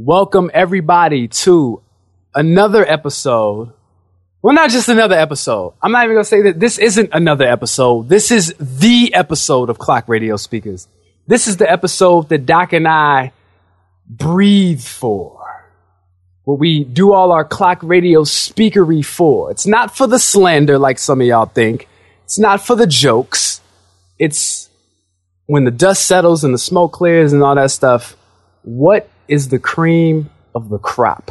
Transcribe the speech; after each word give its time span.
Welcome 0.00 0.48
everybody 0.54 1.26
to 1.26 1.82
another 2.32 2.88
episode. 2.88 3.72
Well, 4.40 4.54
not 4.54 4.70
just 4.70 4.88
another 4.88 5.16
episode. 5.16 5.74
I'm 5.82 5.90
not 5.90 6.04
even 6.04 6.14
going 6.14 6.22
to 6.22 6.28
say 6.28 6.42
that 6.42 6.60
this 6.60 6.78
isn't 6.78 7.10
another 7.12 7.44
episode. 7.44 8.08
This 8.08 8.30
is 8.30 8.54
the 8.60 9.12
episode 9.12 9.70
of 9.70 9.80
Clock 9.80 10.08
Radio 10.08 10.36
Speakers. 10.36 10.86
This 11.26 11.48
is 11.48 11.56
the 11.56 11.68
episode 11.68 12.28
that 12.28 12.46
Doc 12.46 12.74
and 12.74 12.86
I 12.86 13.32
breathe 14.08 14.82
for. 14.82 15.44
What 16.44 16.60
we 16.60 16.84
do 16.84 17.12
all 17.12 17.32
our 17.32 17.44
clock 17.44 17.80
radio 17.82 18.22
speakery 18.22 19.04
for. 19.04 19.50
It's 19.50 19.66
not 19.66 19.96
for 19.96 20.06
the 20.06 20.20
slander 20.20 20.78
like 20.78 21.00
some 21.00 21.20
of 21.20 21.26
y'all 21.26 21.46
think. 21.46 21.88
It's 22.22 22.38
not 22.38 22.64
for 22.64 22.76
the 22.76 22.86
jokes. 22.86 23.60
It's 24.16 24.70
when 25.46 25.64
the 25.64 25.72
dust 25.72 26.06
settles 26.06 26.44
and 26.44 26.54
the 26.54 26.58
smoke 26.58 26.92
clears 26.92 27.32
and 27.32 27.42
all 27.42 27.56
that 27.56 27.72
stuff. 27.72 28.16
What 28.62 29.10
is 29.28 29.48
the 29.48 29.58
cream 29.58 30.30
of 30.54 30.68
the 30.70 30.78
crop? 30.78 31.30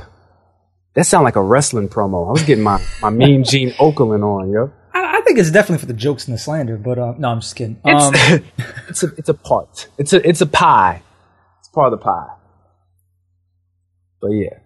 That 0.93 1.05
sound 1.05 1.25
like 1.25 1.35
a 1.35 1.41
wrestling 1.41 1.89
promo. 1.89 2.27
I 2.27 2.31
was 2.31 2.43
getting 2.43 2.63
my, 2.63 2.81
my 3.01 3.09
mean 3.09 3.43
Gene 3.51 3.71
Okerlund 3.71 4.23
on, 4.23 4.51
yo. 4.51 4.71
I, 4.93 5.17
I 5.17 5.21
think 5.21 5.37
it's 5.37 5.51
definitely 5.51 5.79
for 5.79 5.85
the 5.85 5.93
jokes 5.93 6.27
and 6.27 6.33
the 6.33 6.39
slander, 6.39 6.77
but 6.77 6.97
uh, 6.97 7.13
no, 7.17 7.29
I'm 7.29 7.41
just 7.41 7.55
kidding. 7.55 7.79
Um, 7.85 8.13
It's, 8.15 8.43
it's 8.89 9.03
a 9.03 9.07
it's 9.17 9.29
a 9.29 9.33
part. 9.33 9.87
It's 9.97 10.13
a 10.13 10.27
it's 10.27 10.41
a 10.41 10.45
pie. 10.47 11.03
It's 11.59 11.69
part 11.69 11.93
of 11.93 11.99
the 11.99 12.03
pie. 12.03 12.33
But 14.21 14.29
yeah. 14.29 14.57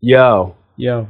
Yo. 0.00 0.54
yo, 0.76 1.08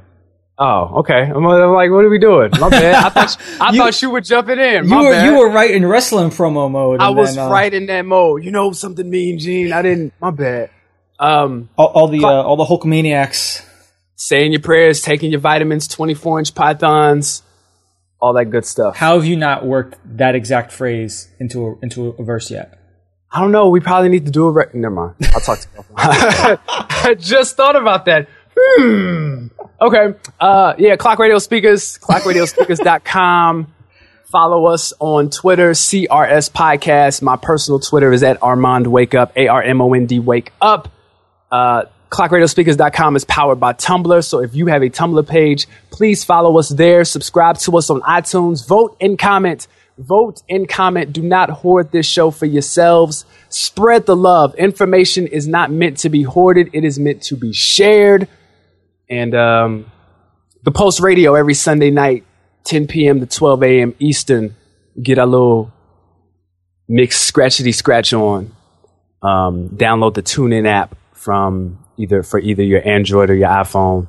Oh, 0.57 1.01
okay. 1.01 1.21
I'm, 1.23 1.45
I'm 1.45 1.73
like, 1.73 1.91
what 1.91 2.05
are 2.05 2.09
we 2.09 2.19
doing? 2.19 2.51
My 2.61 2.69
bad. 2.69 2.95
I 3.05 3.09
thought 3.09 3.37
I 3.61 3.73
You- 3.73 3.79
thought 3.79 4.01
you 4.03 4.11
were 4.11 4.21
jumping 4.21 4.59
in. 4.59 4.89
you 4.89 4.97
were 4.97 5.11
bad. 5.11 5.25
you 5.27 5.39
were 5.39 5.51
right 5.51 5.71
in 5.71 5.85
wrestling 5.85 6.31
promo 6.31 6.71
mode. 6.71 7.01
I 7.01 7.09
and 7.09 7.17
was 7.17 7.35
then, 7.35 7.47
uh, 7.47 7.51
right 7.51 7.73
in 7.75 7.87
that 7.87 8.03
mode. 8.07 8.45
You 8.45 8.53
know 8.53 8.71
something 8.73 9.09
mean, 9.09 9.39
Gene? 9.39 9.73
I 9.73 9.83
didn't. 9.83 10.13
My 10.21 10.31
bad. 10.31 10.71
Um, 11.19 11.69
All, 11.77 11.87
all 11.87 12.09
the 12.09 12.25
uh, 12.25 12.29
all 12.43 12.57
the 12.57 12.65
Hulkamaniacs. 12.65 13.65
saying 14.17 14.53
your 14.53 14.61
prayers, 14.61 15.01
taking 15.01 15.31
your 15.31 15.41
vitamins, 15.41 15.89
24 15.89 16.41
inch 16.41 16.55
pythons, 16.55 17.43
all 18.21 18.33
that 18.35 18.47
good 18.47 18.65
stuff. 18.65 18.97
How 18.97 19.15
have 19.17 19.25
you 19.25 19.37
not 19.37 19.65
worked 19.67 19.97
that 20.17 20.35
exact 20.35 20.73
phrase 20.73 21.29
into 21.41 21.67
a, 21.67 21.75
into 21.83 22.09
a 22.19 22.23
verse 22.25 22.51
yet? 22.51 22.79
I 23.31 23.41
don't 23.41 23.51
know. 23.53 23.69
We 23.71 23.81
probably 23.81 24.09
need 24.11 24.27
to 24.27 24.31
do 24.33 24.47
a 24.47 24.51
rec- 24.53 24.75
Never 24.75 24.95
mind. 24.95 25.15
I'll 25.35 25.41
talk 25.41 25.59
to 25.59 25.69
you. 25.77 25.85
I 25.97 27.17
just 27.19 27.57
thought 27.57 27.75
about 27.77 28.05
that. 28.07 28.29
Hmm. 28.65 29.47
Okay. 29.81 30.15
Uh, 30.41 30.75
yeah, 30.79 30.97
Clock 30.97 31.19
Radio 31.19 31.39
Speakers, 31.39 31.99
clockradiospeakers.com. 31.99 33.73
Follow 34.33 34.67
us 34.67 34.93
on 34.99 35.31
Twitter, 35.31 35.73
CRS 35.73 36.51
Podcast. 36.51 37.23
My 37.23 37.37
personal 37.37 37.79
Twitter 37.79 38.13
is 38.13 38.23
at 38.23 38.41
Armond 38.41 38.89
Wake 38.89 39.15
Up, 39.15 39.33
A 39.37 39.47
R 39.47 39.63
M 39.63 39.81
O 39.81 39.93
N 39.93 40.07
D 40.07 40.19
Wake 40.19 40.53
Up. 40.61 40.89
Uh, 41.53 41.85
clockradiospeakers.com 42.11 43.15
is 43.15 43.25
powered 43.25 43.61
by 43.61 43.75
Tumblr. 43.75 44.25
So 44.25 44.41
if 44.41 44.55
you 44.55 44.67
have 44.67 44.83
a 44.83 44.91
Tumblr 44.91 45.29
page, 45.29 45.69
please 45.91 46.25
follow 46.25 46.59
us 46.59 46.69
there. 46.69 47.05
Subscribe 47.05 47.59
to 47.59 47.77
us 47.77 47.91
on 47.91 48.01
iTunes. 48.01 48.67
Vote 48.67 48.97
and 49.01 49.19
comment. 49.19 49.69
Vote 49.99 50.43
and 50.49 50.69
comment. 50.69 51.13
Do 51.13 51.23
not 51.23 51.51
hoard 51.51 51.93
this 51.93 52.07
show 52.07 52.33
for 52.33 52.47
yourselves. 52.47 53.25
Spread 53.51 54.07
the 54.07 54.17
love. 54.17 54.55
Information 54.57 55.29
is 55.29 55.47
not 55.47 55.71
meant 55.71 55.99
to 55.99 56.09
be 56.09 56.23
hoarded. 56.23 56.71
It 56.73 56.85
is 56.85 56.99
meant 56.99 57.23
to 57.25 57.37
be 57.37 57.53
shared. 57.53 58.27
And 59.09 59.35
um, 59.35 59.91
the 60.63 60.71
Pulse 60.71 61.01
Radio 61.01 61.35
every 61.35 61.55
Sunday 61.55 61.91
night, 61.91 62.25
10 62.65 62.87
p.m. 62.87 63.21
to 63.21 63.27
12 63.27 63.63
a.m. 63.63 63.95
Eastern. 63.99 64.57
Get 65.01 65.19
a 65.19 65.27
little 65.27 65.73
mixed 66.89 67.33
scratchity 67.33 67.75
scratch 67.75 68.13
on 68.13 68.55
um, 69.25 69.71
download 69.71 70.15
the 70.15 70.23
TuneIn 70.23 70.69
app 70.69 70.97
from 71.13 71.85
either 71.97 72.23
for 72.23 72.39
either 72.39 72.63
your 72.63 72.87
Android 72.87 73.31
or 73.31 73.35
your 73.35 73.49
iPhone, 73.49 74.07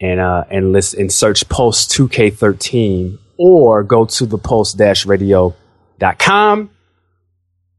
and 0.00 0.20
uh, 0.20 0.44
and 0.50 0.72
list 0.72 0.94
and 0.94 1.12
search 1.12 1.46
Pulse 1.48 1.86
2K13, 1.88 3.18
or 3.36 3.82
go 3.82 4.06
to 4.06 4.26
the 4.26 4.38
Pulse-Radio.com. 4.38 6.70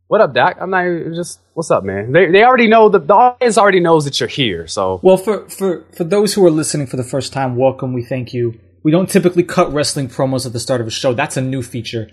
What 0.07 0.21
up, 0.21 0.35
Doc? 0.35 0.57
I'm 0.61 0.69
not 0.69 0.85
just 1.15 1.39
what's 1.55 1.71
up, 1.71 1.83
man. 1.83 2.11
They 2.11 2.29
they 2.29 2.43
already 2.43 2.67
know 2.67 2.89
the, 2.89 2.99
the 2.99 3.13
audience 3.13 3.57
already 3.57 3.79
knows 3.79 4.05
that 4.05 4.19
you're 4.19 4.29
here, 4.29 4.67
so 4.67 4.99
Well, 5.01 5.17
for, 5.17 5.49
for, 5.49 5.83
for 5.93 6.03
those 6.03 6.35
who 6.35 6.45
are 6.45 6.51
listening 6.51 6.85
for 6.85 6.95
the 6.95 7.03
first 7.03 7.33
time, 7.33 7.55
welcome. 7.55 7.91
We 7.91 8.03
thank 8.03 8.31
you. 8.31 8.59
We 8.83 8.91
don't 8.91 9.09
typically 9.09 9.41
cut 9.41 9.73
wrestling 9.73 10.09
promos 10.09 10.45
at 10.45 10.53
the 10.53 10.59
start 10.59 10.79
of 10.79 10.85
a 10.85 10.91
show. 10.91 11.13
That's 11.13 11.37
a 11.37 11.41
new 11.41 11.63
feature. 11.63 12.11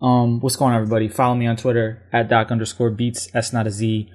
Um, 0.00 0.40
what's 0.40 0.56
going 0.56 0.72
on, 0.72 0.80
everybody? 0.80 1.08
Follow 1.08 1.34
me 1.34 1.46
on 1.46 1.56
Twitter 1.56 2.02
at 2.14 2.30
doc 2.30 2.50
underscore 2.50 2.90
beats. 2.90 3.28
S 3.34 3.52
not 3.52 3.66
a 3.66 3.70
Z. 3.70 4.10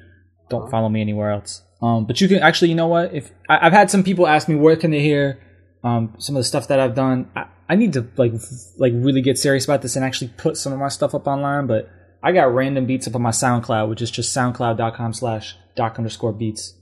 Don't 0.49 0.71
follow 0.71 0.89
me 0.89 0.99
anywhere 0.99 1.29
else. 1.29 1.61
Um, 1.83 2.05
but 2.05 2.19
you 2.21 2.27
can 2.27 2.39
actually, 2.39 2.69
you 2.69 2.75
know 2.75 2.87
what? 2.87 3.13
If 3.13 3.31
I, 3.47 3.67
I've 3.67 3.73
had 3.73 3.91
some 3.91 4.03
people 4.03 4.25
ask 4.25 4.49
me 4.49 4.55
where 4.55 4.75
can 4.75 4.89
they 4.89 5.01
hear 5.01 5.39
um, 5.83 6.15
some 6.17 6.35
of 6.35 6.39
the 6.39 6.45
stuff 6.45 6.67
that 6.69 6.79
I've 6.79 6.95
done. 6.95 7.29
I, 7.35 7.45
I 7.69 7.75
need 7.75 7.93
to 7.93 8.07
like 8.17 8.33
like 8.79 8.93
really 8.95 9.21
get 9.21 9.37
serious 9.37 9.65
about 9.65 9.83
this 9.83 9.95
and 9.95 10.03
actually 10.03 10.33
put 10.35 10.57
some 10.57 10.73
of 10.73 10.79
my 10.79 10.89
stuff 10.89 11.13
up 11.13 11.27
online. 11.27 11.67
But 11.67 11.91
I 12.21 12.31
got 12.31 12.53
random 12.53 12.85
beats 12.85 13.07
up 13.07 13.15
on 13.15 13.21
my 13.21 13.31
SoundCloud, 13.31 13.89
which 13.89 14.01
is 14.01 14.11
just 14.11 14.35
soundcloud.com 14.35 15.13
slash 15.13 15.55
doc 15.75 15.97
underscore 15.97 16.33
beats. 16.33 16.73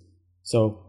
So 0.43 0.83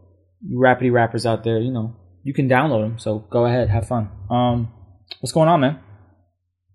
you 0.47 0.59
rapidy 0.59 0.93
rappers 0.93 1.27
out 1.27 1.45
there, 1.45 1.59
you 1.59 1.71
know, 1.71 1.97
you 2.23 2.33
can 2.33 2.49
download 2.49 2.83
them. 2.83 2.99
So 2.99 3.19
go 3.19 3.45
ahead, 3.45 3.69
have 3.69 3.87
fun. 3.87 4.09
Um, 4.31 4.73
what's 5.21 5.33
going 5.33 5.49
on, 5.49 5.61
man? 5.61 5.81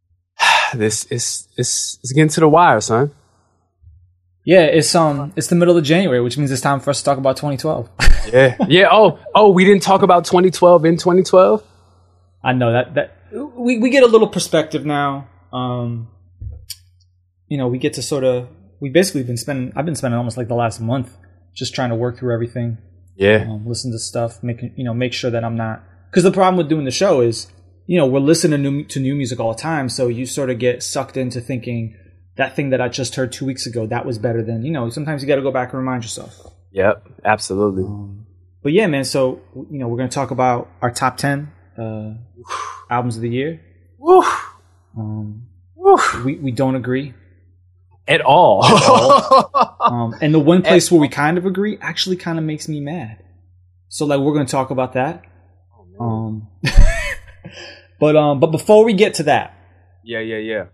this 0.74 1.06
is 1.06 1.48
it's 1.58 2.00
it's 2.04 2.12
getting 2.12 2.30
to 2.30 2.42
the 2.42 2.50
wire, 2.50 2.82
son. 2.82 3.12
Yeah, 4.46 4.64
it's 4.64 4.94
um, 4.94 5.32
it's 5.36 5.48
the 5.48 5.56
middle 5.56 5.78
of 5.78 5.84
January, 5.84 6.22
which 6.22 6.38
means 6.38 6.52
it's 6.52 6.62
time 6.62 6.82
for 6.82 6.90
us 6.90 7.00
to 7.00 7.06
talk 7.06 7.18
about 7.18 7.38
2012. 7.38 7.90
Yeah, 8.32 8.56
yeah. 8.70 8.88
Oh, 8.90 9.20
oh, 9.36 9.52
we 9.52 9.66
didn't 9.66 9.84
talk 9.84 10.02
about 10.02 10.24
2012 10.24 10.86
in 10.86 10.96
2012. 10.96 11.62
I 12.42 12.54
know 12.54 12.72
that 12.72 12.94
that 12.96 13.18
we 13.58 13.80
we 13.80 13.90
get 13.90 14.04
a 14.04 14.08
little 14.08 14.30
perspective 14.30 14.86
now. 14.86 15.28
Um, 15.52 16.08
you 17.48 17.58
know, 17.58 17.68
we 17.68 17.78
get 17.78 17.94
to 17.94 18.02
sort 18.02 18.24
of 18.24 18.48
we 18.80 18.90
basically 18.90 19.24
been 19.24 19.38
spending. 19.38 19.72
I've 19.76 19.86
been 19.86 19.96
spending 19.96 20.18
almost 20.18 20.38
like 20.38 20.48
the 20.48 20.56
last 20.56 20.80
month 20.82 21.16
just 21.54 21.74
trying 21.76 21.90
to 21.90 21.96
work 21.96 22.18
through 22.18 22.34
everything, 22.34 22.78
Yeah, 23.16 23.46
um, 23.48 23.66
listen 23.68 23.92
to 23.92 24.00
stuff, 24.00 24.42
making 24.44 24.74
you 24.76 24.84
know 24.84 24.94
make 24.94 25.14
sure 25.14 25.30
that 25.32 25.44
I'm 25.44 25.56
not 25.56 25.84
because 26.10 26.24
the 26.24 26.32
problem 26.32 26.58
with 26.58 26.70
doing 26.70 26.86
the 26.86 26.92
show 26.92 27.22
is 27.22 27.48
you 27.86 27.98
know 27.98 28.06
we're 28.08 28.20
listening 28.20 28.64
to 28.64 28.72
new, 28.72 28.84
to 28.86 29.00
new 29.00 29.16
music 29.16 29.40
all 29.40 29.54
the 29.54 29.60
time, 29.62 29.90
so 29.90 30.08
you 30.08 30.26
sort 30.26 30.50
of 30.50 30.60
get 30.60 30.82
sucked 30.84 31.18
into 31.18 31.40
thinking 31.42 31.96
that 32.36 32.56
thing 32.56 32.72
that 32.72 32.82
I 32.82 32.90
just 32.90 33.16
heard 33.16 33.32
two 33.32 33.46
weeks 33.46 33.68
ago 33.68 33.86
that 33.88 34.06
was 34.06 34.18
better 34.18 34.42
than 34.42 34.66
you 34.66 34.72
know. 34.72 34.90
Sometimes 34.90 35.22
you 35.22 35.28
got 35.28 35.36
to 35.36 35.42
go 35.44 35.52
back 35.52 35.70
and 35.74 35.80
remind 35.80 36.04
yourself. 36.04 36.34
yep, 36.72 37.08
absolutely. 37.24 37.84
But 38.64 38.72
yeah, 38.74 38.88
man. 38.88 39.04
So 39.06 39.42
you 39.70 39.78
know 39.80 39.88
we're 39.88 39.98
gonna 39.98 40.10
talk 40.10 40.32
about 40.32 40.70
our 40.82 40.90
top 40.92 41.18
ten 41.18 41.52
uh, 41.78 42.14
albums 42.90 43.16
of 43.18 43.22
the 43.22 43.30
year. 43.30 43.62
Woo, 44.00 44.24
Um, 44.98 45.48
woo. 45.76 45.98
we 46.26 46.36
we 46.38 46.52
don't 46.52 46.76
agree. 46.76 47.14
At 48.08 48.22
all. 48.22 48.64
Um, 49.84 50.16
and 50.22 50.34
the 50.34 50.40
one 50.40 50.62
place 50.62 50.90
where 50.90 51.02
we 51.02 51.10
kind 51.10 51.38
of 51.38 51.46
agree 51.46 51.78
actually 51.82 52.16
kind 52.16 52.40
of 52.40 52.46
makes 52.46 52.70
me 52.70 52.80
mad. 52.80 53.22
So 53.90 54.06
like 54.06 54.20
we're 54.22 54.34
going 54.34 54.46
to 54.46 54.52
talk 54.52 54.72
about 54.72 54.94
that. 54.94 55.24
Um, 56.00 56.48
but 58.00 58.16
um, 58.16 58.40
but 58.40 58.48
before 58.48 58.86
we 58.86 58.94
get 58.94 59.16
to 59.16 59.24
that, 59.24 59.54
yeah, 60.04 60.20
yeah, 60.20 60.38
yeah. 60.38 60.66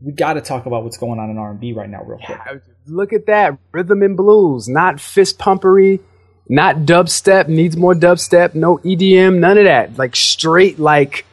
we 0.00 0.12
got 0.12 0.34
to 0.34 0.40
talk 0.40 0.64
about 0.64 0.82
what's 0.82 0.96
going 0.96 1.20
on 1.20 1.28
in 1.30 1.36
R 1.38 1.50
and 1.50 1.60
B 1.60 1.72
right 1.74 1.88
now, 1.88 2.02
real 2.02 2.18
quick. 2.24 2.38
Look 2.86 3.12
at 3.12 3.26
that 3.26 3.58
rhythm 3.70 4.02
and 4.02 4.16
blues, 4.16 4.66
not 4.66 4.98
fist 4.98 5.38
pumpery, 5.38 6.00
not 6.48 6.76
dubstep. 6.78 7.48
Needs 7.48 7.76
more 7.76 7.94
dubstep. 7.94 8.54
No 8.54 8.78
EDM, 8.78 9.38
none 9.38 9.58
of 9.58 9.64
that. 9.64 9.98
Like 9.98 10.16
straight, 10.16 10.78
like 10.78 11.26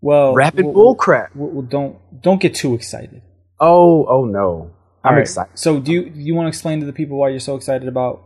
Well, 0.00 0.32
rapid 0.34 0.64
well, 0.64 0.74
bull 0.74 0.94
crap. 0.94 1.36
well, 1.36 1.50
well, 1.50 1.62
don't 1.62 2.22
don't 2.22 2.40
get 2.40 2.54
too 2.54 2.74
excited. 2.74 3.22
Oh, 3.64 4.04
oh 4.06 4.24
no, 4.24 4.70
I'm 5.04 5.14
right. 5.14 5.20
excited. 5.22 5.56
So 5.58 5.78
do 5.80 5.92
you 5.92 6.10
do 6.10 6.20
you 6.20 6.34
want 6.34 6.46
to 6.46 6.48
explain 6.48 6.80
to 6.80 6.86
the 6.86 6.92
people 6.92 7.16
why 7.16 7.28
you're 7.30 7.40
so 7.40 7.54
excited 7.56 7.86
about 7.88 8.22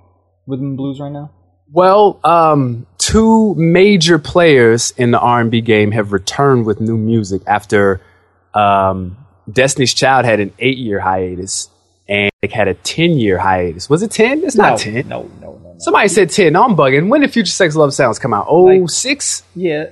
rhythm 0.47 0.67
and 0.69 0.77
blues 0.77 0.99
right 0.99 1.13
now? 1.13 1.31
Well, 1.71 2.19
um, 2.25 2.87
two 2.99 3.55
major 3.57 4.19
players 4.19 4.93
in 4.97 5.11
the 5.11 5.19
R&B 5.19 5.61
game 5.63 5.91
have 5.93 6.13
returned 6.13 6.65
with 6.65 6.81
new 6.81 6.97
music 6.97 7.43
after 7.47 8.01
um, 8.55 9.17
Destiny's 9.53 9.93
Child 9.93 10.25
had 10.27 10.39
an 10.41 10.53
eight-year 10.61 11.01
hiatus 11.01 11.69
and 12.09 12.31
they 12.41 12.49
had 12.49 12.69
a 12.69 12.75
ten-year 12.75 13.37
hiatus. 13.39 13.91
Was 13.91 14.03
it 14.03 14.13
ten? 14.13 14.45
It's 14.45 14.55
not 14.57 14.71
no, 14.73 14.77
ten. 14.79 15.09
No, 15.09 15.23
no, 15.41 15.53
no, 15.53 15.59
no. 15.59 15.75
Somebody 15.79 16.09
said 16.09 16.31
ten. 16.31 16.53
No, 16.55 16.63
I'm 16.65 16.77
bugging. 16.77 17.09
When 17.09 17.21
did 17.21 17.33
Future 17.33 17.51
Sex 17.51 17.75
Love 17.77 17.93
Sounds 17.93 18.19
come 18.19 18.33
out? 18.33 18.47
Oh 18.49 18.63
Like- 18.65 18.89
six, 18.89 19.43
Yeah, 19.55 19.91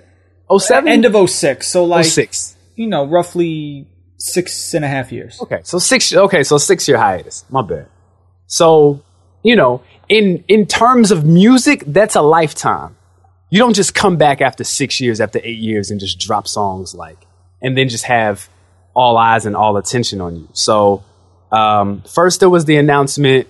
oh 0.49 0.59
seven, 0.59 0.89
end 0.89 1.05
of 1.05 1.29
06. 1.29 1.67
So 1.69 1.85
like 1.85 2.05
six. 2.07 2.57
you 2.77 2.87
know, 2.87 3.05
roughly 3.07 3.89
six 4.25 4.75
and 4.75 4.85
a 4.85 4.89
half 4.89 5.13
years. 5.13 5.41
Okay, 5.41 5.61
so 5.63 5.79
six. 5.79 6.13
Okay, 6.13 6.43
so 6.43 6.59
six 6.59 6.89
year 6.89 6.99
hiatus. 6.99 7.45
My 7.51 7.63
bad. 7.63 7.87
So 8.47 9.03
you 9.43 9.57
know, 9.57 9.83
in 10.09 10.45
in 10.49 10.67
terms 10.67 11.11
of 11.11 11.25
music, 11.25 11.85
that's 11.87 12.17
a 12.17 12.23
lifetime. 12.23 12.97
You 13.51 13.59
don't 13.59 13.75
just 13.75 13.95
come 13.95 14.17
back 14.17 14.41
after 14.41 14.65
six 14.65 15.01
years, 15.01 15.21
after 15.21 15.41
eight 15.45 15.59
years, 15.59 15.91
and 15.91 16.01
just 16.01 16.19
drop 16.19 16.49
songs 16.49 16.95
like, 16.95 17.19
and 17.63 17.77
then 17.77 17.89
just 17.89 18.05
have 18.05 18.49
all 18.95 19.17
eyes 19.17 19.47
and 19.47 19.55
all 19.57 19.77
attention 19.77 20.21
on 20.21 20.37
you. 20.37 20.49
So 20.53 21.03
Um, 21.53 22.03
first, 22.03 22.41
there 22.41 22.51
was 22.51 22.65
the 22.65 22.77
announcement. 22.79 23.47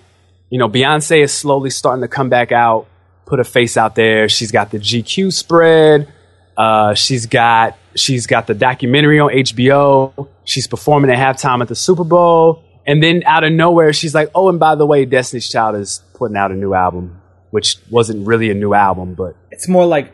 You 0.51 0.59
know, 0.59 0.69
Beyonce 0.69 1.23
is 1.23 1.33
slowly 1.33 1.71
starting 1.71 2.03
to 2.03 2.07
come 2.07 2.29
back 2.29 2.51
out, 2.51 2.85
put 3.25 3.39
a 3.39 3.43
face 3.43 3.77
out 3.77 3.95
there. 3.95 4.29
She's 4.29 4.51
got 4.51 4.69
the 4.69 4.77
GQ 4.77 5.33
spread. 5.33 6.13
Uh, 6.57 6.93
she's 6.93 7.25
got 7.25 7.77
she's 7.95 8.27
got 8.27 8.47
the 8.47 8.53
documentary 8.53 9.19
on 9.19 9.29
HBO. 9.31 10.27
She's 10.43 10.67
performing 10.67 11.11
at 11.11 11.17
halftime 11.17 11.61
at 11.61 11.67
the 11.67 11.75
Super 11.75 12.03
Bowl, 12.03 12.63
and 12.85 13.01
then 13.03 13.23
out 13.25 13.43
of 13.43 13.51
nowhere, 13.51 13.91
she's 13.93 14.13
like, 14.15 14.29
"Oh, 14.35 14.49
and 14.49 14.59
by 14.59 14.75
the 14.75 14.85
way, 14.85 15.05
Destiny's 15.05 15.49
Child 15.49 15.75
is 15.77 16.01
putting 16.13 16.37
out 16.37 16.51
a 16.51 16.55
new 16.55 16.73
album." 16.73 17.21
Which 17.51 17.77
wasn't 17.89 18.27
really 18.27 18.51
a 18.51 18.53
new 18.53 18.73
album, 18.73 19.13
but 19.13 19.35
It's 19.49 19.69
more 19.69 19.85
like 19.85 20.11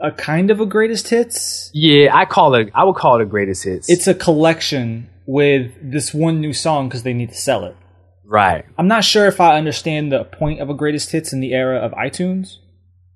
a 0.00 0.10
kind 0.10 0.50
of 0.50 0.58
a 0.60 0.64
greatest 0.66 1.08
hits. 1.08 1.70
yeah, 1.74 2.16
I 2.16 2.24
call 2.24 2.54
it. 2.54 2.70
I 2.74 2.84
would 2.84 2.94
call 2.96 3.16
it 3.20 3.22
a 3.22 3.26
greatest 3.26 3.64
hits. 3.64 3.90
It's 3.90 4.06
a 4.06 4.14
collection 4.14 5.10
with 5.26 5.70
this 5.82 6.14
one 6.14 6.40
new 6.40 6.52
song 6.54 6.88
because 6.88 7.02
they 7.02 7.12
need 7.12 7.28
to 7.28 7.34
sell 7.34 7.64
it. 7.64 7.76
right. 8.24 8.64
I'm 8.78 8.88
not 8.88 9.04
sure 9.04 9.26
if 9.26 9.38
I 9.40 9.58
understand 9.58 10.10
the 10.12 10.24
point 10.24 10.60
of 10.60 10.70
a 10.70 10.74
greatest 10.74 11.12
hits 11.12 11.32
in 11.34 11.40
the 11.40 11.52
era 11.52 11.76
of 11.78 11.92
iTunes, 11.92 12.56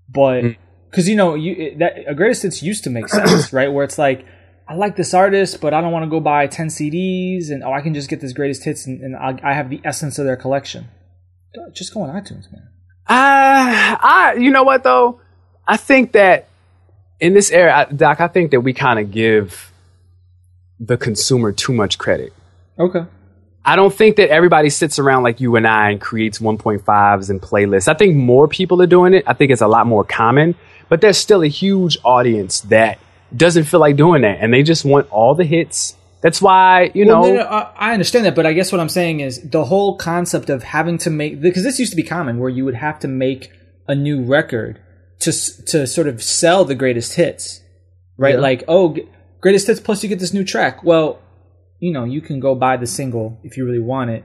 but 0.09 0.43
Mm. 0.45 0.57
Because 0.91 1.09
you 1.09 1.17
know 1.17 1.35
you 1.35 1.77
that 1.79 2.05
a 2.07 2.15
greatest 2.15 2.43
hits 2.43 2.63
used 2.63 2.85
to 2.85 2.91
make 2.91 3.09
sense, 3.09 3.53
right? 3.53 3.69
Where 3.73 3.85
it's 3.85 3.99
like 3.99 4.25
I 4.69 4.75
like 4.75 4.97
this 4.97 5.15
artist, 5.15 5.61
but 5.61 5.75
I 5.75 5.81
don't 5.81 5.93
want 5.93 6.05
to 6.05 6.11
go 6.11 6.21
buy 6.21 6.47
ten 6.47 6.69
CDs, 6.69 7.51
and 7.51 7.63
oh, 7.63 7.73
I 7.73 7.81
can 7.81 7.95
just 7.95 8.09
get 8.09 8.21
this 8.21 8.33
greatest 8.33 8.65
hits, 8.65 8.87
and, 8.87 9.01
and 9.01 9.17
I, 9.17 9.39
I 9.43 9.55
have 9.55 9.71
the 9.71 9.81
essence 9.85 10.19
of 10.19 10.27
their 10.27 10.37
collection. 10.37 10.89
Just 11.73 11.95
go 11.95 12.03
on 12.03 12.11
iTunes, 12.11 12.53
man. 12.53 12.69
Uh, 13.09 13.97
I, 14.01 14.37
you 14.39 14.51
know 14.51 14.65
what 14.65 14.83
though? 14.83 15.21
I 15.67 15.77
think 15.77 16.13
that 16.13 16.49
in 17.21 17.35
this 17.35 17.51
era, 17.51 17.87
I- 17.89 17.93
Doc, 17.93 18.21
I 18.21 18.29
think 18.29 18.51
that 18.51 18.61
we 18.61 18.73
kind 18.73 18.99
of 18.99 19.11
give 19.11 19.73
the 20.79 20.97
consumer 20.97 21.53
too 21.53 21.73
much 21.73 21.99
credit. 21.99 22.33
Okay. 22.79 23.05
I 23.65 23.75
don't 23.75 23.93
think 23.93 24.17
that 24.17 24.29
everybody 24.29 24.71
sits 24.71 24.99
around 24.99 25.25
like 25.25 25.41
you 25.41 25.57
and 25.57 25.67
I 25.67 25.91
and 25.91 26.01
creates 26.01 26.39
1.5s 26.39 27.31
and 27.31 27.41
playlists. 27.43 27.89
I 27.89 27.95
think 27.95 28.15
more 28.17 28.47
people 28.47 28.81
are 28.81 28.87
doing 28.87 29.13
it. 29.13 29.25
I 29.27 29.33
think 29.33 29.51
it's 29.51 29.63
a 29.63 29.67
lot 29.67 29.87
more 29.89 30.05
common, 30.05 30.55
but 30.89 31.01
there's 31.01 31.19
still 31.19 31.43
a 31.43 31.49
huge 31.49 31.99
audience 32.05 32.61
that 32.63 32.99
doesn't 33.35 33.65
feel 33.65 33.81
like 33.81 33.97
doing 33.97 34.23
that 34.23 34.39
and 34.41 34.53
they 34.53 34.63
just 34.63 34.85
want 34.85 35.09
all 35.11 35.35
the 35.35 35.45
hits. 35.45 35.97
That's 36.23 36.41
why, 36.41 36.91
you 36.95 37.05
know, 37.05 37.23
no, 37.23 37.35
no, 37.35 37.43
I 37.43 37.73
I 37.77 37.93
understand 37.93 38.27
that, 38.27 38.35
but 38.35 38.47
I 38.47 38.53
guess 38.53 38.73
what 38.73 38.81
I'm 38.81 38.89
saying 38.89 39.21
is 39.21 39.41
the 39.51 39.65
whole 39.65 39.97
concept 39.97 40.51
of 40.51 40.63
having 40.63 40.99
to 40.99 41.11
make 41.11 41.41
because 41.41 41.63
this 41.63 41.79
used 41.79 41.93
to 41.93 41.97
be 41.97 42.03
common 42.03 42.39
where 42.39 42.49
you 42.49 42.65
would 42.65 42.75
have 42.75 42.99
to 43.01 43.09
make 43.09 43.51
a 43.87 43.95
new 43.95 44.25
record 44.25 44.81
to 45.21 45.33
to 45.67 45.87
sort 45.87 46.09
of 46.09 46.23
sell 46.23 46.65
the 46.65 46.75
greatest 46.75 47.15
hits, 47.15 47.61
right? 48.17 48.35
Yeah. 48.35 48.41
Like, 48.41 48.65
oh, 48.67 48.97
greatest 49.41 49.67
hits 49.67 49.81
plus 49.81 50.03
you 50.03 50.09
get 50.09 50.19
this 50.19 50.33
new 50.33 50.45
track. 50.45 50.83
Well, 50.83 51.21
you 51.79 51.93
know, 51.93 52.05
you 52.05 52.21
can 52.21 52.41
go 52.41 52.55
buy 52.55 52.77
the 52.77 52.87
single 52.87 53.39
if 53.45 53.57
you 53.57 53.65
really 53.65 53.79
want 53.79 54.11
it, 54.11 54.25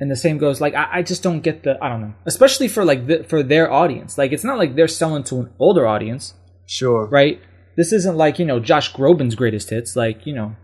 and 0.00 0.10
the 0.10 0.16
same 0.16 0.38
goes. 0.38 0.60
Like, 0.60 0.74
I, 0.74 0.88
I 0.98 1.02
just 1.02 1.22
don't 1.22 1.40
get 1.40 1.62
the 1.62 1.78
I 1.82 1.88
don't 1.88 2.00
know, 2.00 2.14
especially 2.26 2.68
for 2.68 2.84
like 2.84 3.06
the, 3.06 3.24
for 3.24 3.42
their 3.42 3.70
audience. 3.72 4.18
Like, 4.18 4.32
it's 4.32 4.44
not 4.44 4.58
like 4.58 4.74
they're 4.76 4.88
selling 4.88 5.24
to 5.24 5.36
an 5.40 5.52
older 5.58 5.86
audience 5.86 6.34
sure. 6.66 7.06
right? 7.08 7.40
This 7.76 7.92
isn't 7.92 8.16
like 8.16 8.38
you 8.38 8.44
know 8.46 8.60
Josh 8.60 8.92
Groban's 8.92 9.34
greatest 9.34 9.70
hits. 9.70 9.96
Like 9.96 10.26
you 10.26 10.34
know, 10.34 10.56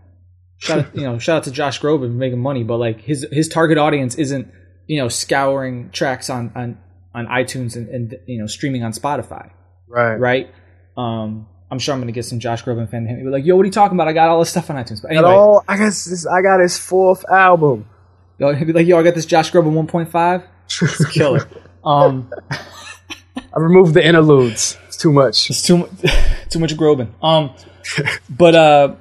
shout 0.57 0.79
out, 0.79 0.95
you 0.95 1.03
know 1.03 1.17
shout 1.19 1.37
out 1.37 1.43
to 1.45 1.51
Josh 1.51 1.79
Groban 1.81 2.07
for 2.07 2.07
making 2.09 2.39
money, 2.39 2.63
but 2.63 2.77
like 2.77 3.01
his 3.01 3.25
his 3.31 3.47
target 3.49 3.77
audience 3.77 4.15
isn't 4.15 4.51
you 4.87 4.99
know 5.01 5.07
scouring 5.09 5.89
tracks 5.91 6.29
on 6.29 6.51
on 6.55 6.77
on 7.13 7.27
iTunes 7.27 7.75
and, 7.75 7.89
and 7.89 8.15
you 8.27 8.39
know 8.39 8.47
streaming 8.47 8.83
on 8.83 8.93
Spotify, 8.93 9.49
Right. 9.87 10.15
right? 10.15 10.53
Um, 10.97 11.47
I'm 11.69 11.79
sure 11.79 11.93
I'm 11.93 11.99
gonna 12.01 12.11
get 12.13 12.23
some 12.25 12.39
Josh 12.39 12.63
Groban 12.63 12.89
fan 12.89 13.05
hit 13.05 13.17
me 13.17 13.29
like, 13.29 13.45
yo, 13.45 13.55
what 13.57 13.63
are 13.63 13.65
you 13.65 13.71
talking 13.71 13.97
about? 13.97 14.07
I 14.07 14.13
got 14.13 14.29
all 14.29 14.39
this 14.39 14.49
stuff 14.49 14.69
on 14.69 14.77
iTunes. 14.77 15.01
But 15.01 15.11
anyway, 15.11 15.27
all, 15.29 15.63
I 15.67 15.77
guess 15.77 16.05
this, 16.05 16.25
I 16.25 16.41
got 16.41 16.59
his 16.61 16.77
fourth 16.77 17.25
album. 17.29 17.87
Yo, 18.41 18.55
he'd 18.55 18.65
be 18.65 18.73
like, 18.73 18.87
yo, 18.87 18.99
I 18.99 19.03
got 19.03 19.13
this 19.13 19.27
Josh 19.27 19.51
Groban 19.51 19.73
1.5. 19.87 20.43
It's 20.65 21.05
killer. 21.11 21.47
um, 21.85 22.33
I 23.35 23.59
removed 23.59 23.93
the 23.93 24.03
interludes. 24.05 24.77
It's 24.87 24.97
too 24.97 25.13
much. 25.13 25.49
It's 25.51 25.61
too 25.61 25.77
much, 25.77 25.89
too 26.49 26.59
much 26.59 26.75
Groban. 26.75 27.09
Um, 27.21 27.51
but 28.29 28.55
uh, 28.55 28.95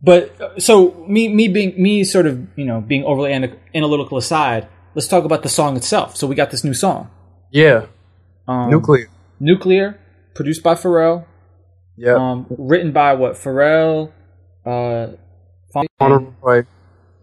but 0.00 0.40
uh, 0.40 0.60
so 0.60 1.04
me 1.08 1.28
me 1.28 1.48
being 1.48 1.80
me 1.82 2.04
sort 2.04 2.26
of 2.26 2.46
you 2.56 2.64
know 2.64 2.80
being 2.80 3.04
overly 3.04 3.32
ana- 3.32 3.56
analytical 3.74 4.16
aside, 4.16 4.68
let's 4.94 5.08
talk 5.08 5.24
about 5.24 5.42
the 5.42 5.48
song 5.48 5.76
itself. 5.76 6.16
So 6.16 6.26
we 6.26 6.34
got 6.36 6.50
this 6.50 6.62
new 6.62 6.74
song, 6.74 7.10
Yeah. 7.50 7.86
um, 8.46 8.70
Nuclear. 8.70 9.08
Nuclear, 9.40 9.98
produced 10.34 10.62
by 10.62 10.74
Pharrell, 10.74 11.24
Yeah. 11.96 12.14
um, 12.14 12.46
written 12.50 12.92
by 12.92 13.14
what 13.14 13.34
Pharrell. 13.34 14.12
Uh, 14.64 15.08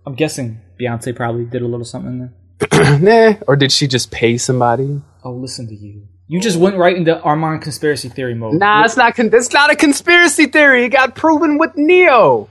I'm 0.07 0.15
guessing 0.15 0.61
Beyonce 0.79 1.15
probably 1.15 1.45
did 1.45 1.61
a 1.61 1.67
little 1.67 1.85
something 1.85 2.31
there. 2.71 2.99
nah. 2.99 3.33
Or 3.47 3.55
did 3.55 3.71
she 3.71 3.87
just 3.87 4.11
pay 4.11 4.37
somebody? 4.37 5.01
Oh, 5.23 5.31
listen 5.31 5.67
to 5.67 5.75
you. 5.75 6.07
You 6.27 6.39
just 6.41 6.57
went 6.57 6.75
right 6.77 6.95
into 6.95 7.15
Armond 7.15 7.61
conspiracy 7.61 8.09
theory 8.09 8.33
mode. 8.33 8.55
Nah, 8.55 8.83
it's 8.83 8.97
not. 8.97 9.15
Con- 9.15 9.29
it's 9.31 9.53
not 9.53 9.71
a 9.71 9.75
conspiracy 9.75 10.47
theory. 10.47 10.85
It 10.85 10.89
got 10.89 11.13
proven 11.15 11.57
with 11.59 11.75
Ne-Yo 11.75 12.49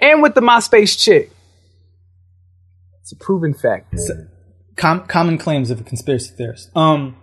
and 0.00 0.22
with 0.22 0.34
the 0.34 0.42
MySpace 0.42 0.98
chick. 1.02 1.30
It's 3.00 3.12
a 3.12 3.16
proven 3.16 3.54
fact. 3.54 3.94
Com- 4.76 5.06
common 5.06 5.38
claims 5.38 5.70
of 5.70 5.80
a 5.80 5.84
conspiracy 5.84 6.34
theorist. 6.36 6.70
Um, 6.76 7.16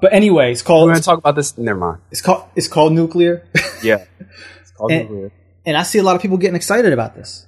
but 0.00 0.12
anyway, 0.12 0.52
it's 0.52 0.62
called 0.62 0.86
We're 0.86 0.92
gonna 0.94 1.02
talk 1.02 1.18
about 1.18 1.34
this. 1.34 1.58
Never 1.58 1.78
mind. 1.80 1.98
it's 2.12 2.20
called 2.22 2.44
it's 2.54 2.68
called 2.68 2.92
Nuclear. 2.92 3.44
Yeah. 3.82 4.04
It's 4.60 4.70
called 4.70 4.92
And- 4.92 5.10
Nuclear. 5.10 5.32
and 5.66 5.76
I 5.76 5.82
see 5.82 5.98
a 5.98 6.04
lot 6.04 6.14
of 6.14 6.22
people 6.22 6.36
getting 6.36 6.54
excited 6.54 6.92
about 6.92 7.16
this. 7.16 7.44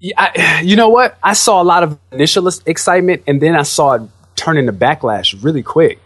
Yeah, 0.00 0.14
I, 0.18 0.60
you 0.64 0.76
know 0.76 0.88
what? 0.88 1.16
I 1.22 1.34
saw 1.34 1.62
a 1.62 1.64
lot 1.64 1.82
of 1.82 1.98
initial 2.10 2.48
excitement, 2.66 3.22
and 3.26 3.40
then 3.40 3.54
I 3.54 3.62
saw 3.62 3.94
it 3.94 4.02
turn 4.34 4.56
into 4.56 4.72
backlash 4.72 5.42
really 5.44 5.62
quick. 5.62 5.98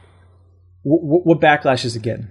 W- 0.84 1.22
what 1.22 1.40
backlash 1.40 1.84
is 1.84 1.96
it 1.96 2.02
getting? 2.02 2.28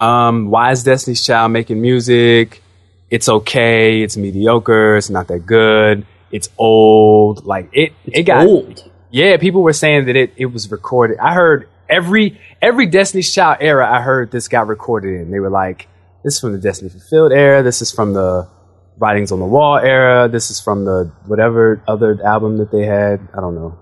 Um, 0.00 0.50
why 0.50 0.72
is 0.72 0.84
Destiny's 0.84 1.24
Child 1.24 1.52
making 1.52 1.80
music? 1.80 2.62
It's 3.10 3.28
okay. 3.28 4.02
It's 4.02 4.16
mediocre. 4.16 4.96
It's 4.96 5.10
not 5.10 5.28
that 5.28 5.46
good. 5.46 6.06
It's 6.30 6.50
old. 6.58 7.46
Like 7.46 7.70
it. 7.72 7.94
it 8.04 8.24
got 8.24 8.46
old. 8.46 8.90
Yeah, 9.10 9.38
people 9.38 9.62
were 9.62 9.72
saying 9.72 10.06
that 10.06 10.16
it, 10.16 10.34
it 10.36 10.46
was 10.46 10.70
recorded. 10.70 11.18
I 11.18 11.32
heard 11.32 11.68
every 11.88 12.38
every 12.60 12.86
Destiny's 12.86 13.32
Child 13.34 13.58
era. 13.60 13.90
I 13.90 14.02
heard 14.02 14.30
this 14.30 14.48
got 14.48 14.66
recorded 14.66 15.20
in. 15.20 15.30
They 15.30 15.40
were 15.40 15.50
like, 15.50 15.88
"This 16.22 16.34
is 16.34 16.40
from 16.40 16.52
the 16.52 16.58
Destiny 16.58 16.90
Fulfilled 16.90 17.32
era. 17.32 17.62
This 17.62 17.80
is 17.80 17.90
from 17.90 18.12
the 18.12 18.46
Writing's 18.98 19.32
on 19.32 19.38
the 19.40 19.46
Wall 19.46 19.78
era. 19.78 20.28
This 20.28 20.50
is 20.50 20.60
from 20.60 20.84
the 20.84 21.12
whatever 21.26 21.82
other 21.86 22.18
album 22.24 22.58
that 22.58 22.70
they 22.72 22.84
had. 22.84 23.20
I 23.32 23.40
don't 23.40 23.54
know, 23.54 23.78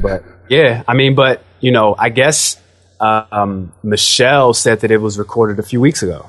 but 0.00 0.22
yeah, 0.48 0.82
I 0.86 0.94
mean, 0.94 1.14
but 1.14 1.42
you 1.60 1.72
know, 1.72 1.94
I 1.98 2.08
guess 2.10 2.60
um, 3.00 3.72
Michelle 3.82 4.54
said 4.54 4.80
that 4.80 4.90
it 4.90 4.98
was 4.98 5.18
recorded 5.18 5.58
a 5.58 5.62
few 5.62 5.80
weeks 5.80 6.02
ago. 6.02 6.26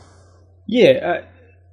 Yeah, 0.68 0.90
uh, 0.92 1.26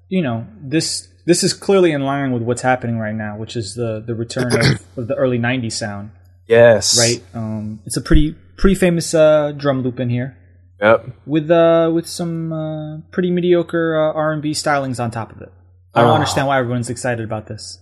you 0.09 0.23
know 0.23 0.47
this 0.61 1.09
this 1.27 1.43
is 1.43 1.53
clearly 1.53 1.93
in 1.93 2.03
line 2.03 2.33
with 2.33 2.43
what's 2.43 2.63
happening 2.63 2.99
right 2.99 3.15
now, 3.15 3.37
which 3.37 3.57
is 3.57 3.75
the 3.75 4.03
the 4.07 4.15
return 4.15 4.53
of, 4.55 4.81
of 4.99 5.09
the 5.09 5.15
early 5.15 5.39
'90s 5.39 5.73
sound. 5.73 6.11
Yes, 6.47 6.99
Right. 6.99 7.23
Um, 7.35 7.81
it's 7.87 7.97
a 7.97 8.03
pretty 8.03 8.37
pretty 8.59 8.75
famous 8.75 9.15
uh, 9.15 9.53
drum 9.53 9.83
loop 9.83 9.99
in 9.99 10.11
here 10.11 10.37
Yep. 10.81 11.07
with 11.27 11.51
uh 11.51 11.91
with 11.95 12.07
some 12.07 12.53
uh, 12.53 12.99
pretty 13.11 13.31
mediocre 13.31 13.97
uh, 13.97 14.13
R&B 14.13 14.51
stylings 14.51 15.03
on 15.03 15.11
top 15.11 15.33
of 15.33 15.41
it. 15.41 15.51
I 15.95 16.01
don't 16.03 16.11
Ah. 16.11 16.15
understand 16.15 16.47
why 16.49 16.59
everyone's 16.59 16.91
excited 16.91 17.25
about 17.25 17.47
this. 17.47 17.79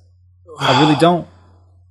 I 0.59 0.81
really 0.83 0.97
don't. 1.00 1.26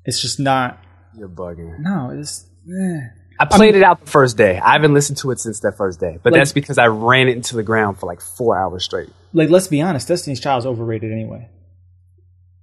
It's 0.05 0.21
just 0.21 0.39
not. 0.39 0.79
You're 1.17 1.29
bugging. 1.29 1.79
No, 1.79 2.09
it's. 2.11 2.45
eh. 2.69 2.99
I 3.39 3.45
played 3.45 3.75
it 3.75 3.81
out 3.83 4.01
the 4.05 4.09
first 4.11 4.37
day. 4.37 4.59
I 4.59 4.73
haven't 4.73 4.93
listened 4.93 5.17
to 5.19 5.31
it 5.31 5.39
since 5.39 5.61
that 5.61 5.75
first 5.75 5.99
day, 5.99 6.19
but 6.21 6.31
Like- 6.33 6.41
that's 6.41 6.51
because 6.53 6.77
I 6.77 6.87
ran 6.87 7.27
it 7.27 7.35
into 7.35 7.55
the 7.55 7.63
ground 7.63 7.97
for 7.99 8.05
like 8.05 8.21
four 8.21 8.57
hours 8.59 8.83
straight. 8.85 9.09
like 9.33 9.49
let's 9.49 9.67
be 9.67 9.81
honest, 9.81 10.07
Destiny's 10.07 10.39
Child 10.39 10.59
is 10.59 10.65
overrated 10.67 11.11
anyway. 11.11 11.49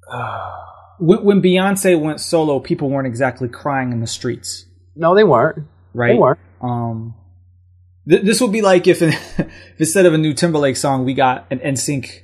when, 0.98 1.24
when 1.24 1.42
Beyonce 1.42 2.00
went 2.00 2.20
solo, 2.20 2.60
people 2.60 2.90
weren't 2.90 3.06
exactly 3.06 3.48
crying 3.48 3.92
in 3.92 4.00
the 4.00 4.06
streets, 4.06 4.64
No, 4.96 5.14
they 5.14 5.24
weren't. 5.24 5.66
right? 5.94 6.12
They 6.12 6.18
weren't. 6.18 6.38
Um, 6.60 7.14
th- 8.08 8.22
this 8.22 8.40
would 8.40 8.52
be 8.52 8.62
like 8.62 8.86
if, 8.86 9.02
if 9.02 9.50
instead 9.78 10.06
of 10.06 10.14
a 10.14 10.18
new 10.18 10.32
Timberlake 10.34 10.76
song, 10.76 11.04
we 11.04 11.14
got 11.14 11.46
an 11.50 11.58
NSYNC 11.58 12.20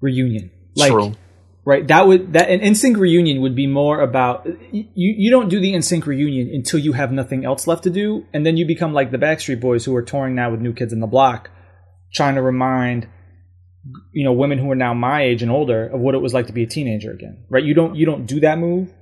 reunion. 0.00 0.50
Like, 0.78 0.92
True. 0.92 1.14
right? 1.64 1.86
That 1.86 2.06
would 2.06 2.32
that 2.34 2.48
an 2.48 2.60
NSYNC 2.60 2.96
reunion 2.96 3.42
would 3.42 3.54
be 3.54 3.66
more 3.66 4.00
about 4.00 4.46
you. 4.72 4.84
You 4.94 5.30
don't 5.30 5.48
do 5.48 5.60
the 5.60 5.74
NSYNC 5.74 6.06
reunion 6.06 6.50
until 6.54 6.80
you 6.80 6.92
have 6.92 7.12
nothing 7.12 7.44
else 7.44 7.66
left 7.66 7.84
to 7.84 7.90
do, 7.90 8.26
and 8.32 8.46
then 8.46 8.56
you 8.56 8.66
become 8.66 8.92
like 8.92 9.10
the 9.10 9.18
Backstreet 9.18 9.60
Boys 9.60 9.84
who 9.84 9.94
are 9.96 10.02
touring 10.02 10.34
now 10.34 10.50
with 10.50 10.60
New 10.60 10.72
Kids 10.72 10.92
in 10.92 11.00
the 11.00 11.06
Block, 11.06 11.50
trying 12.14 12.36
to 12.36 12.42
remind 12.42 13.08
you 14.12 14.24
know 14.24 14.32
women 14.32 14.58
who 14.58 14.70
are 14.70 14.76
now 14.76 14.94
my 14.94 15.22
age 15.22 15.42
and 15.42 15.50
older 15.50 15.86
of 15.86 16.00
what 16.00 16.14
it 16.14 16.18
was 16.18 16.34
like 16.34 16.46
to 16.46 16.52
be 16.52 16.62
a 16.62 16.66
teenager 16.66 17.12
again. 17.12 17.44
Right? 17.50 17.64
You 17.64 17.74
don't 17.74 17.96
you 17.96 18.06
don't 18.06 18.26
do 18.26 18.40
that 18.40 18.58
move. 18.58 18.92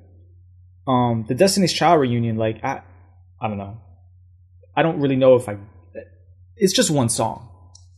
Um, 0.87 1.25
the 1.29 1.35
Destiny's 1.35 1.73
Child 1.73 2.01
reunion, 2.01 2.37
like 2.37 2.63
I, 2.65 2.83
I 3.41 3.49
don't 3.49 3.59
know. 3.59 3.81
I 4.77 4.83
don't 4.83 5.01
really 5.01 5.17
know 5.17 5.35
if 5.35 5.49
I. 5.49 5.59
It's 6.57 6.73
just 6.73 6.91
one 6.91 7.09
song. 7.09 7.49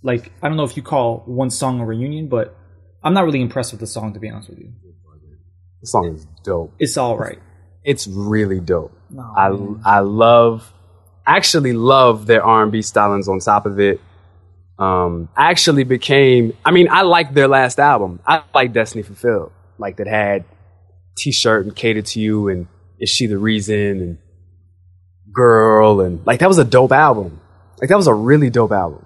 Like 0.02 0.32
I 0.42 0.49
don't 0.49 0.56
know 0.56 0.64
if 0.64 0.76
you 0.76 0.82
call 0.82 1.23
one 1.26 1.50
song 1.50 1.80
a 1.80 1.87
reunion, 1.87 2.28
but 2.28 2.56
I'm 3.02 3.14
not 3.14 3.25
really 3.25 3.40
impressed 3.40 3.73
with 3.73 3.81
the 3.81 3.87
song 3.87 4.12
to 4.14 4.21
be 4.21 4.28
honest 4.31 4.49
with 4.50 4.59
you. 4.59 4.73
The 5.81 5.87
song 5.87 6.12
is 6.14 6.26
dope. 6.43 6.75
It's 6.78 6.97
all 6.97 7.17
right. 7.17 7.38
it's 7.85 8.07
really 8.09 8.59
dope. 8.61 8.93
No, 9.11 9.23
I 9.37 9.49
man. 9.50 9.81
I 9.85 10.00
love 10.00 10.73
actually 11.26 11.73
love 11.73 12.26
their 12.26 12.43
R 12.45 12.62
and 12.64 12.73
B 12.73 12.81
stylings 12.81 13.28
on 13.28 13.38
top 13.38 13.64
of 13.67 13.78
it. 13.78 14.00
Um, 14.78 15.28
I 15.37 15.50
actually 15.50 15.85
became. 15.85 16.52
I 16.64 16.71
mean, 16.73 16.88
I 16.90 17.02
liked 17.02 17.35
their 17.35 17.49
last 17.49 17.78
album. 17.78 18.21
I 18.26 18.43
like 18.55 18.73
Destiny 18.73 19.02
Fulfilled, 19.02 19.52
like 19.78 19.97
that 19.99 20.07
had 20.09 20.45
T-shirt 21.17 21.64
and 21.67 21.75
Catered 21.75 22.07
to 22.07 22.21
You 22.21 22.49
and 22.49 22.67
Is 22.99 23.09
She 23.11 23.26
the 23.26 23.38
Reason 23.38 23.75
and 23.76 24.19
Girl 25.33 26.00
and 26.00 26.25
like 26.26 26.40
that 26.40 26.49
was 26.49 26.59
a 26.59 26.64
dope 26.64 26.93
album. 26.93 27.40
Like 27.81 27.90
that 27.90 27.97
was 27.97 28.07
a 28.09 28.14
really 28.14 28.50
dope 28.50 28.73
album. 28.73 29.05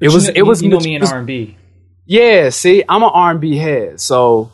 it 0.00 0.08
was. 0.12 0.28
Know- 0.28 0.34
it 0.36 0.42
was. 0.42 0.62
You 0.62 0.68
know 0.68 0.78
me 0.78 0.94
in 0.94 1.02
R 1.04 1.18
and 1.18 1.26
B. 1.26 1.56
yeah, 2.06 2.50
see, 2.50 2.84
I'm 2.88 3.02
an 3.02 3.10
R&B 3.12 3.56
head, 3.56 4.00
so 4.00 4.50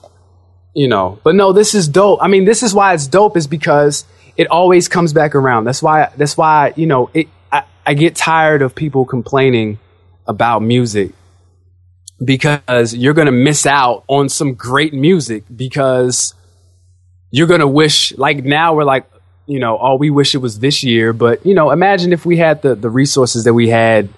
you 0.75 0.88
know. 0.88 1.19
But 1.25 1.35
no, 1.35 1.52
this 1.52 1.75
is 1.75 1.88
dope. 1.88 2.21
I 2.23 2.28
mean, 2.28 2.45
this 2.45 2.62
is 2.62 2.75
why 2.75 2.95
it's 2.95 3.07
dope 3.07 3.37
is 3.37 3.47
because 3.47 4.04
it 4.37 4.47
always 4.49 4.88
comes 4.88 5.12
back 5.12 5.35
around. 5.35 5.64
That's 5.64 5.83
why. 5.83 6.11
That's 6.16 6.37
why 6.37 6.73
you 6.76 6.87
know 6.87 7.11
it. 7.12 7.28
I, 7.50 7.64
I 7.85 7.95
get 7.95 8.14
tired 8.14 8.62
of 8.62 8.75
people 8.75 9.04
complaining 9.04 9.78
about 10.26 10.62
music 10.62 11.12
because 12.25 12.95
you're 12.95 13.14
gonna 13.14 13.33
miss 13.33 13.66
out 13.66 14.04
on 14.07 14.28
some 14.28 14.54
great 14.54 14.92
music 14.92 15.45
because 15.54 16.35
you're 17.30 17.47
gonna 17.47 17.66
wish 17.66 18.16
like 18.16 18.45
now 18.45 18.75
we're 18.75 18.85
like 18.85 19.11
you 19.47 19.59
know 19.59 19.78
oh 19.80 19.97
we 19.97 20.11
wish 20.11 20.35
it 20.35 20.38
was 20.38 20.59
this 20.59 20.85
year 20.85 21.12
but 21.12 21.45
you 21.47 21.54
know 21.54 21.71
imagine 21.71 22.12
if 22.12 22.26
we 22.26 22.37
had 22.37 22.61
the 22.62 22.75
the 22.75 22.90
resources 22.90 23.45
that 23.45 23.54
we 23.54 23.69
had 23.69 24.09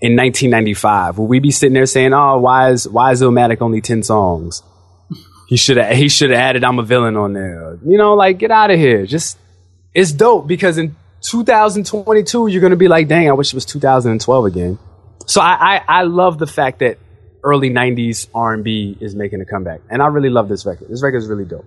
in 0.00 0.16
1995 0.16 1.18
would 1.18 1.26
we 1.26 1.38
be 1.40 1.50
sitting 1.50 1.74
there 1.74 1.86
saying 1.86 2.14
oh 2.14 2.38
why 2.38 2.70
is 2.70 2.88
why 2.88 3.12
is 3.12 3.20
Illmatic 3.20 3.60
only 3.60 3.80
10 3.80 4.02
songs? 4.02 4.62
He 5.48 5.56
should 5.56 5.76
have 5.76 5.94
he 5.94 6.08
should 6.08 6.30
have 6.30 6.38
added 6.38 6.64
I'm 6.64 6.78
a 6.78 6.82
villain 6.82 7.16
on 7.16 7.32
there. 7.32 7.78
You 7.84 7.98
know 7.98 8.14
like 8.14 8.38
get 8.38 8.50
out 8.50 8.70
of 8.70 8.78
here. 8.78 9.04
Just 9.04 9.38
it's 9.92 10.12
dope 10.12 10.46
because 10.46 10.78
in 10.78 10.96
2022 11.22 12.46
you're 12.46 12.62
gonna 12.62 12.76
be 12.76 12.88
like 12.88 13.08
dang 13.08 13.28
I 13.28 13.32
wish 13.32 13.48
it 13.48 13.54
was 13.54 13.66
2012 13.66 14.44
again. 14.46 14.78
So 15.26 15.40
I, 15.40 15.76
I, 15.76 16.00
I 16.00 16.02
love 16.02 16.38
the 16.38 16.46
fact 16.46 16.80
that 16.80 16.98
early 17.44 17.70
90s 17.70 18.28
R&B 18.34 18.98
is 19.00 19.14
making 19.14 19.40
a 19.40 19.44
comeback 19.44 19.80
and 19.90 20.02
I 20.02 20.06
really 20.06 20.30
love 20.30 20.48
this 20.48 20.64
record. 20.64 20.88
This 20.88 21.02
record 21.02 21.18
is 21.18 21.28
really 21.28 21.44
dope. 21.44 21.66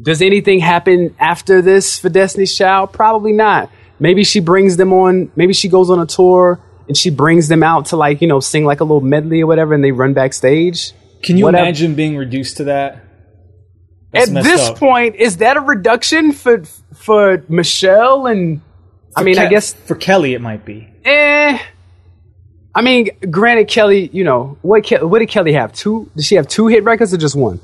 Does 0.00 0.22
anything 0.22 0.60
happen 0.60 1.14
after 1.18 1.62
this 1.62 1.98
for 1.98 2.08
Destiny's 2.08 2.56
Child? 2.56 2.92
Probably 2.92 3.32
not. 3.32 3.70
Maybe 3.98 4.22
she 4.22 4.40
brings 4.40 4.76
them 4.76 4.92
on, 4.92 5.32
maybe 5.34 5.52
she 5.52 5.68
goes 5.68 5.90
on 5.90 5.98
a 5.98 6.06
tour 6.06 6.60
and 6.88 6.96
she 6.96 7.10
brings 7.10 7.48
them 7.48 7.62
out 7.62 7.86
to 7.86 7.96
like, 7.96 8.20
you 8.22 8.26
know, 8.28 8.40
sing 8.40 8.64
like 8.64 8.80
a 8.80 8.84
little 8.84 9.00
medley 9.00 9.42
or 9.42 9.46
whatever 9.46 9.74
and 9.74 9.84
they 9.84 9.92
run 9.92 10.14
backstage. 10.14 10.92
Can 11.22 11.36
you 11.36 11.44
Whatever. 11.44 11.64
imagine 11.64 11.94
being 11.94 12.16
reduced 12.16 12.56
to 12.58 12.64
that? 12.64 13.04
That's 14.12 14.30
At 14.30 14.42
this 14.42 14.68
up. 14.68 14.76
point, 14.78 15.16
is 15.16 15.38
that 15.38 15.56
a 15.56 15.60
reduction 15.60 16.32
for 16.32 16.62
for 16.94 17.44
Michelle 17.48 18.26
and 18.26 18.60
I 19.16 19.22
mean, 19.22 19.38
I 19.38 19.48
guess 19.48 19.74
for 19.74 19.94
Kelly 19.96 20.34
it 20.34 20.40
might 20.40 20.64
be. 20.64 20.88
eh 21.04 21.58
I 22.74 22.82
mean, 22.82 23.08
granted 23.30 23.66
Kelly, 23.68 24.08
you 24.12 24.22
know, 24.24 24.56
what 24.62 24.84
Ke- 24.86 25.02
what 25.02 25.18
did 25.18 25.28
Kelly 25.28 25.52
have? 25.54 25.72
Two 25.72 26.10
did 26.16 26.24
she 26.24 26.36
have 26.36 26.46
two 26.48 26.68
hit 26.68 26.84
records 26.84 27.12
or 27.12 27.16
just 27.18 27.34
one? 27.36 27.60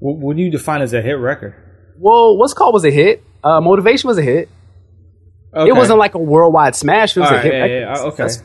What, 0.00 0.16
what 0.16 0.36
do 0.36 0.42
you 0.42 0.50
define 0.50 0.82
as 0.82 0.92
a 0.92 1.00
hit 1.00 1.12
record? 1.12 1.54
Well, 1.98 2.36
what's 2.36 2.54
called 2.54 2.74
was 2.74 2.84
a 2.84 2.90
hit. 2.90 3.22
Uh, 3.44 3.60
Motivation 3.60 4.08
was 4.08 4.18
a 4.18 4.22
hit. 4.22 4.48
Okay. 5.54 5.68
It 5.68 5.74
wasn't 5.74 5.98
like 5.98 6.14
a 6.14 6.18
worldwide 6.18 6.74
smash. 6.74 7.16
It 7.16 7.20
was 7.20 7.28
All 7.28 7.34
a 7.34 7.36
right, 7.38 7.44
hit 7.44 7.52
yeah, 7.54 7.60
record. 7.60 7.72
yeah, 7.74 7.94
yeah, 7.96 8.02
okay. 8.08 8.16
That's- 8.16 8.42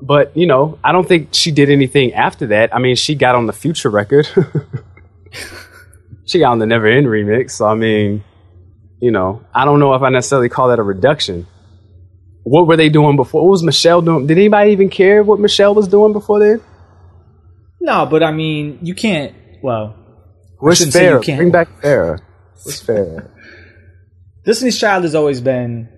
But 0.00 0.36
you 0.36 0.46
know, 0.46 0.78
I 0.84 0.92
don't 0.92 1.06
think 1.08 1.30
she 1.32 1.50
did 1.50 1.70
anything 1.70 2.12
after 2.12 2.48
that. 2.48 2.74
I 2.74 2.78
mean, 2.78 2.96
she 2.96 3.14
got 3.14 3.34
on 3.34 3.46
the 3.46 3.52
Future 3.52 3.90
record. 3.90 4.28
she 6.26 6.38
got 6.38 6.52
on 6.52 6.58
the 6.58 6.66
Never 6.66 6.86
End 6.86 7.06
remix. 7.06 7.52
So 7.52 7.66
I 7.66 7.74
mean, 7.74 8.22
you 9.00 9.10
know, 9.10 9.44
I 9.54 9.64
don't 9.64 9.80
know 9.80 9.94
if 9.94 10.02
I 10.02 10.10
necessarily 10.10 10.48
call 10.48 10.68
that 10.68 10.78
a 10.78 10.82
reduction. 10.82 11.46
What 12.42 12.66
were 12.66 12.76
they 12.76 12.90
doing 12.90 13.16
before? 13.16 13.42
What 13.42 13.50
was 13.50 13.62
Michelle 13.62 14.02
doing? 14.02 14.26
Did 14.26 14.38
anybody 14.38 14.70
even 14.72 14.88
care 14.88 15.22
what 15.22 15.40
Michelle 15.40 15.74
was 15.74 15.88
doing 15.88 16.12
before 16.12 16.38
then? 16.38 16.60
No, 17.80 18.06
but 18.06 18.22
I 18.22 18.32
mean, 18.32 18.78
you 18.82 18.94
can't. 18.94 19.34
Well, 19.62 19.96
Where's 20.58 20.80
Farrah? 20.80 21.22
can't. 21.22 21.38
Bring 21.38 21.50
back 21.50 21.68
Farrah. 21.82 22.20
Where's 22.62 22.82
Farrah? 22.82 23.30
Destiny's 24.44 24.78
Child 24.78 25.02
has 25.02 25.14
always 25.14 25.40
been 25.40 25.88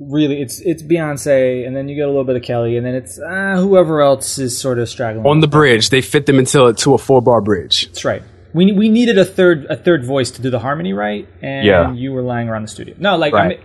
really 0.00 0.40
it's 0.40 0.60
it's 0.60 0.82
Beyonce, 0.82 1.66
and 1.66 1.76
then 1.76 1.88
you 1.88 1.96
get 1.96 2.04
a 2.04 2.08
little 2.08 2.24
bit 2.24 2.36
of 2.36 2.42
Kelly, 2.42 2.76
and 2.76 2.86
then 2.86 2.94
it's 2.94 3.18
uh, 3.18 3.56
whoever 3.58 4.00
else 4.00 4.38
is 4.38 4.58
sort 4.58 4.78
of 4.78 4.88
straggling. 4.88 5.26
on 5.26 5.40
the 5.40 5.48
bridge, 5.48 5.90
they 5.90 6.00
fit 6.00 6.26
them 6.26 6.38
into 6.38 6.72
to 6.72 6.94
a 6.94 6.98
four 6.98 7.20
bar 7.20 7.40
bridge. 7.40 7.86
That's 7.86 8.04
right. 8.04 8.22
We 8.54 8.72
we 8.72 8.88
needed 8.88 9.18
a 9.18 9.24
third 9.24 9.66
a 9.66 9.76
third 9.76 10.04
voice 10.04 10.30
to 10.32 10.42
do 10.42 10.50
the 10.50 10.58
harmony 10.58 10.92
right, 10.92 11.28
and 11.42 11.66
Yeah. 11.66 11.92
you 11.92 12.12
were 12.12 12.22
lying 12.22 12.48
around 12.48 12.62
the 12.62 12.68
studio. 12.68 12.94
No, 12.98 13.16
like 13.16 13.34
I 13.34 13.48
mean, 13.48 13.58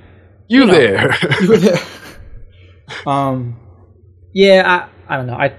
You, 0.48 0.66
know. 0.66 0.74
there? 0.74 1.16
you 1.42 1.48
were 1.50 1.58
there. 1.58 1.78
um, 3.08 3.58
yeah, 4.34 4.88
I 5.08 5.14
I 5.14 5.18
don't 5.18 5.28
know. 5.28 5.36
I 5.36 5.56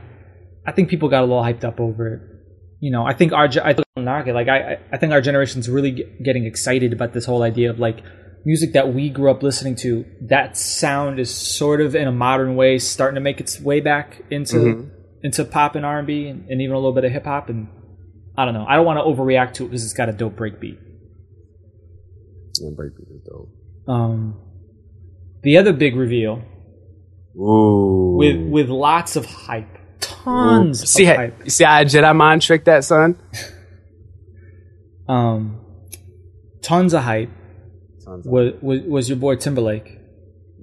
I 0.66 0.72
think 0.72 0.88
people 0.88 1.08
got 1.08 1.20
a 1.20 1.26
little 1.26 1.42
hyped 1.42 1.64
up 1.64 1.80
over 1.80 2.06
it. 2.14 2.20
You 2.80 2.90
know, 2.90 3.04
I 3.04 3.14
think 3.14 3.32
our 3.32 3.48
I 3.62 3.74
knock 3.96 4.26
it. 4.26 4.34
Like 4.34 4.48
I 4.48 4.72
I- 4.74 4.78
I 4.92 4.96
think 4.98 5.12
our 5.12 5.20
generation's 5.20 5.68
really 5.70 6.04
getting 6.22 6.44
excited 6.44 6.92
about 6.92 7.12
this 7.12 7.24
whole 7.24 7.42
idea 7.42 7.70
of 7.70 7.78
like 7.78 8.00
music 8.44 8.72
that 8.74 8.92
we 8.92 9.08
grew 9.10 9.30
up 9.30 9.42
listening 9.42 9.76
to. 9.76 10.04
That 10.20 10.56
sound 10.56 11.18
is 11.18 11.34
sort 11.34 11.80
of 11.80 11.94
in 11.94 12.06
a 12.08 12.12
modern 12.12 12.56
way 12.56 12.78
starting 12.78 13.14
to 13.16 13.20
make 13.20 13.40
its 13.40 13.60
way 13.60 13.80
back 13.80 14.22
into 14.30 14.56
Mm-hmm. 14.56 14.88
into 15.22 15.44
pop 15.44 15.74
and 15.74 15.84
R 15.86 15.98
and 15.98 16.06
B 16.06 16.26
and 16.28 16.50
even 16.60 16.72
a 16.74 16.78
little 16.78 16.92
bit 16.92 17.04
of 17.04 17.12
hip 17.12 17.24
hop. 17.24 17.48
And 17.48 17.68
I 18.36 18.44
don't 18.44 18.54
know. 18.54 18.66
I 18.68 18.76
don't 18.76 18.84
want 18.86 18.98
to 18.98 19.04
overreact 19.04 19.54
to 19.54 19.64
it 19.64 19.68
because 19.68 19.84
it's 19.84 19.94
got 19.94 20.08
a 20.08 20.12
dope 20.12 20.36
breakbeat. 20.36 20.78
Yeah, 22.60 22.70
breakbeat 22.70 23.10
is 23.14 23.22
dope. 23.26 23.50
Um, 23.88 24.40
the 25.42 25.56
other 25.58 25.72
big 25.72 25.96
reveal 25.96 26.42
Ooh. 27.36 28.16
with 28.18 28.36
with 28.50 28.68
lots 28.68 29.16
of 29.16 29.24
hype, 29.26 29.78
tons 30.00 30.88
see, 30.88 31.06
of 31.08 31.16
hype. 31.16 31.50
see 31.50 31.64
how 31.64 31.74
I 31.74 31.84
Jedi 31.84 32.14
mind 32.14 32.42
tricked 32.42 32.66
that 32.66 32.84
son? 32.84 33.18
Um, 35.06 35.60
tons 36.62 36.94
of 36.94 37.02
hype 37.02 37.28
was 38.24 38.54
was, 38.62 38.80
was 38.82 39.08
your 39.08 39.18
boy 39.18 39.36
Timberlake. 39.36 39.98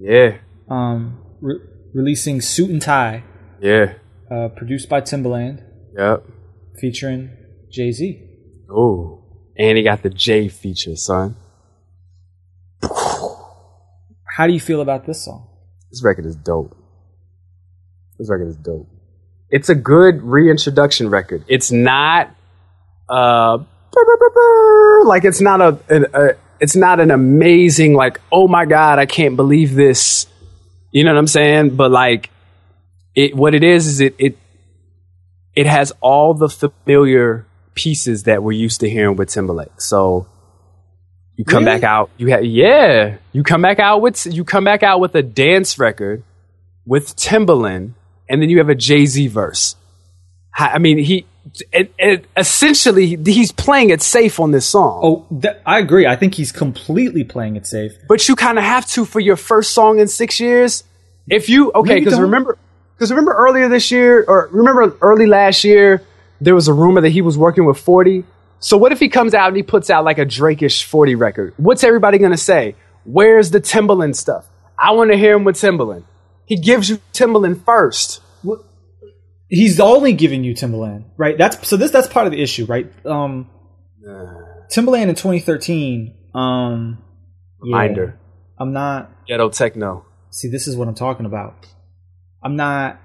Yeah, 0.00 0.38
Um, 0.68 1.20
re- 1.40 1.60
releasing 1.94 2.40
Suit 2.40 2.70
and 2.70 2.82
Tie, 2.82 3.22
yeah, 3.60 3.94
uh, 4.30 4.48
produced 4.48 4.88
by 4.88 5.00
Timbaland, 5.00 5.62
yep. 5.96 6.24
featuring 6.80 7.30
Jay 7.70 7.92
Z. 7.92 8.20
Ooh, 8.70 9.22
and 9.56 9.76
he 9.78 9.84
got 9.84 10.02
the 10.02 10.10
J 10.10 10.48
feature, 10.48 10.96
son. 10.96 11.36
How 14.36 14.46
do 14.46 14.52
you 14.52 14.60
feel 14.60 14.80
about 14.80 15.06
this 15.06 15.24
song? 15.24 15.46
This 15.90 16.02
record 16.02 16.24
is 16.26 16.36
dope. 16.36 16.74
This 18.18 18.30
record 18.30 18.48
is 18.48 18.56
dope. 18.56 18.88
It's 19.50 19.68
a 19.68 19.74
good 19.74 20.22
reintroduction 20.22 21.10
record. 21.10 21.44
It's 21.48 21.70
not 21.70 22.34
uh 23.08 23.58
like 25.04 25.24
it's 25.24 25.40
not 25.42 25.60
a, 25.60 25.78
an- 25.90 26.06
a 26.14 26.30
it's 26.62 26.76
not 26.76 27.00
an 27.00 27.10
amazing 27.10 27.92
like 27.92 28.20
oh 28.30 28.46
my 28.48 28.64
god 28.64 28.98
I 28.98 29.06
can't 29.06 29.36
believe 29.36 29.74
this. 29.74 30.26
You 30.92 31.04
know 31.04 31.12
what 31.12 31.18
I'm 31.18 31.26
saying? 31.26 31.76
But 31.76 31.90
like 31.90 32.30
it 33.14 33.34
what 33.36 33.54
it 33.54 33.64
is 33.64 33.86
is 33.86 34.00
it 34.00 34.14
it 34.18 34.38
it 35.54 35.66
has 35.66 35.92
all 36.00 36.32
the 36.34 36.48
familiar 36.48 37.46
pieces 37.74 38.22
that 38.24 38.42
we're 38.42 38.52
used 38.52 38.80
to 38.80 38.88
hearing 38.88 39.16
with 39.16 39.28
Timberlake. 39.28 39.80
So 39.80 40.26
you 41.36 41.44
come 41.44 41.64
Really? 41.64 41.80
back 41.80 41.84
out. 41.84 42.10
You 42.16 42.28
have 42.28 42.44
yeah. 42.44 43.16
You 43.32 43.42
come 43.42 43.62
back 43.62 43.78
out 43.80 44.00
with 44.00 44.24
you 44.26 44.44
come 44.44 44.64
back 44.64 44.82
out 44.82 45.00
with 45.00 45.14
a 45.14 45.22
dance 45.22 45.78
record 45.78 46.22
with 46.86 47.16
Timbaland, 47.16 47.92
and 48.28 48.40
then 48.40 48.50
you 48.50 48.58
have 48.58 48.68
a 48.68 48.74
Jay 48.74 49.06
Z 49.06 49.26
verse. 49.28 49.76
I 50.56 50.72
I 50.74 50.78
mean, 50.78 50.98
he 50.98 51.26
it, 51.72 51.92
it, 51.98 52.26
essentially 52.36 53.16
he's 53.16 53.52
playing 53.52 53.90
it 53.90 54.02
safe 54.02 54.40
on 54.40 54.52
this 54.52 54.66
song. 54.66 55.00
Oh, 55.02 55.40
th- 55.40 55.56
I 55.66 55.78
agree. 55.78 56.06
I 56.06 56.16
think 56.16 56.34
he's 56.34 56.52
completely 56.52 57.24
playing 57.24 57.56
it 57.56 57.66
safe. 57.66 57.92
but 58.08 58.28
you 58.28 58.36
kind 58.36 58.58
of 58.58 58.64
have 58.64 58.86
to 58.90 59.04
for 59.04 59.20
your 59.20 59.36
first 59.36 59.72
song 59.72 59.98
in 59.98 60.08
six 60.08 60.40
years. 60.40 60.84
If 61.28 61.48
you 61.48 61.72
okay, 61.74 61.98
because 61.98 62.18
remember, 62.18 62.58
because 62.94 63.10
remember 63.10 63.32
earlier 63.32 63.68
this 63.68 63.90
year, 63.90 64.24
or 64.26 64.48
remember 64.52 64.96
early 65.00 65.26
last 65.26 65.64
year, 65.64 66.02
there 66.40 66.54
was 66.54 66.68
a 66.68 66.72
rumor 66.72 67.00
that 67.00 67.10
he 67.10 67.22
was 67.22 67.36
working 67.38 67.64
with 67.64 67.78
Forty. 67.78 68.24
So 68.58 68.76
what 68.76 68.92
if 68.92 69.00
he 69.00 69.08
comes 69.08 69.34
out 69.34 69.48
and 69.48 69.56
he 69.56 69.62
puts 69.62 69.90
out 69.90 70.04
like 70.04 70.18
a 70.18 70.24
Drake-ish 70.24 70.84
Forty 70.84 71.14
record? 71.14 71.54
What's 71.56 71.84
everybody 71.84 72.18
gonna 72.18 72.36
say? 72.36 72.76
Where's 73.04 73.50
the 73.50 73.60
Timbaland 73.60 74.16
stuff? 74.16 74.46
I 74.78 74.92
want 74.92 75.10
to 75.10 75.16
hear 75.16 75.34
him 75.34 75.44
with 75.44 75.56
Timbaland. 75.56 76.04
He 76.46 76.56
gives 76.56 76.88
you 76.88 77.00
Timbaland 77.12 77.64
first. 77.64 78.20
He's 79.52 79.78
only 79.80 80.14
giving 80.14 80.44
you 80.44 80.54
Timbaland, 80.54 81.04
right? 81.18 81.36
That's 81.36 81.68
so. 81.68 81.76
This 81.76 81.90
that's 81.90 82.08
part 82.08 82.24
of 82.24 82.32
the 82.32 82.40
issue, 82.40 82.64
right? 82.64 82.90
Um, 83.04 83.50
Timbaland 84.72 85.08
in 85.10 85.14
2013. 85.14 86.14
Um, 86.34 87.04
yeah, 87.62 87.76
Reminder. 87.76 88.18
I'm 88.58 88.72
not. 88.72 89.10
Ghetto 89.26 89.50
techno. 89.50 90.06
See, 90.30 90.48
this 90.48 90.66
is 90.66 90.74
what 90.74 90.88
I'm 90.88 90.94
talking 90.94 91.26
about. 91.26 91.66
I'm 92.42 92.56
not. 92.56 92.98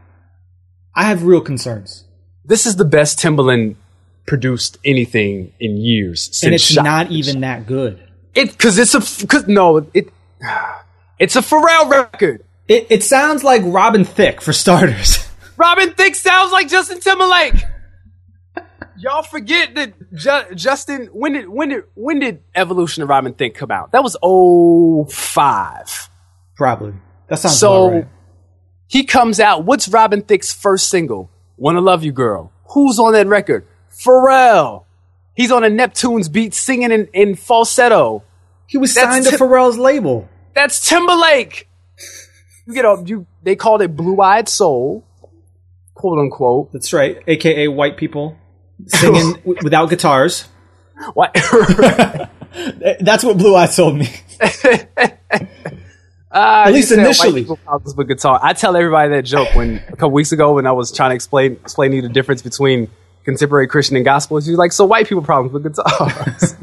I 0.95 1.03
have 1.03 1.23
real 1.23 1.41
concerns, 1.41 2.05
This 2.45 2.65
is 2.65 2.77
the 2.77 2.85
best 2.85 3.19
Timbaland 3.19 3.75
produced 4.25 4.77
anything 4.85 5.51
in 5.59 5.75
years. 5.75 6.23
Since 6.27 6.43
and 6.43 6.53
it's 6.55 6.63
Shot. 6.63 6.85
not 6.85 7.11
even 7.11 7.41
that 7.41 7.67
good. 7.67 8.01
It 8.33 8.51
because 8.51 8.79
it's 8.79 8.95
a 8.95 9.27
cause, 9.27 9.49
no 9.49 9.85
it 9.93 10.13
it's 11.19 11.35
a 11.35 11.41
Pharrell 11.41 11.89
record. 11.89 12.45
It, 12.69 12.87
it 12.89 13.03
sounds 13.03 13.43
like 13.43 13.63
Robin 13.65 14.05
Thicke 14.05 14.39
for 14.39 14.53
starters. 14.53 15.19
Robin 15.57 15.93
Thicke 15.93 16.15
sounds 16.15 16.51
like 16.51 16.69
Justin 16.69 16.99
Timberlake. 16.99 17.55
Y'all 18.99 19.23
forget 19.23 19.75
that 19.75 19.93
Ju- 20.13 20.55
Justin 20.55 21.07
when 21.11 21.33
did 21.33 21.47
when 21.49 21.69
did 21.69 21.83
when 21.93 22.19
did 22.19 22.41
Evolution 22.55 23.03
of 23.03 23.09
Robin 23.09 23.33
Thicke 23.33 23.53
come 23.55 23.69
out? 23.71 23.91
That 23.91 24.03
was 24.03 24.15
05. 25.09 26.09
Probably. 26.55 26.93
That 27.27 27.37
sounds 27.39 27.57
So 27.59 27.89
right. 27.91 28.07
he 28.87 29.03
comes 29.03 29.39
out. 29.39 29.65
What's 29.65 29.87
Robin 29.87 30.21
Thicke's 30.23 30.51
first 30.51 30.89
single? 30.89 31.29
Wanna 31.57 31.81
Love 31.81 32.03
You 32.03 32.11
Girl. 32.11 32.51
Who's 32.73 32.97
on 32.99 33.13
that 33.13 33.27
record? 33.27 33.67
Pharrell. 33.91 34.85
He's 35.35 35.51
on 35.51 35.63
a 35.63 35.69
Neptune's 35.69 36.29
beat 36.29 36.53
singing 36.55 36.91
in, 36.91 37.07
in 37.13 37.35
falsetto. 37.35 38.23
He 38.65 38.77
was 38.79 38.93
that's 38.95 39.11
signed 39.13 39.25
to 39.25 39.31
Tim- 39.31 39.39
Pharrell's 39.39 39.77
label. 39.77 40.27
That's 40.55 40.87
Timberlake. 40.87 41.69
You 42.65 42.73
get 42.73 42.83
a, 42.85 43.01
you 43.05 43.27
they 43.43 43.55
called 43.55 43.81
it 43.83 43.95
Blue 43.95 44.19
Eyed 44.19 44.49
Soul, 44.49 45.05
quote 45.97 46.19
unquote. 46.19 46.71
That's 46.71 46.93
right. 46.93 47.17
AKA 47.27 47.67
white 47.69 47.97
people 47.97 48.37
singing 48.87 49.33
w- 49.33 49.57
without 49.63 49.89
guitars. 49.89 50.47
What? 51.13 51.33
That's 52.99 53.23
what 53.23 53.37
Blue 53.37 53.55
Eyes 53.55 53.75
told 53.75 53.97
me. 53.97 54.09
Uh, 56.29 56.65
At 56.67 56.73
least 56.73 56.91
initially. 56.91 57.45
problems 57.45 57.95
with 57.95 58.09
guitar. 58.09 58.39
I 58.43 58.53
tell 58.53 58.75
everybody 58.75 59.09
that 59.11 59.23
joke 59.23 59.55
when 59.55 59.77
a 59.87 59.91
couple 59.91 60.11
weeks 60.11 60.31
ago 60.33 60.55
when 60.55 60.67
I 60.67 60.71
was 60.73 60.91
trying 60.91 61.11
to 61.11 61.15
explain 61.15 61.53
explain 61.53 61.91
to 61.91 61.95
you 61.95 62.01
the 62.03 62.09
difference 62.09 62.41
between 62.43 62.89
contemporary 63.23 63.65
Christian 63.67 63.95
and 63.95 64.05
gospel. 64.05 64.39
You're 64.43 64.57
like, 64.57 64.73
so 64.73 64.85
white 64.85 65.07
people 65.07 65.23
problems 65.23 65.53
with 65.53 65.63
guitars. 65.63 66.55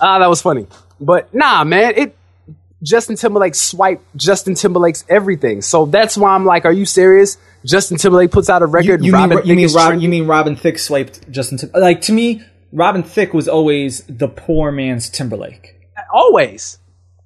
Ah, 0.00 0.20
that 0.20 0.28
was 0.28 0.40
funny. 0.40 0.68
But 1.00 1.34
nah, 1.34 1.64
man, 1.64 1.94
it 1.96 2.16
Justin 2.82 3.16
Timberlake 3.16 3.54
swiped 3.54 4.04
Justin 4.16 4.54
Timberlake's 4.54 5.04
everything. 5.08 5.62
So 5.62 5.86
that's 5.86 6.16
why 6.16 6.30
I'm 6.34 6.44
like, 6.44 6.64
are 6.64 6.72
you 6.72 6.84
serious? 6.84 7.36
Justin 7.64 7.96
Timberlake 7.96 8.30
puts 8.32 8.50
out 8.50 8.62
a 8.62 8.66
record. 8.66 9.04
you 9.04 9.12
Robin 9.12 9.38
mean, 9.38 9.46
you, 9.46 9.54
mean 9.54 9.72
Rob, 9.74 10.00
you 10.00 10.08
mean 10.08 10.26
Robin 10.26 10.56
Thicke 10.56 10.78
swiped 10.78 11.30
Justin 11.30 11.58
Tim- 11.58 11.70
Like, 11.74 12.00
to 12.02 12.12
me, 12.12 12.42
Robin 12.72 13.02
Thicke 13.02 13.32
was 13.34 13.46
always 13.48 14.02
the 14.08 14.26
poor 14.28 14.72
man's 14.72 15.08
Timberlake. 15.08 15.74
always? 16.12 16.78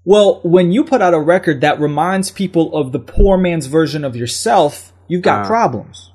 Well, 0.05 0.41
when 0.45 0.71
you 0.73 0.85
put 0.85 1.01
out 1.03 1.15
a 1.15 1.19
record 1.21 1.63
that 1.63 1.81
reminds 1.81 2.31
people 2.31 2.77
of 2.77 2.93
the 2.93 2.99
poor 3.01 3.37
man's 3.39 3.67
version 3.67 4.05
of 4.05 4.15
yourself, 4.15 4.93
you've 5.09 5.23
got 5.23 5.45
Uh, 5.45 5.49
problems. 5.49 6.13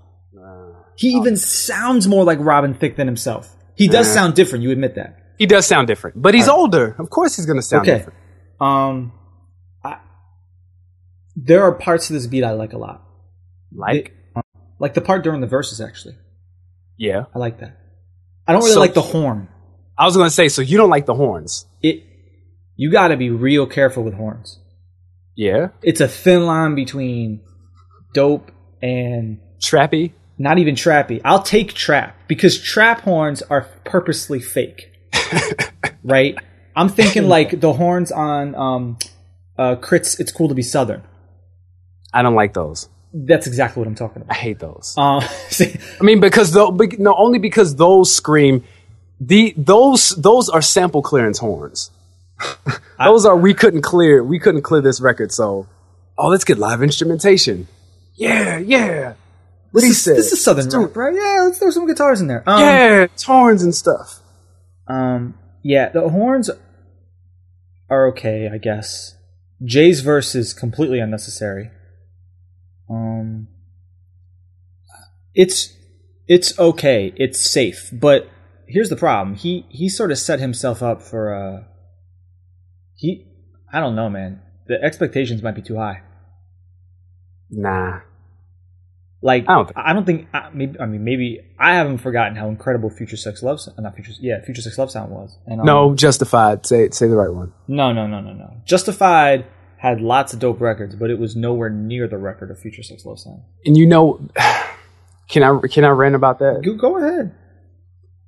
He 0.97 1.09
even 1.13 1.35
sounds 1.35 2.07
more 2.07 2.23
like 2.23 2.37
Robin 2.39 2.73
Thicke 2.75 2.95
than 2.95 3.07
himself. 3.07 3.49
He 3.75 3.87
does 3.87 4.07
Uh. 4.09 4.13
sound 4.13 4.35
different, 4.35 4.63
you 4.63 4.71
admit 4.71 4.95
that. 4.95 5.17
He 5.39 5.47
does 5.47 5.65
sound 5.65 5.87
different, 5.87 6.21
but 6.21 6.35
he's 6.35 6.47
older. 6.47 6.95
Of 6.99 7.09
course, 7.09 7.35
he's 7.35 7.47
gonna 7.47 7.63
sound 7.63 7.87
Okay. 7.89 7.97
different. 7.97 8.19
Um, 8.61 9.11
there 11.35 11.63
are 11.63 11.71
parts 11.73 12.09
of 12.09 12.13
this 12.15 12.27
beat 12.27 12.43
I 12.43 12.51
like 12.51 12.73
a 12.73 12.77
lot. 12.77 13.03
Like, 13.73 14.13
Like 14.79 14.93
the 14.95 15.01
part 15.01 15.23
during 15.23 15.41
the 15.41 15.47
verses, 15.47 15.79
actually. 15.81 16.15
yeah. 16.97 17.25
I 17.35 17.39
like 17.39 17.59
that. 17.59 17.77
I 18.47 18.53
don't 18.53 18.61
really 18.61 18.73
So- 18.73 18.79
like 18.79 18.93
the 18.93 19.01
horn. 19.01 19.47
I 19.97 20.05
was 20.05 20.17
gonna 20.17 20.29
say, 20.31 20.49
so 20.49 20.61
you 20.61 20.77
don't 20.77 20.89
like 20.89 21.05
the 21.05 21.13
horns? 21.13 21.65
It, 21.83 22.03
you 22.75 22.91
got 22.91 23.09
to 23.09 23.17
be 23.17 23.29
real 23.29 23.67
careful 23.67 24.03
with 24.03 24.15
horns. 24.15 24.59
Yeah. 25.35 25.69
It's 25.83 26.01
a 26.01 26.07
thin 26.07 26.45
line 26.47 26.73
between 26.75 27.41
dope 28.13 28.51
and 28.81 29.39
Trappy. 29.61 30.13
not 30.39 30.57
even 30.57 30.73
trappy. 30.75 31.21
I'll 31.23 31.43
take 31.43 31.73
trap 31.73 32.15
because 32.27 32.59
trap 32.59 33.01
horns 33.01 33.43
are 33.43 33.67
purposely 33.85 34.39
fake. 34.39 34.89
right? 36.03 36.35
I'm 36.75 36.89
thinking 36.89 37.27
like 37.27 37.59
the 37.59 37.73
horns 37.73 38.11
on 38.11 38.55
um 38.55 38.97
uh 39.59 39.75
Crits 39.75 40.19
It's 40.19 40.31
Cool 40.31 40.47
to 40.49 40.55
Be 40.55 40.63
Southern. 40.63 41.03
I 42.13 42.21
don't 42.21 42.35
like 42.35 42.53
those. 42.53 42.89
That's 43.13 43.47
exactly 43.47 43.81
what 43.81 43.87
I'm 43.87 43.95
talking 43.95 44.21
about. 44.21 44.35
I 44.35 44.39
hate 44.39 44.59
those. 44.59 44.95
Um 44.97 45.21
see, 45.49 45.77
I 45.99 46.03
mean, 46.03 46.19
because 46.19 46.51
though, 46.51 46.69
no, 46.97 47.15
only 47.15 47.39
because 47.39 47.75
those 47.75 48.13
scream. 48.13 48.63
The 49.19 49.53
those 49.55 50.09
those 50.09 50.49
are 50.49 50.61
sample 50.61 51.01
clearance 51.01 51.39
horns. 51.39 51.91
those 52.99 53.25
are 53.25 53.37
we 53.37 53.53
couldn't 53.53 53.81
clear 53.81 54.23
we 54.23 54.39
couldn't 54.39 54.63
clear 54.63 54.81
this 54.81 54.99
record. 54.99 55.31
So, 55.31 55.67
oh, 56.17 56.27
let's 56.27 56.43
get 56.43 56.57
live 56.57 56.81
instrumentation. 56.81 57.67
Yeah, 58.15 58.57
yeah. 58.57 59.13
What 59.71 59.83
he 59.83 59.89
this, 59.89 60.01
said. 60.01 60.17
is, 60.17 60.25
this 60.25 60.33
is 60.33 60.43
Southern 60.43 60.69
rock, 60.69 60.95
right? 60.95 61.13
Yeah, 61.13 61.43
let's 61.45 61.59
throw 61.59 61.69
some 61.69 61.87
guitars 61.87 62.19
in 62.19 62.27
there. 62.27 62.43
Um, 62.45 62.59
Yeah, 62.59 63.03
it's 63.03 63.23
horns 63.23 63.63
and 63.63 63.73
stuff. 63.73 64.19
Um, 64.87 65.35
yeah, 65.63 65.89
the 65.89 66.09
horns 66.09 66.49
are 67.89 68.07
okay, 68.09 68.49
I 68.51 68.57
guess. 68.57 69.15
Jay's 69.63 70.01
verse 70.01 70.35
is 70.35 70.53
completely 70.53 70.99
unnecessary. 70.99 71.71
Um, 72.91 73.47
it's 75.33 75.73
it's 76.27 76.57
okay, 76.59 77.13
it's 77.15 77.39
safe, 77.39 77.89
but 77.93 78.29
here's 78.67 78.89
the 78.89 78.95
problem. 78.95 79.35
He 79.35 79.65
he 79.69 79.87
sort 79.89 80.11
of 80.11 80.17
set 80.17 80.39
himself 80.39 80.83
up 80.83 81.01
for 81.01 81.33
uh 81.33 81.63
he 82.95 83.25
I 83.71 83.79
don't 83.79 83.95
know, 83.95 84.09
man. 84.09 84.41
The 84.67 84.81
expectations 84.83 85.41
might 85.41 85.55
be 85.55 85.61
too 85.61 85.77
high. 85.77 86.01
Nah. 87.49 87.99
Like 89.23 89.45
I 89.47 89.53
don't 89.55 89.65
think- 89.67 89.77
I 89.77 89.93
don't 89.93 90.05
think 90.05 90.27
I, 90.33 90.49
maybe 90.53 90.79
I 90.79 90.85
mean 90.85 91.03
maybe 91.03 91.39
I 91.59 91.75
haven't 91.75 91.99
forgotten 91.99 92.35
how 92.35 92.47
incredible 92.49 92.89
Future 92.89 93.17
Sex 93.17 93.43
Love 93.43 93.59
not 93.77 93.95
Future 93.95 94.13
yeah 94.19 94.43
Future 94.43 94.61
Sex 94.61 94.77
Love 94.77 94.91
Sound 94.91 95.11
was. 95.11 95.37
And, 95.45 95.61
um, 95.61 95.65
No, 95.65 95.95
justified. 95.95 96.65
Say 96.65 96.89
say 96.89 97.07
the 97.07 97.15
right 97.15 97.33
one. 97.33 97.53
No, 97.67 97.93
no, 97.93 98.07
no, 98.07 98.19
no, 98.19 98.33
no. 98.33 98.53
Justified 98.65 99.45
had 99.81 99.99
lots 99.99 100.31
of 100.31 100.37
dope 100.37 100.61
records, 100.61 100.93
but 100.93 101.09
it 101.09 101.17
was 101.17 101.35
nowhere 101.35 101.67
near 101.71 102.07
the 102.07 102.17
record 102.19 102.51
of 102.51 102.59
Future 102.59 102.83
Sex 102.83 103.03
Love 103.03 103.19
Sound. 103.19 103.41
And 103.65 103.75
you 103.75 103.87
know, 103.87 104.21
can 105.27 105.41
I 105.41 105.59
can 105.67 105.83
I 105.83 105.89
rant 105.89 106.13
about 106.13 106.37
that? 106.37 106.61
Go, 106.63 106.75
go 106.75 106.97
ahead. 106.97 107.33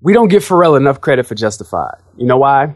we 0.02 0.14
don't 0.14 0.30
give 0.30 0.44
Pharrell 0.44 0.76
enough 0.76 1.00
credit 1.00 1.28
for 1.28 1.36
Justified. 1.36 1.98
You 2.18 2.26
know 2.26 2.38
why? 2.38 2.76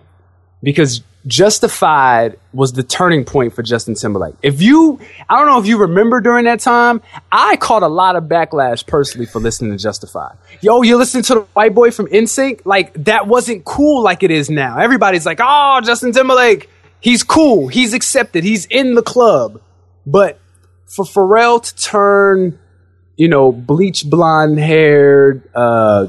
Because 0.61 1.01
Justified 1.25 2.37
was 2.53 2.73
the 2.73 2.83
turning 2.83 3.25
point 3.25 3.53
for 3.53 3.63
Justin 3.63 3.95
Timberlake. 3.95 4.35
If 4.43 4.61
you, 4.61 4.99
I 5.27 5.37
don't 5.37 5.47
know 5.47 5.59
if 5.59 5.65
you 5.65 5.77
remember 5.79 6.21
during 6.21 6.45
that 6.45 6.59
time, 6.59 7.01
I 7.31 7.57
caught 7.57 7.81
a 7.83 7.87
lot 7.87 8.15
of 8.15 8.25
backlash 8.25 8.85
personally 8.85 9.25
for 9.25 9.39
listening 9.39 9.71
to 9.71 9.77
Justified. 9.77 10.37
Yo, 10.61 10.83
you 10.83 10.97
listen 10.97 11.23
to 11.23 11.33
the 11.33 11.41
white 11.53 11.73
boy 11.73 11.89
from 11.91 12.05
NSYNC? 12.07 12.61
Like, 12.65 12.93
that 13.05 13.27
wasn't 13.27 13.65
cool 13.65 14.03
like 14.03 14.23
it 14.23 14.31
is 14.31 14.49
now. 14.49 14.77
Everybody's 14.77 15.25
like, 15.25 15.39
oh, 15.41 15.81
Justin 15.83 16.13
Timberlake, 16.13 16.69
he's 16.99 17.23
cool, 17.23 17.67
he's 17.67 17.93
accepted, 17.93 18.43
he's 18.43 18.65
in 18.65 18.95
the 18.95 19.01
club. 19.01 19.61
But 20.05 20.39
for 20.85 21.03
Pharrell 21.05 21.61
to 21.63 21.75
turn, 21.75 22.57
you 23.17 23.27
know, 23.27 23.51
bleach 23.51 24.05
blonde 24.09 24.59
haired, 24.59 25.43
uh, 25.55 26.07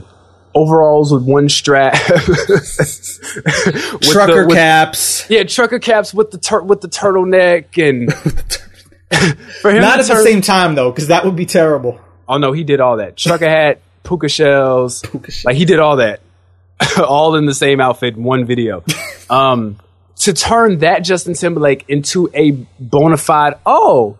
overalls 0.54 1.12
with 1.12 1.22
one 1.24 1.48
strap, 1.48 1.94
With 2.08 4.02
Trucker 4.02 4.42
the- 4.42 4.44
with- 4.48 4.56
caps. 4.56 5.28
yeah, 5.30 5.44
trucker 5.44 5.78
caps 5.78 6.12
with 6.14 6.30
the 6.30 6.38
tur- 6.38 6.62
with 6.62 6.80
the 6.80 6.88
turtleneck, 6.88 7.76
and 7.88 8.12
for 9.60 9.70
him 9.70 9.80
Not 9.82 10.00
at 10.00 10.06
the 10.06 10.22
same 10.22 10.40
time 10.40 10.74
though, 10.74 10.90
because 10.90 11.08
that 11.08 11.24
would 11.24 11.36
be 11.36 11.46
terrible. 11.46 12.00
Oh 12.28 12.38
no, 12.38 12.52
he 12.52 12.64
did 12.64 12.80
all 12.80 12.96
that. 12.98 13.16
Trucker 13.16 13.48
hat, 13.48 13.80
puka 14.04 14.28
shells, 14.28 15.00
Puka 15.02 15.30
shells. 15.30 15.44
like 15.44 15.56
he 15.56 15.64
did 15.64 15.78
all 15.78 15.96
that, 15.96 16.20
all 16.98 17.34
in 17.36 17.46
the 17.46 17.54
same 17.54 17.80
outfit, 17.80 18.16
in 18.16 18.22
one 18.22 18.44
video. 18.44 18.84
um, 19.30 19.78
to 20.18 20.32
turn 20.32 20.78
that 20.78 21.00
Justin 21.00 21.34
Timberlake 21.34 21.84
into 21.88 22.30
a 22.34 22.50
bona 22.80 23.16
fide, 23.16 23.54
oh, 23.64 24.18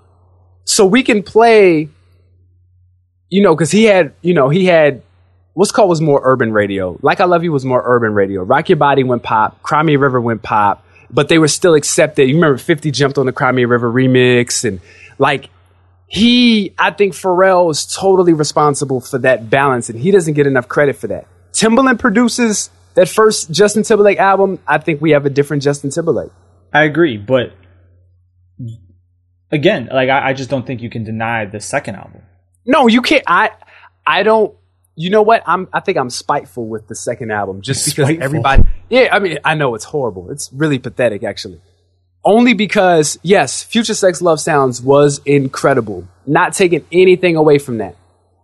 so 0.64 0.87
we 0.87 1.02
can 1.02 1.22
play, 1.22 1.88
you 3.28 3.42
know, 3.42 3.54
because 3.54 3.70
he 3.70 3.84
had, 3.84 4.12
you 4.22 4.34
know, 4.34 4.48
he 4.48 4.66
had 4.66 5.02
what's 5.58 5.72
called 5.72 5.88
was 5.88 6.00
more 6.00 6.20
urban 6.22 6.52
radio. 6.52 6.96
Like 7.02 7.20
I 7.20 7.24
Love 7.24 7.42
You 7.42 7.50
was 7.50 7.64
more 7.64 7.82
urban 7.84 8.14
radio. 8.14 8.42
Rock 8.42 8.68
Your 8.68 8.76
Body 8.76 9.02
went 9.02 9.24
pop. 9.24 9.61
Cry 9.62 9.82
Me 9.82 9.96
River 9.96 10.20
went 10.20 10.42
pop, 10.42 10.87
but 11.11 11.28
they 11.28 11.38
were 11.38 11.48
still 11.48 11.74
accepted. 11.74 12.28
You 12.28 12.37
remember 12.37 12.58
50 12.58 12.92
jumped 12.92 13.18
on 13.18 13.26
the 13.26 13.32
Cry 13.32 13.50
Me 13.50 13.64
River 13.64 13.92
remix 13.92 14.64
and 14.64 14.80
like 15.18 15.50
he, 16.06 16.74
I 16.78 16.92
think 16.92 17.12
Pharrell 17.12 17.72
is 17.72 17.87
totally 17.87 18.32
responsible 18.34 19.00
for 19.00 19.18
that 19.18 19.50
balance 19.50 19.90
and 19.90 19.98
he 19.98 20.12
doesn't 20.12 20.34
get 20.34 20.46
enough 20.46 20.68
credit 20.68 20.94
for 20.94 21.08
that. 21.08 21.26
Timbaland 21.52 21.98
produces 21.98 22.70
that 22.98 23.08
first 23.08 23.52
Justin 23.52 23.84
Timberlake 23.84 24.18
album. 24.18 24.58
I 24.66 24.78
think 24.78 25.00
we 25.00 25.12
have 25.12 25.24
a 25.24 25.30
different 25.30 25.62
Justin 25.62 25.90
Timberlake. 25.90 26.32
I 26.72 26.82
agree, 26.82 27.16
but 27.16 27.52
again, 29.52 29.88
like 29.92 30.08
I, 30.08 30.30
I 30.30 30.32
just 30.32 30.50
don't 30.50 30.66
think 30.66 30.82
you 30.82 30.90
can 30.90 31.04
deny 31.04 31.44
the 31.44 31.61
second 31.61 31.94
album. 31.94 32.22
No, 32.66 32.88
you 32.88 33.00
can't. 33.00 33.22
I, 33.26 33.50
I 34.04 34.24
don't. 34.24 34.52
You 34.96 35.11
know 35.11 35.22
what? 35.22 35.44
I'm. 35.46 35.68
I 35.72 35.78
think 35.78 35.96
I'm 35.96 36.11
spiteful 36.11 36.66
with 36.66 36.88
the 36.88 36.96
second 36.96 37.30
album 37.30 37.62
just 37.62 37.87
because 37.87 38.06
Spiteful. 38.06 38.24
everybody. 38.24 38.64
Yeah, 38.90 39.11
I 39.12 39.20
mean, 39.20 39.38
I 39.44 39.54
know 39.54 39.76
it's 39.76 39.84
horrible. 39.84 40.32
It's 40.32 40.52
really 40.52 40.80
pathetic, 40.80 41.22
actually. 41.22 41.61
Only 42.24 42.52
because 42.52 43.16
yes, 43.22 43.62
Future 43.62 43.94
Sex 43.94 44.20
Love 44.20 44.40
Sounds 44.40 44.82
was 44.82 45.20
incredible. 45.24 46.08
Not 46.26 46.52
taking 46.52 46.84
anything 46.90 47.37
away 47.37 47.58
from 47.58 47.78
that. 47.78 47.94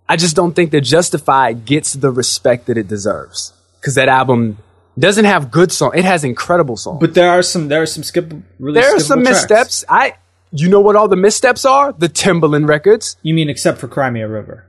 I 0.08 0.14
just 0.14 0.36
don't 0.36 0.54
think 0.54 0.70
that 0.70 0.82
Justified 0.82 1.64
gets 1.64 1.94
the 1.94 2.12
respect 2.12 2.66
that 2.66 2.78
it 2.78 2.86
deserves 2.86 3.52
because 3.84 3.96
that 3.96 4.08
album 4.08 4.56
Doesn't 4.98 5.26
have 5.26 5.50
good 5.50 5.70
song. 5.72 5.90
It 5.94 6.04
has 6.06 6.24
incredible 6.24 6.76
songs. 6.78 7.00
But 7.00 7.12
there 7.14 7.28
are 7.28 7.42
some 7.42 7.68
there 7.68 7.82
are 7.82 7.86
some 7.86 8.02
skip 8.02 8.32
really 8.58 8.80
there 8.80 8.96
are 8.96 9.00
some 9.00 9.22
tracks. 9.22 9.40
missteps. 9.42 9.84
I 9.88 10.14
you 10.52 10.68
know 10.70 10.80
what 10.80 10.94
all 10.96 11.08
the 11.08 11.16
missteps 11.16 11.64
are? 11.64 11.92
The 11.92 12.08
Timbaland 12.08 12.68
records, 12.68 13.16
You 13.22 13.34
mean 13.34 13.50
except 13.50 13.78
for 13.78 13.88
Cry 13.88 14.08
Me 14.10 14.20
a 14.22 14.28
River, 14.28 14.64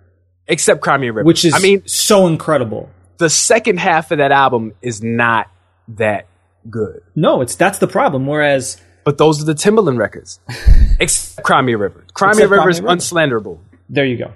except 0.47 0.81
Cry 0.81 0.97
Me 0.97 1.07
a 1.07 1.13
River. 1.13 1.25
which 1.27 1.45
is 1.45 1.53
I 1.53 1.59
mean, 1.59 1.85
so 1.87 2.25
incredible. 2.27 2.89
the 3.19 3.29
second 3.29 3.77
half 3.79 4.11
of 4.11 4.17
that 4.17 4.31
album 4.31 4.73
is 4.81 5.01
not 5.03 5.47
that 5.89 6.25
good. 6.69 7.01
No, 7.15 7.41
it's 7.41 7.55
that's 7.55 7.77
the 7.77 7.87
problem. 7.87 8.25
Whereas 8.25 8.81
But 9.03 9.19
those 9.19 9.39
are 9.41 9.45
the 9.45 9.53
Timbaland 9.53 9.99
records. 9.99 10.39
except 10.99 11.45
Cry 11.45 11.61
Me 11.61 11.73
a 11.73 11.77
River. 11.77 12.03
Cry 12.15 12.33
Me 12.33 12.41
a 12.43 12.47
River 12.47 12.69
is 12.71 12.79
Cry 12.79 12.85
Me 12.87 12.89
a 12.89 12.95
River. 12.95 13.39
unslanderable. 13.41 13.59
there 13.87 14.05
you 14.05 14.17
go. 14.17 14.33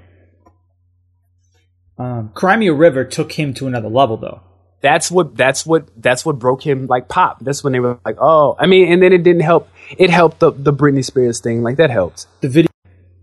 Um, 1.97 2.29
Cry 2.35 2.55
Me 2.57 2.67
a 2.67 2.73
River 2.73 3.03
took 3.03 3.31
him 3.33 3.53
to 3.55 3.65
another 3.67 3.89
level, 3.89 4.17
though. 4.17 4.41
That's 4.81 5.11
what 5.11 5.35
that's 5.35 5.65
what 5.65 5.89
that's 6.01 6.25
what 6.25 6.39
broke 6.39 6.65
him 6.65 6.87
like 6.87 7.09
pop. 7.09 7.39
That's 7.41 7.63
when 7.63 7.73
they 7.73 7.79
were 7.79 7.99
like, 8.05 8.17
oh, 8.19 8.55
I 8.57 8.65
mean, 8.65 8.91
and 8.91 9.01
then 9.01 9.11
it 9.11 9.23
didn't 9.23 9.41
help. 9.41 9.69
It 9.97 10.09
helped 10.09 10.39
the 10.39 10.51
the 10.51 10.71
Britney 10.71 11.03
Spears 11.03 11.41
thing. 11.41 11.63
Like 11.63 11.77
that 11.77 11.89
helped. 11.89 12.27
The 12.41 12.49
video. 12.49 12.71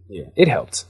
Yeah, 0.09 0.27
it 0.37 0.49
helped. 0.49 0.85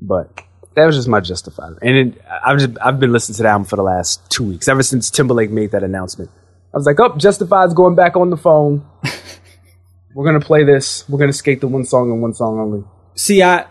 But 0.00 0.42
that 0.74 0.86
was 0.86 0.94
just 0.94 1.08
my 1.08 1.20
justifier. 1.20 1.76
And 1.82 1.96
it, 1.96 2.22
I've 2.44 2.58
just 2.58 2.78
I've 2.80 3.00
been 3.00 3.12
listening 3.12 3.36
to 3.36 3.42
the 3.42 3.48
album 3.48 3.66
for 3.66 3.76
the 3.76 3.82
last 3.82 4.30
two 4.30 4.44
weeks, 4.44 4.68
ever 4.68 4.82
since 4.82 5.10
Timberlake 5.10 5.50
made 5.50 5.72
that 5.72 5.82
announcement. 5.82 6.30
I 6.72 6.76
was 6.76 6.86
like, 6.86 7.00
oh, 7.00 7.16
Justified's 7.16 7.74
going 7.74 7.94
back 7.94 8.16
on 8.16 8.30
the 8.30 8.36
phone. 8.36 8.86
We're 10.14 10.24
gonna 10.24 10.40
play 10.40 10.64
this. 10.64 11.08
We're 11.08 11.18
gonna 11.18 11.32
skate 11.32 11.60
the 11.60 11.68
one 11.68 11.84
song 11.84 12.10
and 12.10 12.22
one 12.22 12.34
song 12.34 12.60
only. 12.60 12.84
See, 13.14 13.42
I, 13.42 13.66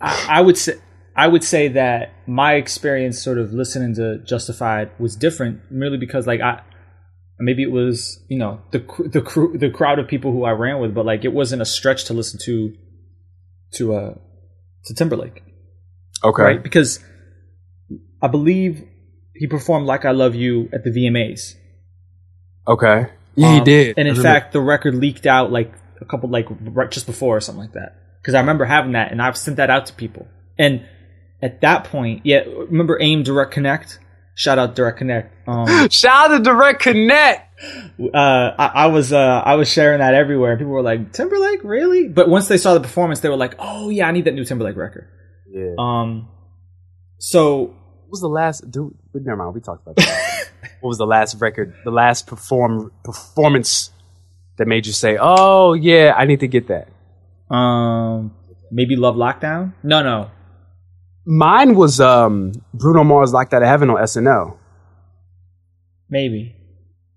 I, 0.00 0.26
I 0.28 0.40
would 0.42 0.58
say, 0.58 0.74
I 1.14 1.28
would 1.28 1.44
say 1.44 1.68
that 1.68 2.12
my 2.26 2.54
experience, 2.54 3.22
sort 3.22 3.38
of 3.38 3.52
listening 3.52 3.94
to 3.96 4.18
Justified, 4.24 4.90
was 4.98 5.14
different, 5.16 5.60
merely 5.70 5.98
because, 5.98 6.26
like, 6.26 6.40
I, 6.40 6.62
maybe 7.38 7.62
it 7.62 7.70
was, 7.70 8.18
you 8.28 8.38
know, 8.38 8.60
the 8.70 8.78
the 9.12 9.20
crew, 9.20 9.56
the 9.58 9.68
crowd 9.70 9.98
of 9.98 10.08
people 10.08 10.32
who 10.32 10.44
I 10.44 10.52
ran 10.52 10.80
with, 10.80 10.94
but 10.94 11.04
like, 11.04 11.24
it 11.24 11.32
wasn't 11.32 11.60
a 11.60 11.66
stretch 11.66 12.04
to 12.04 12.14
listen 12.14 12.40
to, 12.44 12.74
to 13.74 13.94
uh, 13.94 14.14
to 14.86 14.94
Timberlake, 14.94 15.42
Okay. 16.24 16.42
right? 16.42 16.62
Because 16.62 16.98
I 18.22 18.28
believe 18.28 18.82
he 19.34 19.46
performed 19.46 19.86
"Like 19.86 20.04
I 20.04 20.12
Love 20.12 20.34
You" 20.34 20.68
at 20.72 20.82
the 20.84 20.90
VMAs. 20.90 21.56
Okay. 22.66 23.10
Yeah, 23.34 23.52
he 23.52 23.58
Um, 23.58 23.64
did. 23.64 23.98
And 23.98 24.08
in 24.08 24.14
fact, 24.14 24.52
the 24.52 24.60
record 24.60 24.94
leaked 24.94 25.26
out 25.26 25.50
like 25.50 25.72
a 26.00 26.04
couple, 26.04 26.28
like 26.30 26.46
right 26.60 26.90
just 26.90 27.06
before 27.06 27.36
or 27.36 27.40
something 27.40 27.62
like 27.62 27.72
that. 27.72 27.96
Because 28.20 28.34
I 28.34 28.40
remember 28.40 28.64
having 28.64 28.92
that, 28.92 29.10
and 29.10 29.20
I've 29.20 29.36
sent 29.36 29.56
that 29.56 29.68
out 29.68 29.86
to 29.86 29.92
people. 29.94 30.26
And 30.58 30.86
at 31.42 31.60
that 31.62 31.84
point, 31.84 32.22
yeah, 32.24 32.44
remember 32.46 32.98
AIM 33.00 33.22
Direct 33.22 33.50
Connect? 33.52 33.98
Shout 34.34 34.58
out 34.58 34.74
Direct 34.74 34.98
Connect. 34.98 35.48
Um, 35.48 35.88
shout 35.90 36.30
out 36.30 36.38
to 36.38 36.42
Direct 36.42 36.80
Connect. 36.80 37.48
uh, 38.14 38.16
I, 38.16 38.70
I 38.74 38.86
was 38.86 39.12
uh, 39.12 39.42
I 39.44 39.54
was 39.56 39.70
sharing 39.70 39.98
that 39.98 40.14
everywhere. 40.14 40.56
People 40.56 40.72
were 40.72 40.82
like, 40.82 41.12
Timberlake, 41.12 41.62
really? 41.64 42.08
But 42.08 42.28
once 42.28 42.48
they 42.48 42.56
saw 42.58 42.74
the 42.74 42.80
performance, 42.80 43.20
they 43.20 43.28
were 43.28 43.36
like, 43.36 43.54
Oh 43.58 43.90
yeah, 43.90 44.08
I 44.08 44.12
need 44.12 44.24
that 44.24 44.34
new 44.34 44.44
Timberlake 44.44 44.76
record. 44.76 45.08
Yeah. 45.50 45.74
Um, 45.78 46.28
so 47.18 47.60
what 47.62 48.10
was 48.10 48.20
the 48.20 48.28
last? 48.28 48.70
Dude, 48.70 48.96
never 49.14 49.36
mind. 49.36 49.54
We 49.54 49.60
talked 49.60 49.82
about 49.82 49.96
that. 49.96 50.48
what 50.80 50.88
was 50.88 50.98
the 50.98 51.06
last 51.06 51.40
record? 51.40 51.74
The 51.84 51.90
last 51.90 52.26
perform 52.26 52.90
performance 53.04 53.90
that 54.56 54.66
made 54.66 54.86
you 54.86 54.92
say, 54.92 55.18
"Oh 55.20 55.74
yeah, 55.74 56.14
I 56.16 56.24
need 56.24 56.40
to 56.40 56.48
get 56.48 56.68
that." 56.68 56.88
um, 57.54 58.34
maybe 58.70 58.96
Love 58.96 59.16
Lockdown? 59.16 59.74
No, 59.82 60.02
no, 60.02 60.30
Mine 61.24 61.74
was 61.74 62.00
um, 62.00 62.52
Bruno 62.74 63.04
Mars 63.04 63.32
"Locked 63.32 63.54
Out 63.54 63.62
of 63.62 63.68
Heaven" 63.68 63.90
on 63.90 63.96
SNL. 64.02 64.56
maybe. 66.08 66.56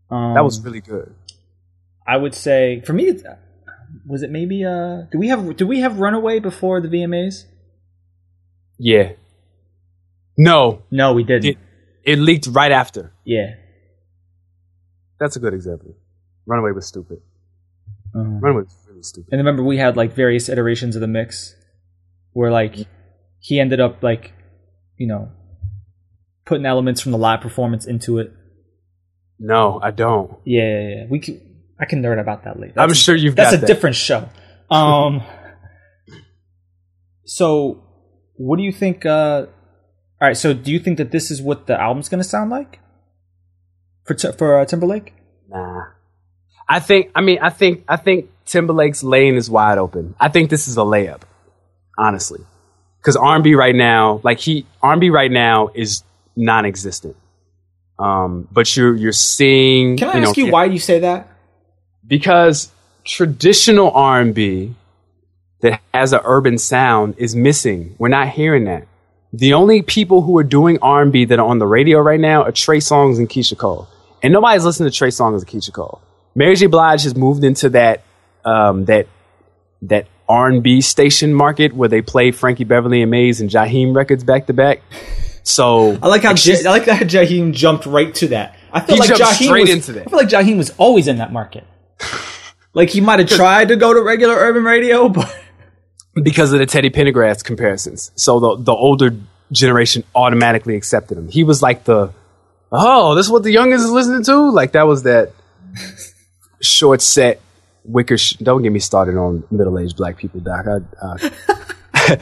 Um, 0.09 0.33
That 0.35 0.43
was 0.43 0.61
really 0.63 0.81
good. 0.81 1.13
I 2.07 2.17
would 2.17 2.35
say 2.35 2.81
for 2.85 2.93
me, 2.93 3.05
it's, 3.05 3.23
was 4.05 4.21
it 4.21 4.29
maybe? 4.29 4.63
Uh, 4.63 5.03
do 5.11 5.17
we 5.17 5.27
have 5.29 5.57
do 5.57 5.65
we 5.65 5.79
have 5.79 5.99
Runaway 5.99 6.39
before 6.39 6.79
the 6.81 6.87
VMAs? 6.87 7.45
Yeah. 8.77 9.13
No, 10.37 10.83
No, 10.91 11.13
we 11.13 11.23
didn't. 11.23 11.45
it, 11.45 11.57
it 12.03 12.19
leaked 12.19 12.47
right 12.47 12.71
after. 12.71 13.13
yeah. 13.23 13.55
That's 15.17 15.37
a 15.37 15.39
good 15.39 15.53
example. 15.53 15.95
Runaway 16.45 16.71
was 16.73 16.85
stupid. 16.85 17.21
Um, 18.13 18.41
Runaway 18.41 18.63
was 18.63 18.77
really 18.89 19.01
stupid. 19.01 19.31
and 19.31 19.39
remember, 19.39 19.63
we 19.63 19.77
had 19.77 19.95
like 19.95 20.11
various 20.13 20.49
iterations 20.49 20.95
of 20.97 21.01
the 21.01 21.07
mix, 21.07 21.55
where 22.33 22.51
like 22.51 22.75
he 23.45 23.59
ended 23.59 23.79
up 23.79 24.01
like, 24.01 24.33
you 24.97 25.05
know, 25.05 25.29
putting 26.45 26.65
elements 26.65 26.99
from 26.99 27.11
the 27.11 27.17
live 27.19 27.41
performance 27.41 27.85
into 27.85 28.17
it. 28.17 28.33
No, 29.37 29.79
I 29.83 29.91
don't. 29.91 30.39
Yeah, 30.45 30.63
yeah, 30.63 30.95
yeah. 30.95 31.05
we 31.11 31.19
can. 31.19 31.41
I 31.79 31.85
can 31.85 32.01
nerd 32.01 32.19
about 32.19 32.45
that 32.45 32.59
later. 32.59 32.73
I'm 32.77 32.89
a- 32.89 32.95
sure 32.95 33.15
you've 33.15 33.35
That's 33.35 33.53
a 33.53 33.57
that. 33.57 33.67
different 33.67 33.97
show. 33.97 34.27
Um. 34.71 35.21
so, 37.25 37.83
what 38.35 38.57
do 38.57 38.63
you 38.63 38.71
think? 38.71 39.05
Uh, 39.05 39.45
all 40.19 40.27
right. 40.27 40.37
So, 40.37 40.53
do 40.55 40.71
you 40.71 40.79
think 40.79 40.97
that 40.97 41.11
this 41.11 41.29
is 41.29 41.39
what 41.39 41.67
the 41.67 41.79
album's 41.79 42.09
going 42.09 42.23
to 42.23 42.27
sound 42.27 42.49
like 42.49 42.79
for 44.05 44.15
for 44.17 44.59
uh, 44.59 44.65
Timberlake? 44.65 45.13
Nah. 45.47 45.83
I 46.67 46.79
think 46.79 47.11
I 47.13 47.21
mean 47.21 47.37
I 47.43 47.51
think 47.51 47.83
I 47.87 47.97
think 47.97 48.31
Timberlake's 48.45 49.03
lane 49.03 49.35
is 49.35 49.51
wide 49.51 49.77
open. 49.77 50.15
I 50.19 50.29
think 50.29 50.49
this 50.49 50.67
is 50.67 50.77
a 50.77 50.81
layup, 50.81 51.21
honestly. 51.95 52.39
Cuz 53.05 53.15
R&B 53.15 53.53
right 53.55 53.75
now, 53.75 54.19
like 54.23 54.39
he 54.39 54.65
R&B 54.81 55.09
right 55.11 55.31
now 55.31 55.69
is 55.73 56.03
non-existent. 56.35 57.15
Um 57.99 58.47
but 58.51 58.75
you're 58.75 58.95
you're 58.95 59.11
seeing 59.13 59.97
Can 59.97 60.09
I 60.09 60.17
you 60.17 60.23
ask 60.25 60.37
know, 60.37 60.45
you 60.45 60.51
why 60.51 60.65
you 60.65 60.79
say 60.79 60.99
that? 60.99 61.29
because 62.07 62.71
traditional 63.03 63.91
R&B 63.91 64.73
that 65.61 65.79
has 65.93 66.13
an 66.13 66.19
urban 66.23 66.57
sound 66.57 67.15
is 67.17 67.35
missing. 67.35 67.95
We're 67.97 68.09
not 68.09 68.29
hearing 68.29 68.65
that. 68.65 68.87
The 69.33 69.53
only 69.53 69.81
people 69.81 70.21
who 70.21 70.37
are 70.37 70.43
doing 70.43 70.77
R&B 70.81 71.25
that 71.25 71.39
are 71.39 71.45
on 71.47 71.59
the 71.59 71.65
radio 71.67 71.99
right 71.99 72.19
now 72.19 72.43
are 72.43 72.51
Trey 72.51 72.77
Songz 72.79 73.17
and 73.17 73.27
Keyshia 73.29 73.57
Cole. 73.57 73.87
And 74.23 74.31
nobody's 74.33 74.63
listening 74.65 74.89
to 74.91 74.95
Trey 74.95 75.09
Songz 75.09 75.39
and 75.39 75.47
Keyshia 75.47 75.73
Cole. 75.73 76.01
Mary 76.35 76.55
J. 76.55 76.67
Blige 76.67 77.03
has 77.03 77.15
moved 77.15 77.43
into 77.43 77.69
that 77.69 78.03
um, 78.43 78.85
that 78.85 79.07
that 79.83 80.07
R&B 80.27 80.81
station 80.81 81.33
market 81.33 81.73
where 81.73 81.89
they 81.89 82.01
play 82.01 82.31
Frankie 82.31 82.63
Beverly 82.63 83.01
and 83.01 83.11
Maze 83.11 83.41
and 83.41 83.49
Jaheim 83.49 83.95
records 83.95 84.23
back 84.23 84.47
to 84.47 84.53
back. 84.53 84.81
So 85.43 85.97
I 86.01 86.07
like 86.07 86.23
how 86.23 86.31
I 86.31 86.69
like 86.71 86.85
that 86.85 87.03
Jaheim 87.03 87.53
jumped 87.53 87.85
right 87.85 88.13
to 88.15 88.29
that. 88.29 88.57
I 88.73 88.81
feel 88.81 88.97
like 88.97 89.09
Jaheim 89.09 89.45
straight 89.45 89.61
was, 89.61 89.69
into 89.69 89.93
that. 89.93 90.07
I 90.07 90.09
feel 90.09 90.19
like 90.19 90.29
Jaheim 90.29 90.57
was 90.57 90.71
always 90.77 91.07
in 91.07 91.17
that 91.17 91.31
market. 91.31 91.65
like 92.73 92.89
he 92.89 92.99
might 92.99 93.19
have 93.19 93.29
tried 93.29 93.67
to 93.67 93.75
go 93.75 93.93
to 93.93 94.01
regular 94.01 94.35
urban 94.35 94.63
radio, 94.63 95.07
but 95.09 95.33
because 96.21 96.51
of 96.51 96.59
the 96.59 96.65
Teddy 96.65 96.89
Pendergrass 96.89 97.43
comparisons. 97.43 98.11
So 98.15 98.39
the 98.39 98.63
the 98.63 98.73
older 98.73 99.15
generation 99.51 100.03
automatically 100.15 100.75
accepted 100.75 101.17
him. 101.17 101.29
He 101.29 101.43
was 101.43 101.61
like 101.61 101.83
the 101.83 102.11
oh, 102.71 103.13
this 103.13 103.27
is 103.27 103.31
what 103.31 103.43
the 103.43 103.51
youngest 103.51 103.85
is 103.85 103.91
listening 103.91 104.23
to. 104.23 104.49
Like 104.49 104.71
that 104.71 104.87
was 104.87 105.03
that 105.03 105.31
short 106.61 107.03
set 107.03 107.39
wicker. 107.87 108.17
Sh- 108.17 108.33
Don't 108.41 108.61
get 108.63 108.71
me 108.71 108.79
started 108.79 109.17
on 109.17 109.43
middle 109.51 109.77
aged 109.79 109.97
black 109.97 110.17
people, 110.17 110.39
Doc. 110.41 110.65
I, 110.67 110.77
uh, 111.05 111.17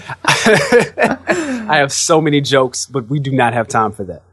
I 1.65 1.77
have 1.77 1.91
so 1.91 2.21
many 2.21 2.41
jokes, 2.41 2.85
but 2.85 3.09
we 3.09 3.19
do 3.19 3.31
not 3.31 3.53
have 3.53 3.67
time 3.67 3.91
for 3.91 4.05
that. 4.05 4.23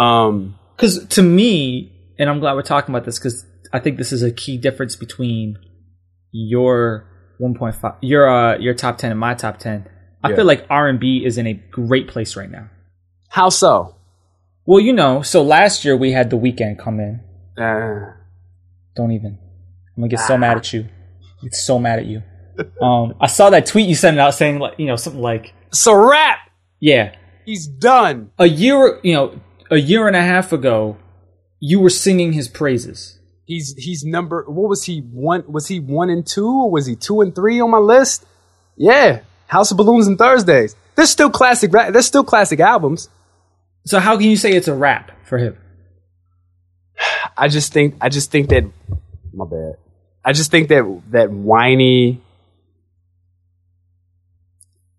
Um, 0.00 0.56
because 0.76 1.06
to 1.08 1.22
me, 1.22 1.92
and 2.18 2.28
I'm 2.30 2.40
glad 2.40 2.54
we're 2.54 2.62
talking 2.62 2.94
about 2.94 3.04
this 3.04 3.18
because 3.18 3.44
I 3.72 3.78
think 3.80 3.98
this 3.98 4.12
is 4.12 4.22
a 4.22 4.30
key 4.30 4.56
difference 4.56 4.96
between 4.96 5.58
your 6.32 7.06
1.5, 7.40 7.96
your 8.00 8.28
uh, 8.28 8.58
your 8.58 8.74
top 8.74 8.98
10 8.98 9.10
and 9.10 9.20
my 9.20 9.34
top 9.34 9.58
10. 9.58 9.86
I 10.22 10.30
Yeah. 10.30 10.36
feel 10.36 10.44
like 10.44 10.66
R&B 10.68 11.22
is 11.24 11.38
in 11.38 11.46
a 11.46 11.54
great 11.54 12.08
place 12.08 12.36
right 12.36 12.50
now. 12.50 12.68
how 13.28 13.48
so? 13.48 13.96
Well, 14.66 14.80
you 14.80 14.92
know, 14.92 15.22
so 15.22 15.42
last 15.42 15.84
year 15.84 15.96
we 15.96 16.12
had 16.12 16.30
the 16.30 16.36
Weeknd 16.36 16.78
come 16.78 17.00
in. 17.00 17.20
Uh, 17.62 18.12
Don't 18.94 19.12
even. 19.12 19.38
I'm 20.00 20.04
gonna 20.04 20.08
get 20.08 20.20
so 20.20 20.38
mad 20.38 20.56
at 20.56 20.72
you. 20.72 20.88
Get 21.42 21.54
so 21.54 21.78
mad 21.78 21.98
at 21.98 22.06
you. 22.06 22.22
Um, 22.80 23.14
I 23.20 23.26
saw 23.26 23.50
that 23.50 23.66
tweet 23.66 23.88
you 23.88 23.94
sent 23.94 24.18
out 24.18 24.34
saying 24.34 24.58
like, 24.58 24.78
you 24.78 24.86
know, 24.86 24.96
something 24.96 25.20
like, 25.22 25.52
so 25.72 25.94
rap. 25.94 26.38
yeah, 26.78 27.14
He's 27.44 27.66
done. 27.66 28.30
a 28.38 28.46
year, 28.46 29.00
you 29.02 29.14
know, 29.14 29.40
a 29.70 29.76
year 29.78 30.06
and 30.06 30.16
a 30.16 30.22
half 30.22 30.52
ago, 30.52 30.96
you 31.58 31.80
were 31.80 31.90
singing 31.90 32.32
his 32.32 32.48
praises. 32.48 33.18
He's 33.46 33.74
he's 33.76 34.04
number. 34.04 34.44
What 34.46 34.68
was 34.68 34.84
he 34.84 35.00
one? 35.00 35.44
Was 35.46 35.66
he 35.68 35.80
one 35.80 36.08
and 36.10 36.26
two, 36.26 36.46
or 36.46 36.70
was 36.70 36.86
he 36.86 36.96
two 36.96 37.20
and 37.20 37.34
three 37.34 37.60
on 37.60 37.70
my 37.70 37.78
list? 37.78 38.24
Yeah, 38.76 39.20
House 39.48 39.70
of 39.70 39.76
Balloons 39.76 40.06
and 40.06 40.16
Thursdays. 40.16 40.76
There's 40.94 41.10
still 41.10 41.30
classic. 41.30 41.70
There's 41.72 42.06
still 42.06 42.24
classic 42.24 42.60
albums. 42.60 43.08
So 43.86 43.98
how 43.98 44.16
can 44.16 44.26
you 44.30 44.36
say 44.36 44.52
it's 44.52 44.68
a 44.68 44.74
rap 44.74 45.10
for 45.24 45.38
him? 45.38 45.56
I 47.36 47.48
just 47.48 47.72
think. 47.72 47.96
I 48.00 48.08
just 48.08 48.30
think 48.30 48.50
that. 48.50 48.70
My 49.32 49.44
bad. 49.46 49.74
I 50.24 50.32
just 50.32 50.50
think 50.50 50.68
that 50.68 51.02
that 51.10 51.30
whiny. 51.30 52.20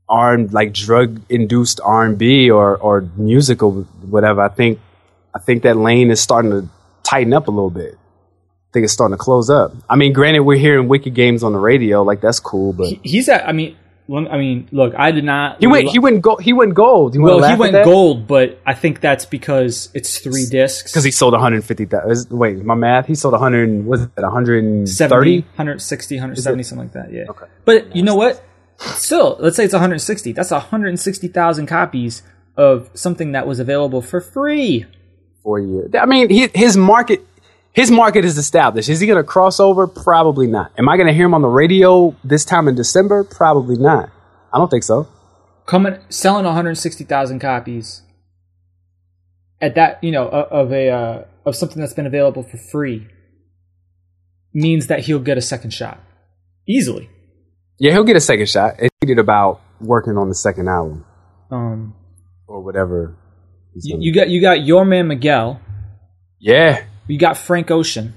R 0.10 0.38
like 0.38 0.74
drug 0.74 1.22
induced 1.30 1.80
R 1.82 2.06
and 2.06 2.18
B 2.18 2.52
or 2.52 2.76
or 2.76 3.10
musical 3.16 3.84
whatever. 4.02 4.42
I 4.42 4.50
think 4.50 4.80
I 5.34 5.40
think 5.40 5.64
that 5.64 5.78
lane 5.78 6.12
is 6.12 6.20
starting 6.20 6.52
to 6.52 6.68
tighten 7.04 7.32
up 7.32 7.48
a 7.48 7.52
little 7.52 7.70
bit. 7.70 7.94
I 7.94 8.70
think 8.74 8.84
it's 8.84 8.92
starting 8.94 9.18
to 9.18 9.24
close 9.24 9.50
up. 9.50 9.74
I 9.90 9.96
mean, 9.96 10.12
granted, 10.12 10.42
we're 10.42 10.58
hearing 10.58 10.90
wicked 10.90 11.14
games 11.14 11.44
on 11.44 11.54
the 11.54 11.60
radio, 11.60 12.04
like 12.04 12.20
that's 12.20 12.42
cool, 12.42 12.74
but 12.74 12.94
He's 13.04 13.30
at. 13.30 13.48
I 13.48 13.54
mean, 13.54 13.78
I 14.10 14.38
mean, 14.38 14.68
look, 14.72 14.94
I 14.98 15.12
did 15.12 15.24
not. 15.24 15.60
he 15.60 15.68
went 15.68 15.90
he 15.90 16.00
went 16.00 16.22
gold. 16.22 16.42
He 16.42 16.54
went 16.54 16.74
gold. 16.74 17.16
You 17.16 17.22
well, 17.22 17.42
he 17.48 17.56
went 17.56 17.74
gold, 17.86 18.28
but 18.28 18.60
I 18.66 18.74
think 18.74 19.00
that's 19.00 19.26
because 19.26 19.90
it's 19.94 20.20
three 20.20 20.46
discs. 20.46 20.92
because 20.92 21.04
he 21.04 21.12
sold 21.12 21.34
150,000. 21.34 22.38
Wait, 22.38 22.64
my 22.66 22.76
math. 22.76 23.08
He 23.08 23.16
sold 23.16 23.34
100. 23.34 23.86
Was 23.86 24.02
it 24.02 24.12
130? 24.16 24.86
70, 24.86 25.42
160, 25.42 26.16
170, 26.16 26.64
something 26.64 26.86
like 26.86 26.94
that. 26.94 27.14
Yeah. 27.14 27.26
Okay. 27.30 27.46
But 27.64 27.96
you 27.96 28.04
know 28.04 28.16
what? 28.16 28.44
Still, 28.78 29.38
let's 29.40 29.56
say 29.56 29.64
it's 29.66 29.74
160. 29.74 30.32
That's 30.34 30.52
160,000 30.52 31.68
copies 31.68 32.24
of 32.58 32.90
something 32.94 33.32
that 33.32 33.48
was 33.48 33.60
available 33.60 34.02
for 34.02 34.20
free. 34.20 34.86
four 35.44 35.60
years. 35.60 35.92
I 36.00 36.06
mean, 36.06 36.30
he, 36.30 36.50
his 36.54 36.76
market, 36.76 37.26
his 37.74 37.90
market 37.92 38.26
is 38.26 38.38
established. 38.38 38.90
Is 38.90 39.00
he 39.00 39.08
going 39.08 39.18
to 39.18 39.24
cross 39.28 39.60
over? 39.60 39.88
Probably 39.88 40.48
not. 40.48 40.72
Am 40.78 40.90
I 40.90 40.98
going 40.98 41.08
to 41.08 41.14
hear 41.14 41.26
him 41.26 41.34
on 41.34 41.42
the 41.42 41.48
radio 41.48 42.16
this 42.24 42.44
time 42.46 42.68
in 42.68 42.76
December? 42.76 43.24
Probably 43.24 43.78
not. 43.78 44.10
I 44.54 44.58
don't 44.58 44.70
think 44.70 44.84
so. 44.84 45.08
Coming, 45.66 45.98
selling 46.10 46.44
160,000 46.46 47.40
copies 47.40 48.02
at 49.62 49.76
that, 49.76 50.04
you 50.04 50.12
know, 50.12 50.28
of 50.28 50.72
a 50.74 50.90
uh, 50.90 51.24
of 51.46 51.56
something 51.56 51.80
that's 51.80 51.94
been 51.94 52.06
available 52.08 52.44
for 52.44 52.58
free 52.58 53.08
means 54.54 54.88
that 54.88 55.02
he'll 55.02 55.20
get 55.20 55.38
a 55.38 55.42
second 55.42 55.72
shot 55.72 56.00
easily. 56.68 57.10
Yeah, 57.80 57.92
he'll 57.92 58.04
get 58.04 58.16
a 58.16 58.22
second 58.22 58.50
shot. 58.50 58.76
It's 58.80 58.94
needed 59.02 59.20
about 59.20 59.62
working 59.80 60.18
on 60.18 60.28
the 60.30 60.36
second 60.36 60.68
album 60.68 61.06
Um, 61.52 61.96
or 62.48 62.62
whatever. 62.64 63.16
you, 63.76 63.98
you 64.00 64.14
got 64.14 64.30
you 64.30 64.42
got 64.42 64.62
your 64.66 64.84
man 64.84 65.08
Miguel. 65.08 65.62
yeah, 66.40 66.84
You 67.08 67.18
got 67.18 67.38
Frank 67.38 67.70
Ocean. 67.72 68.14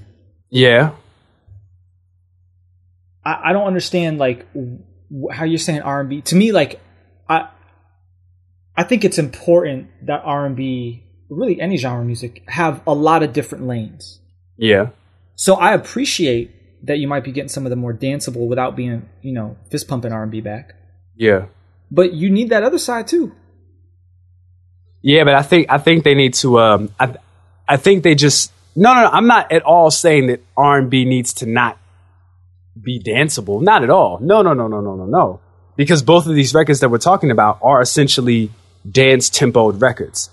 yeah. 0.49 0.91
I, 3.25 3.49
I 3.49 3.53
don't 3.53 3.65
understand 3.67 4.17
like 4.19 4.45
w- 4.53 4.79
how 5.31 5.45
you're 5.45 5.57
saying 5.57 5.81
R 5.81 5.99
and 6.01 6.09
B. 6.09 6.21
To 6.21 6.35
me, 6.35 6.51
like 6.51 6.79
I 7.27 7.49
I 8.77 8.83
think 8.83 9.03
it's 9.03 9.17
important 9.17 9.89
that 10.05 10.21
R 10.23 10.45
and 10.45 10.55
B, 10.55 11.03
really 11.29 11.59
any 11.59 11.77
genre 11.77 12.01
of 12.01 12.05
music, 12.07 12.43
have 12.47 12.81
a 12.85 12.93
lot 12.93 13.23
of 13.23 13.33
different 13.33 13.65
lanes. 13.67 14.19
Yeah. 14.57 14.89
So 15.35 15.55
I 15.55 15.73
appreciate 15.73 16.85
that 16.85 16.99
you 16.99 17.07
might 17.07 17.23
be 17.23 17.31
getting 17.31 17.49
some 17.49 17.65
of 17.65 17.71
the 17.71 17.75
more 17.75 17.93
danceable 17.93 18.47
without 18.47 18.75
being, 18.75 19.09
you 19.21 19.33
know, 19.33 19.57
fist 19.71 19.87
pumping 19.87 20.11
R 20.13 20.21
and 20.23 20.31
B 20.31 20.39
back. 20.39 20.75
Yeah. 21.15 21.47
But 21.91 22.13
you 22.13 22.29
need 22.29 22.49
that 22.49 22.63
other 22.63 22.77
side 22.77 23.07
too. 23.07 23.33
Yeah, 25.01 25.23
but 25.23 25.33
I 25.35 25.41
think 25.41 25.67
I 25.69 25.77
think 25.77 26.03
they 26.03 26.15
need 26.15 26.33
to. 26.35 26.59
Um, 26.59 26.89
I 26.99 27.15
I 27.67 27.77
think 27.77 28.03
they 28.03 28.15
just 28.15 28.51
no, 28.75 28.93
no, 28.93 29.01
no. 29.03 29.09
I'm 29.09 29.27
not 29.27 29.51
at 29.51 29.63
all 29.63 29.89
saying 29.91 30.27
that 30.27 30.41
R 30.57 30.77
and 30.79 30.89
B 30.89 31.05
needs 31.05 31.33
to 31.35 31.45
not 31.45 31.77
be 32.81 32.99
danceable. 32.99 33.61
Not 33.61 33.83
at 33.83 33.89
all. 33.89 34.19
No, 34.21 34.41
no, 34.41 34.53
no, 34.53 34.67
no, 34.67 34.81
no, 34.81 34.95
no, 34.95 35.05
no. 35.05 35.39
Because 35.77 36.03
both 36.03 36.25
of 36.27 36.35
these 36.35 36.53
records 36.53 36.79
that 36.81 36.89
we're 36.89 36.97
talking 36.97 37.31
about 37.31 37.59
are 37.61 37.81
essentially 37.81 38.51
dance 38.89 39.29
tempoed 39.29 39.81
records. 39.81 40.29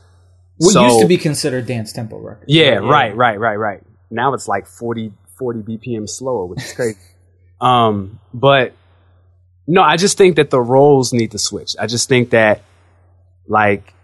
What 0.59 0.73
So- 0.73 0.85
used 0.85 1.01
to 1.01 1.07
be 1.07 1.17
considered 1.17 1.67
dance 1.67 1.93
tempo 1.93 2.19
records. 2.19 2.47
Yeah, 2.49 2.75
right, 2.77 3.15
right, 3.17 3.39
right, 3.39 3.57
right. 3.57 3.83
Now 4.11 4.35
it's 4.35 4.47
like 4.47 4.67
40, 4.67 5.13
40 5.39 5.61
BPM 5.63 6.09
slower, 6.09 6.47
which 6.47 6.63
is 6.63 6.73
crazy. 6.77 6.99
um, 7.61 8.19
but 8.35 8.73
no, 9.67 9.83
I 9.83 9.97
just 9.97 10.19
think 10.19 10.37
that 10.37 10.51
the 10.51 10.61
roles 10.61 11.13
need 11.13 11.31
to 11.33 11.39
switch. 11.39 11.75
I 11.79 11.87
just 11.87 12.09
think 12.09 12.31
that 12.31 12.63
like 13.49 13.95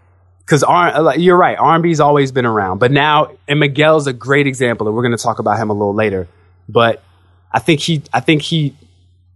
because 0.49 0.63
R 0.63 0.99
like, 1.03 1.19
you're 1.19 1.37
right, 1.37 1.55
R 1.59 1.75
and 1.75 1.83
B's 1.83 1.99
always 1.99 2.31
been 2.31 2.47
around, 2.47 2.79
but 2.79 2.91
now 2.91 3.33
and 3.47 3.59
Miguel's 3.59 4.07
a 4.07 4.13
great 4.13 4.47
example, 4.47 4.87
and 4.87 4.95
we're 4.95 5.03
going 5.03 5.15
to 5.15 5.21
talk 5.21 5.37
about 5.37 5.59
him 5.59 5.69
a 5.69 5.73
little 5.73 5.93
later. 5.93 6.27
But 6.67 7.03
I 7.51 7.59
think 7.59 7.81
he, 7.81 8.01
I 8.11 8.19
think 8.19 8.41
he, 8.41 8.75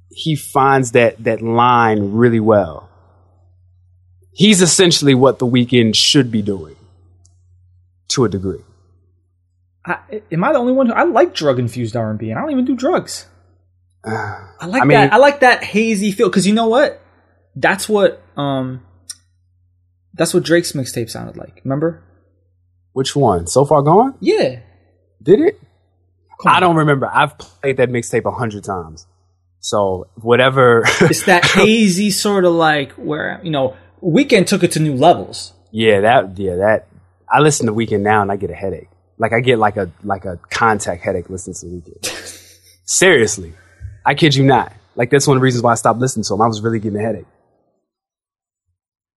he 0.09 0.35
finds 0.35 0.93
that 0.93 1.23
that 1.23 1.43
line 1.43 2.13
really 2.13 2.39
well. 2.39 2.89
He's 4.31 4.63
essentially 4.63 5.13
what 5.13 5.37
the 5.37 5.45
Weeknd 5.45 5.93
should 5.95 6.31
be 6.31 6.41
doing, 6.41 6.75
to 8.07 8.25
a 8.25 8.29
degree. 8.29 8.63
I, 9.85 9.99
am 10.31 10.43
I 10.43 10.51
the 10.51 10.57
only 10.57 10.73
one 10.73 10.87
who 10.87 10.93
I 10.93 11.03
like 11.03 11.35
drug 11.35 11.59
infused 11.59 11.95
R 11.95 12.09
and 12.09 12.17
B, 12.17 12.31
and 12.31 12.39
I 12.39 12.41
don't 12.41 12.51
even 12.51 12.65
do 12.65 12.75
drugs. 12.75 13.27
I 14.03 14.65
like 14.65 14.81
I 14.81 14.85
mean- 14.85 14.97
that. 14.97 15.13
I 15.13 15.17
like 15.17 15.41
that 15.41 15.63
hazy 15.63 16.11
feel 16.11 16.27
because 16.27 16.47
you 16.47 16.55
know 16.55 16.69
what? 16.69 16.99
That's 17.55 17.87
what 17.87 18.19
um, 18.35 18.83
that's 20.13 20.33
what 20.33 20.43
Drake's 20.43 20.71
mixtape 20.73 21.09
sounded 21.09 21.37
like. 21.37 21.61
Remember? 21.63 22.03
Which 22.93 23.15
one? 23.15 23.47
So 23.47 23.65
far 23.65 23.81
gone? 23.81 24.15
Yeah. 24.19 24.59
Did 25.21 25.39
it? 25.39 25.59
Come 26.41 26.51
I 26.51 26.55
on. 26.57 26.61
don't 26.61 26.75
remember. 26.77 27.07
I've 27.11 27.37
played 27.37 27.77
that 27.77 27.89
mixtape 27.89 28.25
a 28.25 28.31
hundred 28.31 28.63
times. 28.63 29.07
So 29.59 30.07
whatever. 30.15 30.83
It's 31.01 31.23
that 31.25 31.45
hazy 31.55 32.11
sort 32.11 32.45
of 32.45 32.53
like 32.53 32.91
where 32.93 33.39
you 33.43 33.51
know 33.51 33.75
Weeknd 34.03 34.45
took 34.47 34.63
it 34.63 34.71
to 34.73 34.79
new 34.79 34.95
levels. 34.95 35.53
yeah, 35.71 36.01
that. 36.01 36.37
Yeah, 36.37 36.55
that. 36.57 36.87
I 37.31 37.39
listen 37.39 37.65
to 37.67 37.73
Weeknd 37.73 38.01
now 38.01 38.21
and 38.21 38.31
I 38.31 38.35
get 38.35 38.49
a 38.51 38.55
headache. 38.55 38.89
Like 39.17 39.31
I 39.33 39.39
get 39.39 39.57
like 39.59 39.77
a 39.77 39.89
like 40.03 40.25
a 40.25 40.37
contact 40.49 41.03
headache 41.03 41.29
listening 41.29 41.55
to 41.55 41.89
Weeknd. 41.91 42.39
Seriously, 42.85 43.53
I 44.05 44.13
kid 44.15 44.35
you 44.35 44.43
not. 44.43 44.73
Like 44.95 45.09
that's 45.09 45.25
one 45.25 45.37
of 45.37 45.41
the 45.41 45.45
reasons 45.45 45.63
why 45.63 45.71
I 45.71 45.75
stopped 45.75 45.99
listening 45.99 46.25
to 46.25 46.33
him. 46.33 46.41
I 46.41 46.47
was 46.47 46.61
really 46.61 46.79
getting 46.79 46.99
a 46.99 47.03
headache. 47.03 47.25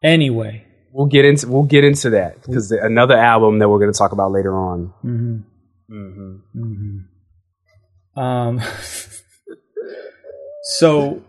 Anyway, 0.02 0.65
We'll 0.96 1.08
get 1.08 1.26
into 1.26 1.48
we'll 1.48 1.64
get 1.64 1.84
into 1.84 2.08
that 2.10 2.40
because 2.40 2.72
another 2.72 3.18
album 3.18 3.58
that 3.58 3.68
we're 3.68 3.80
going 3.80 3.92
to 3.92 3.98
talk 3.98 4.12
about 4.12 4.32
later 4.32 4.56
on. 4.56 4.94
um, 8.16 8.62
so 10.62 11.22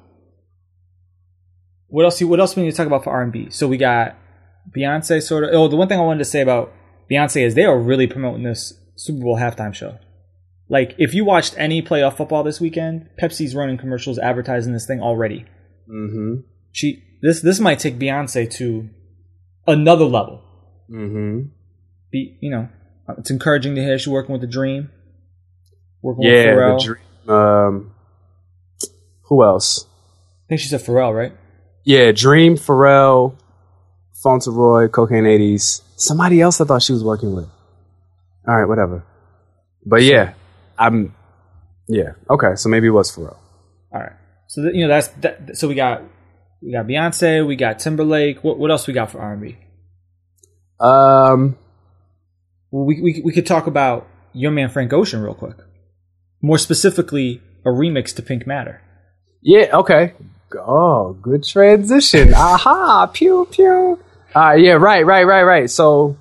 what 1.87 2.05
else? 2.05 2.21
What 2.21 2.39
else 2.39 2.55
we 2.55 2.63
need 2.63 2.71
to 2.71 2.77
talk 2.77 2.87
about 2.87 3.03
for 3.03 3.09
R 3.09 3.21
and 3.21 3.33
B? 3.33 3.49
So 3.49 3.67
we 3.67 3.75
got 3.75 4.15
Beyonce 4.73 5.21
sort 5.21 5.43
of. 5.43 5.49
Oh, 5.51 5.67
the 5.67 5.75
one 5.75 5.89
thing 5.89 5.99
I 5.99 6.03
wanted 6.03 6.19
to 6.19 6.25
say 6.25 6.39
about 6.39 6.71
Beyonce 7.11 7.45
is 7.45 7.53
they 7.53 7.65
are 7.65 7.77
really 7.77 8.07
promoting 8.07 8.43
this 8.43 8.73
Super 8.95 9.21
Bowl 9.21 9.35
halftime 9.35 9.73
show. 9.73 9.97
Like, 10.69 10.95
if 10.97 11.13
you 11.13 11.25
watched 11.25 11.55
any 11.57 11.81
playoff 11.81 12.15
football 12.15 12.43
this 12.43 12.61
weekend, 12.61 13.09
Pepsi's 13.21 13.53
running 13.53 13.77
commercials 13.77 14.17
advertising 14.17 14.71
this 14.71 14.85
thing 14.85 15.01
already. 15.01 15.45
Mm-hmm. 15.89 16.35
She 16.71 17.03
this 17.21 17.41
this 17.41 17.59
might 17.59 17.79
take 17.79 17.99
Beyonce 17.99 18.49
to 18.51 18.89
another 19.67 20.05
level. 20.05 20.41
Mm-hmm. 20.89 21.49
Be 22.11 22.37
you 22.39 22.49
know, 22.49 22.69
it's 23.17 23.29
encouraging 23.29 23.75
to 23.75 23.81
hear 23.81 23.97
she's 23.99 24.07
working 24.07 24.31
with 24.31 24.41
the 24.41 24.47
Dream, 24.47 24.89
working 26.01 26.25
with 26.25 26.45
Pharrell. 26.45 26.79
the 26.79 26.85
dream. 26.85 27.29
Um, 27.29 27.95
who 29.23 29.43
else? 29.43 29.85
I 29.85 30.47
think 30.49 30.61
she 30.61 30.67
said 30.69 30.81
Pharrell, 30.81 31.15
right? 31.15 31.33
Yeah, 31.83 32.11
Dream, 32.11 32.55
Pharrell, 32.55 33.37
Fauntleroy, 34.23 34.87
Cocaine 34.87 35.25
80s. 35.25 35.81
Somebody 35.95 36.41
else 36.41 36.61
I 36.61 36.65
thought 36.65 36.81
she 36.81 36.93
was 36.93 37.03
working 37.03 37.33
with. 37.35 37.49
All 38.47 38.55
right, 38.55 38.65
whatever. 38.65 39.03
But 39.85 40.03
yeah, 40.03 40.33
I'm. 40.77 41.13
Yeah, 41.87 42.11
okay. 42.29 42.55
So 42.55 42.69
maybe 42.69 42.87
it 42.87 42.91
was 42.91 43.11
Pharrell. 43.13 43.37
All 43.93 44.01
right. 44.01 44.13
So 44.47 44.69
you 44.69 44.87
know 44.87 44.87
that's 44.87 45.07
that, 45.19 45.57
so 45.57 45.67
we 45.67 45.75
got 45.75 46.01
we 46.61 46.71
got 46.71 46.85
Beyonce, 46.87 47.45
we 47.45 47.55
got 47.55 47.79
Timberlake. 47.79 48.43
What 48.43 48.57
what 48.59 48.71
else 48.71 48.87
we 48.87 48.93
got 48.93 49.11
for 49.11 49.19
R 49.19 49.33
and 49.33 49.41
B? 49.41 49.57
Um, 50.79 51.57
Well, 52.71 52.85
we, 52.85 53.01
we 53.01 53.21
we 53.23 53.31
could 53.33 53.45
talk 53.45 53.67
about 53.67 54.07
your 54.33 54.51
man 54.51 54.69
Frank 54.69 54.93
Ocean 54.93 55.21
real 55.21 55.33
quick. 55.33 55.55
More 56.41 56.57
specifically, 56.57 57.41
a 57.65 57.69
remix 57.69 58.15
to 58.15 58.21
Pink 58.21 58.45
Matter. 58.45 58.81
yeah, 59.41 59.69
okay. 59.73 60.13
Oh, 60.57 61.13
good 61.21 61.43
transition. 61.43 62.33
Aha, 62.35 63.07
pew 63.07 63.47
pew. 63.51 63.99
All 64.35 64.41
right, 64.41 64.59
yeah, 64.61 64.73
right, 64.73 65.05
right, 65.05 65.23
right, 65.25 65.43
right. 65.43 65.69
So 65.69 66.17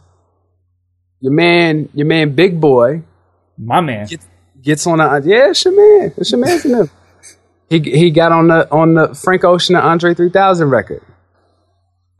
your 1.21 1.33
man, 1.33 1.89
your 1.95 2.07
man, 2.07 2.35
Big 2.35 2.61
Boi, 2.61 3.03
My 3.59 3.81
man. 3.81 4.07
gets, 4.07 4.27
gets 4.63 4.87
on 4.87 4.99
the 4.99 5.23
yeah, 5.25 5.51
it's 5.51 5.65
your 5.65 5.77
man. 5.77 6.13
It's 6.17 6.31
your 6.33 6.41
there. 6.45 6.91
He 7.69 7.81
he 7.81 8.11
got 8.11 8.33
on 8.33 8.49
the 8.49 8.71
on 8.71 8.95
the 8.95 9.15
Frank 9.15 9.45
Ocean 9.45 9.75
and 9.75 9.85
Andre 9.85 10.15
3000 10.15 10.71
record. 10.71 11.03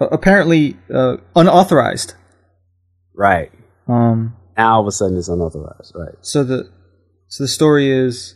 Uh, 0.01 0.09
apparently 0.09 0.77
uh, 0.93 1.17
unauthorized. 1.35 2.15
Right. 3.15 3.53
Um. 3.87 4.37
Now 4.57 4.77
all 4.77 4.81
of 4.81 4.87
a 4.87 4.93
sudden 4.93 5.17
it's 5.17 5.29
unauthorized. 5.29 5.93
Right. 5.95 6.15
So 6.21 6.43
the 6.43 6.71
so 7.29 7.45
the 7.45 7.49
story 7.49 7.91
is, 7.91 8.35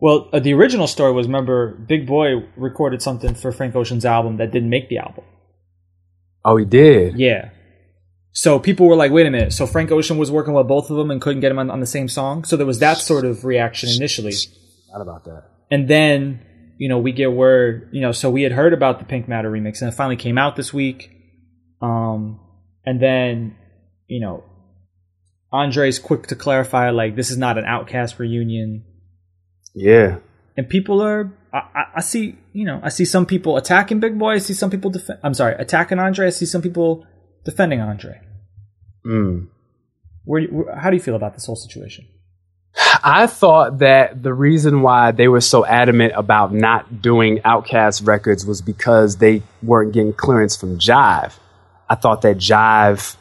well, 0.00 0.28
uh, 0.32 0.40
the 0.40 0.54
original 0.54 0.86
story 0.86 1.12
was 1.12 1.26
remember 1.26 1.74
Big 1.74 2.06
Boi 2.06 2.46
recorded 2.56 3.02
something 3.02 3.34
for 3.34 3.52
Frank 3.52 3.76
Ocean's 3.76 4.04
album 4.04 4.36
that 4.38 4.50
didn't 4.50 4.70
make 4.70 4.88
the 4.88 4.98
album. 4.98 5.24
Oh, 6.44 6.56
he 6.56 6.64
did. 6.64 7.18
Yeah. 7.18 7.50
So 8.32 8.58
people 8.58 8.86
were 8.86 8.96
like, 8.96 9.10
wait 9.10 9.26
a 9.26 9.30
minute. 9.30 9.52
So 9.52 9.66
Frank 9.66 9.90
Ocean 9.90 10.16
was 10.16 10.30
working 10.30 10.54
with 10.54 10.68
both 10.68 10.88
of 10.90 10.96
them 10.96 11.10
and 11.10 11.20
couldn't 11.20 11.40
get 11.40 11.50
him 11.50 11.58
on, 11.58 11.70
on 11.70 11.80
the 11.80 11.86
same 11.86 12.08
song. 12.08 12.44
So 12.44 12.56
there 12.56 12.66
was 12.66 12.78
that 12.78 12.98
sort 12.98 13.24
of 13.24 13.44
reaction 13.44 13.90
initially. 13.90 14.32
Not 14.92 15.02
about 15.02 15.24
that. 15.24 15.44
And 15.70 15.88
then, 15.88 16.40
you 16.78 16.88
know, 16.88 16.98
we 16.98 17.12
get 17.12 17.32
word, 17.32 17.90
you 17.92 18.00
know, 18.00 18.12
so 18.12 18.30
we 18.30 18.42
had 18.42 18.52
heard 18.52 18.72
about 18.72 18.98
the 18.98 19.04
Pink 19.04 19.28
Matter 19.28 19.50
remix 19.50 19.80
and 19.80 19.88
it 19.92 19.94
finally 19.94 20.16
came 20.16 20.38
out 20.38 20.56
this 20.56 20.72
week. 20.72 21.10
Um, 21.80 22.40
and 22.84 23.00
then, 23.00 23.56
you 24.06 24.20
know, 24.20 24.44
Andre's 25.52 25.98
quick 25.98 26.26
to 26.28 26.36
clarify, 26.36 26.90
like 26.90 27.16
this 27.16 27.30
is 27.30 27.36
not 27.38 27.58
an 27.58 27.64
OutKast 27.64 28.18
reunion, 28.18 28.84
Yeah. 29.74 30.18
and 30.56 30.68
people 30.68 31.00
are. 31.02 31.32
I, 31.52 31.58
I, 31.58 31.82
I 31.96 32.00
see, 32.00 32.38
you 32.52 32.64
know, 32.64 32.80
I 32.82 32.88
see 32.90 33.04
some 33.04 33.26
people 33.26 33.56
attacking 33.56 33.98
Big 33.98 34.16
Boi. 34.18 34.34
I 34.34 34.38
see 34.38 34.54
some 34.54 34.70
people. 34.70 34.90
Def- 34.90 35.10
I'm 35.24 35.34
sorry, 35.34 35.56
attacking 35.58 35.98
Andre. 35.98 36.28
I 36.28 36.30
see 36.30 36.46
some 36.46 36.62
people 36.62 37.04
defending 37.44 37.80
Andre. 37.80 38.20
Mm. 39.04 39.48
Where, 40.24 40.42
where, 40.44 40.76
how 40.76 40.90
do 40.90 40.96
you 40.96 41.02
feel 41.02 41.16
about 41.16 41.34
this 41.34 41.46
whole 41.46 41.56
situation? 41.56 42.06
I 43.02 43.26
thought 43.26 43.78
that 43.78 44.22
the 44.22 44.32
reason 44.32 44.82
why 44.82 45.10
they 45.10 45.28
were 45.28 45.40
so 45.40 45.66
adamant 45.66 46.12
about 46.16 46.52
not 46.54 47.02
doing 47.02 47.38
OutKast 47.38 48.06
records 48.06 48.46
was 48.46 48.62
because 48.62 49.16
they 49.16 49.42
weren't 49.62 49.92
getting 49.92 50.12
clearance 50.12 50.56
from 50.56 50.78
Jive. 50.78 51.32
I 51.88 51.94
thought 51.96 52.22
that 52.22 52.36
Jive, 52.36 53.16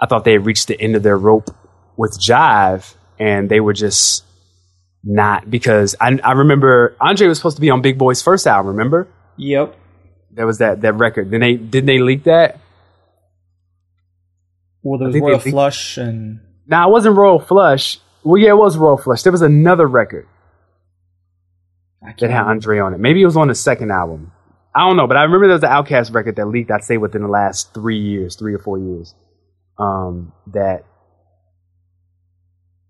I 0.00 0.06
thought 0.06 0.24
they 0.24 0.32
had 0.32 0.44
reached 0.44 0.68
the 0.68 0.78
end 0.80 0.94
of 0.94 1.02
their 1.02 1.16
rope 1.16 1.54
with 1.96 2.18
Jive, 2.20 2.94
and 3.18 3.48
they 3.48 3.60
were 3.60 3.72
just 3.72 4.24
not 5.02 5.48
because 5.50 5.94
I, 6.00 6.18
I 6.22 6.32
remember 6.32 6.96
Andre 7.00 7.28
was 7.28 7.38
supposed 7.38 7.56
to 7.56 7.60
be 7.62 7.70
on 7.70 7.80
Big 7.80 7.96
Boi's 7.96 8.22
first 8.22 8.46
album. 8.46 8.72
Remember 8.76 9.08
Yep. 9.38 9.74
there 10.32 10.46
was 10.46 10.58
that 10.58 10.82
that 10.82 10.94
record. 10.94 11.30
Then 11.30 11.40
they 11.40 11.54
didn't 11.54 11.86
they 11.86 11.98
leak 11.98 12.24
that? 12.24 12.60
Well, 14.82 14.98
there 14.98 15.08
was 15.08 15.16
Royal 15.16 15.38
Flush 15.38 15.96
and 15.96 16.40
Nah, 16.66 16.88
it 16.88 16.90
wasn't 16.90 17.16
Royal 17.16 17.38
Flush. 17.38 17.98
Well, 18.26 18.42
yeah, 18.42 18.48
it 18.48 18.56
was 18.56 18.76
Royal 18.76 18.96
Flush. 18.96 19.22
There 19.22 19.30
was 19.30 19.42
another 19.42 19.86
record. 19.86 20.26
I 22.02 22.06
can't 22.06 22.18
that 22.22 22.30
had. 22.30 22.42
Andre 22.46 22.80
on 22.80 22.92
it. 22.92 22.98
Maybe 22.98 23.22
it 23.22 23.24
was 23.24 23.36
on 23.36 23.46
the 23.46 23.54
second 23.54 23.92
album. 23.92 24.32
I 24.74 24.80
don't 24.80 24.96
know, 24.96 25.06
but 25.06 25.16
I 25.16 25.22
remember 25.22 25.46
there 25.46 25.54
was 25.54 25.62
an 25.62 25.70
OutKast 25.70 26.12
record 26.12 26.34
that 26.34 26.46
leaked. 26.46 26.72
I'd 26.72 26.82
say 26.82 26.96
within 26.96 27.22
the 27.22 27.28
last 27.28 27.72
three 27.72 28.00
years, 28.00 28.34
three 28.34 28.52
or 28.52 28.58
four 28.58 28.78
years, 28.78 29.14
um, 29.78 30.32
that 30.48 30.84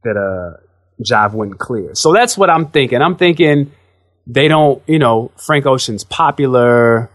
that 0.05 0.16
uh 0.16 0.57
Jive 1.05 1.35
wouldn't 1.35 1.59
clear. 1.59 1.94
So 1.94 2.14
that's 2.14 2.38
what 2.38 2.49
I'm 2.49 2.70
thinking. 2.70 3.03
I'm 3.03 3.16
thinking 3.16 3.72
they 4.27 4.49
don't, 4.49 4.83
you 4.87 4.99
know, 4.99 5.33
Frank 5.37 5.66
Ocean's 5.66 6.03
popular. 6.03 7.11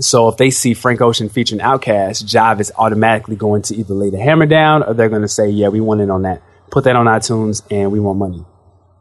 So 0.00 0.28
if 0.28 0.36
they 0.36 0.50
see 0.50 0.74
Frank 0.74 1.00
Ocean 1.00 1.28
featuring 1.28 1.60
OutKast, 1.60 2.24
Jive 2.24 2.60
is 2.60 2.72
automatically 2.76 3.36
going 3.36 3.62
to 3.62 3.76
either 3.76 3.94
lay 3.94 4.10
the 4.10 4.18
hammer 4.20 4.46
down 4.46 4.82
or 4.82 4.94
they're 4.94 5.08
going 5.08 5.22
to 5.22 5.28
say, 5.28 5.48
"Yeah, 5.48 5.68
we 5.68 5.80
want 5.80 6.00
in 6.00 6.10
on 6.10 6.22
that. 6.22 6.42
Put 6.70 6.84
that 6.84 6.96
on 6.96 7.06
iTunes, 7.06 7.62
and 7.70 7.90
we 7.90 7.98
want 7.98 8.18
money." 8.18 8.44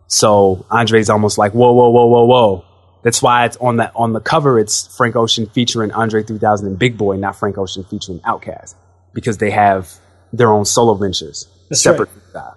So 0.07 0.65
Andre's 0.71 1.09
almost 1.09 1.37
like, 1.37 1.53
whoa, 1.53 1.73
whoa, 1.73 1.89
whoa, 1.89 2.05
whoa, 2.05 2.25
whoa. 2.25 2.65
That's 3.03 3.21
why 3.21 3.45
it's 3.45 3.57
on 3.57 3.77
the 3.77 3.91
on 3.93 4.13
the 4.13 4.19
cover. 4.19 4.59
It's 4.59 4.87
Frank 4.97 5.15
Ocean 5.15 5.45
featuring 5.47 5.91
Andre 5.91 6.23
3000 6.23 6.67
and 6.67 6.79
Big 6.79 6.97
Boi, 6.97 7.17
not 7.17 7.35
Frank 7.35 7.57
Ocean 7.57 7.83
featuring 7.83 8.19
Outkast, 8.21 8.75
because 9.13 9.37
they 9.37 9.51
have 9.51 9.91
their 10.33 10.51
own 10.51 10.65
solo 10.65 10.93
ventures 10.95 11.47
That's 11.69 11.81
separate. 11.81 12.09
from 12.09 12.21
Jive. 12.33 12.55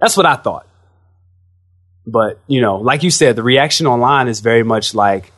That's 0.00 0.16
what 0.16 0.26
I 0.26 0.36
thought. 0.36 0.66
But 2.06 2.40
you 2.46 2.60
know, 2.60 2.76
like 2.76 3.02
you 3.02 3.10
said, 3.10 3.36
the 3.36 3.42
reaction 3.42 3.86
online 3.86 4.28
is 4.28 4.40
very 4.40 4.62
much 4.62 4.94
like 4.94 5.32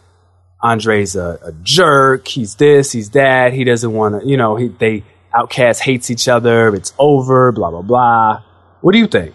Andre's 0.62 1.16
a, 1.16 1.38
a 1.42 1.52
jerk. 1.62 2.28
He's 2.28 2.54
this, 2.56 2.92
he's 2.92 3.10
that. 3.10 3.52
He 3.52 3.64
doesn't 3.64 3.92
want 3.92 4.22
to. 4.22 4.28
You 4.28 4.36
know, 4.36 4.56
he 4.56 4.68
they 4.68 5.04
OutKast 5.34 5.80
hates 5.80 6.10
each 6.10 6.28
other. 6.28 6.74
It's 6.74 6.92
over. 6.98 7.52
Blah 7.52 7.70
blah 7.70 7.82
blah. 7.82 8.42
What 8.80 8.92
do 8.92 8.98
you 8.98 9.06
think? 9.06 9.34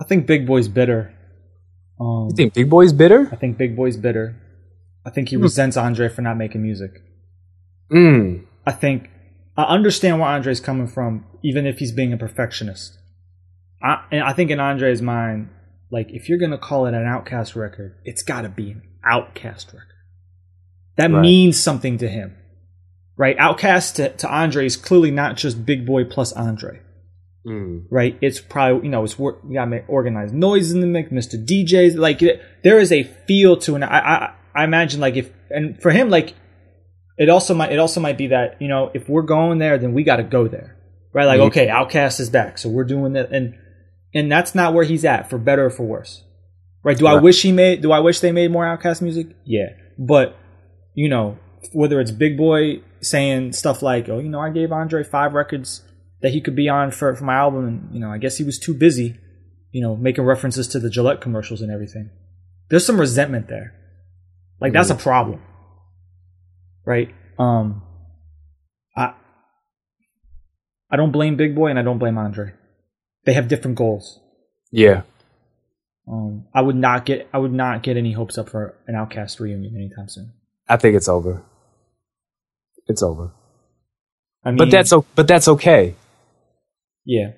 I 0.00 0.04
think 0.04 0.26
Big 0.26 0.46
Boi's 0.46 0.68
bitter. 0.68 1.14
Um, 2.00 2.28
You 2.30 2.36
think 2.36 2.54
Big 2.54 2.68
Boi's 2.68 2.92
bitter? 2.92 3.28
I 3.32 3.36
think 3.36 3.56
Big 3.56 3.76
Boi's 3.76 3.96
bitter. 3.96 4.36
I 5.06 5.10
think 5.10 5.28
he 5.28 5.36
resents 5.36 5.76
Andre 5.76 6.08
for 6.08 6.22
not 6.22 6.36
making 6.36 6.62
music. 6.62 6.90
Mm. 7.90 8.44
I 8.66 8.72
think 8.72 9.08
I 9.56 9.62
understand 9.64 10.18
where 10.20 10.28
Andre's 10.28 10.60
coming 10.60 10.88
from, 10.88 11.24
even 11.42 11.66
if 11.66 11.78
he's 11.78 11.92
being 11.92 12.12
a 12.12 12.16
perfectionist. 12.16 12.98
I, 13.82 14.04
and 14.10 14.22
I 14.24 14.32
think 14.32 14.50
in 14.50 14.58
Andre's 14.60 15.00
mind, 15.00 15.50
like 15.90 16.08
if 16.10 16.28
you're 16.28 16.38
gonna 16.38 16.58
call 16.58 16.86
it 16.86 16.94
an 16.94 17.04
OutKast 17.04 17.54
record, 17.54 17.96
it's 18.04 18.22
got 18.22 18.42
to 18.42 18.48
be 18.48 18.72
an 18.72 18.82
OutKast 19.08 19.66
record. 19.68 19.95
That 20.96 21.10
Right. 21.10 21.20
means 21.20 21.60
something 21.62 21.98
to 21.98 22.08
him, 22.08 22.34
right? 23.16 23.36
OutKast 23.38 23.96
to, 23.96 24.08
to 24.10 24.28
Andre 24.28 24.66
is 24.66 24.76
clearly 24.76 25.10
not 25.10 25.36
just 25.36 25.64
Big 25.66 25.84
Boi 25.86 26.04
plus 26.04 26.32
Andre, 26.32 26.80
Mm. 27.46 27.84
right? 27.90 28.16
It's 28.20 28.40
probably 28.40 28.84
you 28.86 28.90
know 28.90 29.04
it's 29.04 29.18
you 29.18 29.32
got 29.54 29.64
to 29.64 29.70
make 29.70 29.84
Organized 29.88 30.34
Noize 30.34 30.72
in 30.72 30.80
the 30.80 30.86
mix, 30.86 31.10
Mr. 31.12 31.36
DJs. 31.44 31.96
Like 31.96 32.22
it, 32.22 32.40
there 32.64 32.78
is 32.80 32.90
a 32.90 33.02
feel 33.04 33.56
to 33.58 33.74
an. 33.76 33.82
I, 33.82 33.98
I 33.98 34.30
I 34.54 34.64
imagine 34.64 35.00
like 35.00 35.16
if 35.16 35.30
and 35.50 35.80
for 35.80 35.90
him 35.90 36.08
like 36.10 36.34
it 37.18 37.28
also 37.28 37.54
might 37.54 37.70
it 37.72 37.78
also 37.78 38.00
might 38.00 38.18
be 38.18 38.28
that 38.28 38.60
you 38.60 38.68
know 38.68 38.90
if 38.94 39.08
we're 39.08 39.22
going 39.22 39.58
there 39.58 39.78
then 39.78 39.92
we 39.94 40.02
got 40.02 40.16
to 40.16 40.22
go 40.22 40.48
there 40.48 40.76
right 41.12 41.26
like 41.26 41.40
Mhm. 41.40 41.46
okay 41.48 41.66
outkast 41.68 42.20
is 42.20 42.30
back 42.30 42.58
so 42.58 42.68
we're 42.68 42.84
doing 42.84 43.12
that 43.12 43.30
and 43.32 43.54
and 44.14 44.30
that's 44.32 44.54
not 44.54 44.74
where 44.74 44.84
he's 44.84 45.04
at 45.04 45.30
for 45.30 45.38
better 45.38 45.66
or 45.66 45.70
for 45.70 45.84
worse 45.84 46.24
right 46.82 46.98
do 46.98 47.06
i 47.06 47.14
wish 47.20 47.42
he 47.42 47.52
made 47.52 47.80
do 47.82 47.92
i 47.92 48.00
wish 48.00 48.20
they 48.20 48.32
made 48.32 48.50
more 48.50 48.64
outkast 48.64 49.00
music 49.02 49.28
yeah 49.44 49.68
but 49.98 50.36
you 50.96 51.08
know 51.08 51.38
whether 51.72 52.00
it's 52.00 52.10
big 52.10 52.36
boi 52.36 52.80
saying 53.00 53.52
stuff 53.52 53.82
like 53.82 54.08
oh 54.08 54.18
you 54.18 54.28
know 54.28 54.40
i 54.40 54.50
gave 54.50 54.72
andre 54.72 55.04
five 55.04 55.32
records 55.32 55.82
that 56.22 56.32
he 56.32 56.40
could 56.40 56.56
be 56.56 56.68
on 56.68 56.90
for, 56.90 57.14
for 57.14 57.24
my 57.24 57.34
album 57.34 57.66
and 57.66 57.94
you 57.94 58.00
know 58.00 58.10
i 58.10 58.18
guess 58.18 58.36
he 58.36 58.44
was 58.44 58.58
too 58.58 58.74
busy 58.74 59.16
you 59.70 59.80
know 59.80 59.94
making 59.94 60.24
references 60.24 60.66
to 60.66 60.80
the 60.80 60.90
gillette 60.90 61.20
commercials 61.20 61.60
and 61.60 61.70
everything 61.70 62.10
there's 62.70 62.84
some 62.84 62.98
resentment 62.98 63.46
there 63.46 63.72
like 64.60 64.72
that's 64.72 64.90
a 64.90 64.94
problem 64.96 65.40
right? 66.86 67.12
Um, 67.38 67.82
I 68.96 69.12
I 70.90 70.96
don't 70.96 71.12
blame 71.12 71.36
Big 71.36 71.54
Boi 71.54 71.66
and 71.66 71.78
I 71.78 71.82
don't 71.82 71.98
blame 71.98 72.16
Andre. 72.16 72.54
They 73.26 73.34
have 73.34 73.48
different 73.48 73.76
goals. 73.76 74.20
Yeah. 74.70 75.02
Um, 76.08 76.46
I 76.54 76.62
would 76.62 76.76
not 76.76 77.04
get 77.04 77.28
I 77.34 77.38
would 77.38 77.52
not 77.52 77.82
get 77.82 77.98
any 77.98 78.12
hopes 78.12 78.38
up 78.38 78.48
for 78.48 78.78
an 78.86 78.94
OutKast 78.94 79.40
reunion 79.40 79.74
anytime 79.76 80.08
soon. 80.08 80.32
I 80.68 80.76
think 80.76 80.96
it's 80.96 81.08
over. 81.08 81.42
It's 82.88 83.02
over. 83.02 83.30
I 84.44 84.50
mean, 84.50 84.58
But 84.58 84.70
that's 84.70 84.92
but 85.14 85.26
that's 85.28 85.48
okay. 85.48 85.94
yeah. 87.04 87.32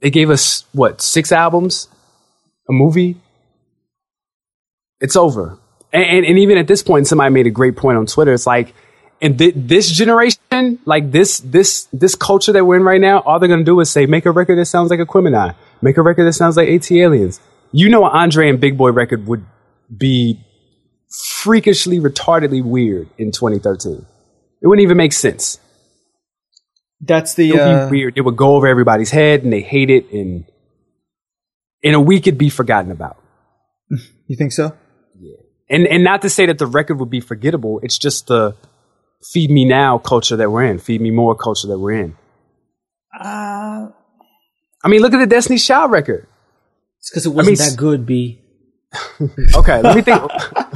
They 0.00 0.10
gave 0.10 0.30
us 0.30 0.64
what 0.72 1.00
six 1.00 1.30
albums, 1.30 1.88
a 2.68 2.72
movie. 2.72 3.16
It's 5.00 5.16
over. 5.16 5.58
And, 5.92 6.04
and, 6.04 6.26
and 6.26 6.38
even 6.38 6.58
at 6.58 6.66
this 6.66 6.82
point, 6.82 7.06
somebody 7.06 7.32
made 7.32 7.46
a 7.46 7.50
great 7.50 7.76
point 7.76 7.98
on 7.98 8.06
Twitter. 8.06 8.32
It's 8.32 8.46
like, 8.46 8.74
and 9.20 9.38
thi- 9.38 9.52
this 9.54 9.88
generation, 9.90 10.78
like 10.84 11.10
this 11.12 11.38
this 11.40 11.86
this 11.92 12.14
culture 12.14 12.52
that 12.52 12.64
we're 12.64 12.76
in 12.76 12.82
right 12.82 13.00
now, 13.00 13.20
all 13.20 13.38
they're 13.38 13.48
gonna 13.48 13.62
do 13.64 13.78
is 13.80 13.90
say, 13.90 14.06
make 14.06 14.26
a 14.26 14.30
record 14.32 14.56
that 14.58 14.66
sounds 14.66 14.90
like 14.90 14.98
Aquemini, 15.00 15.54
make 15.82 15.96
a 15.96 16.02
record 16.02 16.24
that 16.24 16.32
sounds 16.32 16.56
like 16.56 16.68
ATLiens. 16.68 17.38
You 17.70 17.88
know, 17.88 18.04
an 18.04 18.10
Andre 18.12 18.48
and 18.50 18.60
Big 18.60 18.76
Boi 18.76 18.90
record 18.90 19.26
would 19.26 19.44
be 19.96 20.40
freakishly, 21.12 22.00
retardedly 22.00 22.62
weird 22.62 23.08
in 23.18 23.32
2013. 23.32 24.06
It 24.62 24.66
wouldn't 24.66 24.82
even 24.82 24.96
make 24.96 25.12
sense. 25.12 25.58
That's 27.00 27.34
the 27.34 27.50
It 27.50 27.52
would 27.52 27.60
uh, 27.60 27.86
be 27.86 27.90
weird. 27.90 28.14
It 28.16 28.20
would 28.20 28.36
go 28.36 28.54
over 28.54 28.66
everybody's 28.66 29.10
head, 29.10 29.42
and 29.42 29.52
they 29.52 29.60
hate 29.60 29.90
it. 29.90 30.10
And 30.12 30.44
in 31.82 31.94
a 31.94 32.00
week, 32.00 32.26
it'd 32.26 32.38
be 32.38 32.48
forgotten 32.48 32.92
about. 32.92 33.20
you 34.26 34.36
think 34.36 34.52
so? 34.52 34.76
Yeah. 35.18 35.36
And 35.68 35.86
and 35.86 36.04
not 36.04 36.22
to 36.22 36.30
say 36.30 36.46
that 36.46 36.58
the 36.58 36.66
record 36.66 37.00
would 37.00 37.10
be 37.10 37.20
forgettable. 37.20 37.80
It's 37.82 37.98
just 37.98 38.28
the 38.28 38.56
feed 39.32 39.50
me 39.50 39.64
now 39.64 39.98
culture 39.98 40.36
that 40.36 40.50
we're 40.50 40.64
in. 40.64 40.78
Feed 40.78 41.00
me 41.00 41.10
more 41.10 41.34
culture 41.34 41.66
that 41.68 41.78
we're 41.78 41.92
in. 41.92 42.16
Uh, 43.18 43.88
I 44.84 44.88
mean, 44.88 45.00
look 45.00 45.12
at 45.12 45.18
the 45.18 45.26
Destiny's 45.26 45.66
Child 45.66 45.90
record. 45.90 46.26
it's 46.98 47.10
because 47.10 47.26
it 47.26 47.30
wasn't 47.30 47.58
mean, 47.58 47.68
that 47.68 47.76
good. 47.76 48.06
B. 48.06 48.38
Okay, 49.54 49.80
let 49.80 49.96
me 49.96 50.02
think. 50.02 50.20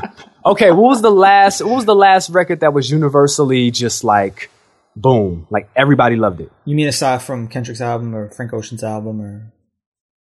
okay, 0.46 0.70
what 0.70 0.88
was 0.88 1.02
the 1.02 1.10
last? 1.10 1.60
What 1.62 1.74
was 1.74 1.84
the 1.84 1.94
last 1.94 2.30
record 2.30 2.60
that 2.60 2.72
was 2.72 2.90
universally 2.90 3.70
just 3.70 4.04
like 4.04 4.50
boom? 4.94 5.46
Like 5.50 5.68
everybody 5.76 6.16
loved 6.16 6.40
it. 6.40 6.50
You 6.64 6.76
mean 6.76 6.88
aside 6.88 7.22
from 7.22 7.48
Kendrick's 7.48 7.80
album 7.80 8.14
or 8.14 8.30
Frank 8.30 8.52
Ocean's 8.52 8.84
album 8.84 9.20
or 9.20 9.52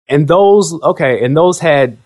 and 0.09 0.27
those 0.27 0.73
okay 0.83 1.23
and 1.23 1.35
those 1.37 1.59
had 1.59 1.97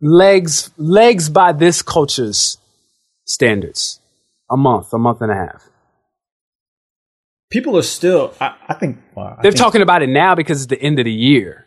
legs 0.00 0.70
legs 0.76 1.28
by 1.28 1.52
this 1.52 1.82
culture's 1.82 2.58
standards 3.24 4.00
a 4.50 4.56
month 4.56 4.92
a 4.92 4.98
month 4.98 5.20
and 5.20 5.30
a 5.30 5.34
half 5.34 5.68
people 7.50 7.76
are 7.78 7.82
still? 7.82 8.34
I, 8.40 8.54
I 8.68 8.74
think 8.74 8.98
well, 9.14 9.36
I 9.38 9.42
they're 9.42 9.52
think- 9.52 9.60
talking 9.62 9.82
about 9.82 10.02
it 10.02 10.08
now 10.08 10.34
because 10.34 10.62
it's 10.62 10.70
the 10.70 10.80
end 10.80 10.98
of 10.98 11.04
the 11.04 11.12
year 11.12 11.66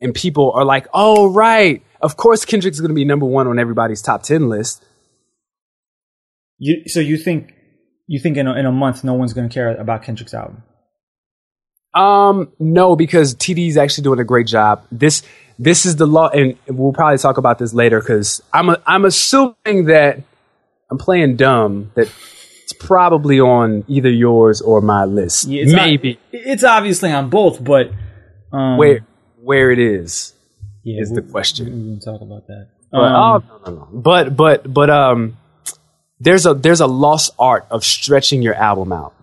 and 0.00 0.14
people 0.14 0.52
are 0.52 0.64
like 0.64 0.86
oh 0.94 1.30
right 1.32 1.82
of 2.02 2.16
course 2.16 2.44
kendrick's 2.44 2.80
going 2.80 2.90
to 2.90 2.94
be 2.94 3.04
number 3.04 3.26
one 3.26 3.46
on 3.46 3.58
everybody's 3.58 4.02
top 4.02 4.22
10 4.22 4.48
list 4.48 4.84
You 6.58 6.82
so 6.86 7.00
you 7.00 7.16
think 7.16 7.54
you 8.06 8.20
think 8.20 8.36
in 8.36 8.46
a, 8.46 8.54
in 8.54 8.66
a 8.66 8.72
month 8.72 9.04
no 9.04 9.14
one's 9.14 9.32
going 9.32 9.48
to 9.48 9.54
care 9.54 9.74
about 9.76 10.02
Kendrick's 10.02 10.34
album? 10.34 10.62
um 11.94 12.52
no 12.58 12.96
because 12.96 13.34
TDE's 13.34 13.76
actually 13.76 14.04
doing 14.04 14.18
a 14.18 14.24
great 14.24 14.46
job 14.46 14.84
this 14.90 15.22
this 15.58 15.84
is 15.86 15.96
the 15.96 16.06
law 16.06 16.28
and 16.28 16.56
we'll 16.66 16.92
probably 16.92 17.18
talk 17.18 17.36
about 17.36 17.58
this 17.58 17.74
later 17.74 18.00
because 18.00 18.42
i'm 18.52 18.70
a, 18.70 18.82
i'm 18.86 19.04
assuming 19.04 19.84
that 19.86 20.22
i'm 20.90 20.96
playing 20.98 21.36
dumb 21.36 21.90
that 21.94 22.08
it's 22.62 22.72
probably 22.72 23.40
on 23.40 23.84
either 23.88 24.10
yours 24.10 24.60
or 24.60 24.80
my 24.80 25.04
list. 25.04 25.48
Yeah, 25.48 25.62
it's 25.62 25.72
Maybe 25.72 26.18
it's 26.32 26.64
obviously 26.64 27.12
on 27.12 27.28
both, 27.28 27.62
but 27.62 27.90
um, 28.52 28.78
where 28.78 29.06
where 29.40 29.70
it 29.70 29.78
is 29.78 30.32
yeah, 30.82 31.00
is 31.00 31.10
the 31.10 31.22
question. 31.22 31.66
We 31.66 31.70
can 31.70 32.00
talk 32.00 32.20
about 32.20 32.46
that. 32.46 32.68
But 32.90 32.98
Um, 32.98 33.14
oh, 33.14 33.48
no, 33.48 33.72
no, 33.72 33.78
no. 33.78 33.88
But 33.92 34.36
but 34.36 34.72
but 34.72 34.90
um, 34.90 35.36
there's 36.20 36.46
a 36.46 36.54
there's 36.54 36.80
a 36.80 36.86
lost 36.86 37.32
art 37.38 37.66
of 37.70 37.84
stretching 37.84 38.42
your 38.42 38.54
album 38.54 38.92
out, 38.92 39.14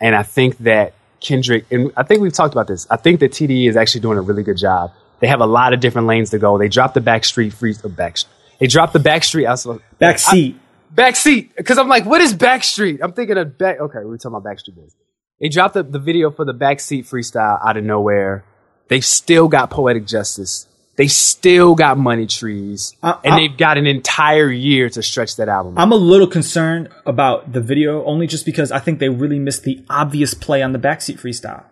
and 0.00 0.14
I 0.14 0.22
think 0.22 0.58
that 0.58 0.94
Kendrick 1.20 1.66
and 1.70 1.92
I 1.96 2.02
think 2.02 2.20
we've 2.20 2.32
talked 2.32 2.54
about 2.54 2.66
this. 2.66 2.86
I 2.90 2.96
think 2.96 3.20
that 3.20 3.32
TDE 3.32 3.68
is 3.68 3.76
actually 3.76 4.02
doing 4.02 4.18
a 4.18 4.22
really 4.22 4.42
good 4.42 4.58
job. 4.58 4.92
They 5.20 5.26
have 5.26 5.40
a 5.40 5.46
lot 5.46 5.72
of 5.72 5.80
different 5.80 6.06
lanes 6.06 6.30
to 6.30 6.38
go. 6.38 6.58
They 6.58 6.68
dropped 6.68 6.94
the 6.94 7.00
Backstreet 7.00 7.52
Free 7.52 7.74
uh, 7.82 7.88
back. 7.88 8.18
They 8.60 8.66
dropped 8.66 8.92
the 8.92 9.00
Backstreet. 9.00 9.46
I 9.46 9.50
was, 9.50 9.80
back 9.98 10.18
seat. 10.18 10.58
Backseat, 10.94 11.56
because 11.56 11.76
I'm 11.76 11.88
like, 11.88 12.06
what 12.06 12.20
is 12.20 12.34
Backstreet? 12.34 13.00
I'm 13.02 13.12
thinking 13.12 13.36
of 13.36 13.58
back. 13.58 13.80
Okay, 13.80 13.98
we're 14.04 14.16
talking 14.16 14.36
about 14.36 14.44
Backstreet 14.44 14.76
Boys. 14.76 14.94
They 15.40 15.48
dropped 15.48 15.74
the, 15.74 15.82
the 15.82 15.98
video 15.98 16.30
for 16.30 16.44
the 16.44 16.54
Backseat 16.54 17.08
freestyle 17.08 17.58
out 17.64 17.76
of 17.76 17.84
nowhere. 17.84 18.44
They've 18.88 19.04
still 19.04 19.48
got 19.48 19.70
Poetic 19.70 20.06
Justice. 20.06 20.67
They 20.98 21.06
still 21.06 21.76
got 21.76 21.96
Money 21.96 22.26
Trees, 22.26 22.96
I- 23.04 23.14
and 23.24 23.34
I- 23.34 23.36
they've 23.38 23.56
got 23.56 23.78
an 23.78 23.86
entire 23.86 24.50
year 24.50 24.90
to 24.90 25.00
stretch 25.00 25.36
that 25.36 25.48
album. 25.48 25.74
I'm 25.78 25.92
a 25.92 25.96
little 25.96 26.26
concerned 26.26 26.88
about 27.06 27.52
the 27.52 27.60
video 27.60 28.04
only 28.04 28.26
just 28.26 28.44
because 28.44 28.72
I 28.72 28.80
think 28.80 28.98
they 28.98 29.08
really 29.08 29.38
missed 29.38 29.62
the 29.62 29.80
obvious 29.88 30.34
play 30.34 30.60
on 30.60 30.72
the 30.72 30.78
backseat 30.80 31.20
freestyle. 31.20 31.62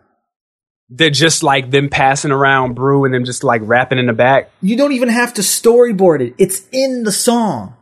They're 0.88 1.10
just 1.10 1.42
like 1.42 1.72
them 1.72 1.88
passing 1.88 2.30
around 2.30 2.74
brew 2.74 3.04
and 3.04 3.12
them 3.12 3.24
just 3.24 3.42
like 3.42 3.60
rapping 3.64 3.98
in 3.98 4.06
the 4.06 4.12
back. 4.12 4.48
You 4.62 4.76
don't 4.76 4.92
even 4.92 5.08
have 5.08 5.34
to 5.34 5.42
storyboard 5.42 6.20
it; 6.20 6.34
it's 6.38 6.62
in 6.70 7.02
the 7.02 7.10
song. 7.10 7.74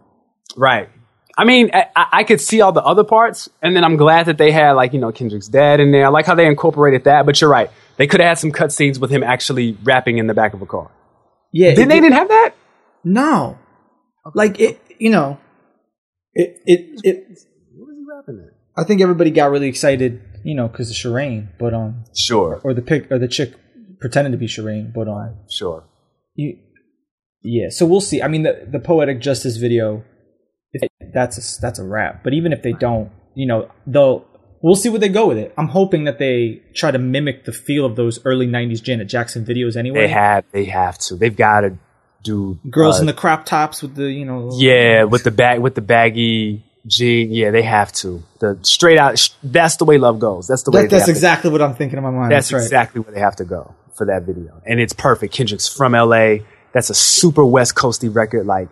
Right. 0.57 0.89
I 1.37 1.45
mean, 1.45 1.69
I, 1.75 1.89
I 1.95 2.07
I 2.13 2.25
could 2.25 2.41
see 2.41 2.63
all 2.63 2.73
the 2.73 2.83
other 2.83 3.05
parts, 3.05 3.51
and 3.61 3.77
then 3.77 3.85
I'm 3.85 3.97
glad 3.97 4.27
that 4.27 4.39
they 4.39 4.51
had 4.51 4.73
like 4.73 4.95
you 4.95 4.99
know 4.99 5.13
Kendrick's 5.13 5.49
dad 5.49 5.81
in 5.81 5.93
there. 5.93 6.07
I 6.07 6.09
like 6.09 6.25
how 6.25 6.35
they 6.35 6.47
incorporated 6.47 7.05
that. 7.05 7.27
But 7.27 7.39
you're 7.43 7.51
right; 7.51 7.71
they 7.99 8.07
could 8.07 8.21
have 8.21 8.29
had 8.29 8.39
some 8.39 8.53
cutscenes 8.53 8.99
with 8.99 9.11
him 9.11 9.23
actually 9.23 9.77
rapping 9.85 10.17
in 10.17 10.27
the 10.27 10.33
back 10.35 10.55
of 10.55 10.63
a 10.63 10.67
car. 10.67 10.91
Yeah, 11.55 11.75
Then 11.75 11.85
it- 11.85 11.89
they 11.95 12.01
didn't 12.01 12.15
have 12.19 12.29
that. 12.29 12.51
No, 13.05 13.59
like 14.35 14.59
it. 14.59 14.81
You 14.99 15.11
know, 15.11 15.39
it. 16.35 16.61
It. 16.67 17.01
It. 17.05 17.17
What 17.77 17.87
was 17.89 17.97
he 17.97 18.05
rapping 18.13 18.45
at? 18.47 18.55
I 18.77 18.85
think 18.87 19.01
everybody 19.01 19.31
got 19.31 19.51
really 19.53 19.69
excited, 19.69 20.21
you 20.43 20.55
know, 20.55 20.67
because 20.69 20.91
of 20.91 20.97
Sherane, 20.97 21.49
but 21.59 21.73
um, 21.75 22.05
Sure, 22.15 22.61
or 22.65 22.75
the 22.75 22.83
pic 22.83 23.11
or 23.13 23.19
the 23.21 23.29
chick 23.29 23.55
pretending 24.01 24.33
to 24.33 24.39
be 24.39 24.47
Sherane, 24.47 24.93
but 24.93 25.07
um, 25.07 25.37
sure. 25.49 25.85
you, 26.35 26.59
yeah. 27.43 27.69
So 27.71 27.87
we'll 27.87 28.01
see. 28.01 28.21
I 28.23 28.29
mean, 28.29 28.43
the 28.43 28.67
the 28.71 28.81
poetic 28.81 29.21
justice 29.21 29.57
video, 29.59 30.03
if 30.73 30.89
that's 31.13 31.37
a, 31.39 31.61
that's 31.61 31.79
a 31.79 31.85
wrap. 31.85 32.25
But 32.25 32.33
even 32.35 32.53
if 32.53 32.63
they 32.63 32.73
don't, 32.73 33.13
you 33.37 33.47
know, 33.47 33.71
they'll 33.87 34.27
we'll 34.65 34.75
see 34.77 34.89
where 34.89 34.99
they 34.99 35.11
go 35.11 35.29
with 35.29 35.37
it. 35.39 35.53
I'm 35.59 35.69
hoping 35.69 36.05
that 36.05 36.19
they 36.19 36.63
try 36.75 36.91
to 36.91 36.99
mimic 36.99 37.45
the 37.45 37.53
feel 37.53 37.85
of 37.85 37.95
those 37.97 38.19
early 38.25 38.47
'90s 38.47 38.83
Janet 38.83 39.07
Jackson 39.09 39.45
videos. 39.45 39.77
Anyway, 39.77 40.01
They 40.01 40.09
have, 40.09 40.45
they 40.51 40.65
have 40.65 40.99
to. 40.99 41.17
They've 41.17 41.37
got 41.37 41.61
to 41.61 41.79
do 42.23 42.59
girls 42.71 42.99
uh, 42.99 43.03
in 43.03 43.07
the 43.07 43.13
crop 43.13 43.45
tops 43.45 43.83
with 43.83 43.95
the 43.95 44.11
you 44.11 44.25
know 44.25 44.51
yeah 44.55 45.05
with 45.05 45.25
the 45.25 45.31
bag 45.31 45.61
with 45.61 45.75
the 45.75 45.83
baggy 45.83 46.65
jean. 46.87 47.31
Yeah, 47.31 47.51
they 47.51 47.63
have 47.63 47.93
to. 47.93 48.23
The 48.41 48.59
straight 48.63 48.99
out. 48.99 49.19
sh- 49.19 49.31
That's 49.43 49.77
the 49.77 49.85
way 49.85 49.99
love 49.99 50.19
goes. 50.19 50.47
That's 50.47 50.63
the 50.63 50.71
way. 50.71 50.83
That, 50.83 50.91
that's 50.91 51.09
exactly 51.09 51.51
what 51.51 51.61
I'm 51.63 51.75
thinking 51.75 51.99
in 51.99 52.03
my 52.03 52.11
mind. 52.11 52.33
That's, 52.33 52.49
That's, 52.49 52.53
right. 52.55 52.63
exactly 52.63 53.01
where 53.03 53.13
they 53.15 53.21
have 53.21 53.37
to 53.37 53.45
go 53.45 53.75
for 53.95 54.07
that 54.07 54.23
video, 54.23 54.61
and 54.67 54.81
it's 54.81 54.93
perfect. 54.95 55.35
Kendrick's 55.35 55.69
from 55.69 55.93
LA. 55.93 56.37
That's 56.73 56.91
a 56.91 56.95
super 56.95 57.45
West 57.45 57.75
Coasty 57.77 58.13
record. 58.13 58.47
Like, 58.47 58.69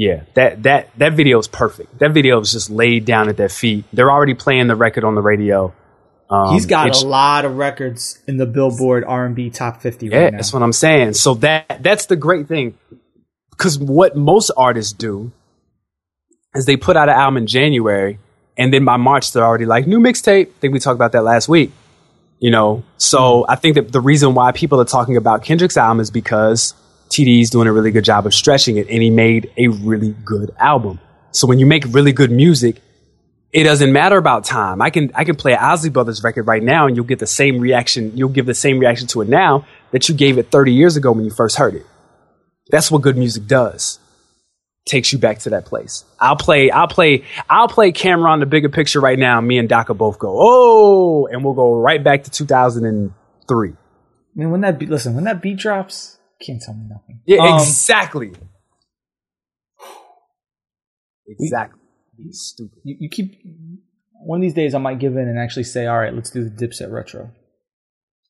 yeah, 0.00 0.22
that 0.32 0.62
that 0.62 0.88
that 0.96 1.12
video 1.12 1.38
is 1.38 1.46
perfect. 1.46 1.98
That 1.98 2.12
video 2.12 2.40
is 2.40 2.52
just 2.52 2.70
laid 2.70 3.04
down 3.04 3.28
at 3.28 3.36
their 3.36 3.50
feet. 3.50 3.84
They're 3.92 4.10
already 4.10 4.32
playing 4.32 4.66
the 4.68 4.74
record 4.74 5.04
on 5.04 5.14
the 5.14 5.20
radio. 5.20 5.74
Um, 6.30 6.54
He's 6.54 6.64
got 6.64 6.96
a 7.02 7.06
lot 7.06 7.44
of 7.44 7.58
records 7.58 8.18
in 8.26 8.38
the 8.38 8.46
Billboard 8.46 9.04
R&B 9.04 9.50
Top 9.50 9.82
50 9.82 10.06
Yeah, 10.06 10.16
right 10.16 10.32
now. 10.32 10.38
that's 10.38 10.54
what 10.54 10.62
I'm 10.62 10.72
saying. 10.72 11.12
So 11.14 11.34
that 11.34 11.82
that's 11.82 12.06
the 12.06 12.16
great 12.16 12.48
thing, 12.48 12.78
because 13.50 13.78
what 13.78 14.16
most 14.16 14.50
artists 14.56 14.94
do 14.94 15.32
is 16.54 16.64
they 16.64 16.78
put 16.78 16.96
out 16.96 17.10
an 17.10 17.16
album 17.16 17.36
in 17.36 17.46
January, 17.46 18.18
and 18.56 18.72
then 18.72 18.86
by 18.86 18.96
March 18.96 19.32
they're 19.32 19.44
already 19.44 19.66
like 19.66 19.86
new 19.86 19.98
mixtape. 20.00 20.46
I 20.46 20.52
think 20.62 20.72
we 20.72 20.78
talked 20.80 20.96
about 20.96 21.12
that 21.12 21.24
last 21.24 21.46
week. 21.46 21.72
You 22.38 22.50
know, 22.50 22.84
so 22.96 23.44
I 23.46 23.56
think 23.56 23.74
that 23.74 23.92
the 23.92 24.00
reason 24.00 24.32
why 24.32 24.52
people 24.52 24.80
are 24.80 24.86
talking 24.86 25.18
about 25.18 25.44
Kendrick's 25.44 25.76
album 25.76 26.00
is 26.00 26.10
because 26.10 26.72
TDE's 27.10 27.50
doing 27.50 27.66
a 27.66 27.72
really 27.72 27.90
good 27.90 28.04
job 28.04 28.24
of 28.26 28.32
stretching 28.32 28.76
it, 28.76 28.88
and 28.88 29.02
he 29.02 29.10
made 29.10 29.52
a 29.56 29.68
really 29.68 30.14
good 30.24 30.52
album. 30.58 31.00
So 31.32 31.46
when 31.46 31.58
you 31.58 31.66
make 31.66 31.84
really 31.88 32.12
good 32.12 32.30
music, 32.30 32.80
it 33.52 33.64
doesn't 33.64 33.92
matter 33.92 34.16
about 34.16 34.44
time. 34.44 34.80
I 34.80 34.90
can 34.90 35.10
I 35.14 35.24
can 35.24 35.34
play 35.34 35.52
an 35.52 35.58
Ozzy 35.58 35.92
Brothers 35.92 36.22
record 36.22 36.46
right 36.46 36.62
now, 36.62 36.86
and 36.86 36.94
you'll 36.94 37.04
get 37.04 37.18
the 37.18 37.26
same 37.26 37.58
reaction. 37.58 38.16
You'll 38.16 38.28
give 38.28 38.46
the 38.46 38.54
same 38.54 38.78
reaction 38.78 39.08
to 39.08 39.22
it 39.22 39.28
now 39.28 39.66
that 39.90 40.08
you 40.08 40.14
gave 40.14 40.38
it 40.38 40.52
30 40.52 40.72
years 40.72 40.96
ago 40.96 41.10
when 41.10 41.24
you 41.24 41.30
first 41.30 41.56
heard 41.56 41.74
it. 41.74 41.86
That's 42.70 42.90
what 42.90 43.02
good 43.02 43.16
music 43.16 43.46
does. 43.46 43.98
Takes 44.86 45.12
you 45.12 45.18
back 45.18 45.40
to 45.40 45.50
that 45.50 45.66
place. 45.66 46.04
I'll 46.20 46.36
play. 46.36 46.70
I'll 46.70 46.88
play. 46.88 47.24
I'll 47.48 47.68
play 47.68 47.90
Cam'ron 47.90 48.38
the 48.38 48.46
bigger 48.46 48.68
picture 48.68 49.00
right 49.00 49.18
now. 49.18 49.40
Me 49.40 49.58
and 49.58 49.68
Daka 49.68 49.94
both 49.94 50.20
go 50.20 50.36
oh, 50.38 51.26
and 51.26 51.44
we'll 51.44 51.54
go 51.54 51.74
right 51.74 52.02
back 52.02 52.24
to 52.24 52.30
2003. 52.30 53.68
I 53.68 53.74
mean, 54.36 54.50
when 54.52 54.60
that 54.60 54.80
listen, 54.80 55.16
when 55.16 55.24
that 55.24 55.42
beat 55.42 55.58
drops, 55.58 56.19
can't 56.44 56.60
tell 56.60 56.74
me 56.74 56.84
nothing. 56.88 57.20
Yeah, 57.26 57.38
Um, 57.42 57.58
exactly. 57.60 58.32
Exactly. 61.26 61.78
Stupid. 62.32 62.78
you, 62.84 62.96
you 63.00 63.08
keep 63.08 63.40
one 64.22 64.38
of 64.38 64.42
these 64.42 64.54
days 64.54 64.74
I 64.74 64.78
might 64.78 64.98
give 64.98 65.16
in 65.16 65.28
and 65.28 65.38
actually 65.38 65.64
say, 65.64 65.86
all 65.86 65.98
right, 65.98 66.12
let's 66.14 66.30
do 66.30 66.44
the 66.44 66.50
Dipset 66.50 66.90
retro. 66.90 67.30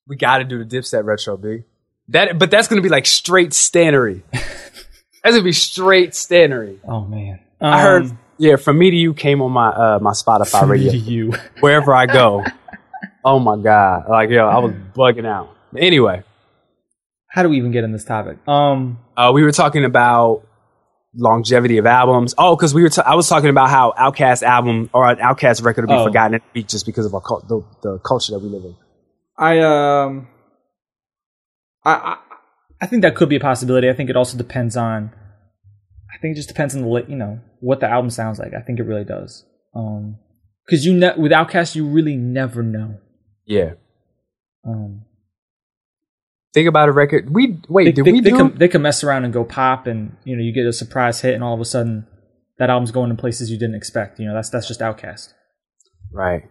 We 0.06 0.16
got 0.16 0.38
to 0.38 0.44
do 0.44 0.62
the 0.62 0.76
Dipset 0.76 1.04
retro, 1.04 1.36
big. 1.36 1.64
That, 2.08 2.38
but 2.38 2.50
that's 2.50 2.66
gonna 2.66 2.80
be 2.82 2.88
like 2.88 3.06
straight 3.06 3.50
stannery. 3.50 4.22
that's 4.32 5.36
gonna 5.36 5.42
be 5.42 5.52
straight 5.52 6.10
stannery. 6.10 6.78
Oh 6.84 7.04
man, 7.04 7.38
I 7.60 7.80
heard, 7.82 8.10
yeah, 8.36 8.56
from 8.56 8.78
me 8.78 8.90
to 8.90 8.96
you 8.96 9.14
came 9.14 9.40
on 9.42 9.52
my 9.52 9.68
uh, 9.68 9.98
my 10.02 10.10
Spotify 10.10 10.68
radio 10.68 10.90
to 10.90 10.98
you. 10.98 11.32
wherever 11.60 11.94
I 11.94 12.06
go. 12.06 12.44
oh 13.24 13.38
my 13.38 13.56
god, 13.56 14.06
like 14.08 14.28
yo, 14.30 14.44
I 14.48 14.58
was 14.58 14.72
bugging 14.92 15.24
out. 15.24 15.54
Anyway, 15.76 16.24
How 17.30 17.42
do 17.42 17.48
we 17.48 17.56
even 17.58 17.70
get 17.70 17.84
in 17.84 17.92
this 17.92 18.04
topic? 18.04 18.38
Um, 18.48 18.98
uh, 19.16 19.30
we 19.32 19.42
were 19.42 19.52
talking 19.52 19.84
about 19.84 20.46
longevity 21.14 21.78
of 21.78 21.86
albums. 21.86 22.34
Oh, 22.38 22.56
because 22.56 22.74
we 22.74 22.82
were, 22.82 22.88
t- 22.88 23.02
I 23.04 23.14
was 23.14 23.28
talking 23.28 23.50
about 23.50 23.70
how 23.70 23.92
OutKast 23.98 24.42
album 24.42 24.90
or 24.92 25.08
an 25.08 25.18
OutKast 25.18 25.64
record 25.64 25.86
will 25.86 25.94
be 25.96 26.00
Oh. 26.00 26.04
forgotten 26.06 26.34
in 26.34 26.40
a 26.40 26.44
week 26.54 26.68
just 26.68 26.86
because 26.86 27.06
of 27.06 27.14
our 27.14 27.20
cul- 27.20 27.44
the, 27.48 27.62
the 27.88 27.98
culture 28.00 28.32
that 28.32 28.40
we 28.40 28.48
live 28.48 28.64
in. 28.64 28.76
I 29.38 29.58
um, 29.60 30.28
I, 31.84 31.92
I 31.92 32.16
I 32.82 32.86
think 32.86 33.02
that 33.02 33.14
could 33.14 33.28
be 33.28 33.36
a 33.36 33.40
possibility. 33.40 33.88
I 33.88 33.92
think 33.92 34.10
it 34.10 34.16
also 34.16 34.36
depends 34.36 34.76
on. 34.76 35.12
I 36.12 36.18
think 36.20 36.32
it 36.32 36.36
just 36.36 36.48
depends 36.48 36.74
on 36.74 36.82
the 36.82 36.88
li- 36.88 37.04
you 37.08 37.16
know 37.16 37.40
what 37.60 37.80
the 37.80 37.88
album 37.88 38.10
sounds 38.10 38.38
like. 38.38 38.52
I 38.54 38.60
think 38.60 38.78
it 38.80 38.82
really 38.84 39.04
does. 39.04 39.44
Um, 39.74 40.16
because 40.66 40.84
you 40.84 40.94
ne- 40.94 41.16
with 41.16 41.32
OutKast 41.32 41.74
you 41.74 41.86
really 41.86 42.16
never 42.16 42.62
know. 42.62 42.98
Yeah. 43.46 43.74
Um, 44.66 45.02
Think 46.52 46.68
about 46.68 46.88
a 46.88 46.92
record. 46.92 47.30
We 47.30 47.60
wait. 47.68 47.84
they, 47.84 47.92
did 47.92 48.04
they, 48.04 48.12
we 48.12 48.20
they 48.20 48.30
do? 48.30 48.36
can, 48.36 48.58
they 48.58 48.68
can 48.68 48.82
mess 48.82 49.04
around 49.04 49.24
and 49.24 49.32
go 49.32 49.44
pop, 49.44 49.86
and 49.86 50.16
you 50.24 50.36
know 50.36 50.42
you 50.42 50.52
get 50.52 50.66
a 50.66 50.72
surprise 50.72 51.20
hit, 51.20 51.34
and 51.34 51.44
all 51.44 51.54
of 51.54 51.60
a 51.60 51.64
sudden 51.64 52.06
that 52.58 52.70
album's 52.70 52.90
going 52.90 53.10
in 53.10 53.16
places 53.16 53.50
you 53.50 53.58
didn't 53.58 53.76
expect. 53.76 54.18
You 54.18 54.26
know 54.26 54.34
that's 54.34 54.50
that's 54.50 54.66
just 54.66 54.80
OutKast, 54.80 55.32
Right. 56.12 56.44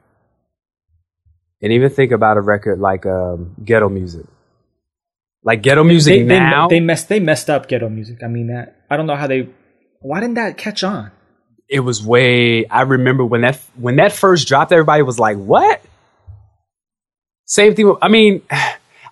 And 1.62 1.74
even 1.74 1.90
think 1.90 2.14
about 2.14 2.38
a 2.38 2.42
record 2.42 2.80
like 2.80 3.06
um, 3.06 3.56
ghetto 3.64 3.90
music. 3.90 4.26
Like 5.44 5.62
ghetto 5.62 5.84
music 5.84 6.20
They, 6.20 6.24
they, 6.24 6.40
now, 6.40 6.68
they 6.70 6.80
messed 6.80 7.10
they 7.10 7.20
messed 7.20 7.50
up 7.50 7.68
ghetto 7.68 7.90
music. 7.90 8.20
I 8.24 8.28
mean 8.28 8.48
that 8.48 8.86
I 8.90 8.98
don't 8.98 9.08
know 9.08 9.16
how 9.16 9.28
they. 9.28 9.50
Why 10.02 10.22
didn't 10.22 10.36
that 10.36 10.58
catch 10.58 10.84
on? 10.84 11.12
it 11.70 11.82
was 11.82 12.04
way. 12.04 12.66
I 12.66 12.82
remember 12.82 13.24
when 13.24 13.42
that 13.42 13.62
when 13.76 13.98
that 13.98 14.12
first 14.12 14.48
dropped, 14.48 14.72
everybody 14.72 15.04
was 15.04 15.20
like, 15.20 15.38
"What?" 15.38 15.82
Same 17.46 17.76
thing. 17.76 17.96
I 18.02 18.10
mean, 18.10 18.42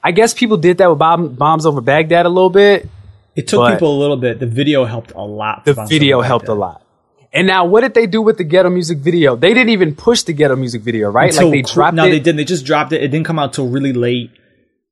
I 0.08 0.12
guess 0.12 0.34
people 0.34 0.56
did 0.56 0.78
that 0.78 0.90
with 0.90 1.00
bomb, 1.00 1.36
bombs 1.36 1.66
over 1.66 1.82
Baghdad 1.82 2.26
a 2.26 2.30
little 2.30 2.50
bit. 2.50 2.88
It 3.36 3.50
took 3.50 3.70
people 3.74 3.94
a 3.94 4.00
little 4.00 4.16
bit. 4.16 4.40
The 4.40 4.48
video 4.48 4.86
helped 4.86 5.12
a 5.12 5.22
lot. 5.22 5.66
The 5.66 5.74
video 5.86 6.22
helped 6.22 6.48
a 6.48 6.54
lot. 6.54 6.82
And 7.34 7.46
now, 7.46 7.66
what 7.66 7.82
did 7.82 7.94
they 7.94 8.08
do 8.08 8.22
with 8.22 8.38
the 8.38 8.46
ghetto 8.46 8.70
music 8.70 9.00
video? 9.00 9.36
They 9.36 9.54
didn't 9.54 9.72
even 9.72 9.96
push 9.96 10.22
the 10.22 10.32
ghetto 10.32 10.56
music 10.56 10.82
video, 10.82 11.10
right? 11.10 11.30
Until 11.30 11.50
like 11.50 11.66
they 11.66 11.74
dropped 11.74 11.96
no, 11.96 12.06
it. 12.06 12.12
they 12.12 12.20
didn't. 12.22 12.38
They 12.38 12.46
just 12.46 12.66
dropped 12.66 12.94
it. 12.94 13.04
It 13.04 13.10
didn't 13.10 13.26
come 13.26 13.38
out 13.38 13.52
till 13.52 13.68
really 13.68 13.92
late. 13.92 14.32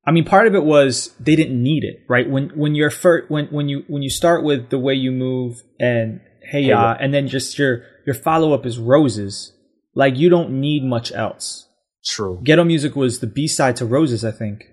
I 0.05 0.11
mean, 0.11 0.25
part 0.25 0.47
of 0.47 0.53
it 0.53 0.65
was 0.65 1.15
they 1.17 1.37
didn't 1.37 1.63
need 1.63 1.85
it, 1.85 2.01
right? 2.09 2.29
When 2.29 2.49
when 2.49 2.75
you're 2.75 2.89
first, 2.91 3.31
when 3.31 3.45
when 3.45 3.69
you 3.69 3.85
when 3.87 4.01
you 4.01 4.09
start 4.09 4.43
with 4.43 4.69
the 4.69 4.77
way 4.77 4.95
you 4.95 5.13
move 5.13 5.63
and 5.79 6.19
hey 6.43 6.59
Ya. 6.59 6.91
ya, 6.91 6.97
and 6.99 7.13
then 7.13 7.29
just 7.29 7.57
your 7.57 7.83
your 8.05 8.15
follow 8.15 8.51
up 8.51 8.65
is 8.65 8.77
roses. 8.77 9.53
Like 9.93 10.17
you 10.17 10.27
don't 10.27 10.59
need 10.59 10.83
much 10.83 11.13
else. 11.13 11.69
True. 12.05 12.41
Ghetto 12.43 12.65
music 12.65 12.97
was 12.97 13.19
the 13.19 13.27
B 13.27 13.47
side 13.47 13.77
to 13.77 13.85
roses, 13.85 14.25
I 14.25 14.31
think. 14.31 14.65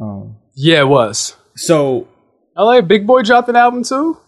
Um. 0.00 0.36
Yeah, 0.54 0.80
it 0.80 0.88
was. 0.88 1.36
So 1.56 2.08
LA 2.56 2.80
Big 2.82 3.06
Boi 3.06 3.22
dropped 3.22 3.48
an 3.48 3.56
album 3.56 3.82
too. 3.84 4.18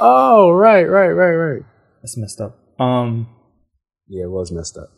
Oh, 0.00 0.50
right, 0.50 0.84
right, 0.84 1.08
right, 1.10 1.34
right. 1.34 1.62
That's 2.02 2.16
messed 2.16 2.40
up. 2.40 2.58
Um, 2.80 3.28
Yeah, 4.08 4.24
it 4.24 4.30
was 4.30 4.50
messed 4.52 4.76
up. 4.76 4.88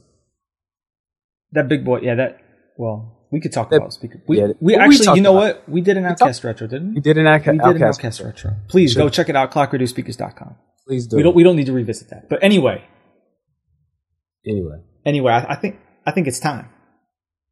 That 1.53 1.69
big 1.69 1.85
boi, 1.85 2.01
yeah. 2.03 2.15
That 2.15 2.39
well, 2.79 3.27
we 3.33 3.41
could 3.41 3.53
talk 3.53 3.73
about 3.73 3.93
speaker. 3.93 4.23
We, 4.29 4.39
yeah, 4.39 4.47
we 4.61 4.75
we 4.75 4.77
actually, 4.77 5.05
talked 5.05 5.17
you 5.17 5.23
know 5.23 5.37
about 5.37 5.57
what? 5.57 5.69
We 5.69 5.81
did 5.81 5.97
an 5.97 6.05
OutKast 6.05 6.45
retro, 6.45 6.67
didn't 6.69 6.91
You 6.91 6.95
we? 6.97 7.01
did 7.01 7.19
an 7.19 7.25
outca- 7.27 7.53
We 7.53 7.59
did 7.59 7.83
an 7.83 7.89
outkast. 7.89 8.01
OutKast 8.01 8.25
retro. 8.25 8.51
Please 8.69 8.93
Sure. 8.93 9.03
go 9.05 9.09
check 9.09 9.29
it 9.29 9.37
out. 9.37 9.51
ClockRadioSpeakers.com. 9.51 10.55
Please 10.87 11.07
do. 11.09 11.17
We 11.17 11.23
don't 11.25 11.35
we 11.35 11.43
don't 11.43 11.57
need 11.57 11.67
to 11.67 11.73
revisit 11.73 12.09
that. 12.11 12.29
But 12.31 12.43
anyway, 12.43 12.85
anyway, 14.47 14.79
anyway, 15.05 15.33
I, 15.33 15.53
I 15.53 15.57
think 15.57 15.77
I 16.07 16.13
think 16.13 16.27
it's 16.29 16.39
time. 16.41 16.69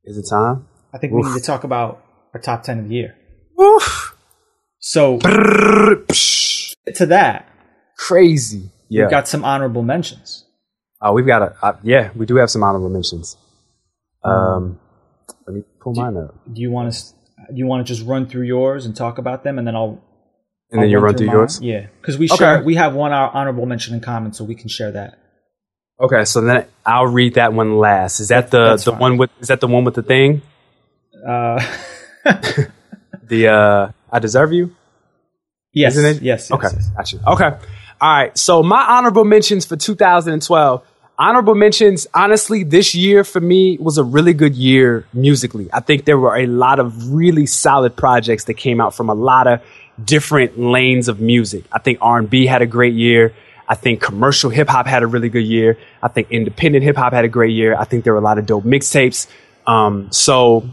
is 0.05 0.17
it 0.17 0.25
time? 0.31 0.67
I 0.95 0.99
think 0.99 1.13
we 1.13 1.21
Oof. 1.21 1.27
need 1.35 1.41
to 1.41 1.45
talk 1.47 1.65
about 1.65 2.03
our 2.35 2.41
top 2.41 2.63
ten 2.63 2.79
of 2.81 2.89
the 2.89 2.95
year. 2.95 3.17
Oof. 3.61 4.17
So 4.81 5.19
to 5.19 7.07
that, 7.07 7.49
Crazy. 7.97 8.71
Yeah. 8.89 9.03
we've 9.05 9.11
got 9.11 9.29
some 9.29 9.45
honorable 9.45 9.83
mentions. 9.83 10.45
oh, 11.03 11.13
we've 11.13 11.27
got 11.27 11.43
a. 11.43 11.55
Uh, 11.63 11.77
yeah, 11.83 12.11
we 12.17 12.25
do 12.27 12.37
have 12.37 12.51
some 12.51 12.63
honorable 12.63 12.89
mentions. 12.89 13.37
Mm. 14.25 14.31
Um, 14.57 14.81
let 15.47 15.55
me 15.57 15.63
pull 15.81 15.95
mine 15.95 16.17
up, 16.17 16.35
Do 16.53 16.61
you 16.61 16.71
want 16.71 16.93
to 16.93 17.01
do 17.53 17.55
you 17.57 17.67
want 17.67 17.87
to 17.87 17.93
just 17.95 18.07
run 18.07 18.27
through 18.29 18.43
yours 18.45 18.87
and 18.87 18.95
talk 18.97 19.19
about 19.19 19.43
them, 19.45 19.59
and 19.59 19.67
then 19.67 19.75
I'll 19.77 20.01
and 20.71 20.81
I'll 20.81 20.83
then 20.83 20.91
you 20.91 20.99
run 20.99 21.17
through 21.17 21.27
mine? 21.27 21.37
yours. 21.37 21.61
Yeah, 21.61 21.87
because 22.01 22.17
we 22.19 22.27
Okay. 22.27 22.37
share 22.37 22.63
we 22.63 22.77
have 22.77 22.95
one 22.95 23.11
hon- 23.13 23.31
honorable 23.35 23.67
mention 23.67 23.95
in 23.95 24.01
common, 24.01 24.33
so 24.33 24.45
we 24.45 24.55
can 24.55 24.69
share 24.69 24.93
that. 24.93 25.19
Okay, 26.01 26.25
so 26.25 26.41
then 26.41 26.65
I'll 26.87 27.07
read 27.09 27.35
that 27.35 27.53
one 27.53 27.77
last. 27.79 28.21
Is 28.21 28.29
that 28.29 28.51
the 28.53 28.71
That's 28.71 28.85
the 28.85 28.93
fine. 28.93 29.01
one 29.01 29.17
with? 29.19 29.31
Is 29.41 29.49
that 29.49 29.61
the 29.61 29.67
one 29.67 29.85
with 29.85 29.95
the 29.95 30.03
thing? 30.03 30.43
Uh, 31.27 31.61
The 33.25 33.49
uh, 33.49 33.93
I 34.11 34.19
deserve 34.21 34.53
you. 34.53 34.75
yes, 35.73 35.97
Isn't 35.97 36.17
it? 36.17 36.23
yes, 36.23 36.49
yes, 36.49 36.53
Okay, 36.53 36.69
yes. 36.73 36.91
gotcha. 36.97 37.17
Okay. 37.27 37.67
All 38.01 38.11
right. 38.11 38.39
So 38.39 38.63
my 38.63 38.83
honorable 38.97 39.25
mentions 39.25 39.67
for 39.67 39.77
2012. 39.77 40.83
Honorable 41.21 41.57
mentions, 41.57 42.07
honestly, 42.15 42.63
this 42.63 42.95
year 42.95 43.25
for 43.25 43.41
me 43.41 43.77
was 43.81 43.99
a 43.99 44.05
really 44.05 44.33
good 44.33 44.55
year 44.55 45.05
musically. 45.13 45.69
I 45.73 45.81
think 45.81 46.05
there 46.05 46.17
were 46.17 46.37
a 46.37 46.47
lot 46.47 46.79
of 46.79 47.13
really 47.13 47.45
solid 47.45 47.97
projects 47.97 48.45
that 48.45 48.55
came 48.55 48.81
out 48.81 48.95
from 48.95 49.09
a 49.09 49.15
lot 49.15 49.49
of 49.49 49.61
different 50.03 50.59
lanes 50.61 51.09
of 51.09 51.21
music. 51.21 51.65
I 51.73 51.81
think 51.81 51.99
R&B 52.01 52.47
had 52.47 52.63
a 52.63 52.67
great 52.67 52.95
year. 52.95 53.35
I 53.69 53.75
think 53.75 54.01
commercial 54.01 54.49
hip 54.49 54.69
hop 54.69 54.87
had 54.87 55.03
a 55.03 55.09
really 55.09 55.29
good 55.29 55.45
year. 55.45 55.77
I 56.01 56.07
think 56.09 56.29
independent 56.31 56.85
hip 56.85 56.95
hop 56.97 57.13
had 57.13 57.25
a 57.25 57.29
great 57.29 57.53
year. 57.53 57.75
I 57.77 57.83
think 57.85 58.05
there 58.05 58.13
were 58.13 58.21
a 58.21 58.23
lot 58.23 58.39
of 58.39 58.47
dope 58.47 58.63
mixtapes. 58.65 59.27
Um, 59.67 60.13
so 60.13 60.71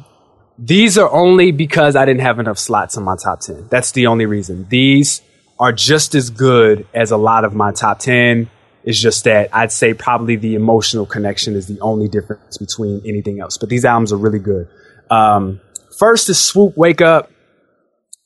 these 0.57 0.97
are 0.97 1.11
only 1.11 1.51
because 1.51 1.95
I 1.95 2.05
didn't 2.05 2.21
have 2.21 2.39
enough 2.39 2.57
slots 2.57 2.95
in 2.97 3.03
my 3.03 3.15
top 3.15 3.41
10. 3.41 3.67
That's 3.69 3.91
the 3.91 4.07
only 4.07 4.25
reason. 4.25 4.67
These 4.69 5.21
are 5.59 5.71
just 5.71 6.15
as 6.15 6.29
good 6.29 6.87
as 6.93 7.11
a 7.11 7.17
lot 7.17 7.45
of 7.45 7.53
my 7.53 7.71
top 7.71 7.99
10. 7.99 8.49
It's 8.83 8.99
just 8.99 9.23
that 9.23 9.49
I'd 9.53 9.71
say 9.71 9.93
probably 9.93 10.35
the 10.35 10.55
emotional 10.55 11.05
connection 11.05 11.55
is 11.55 11.67
the 11.67 11.79
only 11.79 12.07
difference 12.07 12.57
between 12.57 13.01
anything 13.05 13.39
else. 13.39 13.57
But 13.57 13.69
these 13.69 13.83
albums 13.83 14.13
are 14.13 14.17
really 14.17 14.39
good. 14.39 14.67
Um, 15.09 15.59
first 15.97 16.29
is 16.29 16.37
Swoope 16.37 16.77
Wake 16.77 17.01
Up. 17.01 17.31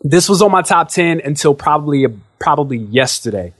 This 0.02 0.30
was 0.30 0.42
on 0.42 0.52
my 0.52 0.62
top 0.62 0.90
10 0.90 1.22
until 1.24 1.54
probably 1.54 2.06
probably 2.40 2.78
yesterday. 2.78 3.54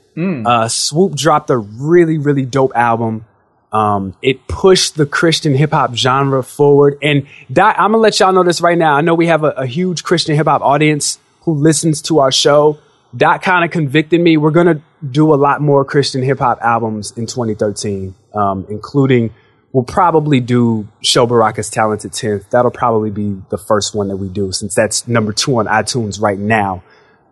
Uh, 0.46 0.66
Swoope 0.68 1.16
dropped 1.16 1.50
a 1.50 1.58
really, 1.58 2.18
really 2.18 2.46
dope 2.46 2.72
album. 2.76 3.26
Um, 3.72 4.16
it 4.22 4.48
pushed 4.48 4.96
the 4.96 5.06
Christian 5.06 5.54
hip 5.54 5.72
hop 5.72 5.94
genre 5.96 6.44
forward. 6.44 6.98
And 7.02 7.28
that, 7.52 7.80
I'm 7.80 7.92
gonna 7.92 8.02
let 8.02 8.20
y'all 8.20 8.34
know 8.34 8.44
this 8.44 8.62
right 8.62 8.78
now. 8.78 8.96
I 8.96 9.02
know 9.02 9.14
we 9.14 9.28
have 9.28 9.44
a, 9.44 9.50
a 9.50 9.66
huge 9.66 10.04
Christian 10.04 10.36
hip 10.36 10.48
hop 10.48 10.62
audience 10.62 11.20
who 11.42 11.54
listens 11.54 12.02
to 12.04 12.20
our 12.20 12.32
show. 12.32 12.80
That 13.14 13.42
kind 13.42 13.64
of 13.64 13.72
convicted 13.72 14.22
me. 14.22 14.38
We're 14.38 14.52
gonna 14.52 14.82
do 15.08 15.34
a 15.34 15.36
lot 15.36 15.62
more 15.62 15.86
Christian 15.86 16.24
hip 16.24 16.40
hop 16.40 16.60
albums 16.62 17.12
in 17.12 17.28
2013, 17.28 18.16
um, 18.34 18.66
including 18.70 19.34
we'll 19.72 19.84
probably 19.84 20.40
do 20.40 20.88
Sho 21.02 21.28
Baraka's 21.28 21.70
Talented 21.70 22.12
10th. 22.12 22.50
That'll 22.50 22.72
probably 22.72 23.12
be 23.12 23.42
the 23.50 23.58
first 23.58 23.94
one 23.94 24.08
that 24.08 24.18
we 24.18 24.28
do 24.30 24.52
since 24.52 24.74
that's 24.74 25.08
number 25.08 25.32
two 25.32 25.58
on 25.58 25.68
iTunes 25.68 26.20
right 26.20 26.40
now. 26.40 26.84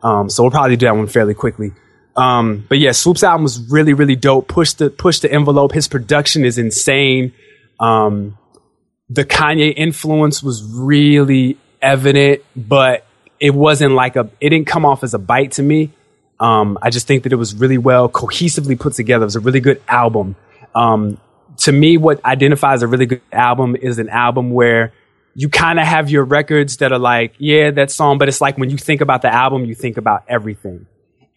Um, 0.03 0.29
so 0.29 0.43
we'll 0.43 0.51
probably 0.51 0.75
do 0.75 0.85
that 0.85 0.95
one 0.95 1.07
fairly 1.07 1.33
quickly. 1.33 1.71
Um, 2.17 2.65
but 2.67 2.79
yeah, 2.79 2.93
Swoope's 2.93 3.23
album 3.23 3.43
was 3.43 3.59
really, 3.71 3.93
really 3.93 4.15
dope. 4.15 4.47
Push 4.47 4.73
the 4.73 4.89
push 4.89 5.19
the 5.19 5.31
envelope. 5.31 5.71
His 5.71 5.87
production 5.87 6.43
is 6.43 6.57
insane. 6.57 7.31
Um, 7.79 8.37
the 9.07 9.23
Kanye 9.23 9.71
influence 9.77 10.41
was 10.41 10.63
really 10.63 11.57
evident, 11.79 12.41
but 12.55 13.05
it 13.39 13.53
wasn't 13.53 13.93
like 13.93 14.15
a. 14.15 14.29
It 14.41 14.49
didn't 14.49 14.65
come 14.65 14.83
off 14.83 15.03
as 15.03 15.13
a 15.13 15.19
bite 15.19 15.53
to 15.53 15.63
me. 15.63 15.91
Um, 16.39 16.79
I 16.81 16.89
just 16.89 17.05
think 17.05 17.23
that 17.23 17.31
it 17.31 17.37
was 17.37 17.53
really 17.53 17.77
well 17.77 18.09
cohesively 18.09 18.79
put 18.79 18.93
together. 18.93 19.23
It 19.23 19.27
was 19.27 19.35
a 19.35 19.39
really 19.39 19.59
good 19.59 19.81
album. 19.87 20.35
Um, 20.73 21.19
to 21.57 21.71
me, 21.71 21.97
what 21.97 22.23
identifies 22.25 22.81
a 22.81 22.87
really 22.87 23.05
good 23.05 23.21
album 23.31 23.75
is 23.75 23.99
an 23.99 24.09
album 24.09 24.51
where 24.51 24.91
you 25.35 25.49
kind 25.49 25.79
of 25.79 25.85
have 25.85 26.09
your 26.09 26.23
records 26.25 26.77
that 26.77 26.91
are 26.91 26.99
like, 26.99 27.35
yeah, 27.37 27.69
that 27.71 27.91
song, 27.91 28.17
but 28.17 28.27
it's 28.27 28.41
like 28.41 28.57
when 28.57 28.71
you 28.71 28.77
think 28.77 29.01
about 29.01 29.21
the 29.21 29.31
album, 29.31 29.65
you 29.65 29.75
think 29.75 29.97
about 29.97 30.23
everything 30.27 30.87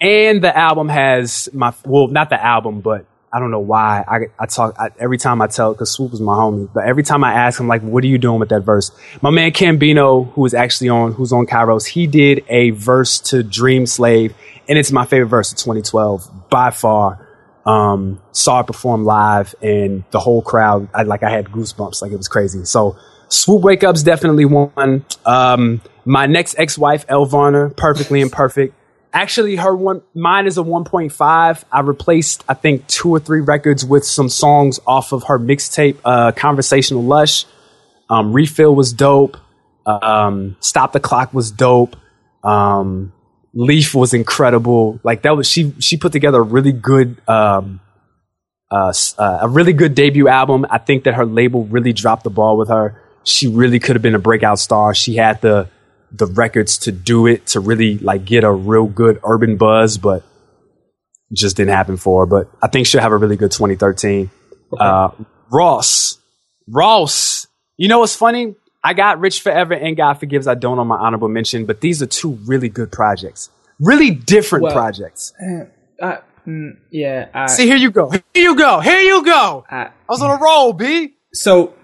and 0.01 0.43
the 0.43 0.57
album 0.57 0.89
has 0.89 1.49
my 1.53 1.73
well 1.85 2.09
not 2.09 2.31
the 2.31 2.43
album 2.43 2.81
but 2.81 3.05
i 3.33 3.39
don't 3.39 3.51
know 3.51 3.61
why 3.61 4.03
i, 4.09 4.43
I 4.43 4.47
talk 4.47 4.75
I, 4.79 4.91
every 4.99 5.19
time 5.19 5.43
i 5.43 5.47
tell 5.47 5.73
because 5.73 5.95
swoope 5.95 6.15
is 6.15 6.21
my 6.21 6.33
homie 6.33 6.73
but 6.73 6.85
every 6.85 7.03
time 7.03 7.23
i 7.23 7.33
ask 7.35 7.61
him 7.61 7.69
like 7.69 7.83
what 7.83 8.03
are 8.03 8.07
you 8.07 8.19
doing 8.19 8.41
with 8.41 8.49
that 8.49 8.61
verse? 8.61 8.91
My 9.21 9.31
man 9.31 9.53
cambino 9.53 10.33
who 10.33 10.47
is 10.47 10.55
actually 10.55 10.89
on 10.89 11.13
who's 11.13 11.33
on 11.33 11.47
kairos 11.47 11.87
he 11.87 12.07
did 12.07 12.45
a 12.49 12.71
verse 12.71 13.19
to 13.31 13.43
dream 13.43 13.87
slave 13.87 14.35
and 14.69 14.79
it's 14.79 14.93
my 14.93 15.05
favorite 15.05 15.29
verse 15.29 15.53
of 15.53 15.59
2012 15.59 16.49
by 16.49 16.71
far. 16.71 17.27
Um 17.67 18.23
saw 18.33 18.61
it 18.61 18.67
perform 18.67 19.05
live 19.05 19.55
and 19.61 20.05
the 20.13 20.19
whole 20.19 20.41
crowd 20.41 20.89
I, 20.95 21.03
like 21.03 21.23
i 21.23 21.31
had 21.31 21.47
goosebumps 21.47 22.01
like 22.01 22.13
it 22.13 22.17
was 22.17 22.29
crazy. 22.29 22.65
So 22.65 22.97
swoope 23.29 23.63
wake 23.63 23.85
up's 23.85 24.03
definitely 24.03 24.47
one. 24.47 25.05
Um 25.27 25.83
my 26.07 26.27
next 26.27 26.59
ex-wife 26.59 27.05
elle 27.09 27.27
varner 27.27 27.69
perfectly 27.71 28.23
imperfect 28.23 28.75
Actually, 29.13 29.57
her 29.57 29.75
one, 29.75 30.03
mine 30.15 30.47
is 30.47 30.57
a 30.57 30.63
1.5. 30.63 31.65
I 31.73 31.81
replaced, 31.81 32.45
I 32.49 32.55
think, 32.55 32.87
two 32.87 33.11
or 33.11 33.19
three 33.19 33.41
records 33.41 33.85
with 33.85 34.05
some 34.05 34.29
songs 34.29 34.79
off 34.87 35.13
of 35.13 35.25
her 35.25 35.39
mixtape, 35.39 35.99
uh, 36.05 36.31
Conversational 36.33 37.03
Lush. 37.03 37.45
Um, 38.09 38.33
Refill 38.33 38.75
was 38.75 38.93
dope. 38.93 39.37
Um, 39.85 40.57
Stop 40.61 40.93
the 40.93 41.01
Clock 41.01 41.35
was 41.35 41.51
dope. 41.51 41.97
Um, 42.45 43.13
Leaf 43.53 43.95
was 43.95 44.15
incredible. 44.15 45.01
Like 45.03 45.23
that 45.23 45.37
was, 45.37 45.49
she, 45.49 45.75
she 45.81 45.97
put 45.97 46.13
together 46.13 46.39
a 46.39 46.43
really 46.43 46.73
good, 46.73 47.21
um, 47.29 47.81
uh, 48.71 48.93
uh, 49.19 49.39
a 49.43 49.49
really 49.49 49.73
good 49.73 49.97
debut 49.97 50.29
album. 50.29 50.67
I 50.71 50.79
think 50.79 51.05
that 51.05 51.15
her 51.15 51.27
label 51.27 51.65
really 51.65 51.93
dropped 51.93 52.23
the 52.23 52.31
ball 52.31 52.57
with 52.57 52.69
her. 52.69 53.03
She 53.25 53.49
really 53.49 53.81
could 53.81 53.97
have 53.97 54.03
been 54.03 54.15
a 54.15 54.21
breakout 54.21 54.61
star. 54.61 54.95
She 54.95 55.17
had 55.17 55.41
the, 55.41 55.69
the 56.13 56.27
records 56.27 56.79
to 56.79 56.93
do 56.93 57.27
it 57.27 57.47
to 57.49 57.61
really 57.61 57.99
like 57.99 58.25
get 58.25 58.45
a 58.45 58.53
real 58.53 58.87
good 58.87 59.21
urban 59.25 59.57
buzz, 59.57 59.99
but 59.99 60.25
just 61.33 61.57
didn't 61.57 61.73
happen 61.73 61.97
for 61.97 62.23
her. 62.23 62.27
But 62.27 62.51
I 62.63 62.69
think 62.69 62.87
she'll 62.87 63.01
have 63.01 63.13
a 63.13 63.17
really 63.17 63.37
good 63.37 63.53
2013. 63.53 64.31
Uh, 64.79 65.11
Ross, 65.51 66.19
Ross. 66.69 67.47
You 67.77 67.89
know 67.89 68.01
what's 68.01 68.15
funny? 68.17 68.55
I 68.83 68.95
got 68.95 69.21
Rich 69.21 69.43
Forever 69.43 69.75
and 69.75 69.97
God 69.97 70.15
Forgives 70.15 70.47
I 70.47 70.55
Don't 70.55 70.79
on 70.79 70.87
my 70.87 70.97
honorable 70.97 71.29
mention, 71.29 71.67
but 71.67 71.81
these 71.81 72.03
are 72.03 72.07
two 72.07 72.39
really 72.47 72.69
good 72.69 72.91
projects, 72.91 73.51
really 73.79 74.11
different 74.11 74.65
Well- 74.65 74.73
projects. 74.73 75.33
Uh, 76.03 76.17
mm, 76.47 76.79
yeah. 76.91 77.29
I, 77.35 77.47
See, 77.47 77.67
here 77.67 77.77
you 77.77 77.91
go. 77.91 78.11
Here 78.11 78.23
you 78.35 78.57
go. 78.57 78.81
Here 78.81 79.01
you 79.01 79.25
go. 79.25 79.65
I 79.71 79.77
I, 79.83 79.91
was 80.09 80.23
on 80.23 80.31
a 80.31 80.43
roll, 80.43 80.73
B. 80.73 81.13
so 81.35 81.75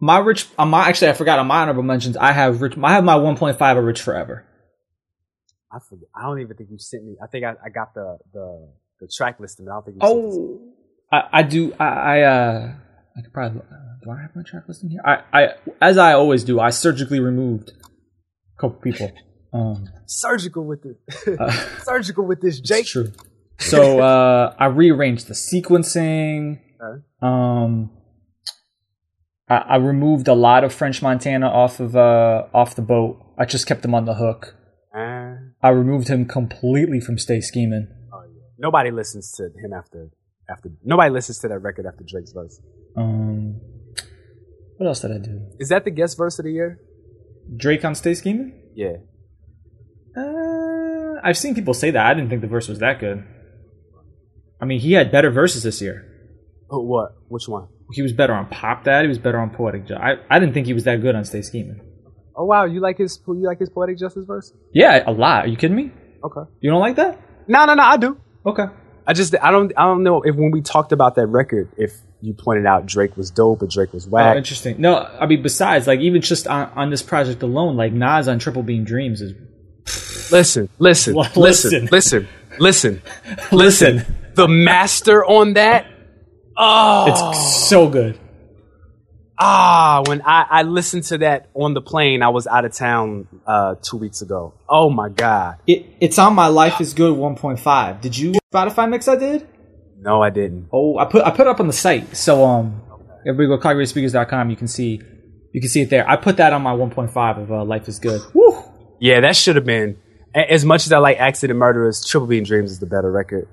my 0.00 0.18
rich, 0.18 0.46
on 0.58 0.68
my 0.68 0.88
actually, 0.88 1.08
I 1.08 1.12
forgot 1.14 1.38
on 1.38 1.46
my 1.46 1.62
honorable 1.62 1.82
mentions. 1.82 2.16
I 2.16 2.32
have 2.32 2.60
rich. 2.62 2.74
I 2.82 2.92
have 2.92 3.04
my 3.04 3.16
1.5 3.16 3.78
of 3.78 3.84
Rich 3.84 4.02
Forever. 4.02 4.44
I 5.72 5.78
forget. 5.80 6.08
I 6.14 6.22
don't 6.22 6.40
even 6.40 6.56
think 6.56 6.70
you 6.70 6.78
sent 6.78 7.04
me. 7.04 7.16
I 7.22 7.26
think 7.26 7.44
I, 7.44 7.54
I 7.64 7.68
got 7.68 7.94
the, 7.94 8.18
the 8.32 8.68
the 9.00 9.08
track 9.08 9.38
listing. 9.40 9.66
but 9.66 9.72
I 9.72 9.74
don't 9.74 9.84
think 9.84 9.96
you 10.00 10.08
sent. 10.08 10.18
Oh, 10.18 10.60
I, 11.12 11.38
I 11.40 11.42
do. 11.42 11.74
I, 11.78 11.84
I 11.86 12.20
uh, 12.22 12.72
I 13.16 13.20
could 13.22 13.32
probably. 13.32 13.60
Uh, 13.60 13.74
do 14.02 14.10
I 14.10 14.22
have 14.22 14.34
my 14.36 14.42
track 14.42 14.68
list 14.68 14.82
in 14.84 14.90
here? 14.90 15.00
I, 15.04 15.22
I, 15.32 15.48
as 15.80 15.98
I 15.98 16.12
always 16.12 16.44
do, 16.44 16.60
I 16.60 16.70
surgically 16.70 17.20
removed 17.20 17.70
a 17.70 18.60
couple 18.60 18.80
people. 18.80 19.12
Um, 19.50 19.88
surgical 20.04 20.66
with 20.66 20.84
it. 20.84 21.40
uh, 21.40 21.50
surgical 21.82 22.26
with 22.26 22.42
this, 22.42 22.60
Jake. 22.60 22.84
True. 22.84 23.10
So 23.58 23.98
uh, 23.98 24.54
I 24.58 24.66
rearranged 24.66 25.26
the 25.26 25.32
sequencing. 25.32 26.60
Okay. 26.78 27.02
Um, 27.22 27.90
I, 29.48 29.56
I 29.56 29.76
removed 29.76 30.28
a 30.28 30.34
lot 30.34 30.64
of 30.64 30.72
French 30.74 31.02
Montana 31.02 31.48
off 31.48 31.80
of 31.80 31.96
uh, 31.96 32.44
off 32.54 32.74
the 32.74 32.82
boat. 32.82 33.24
I 33.38 33.44
just 33.44 33.66
kept 33.66 33.84
him 33.84 33.94
on 33.94 34.04
the 34.04 34.14
hook. 34.14 34.54
Uh, 34.94 35.34
I 35.62 35.68
removed 35.70 36.08
him 36.08 36.26
completely 36.26 37.00
from 37.00 37.18
Stay 37.18 37.40
Scheming. 37.40 37.88
oh 38.12 38.22
yeah. 38.24 38.42
Nobody 38.58 38.90
listens 38.90 39.32
to 39.32 39.44
him 39.44 39.72
after 39.72 40.10
after. 40.50 40.70
Nobody 40.84 41.10
listens 41.10 41.38
to 41.38 41.48
that 41.48 41.58
record 41.58 41.86
after 41.86 42.04
Drake's 42.06 42.32
verse. 42.32 42.60
Um, 42.96 43.60
what 44.76 44.86
else 44.86 45.00
did 45.00 45.12
I 45.12 45.18
do? 45.18 45.40
Is 45.58 45.68
that 45.70 45.84
the 45.84 45.90
guest 45.90 46.16
verse 46.16 46.38
of 46.38 46.44
the 46.44 46.52
year? 46.52 46.80
Drake 47.56 47.84
on 47.84 47.94
Stay 47.94 48.14
Scheming? 48.14 48.52
Yeah. 48.74 48.96
Uh, 50.16 51.20
I've 51.22 51.36
seen 51.38 51.54
people 51.54 51.74
say 51.74 51.90
that. 51.90 52.04
I 52.06 52.14
didn't 52.14 52.28
think 52.30 52.42
the 52.42 52.48
verse 52.48 52.68
was 52.68 52.78
that 52.80 52.98
good. 53.00 53.24
I 54.60 54.64
mean, 54.64 54.80
he 54.80 54.92
had 54.92 55.12
better 55.12 55.30
verses 55.30 55.62
this 55.62 55.80
year. 55.80 56.04
Oh, 56.70 56.82
what? 56.82 57.12
Which 57.28 57.48
one? 57.48 57.68
He 57.92 58.02
was 58.02 58.12
better 58.12 58.34
on 58.34 58.46
Pop 58.46 58.84
That. 58.84 59.02
He 59.02 59.08
was 59.08 59.18
better 59.18 59.38
on 59.38 59.50
Poetic 59.50 59.86
Justice. 59.86 60.02
I, 60.02 60.16
I 60.34 60.38
didn't 60.38 60.54
think 60.54 60.66
he 60.66 60.74
was 60.74 60.84
that 60.84 61.00
good 61.00 61.14
on 61.14 61.24
Stay 61.24 61.42
Scheming. 61.42 61.80
Oh 62.36 62.44
wow, 62.44 62.64
you 62.66 62.80
like 62.80 62.98
his 62.98 63.18
you 63.26 63.44
like 63.46 63.58
his 63.58 63.68
poetic 63.68 63.98
justice 63.98 64.24
verse? 64.26 64.52
Yeah, 64.72 65.02
a 65.06 65.10
lot. 65.10 65.46
Are 65.46 65.48
you 65.48 65.56
kidding 65.56 65.76
me? 65.76 65.90
Okay. 66.22 66.42
You 66.60 66.70
don't 66.70 66.80
like 66.80 66.94
that? 66.96 67.20
No, 67.48 67.64
no, 67.64 67.74
no. 67.74 67.82
I 67.82 67.96
do. 67.96 68.16
Okay. 68.46 68.66
I 69.06 69.12
just 69.12 69.34
I 69.42 69.50
don't 69.50 69.72
I 69.76 69.86
don't 69.86 70.02
know 70.04 70.22
if 70.22 70.36
when 70.36 70.50
we 70.52 70.60
talked 70.62 70.92
about 70.92 71.16
that 71.16 71.26
record 71.26 71.72
if 71.76 71.94
you 72.20 72.34
pointed 72.34 72.66
out 72.66 72.86
Drake 72.86 73.16
was 73.16 73.30
dope 73.32 73.62
or 73.62 73.66
Drake 73.66 73.92
was 73.92 74.06
Oh, 74.06 74.10
whack. 74.10 74.36
interesting. 74.36 74.80
No, 74.80 74.98
I 74.98 75.26
mean, 75.26 75.40
besides, 75.42 75.86
like, 75.86 76.00
even 76.00 76.20
just 76.20 76.48
on, 76.48 76.68
on 76.74 76.90
this 76.90 77.00
project 77.00 77.42
alone, 77.44 77.76
like, 77.76 77.92
Nas 77.92 78.26
on 78.26 78.40
Triple 78.40 78.64
Beam 78.64 78.82
Dreams 78.84 79.20
is. 79.22 79.34
listen, 80.32 80.68
listen, 80.78 81.14
listen, 81.14 81.86
listen, 81.86 82.28
listen, 82.58 83.02
Listen. 83.52 84.04
The 84.34 84.48
master 84.48 85.24
on 85.24 85.54
that. 85.54 85.86
Oh, 86.60 87.06
It's 87.08 87.68
so 87.68 87.88
good. 87.88 88.18
ah! 89.38 90.02
When 90.06 90.22
I 90.22 90.46
I 90.50 90.62
listened 90.62 91.04
to 91.04 91.18
that 91.18 91.48
on 91.54 91.74
the 91.74 91.80
plane, 91.80 92.22
I 92.22 92.28
was 92.30 92.46
out 92.46 92.64
of 92.64 92.72
town 92.72 93.28
uh, 93.46 93.76
two 93.80 93.96
weeks 93.96 94.22
ago. 94.22 94.54
Oh 94.68 94.90
my 94.90 95.08
god! 95.08 95.58
It, 95.66 95.86
it's 96.00 96.18
on 96.18 96.34
my 96.34 96.48
Life 96.48 96.80
is 96.80 96.94
Good 96.94 97.16
1.5. 97.16 98.00
Did 98.00 98.16
you 98.18 98.32
Spotify 98.52 98.88
mix 98.90 99.06
I 99.08 99.16
did? 99.16 99.46
No, 100.00 100.22
I 100.22 100.30
didn't. 100.30 100.68
Oh, 100.72 100.98
I 100.98 101.04
put 101.04 101.22
I 101.24 101.30
put 101.30 101.42
it 101.42 101.46
up 101.48 101.60
on 101.60 101.66
the 101.68 101.72
site. 101.72 102.16
So 102.16 102.44
um, 102.44 102.82
everybody 103.26 103.46
go 103.48 103.58
clockradioSpeakers.com. 103.58 104.50
You 104.50 104.56
can 104.56 104.68
see 104.68 105.00
you 105.52 105.60
can 105.60 105.68
see 105.70 105.82
it 105.82 105.90
there. 105.90 106.08
I 106.08 106.16
put 106.16 106.36
that 106.38 106.52
on 106.52 106.62
my 106.62 106.72
1.5 106.72 107.42
of 107.42 107.52
uh, 107.52 107.64
Life 107.64 107.88
is 107.88 107.98
Good. 107.98 108.20
Woo! 108.34 108.62
Yeah, 109.00 109.20
that 109.20 109.36
should 109.36 109.56
have 109.56 109.64
been. 109.64 109.96
As 110.34 110.64
much 110.64 110.86
as 110.86 110.92
I 110.92 110.98
like 110.98 111.18
Accident 111.18 111.58
Murderers, 111.58 112.04
Triple 112.04 112.26
Beam 112.26 112.44
Dreams 112.44 112.70
is 112.70 112.78
the 112.80 112.86
better 112.86 113.10
record. 113.10 113.48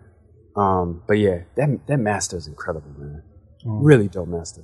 Um, 0.56 1.02
but 1.08 1.18
yeah, 1.18 1.40
that 1.58 1.80
that 1.88 1.98
master 1.98 2.38
is 2.38 2.48
incredible, 2.48 2.92
man. 2.98 3.24
Really 3.66 4.08
dope 4.08 4.28
master. 4.28 4.62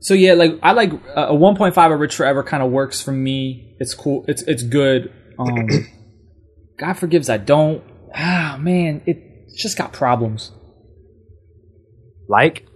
So 0.00 0.14
yeah, 0.14 0.34
like 0.34 0.58
I 0.62 0.72
like 0.72 0.92
uh, 0.92 1.28
a 1.28 1.32
1.5 1.34 1.92
of 1.94 2.00
Rich 2.00 2.16
Forever 2.16 2.42
kind 2.42 2.62
of 2.62 2.70
works 2.70 3.00
for 3.02 3.12
me. 3.12 3.76
It's 3.80 3.94
cool. 3.94 4.24
It's 4.28 4.42
it's 4.42 4.62
good. 4.62 5.12
Um, 5.38 5.66
God 6.78 6.94
forgives 6.94 7.28
I 7.28 7.36
don't. 7.38 7.82
Ah 8.14 8.56
man, 8.60 9.02
it, 9.06 9.24
just 9.56 9.76
got 9.76 9.92
problems. 9.92 10.52
Like, 12.28 12.66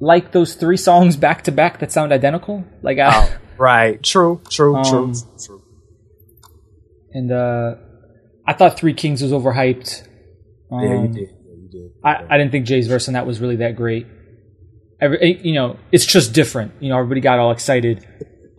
Like 0.00 0.32
those 0.32 0.54
three 0.54 0.76
songs 0.76 1.16
back 1.16 1.44
to 1.44 1.52
back 1.52 1.78
that 1.78 1.92
sound 1.92 2.12
identical. 2.12 2.64
Like 2.82 2.98
I, 2.98 3.30
right? 3.56 4.02
True, 4.02 4.40
true, 4.50 4.76
Um, 4.76 4.84
true, 4.84 5.14
true. 5.46 5.62
and 7.12 7.30
uh, 7.32 7.74
I 8.46 8.52
thought 8.54 8.76
Three 8.76 8.94
Kings 8.94 9.22
was 9.22 9.30
overhyped. 9.32 10.08
Um, 10.72 10.80
Yeah, 10.82 11.02
you 11.02 11.08
did. 11.08 11.20
Yeah, 11.20 11.54
you 11.54 11.68
did. 11.70 11.90
I, 12.04 12.24
I 12.34 12.38
didn't 12.38 12.50
think 12.52 12.66
Jay's 12.66 12.88
verse 12.88 13.08
on 13.08 13.14
that 13.14 13.26
was 13.26 13.40
really 13.40 13.56
that 13.56 13.76
great. 13.76 14.06
Every, 15.00 15.18
eh, 15.20 15.40
you 15.42 15.54
know, 15.54 15.76
it's 15.90 16.06
just 16.06 16.32
different. 16.32 16.72
You 16.80 16.88
know, 16.90 16.96
everybody 16.98 17.20
got 17.20 17.38
all 17.38 17.50
excited. 17.50 18.06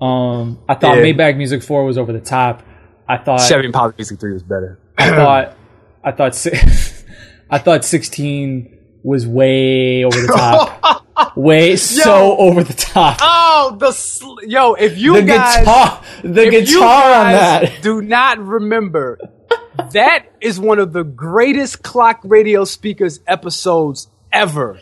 Um, 0.01 0.59
I 0.67 0.75
thought 0.75 0.97
Yeah. 0.97 1.03
Maybach 1.03 1.37
Music 1.37 1.63
Four 1.63 1.85
was 1.85 1.97
over 1.97 2.11
the 2.13 2.19
top. 2.21 2.63
I 3.07 3.17
thought 3.17 3.37
Chevy 3.41 3.65
Impala 3.65 3.93
Music 3.97 4.19
Three 4.19 4.33
was 4.33 4.43
better. 4.43 4.79
I 4.97 5.09
thought 5.15 5.55
I 6.03 6.11
thought 6.11 6.47
I 7.49 7.57
thought 7.59 7.85
sixteen 7.85 8.77
was 9.03 9.27
way 9.27 10.03
over 10.05 10.17
the 10.21 10.27
top, 10.33 11.35
way 11.37 11.75
so 11.75 12.37
over 12.37 12.63
the 12.63 12.73
top. 12.73 13.17
oh, 13.21 13.75
the 13.79 13.91
sl- 13.91 14.43
yo! 14.45 14.73
If 14.73 14.97
you 14.97 15.13
The 15.15 15.23
guys, 15.23 15.57
guitar, 15.59 16.03
the 16.23 16.49
guitar 16.49 17.13
on 17.25 17.31
that. 17.33 17.81
do 17.81 18.01
not 18.01 18.39
remember, 18.39 19.17
that 19.91 20.25
is 20.41 20.59
one 20.59 20.79
of 20.79 20.93
the 20.93 21.03
greatest 21.03 21.83
clock 21.83 22.19
radio 22.23 22.63
speakers 22.65 23.19
episodes 23.27 24.07
ever. 24.31 24.79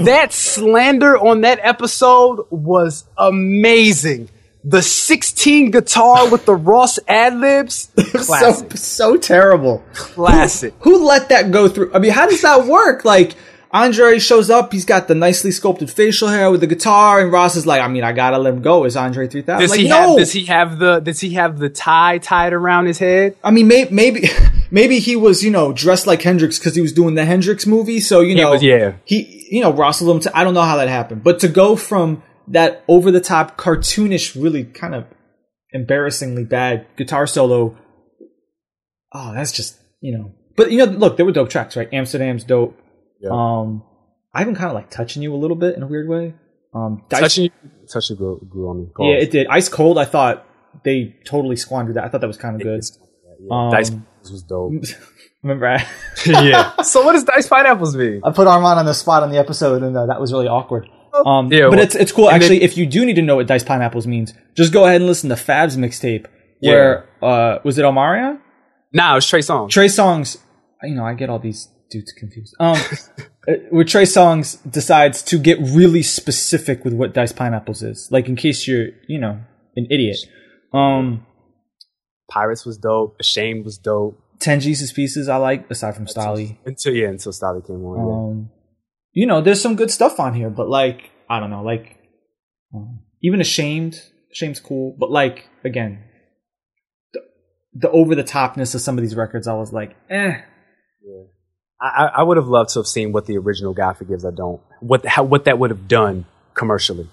that 0.00 0.32
slander 0.32 1.16
on 1.18 1.42
that 1.42 1.60
episode 1.62 2.46
was 2.50 3.04
amazing. 3.16 4.28
The 4.64 4.82
16 4.82 5.70
guitar 5.70 6.28
with 6.30 6.44
the 6.44 6.54
Ross 6.54 6.98
ad 7.06 7.36
libs, 7.38 7.90
So 8.22 8.52
so 8.74 9.16
terrible. 9.16 9.82
classic. 9.94 10.74
Who 10.80 11.06
let 11.06 11.28
that 11.28 11.50
go 11.50 11.68
through? 11.68 11.92
I 11.94 11.98
mean, 11.98 12.10
how 12.12 12.26
does 12.26 12.42
that 12.42 12.66
work? 12.66 13.04
Like 13.04 13.34
Andre 13.70 14.18
shows 14.18 14.48
up, 14.48 14.72
he's 14.72 14.86
got 14.86 15.08
the 15.08 15.14
nicely 15.14 15.50
sculpted 15.50 15.90
facial 15.90 16.28
hair 16.28 16.50
with 16.50 16.60
the 16.60 16.66
guitar, 16.66 17.20
and 17.20 17.30
Ross 17.30 17.54
is 17.54 17.66
like, 17.66 17.82
I 17.82 17.88
mean, 17.88 18.02
I 18.02 18.12
gotta 18.12 18.38
let 18.38 18.54
him 18.54 18.62
go. 18.62 18.84
Is 18.84 18.96
Andre 18.96 19.28
three 19.28 19.42
thousand? 19.42 19.60
Does 19.60 19.70
Like, 19.72 19.80
he 19.80 19.88
no. 19.88 20.08
have? 20.10 20.16
Does 20.18 20.32
he 20.32 20.44
have 20.46 20.78
the? 20.78 21.00
Does 21.00 21.20
he 21.20 21.34
have 21.34 21.58
the 21.58 21.68
tie 21.68 22.16
tied 22.18 22.54
around 22.54 22.86
his 22.86 22.98
head? 22.98 23.36
I 23.44 23.50
mean, 23.50 23.68
may, 23.68 23.86
maybe 23.90 24.28
maybe 24.70 25.00
he 25.00 25.16
was 25.16 25.42
you 25.44 25.50
know 25.50 25.72
dressed 25.74 26.06
like 26.06 26.22
Hendrix 26.22 26.58
because 26.58 26.74
he 26.74 26.80
was 26.80 26.92
doing 26.92 27.14
the 27.14 27.24
Hendrix 27.26 27.66
movie. 27.66 28.00
So 28.00 28.20
you 28.20 28.34
know, 28.34 28.52
was- 28.52 28.62
yeah. 28.62 28.94
he 29.04 29.46
you 29.50 29.60
know 29.62 29.72
rustled 29.72 30.10
him. 30.16 30.20
To, 30.22 30.36
I 30.38 30.44
don't 30.44 30.54
know 30.54 30.62
how 30.62 30.76
that 30.78 30.88
happened, 30.88 31.22
but 31.22 31.40
to 31.40 31.48
go 31.48 31.76
from 31.76 32.22
that 32.48 32.82
over 32.88 33.10
the 33.10 33.20
top 33.20 33.58
cartoonish, 33.58 34.40
really 34.40 34.64
kind 34.64 34.94
of 34.94 35.04
embarrassingly 35.72 36.44
bad 36.44 36.86
guitar 36.96 37.26
solo. 37.26 37.76
Oh, 39.12 39.34
that's 39.34 39.52
just 39.52 39.78
you 40.00 40.16
know. 40.16 40.32
But 40.56 40.70
you 40.72 40.78
know, 40.78 40.84
look, 40.86 41.16
there 41.18 41.26
were 41.26 41.32
dope 41.32 41.50
tracks, 41.50 41.76
right? 41.76 41.92
Amsterdam's 41.92 42.44
dope. 42.44 42.78
Yeah. 43.20 43.30
Um, 43.32 43.82
I 44.34 44.42
even 44.42 44.54
kind 44.54 44.68
of 44.68 44.74
like 44.74 44.90
touching 44.90 45.22
you 45.22 45.34
a 45.34 45.36
little 45.36 45.56
bit 45.56 45.76
in 45.76 45.82
a 45.82 45.86
weird 45.86 46.08
way. 46.08 46.34
Um, 46.74 47.02
Dice- 47.08 47.20
Touching 47.20 47.44
you, 47.44 47.50
touching 47.92 48.16
you 48.16 48.18
grew, 48.18 48.46
grew 48.48 48.68
on 48.68 48.78
me. 48.80 48.86
yeah, 49.00 49.16
it 49.22 49.30
did. 49.30 49.46
Ice 49.48 49.68
Cold, 49.68 49.98
I 49.98 50.04
thought 50.04 50.46
they 50.84 51.16
totally 51.24 51.56
squandered 51.56 51.96
that. 51.96 52.04
I 52.04 52.08
thought 52.08 52.20
that 52.20 52.26
was 52.26 52.36
kind 52.36 52.56
of 52.56 52.62
good. 52.62 52.82
Um, 53.50 53.70
Dice 53.70 53.90
was 54.30 54.42
dope. 54.42 54.72
Remember, 55.42 55.66
I, 55.68 55.86
yeah. 56.26 56.82
So 56.82 57.04
what 57.04 57.12
does 57.12 57.24
Dice 57.24 57.46
Pineapples 57.48 57.96
mean? 57.96 58.20
I 58.24 58.30
put 58.32 58.46
Armond 58.46 58.76
on 58.76 58.86
the 58.86 58.92
spot 58.92 59.22
on 59.22 59.30
the 59.30 59.38
episode, 59.38 59.82
and 59.82 59.96
uh, 59.96 60.06
that 60.06 60.20
was 60.20 60.32
really 60.32 60.48
awkward. 60.48 60.88
Um, 61.24 61.50
Yeah, 61.50 61.62
but 61.64 61.70
well, 61.70 61.80
it's 61.80 61.94
it's 61.94 62.12
cool. 62.12 62.28
and 62.28 62.36
Actually, 62.42 62.62
if 62.62 62.76
you 62.76 62.86
do 62.86 63.04
need 63.06 63.16
to 63.16 63.22
know 63.22 63.36
what 63.36 63.46
Dice 63.46 63.64
Pineapples 63.64 64.06
means, 64.06 64.34
just 64.56 64.72
go 64.72 64.84
ahead 64.84 64.96
and 64.96 65.06
listen 65.06 65.30
to 65.30 65.36
Fab's 65.36 65.76
mixtape. 65.76 66.26
Where 66.60 67.08
uh, 67.22 67.58
was 67.64 67.78
it 67.78 67.82
Omarion? 67.82 68.40
Nah, 68.92 69.12
it 69.12 69.14
was 69.16 69.26
Trey 69.28 69.40
Songz. 69.40 69.70
Trey 69.70 69.86
Songz. 69.86 70.38
You 70.82 70.94
know, 70.94 71.04
I 71.04 71.14
get 71.14 71.30
all 71.30 71.38
these 71.38 71.68
dudes 71.90 72.12
confused. 72.12 72.54
Um, 72.60 72.76
uh, 73.48 73.52
where 73.70 73.84
Trey 73.84 74.04
Songz 74.04 74.58
decides 74.70 75.22
to 75.24 75.38
get 75.38 75.58
really 75.60 76.02
specific 76.02 76.84
with 76.84 76.94
what 76.94 77.14
Dice 77.14 77.32
Pineapples 77.32 77.82
is, 77.82 78.08
like 78.10 78.28
in 78.28 78.36
case 78.36 78.66
you're, 78.66 78.88
you 79.06 79.18
know, 79.18 79.40
an 79.76 79.86
idiot. 79.90 80.18
Um, 80.72 81.26
Pirates 82.30 82.66
was 82.66 82.76
dope. 82.78 83.16
Ashamed 83.20 83.64
was 83.64 83.78
dope. 83.78 84.22
Ten 84.38 84.60
Jesus 84.60 84.92
pieces 84.92 85.28
I 85.28 85.36
like 85.36 85.70
aside 85.70 85.96
from 85.96 86.06
Stalley. 86.06 86.58
Until 86.64 86.94
yeah, 86.94 87.08
until 87.08 87.32
Stalley 87.32 87.66
came 87.66 87.84
on. 87.84 88.30
Um, 88.30 88.50
you 89.12 89.26
know, 89.26 89.40
there's 89.40 89.60
some 89.60 89.74
good 89.74 89.90
stuff 89.90 90.20
on 90.20 90.34
here, 90.34 90.50
but 90.50 90.68
like, 90.68 91.10
I 91.28 91.40
don't 91.40 91.50
know, 91.50 91.62
like, 91.62 91.98
um, 92.74 93.00
even 93.22 93.40
Ashamed, 93.40 94.00
Ashamed's 94.30 94.60
cool, 94.60 94.94
but 94.98 95.10
like, 95.10 95.48
again, 95.64 96.04
the, 97.12 97.20
the 97.74 97.90
over 97.90 98.14
the 98.14 98.22
topness 98.22 98.74
of 98.74 98.80
some 98.80 98.96
of 98.96 99.02
these 99.02 99.16
records, 99.16 99.48
I 99.48 99.54
was 99.54 99.72
like, 99.72 99.96
eh. 100.08 100.40
yeah. 101.02 101.22
I, 101.80 102.10
I 102.16 102.22
would 102.22 102.36
have 102.36 102.48
loved 102.48 102.70
to 102.70 102.80
have 102.80 102.86
seen 102.86 103.12
what 103.12 103.26
the 103.26 103.38
original 103.38 103.72
God 103.72 103.94
Forgives 103.94 104.24
I 104.24 104.30
Don't. 104.30 104.60
What 104.80 105.06
how 105.06 105.22
what 105.22 105.44
that 105.44 105.58
would 105.58 105.70
have 105.70 105.86
done 105.88 106.24
commercially. 106.54 107.08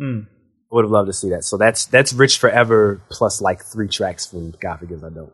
Mm. 0.00 0.26
I 0.26 0.74
would 0.74 0.84
have 0.84 0.90
loved 0.90 1.06
to 1.08 1.12
see 1.12 1.30
that. 1.30 1.44
So 1.44 1.56
that's 1.56 1.86
that's 1.86 2.12
Rich 2.12 2.38
Forever 2.38 3.00
plus 3.10 3.40
like 3.40 3.64
three 3.64 3.88
tracks 3.88 4.26
from 4.26 4.52
God 4.60 4.80
Forgives 4.80 5.02
I 5.02 5.08
Don't. 5.10 5.32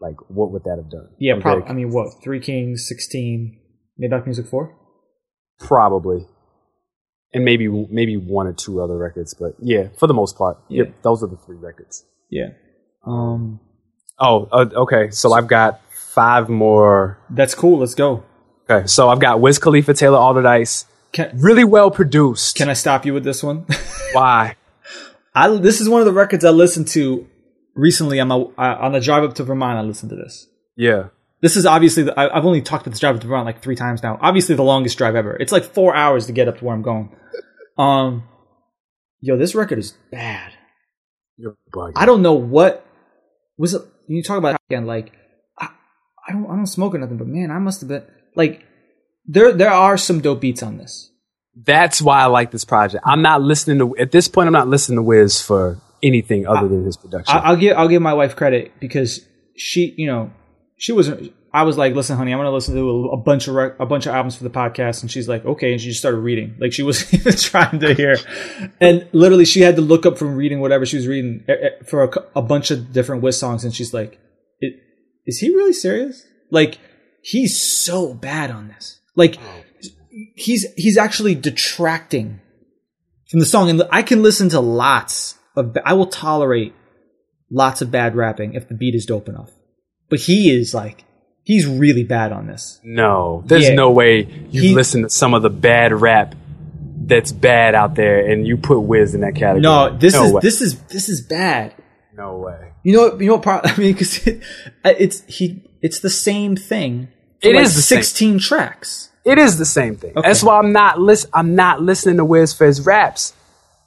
Like 0.00 0.16
what 0.28 0.50
would 0.52 0.64
that 0.64 0.76
have 0.82 0.90
done? 0.90 1.10
Yeah, 1.18 1.38
probably. 1.40 1.68
I 1.68 1.72
mean, 1.72 1.90
what? 1.92 2.08
Three 2.24 2.40
Kings, 2.40 2.88
16, 2.88 3.60
Maybach 4.02 4.24
Music 4.24 4.46
4? 4.46 4.74
Probably. 5.60 6.26
And 7.32 7.44
maybe 7.44 7.68
maybe 7.68 8.16
one 8.16 8.48
or 8.48 8.52
two 8.52 8.82
other 8.82 8.96
records, 8.98 9.34
but 9.34 9.52
yeah, 9.60 9.88
for 9.98 10.08
the 10.08 10.14
most 10.14 10.36
part, 10.36 10.58
Yeah. 10.68 10.84
yep, 10.84 11.02
those 11.02 11.22
are 11.22 11.28
the 11.28 11.36
three 11.36 11.58
records. 11.58 12.04
Yeah. 12.30 12.48
Um, 13.06 13.60
Oh, 14.20 14.48
uh, 14.52 14.66
okay. 14.74 15.10
So 15.10 15.32
I've 15.32 15.46
got 15.46 15.80
five 16.14 16.48
more. 16.48 17.18
that's 17.30 17.54
cool. 17.54 17.78
Let's 17.78 17.94
go. 17.94 18.24
Okay, 18.68 18.86
so 18.86 19.08
I've 19.08 19.20
got 19.20 19.40
Wiz 19.40 19.58
Khalifa, 19.58 19.94
Taylor 19.94 20.18
Alderdice, 20.18 20.84
Can, 21.12 21.30
really 21.40 21.64
well 21.64 21.90
produced. 21.90 22.56
can 22.56 22.68
I 22.68 22.72
stop 22.74 23.04
you 23.04 23.12
with 23.14 23.24
this 23.24 23.42
one? 23.42 23.66
Why? 24.12 24.54
I, 25.34 25.48
this 25.56 25.80
is 25.80 25.88
one 25.88 26.00
of 26.00 26.06
the 26.06 26.12
records 26.12 26.44
I 26.44 26.50
listened 26.50 26.88
to 26.88 27.26
recently 27.74 28.20
on 28.20 28.28
my 28.28 28.36
on 28.56 28.92
the 28.92 29.00
drive 29.00 29.24
up 29.24 29.34
to 29.36 29.44
Vermont. 29.44 29.78
I 29.78 29.82
listened 29.82 30.10
to 30.10 30.16
this. 30.16 30.46
Yeah, 30.76 31.08
This 31.42 31.56
is 31.56 31.66
obviously 31.66 32.04
the, 32.04 32.18
I, 32.18 32.36
I've 32.36 32.44
only 32.46 32.62
talked 32.62 32.84
about 32.86 32.92
this 32.92 33.00
drive 33.00 33.16
up 33.16 33.20
to 33.22 33.26
Vermont 33.26 33.44
like 33.46 33.60
three 33.62 33.76
times 33.76 34.02
now. 34.02 34.18
Obviously, 34.20 34.54
the 34.54 34.62
longest 34.62 34.96
drive 34.98 35.14
ever. 35.14 35.36
It's 35.36 35.52
like 35.52 35.64
four 35.64 35.94
hours 35.94 36.26
to 36.26 36.32
get 36.32 36.48
up 36.48 36.58
to 36.58 36.64
where 36.64 36.74
I'm 36.74 36.82
going. 36.82 37.14
Um, 37.76 38.24
yo, 39.20 39.36
this 39.36 39.54
record 39.54 39.78
is 39.78 39.94
bad. 40.10 40.52
you're 41.36 41.56
bugging. 41.72 41.92
I 41.96 42.06
don't 42.06 42.22
know 42.22 42.34
what 42.34 42.86
was 43.58 43.74
it. 43.74 43.82
You 44.08 44.22
talk 44.22 44.38
about 44.38 44.56
again, 44.70 44.86
like 44.86 45.12
I, 46.28 46.30
I 46.30 46.32
don't 46.32 46.44
I 46.46 46.56
don't 46.56 46.66
smoke 46.66 46.94
or 46.94 46.98
nothing, 46.98 47.16
but 47.18 47.26
man, 47.26 47.50
I 47.50 47.58
must 47.58 47.80
have 47.80 47.88
been 47.88 48.04
like 48.34 48.64
there 49.26 49.52
there 49.52 49.70
are 49.70 49.96
some 49.96 50.20
dope 50.20 50.40
beats 50.40 50.62
on 50.62 50.78
this. 50.78 51.10
That's 51.54 52.00
why 52.00 52.20
I 52.22 52.26
like 52.26 52.50
this 52.50 52.64
project. 52.64 53.04
I'm 53.06 53.22
not 53.22 53.42
listening 53.42 53.78
to 53.78 53.96
at 53.96 54.12
this 54.12 54.28
point. 54.28 54.46
I'm 54.46 54.52
not 54.52 54.68
listening 54.68 54.96
to 54.96 55.02
Wiz 55.02 55.40
for 55.40 55.78
anything 56.02 56.46
other 56.46 56.68
than 56.68 56.84
his 56.84 56.96
production. 56.96 57.36
I, 57.36 57.40
I'll 57.40 57.56
give 57.56 57.76
I'll 57.76 57.88
give 57.88 58.02
my 58.02 58.14
wife 58.14 58.36
credit 58.36 58.72
because 58.80 59.20
she 59.56 59.94
you 59.96 60.06
know 60.06 60.32
she 60.78 60.92
wasn't 60.92 61.32
I 61.52 61.64
was 61.64 61.76
like, 61.76 61.94
"Listen, 61.94 62.16
honey, 62.16 62.32
I'm 62.32 62.38
gonna 62.38 62.52
listen 62.52 62.76
to 62.76 62.88
a, 62.88 63.08
a 63.10 63.16
bunch 63.16 63.48
of 63.48 63.54
rec- 63.56 63.80
a 63.80 63.86
bunch 63.86 64.06
of 64.06 64.14
albums 64.14 64.36
for 64.36 64.44
the 64.44 64.50
podcast," 64.50 65.02
and 65.02 65.10
she's 65.10 65.28
like, 65.28 65.44
"Okay," 65.44 65.72
and 65.72 65.80
she 65.80 65.88
just 65.88 65.98
started 65.98 66.18
reading. 66.18 66.54
Like 66.60 66.72
she 66.72 66.84
wasn't 66.84 67.14
even 67.20 67.32
trying 67.34 67.80
to 67.80 67.92
hear, 67.92 68.16
and 68.80 69.08
literally 69.12 69.44
she 69.44 69.60
had 69.60 69.74
to 69.76 69.82
look 69.82 70.06
up 70.06 70.16
from 70.16 70.36
reading 70.36 70.60
whatever 70.60 70.86
she 70.86 70.96
was 70.96 71.08
reading 71.08 71.44
eh, 71.48 71.52
eh, 71.52 71.68
for 71.84 72.04
a, 72.04 72.10
a 72.36 72.42
bunch 72.42 72.70
of 72.70 72.92
different 72.92 73.22
Wiz 73.22 73.36
songs, 73.36 73.64
and 73.64 73.74
she's 73.74 73.92
like, 73.92 74.12
"I- 74.12 74.18
"Is 75.26 75.38
he 75.38 75.48
really 75.54 75.72
serious? 75.72 76.26
Like 76.50 76.78
he's 77.22 77.60
so 77.60 78.14
bad 78.14 78.50
on 78.50 78.68
this. 78.68 79.00
Like 79.16 79.36
he's 80.34 80.66
he's 80.76 80.96
actually 80.98 81.34
detracting 81.34 82.40
from 83.30 83.40
the 83.40 83.46
song, 83.46 83.70
and 83.70 83.82
I 83.90 84.02
can 84.02 84.22
listen 84.22 84.48
to 84.50 84.60
lots 84.60 85.36
of. 85.56 85.76
I 85.84 85.92
will 85.94 86.06
tolerate 86.06 86.74
lots 87.50 87.82
of 87.82 87.90
bad 87.90 88.14
rapping 88.16 88.54
if 88.54 88.68
the 88.68 88.74
beat 88.74 88.94
is 88.94 89.06
dope 89.06 89.28
enough, 89.28 89.50
but 90.08 90.20
he 90.20 90.50
is 90.50 90.74
like." 90.74 91.04
He's 91.42 91.66
really 91.66 92.04
bad 92.04 92.32
on 92.32 92.46
this. 92.46 92.78
No, 92.84 93.42
there's 93.46 93.70
Yeah. 93.70 93.74
no 93.74 93.90
way 93.90 94.28
you 94.50 94.60
He- 94.60 94.74
listen 94.74 95.02
to 95.02 95.08
some 95.10 95.32
of 95.32 95.42
the 95.42 95.48
bad 95.50 95.90
rap 95.92 96.34
that's 97.06 97.32
bad 97.32 97.74
out 97.74 97.94
there, 97.96 98.24
and 98.30 98.46
you 98.46 98.58
put 98.58 98.78
Wiz 98.80 99.14
in 99.14 99.22
that 99.22 99.34
category. 99.34 99.62
No, 99.62 99.96
this 99.96 100.12
no 100.14 100.24
is 100.26 100.32
way. 100.32 100.40
this 100.42 100.60
is 100.60 100.78
this 100.82 101.08
is 101.08 101.22
bad. 101.22 101.72
no 102.14 102.36
way. 102.36 102.69
You 102.82 102.94
know, 102.94 103.18
you 103.18 103.26
know 103.26 103.34
what? 103.34 103.42
Pro- 103.42 103.60
I 103.64 103.76
mean, 103.76 103.92
because 103.92 104.26
it, 104.26 104.42
it's 104.84 105.22
he, 105.24 105.62
it's 105.82 106.00
the 106.00 106.10
same 106.10 106.56
thing. 106.56 107.08
It 107.42 107.54
like 107.54 107.64
is 107.64 107.74
the 107.74 107.82
same. 107.82 107.98
sixteen 107.98 108.38
tracks. 108.38 109.10
It 109.24 109.38
is 109.38 109.58
the 109.58 109.66
same 109.66 109.96
thing. 109.96 110.12
Okay. 110.16 110.26
That's 110.26 110.42
why 110.42 110.58
I'm 110.58 110.72
not 110.72 110.98
listen. 111.00 111.30
I'm 111.34 111.54
not 111.54 111.82
listening 111.82 112.16
to 112.16 112.24
Wiz 112.24 112.54
for 112.54 112.66
his 112.66 112.84
raps. 112.84 113.34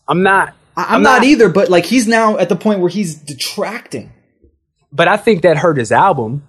I'm 0.08 0.24
not. 0.24 0.56
I, 0.76 0.96
I'm, 0.96 1.04
not, 1.04 1.24
either, 1.24 1.50
but 1.50 1.70
like 1.70 1.86
he's 1.86 2.08
now 2.08 2.38
at 2.38 2.50
the 2.50 2.56
point 2.56 2.80
where 2.80 2.90
he's 2.90 3.14
detracting. 3.16 4.12
But 4.92 5.08
I 5.08 5.18
think 5.18 5.44
that 5.44 5.58
hurt 5.58 5.78
his 5.78 5.92
album. 5.92 6.44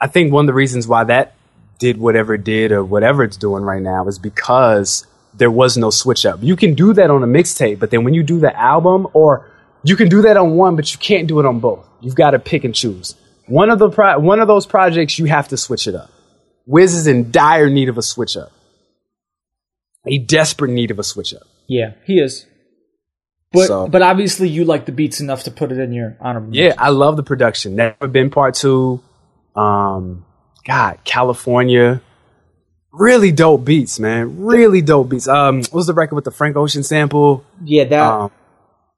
I 0.00 0.06
think 0.06 0.32
one 0.32 0.44
of 0.44 0.46
the 0.46 0.54
reasons 0.54 0.88
why 0.88 1.04
that 1.04 1.34
did 1.78 1.98
whatever 1.98 2.34
it 2.34 2.44
did 2.44 2.72
or 2.72 2.84
whatever 2.84 3.22
it's 3.22 3.36
doing 3.36 3.64
right 3.64 3.82
now 3.82 4.06
is 4.06 4.18
because 4.18 5.06
there 5.34 5.50
was 5.50 5.76
no 5.76 5.90
switch 5.90 6.24
up. 6.24 6.38
You 6.42 6.56
can 6.56 6.74
do 6.74 6.92
that 6.94 7.10
on 7.10 7.22
a 7.22 7.26
mixtape, 7.26 7.78
but 7.78 7.90
then 7.90 8.04
when 8.04 8.14
you 8.14 8.22
do 8.22 8.38
the 8.38 8.54
album, 8.58 9.06
or 9.12 9.50
you 9.84 9.96
can 9.96 10.08
do 10.08 10.22
that 10.22 10.36
on 10.36 10.52
one, 10.56 10.76
but 10.76 10.92
you 10.92 10.98
can't 10.98 11.26
do 11.28 11.38
it 11.40 11.46
on 11.46 11.60
both. 11.60 11.86
You've 12.00 12.14
got 12.14 12.30
to 12.30 12.38
pick 12.38 12.64
and 12.64 12.74
choose. 12.74 13.14
One 13.46 13.70
of 13.70 13.78
the 13.78 13.90
pro- 13.90 14.18
one 14.18 14.40
of 14.40 14.48
those 14.48 14.66
projects, 14.66 15.18
you 15.18 15.26
have 15.26 15.48
to 15.48 15.56
switch 15.56 15.86
it 15.86 15.94
up. 15.94 16.10
Wiz 16.66 16.94
is 16.94 17.06
in 17.06 17.30
dire 17.30 17.68
need 17.68 17.88
of 17.90 17.98
a 17.98 18.02
switch 18.02 18.36
up, 18.36 18.50
a 20.06 20.18
desperate 20.18 20.70
need 20.70 20.90
of 20.90 20.98
a 20.98 21.02
switch 21.02 21.34
up. 21.34 21.42
Yeah, 21.68 21.92
he 22.06 22.18
is. 22.20 22.46
But 23.52 23.66
So- 23.68 23.86
but 23.88 24.02
obviously 24.02 24.48
you 24.48 24.64
like 24.64 24.86
the 24.86 24.92
beats 24.92 25.20
enough 25.20 25.44
to 25.44 25.50
put 25.50 25.70
it 25.72 25.78
in 25.78 25.92
your 25.92 26.16
honorable. 26.20 26.54
Yeah, 26.56 26.74
I 26.78 26.88
love 26.90 27.16
the 27.16 27.22
production. 27.22 27.76
Never 27.76 28.08
been 28.08 28.30
part 28.30 28.54
two. 28.54 29.00
Um, 29.54 30.24
God, 30.66 30.98
California. 31.04 32.00
Really 32.92 33.32
dope 33.32 33.64
beats, 33.64 33.98
man. 34.00 34.44
Really 34.44 34.80
dope 34.80 35.08
beats. 35.10 35.28
Um, 35.28 35.58
what 35.58 35.72
was 35.74 35.86
the 35.86 35.94
record 35.94 36.14
with 36.14 36.24
the 36.24 36.30
Frank 36.30 36.56
Ocean 36.56 36.82
sample? 36.82 37.44
yeah. 37.64 37.84
That 37.84 38.02
Um, 38.02 38.30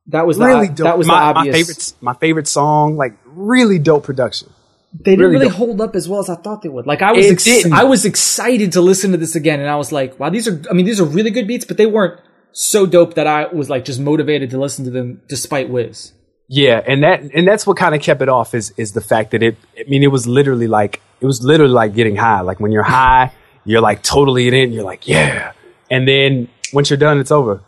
that 0.09 0.27
was 0.27 0.39
really 0.39 0.69
o- 0.69 0.73
dope. 0.73 0.85
That 0.85 0.99
was 0.99 1.07
my, 1.07 1.33
the 1.33 1.35
my 1.35 1.53
favorite. 1.53 1.93
My 2.01 2.15
favorite 2.15 2.49
song. 2.49 2.97
Like 2.97 3.17
really 3.25 3.79
dope 3.79 4.05
production. 4.05 4.53
They 4.99 5.13
didn't 5.13 5.33
really 5.33 5.47
really, 5.47 5.57
hold 5.57 5.81
up 5.81 5.95
as 5.95 6.09
well 6.09 6.21
as 6.21 6.31
I 6.31 6.37
thought 6.37 6.63
they 6.63 6.71
would. 6.71 6.87
Like 6.87 7.03
I 7.03 7.13
was, 7.13 7.27
ex- 7.27 7.67
I 7.67 7.85
was 7.85 8.05
excited 8.07 8.73
to 8.73 8.81
listen 8.81 9.11
to 9.13 9.19
this 9.19 9.37
again, 9.37 9.61
and 9.61 9.69
I 9.69 9.77
was 9.77 9.93
like, 9.93 10.19
"Wow, 10.19 10.31
these 10.31 10.49
are." 10.49 10.63
I 10.71 10.73
mean, 10.73 10.87
these 10.87 11.01
are 11.01 11.05
really 11.05 11.31
good 11.31 11.47
beats, 11.47 11.65
but 11.65 11.77
they 11.77 11.87
weren't 11.87 12.19
so 12.53 12.87
dope 12.87 13.15
that 13.15 13.27
I 13.27 13.47
was 13.53 13.69
like 13.69 13.85
just 13.85 14.01
motivated 14.01 14.51
to 14.51 14.59
listen 14.59 14.85
to 14.87 14.91
them 14.91 15.21
despite 15.29 15.69
Wiz. 15.69 16.13
Yeah, 16.49 16.81
and 16.87 17.03
that 17.03 17.21
and 17.35 17.47
that's 17.47 17.67
what 17.67 17.77
kind 17.77 17.95
of 17.95 18.01
kept 18.01 18.23
it 18.23 18.29
off 18.29 18.55
is 18.55 18.73
is 18.79 18.93
the 18.93 19.01
fact 19.03 19.33
that 19.33 19.43
it. 19.43 19.57
I 19.79 19.85
mean, 19.89 20.03
it 20.03 20.11
was 20.11 20.27
literally 20.27 20.69
like 20.69 21.03
it 21.21 21.27
was 21.27 21.43
literally 21.43 21.75
like 21.75 21.95
getting 21.95 22.17
high. 22.17 22.41
Like 22.41 22.61
when 22.61 22.73
you're 22.73 22.85
high, 22.85 23.33
you're 23.65 23.83
like 23.83 24.03
totally 24.03 24.49
in 24.49 24.55
it. 24.55 24.63
And 24.65 24.73
you're 24.73 24.85
like, 24.85 25.07
yeah, 25.07 25.53
and 25.91 26.09
then 26.09 26.49
once 26.73 26.89
you're 26.89 26.97
done, 26.97 27.19
it's 27.19 27.33
over. 27.33 27.63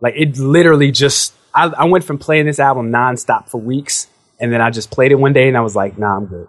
Like 0.00 0.14
it 0.16 0.38
literally 0.38 0.90
just. 0.92 1.34
I, 1.54 1.66
I 1.66 1.84
went 1.84 2.04
from 2.04 2.18
playing 2.18 2.46
this 2.46 2.58
album 2.58 2.90
nonstop 2.90 3.48
for 3.48 3.60
weeks, 3.60 4.08
and 4.40 4.52
then 4.52 4.60
I 4.60 4.70
just 4.70 4.90
played 4.90 5.12
it 5.12 5.16
one 5.16 5.32
day, 5.32 5.48
and 5.48 5.56
I 5.56 5.60
was 5.60 5.76
like, 5.76 5.98
nah, 5.98 6.16
I'm 6.16 6.26
good. 6.26 6.48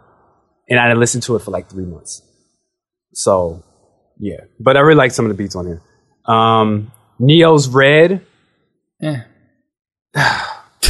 And 0.69 0.79
I 0.79 0.93
listened 0.93 1.23
to 1.23 1.35
it 1.35 1.39
for 1.39 1.51
like 1.51 1.69
three 1.69 1.85
months. 1.85 2.21
So, 3.13 3.63
yeah, 4.17 4.41
but 4.59 4.77
I 4.77 4.79
really 4.79 4.95
like 4.95 5.11
some 5.11 5.25
of 5.25 5.29
the 5.29 5.35
beats 5.35 5.55
on 5.55 5.65
here. 5.65 5.81
Um, 6.25 6.91
Ne-Yo's 7.19 7.67
Red 7.67 8.25
Eh. 9.03 9.21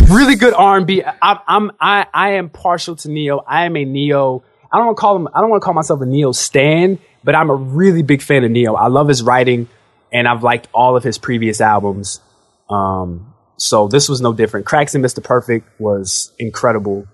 really 0.09 0.35
good 0.35 0.53
R&B. 0.53 1.03
I, 1.03 1.39
I'm 1.47 1.71
I 1.79 2.05
I 2.13 2.29
am 2.33 2.49
partial 2.49 2.95
to 2.97 3.09
Ne-Yo. 3.09 3.39
I 3.39 3.65
am 3.65 3.75
a 3.75 3.85
Ne-Yo. 3.85 4.43
I 4.71 4.77
don't 4.77 4.87
want 4.87 4.97
to 4.97 5.01
call 5.01 5.15
him. 5.15 5.27
I 5.33 5.41
don't 5.41 5.49
want 5.49 5.61
to 5.61 5.65
call 5.65 5.73
myself 5.73 6.01
a 6.01 6.05
Ne-Yo 6.05 6.31
stan, 6.31 6.99
but 7.23 7.35
I'm 7.35 7.49
a 7.49 7.55
really 7.55 8.03
big 8.03 8.21
fan 8.21 8.43
of 8.43 8.51
Ne-Yo. 8.51 8.75
I 8.75 8.87
love 8.87 9.07
his 9.07 9.23
writing, 9.23 9.67
and 10.11 10.27
I've 10.27 10.43
liked 10.43 10.67
all 10.73 10.95
of 10.95 11.03
his 11.03 11.17
previous 11.17 11.61
albums. 11.61 12.21
Um, 12.69 13.32
so 13.63 13.87
this 13.87 14.09
was 14.09 14.19
no 14.19 14.33
different. 14.33 14.65
Cracks 14.65 14.93
and 14.93 15.03
Mr. 15.03 15.23
Perfect 15.23 15.67
was 15.79 16.33
incredible. 16.37 17.07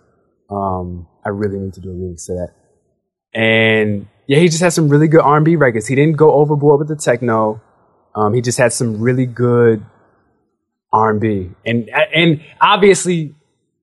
Um, 0.49 1.07
I 1.23 1.29
really 1.29 1.59
need 1.59 1.73
to 1.75 1.79
do 1.79 1.91
a 1.91 1.93
remix 1.93 2.25
to 2.25 2.33
that. 2.33 3.39
And 3.39 4.07
yeah, 4.25 4.39
he 4.39 4.47
just 4.47 4.61
had 4.61 4.73
some 4.73 4.89
really 4.89 5.07
good 5.07 5.21
R&B 5.21 5.57
records. 5.57 5.85
He 5.85 5.93
didn't 5.93 6.17
go 6.17 6.33
overboard 6.33 6.79
with 6.79 6.87
the 6.87 6.95
techno. 6.95 7.61
Um, 8.15 8.33
he 8.33 8.41
just 8.41 8.57
had 8.57 8.73
some 8.73 8.99
really 8.99 9.27
good 9.27 9.85
R&B, 10.91 11.51
and 11.63 11.87
and 11.87 12.41
obviously 12.59 13.35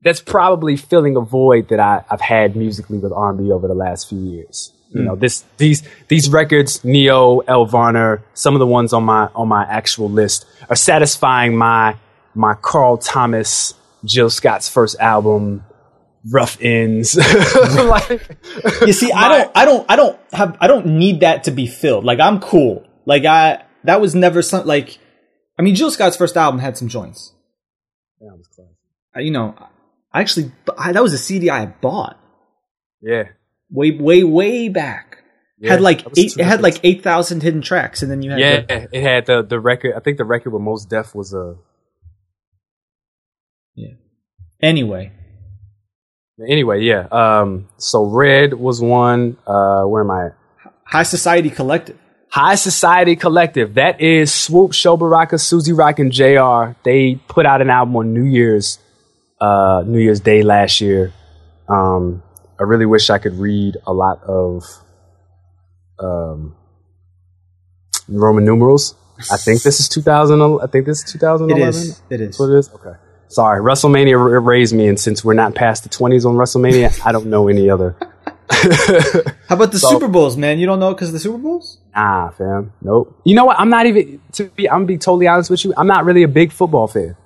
that's 0.02 0.20
probably 0.20 0.76
filling 0.76 1.16
a 1.16 1.20
void 1.20 1.68
that 1.68 1.78
I, 1.78 2.04
I've 2.10 2.20
had 2.20 2.56
musically 2.56 2.98
with 2.98 3.12
R&B 3.12 3.52
over 3.52 3.68
the 3.68 3.74
last 3.74 4.08
few 4.08 4.18
years. 4.18 4.72
You 4.96 5.02
know, 5.02 5.16
this 5.16 5.44
these 5.58 5.82
these 6.08 6.30
records, 6.30 6.84
Ne-Yo, 6.84 7.40
Elle 7.40 7.66
Varner, 7.66 8.22
some 8.34 8.54
of 8.54 8.60
the 8.60 8.66
ones 8.66 8.92
on 8.92 9.04
my 9.04 9.28
on 9.34 9.46
my 9.46 9.64
actual 9.64 10.08
list 10.08 10.46
are 10.70 10.76
satisfying 10.76 11.56
my 11.56 11.96
my 12.36 12.54
Carl 12.54 12.98
Thomas, 12.98 13.74
Jill 14.04 14.30
Scott's 14.30 14.68
first 14.68 14.98
album, 15.00 15.64
Rough 16.30 16.58
Ends. 16.60 17.16
like, 17.78 18.28
You 18.86 18.92
see, 18.92 19.10
I 19.12 19.28
don't, 19.28 19.52
I 19.56 19.64
don't, 19.64 19.86
I 19.90 19.96
don't 19.96 20.18
have, 20.32 20.56
I 20.60 20.66
don't 20.66 20.86
need 20.86 21.20
that 21.20 21.44
to 21.44 21.50
be 21.50 21.66
filled. 21.66 22.04
Like 22.04 22.20
I'm 22.20 22.40
cool. 22.40 22.86
Like 23.04 23.24
I, 23.24 23.64
that 23.84 24.00
was 24.00 24.14
never 24.14 24.42
some 24.42 24.66
like. 24.66 24.98
I 25.58 25.62
mean, 25.62 25.74
Jill 25.74 25.90
Scott's 25.90 26.16
first 26.16 26.36
album 26.36 26.60
had 26.60 26.76
some 26.76 26.88
joints. 26.88 27.32
Uh, 28.20 29.20
You 29.20 29.30
know, 29.30 29.54
I 30.12 30.20
actually 30.20 30.52
I, 30.76 30.92
that 30.92 31.02
was 31.02 31.12
a 31.12 31.18
CD 31.18 31.48
I 31.50 31.66
bought 31.66 32.18
yeah, 33.00 33.24
way, 33.70 33.92
way, 33.92 34.24
way 34.24 34.68
back. 34.68 35.22
Yeah, 35.58 35.72
had 35.72 35.80
like 35.80 36.06
eight. 36.18 36.36
It 36.36 36.44
had 36.44 36.60
terrific. 36.60 36.62
like 36.62 36.80
eight 36.84 37.02
thousand 37.02 37.42
hidden 37.42 37.62
tracks, 37.62 38.02
and 38.02 38.10
then 38.10 38.22
you 38.22 38.30
had 38.30 38.40
yeah. 38.40 38.60
the- 38.60 38.88
It 38.92 39.02
had 39.02 39.26
the 39.26 39.42
the 39.42 39.58
record. 39.60 39.94
I 39.96 40.00
think 40.00 40.18
the 40.18 40.24
record 40.24 40.52
with 40.52 40.62
Mos 40.62 40.84
Def 40.84 41.14
was 41.14 41.32
a. 41.32 41.56
anyway. 44.62 45.12
Anyway, 46.48 46.82
yeah. 46.82 47.06
Um, 47.10 47.68
so 47.78 48.04
Red 48.04 48.54
was 48.54 48.80
one. 48.80 49.36
Uh, 49.46 49.84
where 49.84 50.02
am 50.02 50.10
I? 50.10 50.28
High 50.84 51.02
Society 51.04 51.50
Collective. 51.50 51.98
High 52.28 52.56
Society 52.56 53.16
Collective. 53.16 53.74
That 53.74 54.00
is 54.00 54.30
Swoope, 54.30 54.74
Sho 54.74 54.96
Baraka, 54.96 55.38
Suzy 55.38 55.72
Rock, 55.72 55.98
and 55.98 56.12
JR. 56.12 56.76
They 56.84 57.14
put 57.28 57.46
out 57.46 57.62
an 57.62 57.70
album 57.70 57.96
on 57.96 58.12
New 58.12 58.24
Year's, 58.24 58.78
uh, 59.40 59.82
New 59.86 59.98
Year's 59.98 60.20
Day 60.20 60.42
last 60.42 60.80
year. 60.80 61.12
Um, 61.68 62.22
I 62.60 62.64
really 62.64 62.86
wish 62.86 63.08
I 63.08 63.18
could 63.18 63.34
read 63.34 63.76
a 63.86 63.92
lot 63.92 64.22
of, 64.24 64.62
um, 65.98 66.54
Roman 68.08 68.44
numerals. 68.44 68.94
I 69.32 69.38
think 69.38 69.62
this 69.62 69.80
is 69.80 69.88
2000. 69.88 70.40
I 70.40 70.66
think 70.66 70.84
this 70.84 71.02
is 71.02 71.12
2011. 71.12 71.56
It 71.58 71.68
is. 71.68 72.02
It 72.10 72.20
is. 72.20 72.26
That's 72.28 72.38
what 72.38 72.50
it 72.50 72.58
is? 72.58 72.70
Okay. 72.74 72.98
Sorry. 73.28 73.60
WrestleMania 73.60 74.18
r- 74.18 74.40
raised 74.40 74.74
me, 74.74 74.88
and 74.88 74.98
since 74.98 75.24
we're 75.24 75.34
not 75.34 75.54
past 75.54 75.82
the 75.82 75.88
20s 75.88 76.24
on 76.24 76.36
WrestleMania, 76.36 77.04
I 77.06 77.12
don't 77.12 77.26
know 77.26 77.48
any 77.48 77.68
other. 77.70 77.96
How 78.50 79.56
about 79.56 79.72
the 79.72 79.78
So- 79.78 79.90
Super 79.90 80.08
Bowls, 80.08 80.36
man? 80.36 80.58
You 80.58 80.66
don't 80.66 80.80
know 80.80 80.94
because 80.94 81.12
the 81.12 81.18
Super 81.18 81.38
Bowls? 81.38 81.78
Nah, 81.94 82.30
fam. 82.30 82.72
Nope. 82.82 83.20
You 83.24 83.34
know 83.34 83.44
what? 83.44 83.58
I'm 83.58 83.70
not 83.70 83.86
even 83.86 84.20
to 84.32 84.44
be. 84.44 84.68
I'm 84.68 84.76
gonna 84.78 84.86
be 84.86 84.98
totally 84.98 85.26
honest 85.26 85.50
with 85.50 85.64
you. 85.64 85.72
I'm 85.76 85.86
not 85.86 86.04
really 86.04 86.22
a 86.22 86.28
big 86.28 86.52
football 86.52 86.86
fan. 86.86 87.16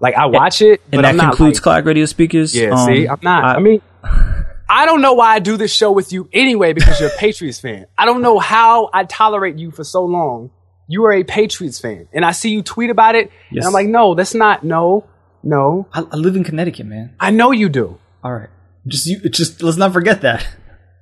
Like 0.00 0.14
I 0.14 0.26
watch 0.26 0.62
it, 0.62 0.80
but 0.90 0.98
and 0.98 1.04
that 1.04 1.08
I'm 1.10 1.16
not 1.16 1.30
concludes 1.32 1.58
like, 1.58 1.62
Clock 1.62 1.84
Radio 1.84 2.04
Speakers. 2.06 2.54
Yeah. 2.54 2.70
Um, 2.70 2.86
see, 2.86 3.06
I'm 3.08 3.18
not. 3.22 3.44
I, 3.44 3.60
mean, 3.60 3.80
I 4.68 4.86
don't 4.86 5.00
know 5.02 5.14
why 5.14 5.34
I 5.34 5.38
do 5.38 5.56
this 5.56 5.72
show 5.74 5.92
with 5.92 6.12
you 6.12 6.28
anyway 6.32 6.72
because 6.72 7.00
you're 7.00 7.10
a 7.10 7.16
Patriots 7.16 7.60
fan. 7.60 7.86
I 7.96 8.04
don't 8.06 8.22
know 8.22 8.38
how 8.38 8.90
I 8.92 9.04
tolerate 9.04 9.56
you 9.58 9.70
for 9.70 9.84
so 9.84 10.04
long. 10.04 10.50
You 10.88 11.04
are 11.06 11.12
a 11.12 11.24
Patriots 11.24 11.78
fan, 11.80 12.08
and 12.12 12.24
I 12.24 12.32
see 12.32 12.50
you 12.50 12.62
tweet 12.62 12.90
about 12.90 13.14
it, 13.14 13.30
and 13.50 13.64
I'm 13.64 13.72
like, 13.72 13.86
no, 13.88 14.14
that's 14.14 14.34
not. 14.34 14.64
No, 14.64 15.06
no. 15.44 15.86
I, 15.92 16.00
I 16.00 16.16
live 16.16 16.36
in 16.36 16.44
Connecticut, 16.44 16.86
man. 16.86 17.14
I 17.20 17.30
know 17.30 17.50
you 17.52 17.68
do. 17.68 17.98
All 18.22 18.32
right. 18.32 18.48
Just 18.86 19.06
you. 19.06 19.20
Just 19.28 19.62
let's 19.62 19.76
not 19.76 19.92
forget 19.92 20.22
that. 20.22 20.46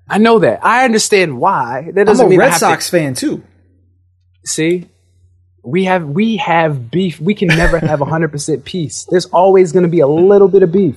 I 0.09 0.19
know 0.19 0.41
that. 0.41 0.65
I 0.65 0.85
understand 0.85 1.39
why. 1.39 1.91
That 1.95 2.09
I'm 2.09 2.21
a 2.21 2.29
mean 2.29 2.41
I 2.41 2.45
Red 2.47 2.53
to- 2.55 2.59
Sox 2.59 2.91
fan 2.91 3.15
too. 3.15 3.43
See, 4.45 4.89
we 5.65 5.85
have 5.85 6.05
we 6.05 6.37
have 6.39 6.91
beef. 6.91 7.21
We 7.21 7.35
can 7.35 7.49
never 7.49 7.79
have 7.79 8.01
hundred 8.01 8.33
percent 8.33 8.65
peace. 8.65 9.07
There's 9.11 9.27
always 9.27 9.73
going 9.73 9.85
to 9.85 9.89
be 9.89 10.01
a 10.01 10.07
little 10.07 10.49
bit 10.49 10.63
of 10.63 10.73
beef, 10.73 10.97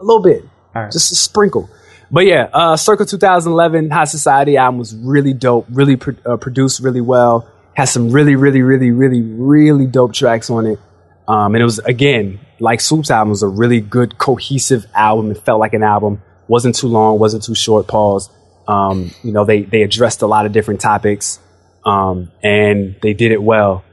a 0.00 0.04
little 0.04 0.22
bit, 0.22 0.42
All 0.74 0.82
right. 0.82 0.92
just 0.92 1.12
a 1.12 1.14
sprinkle. 1.14 1.70
but 2.10 2.26
yeah, 2.26 2.48
uh, 2.52 2.76
Circle 2.76 3.06
2011 3.06 3.90
High 3.90 4.04
Society 4.04 4.56
album 4.56 4.78
was 4.78 4.94
really 4.96 5.32
dope, 5.32 5.66
really 5.70 5.96
pro- 5.96 6.16
uh, 6.26 6.36
produced 6.36 6.80
really 6.80 7.00
well, 7.00 7.46
has 7.74 7.92
some 7.92 8.10
really, 8.10 8.34
really, 8.34 8.62
really, 8.62 8.90
really, 8.90 9.22
really 9.22 9.86
dope 9.86 10.12
tracks 10.12 10.50
on 10.50 10.66
it. 10.66 10.80
Um, 11.30 11.54
and 11.54 11.62
it 11.62 11.64
was, 11.64 11.78
again, 11.78 12.40
like 12.58 12.80
Swoope's 12.80 13.08
album 13.08 13.30
was 13.30 13.44
a 13.44 13.48
really 13.48 13.80
good, 13.80 14.18
cohesive 14.18 14.84
album. 14.94 15.30
It 15.30 15.38
felt 15.38 15.60
like 15.60 15.74
an 15.74 15.84
album. 15.84 16.22
Wasn't 16.48 16.74
too 16.74 16.88
long, 16.88 17.20
wasn't 17.20 17.44
too 17.44 17.54
short, 17.54 17.86
pause. 17.86 18.28
Um, 18.66 19.12
you 19.22 19.30
know, 19.30 19.44
they, 19.44 19.62
they 19.62 19.82
addressed 19.82 20.22
a 20.22 20.26
lot 20.26 20.44
of 20.44 20.50
different 20.50 20.80
topics, 20.80 21.38
um, 21.86 22.32
and 22.42 22.96
they 23.00 23.14
did 23.14 23.30
it 23.30 23.40
well. 23.40 23.84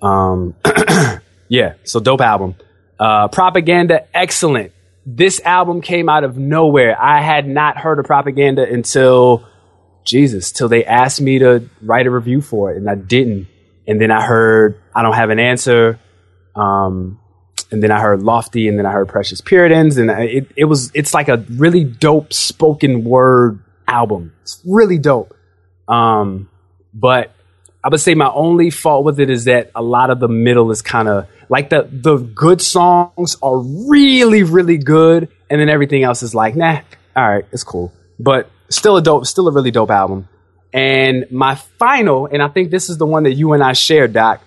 Um, 0.00 0.54
yeah, 1.48 1.74
so 1.84 2.00
dope 2.00 2.22
album. 2.22 2.54
Uh, 2.98 3.28
Propaganda, 3.28 4.06
excellent. 4.16 4.72
This 5.04 5.38
album 5.42 5.82
came 5.82 6.08
out 6.08 6.24
of 6.24 6.38
nowhere. 6.38 6.96
I 6.98 7.20
had 7.20 7.46
not 7.46 7.76
heard 7.76 7.98
of 7.98 8.06
Propaganda 8.06 8.66
until, 8.66 9.46
Jesus, 10.06 10.50
till 10.50 10.70
they 10.70 10.86
asked 10.86 11.20
me 11.20 11.40
to 11.40 11.68
write 11.82 12.06
a 12.06 12.10
review 12.10 12.40
for 12.40 12.72
it, 12.72 12.78
and 12.78 12.88
I 12.88 12.94
didn't. 12.94 13.48
And 13.86 14.00
then 14.00 14.10
I 14.10 14.24
heard 14.24 14.80
I 14.94 15.02
Don't 15.02 15.12
Have 15.12 15.28
an 15.28 15.38
Answer. 15.38 16.00
Um, 16.56 17.20
and 17.70 17.82
then 17.82 17.90
I 17.90 18.00
heard 18.00 18.22
Lofty, 18.22 18.68
and 18.68 18.78
then 18.78 18.86
I 18.86 18.92
heard 18.92 19.08
Precious 19.08 19.40
Puritans, 19.40 19.98
and 19.98 20.10
it, 20.10 20.50
it 20.56 20.64
was 20.64 20.90
it's 20.94 21.14
like 21.14 21.28
a 21.28 21.44
really 21.50 21.84
dope 21.84 22.32
spoken 22.32 23.04
word 23.04 23.62
album. 23.86 24.32
It's 24.42 24.60
really 24.64 24.98
dope. 24.98 25.34
Um, 25.88 26.48
but 26.94 27.32
I 27.82 27.88
would 27.88 28.00
say 28.00 28.14
my 28.14 28.30
only 28.30 28.70
fault 28.70 29.04
with 29.04 29.20
it 29.20 29.30
is 29.30 29.44
that 29.44 29.70
a 29.74 29.82
lot 29.82 30.10
of 30.10 30.20
the 30.20 30.28
middle 30.28 30.70
is 30.70 30.82
kind 30.82 31.08
of 31.08 31.28
like 31.48 31.70
the 31.70 31.88
the 31.90 32.16
good 32.16 32.60
songs 32.60 33.36
are 33.42 33.58
really 33.58 34.42
really 34.42 34.78
good, 34.78 35.28
and 35.50 35.60
then 35.60 35.68
everything 35.68 36.02
else 36.02 36.22
is 36.22 36.34
like 36.34 36.56
nah, 36.56 36.80
all 37.16 37.28
right, 37.28 37.44
it's 37.52 37.64
cool, 37.64 37.92
but 38.18 38.50
still 38.68 38.96
a 38.96 39.02
dope, 39.02 39.26
still 39.26 39.48
a 39.48 39.52
really 39.52 39.70
dope 39.70 39.90
album. 39.90 40.28
And 40.72 41.26
my 41.30 41.54
final, 41.54 42.26
and 42.26 42.42
I 42.42 42.48
think 42.48 42.70
this 42.70 42.90
is 42.90 42.98
the 42.98 43.06
one 43.06 43.22
that 43.22 43.32
you 43.32 43.52
and 43.52 43.62
I 43.62 43.72
share, 43.72 44.08
Doc. 44.08 44.42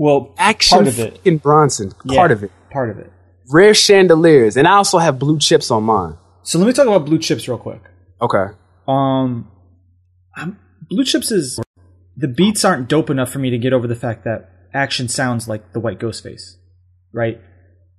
Well, 0.00 0.34
Action 0.38 0.76
part 0.76 0.88
of 0.88 0.98
it. 0.98 1.20
in 1.26 1.36
Bronson, 1.36 1.90
part 1.90 2.30
Yeah, 2.30 2.36
of 2.36 2.42
it. 2.42 2.50
Part 2.70 2.88
of 2.88 2.98
it. 2.98 3.12
Rare 3.52 3.74
chandeliers, 3.74 4.56
and 4.56 4.66
I 4.66 4.76
also 4.76 4.96
have 4.96 5.18
blue 5.18 5.38
chips 5.38 5.70
on 5.70 5.82
mine. 5.82 6.16
So 6.42 6.58
let 6.58 6.66
me 6.66 6.72
talk 6.72 6.86
about 6.86 7.04
blue 7.04 7.18
chips 7.18 7.46
real 7.46 7.58
quick. 7.58 7.82
Okay. 8.22 8.46
Um, 8.88 9.50
I'm, 10.34 10.58
blue 10.88 11.04
chips 11.04 11.30
is 11.30 11.60
the 12.16 12.28
beats 12.28 12.64
aren't 12.64 12.88
dope 12.88 13.10
enough 13.10 13.30
for 13.30 13.40
me 13.40 13.50
to 13.50 13.58
get 13.58 13.74
over 13.74 13.86
the 13.86 13.94
fact 13.94 14.24
that 14.24 14.50
action 14.72 15.06
sounds 15.06 15.48
like 15.48 15.74
the 15.74 15.80
white 15.80 15.98
Ghostface, 15.98 16.54
right? 17.12 17.38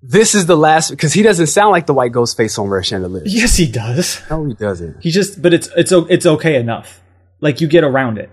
This 0.02 0.34
is 0.34 0.48
the 0.48 0.58
last 0.58 0.90
because 0.90 1.14
he 1.14 1.22
doesn't 1.22 1.48
sound 1.48 1.70
like 1.70 1.86
the 1.86 1.94
white 1.94 2.14
Ghostface 2.14 2.58
on 2.58 2.68
Rare 2.68 2.82
Chandeliers. 2.82 3.32
Yes, 3.32 3.58
he 3.58 3.72
does. 3.72 4.20
No, 4.28 4.44
he 4.46 4.56
doesn't. 4.56 5.04
He 5.04 5.12
just, 5.12 5.40
but 5.40 5.54
it's 5.54 5.70
it's 5.78 5.92
it's 5.92 6.26
okay 6.26 6.56
enough. 6.56 7.00
Like 7.42 7.62
you 7.62 7.68
get 7.68 7.84
around 7.84 8.18
it. 8.18 8.32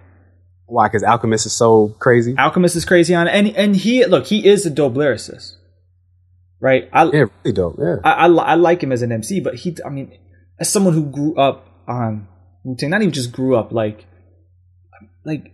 Why? 0.68 0.86
Because 0.86 1.02
Alchemist 1.02 1.46
is 1.46 1.54
so 1.54 1.96
crazy. 1.98 2.34
Alchemist 2.36 2.76
is 2.76 2.84
crazy 2.84 3.14
on 3.14 3.26
it, 3.26 3.30
and 3.30 3.48
and 3.56 3.74
he 3.74 4.04
look 4.04 4.26
he 4.26 4.46
is 4.46 4.66
a 4.66 4.70
dope 4.70 4.94
lyricist, 4.94 5.54
right? 6.60 6.90
I 6.92 7.04
Yeah, 7.04 7.24
really 7.42 7.54
dope. 7.54 7.76
Yeah. 7.78 7.96
I, 8.04 8.26
I, 8.26 8.28
I 8.28 8.54
like 8.54 8.82
him 8.82 8.92
as 8.92 9.00
an 9.00 9.10
MC, 9.10 9.40
but 9.40 9.54
he, 9.54 9.76
I 9.84 9.88
mean, 9.88 10.12
as 10.60 10.70
someone 10.70 10.92
who 10.92 11.06
grew 11.06 11.34
up 11.36 11.66
on 11.88 12.28
Wu 12.64 12.76
Tang, 12.76 12.90
not 12.90 13.00
even 13.00 13.12
just 13.12 13.32
grew 13.32 13.56
up, 13.56 13.72
like, 13.72 14.04
like 15.24 15.52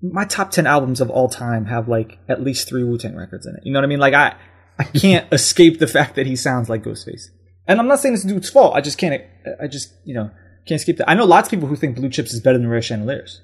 my 0.00 0.24
top 0.24 0.52
ten 0.52 0.68
albums 0.68 1.00
of 1.00 1.10
all 1.10 1.28
time 1.28 1.64
have 1.64 1.88
like 1.88 2.20
at 2.28 2.40
least 2.40 2.68
three 2.68 2.84
Wu 2.84 2.98
Tang 2.98 3.16
records 3.16 3.46
in 3.46 3.56
it. 3.56 3.62
You 3.64 3.72
know 3.72 3.80
what 3.80 3.84
I 3.84 3.88
mean? 3.88 3.98
Like 3.98 4.14
I, 4.14 4.36
I 4.78 4.84
can't 4.84 5.26
escape 5.32 5.80
the 5.80 5.88
fact 5.88 6.14
that 6.14 6.26
he 6.26 6.36
sounds 6.36 6.68
like 6.68 6.84
Ghostface, 6.84 7.30
and 7.66 7.80
I'm 7.80 7.88
not 7.88 7.98
saying 7.98 8.14
it's 8.14 8.22
dude's 8.22 8.48
fault. 8.48 8.76
I 8.76 8.80
just 8.80 8.96
can't. 8.96 9.20
I 9.60 9.66
just 9.66 9.92
you 10.04 10.14
know 10.14 10.30
can't 10.68 10.80
escape 10.80 10.98
that. 10.98 11.10
I 11.10 11.14
know 11.14 11.24
lots 11.24 11.48
of 11.48 11.50
people 11.50 11.66
who 11.66 11.74
think 11.74 11.96
Blue 11.96 12.10
Chips 12.10 12.32
is 12.32 12.40
better 12.40 12.58
than 12.58 12.68
Rare 12.68 12.80
Chandeliers. 12.80 13.40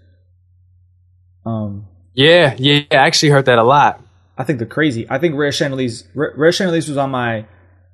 Um, 1.45 1.87
yeah, 2.15 2.55
yeah, 2.59 2.83
I 2.91 2.97
actually 2.97 3.31
heard 3.31 3.47
that 3.47 3.59
a 3.59 3.63
lot. 3.65 4.03
I 4.37 4.45
think 4.45 4.59
they're 4.59 4.69
crazy. 4.69 5.07
I 5.11 5.19
think 5.19 5.35
Rare 5.35 5.53
Chandeliers, 5.53 6.07
Rare, 6.15 6.33
Rare 6.37 6.53
Chandeliers 6.53 6.89
was 6.89 6.97
on 6.97 7.11
my 7.11 7.47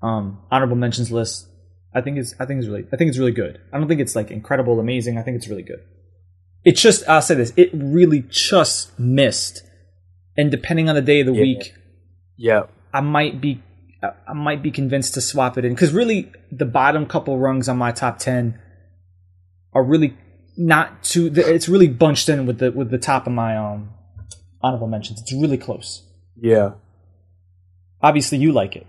um, 0.03 0.41
honorable 0.51 0.77
mentions 0.77 1.11
list. 1.11 1.49
I 1.95 2.01
think 2.01 2.19
it's, 2.19 2.35
I 2.41 2.45
think 2.47 2.59
it's 2.59 2.69
really, 2.69 2.87
I 2.93 2.97
think 2.97 3.09
it's 3.09 3.19
really 3.19 3.33
good. 3.33 3.61
I 3.73 3.79
don't 3.79 3.89
think 3.89 4.01
it's 4.01 4.17
like 4.17 4.31
incredible, 4.31 4.81
amazing. 4.81 5.17
I 5.19 5.23
think 5.23 5.37
it's 5.37 5.49
really 5.49 5.63
good. 5.63 5.83
It 6.65 6.77
just, 6.77 7.09
I'll 7.09 7.23
say 7.23 7.35
this, 7.35 7.53
it 7.57 7.71
really 7.73 8.25
just 8.29 8.99
missed. 8.99 9.63
And 10.37 10.51
depending 10.51 10.89
on 10.89 10.95
the 10.97 11.03
day 11.03 11.21
of 11.21 11.27
the 11.27 11.33
Yeah. 11.35 11.43
week, 11.43 11.75
Yeah. 12.37 12.63
I 12.93 13.01
might 13.01 13.41
be, 13.41 13.63
I 14.03 14.11
I 14.29 14.33
might 14.35 14.63
be 14.63 14.71
convinced 14.71 15.15
to 15.15 15.21
swap 15.21 15.57
it 15.57 15.65
in 15.65 15.73
because 15.75 15.93
really 15.93 16.33
the 16.51 16.65
bottom 16.65 17.07
couple 17.07 17.39
rungs 17.39 17.69
on 17.69 17.77
my 17.79 17.93
top 17.93 18.19
ten 18.19 18.61
are 19.73 19.83
really 19.85 20.17
not 20.57 21.03
too. 21.03 21.33
It's 21.35 21.69
really 21.69 21.89
bunched 21.89 22.29
in 22.29 22.47
with 22.47 22.59
the 22.59 22.71
with 22.73 22.91
the 22.91 22.99
top 22.99 23.27
of 23.27 23.33
my 23.33 23.57
um 23.57 23.91
honorable 24.63 24.87
mentions. 24.87 25.21
It's 25.21 25.33
really 25.33 25.59
close. 25.59 26.03
Yeah. 26.37 26.73
Obviously, 28.03 28.39
you 28.39 28.53
like 28.53 28.77
it. 28.77 28.87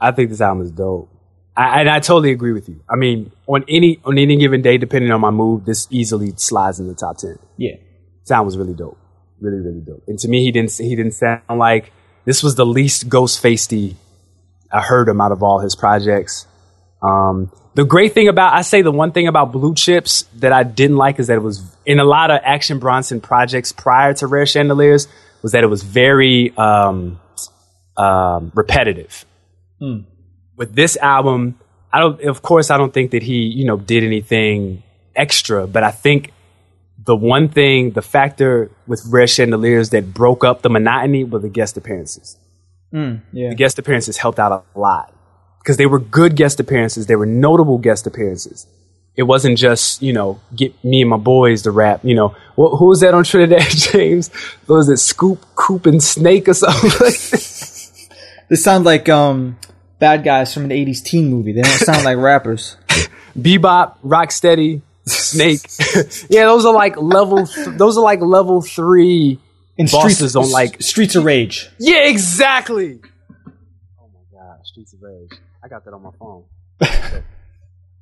I 0.00 0.12
think 0.12 0.30
this 0.30 0.40
album 0.40 0.64
is 0.64 0.70
dope. 0.70 1.10
I, 1.56 1.80
and 1.80 1.88
I 1.88 2.00
totally 2.00 2.32
agree 2.32 2.52
with 2.52 2.68
you. 2.68 2.82
I 2.88 2.96
mean, 2.96 3.32
on 3.46 3.64
any 3.68 3.98
on 4.04 4.18
any 4.18 4.36
given 4.36 4.62
day, 4.62 4.78
depending 4.78 5.10
on 5.10 5.20
my 5.20 5.30
mood, 5.30 5.64
this 5.64 5.88
easily 5.90 6.32
slides 6.36 6.78
in 6.78 6.86
the 6.86 6.94
top 6.94 7.18
ten. 7.18 7.38
Yeah. 7.56 7.76
Sound 8.24 8.46
was 8.46 8.58
really 8.58 8.74
dope, 8.74 8.98
really 9.40 9.58
really 9.58 9.80
dope. 9.80 10.02
And 10.06 10.18
to 10.18 10.28
me, 10.28 10.44
he 10.44 10.52
didn't 10.52 10.72
he 10.72 10.94
didn't 10.94 11.12
sound 11.12 11.42
like 11.48 11.92
this 12.24 12.42
was 12.42 12.56
the 12.56 12.66
least 12.66 13.08
Ghostfacey 13.08 13.96
I 14.72 14.80
heard 14.80 15.08
him 15.08 15.20
out 15.20 15.32
of 15.32 15.42
all 15.42 15.60
his 15.60 15.74
projects. 15.74 16.46
Um, 17.02 17.52
the 17.76 17.84
great 17.84 18.14
thing 18.14 18.26
about 18.28 18.54
I 18.54 18.62
say 18.62 18.80
the 18.80 18.90
one 18.90 19.12
thing 19.12 19.28
about 19.28 19.52
Blue 19.52 19.74
Chips 19.74 20.22
that 20.36 20.50
I 20.52 20.62
didn't 20.62 20.96
like 20.96 21.18
is 21.20 21.26
that 21.26 21.34
it 21.36 21.42
was 21.42 21.62
in 21.84 21.98
a 22.00 22.04
lot 22.04 22.30
of 22.30 22.40
Action 22.42 22.78
Bronson 22.78 23.20
projects 23.20 23.70
prior 23.70 24.14
to 24.14 24.26
Rare 24.26 24.46
Chandeliers 24.46 25.08
was 25.42 25.52
that 25.52 25.62
it 25.62 25.66
was 25.66 25.82
very 25.82 26.56
um, 26.56 27.20
um, 27.98 28.50
repetitive. 28.54 29.26
With 30.56 30.74
this 30.74 30.96
album, 30.96 31.58
I 31.92 32.00
don't. 32.00 32.20
Of 32.22 32.40
course, 32.40 32.70
I 32.70 32.78
don't 32.78 32.94
think 32.94 33.10
that 33.10 33.22
he 33.22 33.40
you 33.44 33.66
know 33.66 33.76
did 33.76 34.02
anything 34.04 34.82
extra, 35.14 35.66
but 35.66 35.82
I 35.82 35.90
think 35.90 36.32
the 36.98 37.14
one 37.14 37.50
thing, 37.50 37.90
the 37.90 38.00
factor 38.02 38.70
with 38.86 39.04
Rare 39.10 39.26
Chandeliers 39.26 39.90
that 39.90 40.14
broke 40.14 40.44
up 40.44 40.62
the 40.62 40.70
monotony 40.70 41.24
were 41.24 41.38
the 41.38 41.50
guest 41.50 41.76
appearances 41.76 42.38
Yeah. 42.90 43.50
the 43.50 43.54
guest 43.54 43.78
appearances 43.78 44.16
helped 44.16 44.38
out 44.40 44.64
a 44.74 44.78
lot 44.78 45.12
because 45.66 45.78
they 45.78 45.86
were 45.86 45.98
good 45.98 46.36
guest 46.36 46.60
appearances. 46.60 47.06
They 47.06 47.16
were 47.16 47.26
notable 47.26 47.78
guest 47.78 48.06
appearances. 48.06 48.68
It 49.16 49.24
wasn't 49.24 49.58
just 49.58 50.00
you 50.00 50.12
know 50.12 50.38
get 50.54 50.72
me 50.84 51.00
and 51.00 51.10
my 51.10 51.16
boys 51.16 51.62
to 51.62 51.72
rap. 51.72 52.04
You 52.04 52.14
know 52.14 52.28
wh- 52.54 52.78
who 52.78 52.86
was 52.86 53.00
that 53.00 53.14
on 53.14 53.24
Trinidad 53.30 53.68
James? 53.70 54.30
Was 54.68 54.88
it 54.88 54.98
Scoop, 54.98 55.44
Coop, 55.56 55.86
and 55.86 56.00
Snake 56.00 56.48
or 56.48 56.54
something? 56.54 56.90
like? 57.00 57.18
This 58.48 58.62
sound 58.62 58.84
like 58.84 59.08
um 59.08 59.58
bad 59.98 60.22
guys 60.22 60.54
from 60.54 60.64
an 60.66 60.70
'80s 60.70 61.02
teen 61.02 61.30
movie. 61.30 61.50
They 61.52 61.62
don't 61.62 61.72
sound 61.72 62.04
like 62.04 62.18
rappers. 62.18 62.76
Bebop, 63.36 63.96
Rocksteady, 64.04 64.82
Snake. 65.04 65.60
yeah, 66.30 66.44
those 66.44 66.64
are 66.64 66.72
like 66.72 66.96
level. 66.96 67.44
Th- 67.44 67.76
those 67.76 67.98
are 67.98 68.04
like 68.04 68.20
level 68.20 68.62
three 68.62 69.40
In 69.76 69.86
bosses 69.88 70.36
on 70.36 70.48
like. 70.52 70.80
Streets 70.80 71.16
of 71.16 71.24
Rage. 71.24 71.68
Yeah, 71.78 72.06
exactly. 72.06 73.00
Oh 73.98 74.08
my 74.14 74.20
god, 74.38 74.64
Streets 74.64 74.92
of 74.92 75.02
Rage. 75.02 75.32
I 75.66 75.68
got 75.68 75.84
that 75.84 75.92
on 75.94 76.02
my 76.02 76.10
phone. 76.16 76.44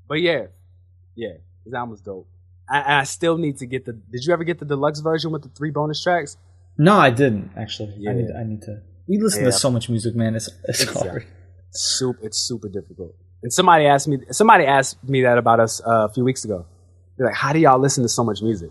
but 0.06 0.20
yeah, 0.20 0.48
yeah, 1.14 1.32
his 1.64 1.72
album 1.72 1.90
was 1.92 2.02
dope. 2.02 2.28
I, 2.68 3.00
I 3.00 3.04
still 3.04 3.38
need 3.38 3.56
to 3.58 3.66
get 3.66 3.86
the. 3.86 3.94
Did 3.94 4.24
you 4.26 4.34
ever 4.34 4.44
get 4.44 4.58
the 4.58 4.66
deluxe 4.66 5.00
version 5.00 5.32
with 5.32 5.42
the 5.42 5.48
three 5.48 5.70
bonus 5.70 6.02
tracks? 6.02 6.36
No, 6.76 6.94
I 6.94 7.08
didn't 7.08 7.52
actually. 7.56 7.94
Yeah. 7.98 8.10
I 8.10 8.14
need. 8.14 8.26
I 8.38 8.44
need 8.44 8.62
to. 8.62 8.82
We 9.08 9.18
listen 9.18 9.40
Yeah. 9.44 9.50
to 9.50 9.52
so 9.52 9.70
much 9.70 9.88
music, 9.88 10.14
man. 10.14 10.34
It's 10.34 10.50
it's 10.64 10.84
hard. 10.84 11.26
Super, 11.70 12.18
it's 12.26 12.38
super 12.38 12.68
difficult. 12.68 13.14
And 13.42 13.50
somebody 13.50 13.86
asked 13.86 14.08
me. 14.08 14.18
Somebody 14.30 14.64
asked 14.66 15.02
me 15.08 15.22
that 15.22 15.38
about 15.38 15.58
us 15.60 15.80
uh, 15.86 16.06
a 16.08 16.12
few 16.12 16.24
weeks 16.24 16.44
ago. 16.44 16.66
They're 17.16 17.26
like, 17.28 17.36
"How 17.36 17.54
do 17.54 17.58
y'all 17.60 17.78
listen 17.80 18.02
to 18.02 18.08
so 18.10 18.24
much 18.24 18.42
music?" 18.42 18.70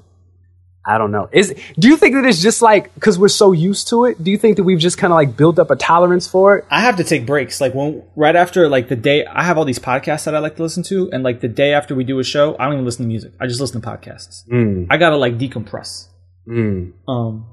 I 0.86 0.98
don't 0.98 1.12
know. 1.12 1.30
Is 1.32 1.56
do 1.80 1.88
you 1.88 1.96
think 1.96 2.14
that 2.16 2.26
it's 2.26 2.42
just 2.42 2.62
like 2.62 2.94
because 2.96 3.18
we're 3.18 3.30
so 3.30 3.54
used 3.54 3.88
to 3.90 4.04
it? 4.06 4.22
Do 4.22 4.30
you 4.32 4.38
think 4.38 4.58
that 4.58 4.64
we've 4.64 4.80
just 4.80 4.98
kind 4.98 5.14
of 5.14 5.16
like 5.16 5.38
built 5.38 5.58
up 5.58 5.72
a 5.72 5.78
tolerance 5.78 6.28
for 6.28 6.58
it? 6.58 6.66
I 6.70 6.82
have 6.82 6.98
to 6.98 7.06
take 7.06 7.26
breaks. 7.26 7.62
Like 7.62 7.74
when 7.74 8.04
right 8.18 8.36
after 8.36 8.68
like 8.68 8.90
the 8.90 8.98
day 8.98 9.26
I 9.26 9.44
have 9.44 9.58
all 9.58 9.64
these 9.64 9.80
podcasts 9.80 10.26
that 10.26 10.36
I 10.36 10.40
like 10.40 10.58
to 10.58 10.62
listen 10.62 10.84
to, 10.84 11.10
and 11.12 11.24
like 11.24 11.40
the 11.40 11.48
day 11.48 11.74
after 11.74 11.96
we 11.96 12.04
do 12.04 12.20
a 12.20 12.24
show, 12.24 12.58
I 12.60 12.66
don't 12.66 12.74
even 12.74 12.86
listen 12.86 13.04
to 13.04 13.08
music. 13.08 13.32
I 13.40 13.48
just 13.48 13.62
listen 13.62 13.80
to 13.82 13.88
podcasts. 13.88 14.46
Mm, 14.52 14.88
I 14.90 14.98
gotta 14.98 15.16
like 15.16 15.38
decompress. 15.38 16.08
mm, 16.46 16.92
Um, 17.08 17.48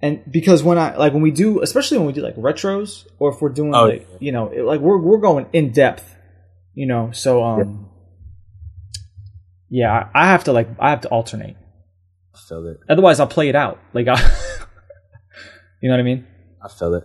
and 0.00 0.22
because 0.30 0.62
when 0.62 0.78
I 0.78 0.94
like 0.96 1.12
when 1.14 1.22
we 1.22 1.32
do, 1.32 1.62
especially 1.62 1.98
when 1.98 2.06
we 2.06 2.12
do 2.12 2.20
like 2.22 2.36
retros, 2.36 3.06
or 3.18 3.32
if 3.32 3.40
we're 3.40 3.48
doing 3.48 3.74
Oh, 3.74 3.86
like 3.86 4.06
you 4.20 4.30
know, 4.30 4.50
it, 4.50 4.62
like 4.62 4.80
we're 4.80 4.98
we're 4.98 5.18
going 5.18 5.46
in 5.52 5.72
depth, 5.72 6.14
you 6.74 6.86
know. 6.86 7.10
So 7.12 7.42
um, 7.42 7.88
yeah, 9.68 10.08
I, 10.14 10.22
I 10.22 10.26
have 10.28 10.44
to 10.44 10.52
like 10.52 10.68
I 10.78 10.90
have 10.90 11.00
to 11.00 11.08
alternate. 11.08 11.56
I 12.34 12.38
feel 12.48 12.66
it. 12.66 12.78
Otherwise, 12.88 13.20
I'll 13.20 13.26
play 13.26 13.48
it 13.48 13.54
out. 13.54 13.78
Like, 13.92 14.08
I, 14.08 14.16
you 15.80 15.88
know 15.88 15.94
what 15.94 16.00
I 16.00 16.02
mean. 16.02 16.26
I 16.62 16.68
feel 16.68 16.94
it. 16.94 17.04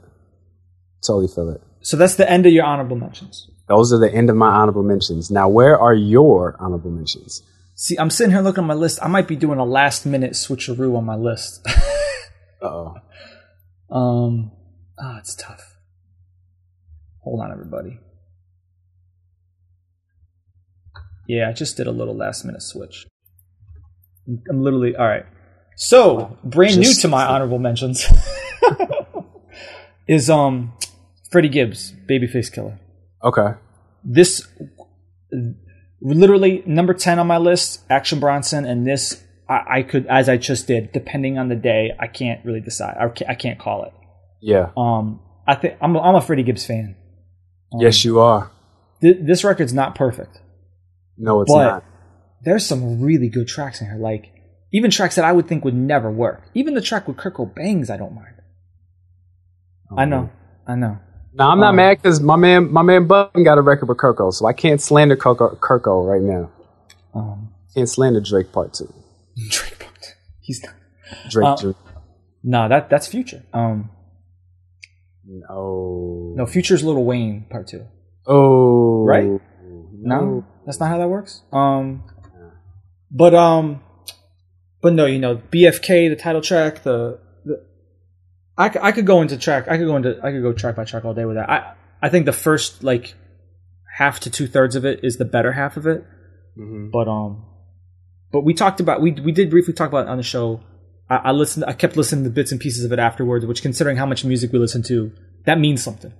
Totally 1.05 1.27
feel 1.27 1.49
it. 1.49 1.61
So 1.81 1.97
that's 1.97 2.15
the 2.15 2.29
end 2.29 2.45
of 2.45 2.51
your 2.53 2.65
honorable 2.65 2.97
mentions. 2.97 3.49
Those 3.67 3.93
are 3.93 3.99
the 3.99 4.11
end 4.11 4.29
of 4.29 4.35
my 4.35 4.49
honorable 4.49 4.83
mentions. 4.83 5.29
Now, 5.29 5.47
where 5.47 5.79
are 5.79 5.93
your 5.93 6.55
honorable 6.59 6.91
mentions? 6.91 7.43
See, 7.75 7.97
I'm 7.97 8.09
sitting 8.09 8.31
here 8.33 8.41
looking 8.41 8.63
at 8.63 8.67
my 8.67 8.73
list. 8.73 8.99
I 9.01 9.07
might 9.07 9.27
be 9.27 9.35
doing 9.35 9.59
a 9.59 9.65
last 9.65 10.05
minute 10.05 10.31
switcheroo 10.33 10.97
on 10.97 11.05
my 11.05 11.15
list. 11.15 11.65
Uh-oh. 12.61 12.95
um, 13.89 14.51
ah, 14.99 15.19
it's 15.19 15.35
tough. 15.35 15.77
Hold 17.23 17.41
on, 17.41 17.51
everybody. 17.51 17.99
Yeah, 21.27 21.47
I 21.47 21.53
just 21.53 21.77
did 21.77 21.87
a 21.87 21.91
little 21.91 22.15
last 22.15 22.43
minute 22.43 22.63
switch. 22.63 23.05
I'm 24.49 24.61
literally 24.61 24.95
all 24.95 25.07
right. 25.07 25.25
So, 25.75 26.37
brand 26.43 26.77
new 26.77 26.93
to 26.93 27.07
my 27.07 27.25
honorable 27.25 27.59
mentions 27.59 28.05
is 30.07 30.29
um 30.29 30.73
Freddie 31.31 31.49
Gibbs, 31.49 31.93
Babyface 32.07 32.51
Killer. 32.51 32.79
Okay. 33.23 33.51
This 34.03 34.47
literally 36.01 36.63
number 36.65 36.93
10 36.93 37.19
on 37.19 37.27
my 37.27 37.37
list, 37.37 37.81
Action 37.89 38.19
Bronson 38.19 38.65
and 38.65 38.85
this 38.85 39.23
I, 39.47 39.79
I 39.79 39.83
could 39.83 40.05
as 40.07 40.29
I 40.29 40.37
just 40.37 40.67
did, 40.67 40.91
depending 40.91 41.37
on 41.37 41.49
the 41.49 41.55
day, 41.55 41.91
I 41.99 42.07
can't 42.07 42.43
really 42.45 42.61
decide. 42.61 42.97
I 42.99 43.07
can't, 43.09 43.29
I 43.31 43.35
can't 43.35 43.59
call 43.59 43.83
it. 43.85 43.93
Yeah. 44.41 44.71
Um 44.77 45.21
I 45.47 45.55
think 45.55 45.75
I'm 45.81 45.95
a, 45.95 45.99
I'm 46.01 46.15
a 46.15 46.21
Freddie 46.21 46.43
Gibbs 46.43 46.65
fan. 46.65 46.95
Um, 47.73 47.81
yes, 47.81 48.03
you 48.03 48.19
are. 48.19 48.51
th- 49.01 49.17
this 49.21 49.43
record's 49.43 49.73
not 49.73 49.95
perfect. 49.95 50.39
No, 51.17 51.41
it's 51.41 51.51
not. 51.51 51.83
There's 52.43 52.65
some 52.65 53.01
really 53.01 53.29
good 53.29 53.47
tracks 53.47 53.81
in 53.81 53.87
here. 53.87 53.97
Like 53.97 54.31
even 54.71 54.91
tracks 54.91 55.15
that 55.15 55.25
I 55.25 55.31
would 55.31 55.47
think 55.47 55.63
would 55.65 55.75
never 55.75 56.11
work. 56.11 56.43
Even 56.53 56.73
the 56.73 56.81
track 56.81 57.07
with 57.07 57.17
Kurt 57.17 57.55
Bangs, 57.55 57.89
I 57.89 57.97
don't 57.97 58.13
mind. 58.15 58.35
I 59.97 60.05
know, 60.05 60.29
I 60.67 60.75
know. 60.75 60.99
No, 61.33 61.47
I'm 61.49 61.59
not 61.59 61.69
Um, 61.69 61.75
mad 61.77 61.97
because 62.01 62.21
my 62.21 62.35
man, 62.35 62.71
my 62.71 62.81
man 62.81 63.07
Button 63.07 63.43
got 63.43 63.57
a 63.57 63.61
record 63.61 63.87
with 63.89 63.97
Kirko, 63.97 64.31
so 64.33 64.45
I 64.45 64.53
can't 64.53 64.81
slander 64.81 65.15
Kirko, 65.15 65.57
Kirko 65.59 66.07
right 66.07 66.21
now. 66.21 66.51
Um, 67.13 67.53
Can't 67.75 67.87
slander 67.89 68.19
Drake 68.21 68.51
Part 68.51 68.73
Two. 68.73 68.91
Drake, 69.49 69.79
Part 69.79 69.95
Two. 70.01 70.11
he's 70.41 70.63
not. 70.63 70.73
Drake. 71.29 71.47
Uh, 71.47 71.55
Jr. 71.55 71.71
No, 72.43 72.67
that 72.69 72.89
that's 72.89 73.07
Future. 73.07 73.43
Um, 73.53 73.89
No. 75.25 76.33
no, 76.35 76.45
Future's 76.45 76.83
Little 76.83 77.05
Wayne 77.05 77.45
Part 77.49 77.67
Two. 77.67 77.85
Oh. 78.27 79.05
Right? 79.05 79.39
No, 80.01 80.45
that's 80.65 80.79
not 80.79 80.89
how 80.89 80.97
that 80.97 81.09
works. 81.09 81.41
Um, 81.51 82.03
but 83.11 83.33
um, 83.33 83.81
but 84.81 84.93
no, 84.93 85.05
you 85.05 85.19
know, 85.19 85.37
BFK, 85.37 86.09
the 86.09 86.15
title 86.15 86.41
track, 86.41 86.83
the 86.83 87.19
the, 87.45 87.65
I, 88.57 88.71
I 88.81 88.91
could 88.91 89.05
go 89.05 89.21
into 89.21 89.37
track, 89.37 89.67
I 89.67 89.77
could 89.77 89.87
go 89.87 89.95
into, 89.95 90.19
I 90.23 90.31
could 90.31 90.41
go 90.41 90.53
track 90.53 90.75
by 90.75 90.83
track 90.85 91.05
all 91.05 91.13
day 91.13 91.25
with 91.25 91.35
that. 91.37 91.49
I 91.49 91.73
I 92.01 92.09
think 92.09 92.25
the 92.25 92.33
first 92.33 92.83
like 92.83 93.15
half 93.97 94.19
to 94.21 94.29
two 94.29 94.47
thirds 94.47 94.75
of 94.75 94.85
it 94.85 95.01
is 95.03 95.17
the 95.17 95.25
better 95.25 95.51
half 95.53 95.77
of 95.77 95.85
it. 95.87 96.05
Mhm. 96.57 96.91
But 96.91 97.07
um, 97.07 97.45
but 98.31 98.41
we 98.41 98.53
talked 98.53 98.79
about 98.79 99.01
we 99.01 99.11
we 99.11 99.31
did 99.31 99.49
briefly 99.49 99.73
talk 99.73 99.89
about 99.89 100.05
it 100.07 100.09
on 100.09 100.17
the 100.17 100.23
show. 100.23 100.61
I, 101.09 101.15
I 101.15 101.31
listened, 101.31 101.65
I 101.67 101.73
kept 101.73 101.97
listening 101.97 102.23
to 102.25 102.29
bits 102.29 102.51
and 102.51 102.61
pieces 102.61 102.83
of 102.85 102.91
it 102.91 102.99
afterwards, 102.99 103.45
which 103.45 103.61
considering 103.63 103.97
how 103.97 104.05
much 104.05 104.23
music 104.23 104.51
we 104.53 104.59
listen 104.59 104.83
to, 104.83 105.11
that 105.45 105.59
means 105.59 105.83
something 105.83 106.13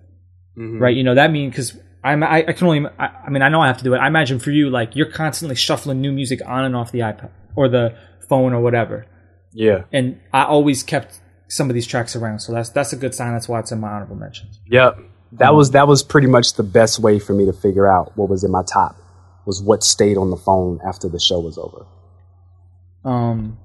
Mhm. 0.58 0.80
right? 0.82 0.96
You 0.96 1.04
know 1.04 1.14
that 1.16 1.32
mean 1.32 1.50
because 1.52 1.78
I'm 2.04 2.24
I, 2.24 2.46
I 2.48 2.54
can 2.54 2.68
only 2.68 2.90
I, 2.98 3.08
I 3.26 3.30
mean 3.30 3.42
I 3.42 3.50
know 3.50 3.62
I 3.62 3.68
have 3.68 3.78
to 3.80 3.84
do 3.84 3.94
it. 3.94 3.98
I 3.98 4.08
imagine 4.08 4.40
for 4.40 4.52
you 4.52 4.70
like 4.70 4.96
you're 4.96 5.12
constantly 5.12 5.56
shuffling 5.56 6.00
new 6.02 6.12
music 6.12 6.40
on 6.46 6.64
and 6.66 6.76
off 6.76 6.92
the 6.92 7.00
iPad 7.00 7.32
or 7.56 7.68
the 7.68 7.96
phone 8.30 8.54
or 8.54 8.62
whatever, 8.62 9.06
Yeah. 9.54 9.84
and 9.92 10.20
I 10.34 10.44
always 10.44 10.84
kept 10.84 11.20
some 11.48 11.70
of 11.70 11.74
these 11.74 11.88
tracks 11.88 12.16
around. 12.16 12.40
So 12.40 12.54
that's 12.54 12.70
that's 12.70 12.94
a 12.94 12.96
good 12.96 13.14
sign. 13.16 13.34
That's 13.34 13.50
why 13.50 13.60
it's 13.60 13.72
in 13.72 13.80
my 13.80 13.90
honorable 13.90 14.16
mentions. 14.16 14.60
Yep. 14.68 15.00
That 15.34 15.50
Um, 15.50 15.56
was 15.58 15.72
that 15.72 15.88
was 15.88 16.04
pretty 16.04 16.28
much 16.28 16.54
the 16.54 16.64
best 16.64 17.00
way 17.00 17.20
for 17.20 17.34
me 17.34 17.46
to 17.46 17.54
figure 17.54 17.88
out 17.88 18.14
what 18.18 18.30
was 18.30 18.44
in 18.44 18.52
my 18.52 18.64
top 18.64 18.96
was 19.46 19.62
what 19.62 19.84
stayed 19.84 20.16
on 20.18 20.30
the 20.30 20.38
phone 20.38 20.80
after 20.86 21.10
the 21.10 21.20
show 21.20 21.40
was 21.40 21.58
over. 21.58 21.86
Um, 23.04 23.58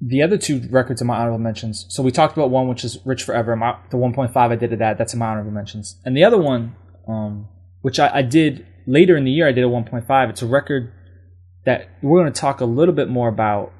the 0.00 0.22
other 0.22 0.36
two 0.36 0.60
records 0.70 1.00
in 1.00 1.06
my 1.06 1.16
honorable 1.16 1.38
mentions. 1.38 1.86
So 1.88 2.02
we 2.02 2.10
talked 2.10 2.36
about 2.36 2.50
one 2.50 2.68
which 2.68 2.84
is 2.84 2.98
Rich 3.06 3.22
Forever. 3.24 3.56
My, 3.56 3.76
the 3.90 3.96
1.5 3.96 4.36
I 4.36 4.54
did 4.56 4.72
of 4.72 4.78
that. 4.80 4.98
That's 4.98 5.14
in 5.14 5.18
my 5.18 5.28
honorable 5.28 5.52
mentions. 5.52 5.96
And 6.04 6.16
the 6.16 6.24
other 6.24 6.36
one, 6.38 6.74
um, 7.06 7.48
which 7.82 7.98
I, 7.98 8.16
I 8.16 8.22
did 8.22 8.66
later 8.86 9.16
in 9.16 9.24
the 9.24 9.30
year, 9.30 9.48
I 9.48 9.52
did 9.52 9.64
a 9.64 9.68
1.5. 9.68 10.30
It's 10.30 10.42
a 10.42 10.46
record 10.46 10.92
that 11.64 11.88
we're 12.02 12.20
going 12.20 12.32
to 12.32 12.40
talk 12.40 12.60
a 12.60 12.64
little 12.64 12.94
bit 12.94 13.08
more 13.08 13.28
about 13.28 13.72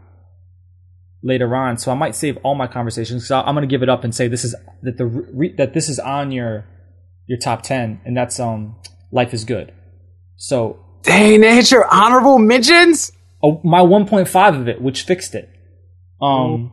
later 1.23 1.55
on. 1.55 1.79
So 1.79 1.91
I 1.91 1.95
might 1.95 2.15
save 2.15 2.37
all 2.39 2.55
my 2.55 2.67
conversations 2.67 3.25
because 3.25 3.45
I'm 3.47 3.55
going 3.55 3.69
to 3.69 3.73
give 3.73 3.83
it 3.83 3.89
up 3.89 4.05
and 4.05 4.15
say 4.15 4.29
this 4.29 4.45
is 4.45 4.55
that 4.83 4.99
the 4.99 5.07
re, 5.07 5.55
that 5.57 5.75
this 5.75 5.89
is 5.89 5.99
on 5.99 6.33
your 6.33 6.67
your 7.27 7.39
top 7.39 7.63
10, 7.63 8.03
and 8.05 8.17
that's 8.17 8.39
um 8.39 8.77
Life 9.11 9.35
is 9.35 9.45
Good. 9.45 9.73
So 10.37 10.79
Dang, 11.03 11.41
they 11.41 11.55
hit 11.55 11.71
your 11.71 11.87
honorable 11.93 12.39
mentions. 12.39 13.13
oh, 13.43 13.61
my 13.65 13.81
1.5 13.81 14.61
of 14.61 14.69
it, 14.69 14.81
which 14.81 15.03
fixed 15.05 15.35
it. 15.35 15.49
Um, 16.21 16.73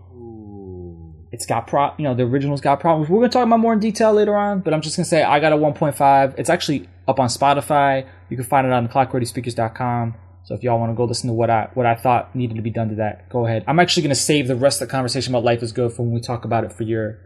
it's 1.33 1.47
got 1.47 1.65
pro, 1.65 1.91
you 1.97 2.03
know, 2.03 2.13
the 2.13 2.21
original's 2.21 2.61
got 2.61 2.79
problems. 2.79 3.09
We're 3.09 3.17
gonna 3.17 3.29
talk 3.29 3.47
about 3.47 3.59
more 3.59 3.73
in 3.73 3.79
detail 3.79 4.13
later 4.13 4.37
on, 4.37 4.59
but 4.59 4.71
I'm 4.71 4.81
just 4.81 4.95
gonna 4.95 5.05
say 5.05 5.23
I 5.23 5.39
got 5.39 5.51
a 5.51 5.57
1.5. 5.57 6.35
It's 6.37 6.49
actually 6.49 6.87
up 7.07 7.19
on 7.19 7.27
Spotify. 7.27 8.07
You 8.29 8.37
can 8.37 8.45
find 8.45 8.67
it 8.67 8.71
on 8.71 8.87
clockradiospeakers.com. 8.87 10.13
So 10.43 10.53
if 10.53 10.61
y'all 10.61 10.79
want 10.79 10.91
to 10.91 10.95
go 10.95 11.05
listen 11.05 11.29
to 11.29 11.33
what 11.33 11.49
I 11.49 11.69
what 11.73 11.87
I 11.87 11.95
thought 11.95 12.35
needed 12.35 12.57
to 12.57 12.61
be 12.61 12.69
done 12.69 12.89
to 12.89 12.95
that, 12.95 13.29
go 13.29 13.47
ahead. 13.47 13.63
I'm 13.67 13.79
actually 13.79 14.03
gonna 14.03 14.13
save 14.13 14.47
the 14.47 14.55
rest 14.55 14.79
of 14.79 14.87
the 14.87 14.91
conversation 14.91 15.33
about 15.33 15.43
life 15.43 15.63
is 15.63 15.71
good 15.71 15.91
for 15.91 16.03
when 16.03 16.13
we 16.13 16.21
talk 16.21 16.45
about 16.45 16.65
it 16.65 16.71
for 16.71 16.83
your 16.83 17.19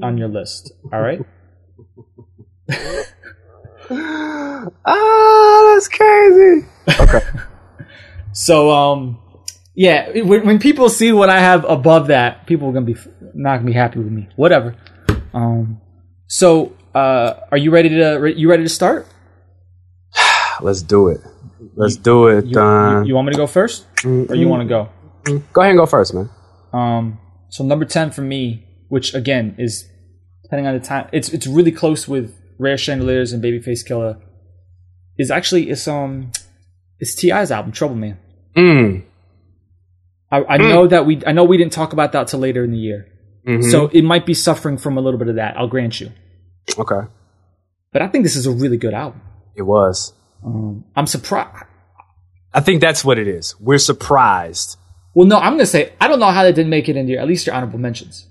on 0.00 0.16
your 0.16 0.28
list. 0.28 0.72
All 0.92 1.00
right. 1.00 1.20
ah, 4.86 5.72
that's 5.74 5.88
crazy. 5.88 6.66
Okay. 7.00 7.20
So 8.32 8.70
um, 8.70 9.18
yeah, 9.80 10.20
when, 10.20 10.44
when 10.44 10.58
people 10.58 10.90
see 10.90 11.10
what 11.10 11.30
I 11.30 11.40
have 11.40 11.64
above 11.64 12.08
that, 12.08 12.46
people 12.46 12.68
are 12.68 12.72
gonna 12.72 12.84
be 12.84 12.96
not 13.32 13.56
gonna 13.56 13.66
be 13.66 13.72
happy 13.72 13.98
with 13.98 14.12
me. 14.12 14.28
Whatever. 14.36 14.76
Um, 15.32 15.80
so 16.26 16.76
uh, 16.94 17.36
are 17.50 17.56
you 17.56 17.70
ready 17.70 17.88
to 17.88 18.30
you 18.36 18.50
ready 18.50 18.62
to 18.62 18.68
start? 18.68 19.06
Let's 20.60 20.82
do 20.82 21.08
it. 21.08 21.22
Let's 21.76 21.96
do 21.96 22.26
it. 22.26 22.44
You, 22.44 22.60
uh, 22.60 23.00
you, 23.00 23.08
you 23.08 23.14
want 23.14 23.28
me 23.28 23.32
to 23.32 23.38
go 23.38 23.46
first, 23.46 23.86
or 24.04 24.34
you 24.34 24.48
want 24.48 24.60
to 24.60 24.68
go? 24.68 24.90
go 25.50 25.62
ahead 25.62 25.70
and 25.70 25.78
go 25.78 25.86
first, 25.86 26.12
man. 26.12 26.28
Um, 26.74 27.18
so 27.48 27.64
number 27.64 27.86
ten 27.86 28.10
for 28.10 28.20
me, 28.20 28.66
which 28.88 29.14
again 29.14 29.54
is 29.56 29.88
depending 30.42 30.66
on 30.66 30.74
the 30.74 30.84
time, 30.84 31.08
it's 31.10 31.30
it's 31.30 31.46
really 31.46 31.72
close 31.72 32.06
with 32.06 32.36
Rare 32.58 32.76
Chandeliers 32.76 33.32
and 33.32 33.42
Babyface 33.42 33.86
Killer. 33.86 34.20
Is 35.16 35.30
actually 35.30 35.70
it's 35.70 35.88
um 35.88 36.32
it's 36.98 37.14
T.I.'s 37.14 37.50
album 37.50 37.72
Trouble 37.72 37.96
Man. 37.96 38.18
Mm. 38.54 39.04
I, 40.30 40.44
I 40.44 40.56
know 40.58 40.86
that 40.86 41.06
we 41.06 41.22
I 41.26 41.32
know 41.32 41.44
we 41.44 41.56
didn't 41.56 41.72
talk 41.72 41.92
about 41.92 42.12
that 42.12 42.28
till 42.28 42.40
later 42.40 42.62
in 42.64 42.70
the 42.70 42.78
year, 42.78 43.06
Mhm. 43.46 43.70
so 43.70 43.88
it 43.88 44.02
might 44.02 44.26
be 44.26 44.34
suffering 44.34 44.78
from 44.78 44.96
a 44.96 45.00
little 45.00 45.18
bit 45.18 45.28
of 45.28 45.36
that. 45.36 45.56
I'll 45.56 45.68
grant 45.68 46.00
you, 46.00 46.10
okay, 46.78 47.08
but 47.92 48.02
I 48.02 48.08
think 48.08 48.24
this 48.24 48.36
is 48.36 48.46
a 48.46 48.52
really 48.52 48.76
good 48.76 48.94
album. 48.94 49.20
it 49.56 49.62
was. 49.62 50.14
Um, 50.44 50.84
I'm 50.96 51.06
surprised. 51.06 51.64
I 52.54 52.60
think 52.60 52.80
that's 52.80 53.04
what 53.04 53.18
it 53.18 53.28
is. 53.28 53.54
We're 53.60 53.78
surprised. 53.78 54.76
Well, 55.14 55.26
no, 55.26 55.36
I'm 55.38 55.54
gonna 55.54 55.66
say 55.66 55.92
I 56.00 56.08
don't 56.08 56.20
know 56.20 56.30
how 56.30 56.42
they 56.44 56.52
didn't 56.52 56.70
make 56.70 56.88
it 56.88 56.96
into 56.96 57.12
your, 57.12 57.20
at 57.20 57.26
least 57.28 57.46
your 57.46 57.54
honorable 57.56 57.78
mentions. 57.78 58.26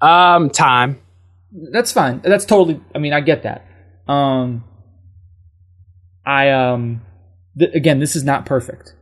Um, 0.00 0.50
time. 0.50 1.00
That's 1.72 1.90
fine. 1.92 2.20
That's 2.22 2.44
totally. 2.44 2.80
I 2.94 2.98
mean, 2.98 3.12
I 3.14 3.20
get 3.22 3.44
that. 3.44 3.64
Um, 4.06 4.64
I 6.24 6.50
um, 6.50 7.00
th- 7.58 7.74
again, 7.74 7.98
this 8.00 8.14
is 8.16 8.24
not 8.24 8.44
perfect, 8.46 8.94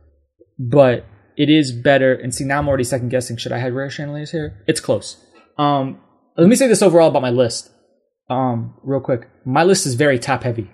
but 0.57 1.05
it 1.37 1.49
is 1.49 1.71
better. 1.71 2.13
And 2.13 2.33
see, 2.33 2.43
now 2.43 2.59
I'm 2.59 2.67
already 2.67 2.83
second 2.83 3.09
guessing. 3.09 3.37
Should 3.37 3.51
I 3.51 3.57
have 3.59 3.73
rare 3.73 3.89
chandeliers 3.89 4.31
here? 4.31 4.63
It's 4.67 4.79
close. 4.79 5.17
Um, 5.57 5.99
let 6.37 6.47
me 6.49 6.55
say 6.55 6.67
this 6.67 6.81
overall 6.81 7.09
about 7.09 7.21
my 7.21 7.29
list. 7.29 7.71
Um, 8.29 8.75
real 8.83 8.99
quick, 9.01 9.27
my 9.45 9.63
list 9.63 9.85
is 9.85 9.93
very 9.95 10.17
top 10.19 10.43
heavy. 10.43 10.71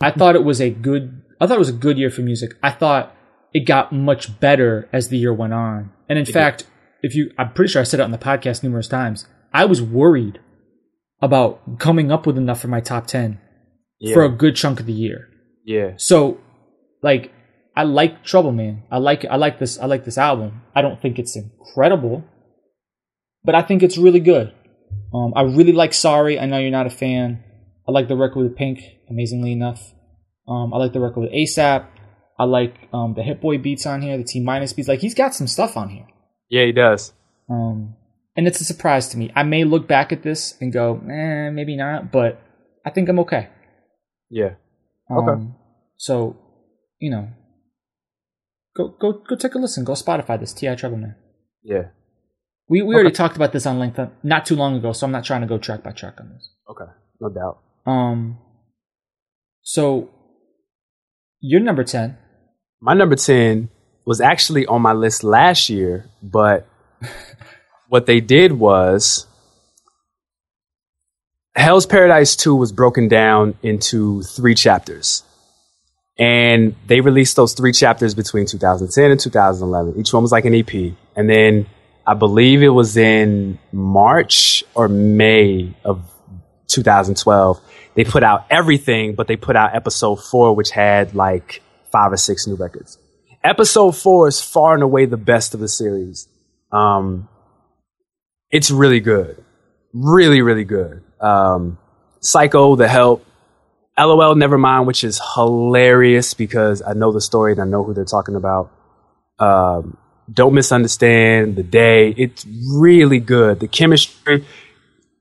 I 0.00 0.10
thought 0.10 0.34
it 0.34 0.44
was 0.44 0.60
a 0.60 0.70
good. 0.70 1.22
I 1.40 1.46
thought 1.46 1.56
it 1.56 1.60
was 1.60 1.68
a 1.68 1.72
good 1.74 1.98
year 1.98 2.10
for 2.10 2.22
music. 2.22 2.56
I 2.62 2.70
thought 2.70 3.14
it 3.54 3.66
got 3.66 3.92
much 3.92 4.40
better 4.40 4.88
as 4.92 5.08
the 5.08 5.18
year 5.18 5.32
went 5.32 5.52
on. 5.52 5.92
And 6.08 6.18
in 6.18 6.24
fact, 6.26 6.66
if 7.02 7.14
you, 7.14 7.30
I'm 7.38 7.52
pretty 7.52 7.70
sure 7.72 7.80
I 7.80 7.84
said 7.84 8.00
it 8.00 8.04
on 8.04 8.10
the 8.10 8.18
podcast 8.18 8.62
numerous 8.62 8.88
times. 8.88 9.26
I 9.52 9.64
was 9.64 9.80
worried 9.82 10.40
about 11.20 11.78
coming 11.78 12.10
up 12.10 12.26
with 12.26 12.36
enough 12.38 12.60
for 12.60 12.68
my 12.68 12.80
top 12.80 13.06
10 13.06 13.38
Yeah. 14.00 14.14
for 14.14 14.24
a 14.24 14.28
good 14.28 14.56
chunk 14.56 14.80
of 14.80 14.86
the 14.86 14.92
year. 14.92 15.28
yeah. 15.64 15.92
So, 15.96 16.40
like, 17.02 17.32
I 17.74 17.84
like 17.84 18.24
Trouble 18.24 18.52
Man. 18.52 18.82
I 18.90 18.98
like 18.98 19.24
I 19.24 19.36
like 19.36 19.58
this 19.58 19.78
I 19.78 19.86
like 19.86 20.04
this 20.04 20.18
album. 20.18 20.62
I 20.74 20.82
don't 20.82 21.00
think 21.00 21.18
it's 21.18 21.36
incredible, 21.36 22.24
but 23.44 23.54
I 23.54 23.62
think 23.62 23.82
it's 23.82 23.96
really 23.96 24.20
good. 24.20 24.52
Um, 25.14 25.32
I 25.34 25.42
really 25.42 25.72
like 25.72 25.94
Sorry. 25.94 26.38
I 26.38 26.46
know 26.46 26.58
you're 26.58 26.70
not 26.70 26.86
a 26.86 26.90
fan. 26.90 27.42
I 27.88 27.92
like 27.92 28.08
the 28.08 28.16
record 28.16 28.42
with 28.42 28.56
Pink. 28.56 28.80
Amazingly 29.08 29.52
enough, 29.52 29.92
um, 30.48 30.72
I 30.72 30.78
like 30.78 30.92
the 30.92 31.00
record 31.00 31.20
with 31.20 31.32
ASAP. 31.32 31.86
I 32.38 32.44
like 32.44 32.74
um, 32.92 33.14
the 33.14 33.22
Hit 33.22 33.40
Boy 33.40 33.58
beats 33.58 33.86
on 33.86 34.00
here, 34.02 34.16
the 34.16 34.24
T-Minus 34.24 34.72
beats. 34.72 34.88
Like 34.88 35.00
he's 35.00 35.14
got 35.14 35.34
some 35.34 35.46
stuff 35.46 35.76
on 35.76 35.90
here. 35.90 36.06
Yeah, 36.48 36.64
he 36.64 36.72
does. 36.72 37.12
Um, 37.48 37.94
and 38.36 38.46
it's 38.46 38.60
a 38.60 38.64
surprise 38.64 39.08
to 39.08 39.18
me. 39.18 39.30
I 39.36 39.42
may 39.42 39.64
look 39.64 39.86
back 39.86 40.12
at 40.12 40.22
this 40.22 40.54
and 40.60 40.72
go, 40.72 40.96
eh, 41.10 41.50
maybe 41.50 41.76
not, 41.76 42.10
but 42.10 42.40
I 42.84 42.90
think 42.90 43.08
I'm 43.08 43.20
okay. 43.20 43.48
Yeah. 44.30 44.54
Um, 45.10 45.18
Okay. 45.18 45.46
So, 45.98 46.36
you 46.98 47.10
know, 47.10 47.28
go 48.76 48.88
go 49.00 49.12
go 49.12 49.36
take 49.36 49.54
a 49.54 49.58
listen. 49.58 49.84
Go 49.84 49.92
Spotify 49.92 50.38
this 50.38 50.52
T.I. 50.52 50.74
Trouble 50.74 50.98
Man. 50.98 51.16
Yeah. 51.62 51.88
We 52.68 52.82
we 52.82 52.94
already 52.94 53.10
talked 53.10 53.36
about 53.36 53.52
this 53.52 53.66
on 53.66 53.78
length 53.78 53.98
not 54.22 54.46
too 54.46 54.56
long 54.56 54.76
ago, 54.76 54.92
so 54.92 55.06
I'm 55.06 55.12
not 55.12 55.24
trying 55.24 55.42
to 55.42 55.46
go 55.46 55.58
track 55.58 55.82
by 55.82 55.92
track 55.92 56.14
on 56.20 56.30
this. 56.30 56.48
Okay. 56.70 56.90
No 57.20 57.28
doubt. 57.28 57.58
Um. 57.86 58.38
So, 59.62 60.10
you're 61.40 61.60
number 61.60 61.84
ten. 61.84 62.16
My 62.84 62.94
number 62.94 63.14
10 63.14 63.68
was 64.04 64.20
actually 64.20 64.66
on 64.66 64.82
my 64.82 64.92
list 64.92 65.22
last 65.22 65.68
year, 65.68 66.10
but 66.20 66.66
what 67.88 68.06
they 68.06 68.20
did 68.20 68.50
was 68.50 69.24
Hell's 71.54 71.86
Paradise 71.86 72.34
2 72.34 72.56
was 72.56 72.72
broken 72.72 73.06
down 73.06 73.54
into 73.62 74.22
three 74.22 74.56
chapters. 74.56 75.22
And 76.18 76.76
they 76.86 77.00
released 77.00 77.36
those 77.36 77.54
three 77.54 77.72
chapters 77.72 78.14
between 78.14 78.46
2010 78.46 79.10
and 79.10 79.18
2011. 79.18 79.98
Each 79.98 80.12
one 80.12 80.22
was 80.22 80.32
like 80.32 80.44
an 80.44 80.54
EP. 80.54 80.94
And 81.16 81.28
then 81.28 81.66
I 82.06 82.14
believe 82.14 82.62
it 82.62 82.68
was 82.68 82.96
in 82.96 83.58
March 83.72 84.62
or 84.74 84.88
May 84.88 85.74
of 85.84 86.08
2012. 86.68 87.60
They 87.94 88.04
put 88.04 88.22
out 88.22 88.46
everything, 88.50 89.14
but 89.14 89.26
they 89.26 89.36
put 89.36 89.56
out 89.56 89.74
episode 89.74 90.16
four, 90.16 90.54
which 90.54 90.70
had 90.70 91.14
like 91.14 91.62
five 91.90 92.12
or 92.12 92.16
six 92.16 92.46
new 92.46 92.56
records. 92.56 92.98
Episode 93.44 93.92
four 93.92 94.28
is 94.28 94.40
far 94.40 94.74
and 94.74 94.82
away 94.82 95.06
the 95.06 95.16
best 95.16 95.54
of 95.54 95.60
the 95.60 95.68
series. 95.68 96.28
Um, 96.70 97.28
it's 98.50 98.70
really 98.70 99.00
good. 99.00 99.42
Really, 99.92 100.42
really 100.42 100.64
good. 100.64 101.02
Um, 101.20 101.78
Psycho, 102.20 102.76
The 102.76 102.88
Help, 102.88 103.24
LOL 103.98 104.34
Nevermind, 104.34 104.86
which 104.86 105.04
is 105.04 105.20
hilarious 105.34 106.34
because 106.34 106.82
I 106.82 106.94
know 106.94 107.12
the 107.12 107.20
story 107.20 107.52
and 107.52 107.60
I 107.60 107.64
know 107.64 107.84
who 107.84 107.94
they're 107.94 108.04
talking 108.04 108.36
about. 108.36 108.70
Um, 109.38 109.96
Don't 110.32 110.54
Misunderstand, 110.54 111.56
The 111.56 111.62
Day. 111.62 112.10
It's 112.10 112.46
really 112.74 113.18
good. 113.18 113.60
The 113.60 113.68
chemistry, 113.68 114.46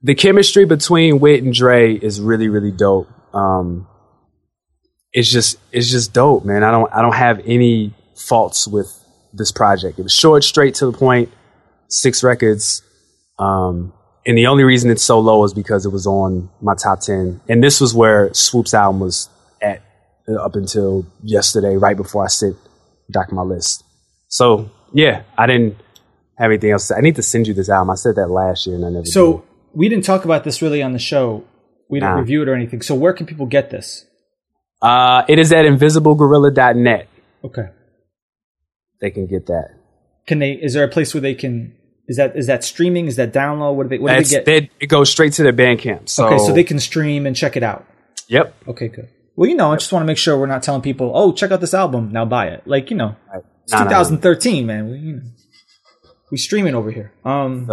the 0.01 0.15
chemistry 0.15 0.65
between 0.65 1.19
Wit 1.19 1.43
and 1.43 1.53
Dre 1.53 1.95
is 1.95 2.22
really, 2.22 2.47
really 2.47 2.72
dope. 2.72 3.09
Um, 3.34 3.88
it's 5.11 5.30
just, 5.30 5.57
it's 5.72 5.89
just 5.89 6.13
dope, 6.13 6.45
man. 6.45 6.63
I 6.63 6.72
don't, 6.72 6.91
I 6.93 7.01
don't 7.01 7.15
have 7.15 7.41
any 7.45 7.93
faults 8.15 8.67
with 8.67 8.88
this 9.34 9.51
project. 9.51 9.99
It 9.99 10.03
was 10.03 10.13
short, 10.13 10.43
straight 10.43 10.76
to 10.76 10.86
the 10.86 10.97
point, 10.97 11.30
six 11.89 12.24
records. 12.24 12.84
Um, 13.38 13.93
and 14.26 14.38
the 14.38 14.47
only 14.47 14.63
reason 14.63 14.89
it's 14.91 15.03
so 15.03 15.19
low 15.19 15.43
is 15.43 15.53
because 15.53 15.86
it 15.86 15.89
was 15.91 16.05
on 16.07 16.49
my 16.61 16.76
top 16.76 16.99
10. 17.01 17.41
And 17.49 17.63
this 17.63 17.82
was 17.82 17.93
where 17.95 18.34
Swoope's 18.34 18.74
album 18.74 18.99
was 19.01 19.30
at 19.61 19.82
uh, 20.28 20.36
up 20.36 20.55
until 20.55 21.05
yesterday, 21.24 21.76
right 21.78 21.97
before 21.97 22.24
I 22.24 22.28
sit 22.28 22.55
dock 23.09 23.32
my 23.32 23.41
list. 23.41 23.84
So, 24.28 24.69
yeah, 24.93 25.24
I 25.38 25.47
didn't 25.47 25.78
have 26.38 26.51
anything 26.51 26.72
else. 26.72 26.88
to. 26.89 26.95
I 26.97 27.01
need 27.01 27.15
to 27.15 27.24
send 27.24 27.47
you 27.47 27.53
this 27.53 27.69
album. 27.69 27.89
I 27.89 27.95
said 27.95 28.15
that 28.15 28.28
last 28.28 28.65
year 28.67 28.76
and 28.76 28.86
I 28.86 28.89
never 28.89 29.03
did. 29.03 29.11
So 29.11 29.43
we 29.74 29.89
didn't 29.89 30.05
talk 30.05 30.24
about 30.26 30.43
this 30.43 30.61
really 30.61 30.82
on 30.82 30.93
the 30.93 30.99
show. 30.99 31.43
We 31.89 31.99
didn't 31.99 32.13
Nah. 32.15 32.19
review 32.22 32.41
it 32.43 32.47
or 32.49 32.53
anything. 32.55 32.82
So 32.82 32.95
where 32.95 33.13
can 33.13 33.26
people 33.26 33.45
get 33.47 33.69
this? 33.69 34.05
Uh, 34.82 35.24
it 35.28 35.38
is 35.39 35.51
at 35.51 35.65
invisiblegorilla.net. 35.65 37.07
Okay. 37.43 37.69
They 38.99 39.11
can 39.11 39.28
get 39.28 39.47
that. 39.47 39.72
Can 40.28 40.39
they? 40.39 40.51
Is 40.53 40.74
there 40.74 40.84
a 40.84 40.88
place 40.88 41.13
where 41.13 41.22
they 41.22 41.34
can? 41.34 41.76
Is 42.12 42.18
that 42.18 42.36
is 42.36 42.47
that 42.47 42.62
streaming? 42.66 43.07
Is 43.07 43.16
that 43.16 43.32
download? 43.32 43.76
What 43.76 43.84
do 43.84 43.89
they? 43.89 43.99
What 43.99 44.18
do 44.18 44.24
they 44.24 44.30
get? 44.30 44.45
they, 44.45 44.70
it 44.82 44.88
goes 44.88 45.09
straight 45.09 45.32
to 45.34 45.43
their 45.43 45.53
Bandcamp. 45.53 46.09
So, 46.09 46.28
okay, 46.28 46.38
so 46.45 46.51
they 46.51 46.66
can 46.66 46.78
stream 46.80 47.26
and 47.26 47.34
check 47.36 47.55
it 47.55 47.64
out. 47.64 47.86
Yep. 48.28 48.53
Okay, 48.68 48.89
good. 48.89 49.07
Well, 49.38 49.49
you 49.49 49.55
know, 49.55 49.72
I 49.72 49.78
just 49.78 49.93
want 49.93 50.03
to 50.03 50.07
make 50.07 50.18
sure 50.18 50.38
we're 50.38 50.45
not 50.55 50.62
telling 50.62 50.82
people, 50.82 51.12
"Oh, 51.16 51.32
check 51.32 51.51
out 51.51 51.62
this 51.62 51.74
album, 51.74 52.12
now 52.12 52.26
buy 52.26 52.47
it." 52.47 52.68
Like, 52.68 52.91
you 52.91 52.97
know, 52.97 53.16
it's 53.64 53.72
Nah, 53.72 53.84
nah, 53.86 53.91
nah. 53.91 53.97
2013, 54.03 54.66
man. 54.66 54.91
We, 54.91 54.97
you 54.97 55.14
know, 55.16 55.22
we 56.32 56.38
streaming 56.38 56.76
over 56.76 56.91
here. 56.91 57.14
Um, 57.24 57.70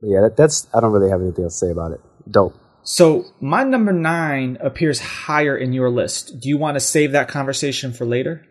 Yeah, 0.00 0.20
that, 0.22 0.36
that's. 0.36 0.68
I 0.72 0.80
don't 0.80 0.92
really 0.92 1.10
have 1.10 1.20
anything 1.20 1.42
else 1.44 1.58
to 1.58 1.66
say 1.66 1.72
about 1.72 1.90
it. 1.92 2.00
Dope. 2.30 2.54
so 2.84 3.24
my 3.40 3.64
number 3.64 3.92
nine 3.92 4.56
appears 4.60 5.00
higher 5.00 5.56
in 5.56 5.72
your 5.72 5.90
list. 5.90 6.38
Do 6.40 6.48
you 6.48 6.58
want 6.58 6.76
to 6.76 6.80
save 6.80 7.10
that 7.12 7.26
conversation 7.28 7.92
for 7.92 8.04
later? 8.06 8.46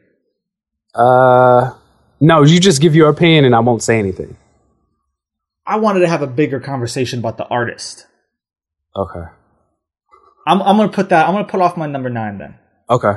Uh, 0.94 1.74
no, 2.20 2.44
you 2.44 2.60
just 2.60 2.82
give 2.82 2.96
your 2.96 3.10
opinion 3.10 3.46
and 3.46 3.56
I 3.56 3.60
won't 3.60 3.84
say 3.84 4.00
anything. 4.00 4.36
I 5.68 5.78
wanted 5.78 6.02
to 6.02 6.08
have 6.08 6.22
a 6.22 6.28
bigger 6.28 6.60
conversation 6.60 7.20
about 7.20 7.38
the 7.38 7.46
artist. 7.46 8.06
Okay. 8.96 9.26
I'm, 10.48 10.62
I'm 10.62 10.78
gonna 10.78 10.90
put 10.92 11.10
that. 11.10 11.28
I'm 11.28 11.34
gonna 11.34 11.48
put 11.48 11.62
off 11.62 11.76
my 11.76 11.88
number 11.88 12.10
nine 12.10 12.38
then. 12.38 12.56
Okay. 12.90 13.14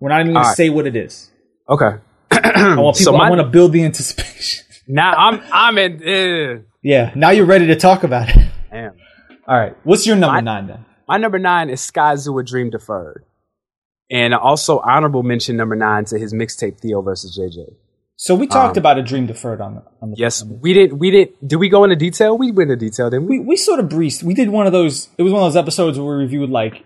We're 0.00 0.08
not 0.10 0.20
even 0.20 0.32
gonna 0.32 0.44
All 0.44 0.48
right. 0.50 0.56
say 0.56 0.70
what 0.70 0.86
it 0.86 0.96
is. 0.96 1.30
Okay. 1.68 1.98
I 2.32 2.76
want 2.76 2.96
So 2.96 3.12
people. 3.12 3.20
I 3.20 3.30
want 3.30 3.40
to 3.40 3.46
build 3.48 3.72
the 3.72 3.84
anticipation. 3.84 4.64
now 4.88 5.12
I'm. 5.12 5.40
I'm 5.52 5.78
in. 5.78 6.02
Uh, 6.02 6.62
yeah. 6.82 7.12
Now 7.14 7.30
you're 7.30 7.46
ready 7.46 7.66
to 7.68 7.76
talk 7.76 8.02
about 8.04 8.28
it. 8.30 8.36
damn. 8.70 8.94
All 9.46 9.56
right. 9.58 9.76
What's 9.84 10.06
your 10.06 10.16
number 10.16 10.34
My- 10.34 10.40
nine 10.40 10.66
then? 10.66 10.84
My 11.08 11.16
number 11.16 11.38
nine 11.38 11.70
is 11.70 11.80
Skyzoo, 11.80 12.38
a 12.38 12.44
Dream 12.44 12.68
Deferred, 12.68 13.24
and 14.10 14.34
also 14.34 14.78
honorable 14.80 15.22
mention 15.22 15.56
number 15.56 15.74
nine 15.74 16.04
to 16.06 16.18
his 16.18 16.34
mixtape 16.34 16.80
Theo 16.80 17.00
versus 17.00 17.38
JJ. 17.38 17.64
So 18.20 18.34
we 18.34 18.48
talked 18.48 18.76
about 18.76 18.98
a 18.98 19.02
dream 19.02 19.26
deferred 19.26 19.60
on 19.60 19.76
the 19.76 19.82
on 20.02 20.10
the 20.10 20.14
Um, 20.14 20.14
Yes, 20.16 20.44
we 20.44 20.72
didn't. 20.72 20.98
We 20.98 21.12
didn't. 21.12 21.48
Did 21.48 21.56
we 21.56 21.68
go 21.68 21.84
into 21.84 21.94
detail? 21.94 22.36
We 22.36 22.50
went 22.50 22.72
into 22.72 22.84
detail, 22.84 23.10
didn't 23.10 23.28
we? 23.28 23.38
we 23.38 23.46
we 23.46 23.56
sort 23.56 23.78
of 23.78 23.88
breezed. 23.88 24.24
We 24.24 24.34
did 24.34 24.48
one 24.48 24.66
of 24.66 24.72
those. 24.72 25.08
It 25.16 25.22
was 25.22 25.32
one 25.32 25.42
of 25.44 25.52
those 25.52 25.56
episodes 25.56 25.98
where 26.00 26.16
we 26.16 26.24
reviewed 26.24 26.50
like 26.50 26.84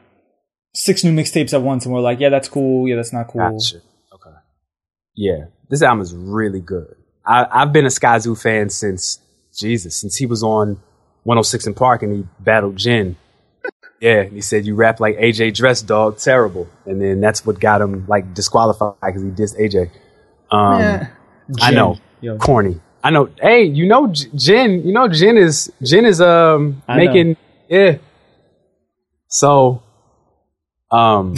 six 0.74 1.02
new 1.02 1.10
mixtapes 1.10 1.54
at 1.54 1.62
once, 1.62 1.86
and 1.86 1.94
we're 1.94 2.02
like, 2.02 2.20
yeah, 2.20 2.28
that's 2.28 2.48
cool. 2.48 2.86
Yeah, 2.86 2.96
that's 2.96 3.14
not 3.14 3.28
cool. 3.28 3.40
Gotcha. 3.40 3.76
Okay. 4.12 4.36
Yeah, 5.16 5.46
this 5.70 5.80
album 5.80 6.02
is 6.02 6.14
really 6.14 6.60
good. 6.60 6.96
I, 7.24 7.46
I've 7.50 7.72
been 7.72 7.86
a 7.86 7.88
Skyzoo 7.88 8.40
fan 8.40 8.68
since 8.68 9.18
Jesus, 9.58 9.96
since 9.96 10.16
he 10.16 10.26
was 10.26 10.42
on 10.42 10.82
106 11.22 11.66
in 11.66 11.72
Park 11.74 12.02
and 12.02 12.12
he 12.14 12.24
battled 12.40 12.76
Jin. 12.76 13.16
Yeah, 14.00 14.24
he 14.24 14.40
said 14.40 14.66
you 14.66 14.74
rap 14.74 14.98
like 14.98 15.16
AJ 15.16 15.54
Dress, 15.54 15.80
dog, 15.80 16.18
terrible. 16.18 16.68
And 16.86 17.00
then 17.00 17.20
that's 17.20 17.46
what 17.46 17.60
got 17.60 17.80
him 17.80 18.04
like 18.08 18.34
disqualified 18.34 18.96
because 19.00 19.22
he 19.22 19.28
dissed 19.28 19.56
AJ. 19.60 19.92
Um, 20.50 21.06
Eh, 21.50 21.54
I 21.60 21.70
know, 21.72 21.98
Yo, 22.20 22.38
corny. 22.38 22.80
I 23.04 23.10
know. 23.10 23.28
Hey, 23.40 23.64
you 23.64 23.86
know 23.86 24.06
Jin. 24.08 24.86
You 24.86 24.92
know 24.92 25.08
Jin 25.08 25.36
is 25.36 25.72
Jin 25.82 26.04
is 26.04 26.20
um 26.20 26.82
I 26.86 26.96
know. 26.96 27.04
making 27.04 27.36
yeah. 27.68 27.96
So, 29.28 29.82
um, 30.90 31.34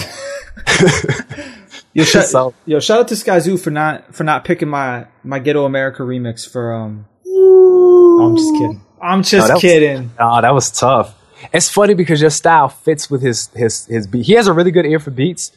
yo, 1.95 2.05
shout, 2.05 2.25
so 2.27 2.55
yo, 2.67 2.81
shout 2.81 3.01
out 3.01 3.09
to 3.09 3.15
Skyzoo 3.15 3.59
for 3.59 3.71
not 3.71 4.15
for 4.15 4.25
not 4.25 4.45
picking 4.45 4.69
my 4.69 5.07
my 5.23 5.39
Ghetto 5.39 5.65
America 5.65 6.03
remix 6.03 6.49
for 6.49 6.75
um. 6.75 7.07
I'm 7.27 8.37
just 8.37 8.53
kidding. 8.55 8.81
I'm 9.03 9.23
just 9.23 9.53
was- 9.53 9.61
kidding. 9.63 10.11
Oh, 10.19 10.41
that 10.41 10.55
was 10.55 10.71
tough. 10.71 11.15
It's 11.53 11.69
funny 11.69 11.95
because 11.95 12.21
your 12.21 12.31
style 12.31 12.69
fits 12.69 13.11
with 13.11 13.23
his 13.23 13.49
his 13.55 13.87
his 13.87 14.07
beat. 14.07 14.25
He 14.27 14.33
has 14.35 14.47
a 14.47 14.53
really 14.53 14.71
good 14.71 14.87
ear 14.87 14.99
for 14.99 15.11
beats, 15.11 15.53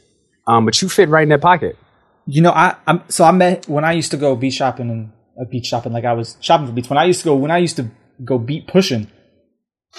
um, 0.45 0.65
but 0.65 0.81
you 0.81 0.89
fit 0.89 1.09
right 1.09 1.23
in 1.23 1.29
that 1.29 1.41
pocket. 1.41 1.77
You 2.27 2.41
know, 2.41 2.51
I 2.51 2.75
I'm 2.85 3.03
so 3.09 3.23
I 3.23 3.31
met 3.31 3.67
when 3.67 3.85
I 3.85 3.93
used 3.93 4.11
to 4.11 4.17
go 4.17 4.35
beat 4.35 4.51
shopping 4.53 4.89
and 4.89 5.11
uh, 5.39 5.45
beat 5.49 5.65
shopping 5.65 5.93
like 5.93 6.05
I 6.05 6.13
was 6.13 6.37
shopping 6.41 6.67
for 6.67 6.73
beats. 6.73 6.89
When 6.89 6.97
I 6.97 7.05
used 7.05 7.21
to 7.21 7.25
go 7.25 7.35
when 7.35 7.51
I 7.51 7.57
used 7.57 7.77
to 7.77 7.89
go 8.23 8.37
beat 8.37 8.67
pushing, 8.67 9.07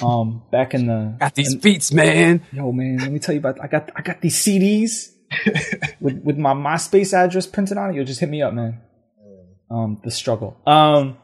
um, 0.03 0.43
back 0.53 0.75
in 0.75 0.87
the 0.87 1.17
Got 1.19 1.35
these 1.35 1.55
beats, 1.55 1.93
man. 1.93 2.43
yo 2.53 2.71
man, 2.73 2.99
let 2.99 3.11
me 3.11 3.19
tell 3.19 3.35
you 3.35 3.41
about 3.41 3.61
I 3.61 3.67
got 3.67 3.91
I 3.97 4.03
got 4.03 4.21
these 4.21 4.37
CDs 4.37 5.13
with 6.01 6.23
with 6.23 6.37
my 6.39 6.53
MySpace 6.53 7.13
address 7.13 7.47
printed 7.47 7.79
on 7.79 7.91
it. 7.91 7.97
You'll 7.97 8.05
just 8.05 8.21
hit 8.21 8.29
me 8.29 8.43
up, 8.43 8.53
man. 8.53 8.81
Um, 9.71 10.01
the 10.05 10.11
struggle. 10.11 10.57
Um, 10.67 11.19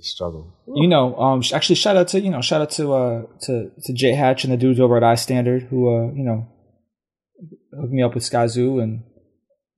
Struggle. 0.00 0.54
you 0.74 0.88
know, 0.88 1.16
um, 1.16 1.42
actually, 1.52 1.76
shout 1.76 1.96
out 1.96 2.08
to 2.08 2.20
you 2.20 2.30
know, 2.30 2.40
shout 2.40 2.60
out 2.62 2.70
to 2.72 2.92
uh 2.92 3.22
to 3.42 3.70
to 3.84 3.92
Jay 3.92 4.12
Hatch 4.12 4.44
and 4.44 4.52
the 4.52 4.56
dudes 4.56 4.80
over 4.80 4.96
at 4.96 5.02
I 5.02 5.14
Standard 5.16 5.64
who 5.64 5.88
uh 5.88 6.12
you 6.12 6.24
know 6.24 6.48
hooked 7.78 7.92
me 7.92 8.02
up 8.02 8.14
with 8.14 8.22
Skyzoo 8.22 8.82
and 8.82 9.02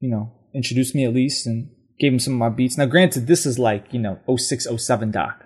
you 0.01 0.11
know 0.11 0.33
introduced 0.55 0.95
me 0.95 1.05
at 1.05 1.13
least 1.15 1.47
and 1.47 1.71
gave 1.99 2.13
him 2.13 2.19
some 2.19 2.35
of 2.35 2.39
my 2.39 2.49
beats. 2.49 2.79
Now, 2.79 2.87
granted, 2.87 3.27
this 3.27 3.45
is 3.47 3.59
like 3.59 3.87
you 3.93 3.99
know 4.01 4.19
06, 4.37 4.67
07 4.77 5.11
doc. 5.11 5.45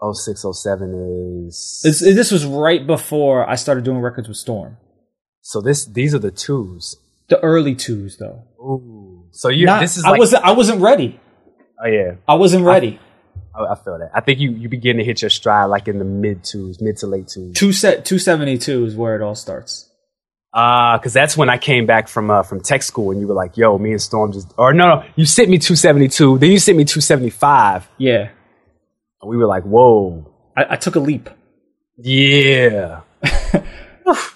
0607 0.00 1.46
is 1.46 1.80
This, 1.84 2.00
this 2.00 2.32
was 2.32 2.44
right 2.44 2.84
before 2.86 3.48
I 3.48 3.54
started 3.54 3.84
doing 3.84 3.98
records 4.00 4.26
with 4.28 4.36
Storm. 4.36 4.76
so 5.42 5.60
this 5.60 5.84
these 5.84 6.14
are 6.14 6.18
the 6.18 6.30
twos. 6.32 6.96
The 7.28 7.38
early 7.40 7.74
twos, 7.74 8.18
though. 8.18 8.42
Ooh. 8.60 9.28
So 9.30 9.48
you 9.48 9.66
Not- 9.66 9.80
this 9.80 9.96
is 9.96 10.04
I 10.04 10.18
wasn't. 10.18 10.44
I 10.44 10.52
wasn't 10.52 10.80
ready. 10.80 11.20
oh 11.82 11.88
yeah. 11.88 12.16
I 12.28 12.34
wasn't 12.34 12.64
ready. 12.64 12.98
I, 13.54 13.72
I 13.72 13.74
feel 13.76 13.98
that. 13.98 14.10
I 14.14 14.20
think 14.20 14.40
you 14.40 14.50
you 14.50 14.68
begin 14.68 14.96
to 14.98 15.04
hit 15.04 15.22
your 15.22 15.30
stride 15.30 15.66
like 15.66 15.86
in 15.88 15.98
the 15.98 16.04
mid 16.04 16.42
twos, 16.44 16.80
mid 16.82 16.96
to 16.98 17.06
late 17.06 17.28
twos. 17.28 17.54
Two 17.54 17.72
set 17.72 18.04
two 18.04 18.18
seventy 18.18 18.58
two 18.58 18.84
is 18.84 18.96
where 18.96 19.14
it 19.14 19.22
all 19.22 19.34
starts. 19.36 19.88
Because 20.52 21.14
that's 21.14 21.34
when 21.36 21.48
I 21.48 21.56
came 21.56 21.86
back 21.86 22.08
from 22.08 22.30
uh, 22.30 22.42
from 22.42 22.60
tech 22.60 22.82
school, 22.82 23.10
and 23.10 23.20
you 23.20 23.26
were 23.26 23.34
like, 23.34 23.56
"Yo, 23.56 23.78
me 23.78 23.92
and 23.92 24.02
Storm 24.02 24.32
just," 24.32 24.52
or 24.58 24.74
no, 24.74 24.96
no, 24.96 25.04
you 25.16 25.24
sent 25.24 25.48
me 25.48 25.58
two 25.58 25.76
seventy 25.76 26.08
two, 26.08 26.36
then 26.38 26.50
you 26.50 26.58
sent 26.58 26.76
me 26.76 26.84
two 26.84 27.00
seventy 27.00 27.30
five, 27.30 27.88
Yeah, 27.96 28.28
and 29.22 29.30
we 29.30 29.38
were 29.38 29.46
like, 29.46 29.62
"Whoa, 29.64 30.30
I, 30.54 30.74
I 30.74 30.76
took 30.76 30.96
a 30.96 31.00
leap. 31.00 31.30
yeah." 31.96 33.00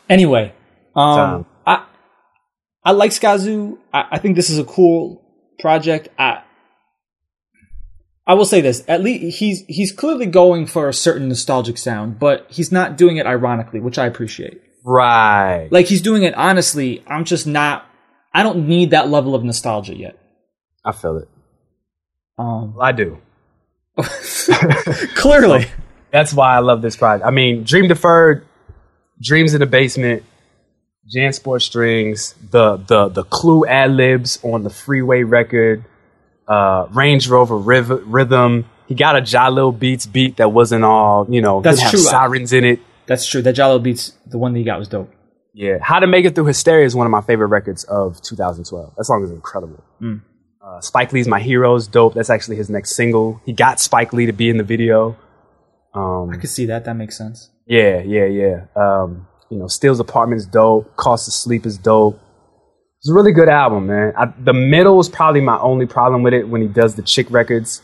Anyway, 0.08 0.54
um, 0.94 1.16
Time. 1.16 1.46
I 1.66 1.84
I 2.84 2.92
like 2.92 3.10
Skyzoo. 3.10 3.76
I, 3.92 4.04
I 4.12 4.18
think 4.18 4.36
this 4.36 4.48
is 4.48 4.58
a 4.58 4.64
cool 4.64 5.20
project. 5.58 6.08
I 6.18 6.42
I 8.26 8.34
will 8.34 8.44
say 8.46 8.60
this: 8.60 8.84
at 8.88 9.02
least 9.02 9.38
he's 9.38 9.64
he's 9.66 9.90
clearly 9.92 10.26
going 10.26 10.66
for 10.66 10.88
a 10.88 10.94
certain 10.94 11.28
nostalgic 11.28 11.76
sound, 11.78 12.18
but 12.20 12.46
he's 12.48 12.70
not 12.70 12.96
doing 12.96 13.16
it 13.16 13.26
ironically, 13.26 13.80
which 13.80 13.98
I 13.98 14.06
appreciate. 14.06 14.62
Right. 14.86 15.66
Like 15.72 15.86
he's 15.86 16.00
doing 16.00 16.22
it 16.22 16.34
honestly. 16.34 17.02
I'm 17.08 17.24
just 17.24 17.46
not. 17.46 17.84
I 18.32 18.44
don't 18.44 18.68
need 18.68 18.90
that 18.90 19.08
level 19.08 19.34
of 19.34 19.42
nostalgia 19.42 19.96
yet. 19.96 20.16
I 20.84 20.92
feel 20.92 21.16
it. 21.16 21.28
Um, 22.38 22.76
I 22.80 22.92
do. 22.92 23.18
clearly, 25.16 25.66
That's 26.12 26.32
why 26.32 26.54
I 26.54 26.60
love 26.60 26.82
this 26.82 26.96
project. 26.96 27.26
I 27.26 27.30
mean, 27.30 27.64
Dream 27.64 27.88
Deferred, 27.88 28.46
Dreams 29.20 29.54
in 29.54 29.60
the 29.60 29.66
Basement, 29.66 30.22
Jan 31.08 31.32
Sport 31.32 31.62
Strings, 31.62 32.34
the 32.50 32.76
the 32.76 33.08
the 33.08 33.24
Clue 33.24 33.66
ad 33.66 33.90
libs 33.90 34.38
on 34.44 34.62
the 34.62 34.70
Freeway 34.70 35.24
record, 35.24 35.84
uh, 36.46 36.86
Range 36.92 37.26
Rover 37.28 37.56
riv- 37.56 38.06
Rhythm. 38.06 38.66
He 38.86 38.94
got 38.94 39.16
a 39.16 39.20
Jahlil 39.20 39.76
Beats 39.76 40.06
beat 40.06 40.36
that 40.36 40.52
wasn't 40.52 40.84
all 40.84 41.26
you 41.28 41.40
know. 41.40 41.60
That's 41.60 41.78
didn't 41.78 41.90
true. 41.90 41.98
Sirens 42.00 42.52
in 42.52 42.64
it. 42.64 42.80
That's 43.06 43.26
true. 43.26 43.42
That 43.42 43.54
Jahlil 43.54 43.82
Beats 43.82 44.12
the 44.26 44.38
one 44.38 44.52
that 44.52 44.58
you 44.58 44.64
got 44.64 44.78
was 44.78 44.88
dope. 44.88 45.12
Yeah, 45.54 45.78
How 45.80 46.00
to 46.00 46.06
Make 46.06 46.26
It 46.26 46.34
Through 46.34 46.46
Hysteria 46.46 46.84
is 46.84 46.94
one 46.94 47.06
of 47.06 47.10
my 47.10 47.22
favorite 47.22 47.46
records 47.46 47.84
of 47.84 48.20
2012. 48.20 48.94
That 48.96 49.04
song 49.04 49.24
is 49.24 49.30
incredible. 49.30 49.82
Uh, 50.62 50.80
Spike 50.82 51.12
Lee's 51.14 51.26
My 51.26 51.40
Hero 51.40 51.74
is 51.76 51.86
dope. 51.86 52.12
That's 52.14 52.28
actually 52.28 52.56
his 52.56 52.68
next 52.68 52.94
single. 52.94 53.40
He 53.46 53.52
got 53.54 53.80
Spike 53.80 54.12
Lee 54.12 54.26
to 54.26 54.32
be 54.34 54.50
in 54.50 54.58
the 54.58 54.64
video. 54.64 55.16
Um, 55.94 56.28
I 56.30 56.36
could 56.36 56.50
see 56.50 56.66
that. 56.66 56.84
That 56.84 56.94
makes 56.94 57.16
sense. 57.16 57.48
Yeah, 57.66 58.02
yeah, 58.02 58.26
yeah. 58.26 58.64
Um, 58.76 59.26
you 59.50 59.58
know, 59.58 59.66
Steel's 59.66 59.98
Apartment 60.00 60.40
is 60.40 60.46
dope. 60.46 60.94
Cost 60.96 61.26
of 61.26 61.32
Sleep 61.32 61.64
is 61.64 61.78
dope. 61.78 62.20
It's 62.98 63.08
a 63.10 63.14
really 63.14 63.32
good 63.32 63.48
album, 63.48 63.86
man. 63.86 64.12
I, 64.18 64.26
the 64.38 64.52
middle 64.52 64.98
is 65.00 65.08
probably 65.08 65.40
my 65.40 65.58
only 65.58 65.86
problem 65.86 66.22
with 66.22 66.34
it 66.34 66.46
when 66.48 66.60
he 66.60 66.68
does 66.68 66.96
the 66.96 67.02
chick 67.02 67.30
records. 67.30 67.80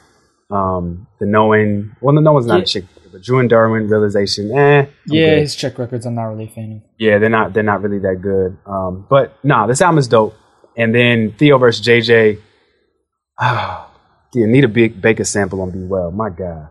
Um, 0.51 1.07
the 1.21 1.27
Knowing, 1.27 1.97
well, 2.03 2.15
the 2.15 2.21
Knowing's 2.21 2.47
not 2.47 2.57
Yeah. 2.59 2.63
a 2.63 2.67
chick, 2.67 2.85
but 3.13 3.23
Drew 3.23 3.39
and 3.39 3.51
Derwin, 3.51 3.89
Realization, 3.91 4.51
eh. 4.51 4.87
Yeah, 5.07 5.31
good. 5.31 5.39
his 5.41 5.55
check 5.55 5.79
records. 5.79 6.07
I'm 6.07 6.15
not 6.15 6.25
really 6.25 6.45
a 6.45 6.49
fan 6.49 6.73
of. 6.73 6.91
yeah, 6.99 7.19
they're 7.19 7.29
not, 7.29 7.53
they're 7.53 7.63
not 7.63 7.83
really 7.83 7.99
that 8.01 8.21
good. 8.23 8.57
Um, 8.67 9.07
but 9.09 9.39
nah, 9.45 9.67
this 9.67 9.81
album 9.83 9.99
is 9.99 10.09
dope. 10.09 10.35
And 10.77 10.95
then 10.95 11.35
Theo 11.39 11.59
versus 11.59 11.87
JJ. 11.87 12.41
Ah, 13.39 13.91
need 14.35 14.65
a 14.65 14.69
Big 14.69 15.01
Baker 15.01 15.25
sample 15.25 15.61
on 15.61 15.71
Be 15.71 15.85
Well. 15.85 16.11
My 16.11 16.31
God. 16.31 16.69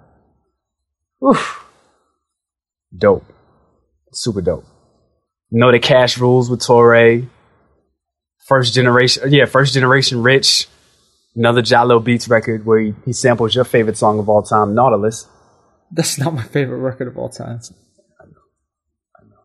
Oof. 1.24 1.66
Dope. 2.96 3.26
Super 4.12 4.42
dope. 4.42 4.66
Know 5.52 5.72
the 5.72 5.80
cash 5.80 6.18
rules 6.18 6.50
with 6.50 6.62
Torae. 6.62 7.28
First 8.48 8.74
generation, 8.74 9.32
yeah, 9.32 9.46
first 9.46 9.74
generation 9.74 10.24
Rich. 10.24 10.68
Another 11.36 11.62
Jahlil 11.62 12.04
Beats 12.04 12.28
record 12.28 12.66
where 12.66 12.80
he, 12.80 12.94
he 13.06 13.14
samples 13.14 13.56
your 13.56 13.64
favorite 13.64 13.98
song 13.98 14.20
of 14.20 14.28
all 14.28 14.44
time, 14.44 14.74
Nautilus. 14.74 15.28
That's 15.94 16.18
not 16.18 16.34
my 16.34 16.44
favorite 16.44 16.78
record 16.78 17.08
of 17.08 17.18
all 17.18 17.30
time. 17.30 17.60
I 18.20 18.26
know, 18.26 18.32
I 19.18 19.24
know. 19.28 19.44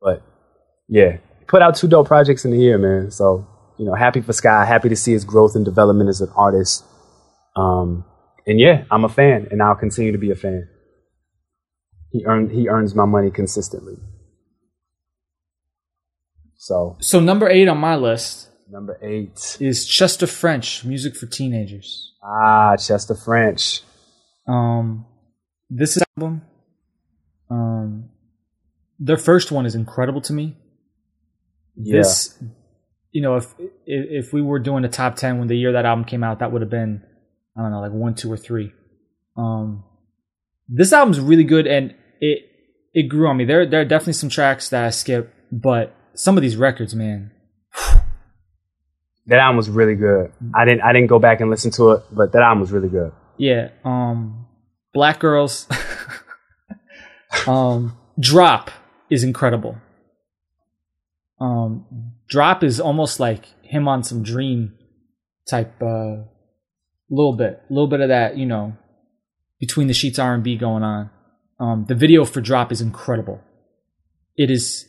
But 0.00 0.22
yeah, 0.88 1.18
put 1.48 1.62
out 1.62 1.76
two 1.76 1.88
dope 1.88 2.06
projects 2.06 2.44
in 2.44 2.50
the 2.50 2.58
year, 2.58 2.78
man. 2.78 3.10
So 3.10 3.46
you 3.78 3.84
know, 3.86 3.94
happy 3.94 4.20
for 4.20 4.32
Sky. 4.32 4.64
Happy 4.64 4.88
to 4.88 4.96
see 4.96 5.12
his 5.12 5.24
growth 5.24 5.56
and 5.56 5.64
development 5.64 6.08
as 6.08 6.20
an 6.20 6.30
artist. 6.36 6.84
Um, 7.56 8.04
and 8.46 8.60
yeah, 8.60 8.84
I'm 8.90 9.04
a 9.04 9.08
fan, 9.08 9.48
and 9.50 9.62
I'll 9.62 9.74
continue 9.74 10.12
to 10.12 10.18
be 10.18 10.30
a 10.30 10.36
fan. 10.36 10.68
He 12.10 12.24
earned 12.26 12.52
he 12.52 12.68
earns 12.68 12.94
my 12.94 13.04
money 13.06 13.30
consistently. 13.30 13.94
So 16.56 16.96
So 17.00 17.20
number 17.20 17.48
eight 17.48 17.68
on 17.68 17.78
my 17.78 17.96
list 17.96 18.48
number 18.70 18.98
eight, 19.02 19.56
is 19.60 19.86
Chester 19.86 20.26
French, 20.26 20.84
music 20.84 21.14
for 21.16 21.26
teenagers. 21.26 22.12
ah, 22.22 22.76
Chester 22.76 23.14
French. 23.14 23.82
Um, 24.48 25.06
this 25.74 25.98
album, 26.16 26.42
um, 27.50 28.08
their 28.98 29.16
first 29.16 29.50
one 29.50 29.66
is 29.66 29.74
incredible 29.74 30.20
to 30.22 30.32
me. 30.32 30.56
Yeah, 31.76 31.98
This, 31.98 32.38
you 33.10 33.20
know, 33.22 33.36
if 33.36 33.52
if 33.58 34.26
if 34.26 34.32
we 34.32 34.40
were 34.40 34.60
doing 34.60 34.84
a 34.84 34.88
top 34.88 35.16
ten 35.16 35.38
when 35.38 35.48
the 35.48 35.56
year 35.56 35.72
that 35.72 35.84
album 35.84 36.04
came 36.04 36.22
out, 36.22 36.38
that 36.38 36.52
would 36.52 36.62
have 36.62 36.70
been, 36.70 37.02
I 37.56 37.62
don't 37.62 37.72
know, 37.72 37.80
like 37.80 37.92
one, 37.92 38.14
two, 38.14 38.30
or 38.30 38.36
three. 38.36 38.72
Um, 39.36 39.84
this 40.68 40.92
album's 40.92 41.18
really 41.18 41.44
good, 41.44 41.66
and 41.66 41.94
it 42.20 42.44
it 42.92 43.08
grew 43.08 43.26
on 43.26 43.36
me. 43.36 43.44
There 43.44 43.66
there 43.66 43.80
are 43.80 43.84
definitely 43.84 44.12
some 44.12 44.28
tracks 44.28 44.68
that 44.68 44.84
I 44.84 44.90
skip, 44.90 45.34
but 45.50 45.94
some 46.14 46.36
of 46.36 46.42
these 46.42 46.56
records, 46.56 46.94
man, 46.94 47.32
that 49.26 49.40
album 49.40 49.56
was 49.56 49.68
really 49.68 49.96
good. 49.96 50.32
I 50.54 50.64
didn't 50.64 50.82
I 50.82 50.92
didn't 50.92 51.08
go 51.08 51.18
back 51.18 51.40
and 51.40 51.50
listen 51.50 51.72
to 51.72 51.90
it, 51.92 52.04
but 52.12 52.30
that 52.32 52.42
album 52.42 52.60
was 52.60 52.70
really 52.70 52.88
good. 52.88 53.10
Yeah, 53.36 53.70
um 53.84 54.43
Black 54.94 55.18
Girls 55.18 55.68
um 57.46 57.98
Drop 58.18 58.70
is 59.10 59.24
incredible. 59.24 59.76
Um 61.40 62.12
Drop 62.28 62.62
is 62.62 62.80
almost 62.80 63.20
like 63.20 63.46
him 63.62 63.88
on 63.88 64.02
some 64.04 64.22
dream 64.22 64.74
type 65.50 65.82
uh 65.82 66.22
little 67.10 67.36
bit. 67.36 67.60
A 67.68 67.72
little 67.72 67.88
bit 67.88 68.00
of 68.00 68.08
that, 68.08 68.38
you 68.38 68.46
know, 68.46 68.76
between 69.60 69.88
the 69.88 69.94
sheets 69.94 70.18
R&B 70.18 70.56
going 70.56 70.82
on. 70.84 71.10
Um 71.60 71.84
the 71.86 71.94
video 71.94 72.24
for 72.24 72.40
Drop 72.40 72.72
is 72.72 72.80
incredible. 72.80 73.42
It 74.36 74.50
is 74.50 74.86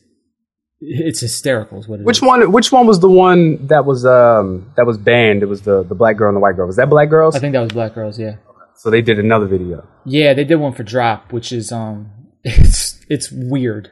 it's 0.82 1.22
hysterical 1.22 1.80
is 1.80 1.88
what 1.88 1.96
it 2.00 2.02
is. 2.02 2.06
Which 2.06 2.22
one? 2.22 2.52
Which 2.52 2.72
one 2.72 2.86
was 2.86 3.00
the 3.00 3.10
one 3.10 3.68
that 3.68 3.86
was 3.86 4.06
um 4.06 4.72
that 4.76 4.86
was 4.86 4.98
banned? 4.98 5.42
It 5.42 5.48
was 5.48 5.62
the 5.62 5.84
the 5.84 5.96
black 5.96 6.18
girl 6.18 6.30
and 6.30 6.36
the 6.36 6.42
white 6.42 6.56
girl. 6.56 6.68
Was 6.68 6.76
that 6.76 6.90
Black 6.90 7.10
Girls? 7.10 7.36
I 7.36 7.40
think 7.40 7.54
that 7.54 7.62
was 7.62 7.72
Black 7.72 7.96
Girls, 7.96 8.20
yeah. 8.20 8.36
So 8.78 8.90
they 8.90 9.02
did 9.02 9.20
another 9.20 9.48
video. 9.48 9.88
Yeah, 10.06 10.34
they 10.34 10.44
did 10.44 10.56
one 10.58 10.74
for 10.74 10.84
Drop, 10.84 11.32
which 11.32 11.52
is 11.52 11.72
um, 11.72 12.12
it's 12.44 13.00
it's 13.10 13.32
weird, 13.32 13.90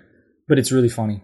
but 0.47 0.59
it's 0.59 0.71
really 0.71 0.89
funny. 0.89 1.23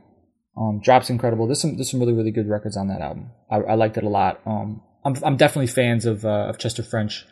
Um, 0.57 0.81
Drop's 0.83 1.09
incredible. 1.09 1.45
There's 1.47 1.61
some 1.61 1.75
there's 1.75 1.91
some 1.91 1.99
really 1.99 2.13
really 2.13 2.31
good 2.31 2.49
records 2.49 2.75
on 2.77 2.87
that 2.87 3.01
album. 3.01 3.31
I, 3.49 3.57
I 3.57 3.75
liked 3.75 3.97
it 3.97 4.03
a 4.03 4.09
lot. 4.09 4.41
Um, 4.45 4.81
I'm 5.05 5.15
I'm 5.23 5.37
definitely 5.37 5.67
fans 5.67 6.05
of 6.05 6.25
uh, 6.25 6.47
of 6.49 6.57
Chester 6.57 6.83
French. 6.83 7.25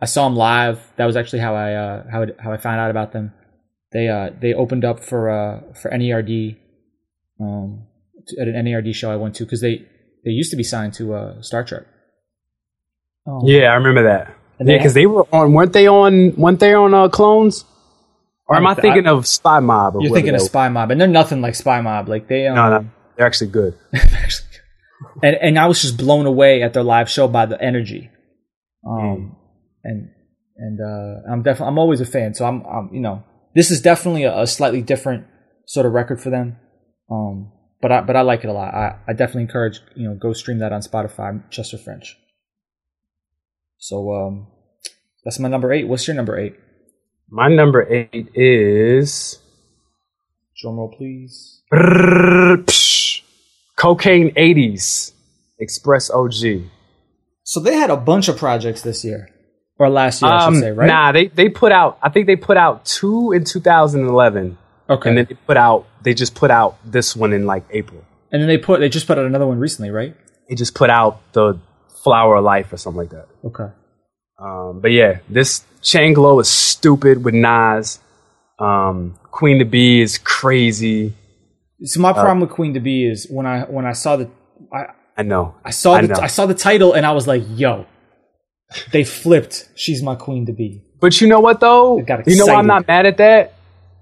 I 0.00 0.06
saw 0.06 0.26
him 0.26 0.36
live. 0.36 0.80
That 0.96 1.06
was 1.06 1.16
actually 1.16 1.40
how 1.40 1.54
I 1.54 1.74
uh, 1.74 2.04
how 2.10 2.22
it, 2.22 2.36
how 2.38 2.52
I 2.52 2.56
found 2.56 2.80
out 2.80 2.90
about 2.90 3.12
them. 3.12 3.32
They 3.92 4.08
uh 4.08 4.30
they 4.40 4.54
opened 4.54 4.84
up 4.84 5.04
for 5.04 5.30
uh 5.30 5.74
for 5.74 5.90
NERD, 5.90 6.56
um, 7.40 7.86
t- 8.26 8.36
at 8.40 8.48
an 8.48 8.54
NERD 8.64 8.94
show 8.94 9.12
I 9.12 9.16
went 9.16 9.34
to 9.36 9.44
because 9.44 9.60
they 9.60 9.86
they 10.24 10.30
used 10.30 10.50
to 10.50 10.56
be 10.56 10.62
signed 10.62 10.94
to 10.94 11.14
uh 11.14 11.42
Star 11.42 11.62
Trak. 11.64 11.84
Um, 13.26 13.42
Yeah, 13.44 13.70
I 13.70 13.74
remember 13.74 14.04
that. 14.04 14.34
And 14.58 14.68
yeah, 14.68 14.74
they- 14.74 14.78
because 14.78 14.94
they 14.94 15.06
were 15.06 15.26
on. 15.32 15.52
weren't 15.52 15.72
they 15.72 15.86
on? 15.88 16.34
weren't 16.36 16.60
they 16.60 16.74
on 16.74 16.94
uh, 16.94 17.08
Clones? 17.08 17.64
Or 18.48 18.56
am 18.56 18.66
I 18.66 18.70
I- 18.72 18.74
thinking 18.74 19.06
of 19.06 19.26
Spy 19.26 19.60
Mob? 19.60 19.96
or 19.96 20.02
You're 20.02 20.12
thinking 20.14 20.34
of 20.34 20.40
they- 20.40 20.46
Spy 20.46 20.68
Mob, 20.68 20.90
and 20.90 21.00
they're 21.00 21.08
nothing 21.08 21.40
like 21.40 21.54
Spy 21.54 21.80
Mob. 21.80 22.08
Like 22.08 22.28
they 22.28 22.46
um, 22.46 22.54
No, 22.56 22.70
no, 22.70 22.90
they're 23.16 23.26
actually 23.26 23.50
good. 23.50 23.78
actually. 23.94 24.48
And 25.22 25.36
and 25.40 25.58
I 25.58 25.66
was 25.66 25.80
just 25.82 25.96
blown 25.96 26.26
away 26.26 26.62
at 26.62 26.74
their 26.74 26.84
live 26.84 27.08
show 27.10 27.26
by 27.28 27.46
the 27.46 27.60
energy. 27.60 28.10
Um 28.86 29.36
and 29.84 30.10
and 30.56 30.78
uh 30.80 31.30
I'm 31.32 31.42
definitely 31.42 31.68
I'm 31.68 31.78
always 31.78 32.00
a 32.00 32.06
fan. 32.06 32.34
So 32.34 32.44
I'm 32.44 32.62
I'm 32.66 32.90
you 32.92 33.00
know, 33.00 33.24
this 33.54 33.70
is 33.70 33.80
definitely 33.80 34.24
a, 34.24 34.40
a 34.42 34.46
slightly 34.46 34.82
different 34.82 35.26
sort 35.66 35.86
of 35.86 35.92
record 35.92 36.20
for 36.20 36.30
them. 36.30 36.56
Um 37.10 37.52
but 37.80 37.90
I 37.90 38.00
but 38.02 38.16
I 38.16 38.20
like 38.22 38.44
it 38.44 38.48
a 38.48 38.52
lot. 38.52 38.74
I, 38.74 38.96
I 39.08 39.12
definitely 39.12 39.42
encourage, 39.42 39.80
you 39.96 40.08
know, 40.08 40.14
go 40.14 40.32
stream 40.32 40.58
that 40.60 40.72
on 40.72 40.82
Spotify, 40.82 41.42
Chester 41.50 41.78
French. 41.78 42.16
So 43.82 44.12
um 44.14 44.46
that's 45.24 45.40
my 45.40 45.48
number 45.48 45.72
eight. 45.72 45.88
What's 45.88 46.06
your 46.06 46.14
number 46.14 46.38
eight? 46.38 46.54
My 47.28 47.48
number 47.48 47.82
eight 47.92 48.28
is 48.34 49.40
Drum 50.60 50.76
roll 50.76 50.94
please. 50.96 51.62
Cocaine 53.76 54.30
80s 54.34 55.12
Express 55.58 56.10
OG. 56.10 56.62
So 57.42 57.58
they 57.58 57.74
had 57.74 57.90
a 57.90 57.96
bunch 57.96 58.28
of 58.28 58.36
projects 58.36 58.82
this 58.82 59.04
year. 59.04 59.28
Or 59.78 59.88
last 59.90 60.22
year, 60.22 60.30
I 60.30 60.44
Um, 60.46 60.54
should 60.54 60.60
say, 60.62 60.70
right? 60.72 60.86
Nah, 60.86 61.10
they, 61.10 61.26
they 61.26 61.48
put 61.48 61.72
out, 61.72 61.98
I 62.02 62.08
think 62.10 62.26
they 62.28 62.36
put 62.36 62.56
out 62.56 62.84
two 62.84 63.32
in 63.32 63.42
2011. 63.44 64.58
okay. 64.88 65.08
And 65.08 65.18
then 65.18 65.26
they 65.28 65.34
put 65.34 65.56
out, 65.56 65.86
they 66.02 66.14
just 66.14 66.36
put 66.36 66.50
out 66.52 66.76
this 66.84 67.16
one 67.16 67.32
in 67.32 67.46
like 67.46 67.64
April. 67.70 68.04
And 68.30 68.40
then 68.40 68.48
they 68.48 68.58
put 68.58 68.78
they 68.80 68.88
just 68.88 69.06
put 69.08 69.18
out 69.18 69.24
another 69.24 69.46
one 69.46 69.58
recently, 69.58 69.90
right? 69.90 70.14
They 70.48 70.54
just 70.54 70.74
put 70.74 70.90
out 70.90 71.20
the 71.32 71.58
Flower 72.02 72.36
of 72.36 72.44
Life 72.44 72.72
or 72.72 72.76
something 72.76 72.98
like 72.98 73.10
that. 73.10 73.28
Okay. 73.44 73.72
Um, 74.38 74.80
but 74.80 74.90
yeah, 74.92 75.20
this 75.28 75.64
Chain 75.82 76.14
Glow 76.14 76.40
is 76.40 76.48
stupid 76.48 77.24
with 77.24 77.34
Nas. 77.34 78.00
Um, 78.58 79.18
Queen 79.30 79.58
to 79.58 79.64
Be 79.64 80.00
is 80.02 80.18
crazy. 80.18 81.14
So 81.84 82.00
my 82.00 82.12
problem 82.12 82.40
with 82.40 82.50
Queen 82.50 82.74
to 82.74 82.80
Be 82.80 83.06
is 83.06 83.26
when 83.30 83.46
I 83.46 83.62
when 83.64 83.86
I 83.86 83.92
saw 83.92 84.16
the 84.16 84.30
I, 84.72 84.86
I 85.16 85.22
know. 85.22 85.54
I 85.64 85.70
saw 85.70 85.94
I 85.94 86.02
the 86.02 86.08
know. 86.08 86.20
I, 86.20 86.26
saw 86.28 86.46
the 86.46 86.54
title 86.54 86.92
and 86.92 87.04
I 87.04 87.12
was 87.12 87.26
like, 87.26 87.42
yo, 87.50 87.86
they 88.92 89.04
flipped. 89.04 89.68
She's 89.74 90.02
my 90.02 90.14
Queen 90.14 90.46
to 90.46 90.52
Be. 90.52 90.82
But 91.00 91.20
you 91.20 91.26
know 91.28 91.40
what 91.40 91.60
though? 91.60 91.98
You 91.98 92.36
know 92.38 92.46
why 92.46 92.54
I'm 92.54 92.66
not 92.66 92.86
mad 92.86 93.06
at 93.06 93.16
that? 93.18 93.54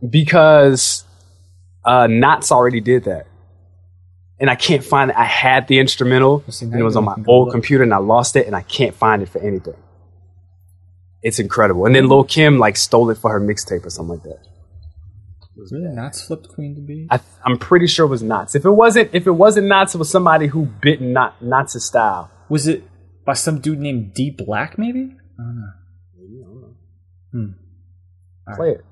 Because 0.09 1.05
Uh, 1.85 2.07
Nottz 2.07 2.53
already 2.53 2.81
did 2.81 3.05
that, 3.05 3.27
and 4.41 4.51
I 4.51 4.55
can't 4.57 4.83
find 4.83 5.11
it. 5.11 5.17
I 5.17 5.25
had 5.25 5.69
the 5.69 5.79
instrumental, 5.79 6.43
and 6.61 6.75
it 6.75 6.83
was 6.83 6.97
on 6.97 7.05
my 7.05 7.17
old 7.29 7.53
computer, 7.53 7.85
and 7.85 7.93
I 7.93 7.99
lost 7.99 8.37
it, 8.37 8.47
and 8.47 8.57
I 8.57 8.63
can't 8.63 8.95
find 8.95 9.23
it 9.23 9.29
for 9.29 9.39
anything. 9.41 9.77
It's 11.23 11.39
incredible. 11.39 11.85
And 11.85 11.95
then 11.95 12.09
Lil 12.09 12.25
Kim 12.25 12.59
like 12.59 12.77
stole 12.77 13.11
it 13.11 13.19
for 13.19 13.31
her 13.31 13.41
mixtape 13.41 13.85
or 13.85 13.91
something 13.91 14.17
like 14.17 14.23
that. 14.25 14.39
Was 15.57 15.73
really, 15.73 15.95
Nottz 15.95 16.27
flipped 16.27 16.49
Queen 16.49 16.75
to 16.75 16.81
be. 16.81 17.07
I, 17.11 17.21
I'm 17.45 17.59
pretty 17.59 17.87
sure 17.87 18.07
it 18.07 18.09
was 18.09 18.23
Nottz. 18.23 18.57
If 18.57 18.65
it 18.65 18.71
wasn't, 18.71 19.11
if 19.13 19.27
it 19.27 19.33
wasn't 19.33 19.67
Nottz, 19.67 19.95
it 19.95 19.99
was 19.99 20.09
somebody 20.09 20.47
who 20.47 20.65
bit 20.65 21.03
Knot, 21.03 21.39
Nottz' 21.43 21.83
style. 21.83 22.31
Was 22.49 22.67
it 22.67 22.83
by 23.27 23.35
some 23.35 23.61
dude 23.61 23.79
named 23.79 24.15
D 24.15 24.31
Black? 24.31 24.79
Maybe. 24.79 25.15
I 25.39 25.43
don't 25.43 25.61
know. 25.61 26.75
Hmm. 27.33 28.55
Play 28.57 28.71
it. 28.71 28.85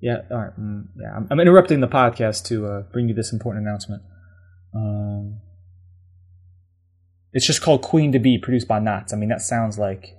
Yeah. 0.00 0.22
All 0.30 0.38
right. 0.38 0.58
Mm, 0.58 0.86
yeah. 0.98 1.14
I'm, 1.14 1.28
I'm 1.30 1.40
interrupting 1.40 1.80
the 1.80 1.88
podcast 1.88 2.46
to 2.46 2.66
uh, 2.66 2.80
bring 2.92 3.08
you 3.08 3.14
this 3.14 3.30
important 3.32 3.66
announcement. 3.66 4.02
Um, 4.74 5.40
it's 7.32 7.46
just 7.46 7.62
called 7.62 7.82
Queen 7.82 8.12
to 8.12 8.18
Be, 8.18 8.38
produced 8.38 8.68
by 8.68 8.80
Nottz. 8.80 9.12
I 9.12 9.16
mean, 9.16 9.28
that 9.28 9.42
sounds 9.42 9.78
like. 9.78 10.16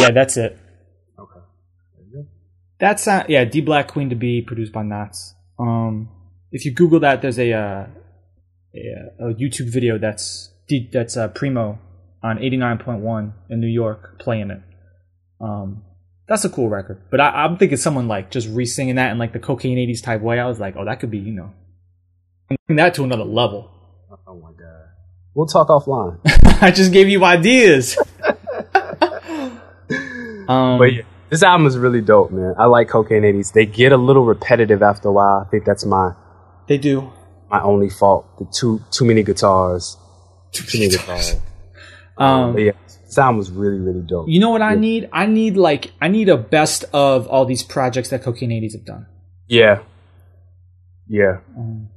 Yeah, 0.00 0.10
that's 0.12 0.36
it. 0.36 0.58
Okay. 1.18 1.40
That's 2.78 3.06
uh, 3.06 3.24
yeah, 3.28 3.44
D 3.44 3.60
Black 3.60 3.88
Queen 3.88 4.08
to 4.10 4.16
Be, 4.16 4.42
produced 4.42 4.72
by 4.72 4.82
Nottz. 4.82 5.34
Um, 5.58 6.08
if 6.50 6.64
you 6.64 6.72
Google 6.72 7.00
that, 7.00 7.22
there's 7.22 7.38
a 7.38 7.52
uh, 7.52 7.86
a, 8.74 9.28
a 9.30 9.34
YouTube 9.34 9.70
video 9.70 9.98
that's 9.98 10.50
D, 10.68 10.88
that's 10.92 11.16
uh, 11.16 11.28
Primo 11.28 11.78
on 12.22 12.38
89.1 12.38 13.32
in 13.48 13.60
New 13.60 13.66
York 13.66 14.18
playing 14.18 14.50
it. 14.50 14.62
Um, 15.40 15.82
that's 16.28 16.44
a 16.44 16.48
cool 16.50 16.68
record, 16.68 17.00
but 17.10 17.20
I, 17.20 17.44
I'm 17.44 17.56
thinking 17.56 17.76
someone 17.76 18.06
like 18.06 18.30
just 18.30 18.48
re-singing 18.48 18.96
that 18.96 19.10
in 19.10 19.18
like 19.18 19.32
the 19.32 19.38
cocaine 19.40 19.78
80s 19.78 20.02
type 20.02 20.20
way. 20.20 20.38
I 20.38 20.46
was 20.46 20.60
like, 20.60 20.76
oh, 20.76 20.84
that 20.84 21.00
could 21.00 21.10
be 21.10 21.18
you 21.18 21.32
know, 21.32 21.52
bring 22.66 22.76
that 22.76 22.94
to 22.94 23.04
another 23.04 23.24
level. 23.24 23.70
Oh 24.26 24.34
my 24.36 24.50
god. 24.50 24.88
We'll 25.34 25.46
talk 25.46 25.68
offline. 25.68 26.18
I 26.62 26.70
just 26.70 26.92
gave 26.92 27.08
you 27.08 27.24
ideas. 27.24 27.96
um, 30.48 30.78
But 30.78 30.92
yeah, 30.92 31.02
this 31.30 31.42
album 31.42 31.66
is 31.66 31.78
really 31.78 32.00
dope, 32.00 32.30
man. 32.32 32.54
I 32.58 32.66
like 32.66 32.88
Cocaine 32.88 33.22
80s. 33.22 33.52
They 33.52 33.66
get 33.66 33.92
a 33.92 33.96
little 33.96 34.24
repetitive 34.24 34.82
after 34.82 35.08
a 35.08 35.12
while. 35.12 35.44
I 35.46 35.50
think 35.50 35.64
that's 35.64 35.84
my 35.84 36.12
they 36.66 36.78
do. 36.78 37.12
my 37.50 37.60
only 37.62 37.90
fault. 37.90 38.26
The 38.38 38.46
too 38.56 38.80
too 38.90 39.04
many 39.04 39.22
guitars. 39.22 39.96
Too 40.52 40.78
many 40.78 40.90
guitars. 40.96 41.36
Um, 42.18 42.52
But 42.54 42.62
yeah, 42.62 42.72
album 43.18 43.38
was 43.38 43.50
really, 43.50 43.78
really 43.78 44.00
dope. 44.00 44.28
You 44.28 44.40
know 44.40 44.50
what 44.50 44.62
I 44.62 44.74
need? 44.74 45.08
I 45.12 45.26
need 45.26 45.56
like 45.56 45.92
I 46.00 46.08
need 46.08 46.28
a 46.28 46.36
best 46.36 46.84
of 46.92 47.26
all 47.28 47.44
these 47.44 47.62
projects 47.62 48.10
that 48.10 48.22
Cocaine 48.22 48.50
80s 48.50 48.72
have 48.72 48.84
done. 48.84 49.06
Yeah. 49.48 49.82
Yeah. 51.08 51.38
Um, 51.56 51.88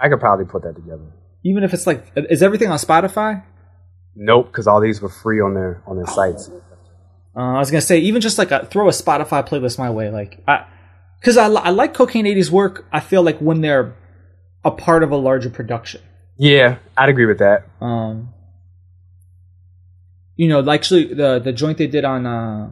I 0.00 0.08
could 0.08 0.20
probably 0.20 0.44
put 0.44 0.62
that 0.62 0.74
together. 0.76 1.04
even 1.44 1.62
if 1.64 1.72
it's 1.72 1.86
like, 1.86 2.04
is 2.16 2.42
everything 2.42 2.68
on 2.68 2.78
Spotify? 2.78 3.42
Nope, 4.14 4.48
because 4.48 4.66
all 4.66 4.80
these 4.80 5.00
were 5.00 5.08
free 5.08 5.40
on 5.40 5.54
their 5.54 5.82
on 5.86 5.96
their 5.96 6.06
sites. 6.06 6.50
Uh, 7.36 7.54
I 7.54 7.58
was 7.58 7.70
gonna 7.70 7.80
say 7.80 7.98
even 8.00 8.20
just 8.20 8.36
like 8.36 8.50
a, 8.50 8.66
throw 8.66 8.88
a 8.88 8.92
Spotify 8.92 9.46
playlist 9.46 9.78
my 9.78 9.90
way, 9.90 10.10
like 10.10 10.42
I, 10.48 10.66
because 11.20 11.36
I, 11.36 11.46
I 11.46 11.70
like 11.70 11.94
Cocaine 11.94 12.26
80s 12.26 12.50
work. 12.50 12.84
I 12.92 13.00
feel 13.00 13.22
like 13.22 13.38
when 13.38 13.60
they're 13.60 13.94
a 14.64 14.70
part 14.72 15.02
of 15.02 15.12
a 15.12 15.16
larger 15.16 15.50
production. 15.50 16.00
Yeah, 16.36 16.78
I'd 16.96 17.08
agree 17.08 17.26
with 17.26 17.38
that. 17.38 17.66
Um, 17.80 18.34
you 20.38 20.48
know, 20.48 20.60
like 20.60 20.80
actually 20.80 21.12
the 21.12 21.38
the 21.40 21.52
joint 21.52 21.76
they 21.76 21.86
did 21.96 22.04
on 22.06 22.24
uh, 22.26 22.70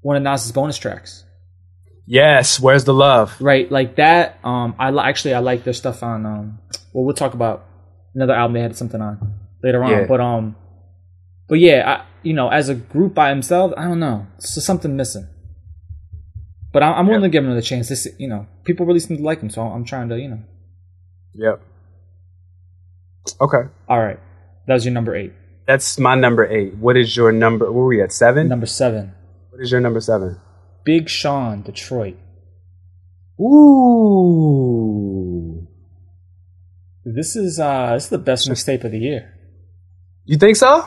one 0.00 0.16
of 0.16 0.22
Nas's 0.24 0.50
bonus 0.52 0.78
tracks. 0.78 1.22
Yes, 2.06 2.58
where's 2.60 2.84
the 2.84 2.92
love? 2.92 3.36
right 3.40 3.70
like 3.72 3.96
that 3.96 4.38
um 4.44 4.74
i 4.78 4.90
li- 4.90 5.02
actually 5.10 5.32
i 5.32 5.38
like 5.38 5.64
their 5.64 5.72
stuff 5.72 6.02
on 6.02 6.26
um 6.26 6.58
well 6.92 7.02
we'll 7.06 7.14
talk 7.24 7.32
about 7.32 7.64
another 8.14 8.34
album 8.34 8.52
they 8.54 8.60
had 8.60 8.76
something 8.76 9.00
on 9.00 9.14
later 9.62 9.82
on 9.82 9.90
Yeah. 9.90 10.04
but 10.06 10.20
um 10.20 10.54
but 11.48 11.58
yeah 11.60 11.80
I, 11.92 11.94
you 12.22 12.34
know 12.34 12.48
as 12.50 12.68
a 12.68 12.74
group 12.74 13.14
by 13.14 13.30
themselves 13.30 13.72
i 13.78 13.84
don't 13.88 14.00
know 14.00 14.26
just 14.38 14.60
something 14.66 14.94
missing 14.96 15.26
but 16.74 16.82
I, 16.82 16.92
i'm 16.98 17.06
willing 17.06 17.22
to 17.22 17.30
give 17.30 17.42
them 17.42 17.50
another 17.52 17.64
chance 17.64 17.88
this 17.88 18.06
you 18.18 18.28
know 18.28 18.46
people 18.66 18.84
really 18.84 19.00
seem 19.00 19.16
to 19.16 19.22
like 19.22 19.40
them 19.40 19.48
so 19.48 19.62
i'm 19.62 19.84
trying 19.86 20.10
to 20.10 20.18
you 20.20 20.28
know 20.28 20.42
Yep. 21.36 21.62
Okay. 23.40 23.62
all 23.88 24.00
right 24.00 24.20
that 24.66 24.74
was 24.74 24.84
your 24.84 24.92
number 24.92 25.14
eight 25.16 25.32
That's 25.66 25.98
my 25.98 26.14
number 26.14 26.46
eight. 26.46 26.74
What 26.76 26.96
is 26.96 27.16
your 27.16 27.32
number? 27.32 27.64
Where 27.72 27.82
were 27.84 27.88
we 27.88 28.02
at? 28.02 28.12
Seven? 28.12 28.48
number 28.48 28.66
seven 28.66 29.12
What 29.50 29.62
is 29.62 29.70
your 29.72 29.80
number 29.80 30.00
seven? 30.00 30.40
big 30.84 31.08
sean 31.08 31.62
detroit 31.62 32.16
Ooh. 34.34 35.66
this 37.04 37.34
is 37.36 37.58
uh 37.58 37.94
this 37.94 38.04
is 38.04 38.10
the 38.10 38.18
best 38.18 38.48
mixtape 38.50 38.84
of 38.84 38.90
the 38.92 38.98
year 38.98 39.34
You 40.26 40.36
think 40.36 40.56
so? 40.56 40.86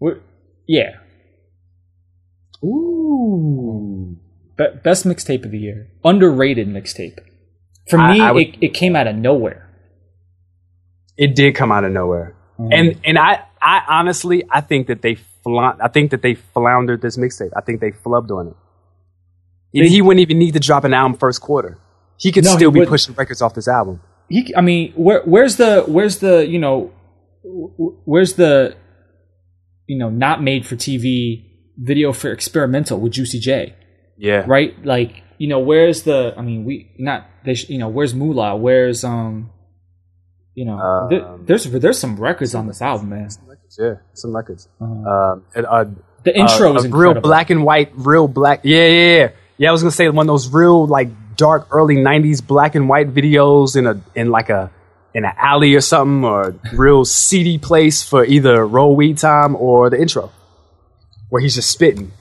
We're, 0.00 0.20
yeah 0.66 0.96
Ooh. 2.64 4.16
Be- 4.56 4.64
best 4.82 5.04
mixtape 5.06 5.44
of 5.44 5.50
the 5.52 5.58
year. 5.58 5.88
Underrated 6.04 6.66
mixtape. 6.66 7.18
For 7.88 7.98
I- 7.98 8.12
me, 8.14 8.20
I 8.20 8.32
would- 8.32 8.42
it, 8.42 8.56
it 8.60 8.74
came 8.74 8.96
out 8.96 9.06
of 9.06 9.14
nowhere. 9.14 9.68
It 11.16 11.36
did 11.36 11.54
come 11.54 11.70
out 11.70 11.84
of 11.84 11.92
nowhere. 11.92 12.34
Mm. 12.58 12.68
And 12.72 13.00
and 13.04 13.18
I 13.18 13.44
I 13.62 13.82
honestly 13.88 14.44
I 14.50 14.60
think 14.60 14.86
that 14.88 15.02
they 15.02 15.16
fla- 15.44 15.76
I 15.80 15.88
think 15.88 16.10
that 16.12 16.22
they 16.22 16.34
floundered 16.34 17.00
this 17.02 17.16
mixtape. 17.16 17.50
I 17.56 17.60
think 17.60 17.80
they 17.80 17.90
flubbed 17.92 18.30
on 18.30 18.48
it. 18.48 18.56
They- 19.74 19.88
he 19.88 20.00
wouldn't 20.02 20.20
even 20.20 20.38
need 20.38 20.52
to 20.54 20.60
drop 20.60 20.84
an 20.84 20.94
album 20.94 21.18
first 21.18 21.40
quarter. 21.40 21.78
He 22.18 22.32
could 22.32 22.44
No, 22.44 22.50
he 22.52 22.56
still 22.56 22.70
be 22.70 22.80
wouldn't. 22.80 22.90
pushing 22.90 23.14
records 23.14 23.40
off 23.42 23.54
this 23.54 23.68
album. 23.68 24.00
He, 24.28 24.52
I 24.56 24.60
mean, 24.60 24.92
where, 24.96 25.22
where's 25.24 25.56
the 25.56 25.82
where's 25.86 26.18
the 26.18 26.46
you 26.46 26.58
know 26.58 26.90
where's 28.04 28.34
the 28.34 28.76
you 29.86 29.98
know 29.98 30.10
not 30.10 30.42
made 30.42 30.66
for 30.66 30.76
TV 30.76 31.44
video 31.78 32.12
for 32.12 32.30
experimental 32.32 32.98
with 33.00 33.12
Juicy 33.12 33.38
J, 33.38 33.74
Yeah. 34.18 34.44
right? 34.46 34.74
Like 34.84 35.22
you 35.38 35.48
know 35.48 35.60
where's 35.60 36.02
the 36.02 36.34
I 36.36 36.42
mean 36.42 36.64
we 36.64 36.90
not 36.98 37.26
they 37.44 37.54
sh- 37.54 37.68
you 37.70 37.78
know 37.78 37.88
where's 37.88 38.14
Moolah? 38.14 38.56
Where's 38.56 39.04
um 39.04 39.50
you 40.54 40.64
know 40.66 40.76
Um, 40.78 41.44
there's 41.46 41.64
there's 41.70 41.98
some 41.98 42.16
records 42.16 42.54
on 42.54 42.66
this 42.66 42.82
album, 42.82 43.10
man. 43.10 43.28
Yeah, 43.78 43.94
some 44.14 44.34
records. 44.34 44.68
Uh, 44.80 44.84
Um, 44.84 45.44
and, 45.54 45.66
uh, 45.66 45.84
the 46.24 46.36
intro 46.36 46.72
uh, 46.72 46.76
is 46.76 46.84
a 46.84 46.88
real 46.88 47.14
black 47.14 47.50
and 47.50 47.64
white, 47.64 47.90
real 47.94 48.28
black. 48.28 48.60
Yeah, 48.64 48.86
yeah, 48.86 49.16
yeah. 49.16 49.28
Yeah, 49.58 49.68
I 49.70 49.72
was 49.72 49.82
gonna 49.82 49.90
say 49.90 50.08
one 50.08 50.24
of 50.24 50.28
those 50.28 50.48
real 50.52 50.86
like 50.86 51.08
dark 51.36 51.66
early 51.70 51.96
'90s 51.96 52.40
black 52.46 52.74
and 52.74 52.88
white 52.88 53.12
videos 53.12 53.76
in 53.76 53.86
a 53.86 54.00
in 54.14 54.30
like 54.30 54.50
a 54.50 54.70
in 55.14 55.24
an 55.24 55.32
alley 55.36 55.74
or 55.74 55.80
something, 55.80 56.24
or 56.24 56.54
real 56.72 57.04
seedy 57.04 57.58
place 57.58 58.02
for 58.02 58.24
either 58.24 58.66
roll 58.66 58.94
weed 58.94 59.18
time 59.18 59.56
or 59.56 59.90
the 59.90 60.00
intro, 60.00 60.30
where 61.28 61.42
he's 61.42 61.54
just 61.54 61.70
spitting. 61.70 62.12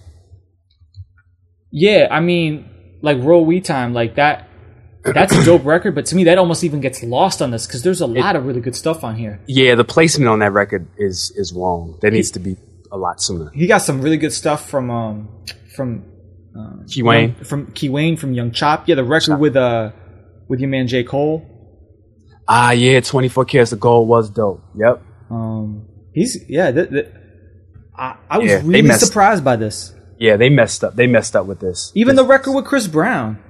Yeah, 1.72 2.08
I 2.10 2.20
mean, 2.22 2.70
like 3.02 3.18
Roll 3.20 3.46
We 3.46 3.62
Time, 3.62 3.94
like 3.94 4.16
that. 4.16 4.47
That's 5.14 5.36
a 5.36 5.44
dope 5.46 5.66
record, 5.66 5.96
but 5.96 6.06
to 6.08 6.16
me, 6.16 6.24
that 6.26 6.38
almost 6.38 6.64
even 6.64 6.80
gets 6.82 7.04
lost 7.04 7.42
on 7.42 7.52
this 7.52 7.66
because 7.68 7.84
there's 7.84 8.02
a 8.02 8.08
lot 8.08 8.36
of 8.36 8.46
really 8.46 8.62
good 8.62 8.76
stuff 8.76 9.04
on 9.04 9.16
here. 9.16 9.40
Yeah, 9.48 9.76
the 9.76 9.84
placement 9.84 10.30
on 10.30 10.40
that 10.40 10.52
record 10.52 10.88
is 10.98 11.32
is 11.36 11.54
wrong. 11.54 11.98
That 12.02 12.14
needs 12.14 12.32
to 12.32 12.40
be 12.40 12.58
a 12.92 12.98
lot 12.98 13.22
sooner. 13.22 13.50
He 13.54 13.68
got 13.68 13.80
some 13.80 14.02
really 14.02 14.18
good 14.18 14.34
stuff 14.34 14.70
from 14.70 14.90
um 14.90 15.30
from 15.76 16.06
uh, 16.58 16.84
Key 16.88 17.04
Wane. 17.04 17.36
Young- 17.36 17.44
from 17.44 17.72
Key 17.72 17.90
Wane 17.90 18.18
from 18.18 18.34
Young 18.34 18.52
Chop. 18.52 18.88
Yeah, 18.88 18.96
the 18.96 19.04
record 19.04 19.38
with 19.40 19.56
uh 19.56 19.92
with 20.48 20.60
your 20.60 20.70
man 20.70 20.88
J 20.88 21.04
Cole. 21.04 21.46
Ah, 22.48 22.72
yeah, 22.72 23.02
24 23.02 23.46
Karats 23.46 23.74
of 23.74 23.80
Gold 23.82 24.08
was 24.08 24.30
dope. 24.30 24.64
Yep. 24.78 25.02
Um, 25.30 25.88
he's 26.14 26.38
yeah. 26.48 26.72
Th- 26.72 26.90
th- 26.90 27.08
I, 27.98 28.16
I 28.30 28.38
was 28.38 28.50
Yeah, 28.50 28.62
really 28.64 28.90
surprised 28.92 29.44
by 29.44 29.58
this. 29.58 29.94
Yeah, 30.18 30.38
they 30.38 30.50
messed 30.50 30.84
up. 30.84 30.96
They 30.96 31.08
messed 31.08 31.36
up 31.36 31.46
with 31.46 31.60
this. 31.60 31.92
Even 31.94 32.16
This- 32.16 32.24
the 32.24 32.30
record 32.30 32.54
with 32.54 32.66
Chris 32.66 32.88
Brown. 32.88 33.44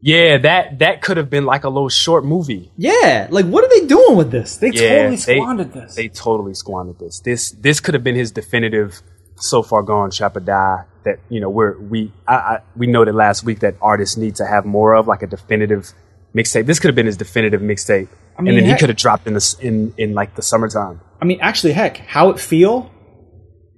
Yeah, 0.00 0.38
that 0.38 0.78
that 0.80 1.02
could 1.02 1.16
have 1.16 1.30
been 1.30 1.44
like 1.46 1.64
a 1.64 1.68
little 1.68 1.88
short 1.88 2.24
movie. 2.24 2.70
Yeah, 2.76 3.26
like 3.30 3.46
what 3.46 3.64
are 3.64 3.68
they 3.80 3.86
doing 3.86 4.16
with 4.16 4.30
this? 4.30 4.56
They 4.58 4.68
Yeah, 4.70 4.88
totally 4.88 5.16
they- 5.16 5.16
squandered 5.38 5.72
this. 5.72 5.94
They 5.94 6.08
totally 6.08 6.54
squandered 6.54 6.98
this. 6.98 7.20
This 7.20 7.50
this 7.52 7.80
could 7.80 7.94
have 7.94 8.04
been 8.04 8.14
his 8.14 8.30
definitive 8.30 9.00
so 9.36 9.62
far 9.62 9.82
gone 9.82 10.10
Chopper 10.10 10.40
Die 10.40 10.84
that 11.04 11.18
you 11.28 11.40
know 11.40 11.50
we're 11.50 11.78
we 11.78 12.12
I, 12.26 12.34
I 12.34 12.58
we 12.76 12.86
noted 12.86 13.14
last 13.14 13.44
week 13.44 13.60
that 13.60 13.74
artists 13.80 14.16
need 14.16 14.36
to 14.36 14.46
have 14.46 14.64
more 14.64 14.94
of 14.94 15.06
like 15.08 15.22
a 15.22 15.26
definitive 15.26 15.92
mixtape. 16.34 16.66
This 16.66 16.78
could 16.78 16.88
have 16.88 16.94
been 16.96 17.06
his 17.06 17.16
definitive 17.16 17.60
mixtape, 17.60 18.08
I 18.38 18.42
mean, 18.42 18.54
and 18.54 18.62
then 18.66 18.70
he 18.74 18.78
could 18.78 18.90
have 18.90 18.98
dropped 18.98 19.26
in 19.26 19.32
the 19.32 19.38
s- 19.38 19.54
in 19.58 19.92
in 19.96 20.14
like 20.14 20.34
the 20.36 20.42
summertime. 20.42 21.00
I 21.20 21.24
mean, 21.24 21.38
actually, 21.40 21.72
heck, 21.72 21.96
how 21.96 22.28
it 22.30 22.38
feel? 22.38 22.90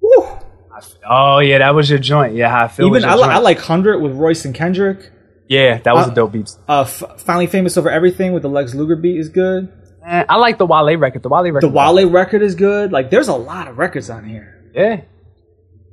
Woo. 0.02 0.22
I 0.24 0.78
f- 0.78 0.94
Oh 1.08 1.38
yeah, 1.38 1.58
that 1.58 1.74
was 1.74 1.88
your 1.88 1.98
joint. 2.00 2.34
Yeah, 2.34 2.50
how 2.50 2.64
I 2.64 2.68
feel. 2.68 2.86
Even 2.88 3.04
I, 3.04 3.14
li-. 3.14 3.22
I 3.22 3.38
like 3.38 3.58
Hundred 3.60 4.00
with 4.00 4.12
Royce 4.12 4.44
and 4.44 4.54
Kendrick. 4.54 5.10
Yeah, 5.48 5.78
that 5.78 5.94
was 5.94 6.08
uh, 6.08 6.12
a 6.12 6.14
dope 6.14 6.32
beat. 6.32 6.50
Uh, 6.68 6.82
F- 6.82 7.20
Finally 7.20 7.46
Famous 7.46 7.76
Over 7.76 7.90
Everything 7.90 8.32
with 8.32 8.42
the 8.42 8.48
Lex 8.50 8.74
Luger 8.74 8.96
beat 8.96 9.18
is 9.18 9.28
good. 9.28 9.72
Eh, 10.06 10.24
I 10.28 10.36
like 10.36 10.58
the 10.58 10.66
Wale 10.66 10.96
record. 10.96 11.22
The 11.22 11.28
Wale 11.28 11.44
record. 11.50 11.62
The 11.62 11.68
Wale 11.68 12.08
record 12.10 12.42
is 12.42 12.54
good. 12.54 12.92
Like, 12.92 13.10
there's 13.10 13.28
a 13.28 13.34
lot 13.34 13.66
of 13.68 13.78
records 13.78 14.10
on 14.10 14.28
here. 14.28 14.70
Yeah. 14.74 15.02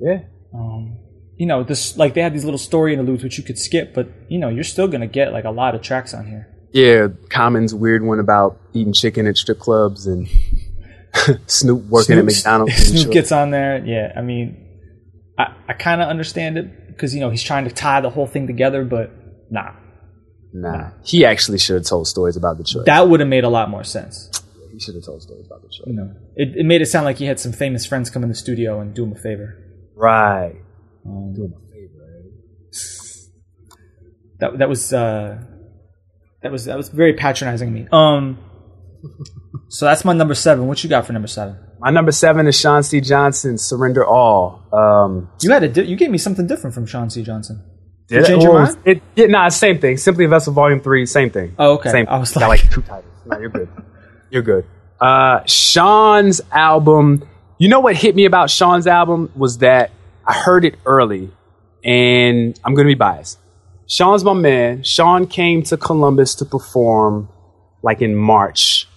Yeah. 0.00 0.18
Um, 0.54 0.98
you 1.36 1.46
know, 1.46 1.64
this 1.64 1.96
like 1.96 2.14
they 2.14 2.22
had 2.22 2.34
these 2.34 2.44
little 2.44 2.58
story 2.58 2.92
interludes 2.92 3.22
which 3.22 3.36
you 3.38 3.44
could 3.44 3.58
skip, 3.58 3.94
but 3.94 4.08
you 4.28 4.38
know, 4.38 4.48
you're 4.48 4.64
still 4.64 4.88
gonna 4.88 5.06
get 5.06 5.32
like 5.32 5.44
a 5.44 5.50
lot 5.50 5.74
of 5.74 5.82
tracks 5.82 6.14
on 6.14 6.26
here. 6.26 6.48
Yeah, 6.72 7.08
Common's 7.30 7.74
weird 7.74 8.02
one 8.04 8.18
about 8.20 8.58
eating 8.74 8.92
chicken 8.92 9.26
at 9.26 9.36
strip 9.36 9.58
clubs 9.58 10.06
and 10.06 10.28
Snoop 11.46 11.84
working 11.86 12.18
at 12.18 12.24
McDonald's. 12.24 12.72
and 12.90 12.98
Snoop 12.98 13.12
gets 13.12 13.32
on 13.32 13.50
there. 13.50 13.84
Yeah, 13.84 14.12
I 14.16 14.22
mean, 14.22 14.56
I, 15.38 15.54
I 15.68 15.72
kind 15.74 16.00
of 16.02 16.08
understand 16.08 16.58
it 16.58 16.88
because 16.88 17.14
you 17.14 17.20
know 17.20 17.30
he's 17.30 17.42
trying 17.42 17.64
to 17.64 17.70
tie 17.70 18.00
the 18.00 18.10
whole 18.10 18.26
thing 18.26 18.46
together, 18.46 18.84
but 18.84 19.10
nah, 19.50 19.72
Nah, 20.52 20.90
he 21.04 21.24
actually 21.26 21.58
should 21.58 21.74
have 21.76 21.84
told 21.84 22.06
stories 22.08 22.36
about 22.36 22.56
Detroit. 22.56 22.86
that 22.86 23.08
would 23.08 23.20
have 23.20 23.28
made 23.28 23.44
a 23.44 23.48
lot 23.48 23.68
more 23.68 23.84
sense. 23.84 24.30
he 24.72 24.78
should 24.80 24.94
have 24.94 25.04
told 25.04 25.20
stories 25.22 25.44
about 25.46 25.60
Detroit. 25.62 25.88
You 25.88 25.92
know, 25.94 26.12
it, 26.34 26.48
it 26.56 26.64
made 26.64 26.80
it 26.82 26.86
sound 26.86 27.04
like 27.04 27.18
he 27.18 27.26
had 27.26 27.38
some 27.38 27.52
famous 27.52 27.84
friends 27.84 28.08
come 28.10 28.22
in 28.22 28.28
the 28.30 28.34
studio 28.34 28.80
and 28.80 28.94
do 28.94 29.04
him 29.04 29.12
a 29.12 29.16
favor. 29.16 29.58
Right. 29.94 30.54
Um, 31.04 31.34
Doing 31.34 31.50
my 31.50 31.72
favorite. 31.72 32.32
that 34.40 34.58
that 34.58 34.68
was 34.68 34.92
uh, 34.92 35.38
that 36.42 36.52
was 36.52 36.64
that 36.66 36.76
was 36.76 36.88
very 36.88 37.14
patronizing 37.14 37.68
of 37.68 37.74
me. 37.74 37.86
Um, 37.92 38.38
so 39.68 39.84
that's 39.86 40.04
my 40.04 40.12
number 40.12 40.34
seven. 40.34 40.66
What 40.66 40.82
you 40.82 40.90
got 40.90 41.06
for 41.06 41.12
number 41.12 41.28
seven? 41.28 41.56
My 41.78 41.90
number 41.90 42.12
seven 42.12 42.46
is 42.46 42.58
Sean 42.58 42.82
C. 42.82 43.00
Johnson, 43.00 43.58
Surrender 43.58 44.04
All. 44.06 44.62
Um, 44.72 45.30
You 45.42 45.50
had 45.50 45.62
a 45.62 45.68
di- 45.68 45.84
you 45.84 45.96
gave 45.96 46.10
me 46.10 46.18
something 46.18 46.46
different 46.46 46.74
from 46.74 46.86
Sean 46.86 47.10
C. 47.10 47.22
Johnson. 47.22 47.62
Did 48.08 48.16
you 48.16 48.20
it- 48.22 48.26
change 48.26 48.42
your 48.42 48.52
mind? 48.54 48.76
It, 48.84 49.02
yeah, 49.14 49.26
nah, 49.26 49.48
same 49.48 49.78
thing. 49.78 49.96
Simply 49.96 50.24
a 50.24 50.28
Vessel 50.28 50.52
Volume 50.52 50.80
3, 50.80 51.06
same 51.06 51.30
thing. 51.30 51.54
Oh, 51.58 51.74
okay. 51.74 51.90
Same. 51.90 52.06
I 52.08 52.18
was 52.18 52.32
Got 52.32 52.48
like- 52.48 52.62
like 52.64 52.70
two 52.72 52.82
titles. 52.82 53.12
No, 53.26 53.38
you're 53.38 53.48
good. 53.48 53.68
You're 54.30 54.42
good. 54.42 54.64
Uh, 55.00 55.40
Sean's 55.46 56.40
album. 56.52 57.26
You 57.58 57.68
know 57.68 57.80
what 57.80 57.96
hit 57.96 58.14
me 58.14 58.24
about 58.24 58.50
Sean's 58.50 58.86
album 58.86 59.30
was 59.34 59.58
that 59.58 59.90
I 60.26 60.32
heard 60.34 60.64
it 60.64 60.76
early, 60.84 61.30
and 61.84 62.58
I'm 62.64 62.74
gonna 62.74 62.88
be 62.88 62.94
biased. 62.94 63.38
Sean's 63.86 64.24
my 64.24 64.32
man. 64.32 64.82
Sean 64.82 65.26
came 65.26 65.62
to 65.64 65.76
Columbus 65.76 66.34
to 66.36 66.44
perform, 66.44 67.28
like 67.82 68.02
in 68.02 68.14
March 68.16 68.88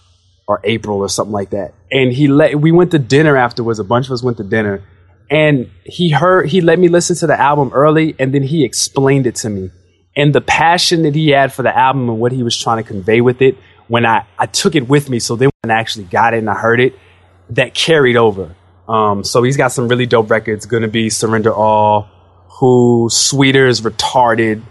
or 0.47 0.59
April 0.63 0.97
or 0.99 1.09
something 1.09 1.31
like 1.33 1.51
that. 1.51 1.73
And 1.91 2.11
he 2.11 2.27
let 2.27 2.59
we 2.59 2.71
went 2.71 2.91
to 2.91 2.99
dinner 2.99 3.37
afterwards. 3.37 3.79
A 3.79 3.83
bunch 3.83 4.07
of 4.07 4.11
us 4.13 4.23
went 4.23 4.37
to 4.37 4.43
dinner, 4.43 4.81
and 5.29 5.69
he 5.83 6.09
heard 6.09 6.49
he 6.49 6.61
let 6.61 6.79
me 6.79 6.87
listen 6.87 7.15
to 7.17 7.27
the 7.27 7.39
album 7.39 7.71
early, 7.73 8.15
and 8.19 8.33
then 8.33 8.43
he 8.43 8.63
explained 8.63 9.27
it 9.27 9.35
to 9.35 9.49
me. 9.49 9.71
And 10.15 10.33
the 10.33 10.41
passion 10.41 11.03
that 11.03 11.15
he 11.15 11.29
had 11.29 11.53
for 11.53 11.63
the 11.63 11.75
album 11.75 12.09
and 12.09 12.19
what 12.19 12.31
he 12.31 12.43
was 12.43 12.57
trying 12.57 12.83
to 12.83 12.87
convey 12.87 13.21
with 13.21 13.41
it, 13.41 13.57
when 13.87 14.05
I 14.05 14.25
I 14.37 14.47
took 14.47 14.75
it 14.75 14.87
with 14.87 15.09
me, 15.09 15.19
so 15.19 15.35
then 15.35 15.49
when 15.61 15.71
I 15.71 15.79
actually 15.79 16.05
got 16.05 16.33
it 16.33 16.37
and 16.37 16.49
I 16.49 16.55
heard 16.55 16.79
it, 16.79 16.95
that 17.51 17.73
carried 17.73 18.17
over. 18.17 18.55
Um, 18.87 19.23
so 19.23 19.43
he's 19.43 19.55
got 19.55 19.71
some 19.71 19.87
really 19.87 20.07
dope 20.07 20.31
records. 20.31 20.65
Gonna 20.65 20.87
be 20.87 21.09
Surrender 21.09 21.53
All, 21.53 22.09
Who, 22.59 23.07
Sweeter 23.11 23.67
is 23.67 23.81
retarded, 23.81 24.63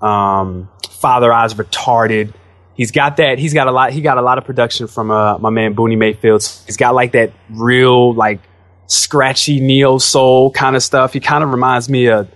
um, 0.00 0.68
Father 0.90 1.32
Eyes 1.32 1.54
retarded. 1.54 2.32
He's 2.76 2.90
got 2.90 3.18
that. 3.18 3.38
He's 3.38 3.54
got 3.54 3.68
a 3.68 3.72
lot. 3.72 3.92
He 3.92 4.00
got 4.00 4.18
a 4.18 4.22
lot 4.22 4.38
of 4.38 4.44
production 4.44 4.86
from 4.86 5.10
uh, 5.10 5.38
my 5.38 5.50
man 5.50 5.74
Booney 5.74 5.96
Mayfield. 5.96 6.42
He's 6.66 6.76
got 6.76 6.94
like 6.94 7.12
that 7.12 7.32
real 7.50 8.14
like 8.14 8.40
scratchy 8.86 9.60
neo 9.60 9.98
soul 9.98 10.50
kind 10.50 10.76
of 10.76 10.82
stuff. 10.82 11.12
He 11.12 11.20
kind 11.20 11.44
of 11.44 11.50
reminds 11.50 11.88
me 11.88 12.06
of 12.06 12.28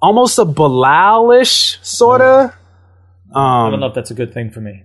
almost 0.00 0.38
a 0.38 0.44
Bilal-ish 0.44 1.78
sort 1.82 2.20
of. 2.20 2.50
Um, 3.34 3.66
I 3.66 3.70
don't 3.70 3.80
know 3.80 3.86
if 3.86 3.94
that's 3.94 4.10
a 4.10 4.14
good 4.14 4.34
thing 4.34 4.50
for 4.50 4.60
me. 4.60 4.82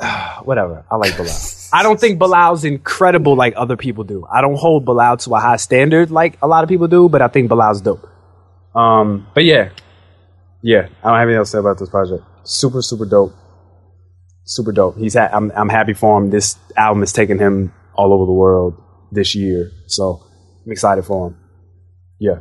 whatever. 0.44 0.84
I 0.90 0.96
like 0.96 1.16
Bilal. 1.16 1.36
I 1.72 1.82
don't 1.82 2.00
think 2.00 2.18
Bilal's 2.18 2.64
incredible 2.64 3.36
like 3.36 3.54
other 3.56 3.76
people 3.76 4.04
do. 4.04 4.26
I 4.30 4.40
don't 4.40 4.56
hold 4.56 4.84
Bilal 4.84 5.18
to 5.18 5.34
a 5.34 5.40
high 5.40 5.56
standard 5.56 6.10
like 6.10 6.38
a 6.42 6.48
lot 6.48 6.64
of 6.64 6.68
people 6.68 6.88
do, 6.88 7.08
but 7.08 7.22
I 7.22 7.28
think 7.28 7.48
Bilal's 7.48 7.80
dope. 7.80 8.08
Um, 8.74 9.26
but 9.34 9.44
yeah, 9.44 9.70
yeah. 10.62 10.88
I 11.02 11.08
don't 11.08 11.18
have 11.18 11.22
anything 11.22 11.38
else 11.38 11.50
to 11.50 11.56
say 11.56 11.58
about 11.58 11.78
this 11.78 11.88
project. 11.88 12.24
Super, 12.44 12.82
super 12.82 13.04
dope. 13.04 13.34
Super 14.44 14.72
dope. 14.72 14.96
He's 14.98 15.14
ha- 15.14 15.30
I'm 15.32 15.52
I'm 15.52 15.68
happy 15.68 15.92
for 15.92 16.18
him. 16.18 16.30
This 16.30 16.56
album 16.76 17.02
has 17.02 17.12
taken 17.12 17.38
him 17.38 17.72
all 17.94 18.12
over 18.12 18.26
the 18.26 18.32
world 18.32 18.74
this 19.12 19.34
year, 19.34 19.70
so 19.86 20.22
I'm 20.64 20.72
excited 20.72 21.04
for 21.04 21.28
him. 21.28 21.36
Yeah. 22.18 22.40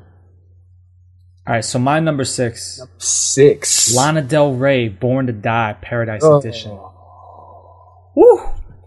All 1.47 1.55
right, 1.55 1.65
so 1.65 1.79
my 1.79 1.99
number 1.99 2.25
six, 2.25 2.79
Six. 2.97 3.95
Lana 3.95 4.21
Del 4.21 4.53
Rey, 4.53 4.87
Born 4.87 5.27
to 5.27 5.33
Die, 5.33 5.77
Paradise 5.81 6.21
Oh. 6.23 6.37
Edition. 6.37 6.77
Woo! 8.15 8.41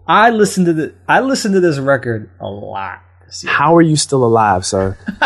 I 0.07 0.29
listened 0.29 0.67
to 0.67 0.73
the 0.73 0.93
I 1.07 1.21
listened 1.21 1.53
to 1.55 1.59
this 1.59 1.77
record 1.79 2.29
a 2.39 2.47
lot 2.47 3.01
this 3.25 3.43
year. 3.43 3.53
How 3.53 3.75
are 3.75 3.81
you 3.81 3.95
still 3.95 4.23
alive, 4.23 4.65
sir? 4.65 4.97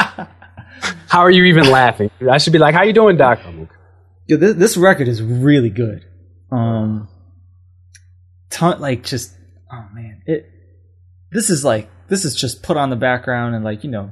how 1.07 1.21
are 1.21 1.31
you 1.31 1.45
even 1.45 1.69
laughing? 1.69 2.11
I 2.29 2.37
should 2.37 2.53
be 2.53 2.59
like, 2.59 2.75
"How 2.75 2.83
you 2.83 2.93
doing, 2.93 3.17
Doc?" 3.17 3.39
Yo, 4.27 4.37
this, 4.37 4.55
this 4.55 4.77
record 4.77 5.07
is 5.07 5.21
really 5.21 5.69
good. 5.69 6.05
Um, 6.51 7.07
ton 8.49 8.79
like 8.79 9.03
just 9.03 9.33
oh 9.71 9.87
man, 9.93 10.21
it. 10.25 10.45
This 11.31 11.49
is 11.49 11.65
like 11.65 11.89
this 12.09 12.25
is 12.25 12.35
just 12.35 12.63
put 12.63 12.77
on 12.77 12.89
the 12.89 12.95
background 12.95 13.55
and 13.55 13.63
like 13.63 13.83
you 13.83 13.89
know 13.91 14.11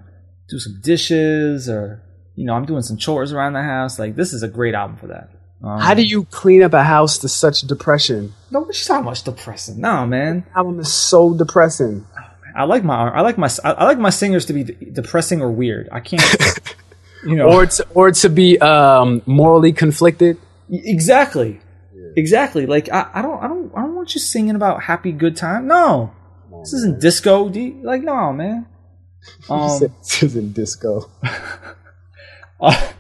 do 0.50 0.60
some 0.60 0.80
dishes 0.82 1.68
or 1.70 2.02
you 2.36 2.46
know 2.46 2.54
I'm 2.54 2.66
doing 2.66 2.82
some 2.82 2.98
chores 2.98 3.32
around 3.34 3.54
the 3.54 3.64
house. 3.64 3.98
Like 4.00 4.16
this 4.16 4.34
is 4.34 4.44
a 4.44 4.48
great 4.48 4.74
album 4.76 4.98
for 4.98 5.08
that. 5.08 5.30
Um, 5.64 5.80
How 5.80 5.94
do 5.94 6.04
you 6.04 6.26
clean 6.26 6.62
up 6.62 6.74
a 6.74 6.84
house 6.84 7.18
to 7.20 7.30
such 7.30 7.62
depression? 7.62 8.34
No, 8.52 8.60
what 8.60 8.78
you 8.78 8.86
talking 8.86 9.04
about? 9.08 9.24
Depressing? 9.24 9.80
No, 9.80 10.06
man. 10.06 10.46
Album 10.56 10.80
is 10.80 10.92
so 10.94 11.34
depressing. 11.34 12.06
I 12.56 12.64
like 12.66 12.84
my 12.84 13.10
I 13.10 13.22
like 13.22 13.38
my 13.38 13.50
I 13.64 13.86
like 13.86 13.98
my 14.00 14.10
singers 14.12 14.46
to 14.46 14.54
be 14.54 14.64
depressing 14.64 15.42
or 15.42 15.52
weird. 15.52 15.90
I 15.92 16.00
can't. 16.02 16.22
You 17.26 17.38
know, 17.38 17.48
Or 17.50 17.66
to, 17.66 17.88
or 17.96 18.12
to 18.12 18.30
be 18.30 18.60
um, 18.60 19.24
morally 19.26 19.74
conflicted. 19.74 20.38
exactly, 20.72 21.60
exactly. 22.16 22.68
Like 22.68 22.88
I, 22.92 23.10
I 23.16 23.22
don't 23.24 23.44
I 23.44 23.48
don't 23.48 23.72
I 23.76 23.82
don't 23.82 23.96
want 23.96 24.14
you 24.14 24.22
singing 24.22 24.56
about 24.56 24.84
happy 24.84 25.12
good 25.12 25.36
time. 25.36 25.66
No, 25.66 26.12
this 26.66 26.74
isn't 26.74 27.00
disco. 27.00 27.50
You- 27.50 27.82
like 27.84 28.02
no, 28.02 28.34
man. 28.34 28.68
Um, 29.50 29.80
this 30.00 30.22
isn't 30.22 30.54
disco. 30.54 31.10
uh, 32.62 32.92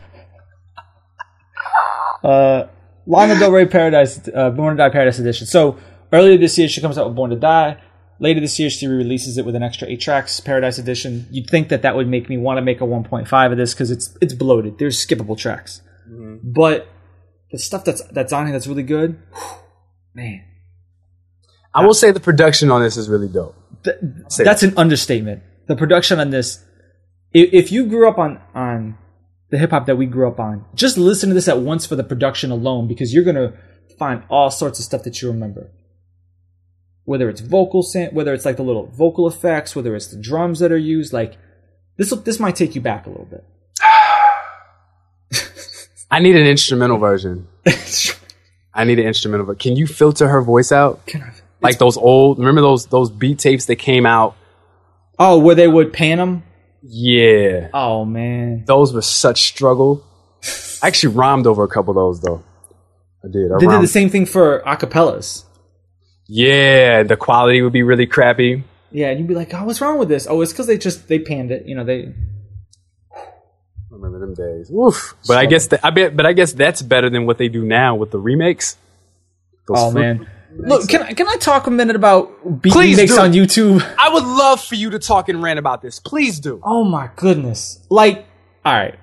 uh, 2.23 2.67
Lana 3.05 3.37
Del 3.37 3.51
Rey 3.51 3.67
Paradise, 3.67 4.27
uh, 4.33 4.49
Born 4.49 4.75
to 4.75 4.83
Die 4.83 4.89
Paradise 4.89 5.19
Edition. 5.19 5.45
So 5.45 5.77
earlier 6.11 6.37
this 6.37 6.57
year, 6.57 6.67
she 6.67 6.81
comes 6.81 6.97
out 6.97 7.05
with 7.05 7.15
Born 7.15 7.29
to 7.29 7.35
Die. 7.35 7.77
Later 8.19 8.39
this 8.39 8.57
year, 8.57 8.71
she 8.71 8.87
releases 8.87 9.37
it 9.37 9.45
with 9.45 9.55
an 9.55 9.61
extra 9.61 9.87
eight 9.87 10.01
tracks, 10.01 10.39
Paradise 10.39 10.79
Edition. 10.79 11.27
You'd 11.29 11.47
think 11.47 11.69
that 11.69 11.83
that 11.83 11.95
would 11.95 12.07
make 12.07 12.27
me 12.29 12.37
want 12.37 12.57
to 12.57 12.63
make 12.63 12.81
a 12.81 12.85
1.5 12.85 13.51
of 13.51 13.57
this 13.57 13.73
because 13.73 13.91
it's 13.91 14.17
it's 14.21 14.33
bloated. 14.33 14.79
There's 14.79 14.97
skippable 15.05 15.37
tracks, 15.37 15.81
but 16.43 16.87
the 17.51 17.59
stuff 17.59 17.83
that's 17.83 18.01
that's 18.11 18.31
on 18.33 18.45
here 18.45 18.53
that's 18.53 18.67
really 18.67 18.83
good, 18.83 19.21
man. 20.13 20.43
I 21.75 21.85
will 21.85 21.93
say 21.93 22.11
the 22.11 22.21
production 22.21 22.71
on 22.71 22.81
this 22.81 22.95
is 22.95 23.09
really 23.09 23.27
dope. 23.27 23.53
Th- 23.83 23.97
that's 24.01 24.63
an 24.63 24.73
understatement. 24.77 25.43
The 25.67 25.75
production 25.75 26.19
on 26.21 26.29
this, 26.29 26.63
if, 27.33 27.53
if 27.53 27.71
you 27.71 27.85
grew 27.87 28.07
up 28.07 28.17
on 28.17 28.39
on 28.55 28.97
the 29.51 29.57
hip 29.57 29.71
hop 29.71 29.85
that 29.87 29.97
we 29.97 30.05
grew 30.05 30.27
up 30.27 30.39
on, 30.39 30.65
just 30.73 30.97
listen 30.97 31.29
to 31.29 31.35
this 31.35 31.49
at 31.49 31.59
once 31.59 31.85
for 31.85 31.97
the 31.97 32.03
production 32.03 32.49
alone 32.49 32.87
because 32.87 33.13
you're 33.13 33.25
gonna 33.25 33.53
find 33.99 34.23
all 34.29 34.49
sorts 34.49 34.79
of 34.79 34.85
stuff 34.85 35.03
that 35.03 35.21
you 35.21 35.27
remember. 35.27 35.69
Whether 37.03 37.29
it's 37.29 37.41
vocal, 37.41 37.85
whether 38.13 38.33
it's 38.33 38.45
like 38.45 38.55
the 38.55 38.63
little 38.63 38.87
vocal 38.87 39.27
effects, 39.27 39.75
whether 39.75 39.95
it's 39.95 40.07
the 40.07 40.19
drums 40.19 40.59
that 40.59 40.71
are 40.71 40.77
used, 40.77 41.11
like 41.11 41.37
this. 41.97 42.09
This 42.09 42.39
might 42.39 42.55
take 42.55 42.73
you 42.73 42.81
back 42.81 43.05
a 43.05 43.09
little 43.09 43.25
bit. 43.25 43.43
I 46.09 46.19
need 46.19 46.37
an 46.37 46.47
instrumental 46.47 46.97
version. 46.97 47.47
I 48.73 48.85
need 48.85 48.99
an 48.99 49.05
instrumental. 49.05 49.45
But 49.45 49.59
can 49.59 49.75
you 49.75 49.87
filter 49.87 50.29
her 50.29 50.41
voice 50.41 50.71
out? 50.71 51.05
Can 51.05 51.21
I- 51.21 51.33
Like 51.65 51.79
those 51.79 51.97
old. 51.97 52.39
Remember 52.39 52.61
those 52.61 52.87
those 52.87 53.09
beat 53.09 53.39
tapes 53.39 53.65
that 53.65 53.77
came 53.77 54.05
out? 54.05 54.35
Oh, 55.17 55.39
where 55.39 55.55
they 55.55 55.67
would 55.67 55.93
pan 55.93 56.17
them. 56.17 56.43
Yeah, 56.87 57.69
Oh 57.73 58.05
man, 58.05 58.63
those 58.65 58.93
were 58.93 59.01
such 59.01 59.43
struggle. 59.47 60.03
I 60.83 60.87
actually 60.87 61.15
rhymed 61.15 61.47
over 61.47 61.63
a 61.63 61.67
couple 61.67 61.91
of 61.91 61.95
those 61.95 62.21
though. 62.21 62.43
I 63.23 63.27
did. 63.31 63.51
I 63.51 63.57
they 63.59 63.65
did 63.65 63.81
the 63.81 63.87
same 63.87 64.09
thing 64.09 64.27
for 64.27 64.61
acapellas. 64.67 65.45
Yeah, 66.27 67.01
the 67.03 67.17
quality 67.17 67.63
would 67.63 67.73
be 67.73 67.81
really 67.81 68.05
crappy. 68.05 68.63
Yeah, 68.91 69.09
and 69.09 69.19
you'd 69.19 69.27
be 69.27 69.33
like, 69.33 69.53
"Oh, 69.53 69.65
what's 69.65 69.81
wrong 69.81 69.97
with 69.97 70.09
this?" 70.09 70.27
Oh, 70.29 70.41
it's 70.41 70.51
because 70.51 70.67
they 70.67 70.77
just 70.77 71.07
they 71.07 71.17
panned 71.17 71.51
it. 71.51 71.65
You 71.65 71.75
know, 71.75 71.83
they 71.83 72.13
remember 73.89 74.19
them 74.19 74.33
days. 74.33 74.71
Oof. 74.71 75.15
But 75.27 75.37
I 75.37 75.45
guess 75.45 75.67
that, 75.67 75.83
I 75.83 75.89
bet. 75.89 76.15
But 76.15 76.25
I 76.25 76.33
guess 76.33 76.53
that's 76.53 76.81
better 76.81 77.09
than 77.09 77.25
what 77.25 77.37
they 77.37 77.47
do 77.47 77.63
now 77.63 77.95
with 77.95 78.11
the 78.11 78.19
remakes. 78.19 78.77
Those 79.67 79.77
Oh 79.79 79.91
man! 79.91 80.29
Look, 80.57 80.87
can 80.89 81.03
I 81.03 81.13
can 81.13 81.27
I 81.27 81.35
talk 81.35 81.67
a 81.67 81.71
minute 81.71 81.95
about 81.95 82.61
beat 82.61 82.73
Please 82.73 82.97
remakes 82.97 83.15
do. 83.15 83.21
on 83.21 83.33
YouTube? 83.33 83.95
I 83.99 84.13
would 84.13 84.23
love 84.23 84.63
for 84.63 84.75
you 84.75 84.89
to 84.91 84.99
talk 84.99 85.29
and 85.29 85.41
rant 85.41 85.59
about 85.59 85.81
this. 85.81 85.99
Please 85.99 86.39
do. 86.39 86.61
Oh 86.63 86.83
my 86.83 87.09
goodness! 87.15 87.85
Like, 87.89 88.25
all 88.63 88.73
right, 88.73 88.95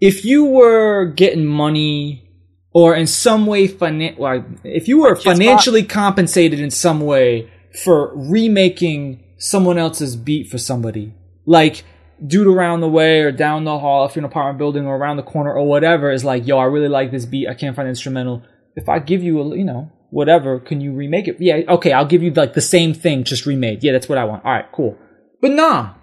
if 0.00 0.24
you 0.24 0.44
were 0.44 1.06
getting 1.06 1.46
money 1.46 2.28
or 2.72 2.94
in 2.94 3.06
some 3.06 3.46
way 3.46 3.68
finan- 3.68 4.18
like, 4.18 4.44
if 4.64 4.88
you 4.88 5.00
were 5.00 5.16
financially 5.16 5.82
compensated 5.82 6.60
in 6.60 6.70
some 6.70 7.00
way 7.00 7.50
for 7.84 8.12
remaking 8.14 9.22
someone 9.38 9.78
else's 9.78 10.16
beat 10.16 10.48
for 10.48 10.58
somebody, 10.58 11.14
like 11.46 11.84
dude 12.26 12.46
around 12.46 12.80
the 12.80 12.88
way 12.88 13.20
or 13.20 13.30
down 13.30 13.64
the 13.64 13.78
hall, 13.78 14.06
if 14.06 14.14
you're 14.16 14.20
in 14.20 14.24
an 14.24 14.30
apartment 14.30 14.58
building 14.58 14.86
or 14.86 14.96
around 14.96 15.16
the 15.16 15.22
corner 15.22 15.52
or 15.52 15.66
whatever, 15.66 16.10
is 16.10 16.24
like, 16.24 16.46
yo, 16.46 16.58
I 16.58 16.64
really 16.64 16.88
like 16.88 17.10
this 17.10 17.26
beat. 17.26 17.48
I 17.48 17.54
can't 17.54 17.76
find 17.76 17.86
the 17.86 17.90
instrumental. 17.90 18.42
If 18.74 18.88
I 18.88 18.98
give 18.98 19.22
you 19.22 19.40
a, 19.40 19.56
you 19.56 19.64
know, 19.64 19.90
whatever, 20.10 20.58
can 20.60 20.80
you 20.80 20.92
remake 20.92 21.28
it? 21.28 21.36
Yeah, 21.40 21.62
okay, 21.68 21.92
I'll 21.92 22.06
give 22.06 22.22
you 22.22 22.30
like 22.30 22.54
the 22.54 22.60
same 22.60 22.94
thing, 22.94 23.24
just 23.24 23.46
remade. 23.46 23.82
Yeah, 23.82 23.92
that's 23.92 24.08
what 24.08 24.18
I 24.18 24.24
want. 24.24 24.44
All 24.44 24.52
right, 24.52 24.70
cool. 24.72 24.96
But 25.40 25.52
nah, 25.52 25.94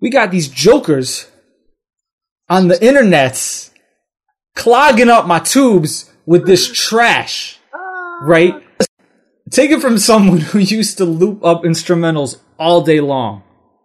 we 0.00 0.10
got 0.10 0.30
these 0.30 0.48
jokers 0.48 1.30
on 2.48 2.68
the 2.68 2.74
internets 2.74 3.70
clogging 4.54 5.08
up 5.08 5.26
my 5.26 5.38
tubes 5.38 6.10
with 6.26 6.46
this 6.46 6.70
trash, 6.72 7.58
ah. 7.74 8.20
right? 8.22 8.54
Take 9.50 9.70
it 9.70 9.80
from 9.80 9.98
someone 9.98 10.38
who 10.52 10.58
used 10.58 10.98
to 10.98 11.04
loop 11.04 11.44
up 11.44 11.62
instrumentals 11.62 12.38
all 12.58 12.82
day 12.82 13.00
long. 13.00 13.42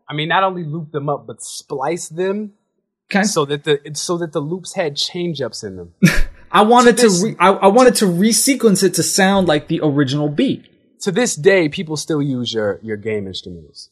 I 0.10 0.14
mean, 0.14 0.30
not 0.30 0.44
only 0.44 0.64
loop 0.64 0.92
them 0.92 1.10
up, 1.10 1.28
but 1.28 1.42
splice 1.42 2.08
them 2.08 2.54
Okay. 3.10 3.24
so 3.24 3.46
that 3.46 3.64
the 3.64 3.80
so 3.94 4.18
that 4.18 4.34
the 4.34 4.42
loops 4.42 4.74
had 4.74 4.96
change 4.96 5.42
ups 5.42 5.64
in 5.64 5.78
them. 5.78 5.94
I 6.52 6.62
wanted 6.64 6.98
to, 6.98 7.04
this- 7.04 7.24
re- 7.24 7.36
I, 7.40 7.50
I 7.52 7.68
wanted 7.68 7.96
to 7.96 8.06
resequence 8.06 8.84
it 8.84 8.94
to 8.96 9.04
sound 9.04 9.48
like 9.48 9.68
the 9.68 9.82
original 9.84 10.30
beat. 10.30 10.66
to 11.02 11.12
this 11.12 11.36
day, 11.36 11.70
people 11.70 11.98
still 11.98 12.22
use 12.22 12.54
your 12.54 12.80
your 12.82 12.98
game 12.98 13.28
instruments 13.28 13.90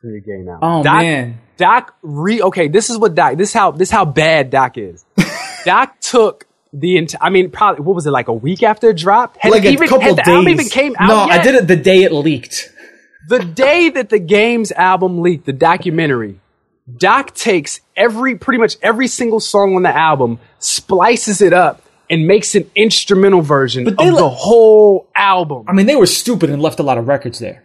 for 0.00 0.08
your 0.10 0.20
game 0.20 0.48
out. 0.48 0.60
Oh 0.62 0.82
Doc, 0.82 1.00
man, 1.02 1.40
Doc 1.56 1.94
re 2.02 2.40
okay. 2.42 2.68
This 2.68 2.90
is 2.90 2.98
what 2.98 3.14
Doc. 3.14 3.36
This 3.36 3.50
is 3.50 3.54
how 3.54 3.70
this 3.72 3.88
is 3.88 3.92
how 3.92 4.04
bad 4.04 4.50
Doc 4.50 4.78
is. 4.78 5.04
Doc 5.64 6.00
took 6.00 6.46
the 6.72 6.96
entire. 6.96 7.22
I 7.22 7.30
mean, 7.30 7.50
probably 7.50 7.84
what 7.84 7.94
was 7.94 8.06
it 8.06 8.10
like 8.10 8.28
a 8.28 8.32
week 8.32 8.62
after 8.62 8.90
it 8.90 8.96
dropped? 8.96 9.36
Had 9.40 9.52
like 9.52 9.64
it 9.64 9.68
a 9.68 9.72
even, 9.72 9.88
couple 9.88 10.02
had 10.04 10.16
the 10.16 10.22
days. 10.22 10.28
album 10.34 10.48
even 10.48 10.68
came 10.68 10.94
out? 10.98 11.08
no, 11.08 11.16
I 11.16 11.42
did 11.42 11.54
it 11.54 11.66
the 11.68 11.76
day 11.76 12.02
it 12.04 12.12
leaked. 12.12 12.70
The 13.28 13.38
day 13.44 13.88
that 13.90 14.08
the 14.08 14.18
game's 14.18 14.72
album 14.72 15.20
leaked, 15.20 15.46
the 15.46 15.52
documentary, 15.52 16.40
Doc 16.98 17.34
takes 17.34 17.80
every, 17.96 18.36
pretty 18.36 18.58
much 18.58 18.76
every 18.82 19.06
single 19.06 19.40
song 19.40 19.76
on 19.76 19.82
the 19.82 19.94
album, 19.94 20.40
splices 20.58 21.40
it 21.40 21.52
up, 21.52 21.82
and 22.10 22.26
makes 22.26 22.54
an 22.54 22.70
instrumental 22.74 23.40
version 23.40 23.84
But 23.84 23.92
of 23.92 23.98
they 23.98 24.10
the 24.10 24.28
whole 24.28 25.08
album. 25.14 25.64
I 25.68 25.72
mean, 25.72 25.86
they 25.86 25.96
were 25.96 26.06
stupid 26.06 26.50
and 26.50 26.60
left 26.60 26.80
a 26.80 26.82
lot 26.82 26.98
of 26.98 27.06
records 27.06 27.38
there. 27.38 27.64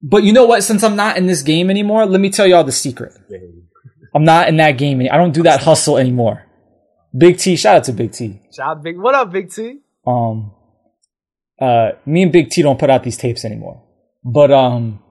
But 0.00 0.22
you 0.22 0.32
know 0.32 0.46
what? 0.46 0.62
Since 0.62 0.84
I'm 0.84 0.96
not 0.96 1.16
in 1.16 1.26
this 1.26 1.42
game 1.42 1.68
anymore, 1.70 2.06
let 2.06 2.20
me 2.20 2.30
tell 2.30 2.46
y'all 2.46 2.64
the 2.64 2.72
secret. 2.72 3.12
I'm 4.14 4.24
not 4.24 4.48
in 4.48 4.56
that 4.56 4.72
game. 4.78 5.00
any- 5.00 5.10
I 5.10 5.16
don't 5.16 5.32
do 5.32 5.42
that 5.42 5.62
hustle 5.62 5.98
anymore. 5.98 6.44
Big 7.16 7.38
T, 7.38 7.56
shout 7.56 7.76
out 7.76 7.84
to 7.84 7.92
Big 7.92 8.12
T. 8.12 8.40
Shout 8.54 8.78
out 8.78 8.82
Big, 8.82 8.98
what 8.98 9.14
up, 9.14 9.32
Big 9.32 9.50
T? 9.50 9.80
Um, 10.06 10.52
uh, 11.60 11.90
me 12.06 12.22
and 12.22 12.32
Big 12.32 12.50
T 12.50 12.62
don't 12.62 12.78
put 12.78 12.90
out 12.90 13.02
these 13.02 13.16
tapes 13.16 13.44
anymore. 13.44 13.82
But 14.24 14.50
um, 14.52 15.02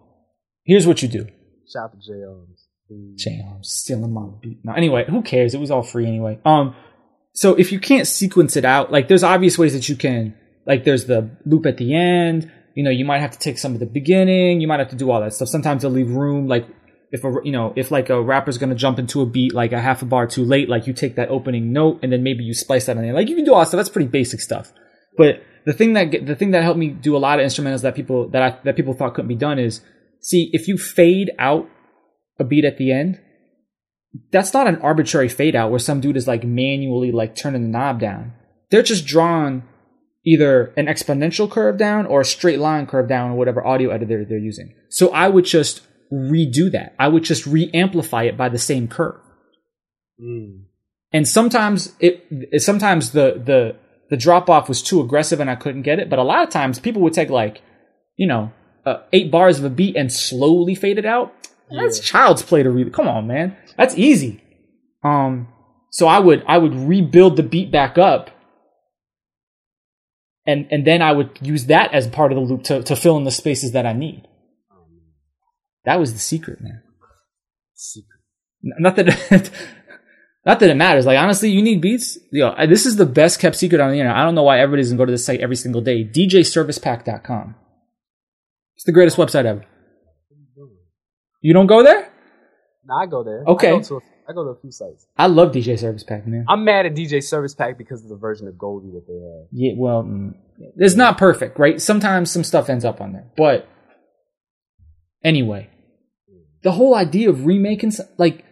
here's 0.64 0.88
what 0.88 1.02
you 1.02 1.08
do. 1.10 1.28
Shout 1.72 1.86
out 1.86 1.92
to 1.94 1.98
J. 2.00 2.14
Owens. 2.26 2.67
J 3.16 3.44
Arms 3.48 3.70
stealing 3.70 4.14
my 4.14 4.28
beat. 4.42 4.60
No, 4.64 4.74
anyway, 4.74 5.06
who 5.10 5.22
cares? 5.22 5.54
It 5.54 5.60
was 5.60 5.72
all 5.72 5.84
free 5.84 6.06
anyway. 6.06 6.40
Um, 6.46 6.76
so 7.34 7.54
if 7.56 7.72
you 7.72 7.80
can't 7.80 8.08
sequence 8.08 8.56
it 8.56 8.66
out, 8.66 8.92
like 8.92 9.08
there's 9.08 9.24
obvious 9.24 9.58
ways 9.58 9.74
that 9.74 9.90
you 9.90 9.96
can. 9.96 10.36
Like 10.66 10.84
there's 10.84 11.06
the 11.06 11.30
loop 11.46 11.66
at 11.66 11.78
the 11.78 11.96
end. 11.96 12.52
You 12.76 12.84
know, 12.84 12.90
you 12.92 13.06
might 13.06 13.20
have 13.20 13.32
to 13.32 13.40
take 13.40 13.58
some 13.58 13.74
of 13.74 13.80
the 13.80 13.86
beginning. 13.86 14.62
You 14.62 14.68
might 14.68 14.80
have 14.80 14.90
to 14.90 14.96
do 14.96 15.12
all 15.12 15.22
that 15.22 15.34
stuff. 15.34 15.50
Sometimes 15.50 15.82
they'll 15.82 15.92
leave 15.92 16.12
room. 16.12 16.48
Like 16.48 16.68
if 17.12 17.24
a 17.24 17.34
you 17.44 17.52
know 17.52 17.74
if 17.76 17.92
like 17.92 18.10
a 18.10 18.22
rapper's 18.22 18.58
gonna 18.58 18.76
jump 18.76 19.00
into 19.00 19.22
a 19.22 19.26
beat 19.26 19.54
like 19.54 19.72
a 19.72 19.82
half 19.82 20.02
a 20.02 20.06
bar 20.06 20.28
too 20.28 20.44
late, 20.44 20.70
like 20.70 20.88
you 20.88 20.94
take 20.94 21.16
that 21.16 21.30
opening 21.30 21.74
note 21.74 22.00
and 22.04 22.12
then 22.12 22.24
maybe 22.24 22.44
you 22.44 22.54
splice 22.54 22.86
that 22.86 22.98
in 22.98 23.04
there. 23.04 23.14
Like 23.14 23.30
you 23.30 23.36
can 23.36 23.46
do 23.46 23.54
all 23.54 23.60
that 23.60 23.68
stuff. 23.68 23.80
That's 23.80 23.90
pretty 23.90 24.10
basic 24.10 24.42
stuff. 24.42 24.72
But 25.18 25.44
the 25.66 25.74
thing 25.74 25.94
that 25.94 26.26
the 26.26 26.36
thing 26.36 26.52
that 26.52 26.64
helped 26.64 26.80
me 26.80 26.90
do 26.90 27.16
a 27.16 27.20
lot 27.20 27.40
of 27.40 27.46
instrumentals 27.46 27.82
that 27.82 27.96
people 27.96 28.30
that 28.30 28.42
I, 28.42 28.58
that 28.64 28.76
people 28.76 28.94
thought 28.94 29.14
couldn't 29.14 29.28
be 29.28 29.36
done 29.36 29.60
is 29.60 29.82
see 30.22 30.50
if 30.54 30.68
you 30.68 30.78
fade 30.78 31.32
out 31.40 31.70
a 32.40 32.44
beat 32.44 32.66
at 32.66 32.78
the 32.78 32.92
end 32.92 33.20
that's 34.32 34.54
not 34.54 34.68
an 34.68 34.78
arbitrary 34.78 35.30
fade 35.30 35.56
out 35.56 35.70
where 35.70 35.80
some 35.80 36.02
dude 36.02 36.18
is 36.18 36.28
like 36.28 36.44
manually 36.44 37.12
like 37.12 37.36
turning 37.36 37.64
the 37.64 37.68
knob 37.68 38.00
down. 38.00 38.34
They're 38.70 38.84
just 38.84 39.06
drawing 39.06 39.64
either 40.26 40.74
an 40.76 40.88
exponential 40.88 41.50
curve 41.50 41.78
down 41.78 42.06
or 42.06 42.22
a 42.22 42.26
straight 42.26 42.60
line 42.60 42.86
curve 42.86 43.08
down 43.08 43.32
or 43.32 43.36
whatever 43.36 43.66
audio 43.66 43.90
editor 43.92 44.26
they're 44.26 44.38
using. 44.38 44.74
So 44.90 45.12
I 45.14 45.28
would 45.30 45.46
just 45.46 45.82
redo 46.12 46.72
that. 46.72 46.96
I 47.00 47.08
would 47.08 47.24
just 47.24 47.46
re-amplify 47.46 48.24
it 48.24 48.38
by 48.38 48.50
the 48.50 48.58
same 48.58 48.88
curve. 48.88 49.20
And 51.14 51.28
sometimes 51.28 51.96
it, 52.00 52.26
it 52.30 52.62
sometimes 52.62 53.12
the 53.12 53.42
the 53.44 53.76
the 54.10 54.18
drop 54.18 54.50
off 54.50 54.68
was 54.68 54.82
too 54.82 55.02
aggressive 55.02 55.40
and 55.40 55.50
I 55.50 55.56
couldn't 55.56 55.84
get 55.84 56.00
it. 56.00 56.10
But 56.10 56.20
a 56.20 56.24
lot 56.24 56.44
of 56.44 56.50
times 56.50 56.80
people 56.80 57.02
would 57.04 57.14
take 57.14 57.30
like, 57.30 57.62
you 58.16 58.28
know, 58.28 58.52
uh, 58.86 59.04
eight 59.14 59.32
bars 59.32 59.60
of 59.60 59.66
a 59.66 59.70
beat 59.70 59.96
and 59.96 60.12
slowly 60.12 60.76
fade 60.76 60.98
it 60.98 61.06
out. 61.06 61.34
That's 61.70 62.00
child's 62.00 62.42
play 62.42 62.64
to 62.64 62.70
read. 62.70 62.94
Come 62.94 63.08
on, 63.08 63.28
man. 63.28 63.56
That's 63.78 63.96
easy. 63.98 64.42
Um, 65.04 65.48
so 65.92 66.08
I 66.08 66.20
would 66.20 66.44
I 66.48 66.58
would 66.58 66.74
rebuild 66.76 67.36
the 67.36 67.44
beat 67.44 67.72
back 67.72 67.98
up, 67.98 68.30
and 70.46 70.68
and 70.72 70.86
then 70.86 71.02
I 71.02 71.12
would 71.12 71.38
use 71.42 71.66
that 71.66 71.94
as 71.94 72.08
part 72.08 72.32
of 72.32 72.38
the 72.38 72.44
loop 72.44 72.64
to 72.64 72.84
to 72.84 72.96
fill 72.96 73.18
in 73.18 73.24
the 73.24 73.32
spaces 73.32 73.74
that 73.74 73.86
I 73.86 73.94
need. 73.94 74.28
That 75.86 76.00
was 76.00 76.14
the 76.14 76.20
secret, 76.20 76.60
man. 76.62 76.82
Secret. 77.74 78.20
Not 78.62 78.96
that. 78.98 79.52
Not 80.46 80.62
that 80.62 80.70
it 80.70 80.76
matters. 80.76 81.06
Like 81.06 81.18
honestly, 81.20 81.50
you 81.50 81.62
need 81.62 81.82
beats. 81.82 82.18
Yo, 82.32 82.54
I- 82.56 82.68
this 82.68 82.86
is 82.86 82.96
the 82.96 83.06
best 83.06 83.40
kept 83.42 83.58
secret 83.58 83.82
on 83.82 83.90
the 83.92 83.98
internet. 83.98 84.16
I 84.16 84.24
don't 84.24 84.34
know 84.36 84.44
why 84.44 84.62
everybody 84.62 84.82
doesn't 84.82 84.96
go 84.96 85.04
to 85.06 85.12
this 85.12 85.26
site 85.26 85.42
every 85.42 85.58
single 85.58 85.82
day. 85.82 86.06
DJServicePack.com. 86.06 87.56
It's 88.76 88.86
the 88.86 88.94
greatest 88.94 89.18
website 89.18 89.44
ever. 89.44 89.66
You 91.48 91.54
don't 91.54 91.68
go 91.68 91.82
there? 91.82 92.12
Nah, 92.84 93.04
I 93.04 93.06
go 93.06 93.24
there. 93.24 93.42
Okay. 93.48 93.70
I 93.70 93.78
go, 93.78 93.82
to 93.82 93.96
a, 93.96 94.00
I 94.28 94.34
go 94.34 94.44
to 94.44 94.50
a 94.50 94.60
few 94.60 94.70
sites. 94.70 95.08
I 95.18 95.28
love 95.28 95.54
DJ 95.54 95.80
Service 95.80 96.04
Pack, 96.04 96.28
man. 96.28 96.44
I'm 96.50 96.66
mad 96.66 96.86
at 96.86 96.94
DJ 96.94 97.24
Service 97.24 97.56
Pack 97.56 97.78
because 97.78 98.04
of 98.04 98.10
the 98.10 98.18
version 98.18 98.50
of 98.50 98.58
Goldie 98.58 98.92
that 98.92 99.08
they 99.08 99.14
have. 99.14 99.48
Yeah, 99.54 99.72
well, 99.78 100.04
mm, 100.04 100.34
it's 100.76 100.96
not 100.96 101.18
perfect, 101.18 101.58
right? 101.58 101.82
Sometimes 101.82 102.32
some 102.32 102.44
stuff 102.44 102.68
ends 102.70 102.84
up 102.84 103.00
on 103.00 103.14
there, 103.14 103.28
but 103.38 103.66
anyway, 105.24 105.70
the 106.64 106.74
whole 106.74 106.94
idea 106.94 107.30
of 107.30 107.46
remaking, 107.46 107.94
like, 108.18 108.44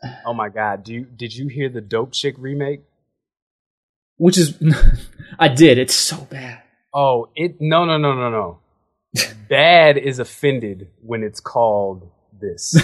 Oh 0.24 0.32
my 0.32 0.48
god, 0.48 0.84
do 0.84 0.94
you 0.94 1.04
did 1.04 1.34
you 1.34 1.48
hear 1.48 1.68
the 1.70 1.80
Dope 1.80 2.12
Chick 2.12 2.36
remake? 2.38 2.82
which 4.16 4.38
is, 4.38 4.56
I 5.40 5.48
did. 5.48 5.76
It's 5.76 5.96
so 5.96 6.18
bad. 6.30 6.62
Oh, 6.94 7.30
it 7.34 7.56
no 7.58 7.84
no 7.84 7.98
no 7.98 8.14
no 8.14 8.30
no. 8.30 8.61
Bad 9.48 9.98
is 9.98 10.18
offended 10.18 10.88
when 11.02 11.22
it's 11.22 11.40
called 11.40 12.10
this. 12.40 12.74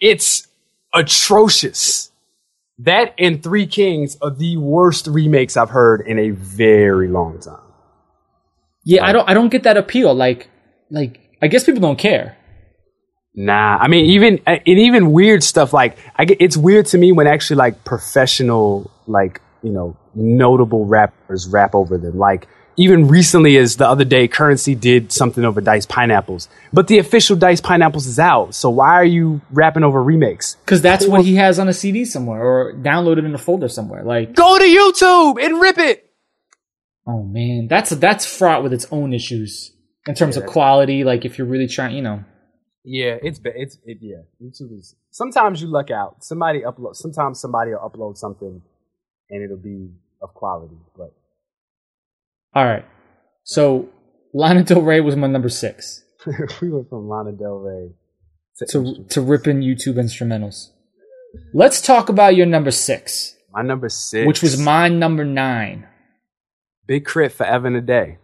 it's 0.00 0.48
atrocious. 0.94 2.10
That 2.78 3.14
and 3.18 3.42
Three 3.42 3.66
Kings 3.66 4.16
are 4.22 4.30
the 4.30 4.56
worst 4.56 5.06
remakes 5.06 5.56
I've 5.56 5.70
heard 5.70 6.00
in 6.06 6.18
a 6.18 6.30
very 6.30 7.08
long 7.08 7.40
time. 7.40 7.60
Yeah, 8.84 9.04
I 9.04 9.12
don't, 9.12 9.28
I 9.28 9.34
don't 9.34 9.48
get 9.48 9.64
that 9.64 9.76
appeal. 9.76 10.14
Like, 10.14 10.48
like, 10.90 11.20
I 11.42 11.48
guess 11.48 11.64
people 11.64 11.80
don't 11.80 11.98
care. 11.98 12.38
Nah, 13.40 13.78
I 13.80 13.86
mean 13.86 14.06
even 14.06 14.40
and 14.46 14.66
even 14.66 15.12
weird 15.12 15.44
stuff 15.44 15.72
like 15.72 15.96
I 16.16 16.24
get 16.24 16.38
it's 16.40 16.56
weird 16.56 16.86
to 16.86 16.98
me 16.98 17.12
when 17.12 17.28
actually 17.28 17.56
like 17.56 17.84
professional 17.84 18.90
like 19.06 19.40
you 19.62 19.70
know 19.70 19.96
notable 20.12 20.86
rappers 20.86 21.46
rap 21.46 21.72
over 21.76 21.98
them. 21.98 22.18
Like 22.18 22.48
even 22.78 23.08
recently 23.08 23.56
as 23.58 23.76
the 23.76 23.86
other 23.86 24.04
day, 24.04 24.28
Curren$y 24.28 24.74
did 24.74 25.12
something 25.12 25.44
over 25.44 25.60
Dice 25.60 25.84
Pineapples, 25.84 26.48
but 26.72 26.86
the 26.86 26.98
official 26.98 27.36
Dice 27.36 27.60
Pineapples 27.60 28.06
is 28.06 28.18
out. 28.18 28.54
So 28.54 28.70
why 28.70 28.94
are 28.94 29.04
you 29.04 29.40
rapping 29.50 29.84
over 29.84 30.02
remakes? 30.02 30.56
Cause 30.64 30.80
that's 30.80 31.06
what 31.06 31.24
he 31.24 31.34
has 31.34 31.58
on 31.58 31.68
a 31.68 31.74
CD 31.74 32.04
somewhere 32.06 32.40
or 32.42 32.72
downloaded 32.74 33.26
in 33.26 33.34
a 33.34 33.38
folder 33.38 33.68
somewhere. 33.68 34.04
Like, 34.04 34.34
Go 34.34 34.58
to 34.58 34.64
YouTube 34.64 35.44
and 35.44 35.60
rip 35.60 35.78
it. 35.78 36.10
oh 37.06 37.22
man, 37.24 37.66
that's, 37.68 37.90
that's 37.90 38.24
fraught 38.24 38.62
with 38.62 38.72
its 38.72 38.86
own 38.90 39.12
issues 39.12 39.72
in 40.06 40.14
terms 40.14 40.36
of 40.36 40.46
quality. 40.46 41.04
Like, 41.04 41.24
if 41.24 41.36
you're 41.36 41.46
really 41.46 41.66
trying, 41.66 41.96
you 41.96 42.02
know, 42.02 42.24
Yeah, 42.84 43.16
it's 43.22 43.40
it's 43.44 43.76
it, 43.84 43.98
yeah. 44.00 44.22
YouTube 44.40 44.72
is 44.78 44.94
sometimes 45.10 45.60
you 45.60 45.68
luck 45.68 45.90
out. 45.90 46.24
Somebody 46.24 46.60
upload. 46.62 46.94
Sometimes 46.96 47.40
somebody 47.40 47.72
will 47.72 47.80
upload 47.88 48.16
something, 48.16 48.62
and 49.30 49.42
it'll 49.44 49.56
be 49.72 49.90
of 50.22 50.32
quality, 50.32 50.78
but. 50.96 51.12
All 52.54 52.64
right. 52.64 52.84
So, 53.44 53.88
Lana 54.34 54.62
Del 54.64 54.82
Rey 54.82 55.00
was 55.00 55.16
my 55.16 55.26
number 55.26 55.48
six. 55.48 56.04
we 56.60 56.70
went 56.70 56.88
from 56.88 57.08
Lana 57.08 57.32
Del 57.32 57.58
Rey 57.58 57.92
to, 58.58 58.66
to 58.66 59.04
to 59.10 59.20
ripping 59.20 59.60
YouTube 59.60 59.94
instrumentals. 59.94 60.68
Let's 61.54 61.80
talk 61.80 62.08
about 62.08 62.36
your 62.36 62.46
number 62.46 62.70
six, 62.70 63.36
my 63.52 63.62
number 63.62 63.88
six, 63.88 64.26
which 64.26 64.42
was 64.42 64.58
my 64.58 64.88
number 64.88 65.24
nine. 65.24 65.86
Big 66.86 67.06
K.R.I.T. 67.06 67.34
forever 67.34 67.66
and 67.66 67.76
a 67.76 67.80
day. 67.82 68.18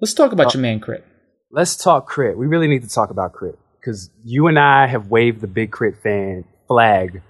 Let's 0.00 0.14
talk 0.14 0.32
about 0.32 0.46
uh, 0.46 0.50
your 0.54 0.62
man 0.62 0.80
Crit. 0.80 1.04
Let's 1.50 1.76
talk 1.76 2.06
Crit. 2.06 2.38
We 2.38 2.46
really 2.46 2.68
need 2.68 2.82
to 2.82 2.88
talk 2.88 3.10
about 3.10 3.32
K.R.I.T. 3.32 3.58
because 3.80 4.10
you 4.24 4.46
and 4.46 4.58
I 4.58 4.86
have 4.86 5.08
waved 5.08 5.40
the 5.40 5.48
Big 5.48 5.72
K.R.I.T. 5.72 5.98
fan 6.02 6.44
flag 6.68 7.22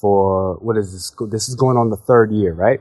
for 0.00 0.54
what 0.56 0.76
is 0.76 0.92
this? 0.92 1.12
This 1.30 1.48
is 1.48 1.54
going 1.54 1.76
on 1.76 1.90
the 1.90 1.96
third 1.96 2.32
year, 2.32 2.54
right? 2.54 2.80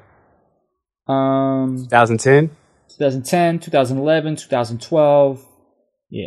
Um, 1.09 1.87
2010. 1.89 2.49
2010, 2.97 3.59
2011, 3.59 4.35
2012. 4.35 5.45
Yeah. 6.09 6.25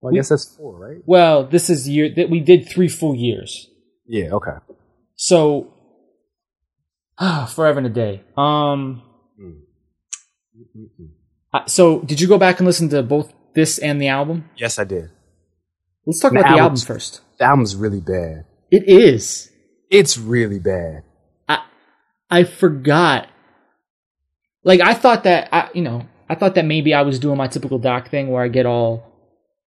Well, 0.00 0.12
I 0.12 0.16
guess 0.16 0.28
that's 0.28 0.56
four, 0.56 0.78
right? 0.78 1.02
Well, 1.06 1.44
this 1.46 1.70
is 1.70 1.88
year 1.88 2.12
that 2.16 2.28
we 2.30 2.40
did 2.40 2.68
three 2.68 2.88
full 2.88 3.14
years. 3.14 3.68
Yeah. 4.06 4.32
Okay. 4.32 4.50
So, 5.16 5.72
ah, 7.18 7.46
forever 7.54 7.78
and 7.78 7.86
a 7.86 7.90
day. 7.90 8.22
Um, 8.36 9.02
I- 11.52 11.66
so 11.66 12.00
did 12.00 12.20
you 12.20 12.28
go 12.28 12.38
back 12.38 12.58
and 12.58 12.66
listen 12.66 12.88
to 12.90 13.02
both 13.02 13.32
this 13.54 13.78
and 13.78 14.00
the 14.00 14.08
album? 14.08 14.50
Yes, 14.56 14.78
I 14.78 14.84
did. 14.84 15.10
Let's 16.06 16.20
talk 16.20 16.32
The 16.32 16.40
about 16.40 16.54
the 16.54 16.60
album 16.60 16.78
first. 16.80 17.20
The 17.38 17.44
album's 17.44 17.76
really 17.76 18.00
bad. 18.00 18.44
It 18.70 18.88
is. 18.88 19.50
It's 19.90 20.18
really 20.18 20.58
bad. 20.58 21.04
I 22.30 22.44
forgot. 22.44 23.28
Like 24.62 24.80
I 24.80 24.94
thought 24.94 25.24
that 25.24 25.48
I 25.52 25.68
you 25.74 25.82
know 25.82 26.06
I 26.28 26.34
thought 26.34 26.54
that 26.54 26.64
maybe 26.64 26.94
I 26.94 27.02
was 27.02 27.18
doing 27.18 27.36
my 27.36 27.48
typical 27.48 27.78
doc 27.78 28.08
thing 28.08 28.30
where 28.30 28.42
I 28.42 28.48
get 28.48 28.66
all 28.66 29.12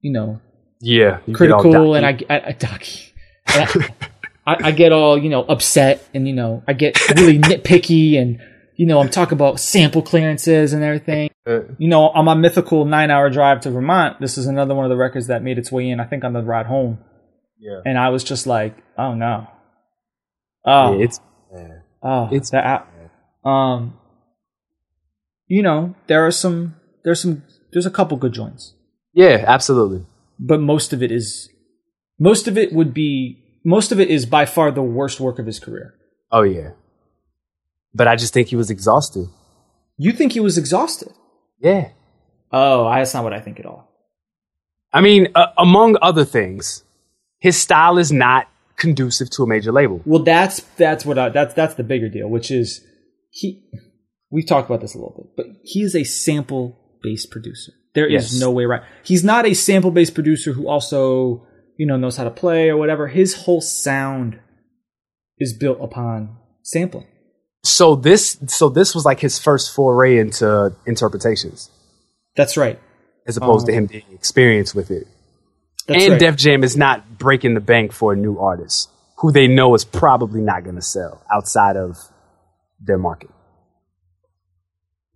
you 0.02 0.12
know 0.12 0.42
Yeah. 0.82 1.20
you 1.26 1.36
get 1.36 1.52
all 1.52 1.62
critical 1.62 1.94
and 1.96 2.06
I. 2.06 2.20
I, 2.30 2.50
I 2.50 2.54
docky. 2.54 3.12
I, 3.48 4.56
I, 4.68 4.72
get 4.72 4.92
all 4.92 5.18
you 5.18 5.30
know 5.30 5.44
upset 5.44 6.08
and 6.14 6.28
you 6.28 6.34
know 6.34 6.64
I 6.68 6.74
get 6.74 7.00
really 7.12 7.40
nitpicky 7.40 8.20
and 8.20 8.40
you 8.76 8.86
know 8.86 9.00
I'm 9.00 9.10
talking 9.10 9.34
about 9.34 9.60
sample 9.60 10.02
clearances 10.02 10.74
and 10.74 10.84
everything. 10.84 11.30
Uh, 11.46 11.62
You 11.78 11.88
know 11.88 12.10
on 12.10 12.26
my 12.26 12.34
mythical 12.34 12.86
nine 12.86 13.12
hour 13.12 13.30
drive 13.30 13.62
to 13.62 13.72
Vermont, 13.72 14.20
this 14.20 14.38
is 14.38 14.48
another 14.48 14.76
one 14.76 14.86
of 14.86 14.90
the 14.90 14.98
records 14.98 15.28
that 15.28 15.44
made 15.44 15.58
its 15.58 15.72
way 15.72 15.90
in. 15.90 16.00
I 16.00 16.06
think 16.06 16.24
on 16.24 16.34
the 16.34 16.42
ride 16.42 16.66
home, 16.66 17.00
yeah. 17.60 17.82
and 17.86 17.98
I 17.98 18.10
was 18.10 18.24
just 18.24 18.48
like, 18.48 18.76
oh 18.98 19.14
no, 19.14 19.48
oh 20.66 20.98
Yeah, 20.98 21.04
it's. 21.06 21.20
Oh, 22.04 22.30
It's 22.32 22.52
that. 22.52 22.88
Um, 23.44 23.98
you 25.48 25.62
know, 25.64 25.96
there 26.08 26.26
are 26.26 26.32
some. 26.32 26.76
There's 27.04 27.22
some. 27.22 27.44
There's 27.72 27.86
a 27.86 27.92
couple 27.92 28.18
good 28.18 28.34
joints, 28.34 28.74
Yeah, 29.14 29.44
absolutely. 29.48 30.06
but 30.40 30.60
most 30.60 30.94
of 30.94 31.02
it 31.04 31.12
is. 31.12 31.50
Most 32.20 32.48
of 32.48 32.58
it 32.58 32.74
would 32.74 32.94
be. 32.94 33.44
Most 33.64 33.92
of 33.92 34.00
it 34.00 34.10
is 34.10 34.26
by 34.26 34.46
far 34.46 34.72
the 34.72 34.82
worst 34.82 35.20
work 35.20 35.40
of 35.40 35.46
his 35.46 35.60
career. 35.60 35.94
Oh 36.32 36.42
yeah. 36.44 36.72
But 37.94 38.08
I 38.08 38.16
just 38.16 38.34
think 38.34 38.50
he 38.50 38.56
was 38.56 38.70
exhausted. 38.70 39.28
You 39.98 40.12
think 40.12 40.34
he 40.34 40.40
was 40.40 40.58
exhausted? 40.58 41.12
Yeah. 41.60 41.90
Oh, 42.52 42.90
that's 42.90 43.14
not 43.14 43.24
what 43.24 43.34
I 43.34 43.40
think 43.40 43.60
at 43.60 43.66
all. 43.66 43.90
I 44.94 45.02
mean, 45.02 45.30
uh, 45.36 45.48
among 45.58 45.98
other 46.02 46.24
things, 46.26 46.84
his 47.40 47.58
style 47.58 47.98
is 47.98 48.12
not 48.12 48.48
conducive 48.78 49.30
to 49.32 49.44
a 49.44 49.48
major 49.48 49.72
label. 49.72 50.02
Well, 50.06 50.24
that's 50.24 50.62
that's 50.78 51.06
what 51.06 51.18
I, 51.18 51.30
that's 51.30 51.54
that's 51.54 51.76
the 51.76 51.84
bigger 51.84 52.10
deal, 52.10 52.28
which 52.30 52.52
is 52.52 52.82
he. 53.32 53.64
We've 54.30 54.46
talked 54.48 54.70
about 54.70 54.82
this 54.82 54.94
a 54.94 54.98
little 54.98 55.16
bit, 55.36 55.36
but 55.38 55.46
he 55.64 55.82
is 55.84 55.96
a 55.96 56.04
sample 56.04 56.78
based 57.02 57.32
producer. 57.32 57.72
There 57.96 58.06
is 58.08 58.34
Yes. 58.34 58.40
no 58.40 58.52
way 58.52 58.66
right. 58.66 58.82
He's 59.04 59.24
not 59.24 59.46
a 59.46 59.54
sample 59.54 59.92
based 59.92 60.14
producer 60.14 60.54
who 60.54 60.68
also 60.68 61.46
you 61.78 61.86
know 61.88 61.98
knows 61.98 62.18
how 62.18 62.24
to 62.24 62.32
play 62.32 62.70
or 62.70 62.78
whatever. 62.78 63.08
His 63.08 63.36
whole 63.36 63.62
sound 63.62 64.40
is 65.38 65.54
built 65.58 65.80
upon 65.82 66.38
sampling. 66.64 67.08
So 67.64 67.96
this, 67.96 68.38
so 68.48 68.70
this 68.70 68.96
was 68.96 69.04
like 69.06 69.20
his 69.20 69.40
first 69.40 69.74
foray 69.76 70.18
into 70.20 70.74
interpretations, 70.86 71.70
That's 72.36 72.56
right. 72.56 72.80
as 73.28 73.36
opposed 73.38 73.66
to 73.66 73.72
Oh. 73.74 73.76
him 73.76 73.84
um, 73.86 73.88
being 73.88 74.06
experienced 74.14 74.74
with 74.74 74.90
it. 74.90 75.08
That's 75.88 76.04
and 76.04 76.14
right. 76.14 76.20
Def 76.20 76.36
Jam 76.36 76.64
is 76.64 76.76
not 76.76 77.18
breaking 77.18 77.54
the 77.54 77.62
bank 77.62 77.94
for 77.94 78.14
a 78.14 78.16
new 78.16 78.38
artist 78.38 78.90
who 79.18 79.32
they 79.32 79.48
know 79.48 79.74
is 79.74 79.84
probably 79.84 80.42
not 80.42 80.64
going 80.64 80.76
to 80.76 80.82
sell 80.82 81.24
outside 81.32 81.76
of 81.76 81.98
their 82.80 82.98
market. 82.98 83.30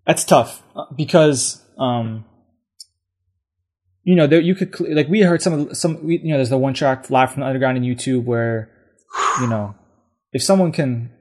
That's 0.06 0.23
tough 0.23 0.64
uh, 0.76 0.85
because 0.95 1.61
um, 1.77 2.26
you 4.03 4.15
know 4.15 4.27
there 4.27 4.41
you 4.41 4.56
could 4.56 4.80
like 4.80 5.07
we 5.07 5.22
heard 5.22 5.41
some 5.41 5.53
of 5.53 5.77
some 5.77 6.10
you 6.10 6.31
know 6.31 6.38
there's 6.38 6.49
the 6.49 6.57
one 6.57 6.73
track 6.73 7.10
live 7.10 7.31
from 7.31 7.41
the 7.41 7.48
underground 7.48 7.77
in 7.77 7.84
YouTube 7.84 8.23
where 8.23 8.69
you 9.39 9.48
know 9.48 9.76
if 10.31 10.41
someone 10.41 10.72
can 10.72 11.11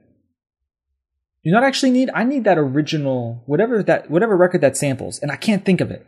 you 1.43 1.51
not 1.51 1.63
actually 1.63 1.91
need 1.91 2.09
I 2.13 2.23
need 2.23 2.43
that 2.45 2.57
original 2.57 3.43
whatever 3.45 3.83
that 3.83 4.09
whatever 4.09 4.35
record 4.35 4.61
that 4.61 4.77
samples 4.77 5.19
and 5.19 5.31
I 5.31 5.35
can't 5.35 5.63
think 5.63 5.81
of 5.81 5.91
it. 5.91 6.05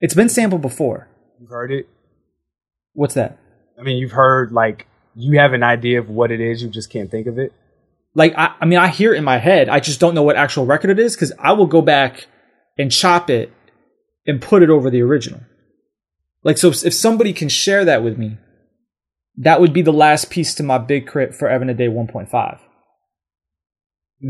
It's 0.00 0.14
been 0.14 0.28
sampled 0.28 0.62
before. 0.62 1.08
You've 1.40 1.50
heard 1.50 1.70
it. 1.70 1.88
What's 2.96 3.14
that? 3.14 3.38
I 3.78 3.82
mean, 3.82 3.98
you've 3.98 4.12
heard 4.12 4.52
like 4.52 4.86
you 5.14 5.38
have 5.38 5.52
an 5.52 5.62
idea 5.62 5.98
of 6.00 6.08
what 6.08 6.32
it 6.32 6.40
is, 6.40 6.62
you 6.62 6.68
just 6.68 6.90
can't 6.90 7.10
think 7.10 7.26
of 7.26 7.38
it. 7.38 7.52
Like 8.14 8.34
I, 8.36 8.54
I 8.58 8.64
mean 8.64 8.78
I 8.78 8.88
hear 8.88 9.14
it 9.14 9.18
in 9.18 9.24
my 9.24 9.36
head. 9.36 9.68
I 9.68 9.80
just 9.80 10.00
don't 10.00 10.14
know 10.14 10.22
what 10.22 10.36
actual 10.36 10.64
record 10.64 10.90
it 10.90 10.98
is 10.98 11.14
because 11.14 11.32
I 11.38 11.52
will 11.52 11.66
go 11.66 11.82
back 11.82 12.26
and 12.78 12.90
chop 12.90 13.28
it 13.28 13.52
and 14.26 14.40
put 14.40 14.62
it 14.62 14.70
over 14.70 14.88
the 14.88 15.02
original. 15.02 15.40
Like 16.42 16.56
so, 16.56 16.68
if, 16.68 16.94
somebody 16.94 17.34
can 17.34 17.50
share 17.50 17.84
that 17.84 18.02
with 18.02 18.16
me, 18.16 18.38
that 19.36 19.60
would 19.60 19.74
be 19.74 19.82
the 19.82 19.92
last 19.92 20.30
piece 20.30 20.54
to 20.54 20.62
my 20.62 20.78
big 20.78 21.06
K.R.I.T 21.06 21.32
for 21.32 21.48
Evan 21.48 21.68
a 21.68 21.74
Day 21.74 21.88
1.5. 21.88 22.60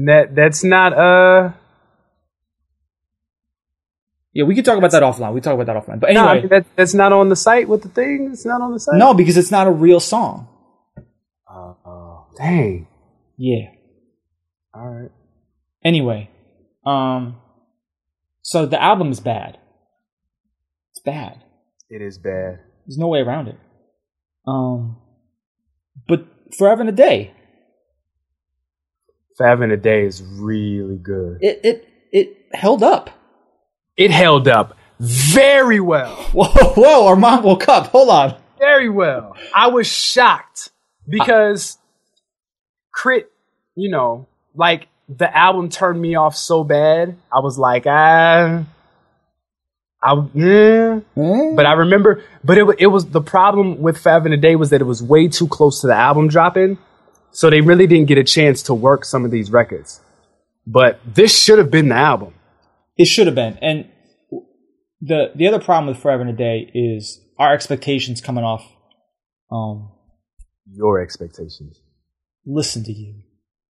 That 0.06 0.34
that's 0.34 0.64
not 0.64 0.92
uh 0.92 1.52
Yeah, 4.36 4.44
we 4.44 4.54
could 4.54 4.66
talk 4.66 4.76
about 4.76 4.90
that 4.90 5.02
offline. 5.02 5.32
We 5.32 5.40
talk 5.40 5.54
about 5.58 5.64
that 5.64 5.76
offline. 5.76 5.98
But 5.98 6.12
no, 6.12 6.26
I 6.26 6.30
anyway, 6.32 6.40
mean, 6.42 6.48
that, 6.50 6.66
that's 6.76 6.92
not 6.92 7.10
on 7.10 7.30
the 7.30 7.36
site 7.36 7.68
with 7.68 7.82
the 7.82 7.88
thing. 7.88 8.28
It's 8.32 8.44
not 8.44 8.60
on 8.60 8.72
the 8.72 8.78
site. 8.78 8.98
no, 8.98 9.14
because 9.14 9.38
it's 9.38 9.50
not 9.50 9.66
a 9.66 9.70
real 9.70 9.98
song. 9.98 10.46
Uh, 11.50 11.72
uh, 11.86 12.18
dang. 12.36 12.86
Yeah. 13.38 13.70
All 14.74 14.86
right. 14.86 15.10
Anyway, 15.82 16.28
um, 16.84 17.36
so 18.42 18.66
the 18.66 18.82
album 18.82 19.10
is 19.10 19.20
bad. 19.20 19.56
It's 20.92 21.00
bad. 21.02 21.42
It 21.88 22.02
is 22.02 22.18
bad. 22.18 22.58
There's 22.86 22.98
no 22.98 23.08
way 23.08 23.20
around 23.20 23.48
it. 23.48 23.56
Um, 24.46 24.98
but 26.06 26.26
Forever 26.58 26.82
and 26.82 26.90
a 26.90 26.92
Day, 26.92 27.32
Five 29.38 29.62
in 29.62 29.70
a 29.70 29.76
day 29.78 30.04
is 30.04 30.22
really 30.22 30.98
good. 30.98 31.38
it 31.40 31.60
it 31.62 31.88
it 32.12 32.36
held 32.52 32.82
up. 32.82 33.10
It 33.96 34.10
held 34.10 34.48
up 34.48 34.76
very 34.98 35.80
well. 35.80 36.14
Whoa, 36.32 36.72
whoa! 36.74 37.06
Our 37.06 37.16
mom 37.16 37.42
woke 37.42 37.68
up. 37.68 37.88
Hold 37.88 38.10
on. 38.10 38.34
Very 38.58 38.88
well. 38.88 39.36
I 39.54 39.68
was 39.68 39.86
shocked 39.86 40.70
because 41.08 41.78
K.R.I.T, 43.02 43.26
you 43.74 43.90
know, 43.90 44.26
like 44.54 44.88
the 45.08 45.34
album 45.36 45.68
turned 45.68 46.00
me 46.00 46.14
off 46.14 46.34
so 46.36 46.64
bad. 46.64 47.16
I 47.32 47.40
was 47.40 47.58
like, 47.58 47.84
ah, 47.86 48.64
I 50.02 50.26
yeah. 50.34 51.00
But 51.14 51.66
I 51.66 51.72
remember, 51.72 52.24
but 52.44 52.58
it 52.58 52.66
it 52.78 52.86
was 52.86 53.06
the 53.06 53.20
problem 53.20 53.80
with 53.80 53.98
Five 53.98 54.26
in 54.26 54.32
a 54.32 54.36
Day 54.36 54.56
was 54.56 54.70
that 54.70 54.80
it 54.80 54.84
was 54.84 55.02
way 55.02 55.28
too 55.28 55.48
close 55.48 55.80
to 55.82 55.86
the 55.86 55.94
album 55.94 56.28
dropping, 56.28 56.78
so 57.32 57.50
they 57.50 57.60
really 57.60 57.86
didn't 57.86 58.08
get 58.08 58.18
a 58.18 58.24
chance 58.24 58.62
to 58.64 58.74
work 58.74 59.04
some 59.04 59.24
of 59.24 59.30
these 59.30 59.50
records. 59.50 60.00
But 60.66 61.00
this 61.06 61.38
should 61.38 61.58
have 61.58 61.70
been 61.70 61.88
the 61.88 61.96
album. 61.96 62.34
It 62.96 63.06
should 63.06 63.26
have 63.26 63.34
been. 63.36 63.58
And 63.62 63.90
the 65.00 65.32
the 65.34 65.46
other 65.46 65.60
problem 65.60 65.86
with 65.88 65.98
Forever 66.02 66.22
and 66.22 66.30
a 66.30 66.36
Day 66.36 66.70
is 66.74 67.20
our 67.38 67.52
expectations 67.52 68.20
coming 68.20 68.44
off. 68.44 68.64
Um, 69.52 69.90
Your 70.72 71.00
expectations. 71.00 71.80
listen 72.46 72.82
to 72.84 72.92
you. 72.92 73.22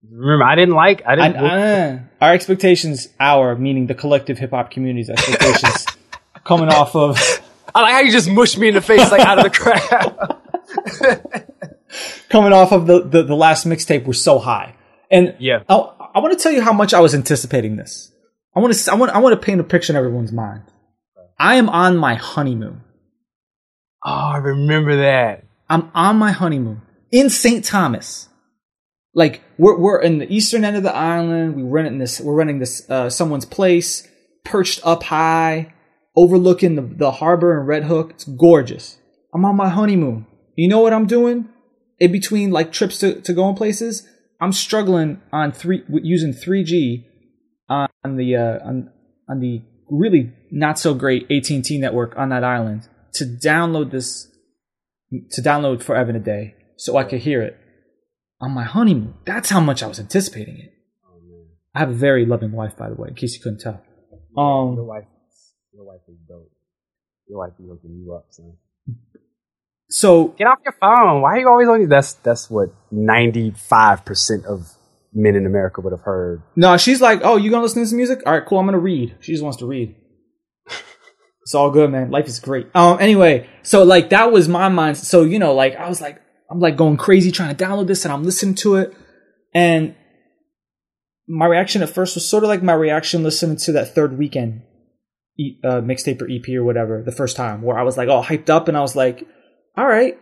Remember, 0.08 0.44
I 0.44 0.54
didn't 0.54 0.74
like. 0.76 1.02
I 1.04 1.12
I, 1.12 1.16
didn't. 1.16 1.36
uh, 1.44 1.98
our 2.20 2.32
expectations, 2.32 3.08
our 3.18 3.56
meaning 3.56 3.86
the 3.88 3.94
collective 3.94 4.38
hip 4.38 4.50
hop 4.50 4.70
community's 4.70 5.10
expectations, 5.10 5.84
coming 6.44 6.68
off 6.68 6.94
of 6.94 7.18
I 7.74 7.82
like 7.82 7.92
how 7.92 8.00
you 8.00 8.12
just 8.12 8.30
mushed 8.30 8.56
me 8.56 8.68
in 8.68 8.74
the 8.74 8.80
face 8.80 9.10
like 9.10 9.20
out 9.26 9.38
of 9.38 9.44
the 9.44 9.50
crowd. 9.50 10.42
coming 12.28 12.52
off 12.52 12.72
of 12.72 12.86
the 12.86 13.00
the, 13.02 13.22
the 13.24 13.34
last 13.36 13.66
mixtape 13.66 14.04
were 14.06 14.12
so 14.14 14.38
high. 14.38 14.74
And 15.10 15.34
Yeah. 15.38 15.62
I, 15.68 15.74
I 16.14 16.18
want 16.20 16.36
to 16.38 16.42
tell 16.42 16.52
you 16.52 16.62
how 16.62 16.72
much 16.72 16.94
I 16.94 17.00
was 17.00 17.14
anticipating 17.14 17.76
this. 17.76 18.12
I 18.56 18.60
want 18.60 18.72
to 18.72 18.90
I 18.90 18.94
want 18.94 19.12
I 19.12 19.18
want 19.18 19.34
to 19.34 19.44
paint 19.44 19.60
a 19.60 19.64
picture 19.64 19.92
in 19.92 19.98
everyone's 19.98 20.32
mind. 20.32 20.62
I 21.38 21.56
am 21.56 21.68
on 21.68 21.98
my 21.98 22.14
honeymoon. 22.14 22.80
Oh, 24.02 24.10
I 24.10 24.38
remember 24.38 24.96
that. 24.96 25.44
I'm 25.68 25.90
on 25.94 26.16
my 26.16 26.32
honeymoon 26.32 26.80
in 27.10 27.28
St. 27.28 27.62
Thomas. 27.62 28.30
Like 29.14 29.42
we're 29.58 29.78
we're 29.78 30.00
in 30.00 30.18
the 30.18 30.32
eastern 30.32 30.64
end 30.64 30.76
of 30.76 30.82
the 30.82 30.94
island. 30.94 31.54
We 31.54 31.64
renting 31.64 31.98
this. 31.98 32.18
We're 32.18 32.34
renting 32.34 32.58
this 32.58 32.88
uh, 32.88 33.10
someone's 33.10 33.44
place, 33.44 34.08
perched 34.42 34.80
up 34.84 35.02
high, 35.02 35.74
overlooking 36.16 36.76
the 36.76 36.82
the 36.82 37.10
harbor 37.12 37.58
and 37.58 37.68
Red 37.68 37.84
Hook. 37.84 38.12
It's 38.12 38.24
gorgeous. 38.24 38.96
I'm 39.34 39.44
on 39.44 39.56
my 39.56 39.68
honeymoon. 39.68 40.26
You 40.54 40.68
know 40.68 40.80
what 40.80 40.94
I'm 40.94 41.06
doing? 41.06 41.50
In 41.98 42.10
between 42.10 42.52
like 42.52 42.72
trips 42.72 42.98
to 43.00 43.20
to 43.20 43.34
going 43.34 43.56
places, 43.56 44.08
I'm 44.40 44.52
struggling 44.52 45.20
on 45.30 45.52
three 45.52 45.82
using 45.90 46.32
3G 46.32 47.04
on 47.68 48.16
the 48.16 48.36
uh, 48.36 48.58
on 48.64 48.90
on 49.28 49.40
the 49.40 49.62
really 49.90 50.32
not 50.50 50.78
so 50.78 50.94
great 50.94 51.30
AT&T 51.30 51.78
network 51.78 52.16
on 52.16 52.28
that 52.30 52.44
island 52.44 52.88
to 53.14 53.24
download 53.24 53.90
this 53.90 54.28
to 55.30 55.40
download 55.42 55.82
Forever 55.82 56.10
and 56.10 56.16
a 56.18 56.20
Day 56.20 56.54
so 56.76 56.96
I 56.96 57.04
could 57.04 57.20
hear 57.20 57.42
it 57.42 57.56
on 58.40 58.50
my 58.52 58.64
honeymoon. 58.64 59.14
That's 59.24 59.50
how 59.50 59.60
much 59.60 59.82
I 59.82 59.86
was 59.86 59.98
anticipating 60.00 60.58
it. 60.58 60.72
I 61.74 61.80
have 61.80 61.90
a 61.90 61.94
very 61.94 62.24
loving 62.24 62.52
wife, 62.52 62.76
by 62.76 62.88
the 62.88 62.94
way, 62.94 63.08
in 63.08 63.14
case 63.14 63.34
you 63.34 63.40
couldn't 63.42 63.60
tell. 63.60 63.82
Your 64.34 64.44
Um, 64.44 64.86
wife, 64.86 65.04
your 65.72 65.84
wife 65.84 66.00
is 66.08 66.16
dope. 66.28 66.50
Your 67.28 67.38
wife 67.40 67.52
be 67.58 67.64
hooking 67.64 68.02
you 68.02 68.14
up, 68.14 68.26
son. 68.30 68.54
So 69.88 70.28
Get 70.28 70.46
off 70.46 70.58
your 70.64 70.74
phone. 70.80 71.22
Why 71.22 71.32
are 71.34 71.38
you 71.38 71.48
always 71.48 71.68
on? 71.68 71.88
That's 71.88 72.14
that's 72.14 72.50
what 72.50 72.70
ninety 72.90 73.52
five 73.52 74.04
percent 74.04 74.44
of 74.46 74.75
men 75.18 75.34
in 75.34 75.46
America 75.46 75.80
would 75.80 75.92
have 75.92 76.02
heard. 76.02 76.42
no, 76.54 76.76
she's 76.76 77.00
like, 77.00 77.20
"Oh, 77.24 77.36
you 77.36 77.50
gonna 77.50 77.62
listen 77.62 77.82
to 77.82 77.88
some 77.88 77.96
music? 77.96 78.22
All 78.26 78.32
right, 78.34 78.44
cool. 78.46 78.58
I'm 78.58 78.66
gonna 78.66 78.78
read." 78.78 79.16
She 79.20 79.32
just 79.32 79.42
wants 79.42 79.58
to 79.58 79.66
read. 79.66 79.94
it's 81.42 81.54
all 81.54 81.70
good, 81.70 81.90
man. 81.90 82.10
Life 82.10 82.26
is 82.26 82.38
great. 82.38 82.68
Um. 82.74 82.98
Anyway, 83.00 83.48
so 83.62 83.82
like 83.82 84.10
that 84.10 84.30
was 84.30 84.48
my 84.48 84.68
mind. 84.68 84.96
So 84.98 85.22
you 85.22 85.38
know, 85.38 85.54
like 85.54 85.74
I 85.76 85.88
was 85.88 86.00
like, 86.00 86.20
I'm 86.50 86.60
like 86.60 86.76
going 86.76 86.96
crazy 86.96 87.30
trying 87.32 87.54
to 87.56 87.64
download 87.64 87.86
this, 87.86 88.04
and 88.04 88.12
I'm 88.12 88.22
listening 88.24 88.54
to 88.56 88.76
it, 88.76 88.94
and 89.54 89.94
my 91.28 91.46
reaction 91.46 91.82
at 91.82 91.88
first 91.90 92.14
was 92.14 92.28
sort 92.28 92.44
of 92.44 92.48
like 92.48 92.62
my 92.62 92.74
reaction 92.74 93.22
listening 93.24 93.56
to 93.56 93.72
that 93.72 93.94
third 93.94 94.16
Weeknd 94.16 94.60
e- 95.38 95.58
uh, 95.64 95.80
mixtape 95.80 96.22
or 96.22 96.28
EP 96.30 96.48
or 96.56 96.62
whatever 96.62 97.02
the 97.04 97.10
first 97.10 97.36
time, 97.36 97.62
where 97.62 97.78
I 97.78 97.82
was 97.82 97.96
like 97.96 98.08
all 98.08 98.22
hyped 98.22 98.50
up, 98.50 98.68
and 98.68 98.76
I 98.76 98.80
was 98.80 98.94
like, 98.94 99.26
"All 99.76 99.86
right, 99.86 100.18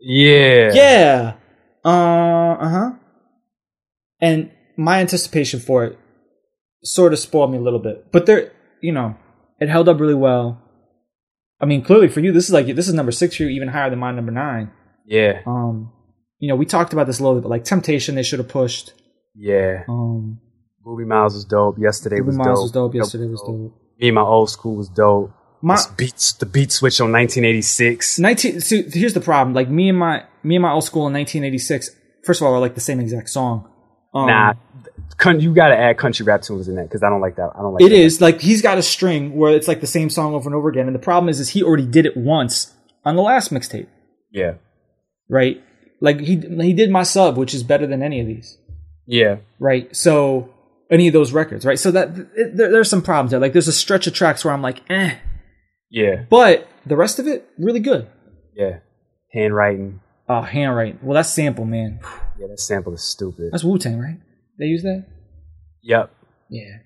Yeah. 0.00 0.72
yeah. 0.74 1.32
Uh 1.84 2.68
huh. 2.68 2.90
And 4.24 4.50
my 4.76 5.00
anticipation 5.00 5.60
for 5.60 5.84
it 5.84 5.98
sort 6.82 7.12
of 7.12 7.18
spoiled 7.18 7.52
me 7.52 7.58
a 7.58 7.60
little 7.60 7.78
bit, 7.78 8.10
but 8.12 8.26
there, 8.26 8.52
you 8.80 8.92
know, 8.92 9.16
it 9.60 9.68
held 9.68 9.88
up 9.88 10.00
really 10.00 10.14
well. 10.14 10.46
I 11.60 11.66
mean, 11.66 11.82
clearly 11.82 12.08
for 12.08 12.20
you, 12.20 12.32
this 12.32 12.44
is 12.48 12.52
like 12.52 12.66
this 12.74 12.88
is 12.88 12.94
number 12.94 13.12
six 13.12 13.36
for 13.36 13.42
you, 13.44 13.50
even 13.50 13.68
higher 13.68 13.90
than 13.90 13.98
my 13.98 14.12
number 14.12 14.32
nine. 14.32 14.70
Yeah. 15.06 15.40
Um, 15.46 15.92
you 16.38 16.48
know, 16.48 16.56
we 16.56 16.66
talked 16.66 16.92
about 16.92 17.06
this 17.06 17.20
a 17.20 17.22
little 17.22 17.36
bit, 17.38 17.42
but 17.42 17.50
like 17.50 17.64
Temptation, 17.64 18.14
they 18.14 18.22
should 18.22 18.38
have 18.38 18.48
pushed. 18.48 18.92
Yeah. 19.34 19.84
Um, 19.88 20.40
Movie 20.84 21.04
Miles 21.04 21.34
was 21.34 21.44
dope. 21.44 21.76
Yesterday 21.78 22.16
Ruby 22.16 22.26
was 22.28 22.36
Miles 22.36 22.48
dope. 22.58 22.62
was 22.64 22.72
dope. 22.72 22.94
Yesterday 22.94 23.26
was 23.26 23.42
dope. 23.46 23.72
Me 24.00 24.08
and 24.08 24.14
my 24.14 24.22
old 24.22 24.50
school 24.50 24.76
was 24.76 24.88
dope. 24.88 25.32
My 25.62 25.76
This 25.76 25.86
beats 25.86 26.32
the 26.32 26.46
beat 26.46 26.72
switch 26.72 27.00
on 27.00 27.12
1986. 27.12 28.18
nineteen. 28.18 28.60
So 28.60 28.82
here's 28.92 29.14
the 29.14 29.20
problem. 29.20 29.54
Like 29.54 29.68
me 29.68 29.88
and 29.90 29.98
my 29.98 30.24
me 30.42 30.56
and 30.56 30.62
my 30.62 30.72
old 30.72 30.84
school 30.84 31.06
in 31.06 31.12
1986. 31.14 31.90
First 32.24 32.40
of 32.40 32.46
all, 32.46 32.54
are 32.54 32.60
like 32.60 32.74
the 32.74 32.80
same 32.80 33.00
exact 33.00 33.28
song. 33.30 33.70
Um, 34.14 34.26
Nah, 34.26 34.54
you 35.38 35.54
got 35.54 35.68
to 35.68 35.76
add 35.76 35.96
country 35.98 36.24
rap 36.24 36.42
tunes 36.42 36.68
in 36.68 36.76
that 36.76 36.84
because 36.84 37.02
I 37.02 37.08
don't 37.10 37.20
like 37.20 37.36
that. 37.36 37.50
I 37.54 37.58
don't 37.62 37.74
like 37.74 37.82
It 37.82 37.92
is 37.92 38.20
like 38.20 38.40
he's 38.40 38.62
got 38.62 38.78
a 38.78 38.82
string 38.82 39.36
where 39.36 39.52
it's 39.54 39.68
like 39.68 39.80
the 39.80 39.86
same 39.86 40.10
song 40.10 40.34
over 40.34 40.48
and 40.48 40.54
over 40.54 40.68
again, 40.68 40.86
and 40.86 40.94
the 40.94 40.98
problem 41.00 41.28
is, 41.28 41.40
is 41.40 41.50
he 41.50 41.62
already 41.62 41.86
did 41.86 42.06
it 42.06 42.16
once 42.16 42.72
on 43.04 43.16
the 43.16 43.22
last 43.22 43.52
mixtape, 43.52 43.86
Yeah. 44.32 44.54
right? 45.28 45.62
Like 46.00 46.20
he 46.20 46.36
he 46.36 46.72
did 46.74 46.90
my 46.90 47.02
sub, 47.02 47.36
which 47.36 47.54
is 47.54 47.62
better 47.62 47.86
than 47.86 48.02
any 48.02 48.20
of 48.20 48.26
these, 48.26 48.58
Yeah. 49.06 49.36
right? 49.58 49.94
So 49.96 50.50
any 50.90 51.06
of 51.08 51.12
those 51.12 51.32
records, 51.32 51.64
right? 51.64 51.78
So 51.78 51.90
that 51.92 52.08
it, 52.36 52.56
there, 52.56 52.70
there's 52.70 52.90
some 52.90 53.02
problems 53.02 53.30
there. 53.30 53.40
Like 53.40 53.52
there's 53.52 53.68
a 53.68 53.72
stretch 53.72 54.06
of 54.06 54.12
tracks 54.14 54.44
where 54.44 54.52
I'm 54.52 54.62
like, 54.62 54.82
eh, 54.90 55.14
Yeah. 55.90 56.24
but 56.28 56.68
the 56.86 56.96
rest 56.96 57.18
of 57.18 57.26
it 57.26 57.48
really 57.58 57.80
good. 57.80 58.06
Yeah. 58.54 58.78
Handwriting. 59.32 60.00
Oh, 60.28 60.42
handwriting. 60.42 60.98
Well, 61.02 61.14
that's 61.14 61.30
sample, 61.30 61.64
man. 61.64 62.00
Yeah, 62.38 62.46
that 62.48 62.60
sample 62.60 62.92
is 62.94 63.02
stupid. 63.02 63.50
That's 63.52 63.64
Wu 63.64 63.78
Tang, 63.78 63.98
right? 63.98 64.18
They 64.58 64.66
use 64.66 64.82
that. 64.82 65.04
Yep. 65.82 66.10
Yeah. 66.50 66.78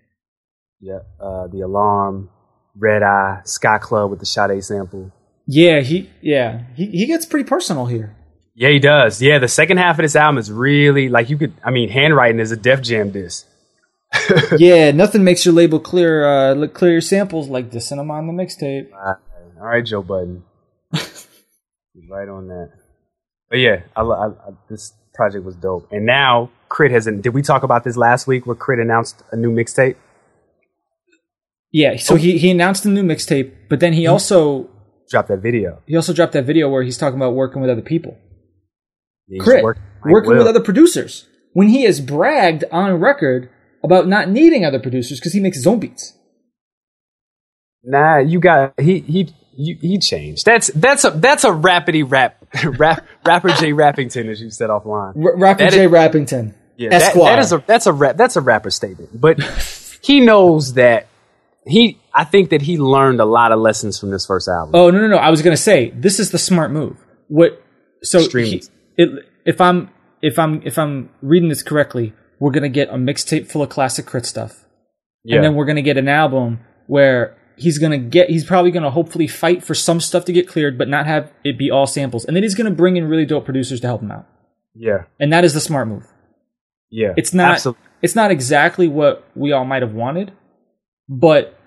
Yep. 0.80 1.06
Uh, 1.20 1.46
the 1.48 1.60
alarm, 1.60 2.30
red 2.76 3.02
eye, 3.02 3.40
Sky 3.44 3.78
Club 3.78 4.10
with 4.10 4.20
the 4.20 4.26
Sade 4.26 4.62
sample. 4.64 5.12
Yeah, 5.46 5.80
he 5.80 6.10
yeah 6.20 6.64
he 6.74 6.86
he 6.86 7.06
gets 7.06 7.24
pretty 7.24 7.48
personal 7.48 7.86
here. 7.86 8.14
Yeah, 8.54 8.68
he 8.70 8.78
does. 8.78 9.22
Yeah, 9.22 9.38
the 9.38 9.48
second 9.48 9.78
half 9.78 9.98
of 9.98 10.02
this 10.02 10.16
album 10.16 10.36
is 10.38 10.50
really 10.52 11.08
like 11.08 11.30
you 11.30 11.38
could. 11.38 11.54
I 11.64 11.70
mean, 11.70 11.88
handwriting 11.88 12.40
is 12.40 12.52
a 12.52 12.56
Def 12.56 12.82
Jam 12.82 13.10
disc. 13.10 13.46
yeah, 14.58 14.90
nothing 14.90 15.24
makes 15.24 15.44
your 15.44 15.54
label 15.54 15.80
clear 15.80 16.26
uh 16.26 16.52
look- 16.54 16.74
clear 16.74 16.92
your 16.92 17.00
samples 17.00 17.48
like 17.48 17.70
this, 17.70 17.90
and 17.90 18.00
I'm 18.00 18.10
on 18.10 18.26
the 18.26 18.32
mixtape. 18.32 18.88
All 18.92 19.16
right, 19.66 19.84
Joe 19.84 20.02
Budden. 20.02 20.44
Right 22.10 22.28
on 22.28 22.48
that. 22.48 22.70
But 23.50 23.58
yeah, 23.58 23.82
I, 23.96 24.02
I, 24.02 24.26
I, 24.28 24.32
this 24.70 24.92
project 25.18 25.44
was 25.44 25.56
dope. 25.56 25.86
And 25.90 26.06
now 26.06 26.50
K.R.I.T 26.74 26.94
has. 26.94 27.04
Did 27.04 27.34
we 27.34 27.42
talk 27.42 27.64
about 27.64 27.84
this 27.84 27.96
last 27.96 28.26
week 28.26 28.46
where 28.46 28.56
K.R.I.T 28.56 28.80
announced 28.80 29.22
a 29.32 29.36
new 29.36 29.50
mixtape? 29.50 29.96
Yeah, 31.70 31.96
so 31.96 32.14
he 32.14 32.38
he 32.38 32.50
announced 32.50 32.86
a 32.86 32.88
new 32.88 33.02
mixtape, 33.02 33.52
but 33.68 33.80
then 33.80 33.92
he 33.92 34.04
mm-hmm. 34.04 34.12
also 34.12 34.70
Dropped 35.10 35.28
that 35.28 35.40
video. 35.40 35.82
he 35.86 35.96
also 35.96 36.12
dropped 36.14 36.32
that 36.32 36.44
video 36.44 36.68
where 36.70 36.82
he's 36.82 36.96
talking 36.96 37.18
about 37.18 37.34
working 37.34 37.60
with 37.60 37.70
other 37.70 37.82
people. 37.82 38.16
He's 39.26 39.42
K.R.I.T 39.42 39.64
work- 39.64 39.78
working 40.04 40.38
with 40.38 40.46
other 40.46 40.60
producers 40.60 41.26
when 41.52 41.68
he 41.68 41.82
has 41.82 42.00
bragged 42.00 42.64
on 42.70 42.94
record 42.94 43.50
about 43.82 44.06
not 44.06 44.30
needing 44.30 44.64
other 44.64 44.78
producers 44.78 45.18
because 45.18 45.32
he 45.32 45.40
makes 45.40 45.56
his 45.56 45.66
own 45.66 45.80
beats. 45.80 46.14
Nah, 47.82 48.18
you 48.18 48.38
got 48.40 48.74
he 48.80 49.00
he 49.00 49.34
you, 49.56 49.76
he 49.80 49.98
changed. 49.98 50.44
That's 50.44 50.68
that's 50.68 51.04
a 51.04 51.10
that's 51.10 51.44
a 51.44 51.50
rapidy 51.50 52.08
rap 52.08 52.37
rap 52.78 53.06
rapper 53.24 53.50
Jay 53.50 53.72
Rappington 53.72 54.28
as 54.30 54.40
you 54.40 54.50
said 54.50 54.70
offline. 54.70 55.16
R- 55.22 55.36
rapper 55.36 55.64
That 55.64 55.74
is- 55.74 55.90
Rappington, 55.90 56.54
Yeah, 56.76 56.90
that, 56.90 57.14
that 57.14 57.38
is 57.38 57.52
a 57.52 57.62
that's 57.66 57.86
a 57.86 57.92
rap 57.92 58.16
that's 58.16 58.36
a 58.36 58.40
rapper 58.40 58.70
statement. 58.70 59.20
But 59.20 59.40
he 60.02 60.20
knows 60.20 60.74
that 60.74 61.08
he 61.66 61.98
I 62.14 62.24
think 62.24 62.50
that 62.50 62.62
he 62.62 62.78
learned 62.78 63.20
a 63.20 63.24
lot 63.24 63.52
of 63.52 63.60
lessons 63.60 63.98
from 63.98 64.10
this 64.10 64.26
first 64.26 64.48
album. 64.48 64.74
Oh 64.74 64.90
no 64.90 65.00
no 65.00 65.08
no! 65.08 65.16
I 65.16 65.30
was 65.30 65.42
gonna 65.42 65.56
say 65.56 65.90
this 65.90 66.18
is 66.18 66.30
the 66.30 66.38
smart 66.38 66.70
move. 66.70 66.96
What? 67.28 67.62
So 68.02 68.28
he, 68.28 68.62
it, 68.96 69.08
if 69.44 69.60
I'm 69.60 69.90
if 70.22 70.38
I'm 70.38 70.62
if 70.64 70.78
I'm 70.78 71.10
reading 71.22 71.48
this 71.48 71.62
correctly, 71.62 72.12
we're 72.40 72.50
gonna 72.50 72.68
get 72.68 72.88
a 72.88 72.94
mixtape 72.94 73.50
full 73.50 73.62
of 73.62 73.68
classic 73.68 74.06
K.R.I.T 74.06 74.26
stuff, 74.26 74.64
yeah. 75.24 75.36
and 75.36 75.44
then 75.44 75.54
we're 75.54 75.66
gonna 75.66 75.82
get 75.82 75.96
an 75.96 76.08
album 76.08 76.60
where 76.86 77.36
he's 77.58 77.78
gonna 77.78 77.98
get 77.98 78.30
he's 78.30 78.44
probably 78.44 78.70
gonna 78.70 78.90
hopefully 78.90 79.26
fight 79.26 79.62
for 79.64 79.74
some 79.74 80.00
stuff 80.00 80.24
to 80.26 80.32
get 80.32 80.48
cleared, 80.48 80.78
but 80.78 80.88
not 80.88 81.06
have 81.06 81.32
it 81.44 81.58
be 81.58 81.70
all 81.70 81.86
samples, 81.86 82.24
and 82.24 82.34
then 82.36 82.42
he's 82.42 82.54
gonna 82.54 82.70
bring 82.70 82.96
in 82.96 83.04
really 83.08 83.26
dope 83.26 83.44
producers 83.44 83.80
to 83.80 83.86
help 83.86 84.02
him 84.02 84.10
out, 84.10 84.26
yeah. 84.74 85.04
and 85.20 85.32
that 85.32 85.44
is 85.44 85.54
the 85.54 85.60
smart 85.60 85.88
move. 85.88 86.06
Yeah. 86.90 87.14
It's 87.16 87.34
not 87.34 87.54
Absolutely. 87.54 87.82
it's 88.02 88.14
not 88.14 88.30
exactly 88.30 88.88
what 88.88 89.24
we 89.34 89.52
all 89.52 89.64
might 89.64 89.82
have 89.82 89.92
wanted, 89.92 90.32
but 91.08 91.58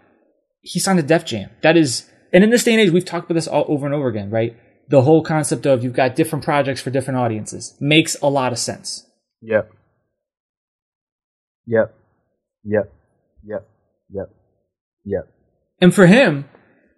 he 0.62 0.80
signed 0.80 1.00
a 1.00 1.04
Def 1.04 1.26
Jam. 1.26 1.50
That 1.62 1.78
is, 1.78 2.10
and 2.34 2.44
in 2.44 2.50
this 2.50 2.64
day 2.64 2.72
and 2.72 2.82
age, 2.82 2.92
we've 2.92 3.06
talked 3.06 3.26
about 3.26 3.36
this 3.36 3.48
all 3.48 3.66
over 3.68 3.86
and 3.86 3.96
over 3.96 4.08
again, 4.08 4.30
right? 4.30 4.56
The 4.90 5.02
whole 5.02 5.24
concept 5.24 5.66
of 5.66 5.84
you've 5.84 5.94
got 5.94 6.16
different 6.16 6.44
projects 6.44 6.82
for 6.82 6.90
different 6.90 7.20
audiences 7.20 7.76
makes 7.80 8.16
a 8.22 8.28
lot 8.28 8.52
of 8.52 8.60
sense. 8.60 9.08
Yep. 9.42 9.72
Yep. 11.66 11.94
Yep. 12.64 12.94
Yep. 13.44 13.68
Yep. 14.10 14.30
Yep. 15.06 15.28
And 15.82 15.94
for 15.94 16.06
him, 16.06 16.46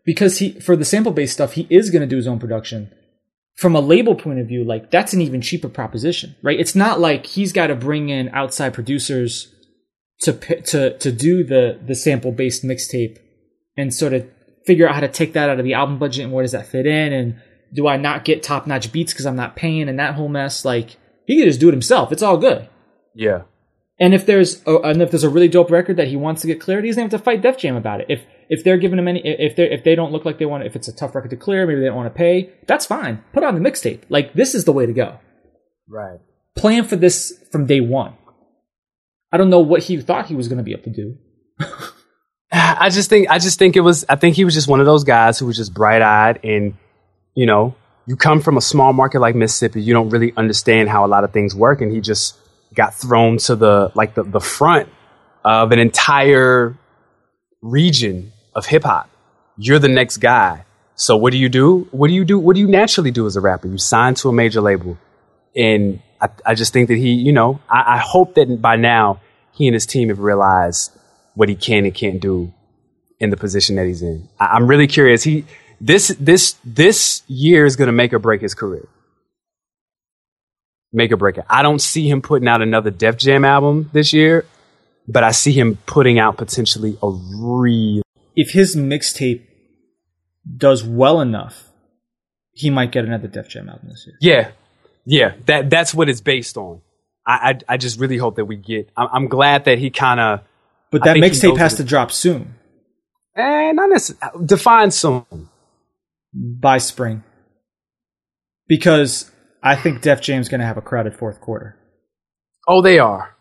because 0.05 0.39
he 0.39 0.60
for 0.60 0.76
the 0.76 0.85
sample 0.85 1.11
based 1.11 1.34
stuff, 1.34 1.53
he 1.53 1.65
is 1.69 1.89
going 1.89 2.01
to 2.01 2.07
do 2.07 2.18
his 2.18 2.27
own 2.27 2.39
production. 2.39 2.93
From 3.55 3.76
a 3.76 3.80
label 3.80 4.15
point 4.15 4.39
of 4.39 4.47
view, 4.47 4.64
like 4.64 4.91
that's 4.91 5.14
an 5.14 5.22
even 5.22 5.41
cheaper 5.41 5.69
proposition, 5.69 6.35
right? 6.41 6.60
It's 6.60 6.76
not 6.76 6.99
like 6.99 7.26
he's 7.26 7.53
got 7.53 7.68
to 7.68 7.76
bring 7.76 8.10
in 8.10 8.30
outside 8.30 8.73
producers 8.73 9.53
to 10.22 10.34
to 10.34 10.97
to 10.97 11.11
do 11.11 11.43
the 11.43 11.80
the 11.85 11.95
sample 11.95 12.31
based 12.31 12.64
mixtape 12.64 13.19
and 13.77 13.93
sort 13.93 14.14
of 14.14 14.27
figure 14.65 14.88
out 14.88 14.95
how 14.95 15.01
to 15.01 15.07
take 15.07 15.34
that 15.34 15.49
out 15.49 15.60
of 15.60 15.65
the 15.65 15.73
album 15.73 15.99
budget 15.99 16.23
and 16.23 16.34
where 16.34 16.43
does 16.43 16.53
that 16.53 16.68
fit 16.68 16.85
in 16.85 17.14
and 17.14 17.39
do 17.73 17.88
I 17.88 17.97
not 17.97 18.23
get 18.23 18.43
top 18.43 18.65
notch 18.65 18.91
beats 18.91 19.14
because 19.14 19.26
I'm 19.26 19.35
not 19.35 19.55
paying 19.55 19.89
and 19.89 19.99
that 19.99 20.15
whole 20.15 20.30
mess. 20.30 20.64
Like 20.64 20.97
he 21.26 21.38
can 21.38 21.45
just 21.45 21.60
do 21.60 21.69
it 21.69 21.73
himself. 21.73 22.11
It's 22.11 22.23
all 22.23 22.38
good. 22.38 22.69
Yeah. 23.14 23.43
And 23.99 24.14
if 24.14 24.26
there's 24.26 24.61
a, 24.65 24.77
and 24.80 25.01
if 25.01 25.11
there's 25.11 25.23
a 25.23 25.30
really 25.30 25.47
dope 25.47 25.72
record 25.72 25.97
that 25.97 26.07
he 26.07 26.15
wants 26.15 26.41
to 26.41 26.47
get 26.47 26.60
cleared, 26.60 26.84
he 26.84 26.89
doesn't 26.89 27.03
have 27.03 27.11
to 27.11 27.19
fight 27.19 27.41
Def 27.41 27.57
Jam 27.57 27.76
about 27.76 28.01
it. 28.01 28.07
If 28.10 28.22
if 28.53 28.63
they're 28.63 28.77
giving 28.77 28.99
him 28.99 29.07
any, 29.07 29.19
if 29.25 29.55
they 29.55 29.71
if 29.71 29.84
they 29.84 29.95
don't 29.95 30.11
look 30.11 30.25
like 30.25 30.38
they 30.38 30.45
want, 30.45 30.63
if 30.63 30.75
it's 30.75 30.88
a 30.88 30.93
tough 30.95 31.15
record 31.15 31.31
to 31.31 31.35
clear, 31.35 31.65
maybe 31.65 31.80
they 31.80 31.88
don't 31.88 31.95
want 31.95 32.13
to 32.13 32.17
pay. 32.17 32.51
That's 32.67 32.85
fine. 32.85 33.23
Put 33.34 33.43
on 33.43 33.55
the 33.55 33.61
mixtape. 33.61 34.01
Like 34.09 34.34
this 34.34 34.53
is 34.53 34.65
the 34.65 34.71
way 34.71 34.85
to 34.85 34.93
go. 34.93 35.19
Right. 35.89 36.19
Plan 36.55 36.84
for 36.84 36.95
this 36.95 37.34
from 37.51 37.65
day 37.65 37.81
one. 37.81 38.13
I 39.31 39.38
don't 39.38 39.49
know 39.49 39.59
what 39.59 39.81
he 39.81 39.99
thought 39.99 40.27
he 40.27 40.35
was 40.35 40.47
going 40.47 40.59
to 40.59 40.63
be 40.63 40.73
able 40.73 40.84
to 40.84 40.91
do. 40.91 41.17
I 42.51 42.91
just 42.91 43.09
think 43.09 43.27
I 43.27 43.39
just 43.39 43.57
think 43.57 43.75
it 43.75 43.81
was 43.81 44.05
I 44.07 44.17
think 44.17 44.35
he 44.35 44.45
was 44.45 44.53
just 44.53 44.67
one 44.67 44.80
of 44.80 44.85
those 44.85 45.03
guys 45.03 45.39
who 45.39 45.47
was 45.47 45.57
just 45.57 45.73
bright 45.73 46.03
eyed 46.03 46.39
and 46.43 46.75
you 47.34 47.47
know, 47.47 47.73
you 48.05 48.15
come 48.15 48.39
from 48.39 48.57
a 48.57 48.61
small 48.61 48.93
market 48.93 49.19
like 49.19 49.34
Mississippi, 49.34 49.81
you 49.81 49.93
don't 49.93 50.09
really 50.09 50.31
understand 50.38 50.89
how 50.89 51.03
a 51.03 51.07
lot 51.07 51.23
of 51.23 51.34
things 51.34 51.55
work 51.55 51.81
and 51.81 51.91
he 51.91 52.01
just 52.01 52.38
got 52.75 52.93
thrown 52.93 53.38
to 53.38 53.55
the 53.55 53.91
like 53.95 54.13
the, 54.13 54.21
the 54.21 54.39
front 54.39 54.89
of 55.43 55.71
an 55.71 55.80
entire 55.80 56.77
region 57.63 58.32
of 58.55 58.65
hip 58.65 58.84
hop. 58.84 59.09
You're 59.57 59.80
the 59.80 59.89
next 59.89 60.17
guy. 60.17 60.65
So 60.95 61.17
what 61.17 61.31
do 61.31 61.38
you 61.38 61.49
do? 61.49 61.88
What 61.91 62.07
do 62.07 62.13
you 62.13 62.25
do? 62.25 62.39
What 62.39 62.55
do 62.55 62.59
you 62.59 62.67
naturally 62.67 63.11
do 63.11 63.25
as 63.25 63.35
a 63.35 63.41
rapper? 63.41 63.67
You 63.67 63.77
sign 63.77 64.15
to 64.15 64.30
a 64.30 64.34
major 64.34 64.61
label. 64.61 64.97
And 65.55 66.01
I, 66.21 66.30
I 66.45 66.55
just 66.55 66.73
think 66.73 66.88
that 66.88 66.97
he, 66.97 67.13
you 67.13 67.31
know, 67.31 67.59
I, 67.69 67.95
I 67.95 67.97
hope 67.97 68.35
that 68.35 68.61
by 68.61 68.75
now 68.75 69.21
he 69.51 69.67
and 69.67 69.73
his 69.73 69.85
team 69.85 70.09
have 70.09 70.19
realized 70.19 70.91
what 71.35 71.49
he 71.49 71.55
can 71.55 71.85
and 71.85 71.93
can't 71.93 72.19
do 72.19 72.53
in 73.19 73.30
the 73.30 73.38
position 73.38 73.75
that 73.77 73.85
he's 73.85 74.01
in. 74.01 74.30
I, 74.39 74.47
I'm 74.47 74.67
really 74.67 74.88
curious. 74.88 75.23
He 75.23 75.45
this 75.81 76.15
this 76.19 76.55
this 76.63 77.23
year 77.27 77.65
is 77.65 77.75
going 77.75 77.88
to 77.88 77.93
make 77.93 78.13
or 78.13 78.19
break 78.19 78.41
his 78.41 78.53
career. 78.53 78.88
Make 80.91 81.11
or 81.11 81.17
break 81.17 81.38
it. 81.38 81.45
I 81.49 81.63
don't 81.63 81.80
see 81.80 82.07
him 82.07 82.21
putting 82.21 82.47
out 82.47 82.61
another 82.61 82.91
Def 82.91 83.17
Jam 83.17 83.43
album 83.43 83.89
this 83.93 84.13
year, 84.13 84.45
but 85.07 85.23
I 85.23 85.31
see 85.31 85.51
him 85.51 85.77
putting 85.88 86.19
out 86.19 86.38
potentially 86.38 86.97
a 87.01 87.09
real. 87.09 88.02
If 88.35 88.51
his 88.51 88.76
mixtape 88.76 89.43
does 90.57 90.84
well 90.84 91.22
enough 91.22 91.69
he 92.53 92.69
might 92.69 92.91
get 92.91 93.03
another 93.03 93.27
Def 93.27 93.49
Jam 93.49 93.68
album 93.68 93.89
this 93.89 94.05
year. 94.07 94.18
Yeah, 94.22 94.51
yeah. 95.05 95.34
That 95.47 95.69
that's 95.69 95.93
what 95.93 96.07
it's 96.07 96.22
based 96.22 96.55
on. 96.57 96.81
I 97.26 97.34
I, 97.68 97.73
I 97.73 97.77
just 97.77 97.99
really 97.99 98.18
hope 98.18 98.35
that 98.35 98.45
we 98.45 98.55
get. 98.57 98.89
I'm, 98.95 99.07
I'm 99.11 99.27
glad 99.27 99.65
that 99.65 99.80
he 99.80 99.89
kind 99.89 100.19
of. 100.19 100.41
But 100.91 101.03
that 101.05 101.18
mixtape 101.18 101.57
has 101.57 101.76
to 101.76 101.84
drop 101.84 102.11
soon 102.11 102.53
Eh, 103.35 103.72
not 103.72 103.89
necessarily. 103.89 104.45
Define 104.45 104.91
soon. 104.91 105.26
by 106.34 106.77
spring. 106.77 107.23
Because 108.68 109.31
I 109.61 109.76
think 109.76 110.01
Def 110.01 110.22
Jam's 110.22 110.49
going 110.49 110.61
to 110.61 110.68
have 110.68 110.77
a 110.77 110.81
crowded 110.81 111.15
fourth 111.15 111.41
quarter. 111.41 111.76
Oh, 112.68 112.81
they 112.81 112.99
are. 112.99 113.35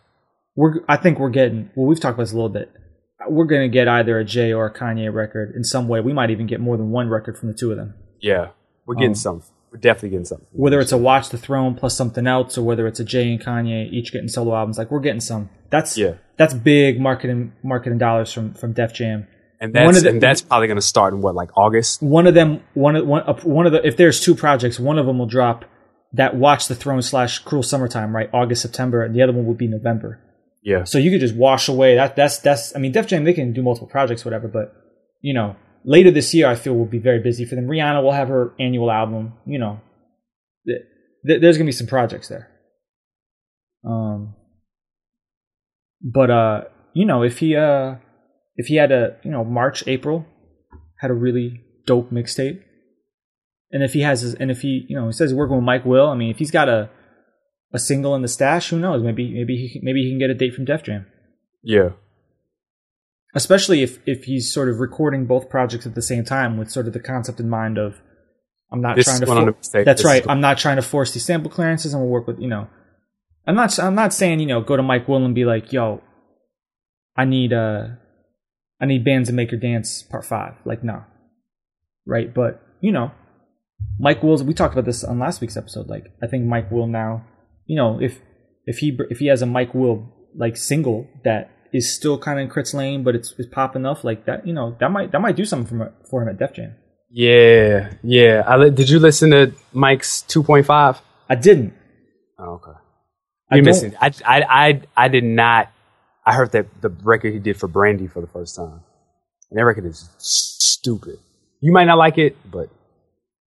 We're 0.57 0.81
I 0.89 0.97
think 0.97 1.19
we're 1.19 1.31
getting 1.31 1.71
well 1.75 1.87
we've 1.87 2.01
talked 2.01 2.15
about 2.15 2.25
this 2.25 2.33
a 2.33 2.37
little 2.37 2.49
bit. 2.51 2.71
We're 3.29 3.45
going 3.47 3.63
to 3.63 3.69
get 3.73 3.89
either 3.89 4.19
a 4.19 4.25
Jay 4.25 4.53
or 4.53 4.67
a 4.67 4.73
Kanye 4.73 5.13
record 5.13 5.55
in 5.55 5.65
some 5.65 5.89
way. 5.89 6.01
We 6.01 6.13
might 6.13 6.31
even 6.31 6.47
get 6.47 6.61
more 6.61 6.77
than 6.77 6.91
one 6.91 7.09
record 7.09 7.37
from 7.39 7.49
the 7.49 7.55
two 7.55 7.71
of 7.71 7.77
them. 7.77 7.95
Yeah, 8.21 8.49
we're 8.87 8.95
getting 8.97 9.11
Um, 9.11 9.15
something. 9.17 9.51
We're 9.71 9.79
definitely 9.79 10.11
getting 10.11 10.25
something. 10.27 10.47
Whether 10.53 10.81
it's 10.81 10.93
a 10.93 10.99
Watch 10.99 11.31
the 11.31 11.39
Throne 11.39 11.75
plus 11.75 11.97
something 11.97 12.27
else 12.27 12.59
or 12.59 12.63
whether 12.63 12.87
it's 12.87 13.01
a 13.01 13.05
Jay 13.05 13.31
and 13.33 13.41
Kanye 13.41 13.91
each 13.91 14.13
getting 14.13 14.29
solo 14.29 14.55
albums 14.55 14.77
like 14.79 14.91
we're 14.91 15.01
getting 15.01 15.21
some. 15.21 15.49
That's 15.71 15.97
Yeah. 15.97 16.15
that's 16.37 16.53
big 16.53 17.01
marketing 17.01 17.53
marketing 17.63 17.99
dollars 17.99 18.31
from 18.33 18.53
from 18.55 18.73
Def 18.75 18.93
Jam. 18.93 19.27
and 19.61 19.73
one 19.75 19.87
that's 19.87 19.99
of 19.99 20.03
the- 20.05 20.11
and 20.11 20.21
that's 20.21 20.43
probably 20.43 20.67
going 20.67 20.77
to 20.77 20.83
start 20.83 21.15
in 21.15 21.21
what 21.23 21.35
like 21.35 21.51
August. 21.57 22.03
one 22.03 22.27
of 22.27 22.35
them 22.35 22.61
one 22.75 22.97
of 22.97 23.07
one, 23.07 23.23
one 23.45 23.65
of 23.67 23.73
the 23.73 23.87
if 23.87 23.97
there's 23.97 24.21
two 24.21 24.35
projects 24.35 24.79
one 24.81 24.99
of 24.99 25.07
them 25.07 25.19
will 25.19 25.27
drop 25.27 25.65
that 26.13 26.35
watch 26.37 26.67
the 26.69 26.75
throne 26.75 27.01
slash 27.01 27.39
cruel 27.39 27.63
summertime 27.63 28.15
right 28.15 28.29
august 28.35 28.61
september 28.61 29.03
and 29.05 29.15
the 29.15 29.23
other 29.23 29.33
one 29.33 29.47
will 29.47 29.55
be 29.55 29.69
november 29.69 30.19
Yeah, 30.63 30.85
so 30.85 30.99
you 30.99 31.11
could 31.11 31.21
just 31.21 31.35
wash 31.35 31.69
away 31.69 31.97
that 31.97 32.15
that's 32.15 32.39
that's 32.39 32.75
i 32.77 32.79
mean 32.79 32.93
def 32.93 33.09
jam 33.09 33.25
they 33.25 33.33
can 33.33 33.53
do 33.53 33.63
multiple 33.63 33.89
projects 33.89 34.25
whatever 34.25 34.47
but 34.47 34.73
you 35.21 35.35
know 35.35 35.57
later 35.85 36.13
this 36.13 36.33
year 36.33 36.47
i 36.47 36.55
feel 36.55 36.75
will 36.75 36.87
be 36.87 37.01
very 37.01 37.19
busy 37.19 37.45
for 37.45 37.57
them. 37.57 37.67
Rihanna 37.67 38.01
will 38.03 38.13
have 38.13 38.29
her 38.29 38.53
annual 38.61 38.91
album 38.91 39.35
you 39.45 39.59
know. 39.59 39.81
Th- 40.67 40.83
th- 41.27 41.41
there's 41.41 41.57
gonna 41.59 41.67
be 41.67 41.73
some 41.73 41.89
projects 41.89 42.29
there. 42.29 42.49
Um 43.85 44.35
but 46.01 46.31
uh 46.31 46.61
you 46.95 47.07
know 47.07 47.23
if 47.23 47.39
he 47.39 47.57
uh 47.57 47.97
if 48.57 48.67
he 48.67 48.77
had 48.77 48.93
a 48.93 49.17
you 49.25 49.31
know 49.31 49.45
march 49.45 49.85
april 49.87 50.27
had 50.99 51.11
a 51.11 51.15
really 51.15 51.61
dope 51.87 52.11
mixtape 52.11 52.63
and 53.71 53.83
if 53.83 53.93
he 53.93 54.01
has 54.01 54.21
his 54.21 54.35
and 54.35 54.51
if 54.51 54.63
he 54.63 54.87
you 54.89 54.97
know 54.97 55.07
he 55.07 55.13
says 55.13 55.31
he's 55.31 55.37
working 55.37 55.57
with 55.57 55.65
mike 55.65 55.85
will 55.85 56.09
i 56.09 56.15
mean 56.15 56.31
if 56.31 56.39
he's 56.39 56.51
got 56.51 56.69
a 56.69 56.91
a 57.73 57.79
single 57.79 58.15
in 58.15 58.23
the 58.23 58.29
stash? 58.29 58.71
Who 58.71 58.79
knows? 58.79 59.03
Maybe 59.03 59.33
maybe 59.33 59.57
he 59.57 59.81
maybe 59.83 60.03
he 60.03 60.11
can 60.11 60.19
get 60.19 60.31
a 60.31 60.35
date 60.35 60.55
from 60.55 60.65
def 60.65 60.83
jam. 60.83 61.07
Yeah, 61.63 61.91
especially 63.35 63.83
if 63.83 63.99
if 64.07 64.25
he's 64.25 64.53
sort 64.53 64.69
of 64.69 64.79
recording 64.81 65.27
both 65.27 65.49
projects 65.49 65.87
at 65.87 65.95
the 65.95 66.03
same 66.03 66.25
time 66.25 66.57
with 66.59 66.71
sort 66.71 66.87
of 66.87 66.93
the 66.93 67.01
concept 67.01 67.41
in 67.41 67.49
mind 67.49 67.79
of 67.79 67.95
i'm 68.71 68.81
not 68.81 68.97
This 68.97 69.07
trying 69.07 69.21
to 69.21 69.27
for- 69.27 69.85
that's 69.85 70.03
This 70.03 70.05
right. 70.05 70.25
i'm 70.29 70.41
not 70.41 70.59
trying 70.59 70.77
to 70.77 70.83
force 70.83 71.13
these 71.15 71.25
sample 71.25 71.51
clearances. 71.51 71.93
And 71.95 72.03
we'll 72.03 72.11
work 72.11 72.27
with 72.27 72.41
you 72.41 72.49
know 72.49 72.69
i'm 73.47 73.55
not 73.55 73.79
i'm 73.79 73.95
not 73.95 74.13
saying 74.13 74.41
you 74.41 74.47
know 74.47 74.61
go 74.61 74.77
to 74.77 74.83
mike 74.83 75.09
will 75.09 75.25
and 75.25 75.35
be 75.35 75.45
like 75.45 75.73
yo 75.73 76.03
i 77.17 77.25
need 77.25 77.53
uh 77.53 77.89
i 78.81 78.87
need 78.87 79.05
bands 79.05 79.29
to 79.29 79.35
make 79.35 79.51
your 79.51 79.61
dance 79.61 80.03
part 80.03 80.25
five. 80.25 80.55
Like 80.65 80.83
no 80.85 81.05
right? 82.07 82.33
But 82.35 82.61
you 82.81 82.93
know 82.93 83.13
mike 83.99 84.23
will's 84.23 84.43
we 84.43 84.53
talked 84.55 84.75
about 84.75 84.85
this 84.85 85.05
on 85.05 85.19
last 85.19 85.41
week's 85.41 85.57
episode. 85.57 85.87
Like 85.89 86.07
i 86.23 86.27
think 86.27 86.45
mike 86.45 86.71
will 86.71 86.87
now 86.87 87.25
you 87.67 87.77
know 87.77 88.01
if 88.01 88.21
if 88.67 88.79
he 88.79 88.97
if 89.11 89.19
he 89.19 89.27
has 89.27 89.43
a 89.43 89.47
mike 89.47 89.75
will 89.75 90.09
like 90.35 90.57
single 90.57 91.07
that 91.25 91.51
is 91.73 91.91
still 91.93 92.19
kind 92.19 92.39
of 92.39 92.43
in 92.45 92.49
K.R.I.T's 92.51 92.75
lane, 92.75 93.03
but 93.03 93.15
it's, 93.15 93.33
it's 93.39 93.49
pop 93.49 93.75
enough 93.77 94.05
like 94.05 94.27
that. 94.27 94.47
You 94.47 94.53
know 94.53 94.77
that 94.79 94.91
might 94.91 95.11
that 95.13 95.21
might 95.21 95.37
do 95.37 95.45
something 95.47 95.67
for 95.79 95.87
him, 95.87 95.93
for 96.11 96.23
him 96.23 96.29
at 96.29 96.39
Def 96.39 96.53
Jam. 96.55 96.75
yeah, 97.11 97.95
yeah. 98.03 98.43
I 98.47 98.57
li- 98.57 98.71
did 98.71 98.91
you 98.91 98.99
listen 98.99 99.31
to 99.31 99.53
Mike's 99.73 100.21
two 100.23 100.43
point 100.43 100.67
five? 100.67 101.01
I 101.31 101.35
didn't. 101.35 101.73
Oh, 102.39 102.55
okay. 102.61 102.79
I 103.51 103.57
don't- 103.57 103.65
missing. 103.65 103.95
I, 104.01 104.13
I, 104.27 104.43
I, 104.67 104.81
I 105.05 105.09
did 105.09 105.25
not. 105.25 105.71
I 106.27 106.35
heard 106.35 106.53
that 106.53 106.67
the 106.83 106.91
record 106.91 107.33
he 107.33 107.39
did 107.39 107.57
for 107.57 107.69
Brandy 107.69 108.07
for 108.07 108.21
the 108.21 108.27
first 108.29 108.55
time. 108.55 108.81
And 109.51 109.59
that 109.59 109.65
record 109.65 109.87
is 109.87 110.09
stupid. 110.19 111.17
You 111.61 111.73
might 111.73 111.85
not 111.87 111.97
like 111.99 112.19
it, 112.19 112.37
but 112.51 112.69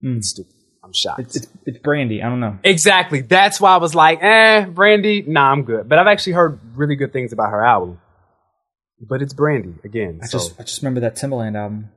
Mm. 0.03 0.17
it's 0.17 0.29
stupid. 0.29 0.51
I'm 0.86 0.94
shocked. 0.94 1.20
It's, 1.20 1.36
it's 1.36 1.48
it's 1.66 1.78
Brandy. 1.80 2.22
I 2.22 2.30
don't 2.30 2.40
know. 2.40 2.60
exactly. 2.64 3.22
That's 3.22 3.60
why 3.60 3.74
I 3.74 3.78
was 3.78 3.95
like, 3.95 4.20
eh, 4.22 4.66
Brandy. 4.66 5.24
Nah, 5.24 5.52
I'm 5.52 5.64
good. 5.64 5.90
But 5.90 5.98
I've 5.99 6.07
actually 6.07 6.34
heard 6.34 6.60
really 6.76 6.95
good 6.95 7.12
things 7.12 7.34
about 7.34 7.49
her 7.49 7.66
album. 7.66 7.99
But 9.02 9.22
it's 9.22 9.34
Brandy 9.34 9.74
again. 9.84 10.20
I 10.24 10.28
so 10.28 10.38
just 10.38 10.60
I 10.60 10.64
just 10.64 10.82
remember 10.82 11.02
that 11.02 11.16
Timbaland 11.16 11.57
album. 11.57 11.90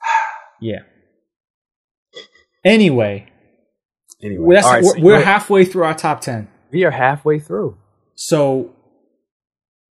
Yeah. 0.62 0.80
Anyway, 2.62 3.26
anyway, 4.22 4.44
well, 4.44 4.54
that's, 4.56 4.66
All 4.66 4.72
right, 4.74 4.82
we're, 4.84 4.94
so 4.96 5.00
we're 5.00 5.12
you're- 5.14 5.24
halfway 5.24 5.64
through 5.64 5.84
our 5.84 5.94
top 5.94 6.20
ten. 6.20 6.48
we 6.70 6.84
are 6.84 6.90
halfway 6.90 7.38
through. 7.38 7.78
So 8.14 8.74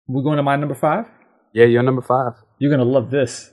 we're 0.08 0.24
going 0.24 0.38
to 0.38 0.44
my 0.44 0.56
number 0.56 0.74
five. 0.74 1.06
Yeah, 1.54 1.66
you're 1.66 1.84
number 1.84 2.02
five. 2.02 2.34
You're 2.58 2.72
gonna 2.72 2.84
love 2.90 3.12
this. 3.12 3.52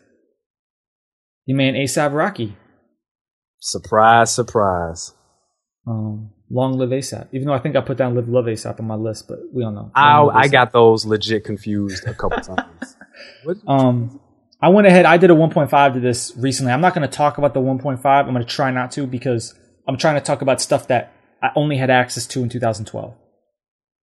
You 1.44 1.55
man 1.55 1.74
ASAP 1.74 2.14
Rocky. 2.14 2.56
Surprise, 3.64 4.34
surprise. 4.34 5.14
Um, 5.86 6.30
long 6.51 6.78
live 6.78 6.90
ASAP. 6.90 7.28
Even 7.30 7.47
though 7.47 7.55
I 7.55 7.60
think 7.60 7.76
I 7.76 7.80
put 7.80 7.97
down 7.97 8.16
live 8.16 8.28
love 8.28 8.47
ASAP 8.47 8.80
on 8.80 8.86
my 8.89 8.97
list, 8.97 9.28
but 9.28 9.39
we 9.52 9.62
don't 9.62 9.76
know. 9.76 9.93
I, 9.94 10.20
I 10.20 10.48
got 10.48 10.72
those 10.72 11.06
legit 11.06 11.44
confused 11.44 12.05
a 12.05 12.12
couple 12.12 12.40
times. 12.40 12.97
What? 13.44 13.59
Um, 13.68 14.20
I 14.60 14.68
went 14.68 14.86
ahead. 14.89 15.06
I 15.06 15.16
did 15.16 15.30
a 15.30 15.34
1.5 15.34 15.94
to 15.94 16.01
this 16.01 16.32
recently. 16.36 16.72
I'm 16.72 16.80
not 16.80 16.94
going 16.94 17.09
to 17.09 17.16
talk 17.16 17.39
about 17.39 17.55
the 17.55 17.60
1.5. 17.60 18.05
I'm 18.05 18.32
going 18.32 18.36
to 18.36 18.44
try 18.44 18.70
not 18.72 18.90
to 18.93 19.06
because 19.06 19.55
I'm 19.86 19.97
trying 19.97 20.14
to 20.14 20.20
talk 20.20 20.43
about 20.43 20.60
stuff 20.60 20.89
that 20.89 21.12
I 21.40 21.51
only 21.55 21.76
had 21.76 21.90
access 21.90 22.26
to 22.28 22.43
in 22.43 22.48
2012. 22.48 23.14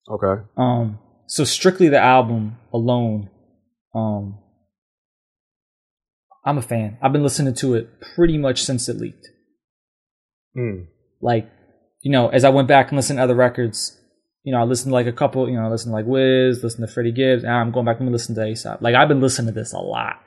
Okay. 0.09 0.43
Um, 0.57 0.99
so 1.27 1.43
strictly 1.43 1.89
the 1.89 1.99
album 1.99 2.57
alone. 2.73 3.29
Um, 3.93 4.39
I'm 6.45 6.57
a 6.57 6.61
fan. 6.61 6.97
I've 7.01 7.13
been 7.13 7.23
listening 7.23 7.53
to 7.55 7.75
it 7.75 8.01
pretty 8.15 8.37
much 8.37 8.63
since 8.63 8.87
it 8.87 8.97
leaked. 8.97 9.27
Hmm. 10.53 10.83
Like, 11.21 11.49
you 12.01 12.11
know, 12.11 12.29
as 12.29 12.43
I 12.43 12.49
went 12.49 12.67
back 12.67 12.89
and 12.89 12.97
listened 12.97 13.17
to 13.17 13.23
other 13.23 13.35
records, 13.35 13.97
you 14.43 14.51
know, 14.51 14.59
I 14.59 14.63
listened 14.63 14.91
to 14.91 14.93
like 14.93 15.07
a 15.07 15.11
couple, 15.11 15.47
you 15.49 15.55
know, 15.55 15.65
I 15.65 15.69
listened 15.69 15.91
to 15.91 15.95
like 15.95 16.05
Wiz, 16.05 16.63
listened 16.63 16.87
to 16.87 16.93
Freddie 16.93 17.11
Gibbs, 17.11 17.43
and 17.43 17.53
I'm 17.53 17.71
going 17.71 17.85
back 17.85 17.99
and 17.99 18.11
listening 18.11 18.35
to 18.37 18.41
ASAP. 18.41 18.81
Like, 18.81 18.95
I've 18.95 19.07
been 19.07 19.21
listening 19.21 19.53
to 19.53 19.59
this 19.59 19.73
a 19.73 19.79
lot. 19.79 20.19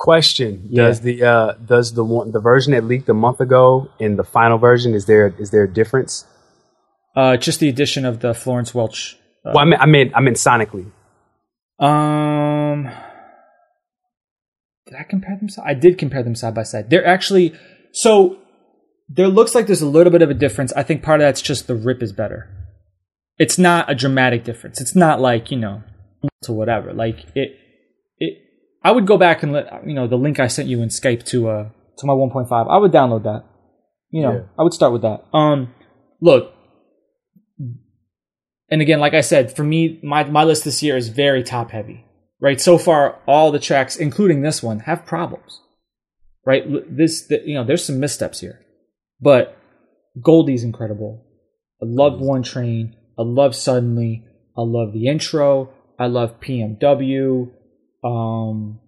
Question: 0.00 0.68
Yeah. 0.70 0.84
Does 0.84 1.00
the 1.02 1.22
uh, 1.22 1.52
does 1.62 1.92
the 1.92 2.02
one 2.02 2.32
the 2.32 2.40
version 2.40 2.72
that 2.72 2.84
leaked 2.84 3.10
a 3.10 3.14
month 3.14 3.38
ago 3.38 3.90
in 3.98 4.16
the 4.16 4.24
final 4.24 4.56
version 4.56 4.94
is 4.94 5.04
there 5.04 5.34
is 5.38 5.50
there 5.50 5.64
a 5.64 5.70
difference? 5.70 6.24
Uh, 7.14 7.36
just 7.36 7.60
the 7.60 7.68
addition 7.68 8.06
of 8.06 8.20
the 8.20 8.32
Florence 8.32 8.74
Welch. 8.74 9.18
Uh, 9.44 9.52
well, 9.54 9.58
I 9.58 9.64
meant 9.66 9.82
I 9.82 9.86
meant 9.86 10.12
I 10.16 10.20
meant 10.20 10.36
sonically. 10.38 10.90
Um, 11.78 12.84
did 14.86 14.94
I 14.98 15.02
compare 15.02 15.36
them? 15.36 15.48
I 15.62 15.74
did 15.74 15.98
compare 15.98 16.22
them 16.22 16.34
side 16.34 16.54
by 16.54 16.62
side. 16.62 16.88
They're 16.88 17.06
actually 17.06 17.52
so. 17.92 18.38
There 19.12 19.28
looks 19.28 19.54
like 19.54 19.66
there's 19.66 19.82
a 19.82 19.88
little 19.88 20.12
bit 20.12 20.22
of 20.22 20.30
a 20.30 20.34
difference. 20.34 20.72
I 20.74 20.84
think 20.84 21.02
part 21.02 21.20
of 21.20 21.26
that's 21.26 21.42
just 21.42 21.66
the 21.66 21.74
rip 21.74 22.02
is 22.02 22.12
better. 22.12 22.48
It's 23.38 23.58
not 23.58 23.90
a 23.90 23.94
dramatic 23.94 24.44
difference. 24.44 24.80
It's 24.80 24.94
not 24.94 25.20
like 25.20 25.50
you 25.50 25.58
know 25.58 25.82
to 26.42 26.52
whatever. 26.52 26.92
Like 26.92 27.24
it. 27.34 27.56
It. 28.18 28.38
I 28.84 28.92
would 28.92 29.06
go 29.06 29.18
back 29.18 29.42
and 29.42 29.52
let 29.52 29.86
you 29.86 29.94
know 29.94 30.06
the 30.06 30.16
link 30.16 30.38
I 30.38 30.46
sent 30.46 30.68
you 30.68 30.80
in 30.80 30.88
Skype 30.90 31.24
to 31.26 31.48
uh 31.48 31.68
to 31.98 32.06
my 32.06 32.12
1.5. 32.12 32.70
I 32.70 32.78
would 32.78 32.92
download 32.92 33.24
that. 33.24 33.44
You 34.10 34.22
know, 34.22 34.32
Yeah. 34.32 34.40
I 34.58 34.62
would 34.62 34.72
start 34.72 34.92
with 34.92 35.02
that. 35.02 35.24
Um, 35.32 35.74
look, 36.20 36.52
and 38.70 38.80
again, 38.80 39.00
like 39.00 39.14
I 39.14 39.20
said, 39.20 39.54
for 39.54 39.64
me, 39.64 40.00
my 40.02 40.24
my 40.24 40.44
list 40.44 40.64
this 40.64 40.82
year 40.82 40.96
is 40.96 41.08
very 41.08 41.42
top 41.42 41.70
heavy. 41.72 42.04
Right, 42.42 42.58
so 42.58 42.78
far, 42.78 43.18
all 43.26 43.50
the 43.52 43.58
tracks, 43.58 43.96
including 43.96 44.40
this 44.40 44.62
one, 44.62 44.80
have 44.80 45.04
problems. 45.04 45.60
Right, 46.46 46.64
this 46.88 47.26
the, 47.26 47.42
you 47.44 47.54
know, 47.54 47.64
there's 47.64 47.84
some 47.84 48.00
missteps 48.00 48.40
here, 48.40 48.60
but 49.20 49.56
Goldie's 50.20 50.64
incredible. 50.64 51.24
I 51.82 51.86
love 51.86 52.20
One 52.20 52.42
Train. 52.42 52.96
I 53.18 53.22
love 53.22 53.54
Suddenly. 53.54 54.24
I 54.56 54.62
love 54.62 54.92
the 54.92 55.06
intro. 55.06 55.72
I 55.98 56.06
love 56.06 56.40
PMW. 56.40 57.50
Um, 58.02 58.80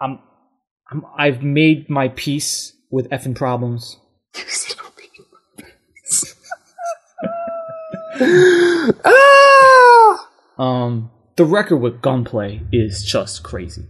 I'm, 0.00 0.18
I'm 0.90 1.04
I've 1.16 1.42
made 1.42 1.88
my 1.90 2.08
peace 2.08 2.72
with 2.90 3.08
effing 3.10 3.34
problems. 3.34 3.98
ah! 9.04 10.22
Um, 10.58 11.10
the 11.36 11.44
record 11.44 11.76
with 11.76 12.00
Gunplay 12.00 12.62
is 12.72 13.04
just 13.04 13.42
crazy. 13.42 13.84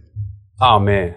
Oh 0.59 0.79
man, 0.79 1.15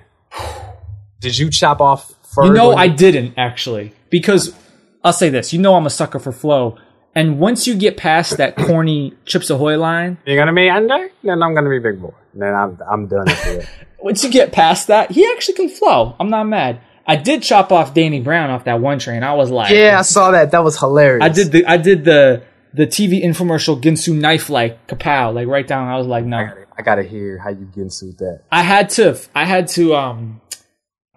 did 1.19 1.37
you 1.39 1.51
chop 1.51 1.81
off? 1.81 2.15
Ferg 2.35 2.47
You 2.47 2.53
know, 2.53 2.73
on 2.73 2.79
I 2.79 2.89
didn't 2.89 3.35
actually 3.37 3.93
because 4.09 4.55
I'll 5.03 5.13
say 5.13 5.31
this: 5.31 5.53
you 5.53 5.61
know, 5.61 5.75
I'm 5.75 5.87
a 5.87 5.91
sucker 5.91 6.19
for 6.19 6.33
flow, 6.33 6.79
and 7.15 7.39
once 7.39 7.67
you 7.67 7.75
get 7.75 7.97
past 7.97 8.37
that 8.37 8.57
corny 8.57 9.15
Chips 9.25 9.51
Ahoy 9.51 9.79
line, 9.79 10.19
You're 10.27 10.37
gonna 10.37 10.55
be 10.55 10.69
under, 10.69 11.11
then 11.23 11.43
I'm 11.43 11.55
gonna 11.55 11.71
be 11.71 11.79
big 11.79 12.01
boy. 12.01 12.15
Then 12.35 12.55
I'm 12.55 12.79
I'm 12.89 13.07
done 13.07 13.29
after 13.29 13.59
that. 13.59 13.69
once 13.99 14.23
you 14.23 14.31
get 14.31 14.53
past 14.53 14.89
that, 14.89 15.11
he 15.11 15.27
actually 15.33 15.55
can 15.55 15.69
flow. 15.69 16.15
I'm 16.21 16.31
not 16.31 16.45
mad. 16.45 16.81
I 17.07 17.17
did 17.17 17.43
chop 17.43 17.73
off 17.73 17.93
Danny 17.95 18.21
Brown 18.21 18.51
off 18.51 18.65
that 18.65 18.81
one 18.81 18.99
train. 19.01 19.25
I 19.25 19.35
was 19.35 19.51
like, 19.51 19.73
Yeah, 19.73 19.99
I 19.99 20.03
saw 20.03 20.31
that. 20.31 20.53
That 20.53 20.63
was 20.63 20.79
hilarious. 20.79 21.25
I 21.25 21.29
did 21.29 21.51
the 21.51 21.67
I 21.67 21.77
did 21.77 22.05
the 22.05 22.45
the 22.73 22.87
TV 22.87 23.25
infomercial 23.25 23.81
Ginsu 23.81 24.15
knife 24.15 24.49
like 24.49 24.87
kapow 24.87 25.35
like 25.35 25.49
right 25.49 25.67
down. 25.67 25.89
I 25.89 25.97
was 25.97 26.07
like, 26.07 26.25
no, 26.25 26.37
I 26.37 26.45
gotta, 26.45 26.67
I 26.79 26.83
gotta 26.83 27.03
hear 27.03 27.39
how 27.39 27.51
you 27.51 27.69
get 27.75 27.93
sued 27.93 28.19
that. 28.19 28.43
I 28.53 28.63
had 28.63 28.91
to 28.91 29.19
I 29.35 29.45
had 29.45 29.67
to 29.69 29.95
um 29.97 30.41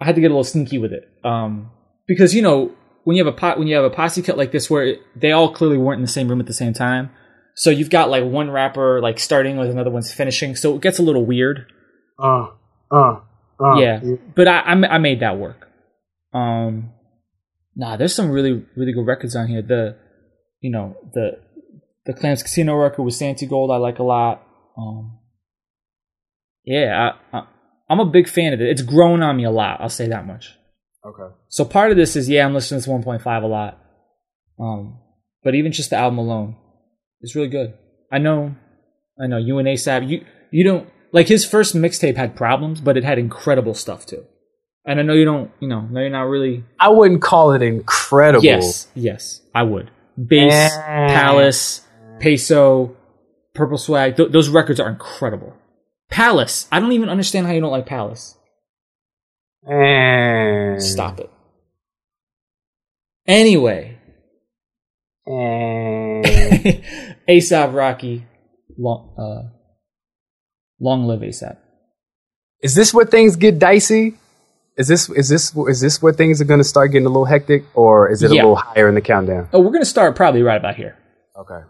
I 0.00 0.04
had 0.04 0.14
to 0.14 0.20
get 0.20 0.28
a 0.28 0.34
little 0.34 0.44
sneaky 0.44 0.78
with 0.78 0.92
it 0.92 1.08
um 1.24 1.70
because 2.06 2.34
you 2.34 2.42
know 2.42 2.74
when 3.04 3.16
you 3.16 3.24
have 3.24 3.32
a 3.32 3.36
pot 3.36 3.58
when 3.58 3.68
you 3.68 3.76
have 3.76 3.84
a 3.84 3.90
posse 3.90 4.22
cut 4.22 4.36
like 4.36 4.50
this 4.50 4.68
where 4.68 4.84
it, 4.84 5.00
they 5.14 5.30
all 5.30 5.52
clearly 5.52 5.76
weren't 5.76 5.98
in 5.98 6.02
the 6.02 6.08
same 6.08 6.28
room 6.28 6.40
at 6.40 6.46
the 6.46 6.54
same 6.54 6.72
time. 6.72 7.10
So 7.54 7.70
you've 7.70 7.90
got 7.90 8.10
like 8.10 8.24
one 8.24 8.50
rapper 8.50 9.00
like 9.00 9.20
starting 9.20 9.56
with 9.56 9.70
another 9.70 9.90
one's 9.90 10.12
finishing, 10.12 10.56
so 10.56 10.74
it 10.74 10.82
gets 10.82 10.98
a 10.98 11.02
little 11.02 11.24
weird. 11.24 11.66
Uh, 12.18 12.48
uh, 12.90 13.20
uh. 13.60 13.76
yeah, 13.76 14.00
but 14.34 14.48
I, 14.48 14.60
I 14.60 14.72
I 14.72 14.98
made 14.98 15.20
that 15.20 15.38
work. 15.38 15.68
Um, 16.32 16.90
nah, 17.76 17.96
there's 17.96 18.14
some 18.14 18.30
really 18.30 18.64
really 18.76 18.92
good 18.92 19.06
records 19.06 19.36
on 19.36 19.46
here. 19.46 19.62
The 19.62 19.96
you 20.60 20.70
know 20.70 20.96
the 21.12 21.38
the 22.06 22.12
Clams 22.12 22.42
Casino 22.42 22.74
record 22.74 23.04
with 23.04 23.14
Santigold 23.14 23.72
I 23.72 23.76
like 23.76 24.00
a 24.00 24.02
lot. 24.02 24.42
Um, 24.76 25.18
yeah, 26.64 27.12
I, 27.32 27.38
I, 27.38 27.46
I'm 27.88 28.00
a 28.00 28.06
big 28.06 28.28
fan 28.28 28.52
of 28.52 28.60
it. 28.60 28.68
It's 28.68 28.82
grown 28.82 29.22
on 29.22 29.36
me 29.36 29.44
a 29.44 29.50
lot. 29.50 29.80
I'll 29.80 29.88
say 29.88 30.08
that 30.08 30.26
much. 30.26 30.54
Okay. 31.04 31.34
So 31.48 31.64
part 31.64 31.90
of 31.90 31.96
this 31.96 32.16
is 32.16 32.28
yeah, 32.28 32.46
I'm 32.46 32.54
listening 32.54 32.80
to 32.80 32.90
1.5 32.90 33.42
a 33.42 33.46
lot. 33.46 33.78
Um, 34.58 34.98
but 35.42 35.54
even 35.54 35.72
just 35.72 35.90
the 35.90 35.96
album 35.96 36.18
alone 36.18 36.56
is 37.20 37.34
really 37.34 37.48
good. 37.48 37.74
I 38.10 38.18
know, 38.18 38.54
I 39.20 39.26
know 39.26 39.36
you 39.36 39.58
and 39.58 39.68
ASAP. 39.68 40.08
You 40.08 40.24
you 40.50 40.64
don't 40.64 40.88
like 41.12 41.28
his 41.28 41.44
first 41.44 41.74
mixtape 41.74 42.16
had 42.16 42.36
problems, 42.36 42.80
but 42.80 42.96
it 42.96 43.04
had 43.04 43.18
incredible 43.18 43.74
stuff 43.74 44.06
too. 44.06 44.24
And 44.86 45.00
I 45.00 45.02
know 45.02 45.14
you 45.14 45.24
don't, 45.24 45.50
you 45.60 45.68
know, 45.68 45.80
no, 45.80 46.00
you're 46.00 46.10
not 46.10 46.22
really. 46.22 46.64
I 46.78 46.88
wouldn't 46.88 47.22
call 47.22 47.52
it 47.52 47.62
incredible. 47.62 48.44
Yes, 48.44 48.88
yes, 48.94 49.40
I 49.54 49.62
would. 49.62 49.90
Bass. 50.16 50.76
Palace, 50.76 51.86
Peso, 52.20 52.96
Purple 53.54 53.78
Swag. 53.78 54.16
Th- 54.16 54.30
those 54.30 54.48
records 54.48 54.80
are 54.80 54.88
incredible. 54.88 55.54
Palace. 56.10 56.68
I 56.70 56.80
don't 56.80 56.92
even 56.92 57.08
understand 57.08 57.46
how 57.46 57.52
you 57.52 57.60
don't 57.60 57.70
like 57.70 57.86
Palace. 57.86 58.36
And 59.66 60.82
Stop 60.82 61.20
it. 61.20 61.30
Anyway, 63.26 63.96
And 65.26 66.24
ASAP 67.26 67.74
Rocky, 67.74 68.26
long, 68.76 69.14
uh, 69.18 69.48
long 70.78 71.06
live 71.06 71.20
ASAP. 71.20 71.56
is 72.62 72.74
this 72.74 72.92
where 72.92 73.06
things 73.06 73.36
get 73.36 73.58
dicey? 73.58 74.14
Is 74.76 74.88
this 74.88 75.08
is 75.08 75.28
this 75.30 75.56
is 75.68 75.80
this 75.80 76.02
where 76.02 76.12
things 76.12 76.40
are 76.42 76.44
going 76.44 76.60
to 76.60 76.64
start 76.64 76.90
getting 76.92 77.06
a 77.06 77.08
little 77.08 77.24
hectic, 77.24 77.64
or 77.74 78.10
is 78.10 78.22
it 78.22 78.30
a 78.30 78.34
Yeah. 78.34 78.42
little 78.42 78.56
higher 78.56 78.88
in 78.88 78.94
the 78.96 79.00
countdown? 79.00 79.48
Oh, 79.54 79.60
we're 79.60 79.70
gonna 79.72 79.84
start 79.86 80.16
probably 80.16 80.42
right 80.42 80.56
about 80.58 80.74
here. 80.76 80.96
Okay. 81.38 81.60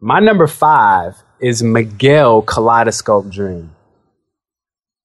My 0.00 0.18
number 0.18 0.46
five 0.48 1.14
is 1.40 1.62
Miguel 1.62 2.42
Kaleidoscope 2.42 3.28
Dream. 3.30 3.70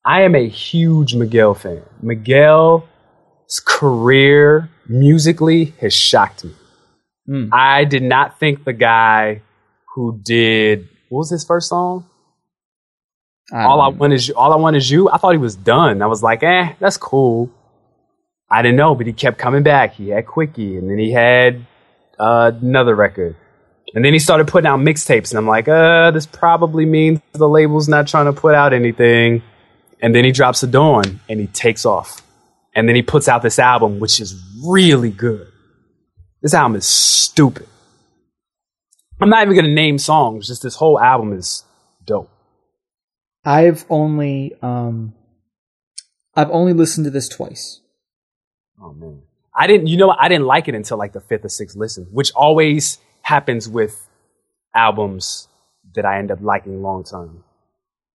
I 0.06 0.22
am 0.24 0.36
a 0.36 0.48
huge 0.48 1.16
Miguel 1.16 1.54
fan. 1.54 1.84
Miguel's 2.02 2.84
career 3.66 4.70
musically 4.88 5.74
has 5.82 5.94
shocked 5.94 6.46
me. 6.46 6.54
Mm. 7.28 7.50
I 7.52 7.84
did 7.86 8.04
not 8.04 8.40
think 8.40 8.64
the 8.64 8.74
guy 8.74 9.42
who 9.94 10.20
did 10.24 10.88
what 11.10 11.20
was 11.20 11.30
his 11.32 11.44
first 11.44 11.70
song? 11.70 12.06
all 13.52 13.82
I 13.82 13.88
want 13.88 14.14
is 14.14 14.28
you. 14.28 14.36
All 14.36 14.54
I 14.54 14.58
want 14.58 14.76
is 14.76 14.90
you. 14.90 15.10
I 15.10 15.18
thought 15.18 15.32
he 15.32 15.38
was 15.38 15.56
done. 15.56 16.02
I 16.02 16.08
was 16.08 16.22
like, 16.22 16.44
eh, 16.44 16.74
that's 16.80 16.98
cool. 16.98 17.50
I 18.50 18.62
didn't 18.62 18.78
know, 18.78 18.96
but 18.96 19.08
he 19.08 19.14
kept 19.14 19.38
coming 19.38 19.64
back. 19.64 19.94
He 19.94 20.10
had 20.10 20.26
Quickie, 20.26 20.78
and 20.78 20.90
then 20.90 20.98
he 20.98 21.12
had 21.12 21.66
uh, 22.20 22.52
another 22.62 22.96
record, 22.96 23.36
and 23.94 24.04
then 24.04 24.14
he 24.14 24.20
started 24.20 24.48
putting 24.48 24.68
out 24.68 24.80
mixtapes, 24.80 25.32
and 25.32 25.38
I'm 25.38 25.48
like, 25.48 25.68
uh, 25.68 26.12
this 26.12 26.26
probably 26.26 26.86
means 26.86 27.22
the 27.34 27.50
label's 27.50 27.88
not 27.88 28.08
trying 28.08 28.26
to 28.26 28.34
put 28.34 28.56
out 28.56 28.74
anything. 28.74 29.44
And 30.02 30.16
then 30.16 30.24
he 30.24 30.32
drops 30.32 30.62
the 30.62 30.68
dawn, 30.68 31.20
and 31.28 31.40
he 31.40 31.48
takes 31.48 31.86
off, 31.86 32.22
and 32.74 32.88
then 32.88 32.96
he 32.96 33.02
puts 33.02 33.28
out 33.28 33.42
this 33.42 33.60
album, 33.60 34.00
which 34.00 34.20
is 34.22 34.42
really 34.66 35.10
good. 35.10 35.48
This 36.42 36.54
album 36.54 36.78
is 36.78 36.86
stupid. 36.86 37.68
I'm 39.20 39.30
not 39.30 39.44
even 39.44 39.56
gonna 39.56 39.74
name 39.74 39.98
songs. 39.98 40.48
Just 40.48 40.64
this 40.64 40.76
whole 40.76 41.00
album 41.00 41.34
is 41.34 41.64
dope. 42.06 42.30
I've 43.44 43.86
only 43.90 44.54
um, 44.62 45.14
I've 46.36 46.50
only 46.52 46.74
listened 46.74 47.06
to 47.06 47.12
this 47.12 47.28
twice. 47.28 47.82
Oh 48.82 48.94
man, 48.94 49.24
I 49.54 49.68
didn't. 49.68 49.88
You 49.88 49.98
know. 49.98 50.16
I 50.18 50.30
didn't 50.30 50.46
like 50.46 50.70
it 50.70 50.76
until 50.76 50.98
like 50.98 51.12
the 51.12 51.20
fifth 51.20 51.44
or 51.44 51.50
sixth 51.50 51.76
listen, 51.76 52.08
which 52.12 52.32
always 52.34 53.00
happens 53.22 53.68
with 53.68 54.08
albums 54.74 55.50
that 55.96 56.06
I 56.06 56.20
end 56.20 56.32
up 56.32 56.40
liking 56.42 56.82
long 56.82 57.04
term. 57.04 57.44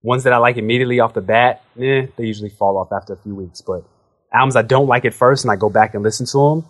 Ones 0.04 0.24
that 0.24 0.34
I 0.34 0.36
like 0.36 0.58
immediately 0.58 1.00
off 1.00 1.14
the 1.14 1.22
bat, 1.22 1.62
eh, 1.80 2.06
they 2.18 2.24
usually 2.24 2.50
fall 2.50 2.76
off 2.76 2.92
after 2.92 3.14
a 3.14 3.16
few 3.16 3.34
weeks. 3.34 3.62
But 3.62 3.84
albums 4.34 4.54
I 4.54 4.60
don't 4.60 4.86
like 4.86 5.06
at 5.06 5.14
first 5.14 5.44
and 5.44 5.50
I 5.50 5.56
go 5.56 5.70
back 5.70 5.94
and 5.94 6.02
listen 6.02 6.26
to 6.26 6.50
them, 6.50 6.68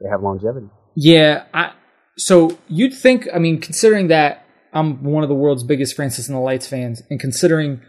they 0.00 0.08
have 0.08 0.22
longevity. 0.22 0.68
Yeah, 0.94 1.44
I 1.52 1.72
so 2.16 2.56
you'd 2.68 2.94
think 2.94 3.26
I 3.34 3.40
mean 3.40 3.60
considering 3.60 4.06
that 4.08 4.46
I'm 4.72 5.02
one 5.02 5.24
of 5.24 5.28
the 5.28 5.34
world's 5.34 5.64
biggest 5.64 5.96
Francis 5.96 6.28
and 6.28 6.36
the 6.36 6.40
Lights 6.40 6.68
fans 6.68 7.02
and 7.10 7.18
considering 7.18 7.80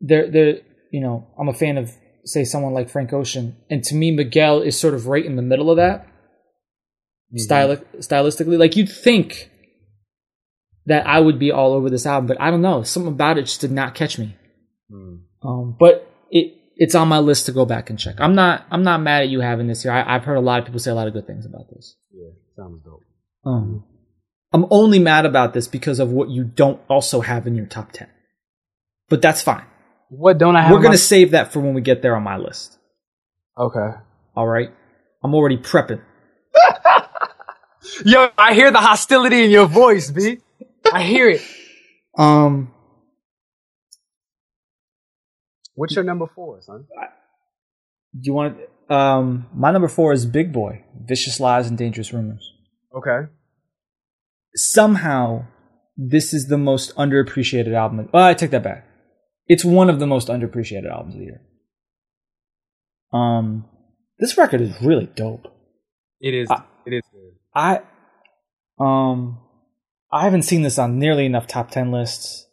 they're 0.00 0.30
they're 0.30 0.60
you 0.92 1.00
know, 1.00 1.26
I'm 1.36 1.48
a 1.48 1.54
fan 1.54 1.76
of 1.76 1.90
say 2.24 2.44
someone 2.44 2.74
like 2.74 2.88
Frank 2.88 3.12
Ocean 3.12 3.56
and 3.68 3.82
to 3.82 3.96
me 3.96 4.12
Miguel 4.12 4.62
is 4.62 4.78
sort 4.78 4.94
of 4.94 5.08
right 5.08 5.26
in 5.26 5.34
the 5.34 5.42
middle 5.42 5.70
of 5.70 5.76
that 5.78 6.06
styli- 7.36 7.84
stylistically 7.96 8.58
like 8.58 8.76
you'd 8.76 8.92
think 8.92 9.50
that 10.86 11.06
I 11.06 11.20
would 11.20 11.38
be 11.38 11.50
all 11.52 11.72
over 11.74 11.88
this 11.90 12.06
album 12.06 12.26
but 12.26 12.40
I 12.40 12.50
don't 12.50 12.62
know 12.62 12.82
something 12.82 13.12
about 13.12 13.38
it 13.38 13.42
just 13.42 13.60
did 13.60 13.72
not 13.72 13.94
catch 13.94 14.18
me 14.18 14.36
um, 15.42 15.76
but 15.78 16.08
it 16.30 16.54
it's 16.76 16.94
on 16.94 17.08
my 17.08 17.18
list 17.18 17.46
to 17.46 17.52
go 17.52 17.64
back 17.64 17.90
and 17.90 17.98
check 17.98 18.16
I'm 18.18 18.34
not 18.34 18.64
I'm 18.70 18.82
not 18.82 19.00
mad 19.00 19.22
at 19.22 19.28
you 19.28 19.40
having 19.40 19.66
this 19.66 19.82
here 19.82 19.92
I, 19.92 20.14
I've 20.16 20.24
heard 20.24 20.36
a 20.36 20.40
lot 20.40 20.58
of 20.60 20.64
people 20.66 20.80
say 20.80 20.90
a 20.90 20.94
lot 20.94 21.06
of 21.06 21.12
good 21.12 21.26
things 21.26 21.46
about 21.46 21.68
this 21.70 21.96
Yeah, 22.12 22.30
sounds 22.56 22.82
dope. 22.84 23.02
um, 23.44 23.84
I'm 24.54 24.66
only 24.70 24.98
mad 24.98 25.24
about 25.24 25.54
this 25.54 25.66
because 25.66 25.98
of 25.98 26.10
what 26.10 26.28
you 26.28 26.44
don't 26.44 26.78
also 26.88 27.22
have 27.22 27.46
in 27.46 27.54
your 27.54 27.64
top 27.64 27.92
10. 27.92 28.06
But 29.08 29.22
that's 29.22 29.40
fine. 29.40 29.64
What 30.10 30.36
don't 30.36 30.56
I 30.56 30.60
have? 30.60 30.70
We're 30.72 30.76
going 30.80 30.92
to 30.92 30.98
my- 30.98 31.08
save 31.14 31.30
that 31.30 31.54
for 31.54 31.60
when 31.60 31.72
we 31.72 31.80
get 31.80 32.02
there 32.02 32.14
on 32.14 32.22
my 32.22 32.36
list. 32.36 32.78
Okay. 33.56 33.96
All 34.36 34.46
right? 34.46 34.68
I'm 35.24 35.34
already 35.34 35.56
prepping. 35.56 36.02
Yo, 38.04 38.28
I 38.38 38.52
hear 38.54 38.70
the 38.70 38.78
hostility 38.78 39.42
in 39.44 39.50
your 39.50 39.66
voice, 39.66 40.10
B. 40.10 40.38
I 40.92 41.02
hear 41.02 41.28
it. 41.28 41.42
Um, 42.16 42.72
What's 45.74 45.94
your 45.94 46.04
number 46.04 46.26
four, 46.26 46.60
son? 46.62 46.86
do 48.14 48.20
you 48.24 48.34
want 48.34 48.58
um 48.90 49.46
my 49.54 49.70
number 49.70 49.88
4 49.88 50.12
is 50.12 50.26
Big 50.26 50.52
Boi, 50.52 50.84
Vicious 51.06 51.40
Lies 51.40 51.66
and 51.68 51.78
Dangerous 51.78 52.12
Rumors. 52.12 52.52
Okay. 52.94 53.30
Somehow 54.54 55.46
this 55.96 56.34
is 56.34 56.48
the 56.48 56.58
most 56.58 56.94
underappreciated 56.96 57.72
album. 57.74 58.08
Well, 58.12 58.24
I 58.24 58.34
take 58.34 58.50
that 58.50 58.62
back. 58.62 58.86
It's 59.46 59.64
one 59.64 59.88
of 59.88 59.98
the 59.98 60.06
most 60.06 60.28
underappreciated 60.28 60.90
albums 60.90 61.14
of 61.14 61.20
the 61.20 61.24
year. 61.26 61.40
Um 63.14 63.64
this 64.18 64.36
record 64.36 64.60
is 64.60 64.74
really 64.82 65.06
dope. 65.06 65.46
It 66.20 66.34
is. 66.34 66.50
I- 66.50 66.64
it 66.84 66.92
is 66.92 67.02
good. 67.12 67.32
I 67.54 67.80
um 68.78 69.38
I 70.12 70.24
haven't 70.24 70.42
seen 70.42 70.62
this 70.62 70.78
on 70.78 70.98
nearly 70.98 71.24
enough 71.26 71.46
top 71.46 71.70
10 71.70 71.90
lists. 71.90 72.46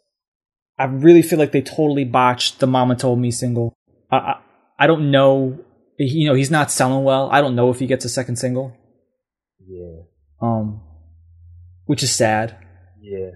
I 0.78 0.86
really 0.86 1.22
feel 1.22 1.38
like 1.38 1.52
they 1.52 1.62
totally 1.62 2.06
botched 2.06 2.60
the 2.60 2.68
Mama 2.68 2.96
Told 2.96 3.20
Me 3.20 3.32
single. 3.32 3.74
I 4.10 4.16
I, 4.18 4.40
I 4.80 4.88
don't 4.88 5.12
know 5.12 5.60
you 5.98 6.30
know, 6.30 6.34
he's 6.34 6.50
not 6.50 6.72
selling 6.72 7.04
well. 7.04 7.30
I 7.30 7.42
don't 7.42 7.56
know 7.56 7.70
if 7.70 7.80
he 7.80 7.86
gets 7.86 8.06
a 8.06 8.10
second 8.10 8.38
single. 8.38 8.76
Yeah. 9.68 10.04
Um 10.42 10.82
which 11.86 12.04
is 12.04 12.16
sad 12.16 12.56
Yeah. 13.02 13.32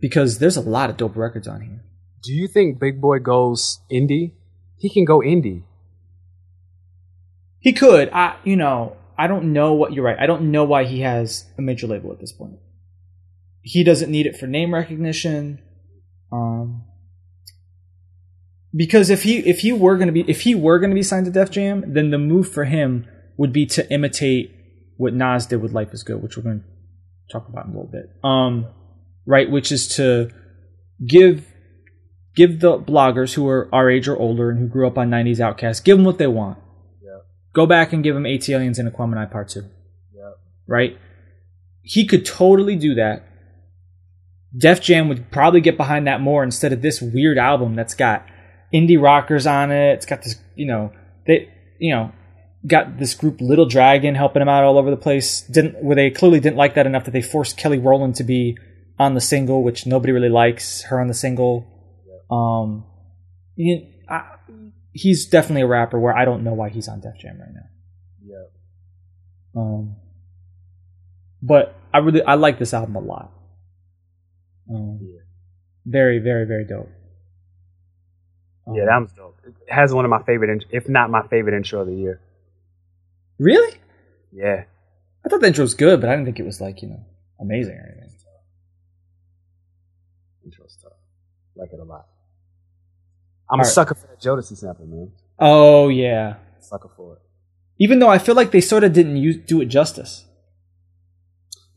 because 0.00 0.38
there's 0.38 0.56
a 0.56 0.62
lot 0.62 0.88
of 0.88 0.96
dope 0.96 1.16
records 1.16 1.46
on 1.46 1.60
here. 1.60 1.84
Do 2.22 2.32
you 2.32 2.48
think 2.48 2.80
Big 2.80 3.00
Boi 3.00 3.18
goes 3.18 3.80
indie? 3.92 4.32
He 4.78 4.88
can 4.88 5.04
go 5.04 5.18
indie. 5.20 5.64
He 7.58 7.74
could. 7.74 8.08
I 8.12 8.36
you 8.44 8.56
know, 8.56 8.96
I 9.18 9.26
don't 9.26 9.52
know 9.52 9.74
what 9.74 9.92
you're 9.92 10.04
right. 10.04 10.18
I 10.18 10.26
don't 10.26 10.50
know 10.50 10.64
why 10.64 10.84
he 10.84 11.00
has 11.00 11.44
a 11.58 11.62
major 11.62 11.86
label 11.86 12.12
at 12.12 12.20
this 12.20 12.32
point. 12.32 12.56
He 13.62 13.84
doesn't 13.84 14.10
need 14.10 14.26
it 14.26 14.36
for 14.36 14.46
name 14.46 14.74
recognition. 14.74 15.60
Um 16.32 16.84
because 18.74 19.10
if 19.10 19.24
he 19.24 19.38
if 19.38 19.60
he 19.60 19.72
were 19.72 19.96
going 19.96 20.06
to 20.06 20.12
be 20.12 20.24
if 20.28 20.42
he 20.42 20.54
were 20.54 20.78
going 20.78 20.90
to 20.90 20.94
be 20.94 21.02
signed 21.02 21.26
to 21.26 21.32
Def 21.32 21.50
Jam, 21.50 21.84
then 21.92 22.10
the 22.10 22.18
move 22.18 22.50
for 22.50 22.64
him 22.64 23.06
would 23.36 23.52
be 23.52 23.66
to 23.66 23.92
imitate 23.92 24.54
what 24.96 25.14
Nas 25.14 25.46
did 25.46 25.62
with 25.62 25.72
Life 25.72 25.92
is 25.92 26.02
Good, 26.02 26.22
which 26.22 26.36
we're 26.36 26.42
going 26.42 26.60
to 26.60 27.32
talk 27.32 27.48
about 27.48 27.66
in 27.66 27.72
a 27.72 27.74
little 27.74 27.90
bit. 27.90 28.10
Um 28.22 28.66
right, 29.26 29.50
which 29.50 29.72
is 29.72 29.88
to 29.96 30.30
give 31.04 31.46
give 32.36 32.60
the 32.60 32.78
bloggers 32.78 33.34
who 33.34 33.48
are 33.48 33.68
our 33.72 33.90
age 33.90 34.06
or 34.08 34.16
older 34.16 34.50
and 34.50 34.58
who 34.58 34.68
grew 34.68 34.86
up 34.86 34.96
on 34.96 35.10
90s 35.10 35.38
OutKast, 35.38 35.84
give 35.84 35.96
them 35.98 36.04
what 36.04 36.18
they 36.18 36.28
want 36.28 36.58
Go 37.52 37.66
back 37.66 37.92
and 37.92 38.02
give 38.02 38.14
him 38.14 38.24
ATLiens 38.24 38.78
and 38.78 38.92
Aquemini 38.92 39.30
Part 39.30 39.48
2. 39.48 39.64
Right? 40.66 40.98
He 41.82 42.06
could 42.06 42.24
totally 42.24 42.76
do 42.76 42.94
that. 42.94 43.24
Def 44.56 44.80
Jam 44.80 45.08
would 45.08 45.30
probably 45.30 45.60
get 45.60 45.76
behind 45.76 46.06
that 46.06 46.20
more 46.20 46.42
instead 46.42 46.72
of 46.72 46.82
this 46.82 47.00
weird 47.00 47.38
album 47.38 47.74
that's 47.76 47.94
got 47.94 48.26
indie 48.72 49.00
rockers 49.00 49.46
on 49.46 49.70
it. 49.70 49.94
It's 49.94 50.06
got 50.06 50.22
this, 50.22 50.36
you 50.56 50.66
know, 50.66 50.92
they, 51.26 51.52
you 51.78 51.94
know, 51.94 52.12
got 52.66 52.98
this 52.98 53.14
group 53.14 53.40
Little 53.40 53.66
Dragon 53.66 54.14
helping 54.14 54.40
them 54.40 54.48
out 54.48 54.64
all 54.64 54.78
over 54.78 54.90
the 54.90 54.96
place. 54.96 55.42
Didn't 55.42 55.82
where 55.82 55.96
they 55.96 56.10
clearly 56.10 56.40
didn't 56.40 56.56
like 56.56 56.74
that 56.74 56.86
enough 56.86 57.04
that 57.04 57.12
they 57.12 57.22
forced 57.22 57.56
Kelly 57.56 57.78
Rowland 57.78 58.16
to 58.16 58.24
be 58.24 58.56
on 58.98 59.14
the 59.14 59.20
single, 59.20 59.62
which 59.62 59.86
nobody 59.86 60.12
really 60.12 60.28
likes 60.28 60.82
her 60.82 61.00
on 61.00 61.08
the 61.08 61.14
single. 61.14 61.66
Um, 62.30 62.84
you, 63.56 63.86
I, 64.08 64.36
he's 64.92 65.26
definitely 65.26 65.62
a 65.62 65.66
rapper 65.66 65.98
where 65.98 66.16
I 66.16 66.24
don't 66.24 66.44
know 66.44 66.54
why 66.54 66.68
he's 66.68 66.88
on 66.88 67.00
Def 67.00 67.18
Jam 67.18 67.38
right 67.40 67.52
now. 67.52 67.68
Yeah. 68.22 69.60
Um, 69.60 69.96
but 71.42 71.76
I 71.92 71.98
really 71.98 72.22
I 72.22 72.34
like 72.34 72.58
this 72.58 72.74
album 72.74 72.96
a 72.96 73.00
lot. 73.00 73.32
Um, 74.70 74.98
Yeah. 75.02 75.20
Very, 75.86 76.18
very, 76.18 76.44
very 76.46 76.64
dope. 76.64 76.90
Um, 78.66 78.74
Yeah, 78.74 78.84
that 78.86 78.98
was 79.02 79.12
dope. 79.12 79.36
It 79.44 79.54
has 79.68 79.92
one 79.92 80.04
of 80.04 80.10
my 80.10 80.22
favorite, 80.22 80.64
if 80.70 80.88
not 80.88 81.10
my 81.10 81.26
favorite 81.28 81.56
intro 81.56 81.80
of 81.80 81.86
the 81.88 81.94
year. 81.94 82.20
really. 83.38 83.76
Yeah. 84.32 84.64
I 85.24 85.28
thought 85.28 85.40
the 85.40 85.48
intro 85.48 85.62
was 85.62 85.74
good, 85.74 86.00
but 86.00 86.08
I 86.08 86.12
didn't 86.12 86.26
think 86.26 86.38
it 86.40 86.44
was 86.46 86.60
like 86.60 86.82
you 86.82 86.88
know 86.88 87.04
amazing 87.40 87.74
or 87.74 87.86
anything. 88.00 88.06
Intro's 90.44 90.76
tough. 90.82 90.92
Like 91.56 91.72
it 91.72 91.80
a 91.80 91.84
lot. 91.84 92.06
I'm 93.50 93.58
a 93.58 93.62
Alright. 93.62 93.72
sucker 93.72 93.94
for 93.94 94.06
that 94.06 94.20
Jodeci 94.20 94.56
sample, 94.56 94.86
man. 94.86 95.12
Oh 95.38 95.88
yeah. 95.88 96.36
Sucker 96.60 96.88
for 96.96 97.14
it. 97.16 97.22
Even 97.78 97.98
though 97.98 98.08
I 98.08 98.18
feel 98.18 98.34
like 98.34 98.50
they 98.50 98.60
sort 98.60 98.84
of 98.84 98.92
didn't 98.92 99.16
use, 99.16 99.36
do 99.38 99.60
it 99.60 99.66
justice. 99.66 100.24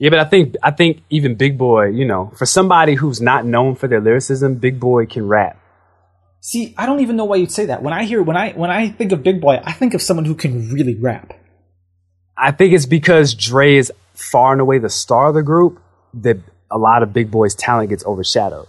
Yeah, 0.03 0.09
but 0.09 0.19
I 0.19 0.25
think 0.25 0.57
I 0.61 0.71
think 0.71 1.01
even 1.09 1.35
Big 1.35 1.57
Boi, 1.57 1.85
you 1.85 2.03
know, 2.03 2.33
for 2.35 2.45
somebody 2.45 2.95
who's 2.95 3.21
not 3.21 3.45
known 3.45 3.75
for 3.75 3.87
their 3.87 4.01
lyricism, 4.01 4.55
Big 4.55 4.77
Boi 4.77 5.05
can 5.05 5.29
rap. 5.29 5.57
See, 6.41 6.75
I 6.77 6.85
don't 6.85 6.99
even 6.99 7.15
know 7.15 7.23
why 7.23 7.37
you'd 7.37 7.53
say 7.53 7.67
that. 7.67 7.81
When 7.81 7.93
I 7.93 8.03
hear 8.03 8.21
when 8.21 8.35
I 8.35 8.51
when 8.51 8.69
I 8.69 8.89
think 8.89 9.13
of 9.13 9.23
Big 9.23 9.39
Boi, 9.39 9.61
I 9.63 9.71
think 9.71 9.93
of 9.93 10.01
someone 10.01 10.25
who 10.25 10.35
can 10.35 10.73
really 10.73 10.95
rap. 10.95 11.31
I 12.37 12.51
think 12.51 12.73
it's 12.73 12.85
because 12.85 13.33
Dre 13.33 13.77
is 13.77 13.93
far 14.13 14.51
and 14.51 14.59
away 14.59 14.77
the 14.77 14.89
star 14.89 15.29
of 15.29 15.35
the 15.35 15.41
group 15.41 15.81
that 16.15 16.37
a 16.69 16.77
lot 16.77 17.01
of 17.01 17.13
Big 17.13 17.31
Boi's 17.31 17.55
talent 17.55 17.87
gets 17.87 18.05
overshadowed. 18.05 18.67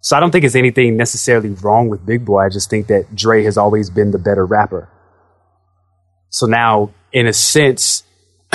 So 0.00 0.16
I 0.16 0.20
don't 0.20 0.30
think 0.30 0.46
it's 0.46 0.56
anything 0.56 0.96
necessarily 0.96 1.50
wrong 1.50 1.90
with 1.90 2.06
Big 2.06 2.24
Boi. 2.24 2.46
I 2.46 2.48
just 2.48 2.70
think 2.70 2.86
that 2.86 3.14
Dre 3.14 3.44
has 3.44 3.58
always 3.58 3.90
been 3.90 4.12
the 4.12 4.18
better 4.18 4.46
rapper. 4.46 4.88
So 6.30 6.46
now, 6.46 6.94
in 7.12 7.26
a 7.26 7.34
sense, 7.34 8.03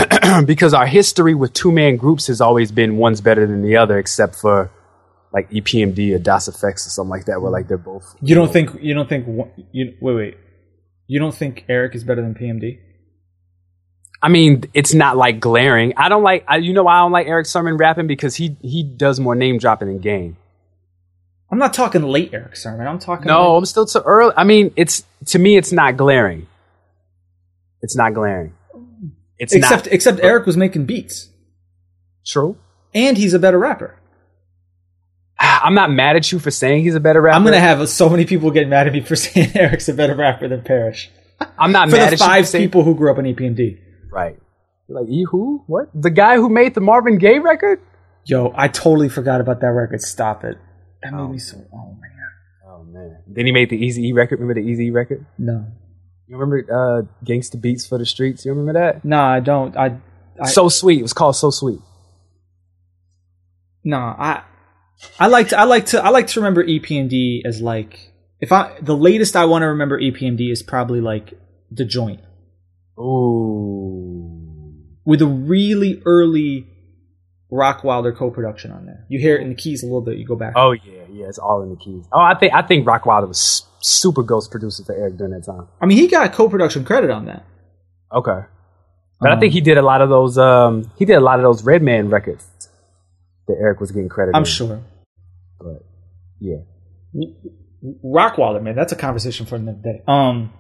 because 0.46 0.74
our 0.74 0.86
history 0.86 1.36
with 1.36 1.54
two 1.54 1.72
man 1.72 1.98
groups 1.98 2.28
has 2.28 2.42
always 2.42 2.72
been 2.72 2.98
one's 2.98 3.22
better 3.22 3.46
than 3.46 3.62
the 3.62 3.78
other, 3.78 3.98
except 3.98 4.36
for 4.36 4.72
like 5.34 5.50
EPMD 5.52 6.16
or 6.16 6.20
Das 6.20 6.50
EFX 6.50 6.88
or 6.88 6.90
something 6.90 7.10
like 7.10 7.26
that, 7.26 7.42
where 7.42 7.52
like 7.52 7.68
they're 7.68 7.78
both. 7.78 8.16
You 8.22 8.36
don't 8.36 8.52
think 8.52 8.72
you 8.82 8.94
don't 8.94 9.08
think 9.10 9.28
you 9.72 9.96
wait 10.02 10.16
wait. 10.16 10.38
You 11.08 11.20
don't 11.20 11.34
think 11.34 11.66
Eric 11.68 11.96
is 11.96 12.04
better 12.04 12.22
than 12.22 12.36
PMD? 12.36 12.80
I 14.22 14.28
mean, 14.30 14.66
it's 14.74 14.94
not 14.94 15.16
like 15.18 15.40
glaring. 15.40 15.94
I 15.96 16.10
don't 16.10 16.24
like. 16.24 16.44
I, 16.48 16.58
you 16.58 16.74
know 16.74 16.84
why 16.84 16.98
I 16.98 17.00
don't 17.00 17.12
like 17.12 17.28
Erick 17.28 17.46
Sermon 17.46 17.78
rapping 17.78 18.08
because 18.08 18.36
he 18.36 18.58
he 18.62 18.84
does 18.84 19.20
more 19.20 19.36
name 19.36 19.58
dropping 19.60 19.88
than 19.88 20.00
game. 20.00 20.38
I'm 21.52 21.58
not 21.58 21.74
talking 21.74 22.04
late 22.04 22.34
Erick 22.34 22.56
Sermon. 22.56 22.86
I'm 22.86 23.00
talking 23.00 23.26
No, 23.26 23.54
like- 23.54 23.60
I'm 23.60 23.66
still 23.66 23.86
too 23.86 24.02
early. 24.06 24.34
I 24.38 24.44
mean, 24.44 24.72
it's 24.76 25.04
to 25.28 25.40
me, 25.40 25.58
it's 25.58 25.72
not 25.72 25.98
glaring. 25.98 26.48
It's 27.82 27.96
not 27.96 28.14
glaring. 28.14 28.54
It's 29.40 29.54
except 29.54 29.86
not 29.86 29.94
except 29.94 30.20
Eric 30.22 30.46
was 30.46 30.58
making 30.58 30.86
beats 30.86 31.30
true. 32.26 32.58
and 32.94 33.18
he's 33.18 33.34
a 33.34 33.40
better 33.40 33.58
rapper. 33.58 33.98
I'm 35.40 35.74
not 35.74 35.92
mad 35.92 36.16
at 36.16 36.32
you 36.32 36.40
for 36.40 36.52
saying 36.52 36.84
he's 36.84 36.96
a 36.96 37.00
better 37.00 37.22
rapper. 37.22 37.36
I'm 37.36 37.44
gonna 37.44 37.60
have 37.60 37.88
so 37.90 38.10
many 38.10 38.26
people 38.26 38.52
get 38.52 38.68
mad 38.68 38.88
at 38.88 38.94
me 38.94 39.02
for 39.02 39.16
saying 39.26 39.52
Eric's 39.56 39.88
a 39.90 39.94
better 39.94 40.16
rapper 40.16 40.48
than 40.48 40.62
Parrish. 40.64 41.10
I'm 41.58 41.72
not 41.72 41.90
For 41.90 41.96
mad 41.96 42.02
the 42.10 42.14
at 42.14 42.20
you 42.20 42.26
five 42.26 42.46
for 42.46 42.52
saying, 42.52 42.66
people 42.68 42.84
who 42.84 42.96
grew 42.96 43.12
up 43.12 43.18
in 43.18 43.26
EPMD. 43.26 43.80
Right. 44.12 44.38
Like 44.90 45.06
you 45.08 45.28
who? 45.28 45.64
What? 45.68 45.90
The 45.94 46.10
guy 46.10 46.36
who 46.36 46.50
made 46.50 46.74
the 46.74 46.82
Marvin 46.82 47.18
Gaye 47.18 47.40
record? 47.40 47.80
Yo, 48.26 48.52
I 48.56 48.68
totally 48.68 49.08
forgot 49.08 49.40
about 49.40 49.62
that 49.62 49.68
record. 49.68 50.02
Stop 50.02 50.44
it. 50.44 50.58
That 51.02 51.14
made 51.14 51.20
Oh. 51.20 51.28
me 51.30 51.38
so. 51.38 51.58
Oh 51.74 51.96
man, 52.02 52.12
Oh 52.68 52.84
man. 52.84 53.18
Then 53.28 53.46
he 53.46 53.52
made 53.52 53.70
the 53.70 53.78
Easy 53.78 54.08
E 54.10 54.12
record. 54.14 54.40
Remember 54.40 54.60
the 54.60 54.68
Easy 54.68 54.88
E 54.88 54.92
record? 54.92 55.26
no, 55.38 55.66
You 56.30 56.38
remember 56.38 56.60
uh, 56.72 57.26
Gangsta 57.26 57.60
Beats 57.60 57.88
for 57.88 57.98
the 57.98 58.06
Streets? 58.06 58.46
You 58.46 58.54
remember 58.54 58.74
that? 58.80 59.04
no, 59.04 59.20
I 59.20 59.40
don't. 59.40 59.76
I, 59.76 59.98
I 60.40 60.48
so 60.48 60.70
sweet. 60.70 61.00
It 61.00 61.02
was 61.02 61.12
called 61.12 61.36
So 61.36 61.50
Sweet. 61.50 61.80
no, 63.84 63.98
I, 63.98 64.44
I 65.20 65.26
like 65.26 65.50
to, 65.50 65.60
I 65.60 65.64
like 65.64 65.88
to, 65.88 66.04
I 66.04 66.10
like 66.10 66.28
to 66.28 66.40
remember 66.40 66.64
EPMD 66.64 67.42
as 67.46 67.62
like 67.62 68.14
if 68.40 68.52
I 68.52 68.78
the 68.80 68.96
latest 68.96 69.36
I 69.36 69.46
want 69.46 69.64
to 69.64 69.68
remember 69.70 70.00
EPMD 70.00 70.52
is 70.52 70.62
probably 70.62 71.02
like 71.02 71.34
the 71.72 71.84
joint 71.84 72.20
Ooh. 73.00 74.76
with 75.06 75.24
a 75.24 75.28
really 75.28 76.00
early 76.06 76.68
Rockwilder 77.52 78.16
co-production 78.16 78.72
on 78.72 78.86
there. 78.86 79.04
You 79.10 79.20
hear 79.20 79.36
it 79.36 79.42
in 79.42 79.50
the 79.50 79.56
keys 79.56 79.82
a 79.82 79.88
little 79.88 80.02
bit. 80.02 80.20
You 80.20 80.28
go 80.28 80.36
back. 80.36 80.54
Oh 80.56 80.74
yeah, 80.74 81.06
yeah. 81.12 81.26
It's 81.28 81.40
all 81.40 81.64
in 81.64 81.72
the 81.72 81.76
keys. 81.78 82.06
Oh, 82.14 82.22
I 82.22 82.36
think 82.36 82.54
I 82.54 82.62
think 82.62 82.86
Rockwilder 82.86 83.28
was 83.28 83.66
super 83.82 84.24
ghost 84.24 84.52
producer 84.52 84.84
for 84.84 84.94
Eric 84.96 85.18
during 85.18 85.34
that 85.34 85.46
time. 85.46 85.68
I 85.82 85.86
mean, 85.86 85.98
he 85.98 86.08
got 86.08 86.34
co-production 86.34 86.86
credit 86.86 87.10
on 87.10 87.26
that. 87.26 87.46
Okay. 88.12 88.42
But 89.22 89.32
I 89.34 89.40
think 89.40 89.54
he 89.54 89.62
did 89.62 89.78
a 89.78 89.82
lot 89.82 90.02
of 90.02 90.10
those. 90.10 90.38
Um, 90.38 90.92
he 90.98 91.06
did 91.06 91.16
a 91.16 91.20
lot 91.20 91.40
of 91.40 91.44
those 91.44 91.64
Redman 91.64 92.10
records 92.10 92.48
that 93.48 93.58
Eric 93.60 93.82
was 93.82 93.92
getting 93.92 94.08
credit. 94.10 94.34
I'm 94.34 94.42
in. 94.42 94.46
sure. 94.46 94.82
But 95.60 95.84
yeah. 96.40 96.60
Rockwilder, 98.04 98.62
man, 98.62 98.76
that's 98.76 98.94
a 98.94 98.96
conversation 98.96 99.46
for 99.46 99.56
another 99.56 99.80
day. 99.82 100.04
Um, 100.08 100.54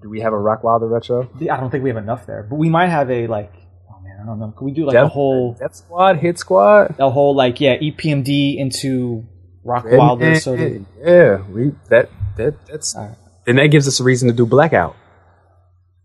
Do 0.00 0.08
we 0.08 0.20
have 0.20 0.32
a 0.32 0.36
Rockwilder 0.36 0.90
retro? 0.90 1.28
I 1.40 1.56
don't 1.60 1.70
think 1.70 1.84
we 1.84 1.90
have 1.90 1.96
enough 1.96 2.26
there, 2.26 2.46
but 2.48 2.56
we 2.56 2.68
might 2.68 2.88
have 2.88 3.10
a 3.10 3.26
like. 3.26 3.52
Oh 3.90 4.00
man, 4.02 4.18
I 4.22 4.26
don't 4.26 4.38
know. 4.38 4.52
Can 4.56 4.64
we 4.64 4.72
do 4.72 4.86
like 4.86 4.96
a 4.96 5.08
whole, 5.08 5.54
Def 5.54 5.74
Squad, 5.74 6.18
Hit 6.18 6.38
Squad, 6.38 6.94
a 6.98 7.10
whole 7.10 7.34
like 7.34 7.60
yeah, 7.60 7.76
E 7.80 7.92
EPMD 7.92 8.56
into 8.58 9.26
Rock 9.64 9.84
Redman, 9.84 9.98
Wilder 9.98 10.34
sort 10.40 10.60
of. 10.60 10.86
Yeah, 11.02 11.42
we 11.48 11.72
that 11.90 12.10
that 12.38 12.66
that's. 12.66 12.96
Right. 12.96 13.14
Then 13.44 13.56
that 13.56 13.68
gives 13.68 13.86
us 13.86 14.00
a 14.00 14.04
reason 14.04 14.28
to 14.28 14.34
do 14.34 14.46
Blackout. 14.46 14.96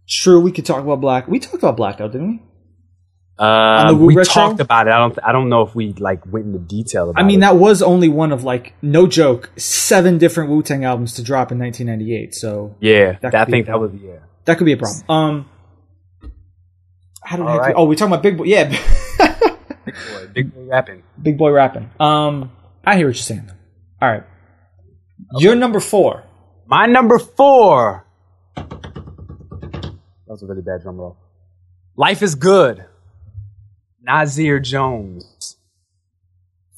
True, 0.07 0.39
we 0.39 0.51
could 0.51 0.65
talk 0.65 0.83
about 0.83 1.01
Black. 1.01 1.27
We 1.27 1.39
talked 1.39 1.55
about 1.55 1.77
Blackout, 1.77 2.11
didn't 2.11 2.27
we? 2.27 2.41
Uh, 3.37 3.95
we 3.97 4.15
retro? 4.15 4.33
talked 4.33 4.59
about 4.59 4.87
it. 4.87 4.91
I 4.91 4.99
don't. 4.99 5.19
I 5.23 5.31
don't 5.31 5.49
know 5.49 5.63
if 5.63 5.73
we 5.73 5.93
like 5.93 6.25
went 6.31 6.45
into 6.47 6.59
detail 6.59 7.09
about 7.09 7.19
it. 7.19 7.23
I 7.23 7.27
mean, 7.27 7.39
it. 7.39 7.41
that 7.41 7.55
was 7.55 7.81
only 7.81 8.07
one 8.07 8.31
of 8.31 8.43
like 8.43 8.73
no 8.81 9.07
joke, 9.07 9.51
seven 9.57 10.19
different 10.19 10.51
Wu 10.51 10.61
Tang 10.61 10.85
albums 10.85 11.15
to 11.15 11.23
drop 11.23 11.51
in 11.51 11.57
1998. 11.57 12.35
So 12.35 12.75
yeah, 12.79 13.13
that 13.21 13.31
that 13.31 13.47
I 13.47 13.51
think 13.51 13.67
that 13.67 13.79
was 13.79 13.91
yeah. 13.95 14.19
that 14.45 14.57
could 14.57 14.65
be 14.65 14.73
a 14.73 14.77
problem. 14.77 15.03
Um, 15.09 15.49
how? 17.23 17.41
All 17.41 17.57
right. 17.57 17.73
Oh, 17.75 17.85
we 17.85 17.95
talking 17.95 18.13
about 18.13 18.21
Big 18.21 18.37
Boi? 18.37 18.43
Yeah, 18.43 18.69
Big 18.69 19.95
Boi, 19.95 20.27
big 20.33 20.53
boi 20.53 20.63
rapping. 20.65 21.03
Big 21.21 21.37
Boi 21.37 21.51
rapping. 21.51 21.89
Um, 21.99 22.51
I 22.85 22.97
hear 22.97 23.07
what 23.07 23.15
you're 23.15 23.23
saying. 23.23 23.49
All 23.99 24.09
right, 24.09 24.23
you're 25.37 25.55
number 25.55 25.79
four. 25.79 26.23
My 26.65 26.85
number 26.85 27.19
four. 27.19 28.05
That 28.55 29.93
was 30.27 30.43
a 30.43 30.47
really 30.47 30.61
bad 30.61 30.81
drum 30.81 30.97
roll. 30.97 31.17
Life 31.95 32.21
is 32.21 32.35
good. 32.35 32.85
Nasir 34.01 34.59
Jones. 34.59 35.57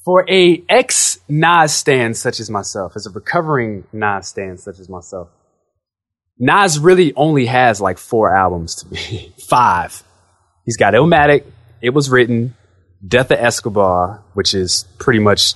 For 0.04 0.24
a 0.30 0.62
ex 0.68 1.18
Nas 1.28 1.72
stan 1.72 2.14
such 2.14 2.38
as 2.38 2.48
myself, 2.48 2.92
as 2.94 3.06
a 3.06 3.10
recovering 3.10 3.84
Nas 3.92 4.28
stan 4.28 4.58
such 4.58 4.78
as 4.78 4.88
myself, 4.88 5.28
Nas 6.38 6.78
really 6.78 7.12
only 7.14 7.46
has 7.46 7.80
like 7.80 7.98
four 7.98 8.34
albums 8.34 8.76
to 8.76 8.92
me. 8.92 9.32
Five. 9.48 10.04
He's 10.64 10.76
got 10.76 10.94
Illmatic, 10.94 11.44
It 11.80 11.90
Was 11.90 12.10
Written, 12.10 12.54
Death 13.06 13.30
of 13.30 13.38
Escobar, 13.38 14.22
which 14.34 14.54
is 14.54 14.84
pretty 14.98 15.20
much, 15.20 15.54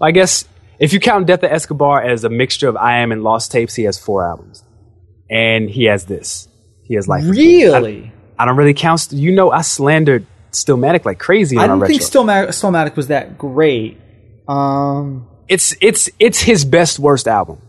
I 0.00 0.10
guess, 0.12 0.46
if 0.78 0.92
you 0.92 1.00
count 1.00 1.26
Death 1.26 1.42
of 1.42 1.50
Escobar 1.50 2.02
as 2.02 2.24
a 2.24 2.28
mixture 2.28 2.68
of 2.68 2.76
I 2.76 2.98
Am 2.98 3.12
and 3.12 3.22
Lost 3.22 3.52
Tapes, 3.52 3.74
he 3.74 3.84
has 3.84 3.98
four 3.98 4.26
albums. 4.26 4.64
And 5.30 5.68
he 5.70 5.84
has 5.84 6.04
this. 6.04 6.48
He 6.84 6.94
has 6.94 7.08
Life. 7.08 7.24
Really? 7.26 8.12
I, 8.38 8.42
I 8.42 8.46
don't 8.46 8.56
really 8.56 8.74
count, 8.74 9.00
st- 9.00 9.20
you 9.20 9.32
know, 9.32 9.50
I 9.50 9.62
slandered 9.62 10.26
Stillmatic 10.52 11.04
like 11.04 11.18
crazy 11.18 11.56
I 11.56 11.66
don't 11.66 11.80
think. 11.84 12.00
Stillmatic, 12.00 12.48
Stillmatic 12.48 12.96
was 12.96 13.08
that 13.08 13.38
great. 13.38 14.00
Um, 14.46 15.28
it's, 15.48 15.74
it's, 15.80 16.10
it's 16.18 16.40
his 16.40 16.64
best 16.64 16.98
worst 16.98 17.26
album. 17.26 17.60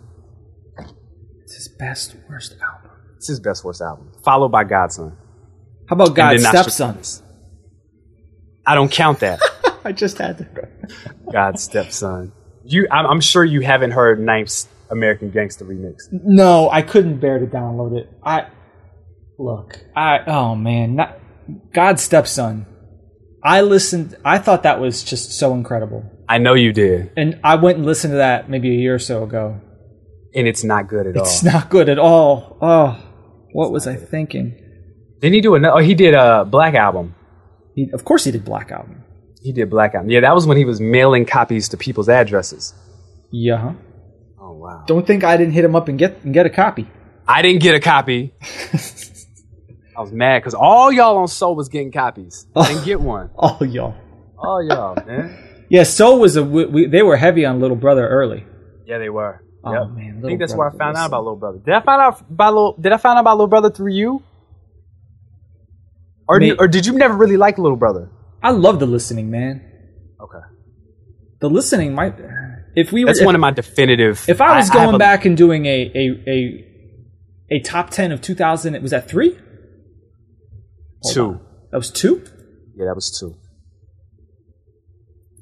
it's 1.44 1.56
his 1.56 1.68
best 1.68 2.15
worst 2.30 2.56
album. 2.61 2.91
It's 3.18 3.27
his 3.27 3.40
best 3.40 3.64
worst 3.64 3.82
album. 3.82 4.11
Followed 4.23 4.49
by 4.49 4.64
God's 4.65 4.95
Son. 4.95 5.18
How 5.88 5.95
about 5.95 6.15
God's 6.15 6.44
then 6.44 6.52
Stepson? 6.52 7.23
I 8.65 8.76
don't 8.76 8.91
count 8.91 9.19
that. 9.19 9.40
I 9.86 9.91
just 9.91 10.18
had 10.18 10.40
to. 10.40 10.68
God's 11.32 11.64
stepson. 11.64 12.32
You, 12.65 12.87
I'm, 12.91 13.05
I'm 13.05 13.21
sure 13.21 13.43
you 13.43 13.61
haven't 13.61 13.91
heard 13.91 14.19
Knife's 14.19 14.67
American 14.89 15.29
Gangster 15.31 15.65
remix. 15.65 15.95
No, 16.11 16.69
I 16.69 16.81
couldn't 16.81 17.19
bear 17.19 17.39
to 17.39 17.45
download 17.45 17.97
it. 17.97 18.09
I 18.23 18.47
Look, 19.37 19.79
I 19.95 20.19
oh 20.27 20.55
man, 20.55 20.95
not 20.95 21.19
God's 21.73 22.01
stepson. 22.01 22.65
I 23.43 23.61
listened. 23.61 24.15
I 24.23 24.37
thought 24.39 24.63
that 24.63 24.79
was 24.79 25.03
just 25.03 25.33
so 25.33 25.53
incredible, 25.53 26.09
I 26.27 26.37
know 26.37 26.53
you 26.53 26.71
did, 26.73 27.11
and 27.17 27.39
I 27.43 27.55
went 27.55 27.77
and 27.77 27.85
listened 27.85 28.13
to 28.13 28.17
that 28.17 28.49
maybe 28.49 28.69
a 28.69 28.79
year 28.79 28.95
or 28.95 28.99
so 28.99 29.23
ago. 29.23 29.59
and 30.33 30.47
it's 30.47 30.63
not 30.63 30.87
good 30.87 31.05
at 31.07 31.15
It's 31.15 31.19
all. 31.19 31.25
It's 31.25 31.43
not 31.43 31.69
good 31.69 31.89
at 31.89 31.99
all. 31.99 32.57
Oh, 32.61 32.97
what 33.51 33.71
was 33.71 33.87
I 33.87 33.95
thinking? 33.95 34.55
Didn't 35.19 35.33
he 35.35 35.41
do 35.41 35.55
another? 35.55 35.77
Oh, 35.77 35.81
he 35.81 35.95
did 35.95 36.13
a 36.13 36.45
Black 36.45 36.73
album. 36.75 37.15
He, 37.75 37.89
of 37.93 38.05
course, 38.05 38.23
he 38.23 38.31
did 38.31 38.45
Black 38.45 38.71
Album. 38.71 39.03
He 39.45 39.53
did 39.53 39.69
Black 39.69 39.93
album. 39.93 40.09
Yeah, 40.09 40.22
that 40.22 40.34
was 40.34 40.47
when 40.47 40.57
he 40.57 40.65
was 40.65 40.81
mailing 40.81 41.26
copies 41.26 41.69
to 41.69 41.77
people's 41.77 42.09
addresses. 42.09 42.73
Yeah. 43.31 43.57
huh? 43.57 43.73
Oh 44.41 44.53
wow! 44.53 44.84
Don't 44.88 45.05
think 45.05 45.23
I 45.23 45.38
didn't 45.38 45.53
hit 45.53 45.63
him 45.63 45.76
up 45.76 45.88
and 45.88 45.99
get 45.99 46.23
and 46.23 46.34
get 46.34 46.45
a 46.47 46.49
copy. 46.49 46.88
I 47.27 47.41
didn't 47.43 47.61
get 47.61 47.76
a 47.76 47.80
copy. 47.80 48.34
I 49.97 50.01
was 50.01 50.11
mad 50.11 50.39
because 50.39 50.53
all 50.55 50.91
y'all 50.91 51.17
on 51.17 51.27
Soul 51.27 51.55
was 51.55 51.69
getting 51.69 51.91
copies. 51.91 52.47
I 52.55 52.67
didn't 52.73 52.85
get 52.85 52.99
one. 53.15 53.30
Oh, 53.38 53.63
y'all. 53.63 53.95
All 54.38 54.61
y'all, 54.67 54.95
man. 55.05 55.38
Yeah, 55.69 55.84
Soul 55.84 56.19
was 56.19 56.35
a. 56.35 56.43
We, 56.43 56.65
we, 56.65 56.85
they 56.88 57.01
were 57.03 57.15
heavy 57.17 57.45
on 57.45 57.59
Little 57.61 57.77
Brother 57.77 58.07
early. 58.07 58.45
Yeah, 58.85 58.97
they 58.97 59.09
were. 59.09 59.41
Oh 59.63 59.73
Yep. 59.73 59.89
man, 59.91 60.22
I 60.23 60.27
think 60.27 60.39
that's 60.39 60.53
where 60.55 60.69
I 60.69 60.77
found 60.77 60.97
out 60.97 61.07
about 61.07 61.23
Little 61.23 61.38
Brother. 61.39 61.57
Did 61.59 61.73
I 61.73 61.81
find 61.81 62.01
out 62.01 62.22
about 62.30 62.53
Little? 62.53 62.73
Did 62.80 62.91
I 62.93 62.97
find 62.97 63.17
out 63.17 63.22
about 63.22 63.38
Little 63.38 63.47
Brother 63.47 63.69
through 63.72 63.93
you? 63.93 64.22
Or, 66.27 66.39
Me- 66.39 66.49
do- 66.51 66.55
or 66.59 66.67
did 66.67 66.85
you 66.85 66.93
never 66.93 67.15
really 67.15 67.38
like 67.38 67.57
Little 67.57 67.77
Brother? 67.77 68.09
I 68.44 68.52
love 68.52 68.80
the 68.80 68.86
listening, 68.86 69.30
man. 69.32 69.62
Okay, 70.22 70.40
The 71.40 71.49
listening 71.49 71.94
might. 71.94 72.16
If 72.76 72.91
we 72.91 73.03
were, 73.03 73.10
that's 73.10 73.20
if, 73.20 73.26
one 73.26 73.36
of 73.36 73.41
my 73.41 73.52
definitive. 73.52 74.26
if 74.28 74.41
I 74.41 74.57
was 74.57 74.68
have 74.68 74.74
going 74.74 74.95
a- 74.95 74.99
back 74.99 75.26
and 75.26 75.36
doing 75.38 75.66
a 75.66 75.91
a 75.95 76.30
a 76.30 77.56
a 77.57 77.60
top 77.62 77.90
ten 77.90 78.12
of 78.12 78.22
2000, 78.22 78.76
it 78.76 78.82
was 78.82 78.91
that 78.91 79.07
three? 79.07 79.38
Hold 81.03 81.14
two, 81.14 81.26
on. 81.26 81.41
That 81.72 81.78
was 81.78 81.91
two. 81.91 82.24
yeah, 82.76 82.86
that 82.86 82.95
was 82.95 83.18
two. 83.18 83.36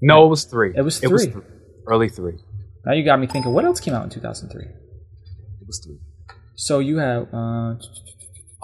No, 0.02 0.26
it 0.26 0.30
was 0.30 0.44
three. 0.44 0.74
It 0.76 0.82
was 0.82 1.02
It 1.03 1.07
was 1.11 1.24
three. 1.26 1.34
th- 1.34 1.45
early 1.88 2.10
three. 2.10 2.38
Now 2.86 2.94
you 2.94 3.03
got 3.06 3.20
me 3.20 3.28
thinking. 3.28 3.53
What 3.53 3.64
else 3.65 3.80
came 3.80 3.94
out 3.94 4.03
in 4.03 4.10
2003? 4.10 4.64
It 4.65 5.68
was 5.68 5.80
three. 5.86 5.98
So 6.56 6.80
you 6.80 6.98
have 6.98 7.34
uh, 7.34 7.76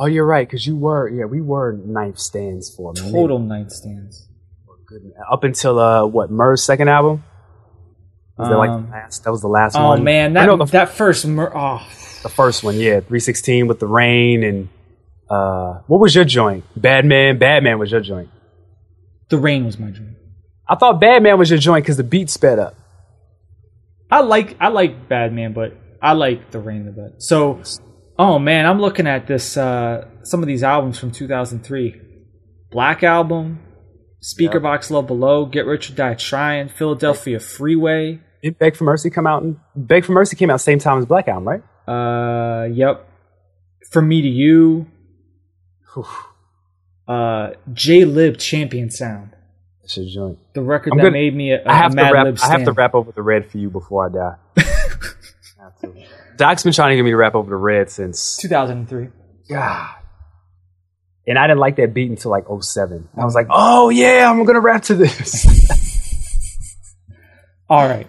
Oh, 0.02 0.06
you're 0.06 0.26
right, 0.26 0.48
because 0.48 0.66
you 0.66 0.78
were. 0.78 1.10
Yeah, 1.10 1.26
we 1.26 1.42
were 1.42 1.74
knife 1.74 2.18
stands 2.18 2.74
for 2.74 2.92
a 2.92 2.94
minute. 2.94 3.12
total 3.12 3.40
nightstands. 3.40 4.28
Goodness. 4.88 5.14
Up 5.32 5.44
until 5.44 5.78
uh, 5.78 6.06
what 6.06 6.32
Murs' 6.32 6.64
second 6.64 6.88
album? 6.88 7.24
Was 8.38 8.48
that 8.50 8.58
like 8.58 8.70
Um, 8.70 8.86
the 8.86 8.92
last? 8.92 9.24
That 9.26 9.32
was 9.32 9.42
the 9.42 9.48
last 9.50 9.76
Oh 9.76 9.90
one. 9.90 10.04
man, 10.06 10.38
I 10.38 10.42
that 10.42 10.46
know 10.48 10.58
the, 10.58 10.66
that 10.72 10.90
first. 10.96 11.28
Mer- 11.28 11.52
oh, 11.54 11.86
the 12.24 12.30
first 12.30 12.64
one, 12.64 12.76
yeah, 12.76 13.02
316 13.02 13.68
with 13.68 13.80
the 13.80 13.86
rain 13.88 14.44
and 14.44 14.70
uh, 15.30 15.82
what 15.88 16.00
was 16.00 16.16
your 16.16 16.24
joint? 16.26 16.64
Badman. 16.76 17.38
Badman 17.38 17.78
was 17.78 17.92
your 17.92 18.02
joint. 18.02 18.30
the 19.30 19.38
rain 19.38 19.66
was 19.66 19.78
my 19.78 19.92
joint. 19.92 20.16
I 20.68 20.76
thought 20.76 21.00
Badman 21.02 21.38
was 21.38 21.50
your 21.50 21.60
joint 21.60 21.84
because 21.84 21.98
the 21.98 22.04
beat 22.04 22.30
sped 22.30 22.58
up. 22.58 22.76
I 24.10 24.22
like 24.22 24.56
I 24.60 24.70
like 24.70 25.08
Badman, 25.10 25.54
but 25.54 25.74
I 26.02 26.14
like 26.14 26.50
the 26.52 26.60
rain 26.60 26.86
the 26.86 26.92
best. 26.94 27.22
So, 27.28 27.62
oh 28.20 28.38
man, 28.38 28.68
I'm 28.68 28.80
looking 28.80 29.08
at 29.08 29.26
this. 29.26 29.58
Uh, 29.58 30.08
some 30.24 30.44
of 30.44 30.48
these 30.48 30.62
albums 30.64 31.00
from 31.00 31.10
2003. 31.10 32.00
Black 32.70 33.02
album, 33.02 33.60
Speaker 34.20 34.60
Box 34.60 34.92
Low 34.92 35.02
Below, 35.02 35.48
Get 35.48 35.66
Rich 35.66 35.90
or 35.90 35.96
Die 35.96 36.14
Trying, 36.14 36.70
Philadelphia 36.70 37.40
Freeway. 37.40 38.20
Did 38.44 38.60
Beg 38.60 38.76
for 38.76 38.84
Mercy 38.84 39.10
come 39.10 39.26
out? 39.26 39.42
And 39.42 39.58
Beg 39.76 40.06
for 40.06 40.12
Mercy 40.12 40.36
came 40.36 40.52
out 40.52 40.62
same 40.62 40.78
time 40.78 41.00
as 41.00 41.06
Black 41.08 41.28
Album, 41.28 41.48
right? 41.48 41.64
Uh, 41.88 42.66
yep. 42.66 43.10
From 43.90 44.08
Me 44.08 44.22
to 44.22 44.28
You. 44.28 44.86
Uh, 47.08 47.54
Jaylib 47.72 48.38
Champion 48.38 48.92
Sound. 48.92 49.32
That's 49.82 49.98
your 49.98 50.06
joint. 50.06 50.40
The 50.54 50.62
record 50.62 50.94
I'm 50.94 50.98
that 50.98 51.04
gonna- 51.06 51.14
made 51.14 51.36
me 51.36 51.52
a, 51.52 51.64
a 51.64 51.68
I 51.68 51.74
have 51.74 51.92
to 51.92 51.96
Mad 51.96 52.12
rap. 52.14 52.26
Lib 52.26 52.38
I 52.44 52.48
have 52.52 52.66
to 52.66 52.72
rap 52.72 52.94
over 52.94 53.12
the 53.12 53.24
red 53.24 53.50
for 53.50 53.58
you 53.58 53.72
before 53.72 54.06
I 54.06 54.10
die. 54.14 54.64
I 56.42 56.50
have 56.50 56.50
to. 56.50 56.56
Doc's 56.56 56.64
been 56.64 56.74
trying 56.74 56.92
to 56.92 56.96
get 56.96 57.04
me 57.04 57.12
to 57.12 57.18
rap 57.18 57.36
over 57.36 57.50
the 57.50 57.56
red 57.56 57.90
since 57.90 58.38
2003. 58.38 59.10
God. 59.50 59.96
And 61.28 61.38
I 61.38 61.48
didn't 61.48 61.60
like 61.60 61.76
that 61.76 61.94
beat 61.94 62.10
until 62.10 62.32
like 62.32 62.46
07. 62.62 63.10
I 63.18 63.26
was 63.26 63.36
like, 63.36 63.48
oh 63.50 63.90
yeah, 63.90 64.30
I'm 64.30 64.44
gonna 64.46 64.62
rap 64.62 64.84
to 64.84 64.96
this. 64.96 65.46
All 67.70 67.88
right. 67.88 68.08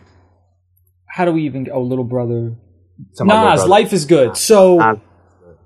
How 1.07 1.25
do 1.25 1.33
we 1.33 1.45
even 1.45 1.65
get? 1.65 1.75
Oh, 1.75 1.83
little 1.83 2.05
brother. 2.05 2.57
To 3.17 3.25
my 3.25 3.35
little 3.35 3.51
Nas, 3.51 3.61
brother. 3.61 3.71
life 3.71 3.93
is 3.93 4.05
good. 4.07 4.37
So 4.37 4.79
Nas. 4.79 4.99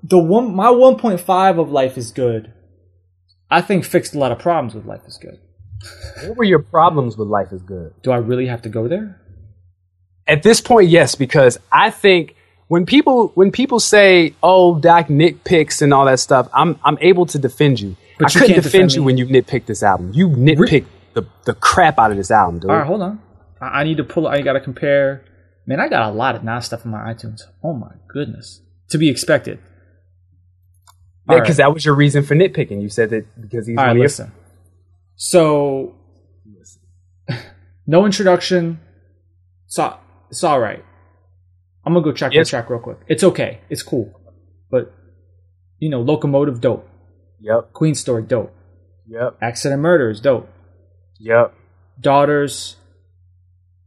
the 0.03 0.19
one, 0.19 0.55
my 0.55 0.67
1.5 0.67 1.59
of 1.59 1.71
life 1.71 1.97
is 1.97 2.11
good. 2.11 2.53
I 3.49 3.61
think 3.61 3.85
fixed 3.85 4.15
a 4.15 4.19
lot 4.19 4.31
of 4.31 4.39
problems 4.39 4.73
with 4.73 4.85
life 4.85 5.01
is 5.07 5.17
good. 5.17 5.39
What 6.23 6.37
were 6.37 6.43
your 6.43 6.59
problems 6.59 7.17
with 7.17 7.27
Life 7.27 7.51
is 7.51 7.61
Good? 7.61 7.93
Do 8.01 8.11
I 8.11 8.17
really 8.17 8.47
have 8.47 8.61
to 8.63 8.69
go 8.69 8.87
there? 8.87 9.21
At 10.27 10.43
this 10.43 10.61
point, 10.61 10.89
yes, 10.89 11.15
because 11.15 11.57
I 11.71 11.91
think 11.91 12.35
when 12.67 12.85
people 12.85 13.31
when 13.35 13.51
people 13.51 13.79
say, 13.79 14.33
"Oh, 14.41 14.79
Doc 14.79 15.07
nitpicks 15.07 15.81
and 15.81 15.93
all 15.93 16.05
that 16.05 16.19
stuff," 16.19 16.49
I'm 16.53 16.79
I'm 16.83 16.97
able 17.01 17.25
to 17.27 17.39
defend 17.39 17.79
you. 17.79 17.95
But 18.17 18.25
I 18.25 18.29
you 18.29 18.41
couldn't 18.41 18.53
can't 18.55 18.63
defend 18.63 18.71
defend 18.71 18.93
you 18.93 19.03
when 19.03 19.17
you 19.17 19.25
nitpicked 19.25 19.65
this 19.65 19.83
album. 19.83 20.11
You 20.13 20.29
nitpicked 20.29 20.85
the 21.13 21.27
the 21.45 21.53
crap 21.53 21.99
out 21.99 22.11
of 22.11 22.17
this 22.17 22.31
album, 22.31 22.59
dude. 22.59 22.71
All 22.71 22.77
right, 22.77 22.87
hold 22.87 23.01
on. 23.01 23.21
I, 23.61 23.81
I 23.81 23.83
need 23.83 23.97
to 23.97 24.03
pull. 24.03 24.27
I 24.27 24.41
got 24.41 24.53
to 24.53 24.61
compare. 24.61 25.23
Man, 25.67 25.79
I 25.79 25.87
got 25.87 26.09
a 26.09 26.13
lot 26.13 26.35
of 26.35 26.43
nice 26.43 26.65
stuff 26.65 26.85
in 26.85 26.91
my 26.91 27.13
iTunes. 27.13 27.41
Oh 27.63 27.73
my 27.73 27.93
goodness, 28.07 28.61
to 28.89 28.97
be 28.97 29.09
expected. 29.09 29.59
Yeah, 31.29 31.39
because 31.39 31.57
right. 31.57 31.65
that 31.65 31.73
was 31.73 31.85
your 31.85 31.95
reason 31.95 32.23
for 32.23 32.35
nitpicking. 32.35 32.81
You 32.81 32.89
said 32.89 33.09
that 33.09 33.41
because 33.41 33.65
he's 33.65 33.77
All 33.77 33.85
right, 33.85 33.95
listen. 33.95 34.31
So, 35.15 35.95
no 37.87 38.05
introduction. 38.05 38.79
So 39.67 39.97
it's 40.29 40.43
all 40.43 40.59
right. 40.59 40.83
I'm 41.85 41.93
gonna 41.93 42.03
go 42.03 42.11
check 42.11 42.33
Yes. 42.33 42.47
my 42.47 42.59
track 42.59 42.69
real 42.69 42.79
quick. 42.79 42.97
It's 43.07 43.23
okay. 43.23 43.59
It's 43.69 43.83
cool, 43.83 44.19
but 44.71 44.93
you 45.79 45.89
know, 45.89 46.01
locomotive 46.01 46.61
dope. 46.61 46.87
Yep, 47.41 47.73
Queen 47.73 47.95
story 47.95 48.23
dope. 48.23 48.53
yep, 49.07 49.37
Accident 49.41 49.81
murder 49.81 50.09
is 50.09 50.19
dope. 50.19 50.49
yep. 51.19 51.53
Daughters 51.99 52.75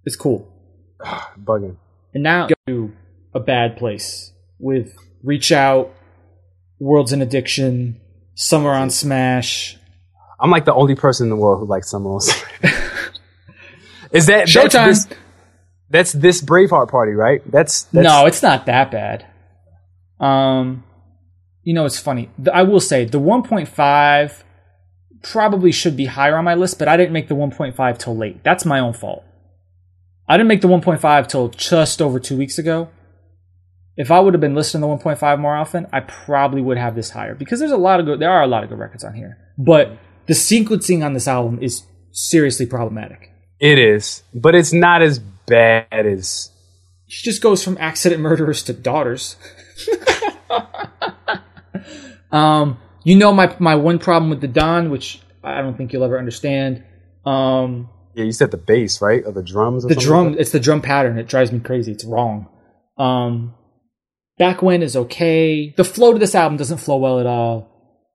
It's 0.04 0.16
cool. 0.16 0.48
Ah, 1.04 1.32
bugging. 1.38 1.76
And 2.14 2.22
now 2.22 2.46
go 2.46 2.54
to 2.66 2.92
a 3.34 3.40
bad 3.40 3.76
place 3.76 4.32
with 4.58 4.94
reach 5.22 5.52
out, 5.52 5.92
world's 6.78 7.12
an 7.12 7.20
addiction, 7.22 8.00
summer 8.34 8.70
on 8.70 8.90
smash. 8.90 9.76
I'm 10.40 10.50
like 10.50 10.64
the 10.64 10.72
only 10.74 10.94
person 10.94 11.26
in 11.26 11.30
the 11.30 11.36
world 11.36 11.58
who 11.58 11.66
likes 11.66 11.90
Summer 11.90 12.12
on 12.12 12.20
Smash. 12.20 12.44
Is 14.12 14.26
that 14.26 14.48
that's 14.48 14.52
Showtime. 14.52 15.12
That's 15.90 16.12
this 16.12 16.42
Braveheart 16.42 16.90
party, 16.90 17.12
right? 17.12 17.40
That's, 17.50 17.84
that's 17.84 18.04
no, 18.04 18.26
it's 18.26 18.42
not 18.42 18.66
that 18.66 18.90
bad. 18.90 19.26
Um, 20.20 20.84
you 21.62 21.74
know, 21.74 21.84
it's 21.84 21.98
funny. 21.98 22.30
I 22.52 22.62
will 22.62 22.80
say 22.80 23.04
the 23.04 23.20
1.5 23.20 24.42
probably 25.22 25.72
should 25.72 25.96
be 25.96 26.06
higher 26.06 26.36
on 26.36 26.44
my 26.44 26.54
list, 26.54 26.78
but 26.78 26.88
I 26.88 26.96
didn't 26.96 27.12
make 27.12 27.28
the 27.28 27.34
1.5 27.34 27.98
till 27.98 28.16
late. 28.16 28.42
That's 28.44 28.64
my 28.64 28.78
own 28.78 28.92
fault. 28.92 29.24
I 30.28 30.36
didn't 30.36 30.48
make 30.48 30.60
the 30.60 30.68
1.5 30.68 31.26
till 31.28 31.48
just 31.48 32.02
over 32.02 32.20
two 32.20 32.36
weeks 32.36 32.58
ago. 32.58 32.90
If 33.96 34.10
I 34.10 34.20
would 34.20 34.34
have 34.34 34.40
been 34.40 34.54
listening 34.54 34.82
to 34.82 35.04
1.5 35.04 35.40
more 35.40 35.56
often, 35.56 35.88
I 35.92 36.00
probably 36.00 36.62
would 36.62 36.78
have 36.78 36.94
this 36.94 37.10
higher 37.10 37.34
because 37.34 37.58
there's 37.58 37.72
a 37.72 37.76
lot 37.76 37.98
of 37.98 38.06
good. 38.06 38.20
There 38.20 38.30
are 38.30 38.42
a 38.42 38.46
lot 38.46 38.62
of 38.62 38.68
good 38.68 38.78
records 38.78 39.02
on 39.02 39.14
here, 39.14 39.38
but 39.58 39.98
the 40.26 40.34
sequencing 40.34 41.04
on 41.04 41.14
this 41.14 41.26
album 41.26 41.58
is 41.60 41.82
seriously 42.12 42.66
problematic. 42.66 43.32
It 43.58 43.78
is, 43.78 44.22
but 44.32 44.54
it's 44.54 44.72
not 44.72 45.02
as 45.02 45.20
bad 45.48 46.06
as 46.06 46.50
She 47.06 47.24
just 47.24 47.42
goes 47.42 47.62
from 47.64 47.76
accident 47.80 48.20
murderers 48.20 48.62
to 48.64 48.72
daughters. 48.72 49.36
um, 52.32 52.78
you 53.04 53.16
know 53.16 53.32
my 53.32 53.54
my 53.58 53.74
one 53.74 53.98
problem 53.98 54.30
with 54.30 54.40
the 54.40 54.48
Don, 54.48 54.90
which 54.90 55.20
I 55.42 55.60
don't 55.62 55.76
think 55.76 55.92
you'll 55.92 56.04
ever 56.04 56.18
understand. 56.18 56.84
Um, 57.24 57.88
yeah. 58.14 58.24
You 58.24 58.32
said 58.32 58.50
the 58.50 58.56
bass, 58.56 59.00
right, 59.00 59.22
or 59.24 59.32
the 59.32 59.42
drums. 59.42 59.84
Or 59.84 59.88
the 59.88 59.94
drum, 59.94 60.32
like 60.32 60.40
it's 60.40 60.50
the 60.50 60.60
drum 60.60 60.82
pattern. 60.82 61.18
It 61.18 61.28
drives 61.28 61.52
me 61.52 61.60
crazy. 61.60 61.92
It's 61.92 62.04
wrong. 62.04 62.48
Um, 62.96 63.54
back 64.38 64.62
when 64.62 64.82
is 64.82 64.96
okay. 64.96 65.70
The 65.76 65.84
flow 65.84 66.12
to 66.12 66.18
this 66.18 66.34
album 66.34 66.56
doesn't 66.58 66.78
flow 66.78 66.96
well 66.98 67.20
at 67.20 67.26
all. 67.26 67.68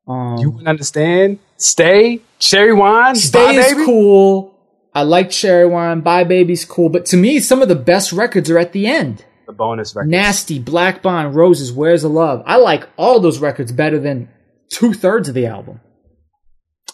Um. 0.08 0.38
You 0.40 0.50
wouldn't 0.52 0.68
understand. 0.68 1.40
Stay, 1.58 2.20
cherry 2.40 2.74
wine, 2.74 3.16
Stay 3.16 3.56
is 3.56 3.72
baby. 3.74 3.86
cool. 3.86 4.53
I 4.96 5.04
like 5.04 5.30
Cherry 5.32 5.66
Wine. 5.66 6.02
Bye 6.02 6.24
Baby's 6.24 6.66
cool. 6.66 6.90
But 6.90 7.06
to 7.08 7.18
me, 7.18 7.40
some 7.40 7.62
of 7.62 7.68
the 7.68 7.76
best 7.76 8.12
records 8.14 8.50
are 8.52 8.60
at 8.60 8.74
the 8.74 8.86
end. 8.88 9.26
The 9.48 9.54
bonus 9.54 9.96
record. 9.96 10.10
Nasty, 10.10 10.60
Black 10.60 11.02
Bond, 11.02 11.36
Roses, 11.36 11.72
Where's 11.72 12.04
the 12.04 12.10
Love? 12.10 12.44
I 12.46 12.58
like 12.58 12.88
all 12.98 13.20
those 13.20 13.40
records 13.40 13.72
better 13.72 14.00
than 14.00 14.30
two 14.70 14.94
thirds 14.94 15.28
of 15.30 15.36
the 15.36 15.48
album. 15.48 15.82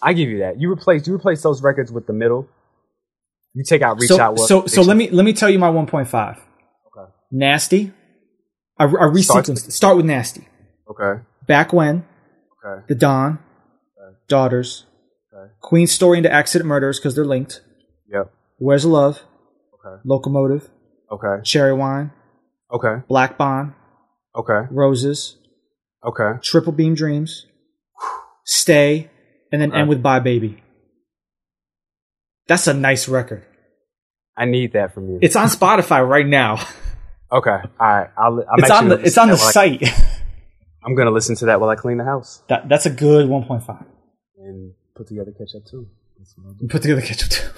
I 0.02 0.14
give 0.14 0.28
you 0.28 0.38
that. 0.38 0.58
You 0.60 0.72
replace 0.72 1.06
you 1.06 1.14
replace 1.14 1.42
those 1.42 1.62
records 1.62 1.92
with 1.92 2.06
the 2.06 2.12
middle. 2.12 2.48
You 3.54 3.64
take 3.64 3.82
out 3.82 4.00
reach 4.00 4.08
So, 4.08 4.20
out. 4.20 4.32
What, 4.38 4.48
so, 4.48 4.66
so 4.66 4.82
let 4.82 4.96
me 4.96 5.10
let 5.10 5.24
me 5.24 5.32
tell 5.32 5.50
you 5.50 5.58
my 5.58 5.68
1.5. 5.70 6.30
Okay. 6.38 7.12
Nasty. 7.30 7.92
I, 8.78 8.84
I 8.84 8.86
resequenced. 8.88 9.70
Start 9.72 9.96
with 9.98 10.06
Nasty. 10.06 10.48
Okay. 10.90 11.20
Back 11.46 11.72
when, 11.72 12.04
Okay. 12.64 12.82
The 12.88 12.94
Don, 12.94 13.38
Daughters, 14.28 14.86
Okay. 15.34 15.52
Queen's 15.60 15.92
Story 15.92 16.18
into 16.18 16.32
Accident 16.32 16.66
Murders 16.68 16.98
because 16.98 17.14
they're 17.14 17.24
linked. 17.24 17.60
Yep. 18.12 18.32
Where's 18.58 18.84
Love, 18.84 19.22
Okay. 19.74 20.00
Locomotive, 20.04 20.68
Okay. 21.10 21.42
Cherry 21.44 21.72
Wine, 21.72 22.12
Okay. 22.72 23.02
Black 23.08 23.38
Bond, 23.38 23.72
Okay. 24.36 24.66
Roses, 24.70 25.36
Okay. 26.04 26.38
Triple 26.42 26.72
Beam 26.72 26.94
Dreams, 26.94 27.46
Stay, 28.44 29.10
and 29.52 29.60
then 29.62 29.70
Okay. 29.70 29.80
end 29.80 29.88
with 29.88 30.02
Bye 30.02 30.20
Baby. 30.20 30.62
That's 32.48 32.66
a 32.66 32.74
nice 32.74 33.08
record. 33.08 33.44
I 34.36 34.44
need 34.46 34.72
that 34.72 34.94
from 34.94 35.08
you. 35.08 35.18
It's 35.22 35.36
on 35.36 35.48
Spotify 35.48 36.06
right 36.06 36.26
now. 36.26 36.54
okay. 37.32 37.50
All 37.50 37.60
right. 37.80 38.08
I'll, 38.16 38.40
I'm 38.40 38.58
It's 38.58 38.70
on 38.70 38.88
the 38.88 38.98
it's 39.00 39.18
on 39.18 39.28
the 39.28 39.36
while 39.36 39.48
I- 39.48 39.50
site. 39.52 39.82
I'm 40.84 40.94
gonna 40.94 41.10
listen 41.10 41.36
to 41.36 41.46
that 41.46 41.60
while 41.60 41.68
I 41.68 41.76
clean 41.76 41.98
the 41.98 42.04
house 42.04 42.42
that 42.48 42.66
that's 42.68 42.86
a 42.86 42.90
good 42.90 43.28
1.5. 43.28 43.84
and 44.38 44.72
put 44.96 45.06
together 45.08 45.30
ketchup 45.32 45.66
too. 45.66 45.86
That's 46.18 46.34
what 46.38 46.46
I'll 46.48 46.54
do. 46.54 46.68
Put 46.68 46.80
together 46.82 47.02
ketchup 47.02 47.28
too. 47.28 47.48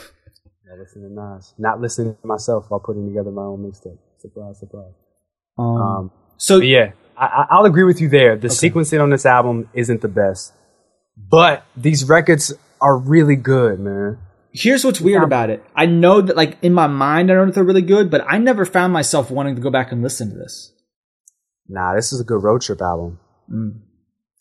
Not 0.73 0.79
listening 0.79 1.09
to 1.09 1.15
Nas. 1.15 1.55
Not 1.59 1.81
listening 1.81 2.17
to 2.21 2.27
myself 2.27 2.67
while 2.71 2.81
putting 2.81 3.07
together 3.07 3.31
my 3.31 3.43
own 3.43 3.63
mixtape. 3.63 3.99
Surprise, 4.19 4.59
surprise. 4.59 4.93
Um, 5.59 5.67
Um, 5.67 6.11
so 6.39 6.59
yeah, 6.59 6.93
I, 7.17 7.27
I- 7.27 7.47
I'll 7.51 7.65
agree 7.67 7.85
with 7.85 8.01
you 8.01 8.09
there. 8.09 8.37
The 8.37 8.49
sequencing 8.49 9.03
on 9.03 9.11
this 9.11 9.27
album 9.27 9.69
isn't 9.75 10.01
the 10.01 10.09
best, 10.09 10.55
but 11.17 11.65
these 11.77 12.05
records 12.09 12.55
are 12.81 12.97
really 12.97 13.37
good, 13.37 13.81
man. 13.81 14.19
here's 14.55 14.85
what's 14.85 15.01
weird 15.01 15.23
about 15.23 15.51
it. 15.51 15.63
I 15.77 15.87
know 15.87 16.21
that 16.23 16.37
like 16.37 16.57
in 16.63 16.73
my 16.75 16.87
mind 16.87 17.31
I 17.31 17.35
know 17.35 17.47
that 17.47 17.55
they're 17.55 17.65
really 17.65 17.83
good, 17.83 18.11
but 18.11 18.25
I 18.29 18.39
never 18.39 18.65
found 18.65 18.93
myself 18.93 19.31
wanting 19.31 19.55
to 19.57 19.63
go 19.63 19.71
back 19.71 19.93
and 19.93 20.03
listen 20.03 20.31
to 20.31 20.37
this. 20.37 20.73
Nah, 21.69 21.95
this 21.95 22.13
is 22.13 22.21
a 22.21 22.25
good 22.25 22.43
road 22.43 22.61
trip 22.63 22.81
album. 22.83 23.19
Mm. 23.53 23.81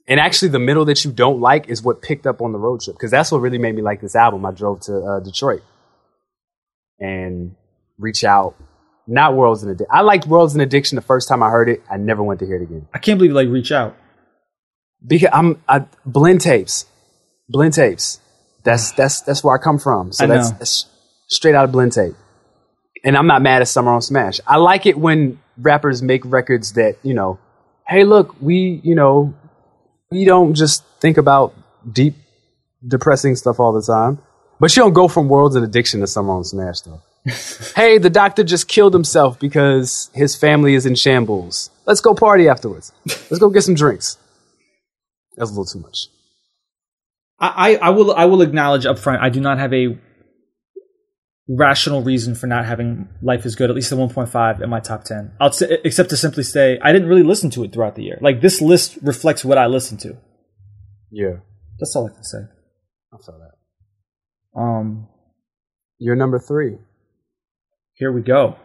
And 0.08 0.20
actually, 0.20 0.50
the 0.50 0.60
middle 0.60 0.84
that 0.86 1.06
you 1.06 1.12
don't 1.12 1.40
like 1.40 1.70
is 1.70 1.82
what 1.84 2.02
picked 2.02 2.26
up 2.28 2.42
on 2.42 2.52
the 2.52 2.58
road 2.58 2.82
trip 2.82 2.96
because 2.98 3.12
that's 3.12 3.32
what 3.32 3.40
really 3.40 3.58
made 3.60 3.76
me 3.76 3.82
like 3.82 4.02
this 4.02 4.16
album. 4.16 4.46
I 4.46 4.52
drove 4.52 4.82
to 4.82 4.98
uh, 4.98 5.20
Detroit 5.22 5.62
and 7.02 7.56
reach 7.98 8.24
out. 8.24 8.56
Not 9.08 9.36
World's 9.36 9.64
an 9.64 9.72
Addiction. 9.72 9.92
I 9.92 10.02
liked 10.02 10.28
World's 10.28 10.56
an 10.56 10.62
Addiction 10.62 10.96
the 10.96 11.02
first 11.02 11.28
time 11.28 11.44
I 11.44 11.50
heard 11.50 11.68
it. 11.68 11.82
I 11.92 11.98
never 11.98 12.24
went 12.24 12.40
to 12.40 12.46
hear 12.46 12.56
it 12.58 12.62
again 12.62 12.88
I 12.94 13.00
can't 13.00 13.18
believe 13.18 13.34
like 13.34 13.50
reach 13.50 13.72
out. 13.72 13.98
because 15.06 15.30
I'm 15.34 15.62
I, 15.68 15.86
blend 16.06 16.40
tapes, 16.42 16.86
blend 17.50 17.74
tapes. 17.74 18.20
That's 18.64 18.92
that's 18.92 19.22
that's 19.22 19.44
where 19.44 19.56
I 19.56 19.62
come 19.62 19.80
from. 19.80 20.12
So 20.14 20.28
that's, 20.28 20.52
that's 20.52 20.86
straight 21.28 21.56
out 21.56 21.66
of 21.66 21.72
blend 21.72 21.94
tape. 21.94 22.14
And 23.04 23.18
I'm 23.18 23.26
not 23.26 23.42
mad 23.42 23.64
at 23.64 23.68
Summer 23.68 23.92
on 23.92 24.02
Smash. 24.04 24.40
I 24.46 24.58
like 24.58 24.86
it 24.86 24.98
when 24.98 25.40
rappers 25.58 26.04
make 26.04 26.22
records 26.24 26.74
that 26.74 26.98
you 27.02 27.16
know, 27.16 27.40
hey, 27.88 28.04
look, 28.04 28.40
we 28.40 28.80
you 28.84 28.94
know, 28.94 29.34
we 30.12 30.26
don't 30.26 30.54
just 30.54 30.86
think 31.00 31.18
about 31.18 31.56
deep, 31.92 32.16
depressing 32.88 33.36
stuff 33.36 33.60
all 33.60 33.74
the 33.74 33.82
time. 33.82 34.20
But 34.62 34.78
you 34.78 34.84
don't 34.84 34.94
go 34.94 35.08
from 35.08 35.28
Worlds 35.28 35.56
of 35.56 35.64
Addiction 35.64 36.02
to 36.02 36.08
Summer 36.08 36.34
on 36.34 36.44
Smash 36.44 36.82
though. 36.82 37.02
hey, 37.76 37.98
the 37.98 38.12
doctor 38.12 38.44
just 38.44 38.68
killed 38.68 38.94
himself 38.94 39.40
because 39.40 40.12
his 40.14 40.36
family 40.36 40.76
is 40.76 40.86
in 40.86 40.94
shambles. 40.94 41.72
Let's 41.88 42.00
go 42.00 42.14
party 42.14 42.48
afterwards. 42.48 42.92
Let's 43.08 43.40
go 43.40 43.50
get 43.50 43.64
some 43.64 43.74
drinks. 43.74 44.18
That's 45.36 45.50
a 45.50 45.54
little 45.54 45.66
too 45.66 45.80
much. 45.80 46.10
I, 47.40 47.76
I, 47.78 47.90
will 47.90 48.14
I 48.14 48.26
will 48.26 48.44
acknowledge 48.44 48.86
up 48.86 49.00
front 49.00 49.24
I 49.24 49.30
do 49.30 49.42
not 49.42 49.58
have 49.58 49.74
a 49.74 49.98
rational 51.50 52.04
reason 52.04 52.36
for 52.36 52.46
not 52.46 52.66
having 52.68 53.10
Life 53.24 53.48
is 53.48 53.56
Good, 53.56 53.72
at 53.72 53.76
least 53.76 53.90
the 53.90 53.96
1.5 53.96 54.62
in 54.62 54.70
my 54.70 54.80
top 54.80 55.06
10. 55.06 55.32
I'll 55.40 55.52
say, 55.52 55.80
except 55.84 56.12
to 56.12 56.18
simply 56.18 56.44
say 56.44 56.78
I 56.84 56.92
didn't 56.94 57.08
really 57.08 57.24
listen 57.24 57.50
to 57.52 57.64
it 57.64 57.74
throughout 57.74 57.96
the 57.96 58.04
year. 58.04 58.20
Like 58.22 58.42
this 58.42 58.62
list 58.62 59.00
reflects 59.02 59.44
what 59.44 59.58
I 59.58 59.66
listened 59.66 60.02
to. 60.02 60.18
Yeah, 61.10 61.38
That's 61.80 61.96
all 61.96 62.06
I 62.06 62.14
can 62.14 62.24
say. 62.24 62.44
I 63.12 63.18
feel 63.18 63.40
that. 63.40 63.51
Um, 64.56 65.08
You're 66.00 66.16
number 66.16 66.40
three. 66.40 66.78
here 67.94 68.12
we 68.12 68.22
go. 68.22 68.58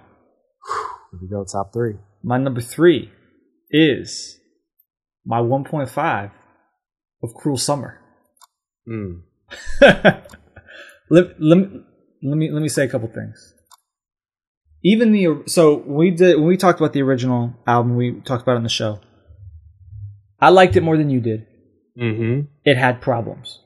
Here 1.12 1.20
we 1.22 1.28
go, 1.28 1.44
top 1.44 1.72
three. 1.72 1.94
My 2.22 2.38
number 2.38 2.60
three 2.60 3.10
is 3.70 4.38
my 5.24 5.38
1.5 5.40 6.30
of 7.22 7.34
Cruel 7.34 7.56
Summer. 7.56 8.00
Mm. 8.88 9.22
let, 9.80 11.40
let, 11.40 11.58
me- 11.58 11.80
let 12.22 12.36
me 12.36 12.50
let 12.50 12.62
me 12.62 12.68
say 12.68 12.84
a 12.84 12.88
couple 12.88 13.08
things. 13.08 13.54
Even 14.82 15.12
the 15.12 15.42
so 15.46 15.76
when 15.78 15.96
we 15.96 16.10
did 16.10 16.36
when 16.36 16.46
we 16.46 16.56
talked 16.56 16.80
about 16.80 16.92
the 16.92 17.02
original 17.02 17.54
album, 17.66 17.96
we 17.96 18.20
talked 18.20 18.42
about 18.42 18.52
it 18.52 18.56
on 18.58 18.62
the 18.62 18.68
show. 18.68 19.00
I 20.40 20.50
liked 20.50 20.76
it 20.76 20.82
more 20.82 20.96
than 20.96 21.10
you 21.10 21.20
did. 21.20 21.46
Mm-hmm. 22.00 22.40
It 22.64 22.76
had 22.76 23.00
problems, 23.00 23.60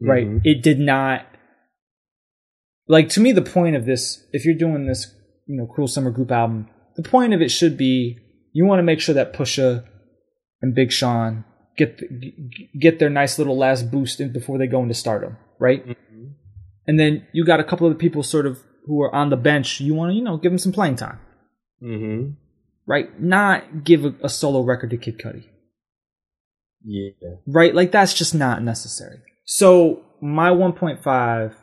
right? 0.00 0.26
Mhm. 0.26 0.40
It 0.44 0.62
did 0.62 0.78
not 0.78 1.26
like 2.88 3.08
to 3.10 3.20
me. 3.20 3.32
The 3.32 3.42
point 3.42 3.76
of 3.76 3.84
this, 3.86 4.26
if 4.32 4.44
you're 4.44 4.54
doing 4.54 4.86
this, 4.86 5.14
you 5.46 5.56
know, 5.56 5.66
Cruel 5.66 5.88
Summer 5.88 6.10
group 6.10 6.30
album, 6.30 6.68
the 6.96 7.02
point 7.02 7.34
of 7.34 7.40
it 7.42 7.50
should 7.50 7.76
be 7.76 8.18
you 8.52 8.64
want 8.64 8.78
to 8.78 8.82
make 8.84 9.00
sure 9.00 9.14
that 9.14 9.32
Pusha 9.34 9.84
and 10.62 10.74
Big 10.74 10.90
Sean 10.92 11.44
get 11.76 11.98
the, 11.98 12.34
get 12.78 12.98
their 12.98 13.10
nice 13.10 13.38
little 13.38 13.56
last 13.56 13.90
boost 13.90 14.20
in 14.20 14.32
before 14.32 14.58
they 14.58 14.66
go 14.66 14.82
into 14.82 14.94
stardom, 14.94 15.36
right? 15.60 15.84
And 16.86 16.98
then 16.98 17.26
you 17.32 17.44
got 17.44 17.60
a 17.60 17.64
couple 17.64 17.86
of 17.86 17.92
the 17.92 17.98
people 17.98 18.22
sort 18.22 18.46
of 18.46 18.58
who 18.86 19.00
are 19.02 19.14
on 19.14 19.28
the 19.30 19.36
bench. 19.36 19.80
You 19.80 19.94
want 19.94 20.10
to, 20.10 20.14
you 20.16 20.22
know, 20.22 20.38
give 20.38 20.50
them 20.50 20.58
some 20.58 20.72
playing 20.72 20.96
time, 20.96 21.18
Mm-hmm. 21.82 22.30
right? 22.86 23.20
Not 23.20 23.84
give 23.84 24.04
a, 24.06 24.14
a 24.22 24.28
solo 24.28 24.62
record 24.62 24.90
to 24.90 24.96
Kid 24.96 25.18
Cudi, 25.18 25.44
Yeah. 26.82 27.10
right? 27.46 27.74
Like 27.74 27.92
that's 27.92 28.14
just 28.14 28.34
not 28.34 28.62
necessary. 28.62 29.18
So 29.50 30.02
my 30.20 30.50
1.5, 30.50 31.54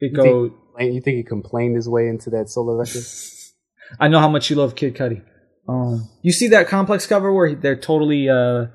it 0.00 0.10
You 0.10 0.10
goes. 0.12 0.50
think, 0.76 0.92
you 0.94 1.00
think 1.00 1.16
he 1.18 1.22
complained 1.22 1.76
his 1.76 1.88
way 1.88 2.08
into 2.08 2.30
that 2.30 2.48
solo 2.48 2.74
record? 2.74 3.04
I 4.00 4.08
know 4.08 4.18
how 4.18 4.28
much 4.28 4.50
you 4.50 4.56
love 4.56 4.74
Kid 4.74 4.96
Cudi. 4.96 5.22
Um, 5.68 6.08
you 6.22 6.32
see 6.32 6.48
that 6.48 6.66
complex 6.66 7.06
cover 7.06 7.32
where 7.32 7.54
they're 7.54 7.76
totally 7.76 8.28
uh, 8.28 8.66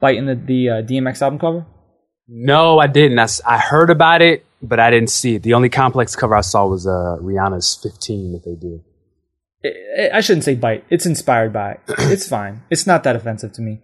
biting 0.00 0.26
the 0.26 0.34
the 0.34 0.68
uh, 0.68 0.82
DMX 0.82 1.22
album 1.22 1.38
cover? 1.38 1.66
no, 2.28 2.78
I 2.78 2.88
didn't. 2.88 3.18
I 3.46 3.58
heard 3.58 3.88
about 3.88 4.20
it, 4.20 4.44
but 4.60 4.78
I 4.78 4.90
didn't 4.90 5.08
see 5.10 5.36
it. 5.36 5.42
The 5.42 5.54
only 5.54 5.70
complex 5.70 6.14
cover 6.14 6.36
I 6.36 6.42
saw 6.42 6.66
was 6.66 6.86
uh, 6.86 7.16
Rihanna's 7.22 7.78
15 7.82 8.32
that 8.32 8.44
they 8.44 8.54
did. 8.54 8.80
I 10.12 10.18
I 10.18 10.20
shouldn't 10.20 10.44
say 10.44 10.56
bite. 10.56 10.84
It's 10.90 11.06
inspired 11.06 11.54
by 11.54 11.72
it. 11.72 11.80
It's 12.12 12.28
fine. 12.28 12.62
It's 12.68 12.86
not 12.86 13.02
that 13.04 13.16
offensive 13.16 13.52
to 13.54 13.62
me. 13.62 13.80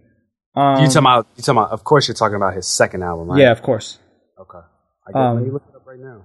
Um, 0.54 0.82
you 0.82 0.86
talking 0.86 0.98
about? 0.98 1.26
You 1.36 1.42
talking 1.42 1.58
about? 1.58 1.70
Of 1.70 1.84
course, 1.84 2.08
you're 2.08 2.14
talking 2.14 2.36
about 2.36 2.54
his 2.54 2.66
second 2.66 3.02
album, 3.02 3.28
right? 3.28 3.40
Yeah, 3.40 3.52
of 3.52 3.62
course. 3.62 3.98
Okay. 4.40 4.58
I 5.06 5.12
get, 5.12 5.20
Um, 5.20 5.36
let 5.36 5.44
me 5.44 5.50
look 5.50 5.62
it 5.68 5.76
up 5.76 5.86
right 5.86 5.98
now. 6.00 6.22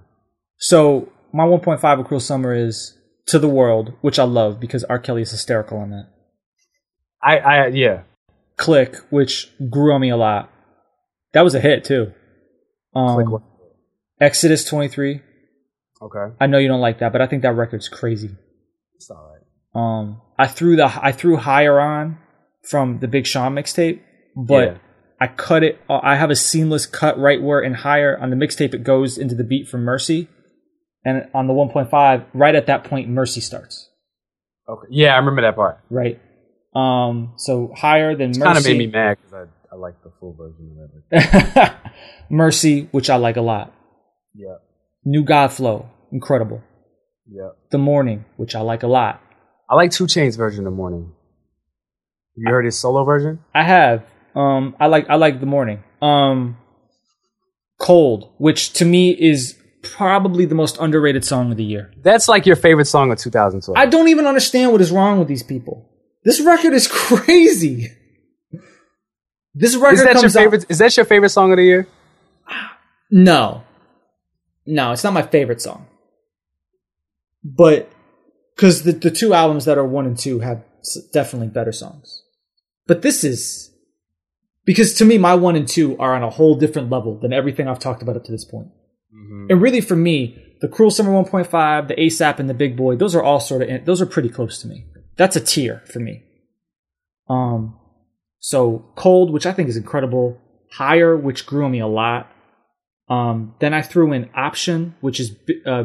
So 0.58 1.12
my 1.32 1.44
1.5 1.44 2.00
of 2.00 2.06
Cruel 2.06 2.20
Summer 2.20 2.54
is 2.54 2.96
To 3.26 3.38
the 3.38 3.48
World, 3.48 3.92
which 4.00 4.18
I 4.18 4.24
love 4.24 4.60
because 4.60 4.84
R. 4.84 4.98
Kelly 4.98 5.22
is 5.22 5.30
hysterical 5.30 5.78
on 5.78 5.90
that. 5.90 6.08
I, 7.22 7.38
I, 7.38 7.66
yeah. 7.68 8.02
Clique, 8.56 8.96
which 9.10 9.50
grew 9.70 9.92
on 9.92 10.00
me 10.00 10.10
a 10.10 10.16
lot. 10.16 10.50
That 11.32 11.42
was 11.42 11.54
a 11.54 11.60
hit 11.60 11.84
too. 11.84 12.12
Um, 12.94 13.16
Clique 13.16 13.30
what? 13.30 13.42
Exodus 14.20 14.64
23. 14.64 15.22
Okay. 16.02 16.34
I 16.40 16.46
know 16.46 16.58
you 16.58 16.68
don't 16.68 16.80
like 16.80 16.98
that, 17.00 17.12
but 17.12 17.20
I 17.20 17.26
think 17.26 17.42
that 17.42 17.54
record's 17.54 17.88
crazy. 17.88 18.30
It's 18.94 19.10
all 19.10 19.32
right. 19.32 19.40
Um, 19.74 20.20
I 20.38 20.46
threw 20.46 20.76
the 20.76 20.86
I 20.86 21.10
threw 21.12 21.36
higher 21.36 21.80
on 21.80 22.18
from 22.62 23.00
the 23.00 23.08
Big 23.08 23.26
Sean 23.26 23.54
mixtape, 23.54 24.00
but 24.36 24.64
Yeah. 24.68 24.76
I 25.20 25.28
cut 25.28 25.62
it. 25.62 25.80
uh, 25.88 26.00
I 26.02 26.16
have 26.16 26.30
a 26.30 26.36
seamless 26.36 26.86
cut 26.86 27.18
right 27.18 27.40
where 27.40 27.60
in 27.60 27.74
higher 27.74 28.18
on 28.18 28.30
the 28.30 28.36
mixtape 28.36 28.74
it 28.74 28.82
goes 28.84 29.16
into 29.16 29.34
the 29.34 29.44
beat 29.44 29.68
from 29.68 29.82
Mercy, 29.84 30.28
and 31.04 31.28
on 31.34 31.46
the 31.46 31.52
1.5, 31.54 32.24
right 32.34 32.54
at 32.54 32.66
that 32.66 32.84
point, 32.84 33.08
Mercy 33.08 33.40
starts. 33.40 33.88
Okay. 34.68 34.86
Yeah, 34.90 35.14
I 35.14 35.18
remember 35.18 35.42
that 35.42 35.54
part. 35.56 35.78
Right. 35.90 36.20
Um. 36.74 37.34
So 37.36 37.72
higher 37.76 38.16
than 38.16 38.30
Mercy. 38.30 38.40
Kind 38.42 38.58
of 38.58 38.64
made 38.64 38.78
me 38.78 38.86
mad 38.88 39.18
because 39.18 39.32
I, 39.32 39.74
I 39.74 39.78
like 39.78 39.94
the 40.02 40.10
full 40.18 40.34
version 40.34 40.76
of 40.82 41.10
that. 41.54 41.92
Mercy, 42.30 42.88
which 42.90 43.08
I 43.10 43.16
like 43.16 43.36
a 43.36 43.42
lot. 43.42 43.72
Yeah. 44.34 44.56
New 45.04 45.22
God 45.22 45.48
Flow, 45.52 45.88
incredible. 46.10 46.62
Yeah. 47.28 47.50
The 47.70 47.78
Morning, 47.78 48.24
which 48.36 48.54
I 48.56 48.60
like 48.60 48.82
a 48.82 48.86
lot. 48.88 49.20
I 49.70 49.76
like 49.76 49.90
2 49.92 50.04
Chainz 50.06 50.36
version 50.36 50.60
of 50.66 50.72
the 50.72 50.76
Morning. 50.76 51.12
You 52.36 52.50
heard 52.50 52.64
his 52.64 52.78
solo 52.78 53.04
version? 53.04 53.38
I 53.54 53.62
have. 53.62 54.04
Um, 54.34 54.74
I 54.80 54.86
like 54.86 55.08
I 55.08 55.14
like 55.16 55.40
the 55.40 55.46
morning. 55.46 55.82
Um, 56.02 56.56
cold, 57.78 58.32
which 58.38 58.72
to 58.74 58.84
me 58.84 59.10
is 59.10 59.58
probably 59.82 60.44
the 60.46 60.54
most 60.54 60.78
underrated 60.78 61.24
song 61.24 61.50
of 61.50 61.56
the 61.56 61.64
year. 61.64 61.92
That's 62.02 62.28
like 62.28 62.46
your 62.46 62.56
favorite 62.56 62.86
song 62.86 63.12
of 63.12 63.18
2012. 63.18 63.76
I 63.76 63.86
don't 63.86 64.08
even 64.08 64.26
understand 64.26 64.72
what 64.72 64.80
is 64.80 64.90
wrong 64.90 65.18
with 65.18 65.28
these 65.28 65.42
people. 65.42 65.88
This 66.24 66.40
record 66.40 66.72
is 66.72 66.88
crazy. 66.90 67.90
This 69.54 69.76
record 69.76 69.94
is 69.94 70.04
that 70.04 70.14
your 70.14 70.22
comes 70.22 70.36
out- 70.36 70.40
favorite? 70.40 70.66
Is 70.68 70.78
that 70.78 70.96
your 70.96 71.06
favorite 71.06 71.28
song 71.30 71.52
of 71.52 71.58
the 71.58 71.64
year? 71.64 71.86
No, 73.10 73.62
no, 74.66 74.92
it's 74.92 75.04
not 75.04 75.12
my 75.12 75.22
favorite 75.22 75.60
song. 75.62 75.86
But 77.44 77.92
because 78.56 78.82
the 78.82 78.92
the 78.92 79.10
two 79.10 79.34
albums 79.34 79.66
that 79.66 79.78
are 79.78 79.86
one 79.86 80.06
and 80.06 80.18
two 80.18 80.40
have 80.40 80.64
definitely 81.12 81.48
better 81.48 81.72
songs. 81.72 82.22
But 82.86 83.02
this 83.02 83.22
is 83.22 83.70
because 84.64 84.94
to 84.94 85.04
me, 85.04 85.18
my 85.18 85.34
one 85.34 85.56
and 85.56 85.68
two 85.68 85.96
are 85.98 86.14
on 86.14 86.22
a 86.22 86.30
whole 86.30 86.54
different 86.54 86.90
level 86.90 87.18
than 87.18 87.32
everything 87.32 87.68
I've 87.68 87.78
talked 87.78 88.02
about 88.02 88.16
up 88.16 88.24
to 88.24 88.32
this 88.32 88.44
point. 88.44 88.68
And 89.50 89.60
really, 89.60 89.80
for 89.80 89.96
me, 89.96 90.42
the 90.60 90.68
Cruel 90.68 90.90
Summer 90.90 91.10
1.5, 91.10 91.88
the 91.88 91.94
ASAP, 91.94 92.38
and 92.38 92.48
the 92.48 92.54
Big 92.54 92.76
Boi, 92.76 92.96
those 92.96 93.14
are 93.14 93.22
all 93.22 93.40
sort 93.40 93.62
of 93.62 93.84
those 93.84 94.00
are 94.00 94.06
pretty 94.06 94.28
close 94.28 94.60
to 94.62 94.68
me. 94.68 94.86
That's 95.16 95.36
a 95.36 95.40
tier 95.40 95.82
for 95.86 96.00
me. 96.00 96.22
Um, 97.28 97.78
so 98.38 98.90
Cold, 98.96 99.32
which 99.32 99.46
I 99.46 99.52
think 99.52 99.68
is 99.68 99.76
incredible, 99.76 100.40
Higher, 100.72 101.16
which 101.16 101.46
grew 101.46 101.64
on 101.64 101.70
me 101.70 101.80
a 101.80 101.86
lot. 101.86 102.30
Um, 103.08 103.54
then 103.60 103.74
I 103.74 103.82
threw 103.82 104.12
in 104.12 104.30
Option, 104.34 104.94
which 105.00 105.20
is 105.20 105.36
uh, 105.66 105.84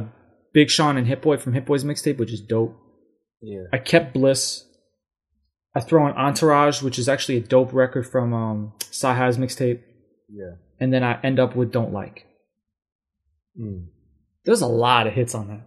Big 0.53 0.69
Sean 0.69 0.97
and 0.97 1.06
Hit 1.06 1.22
Boy 1.22 1.38
from 1.38 1.53
Hit 1.53 1.65
Boy's 1.65 1.84
mixtape, 1.84 2.18
which 2.18 2.31
is 2.31 2.41
dope. 2.41 2.76
Yeah. 3.41 3.64
I 3.72 3.77
kept 3.77 4.14
Bliss. 4.14 4.65
I 5.80 5.81
throw 5.81 6.07
in 6.07 6.14
Entourage, 6.14 6.81
which 6.81 6.99
is 6.99 7.07
actually 7.07 7.38
a 7.38 7.41
dope 7.41 7.72
record 7.73 8.06
from 8.06 8.34
um, 8.34 8.73
mixtape, 8.91 9.80
Yeah. 10.30 10.56
and 10.80 10.91
then 10.91 11.03
I 11.03 11.19
end 11.23 11.39
up 11.39 11.56
with 11.56 11.72
Don't 11.72 11.93
Like. 11.93 12.26
Mm. 13.57 13.85
There's 14.43 14.61
a 14.61 14.68
lot 14.68 15.07
of 15.07 15.14
hits 15.14 15.34
on 15.34 15.47
that. 15.47 15.61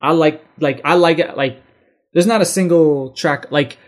I 0.00 0.12
like 0.12 0.44
like 0.60 0.80
I 0.84 0.94
like 0.94 1.18
it 1.18 1.36
like 1.36 1.60
there's 2.12 2.26
not 2.26 2.40
a 2.40 2.44
single 2.44 3.10
track 3.10 3.50
like 3.50 3.78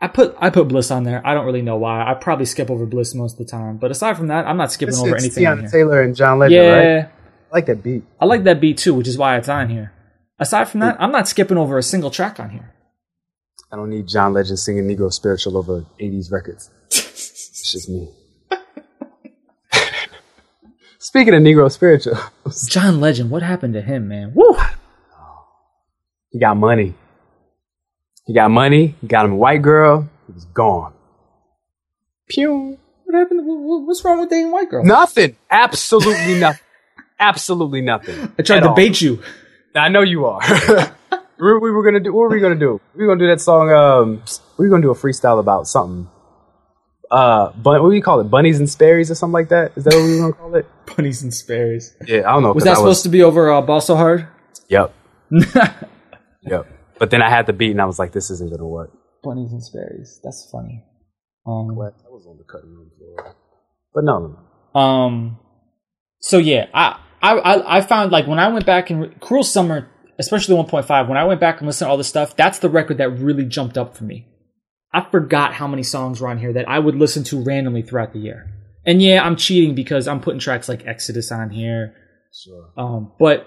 I 0.00 0.06
put 0.06 0.36
I 0.38 0.50
put 0.50 0.68
Bliss 0.68 0.92
on 0.92 1.02
there. 1.02 1.20
I 1.26 1.34
don't 1.34 1.46
really 1.46 1.62
know 1.62 1.76
why. 1.76 2.08
I 2.08 2.14
probably 2.14 2.46
skip 2.46 2.70
over 2.70 2.86
Bliss 2.86 3.14
most 3.14 3.32
of 3.32 3.38
the 3.38 3.50
time. 3.50 3.78
But 3.78 3.90
aside 3.90 4.16
from 4.16 4.28
that, 4.28 4.46
I'm 4.46 4.56
not 4.56 4.70
skipping 4.70 4.92
This 4.92 5.00
over 5.02 5.16
is 5.16 5.24
anything 5.24 5.46
on 5.46 5.58
Teyana 5.58 5.60
here. 5.62 5.70
Taylor 5.70 6.02
and 6.02 6.14
John 6.14 6.38
Legend, 6.38 6.64
yeah, 6.64 6.70
right? 6.70 7.04
I 7.06 7.54
like 7.56 7.66
that 7.66 7.82
beat. 7.82 8.04
I 8.20 8.26
like 8.26 8.44
that 8.44 8.60
beat 8.60 8.78
too, 8.78 8.94
which 8.94 9.08
is 9.08 9.18
why 9.18 9.36
it's 9.36 9.48
on 9.48 9.68
here. 9.68 9.92
Aside 10.38 10.68
from 10.68 10.80
that, 10.80 10.96
I'm 11.00 11.10
not 11.12 11.26
skipping 11.26 11.58
over 11.58 11.78
a 11.78 11.82
single 11.82 12.10
track 12.10 12.38
on 12.38 12.50
here. 12.50 12.72
I 13.72 13.76
don't 13.76 13.90
need 13.90 14.06
John 14.06 14.32
Legend 14.32 14.58
singing 14.58 14.84
Negro 14.84 15.12
Spiritual 15.12 15.56
over 15.56 15.84
80s 16.00 16.30
records. 16.30 16.70
it's 16.90 17.72
just 17.72 17.88
me. 17.88 18.10
Speaking 20.98 21.34
of 21.34 21.42
Negro 21.42 21.70
Spiritual, 21.70 22.16
John 22.68 23.00
Legend, 23.00 23.30
what 23.30 23.42
happened 23.42 23.74
to 23.74 23.82
him, 23.82 24.08
man? 24.08 24.32
Woo! 24.34 24.56
he 26.30 26.38
got 26.38 26.56
money. 26.56 26.94
He 28.26 28.34
got 28.34 28.50
money. 28.50 28.94
He 29.00 29.06
got 29.06 29.24
him 29.24 29.32
a 29.32 29.36
white 29.36 29.62
girl. 29.62 30.08
He 30.26 30.32
was 30.32 30.44
gone. 30.46 30.92
Pew. 32.28 32.78
What 33.04 33.18
happened? 33.18 33.40
What's 33.44 34.04
wrong 34.04 34.20
with 34.20 34.30
dating 34.30 34.52
white 34.52 34.70
girl? 34.70 34.84
Nothing. 34.84 35.36
Absolutely 35.50 36.34
nothing. 36.40 36.62
Absolutely 37.18 37.80
nothing. 37.80 38.32
I 38.38 38.42
tried 38.42 38.60
to 38.60 38.68
all. 38.70 38.74
bait 38.74 39.00
you. 39.00 39.22
I 39.74 39.88
know 39.88 40.02
you 40.02 40.26
are. 40.26 40.40
we 41.42 41.58
we 41.58 41.70
were 41.70 41.82
gonna 41.82 42.00
do. 42.00 42.12
What 42.12 42.22
were 42.22 42.28
we 42.30 42.40
gonna 42.40 42.54
do? 42.54 42.80
We 42.94 43.04
were 43.06 43.14
gonna 43.14 43.24
do 43.26 43.30
that 43.32 43.40
song. 43.40 43.70
Um, 43.72 44.22
we 44.58 44.66
were 44.66 44.70
gonna 44.70 44.82
do 44.82 44.90
a 44.90 44.94
freestyle 44.94 45.40
about 45.40 45.66
something. 45.66 46.08
Uh, 47.10 47.52
bun- 47.52 47.82
what 47.82 47.90
do 47.90 47.94
you 47.96 48.02
call 48.02 48.20
it? 48.20 48.24
Bunnies 48.30 48.58
and 48.58 48.70
Sperry's 48.70 49.10
or 49.10 49.14
something 49.14 49.34
like 49.34 49.50
that? 49.50 49.72
Is 49.76 49.84
that 49.84 49.92
what 49.94 50.02
we 50.04 50.14
were 50.14 50.20
gonna 50.20 50.32
call 50.32 50.54
it? 50.54 50.66
Bunnies 50.96 51.22
and 51.22 51.34
Sperry's. 51.34 51.94
Yeah, 52.06 52.20
I 52.28 52.32
don't 52.32 52.42
know. 52.42 52.52
Was 52.52 52.64
that 52.64 52.76
supposed 52.76 53.02
to 53.02 53.08
be 53.10 53.22
over 53.22 53.50
uh, 53.50 53.60
Ball 53.60 53.80
So 53.80 53.96
Hard? 53.96 54.26
Yep. 54.68 54.94
yep. 56.42 56.66
But 56.98 57.10
then 57.10 57.20
I 57.22 57.28
had 57.28 57.46
the 57.46 57.52
beat, 57.52 57.72
and 57.72 57.80
I 57.82 57.84
was 57.86 57.98
like, 57.98 58.12
"This 58.12 58.30
isn't 58.30 58.50
gonna 58.50 58.66
work." 58.66 58.90
Bunnies 59.22 59.52
and 59.52 59.62
Sperry's. 59.62 60.20
That's 60.22 60.48
funny. 60.50 60.84
Um, 61.46 61.74
What? 61.76 61.94
I 62.06 62.08
was 62.08 62.26
on 62.26 62.38
the 62.38 62.44
cutting 62.44 62.70
room 62.70 62.90
floor. 62.96 63.34
But 63.94 64.04
no, 64.04 64.18
no, 64.18 64.36
no. 64.74 64.80
Um. 64.80 65.38
So 66.20 66.38
yeah, 66.38 66.66
I 66.72 66.98
I 67.20 67.32
I 67.38 67.78
I 67.78 67.80
found 67.82 68.12
like 68.12 68.26
when 68.26 68.38
I 68.38 68.48
went 68.48 68.64
back 68.64 68.90
and 68.90 69.00
re- 69.02 69.14
Cruel 69.20 69.42
Summer, 69.44 69.88
especially 70.22 70.54
one 70.54 70.66
point 70.66 70.86
five, 70.86 71.08
when 71.08 71.18
I 71.18 71.24
went 71.24 71.40
back 71.40 71.58
and 71.58 71.66
listened 71.66 71.86
to 71.86 71.90
all 71.90 71.98
this 71.98 72.08
stuff, 72.08 72.36
that's 72.36 72.60
the 72.60 72.70
record 72.70 72.98
that 72.98 73.10
really 73.10 73.44
jumped 73.44 73.76
up 73.76 73.96
for 73.96 74.04
me. 74.04 74.26
I 74.92 75.00
forgot 75.10 75.54
how 75.54 75.66
many 75.66 75.82
songs 75.82 76.20
were 76.20 76.28
on 76.28 76.38
here 76.38 76.52
that 76.52 76.68
I 76.68 76.78
would 76.78 76.94
listen 76.94 77.24
to 77.24 77.42
randomly 77.42 77.82
throughout 77.82 78.12
the 78.12 78.18
year. 78.18 78.50
And 78.84 79.00
yeah, 79.00 79.24
I'm 79.24 79.36
cheating 79.36 79.74
because 79.74 80.06
I'm 80.06 80.20
putting 80.20 80.40
tracks 80.40 80.68
like 80.68 80.86
Exodus 80.86 81.32
on 81.32 81.50
here. 81.50 81.94
Sure. 82.32 82.70
Um, 82.76 83.12
but 83.18 83.46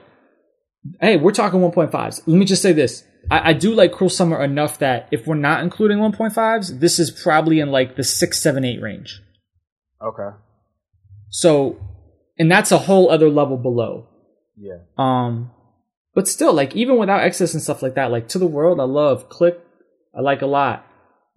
hey, 1.02 1.18
we're 1.18 1.32
talking 1.32 1.60
1.5s. 1.60 2.24
Let 2.26 2.38
me 2.38 2.46
just 2.46 2.62
say 2.62 2.74
this. 2.74 3.04
I, 3.30 3.50
I 3.50 3.54
do 3.54 3.74
like 3.74 3.92
Cruel 3.92 4.10
Summer 4.10 4.44
enough 4.44 4.80
that 4.80 5.08
if 5.12 5.28
we're 5.28 5.36
not 5.36 5.62
including 5.62 5.98
1.5s, 5.98 6.80
this 6.80 7.00
is 7.00 7.12
probably 7.12 7.60
in 7.60 7.72
like 7.72 7.96
the 7.96 8.04
6, 8.04 8.42
7, 8.42 8.64
8 8.64 8.82
range. 8.82 9.22
Okay. 10.02 10.36
So, 11.30 11.80
and 12.38 12.52
that's 12.52 12.72
a 12.72 12.78
whole 12.78 13.10
other 13.10 13.30
level 13.30 13.58
below. 13.58 14.08
Yeah. 14.58 14.78
Um, 14.98 15.52
but 16.16 16.28
still, 16.28 16.54
like 16.54 16.76
even 16.76 16.98
without 16.98 17.22
excess 17.22 17.54
and 17.54 17.62
stuff 17.62 17.84
like 17.84 17.96
that, 17.96 18.10
like 18.10 18.28
To 18.30 18.40
the 18.40 18.48
World, 18.48 18.80
I 18.80 18.86
love. 18.86 19.30
Clique, 19.30 19.60
I 20.18 20.22
like 20.22 20.42
a 20.42 20.48
lot. 20.48 20.88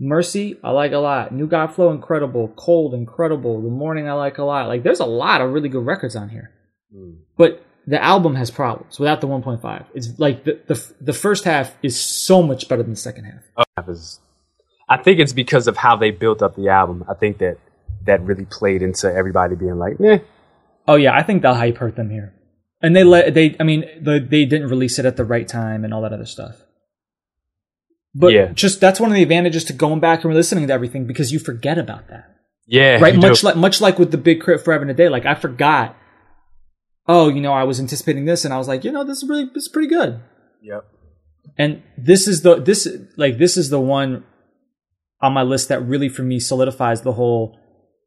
Mercy, 0.01 0.57
I 0.63 0.71
like 0.71 0.93
a 0.93 0.99
lot. 0.99 1.33
New 1.33 1.49
God 1.49 1.75
Flow, 1.75 1.91
incredible. 1.91 2.49
Cold, 2.57 2.95
incredible. 2.95 3.61
The 3.61 3.69
Morning, 3.69 4.09
I 4.09 4.13
like 4.13 4.39
a 4.39 4.45
lot. 4.45 4.69
Like 4.69 4.85
there's 4.85 5.01
a 5.01 5.05
lot 5.07 5.41
of 5.41 5.53
really 5.53 5.69
good 5.69 5.85
records 5.85 6.15
on 6.17 6.29
here. 6.29 6.53
Mm. 6.95 7.19
But 7.37 7.63
the 7.87 8.03
album 8.03 8.37
has 8.37 8.51
problems 8.51 8.99
without 8.99 9.21
the 9.21 9.27
1.5. 9.27 9.87
It's 9.95 10.19
like 10.19 10.45
the 10.45 10.61
the, 10.67 10.93
the 11.01 11.13
first 11.13 11.45
half 11.45 11.75
is 11.83 11.99
so 12.01 12.43
much 12.43 12.69
better 12.69 12.83
than 12.83 12.93
the 12.93 12.97
second 12.97 13.25
half. 13.25 13.89
Is- 13.89 14.21
I 14.89 14.97
think 14.97 15.19
it's 15.19 15.33
because 15.33 15.67
of 15.67 15.77
how 15.77 15.97
they 15.97 16.11
built 16.11 16.43
up 16.43 16.57
the 16.57 16.69
album. 16.69 17.05
I 17.09 17.15
think 17.15 17.39
that 17.39 17.59
that 18.07 18.23
really 18.23 18.47
played 18.47 18.83
into 18.83 19.13
everybody 19.13 19.55
being 19.55 19.79
like, 19.79 20.01
"Nah." 20.01 20.19
Oh 20.87 20.97
yeah, 20.97 21.15
I 21.15 21.23
think 21.23 21.43
the 21.43 21.53
hype 21.55 21.77
hurt 21.77 21.97
them 21.97 22.11
here, 22.11 22.33
and 22.83 22.95
they 22.95 23.05
let 23.05 23.35
they. 23.35 23.57
I 23.59 23.63
mean, 23.65 23.85
the, 24.01 24.19
they 24.21 24.45
didn't 24.45 24.69
release 24.69 24.99
it 24.99 25.05
at 25.07 25.17
the 25.17 25.25
right 25.25 25.47
time 25.49 25.85
and 25.85 25.93
all 25.95 26.03
that 26.03 26.13
other 26.13 26.27
stuff. 26.27 26.57
But 28.15 28.33
Yeah. 28.33 28.53
just 28.53 28.81
that's 28.81 29.01
one 29.01 29.11
of 29.11 29.17
the 29.17 29.23
advantages 29.23 29.65
to 29.65 29.73
going 29.73 30.01
back 30.01 30.25
and 30.25 30.35
listening 30.35 30.67
to 30.67 30.73
everything 30.73 31.07
because 31.07 31.33
you 31.33 31.39
forget 31.39 31.79
about 31.79 32.09
that, 32.09 32.37
Yeah. 32.67 32.99
right? 33.01 33.15
you 33.15 33.21
do. 33.21 33.29
Much 33.29 33.43
like 33.45 33.57
much 33.57 33.81
like 33.81 33.99
with 33.99 34.11
the 34.11 34.19
Big 34.19 34.41
K.R.I.T 34.43 34.65
forever 34.65 34.83
and 34.83 34.91
a 34.91 34.95
day, 34.95 35.09
like 35.09 35.27
I 35.27 35.35
forgot. 35.35 35.97
Oh, 37.07 37.29
you 37.31 37.41
know, 37.41 37.53
I 37.55 37.65
was 37.65 37.81
anticipating 37.81 38.27
this, 38.27 38.45
and 38.45 38.53
I 38.53 38.59
was 38.59 38.69
like, 38.69 38.85
you 38.85 38.93
know, 38.93 39.03
this 39.03 39.23
is 39.23 39.29
really 39.29 39.45
this 39.47 39.65
is 39.65 39.69
pretty 39.69 39.89
good. 39.89 40.21
Yep. 40.63 40.85
and 41.57 41.83
this 41.97 42.27
is 42.29 42.43
the 42.43 42.57
this 42.57 42.87
like 43.17 43.39
this 43.39 43.57
is 43.57 43.71
the 43.71 43.81
one 43.81 44.25
on 45.23 45.33
my 45.33 45.43
list 45.43 45.69
that 45.69 45.81
really 45.81 46.09
for 46.09 46.23
me 46.23 46.39
solidifies 46.41 47.03
the 47.03 47.13
whole 47.13 47.57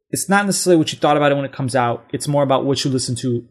it's 0.09 0.27
not 0.29 0.45
necessarily 0.45 0.77
what 0.77 0.91
you 0.91 0.99
thought 0.99 1.15
about 1.17 1.31
it 1.31 1.35
when 1.35 1.45
it 1.45 1.53
comes 1.53 1.75
out 1.75 2.05
it's 2.13 2.27
more 2.27 2.43
about 2.43 2.65
what 2.65 2.83
you 2.83 2.91
listen 2.91 3.15
to 3.15 3.47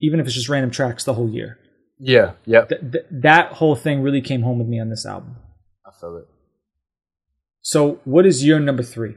even 0.00 0.20
if 0.20 0.26
it's 0.26 0.34
just 0.34 0.48
random 0.48 0.70
tracks 0.70 1.04
the 1.04 1.14
whole 1.14 1.28
year 1.28 1.58
Yeah. 1.98 2.32
yeah. 2.44 2.64
Th- 2.64 2.80
th- 2.92 3.04
that 3.10 3.52
whole 3.54 3.74
thing 3.76 4.02
really 4.02 4.20
came 4.20 4.42
home 4.42 4.58
with 4.58 4.68
me 4.68 4.78
on 4.80 4.88
this 4.90 5.04
album 5.06 5.36
I 5.86 5.90
feel 6.00 6.16
it. 6.18 6.26
so 7.62 8.00
what 8.04 8.26
is 8.26 8.44
your 8.44 8.60
number 8.60 8.82
three 8.82 9.14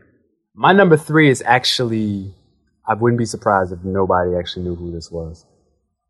My 0.55 0.73
number 0.73 0.97
three 0.97 1.29
is 1.29 1.41
actually, 1.45 2.33
I 2.87 2.93
wouldn't 2.95 3.19
be 3.19 3.25
surprised 3.25 3.71
if 3.71 3.83
nobody 3.83 4.35
actually 4.37 4.63
knew 4.65 4.75
who 4.75 4.91
this 4.91 5.09
was. 5.11 5.45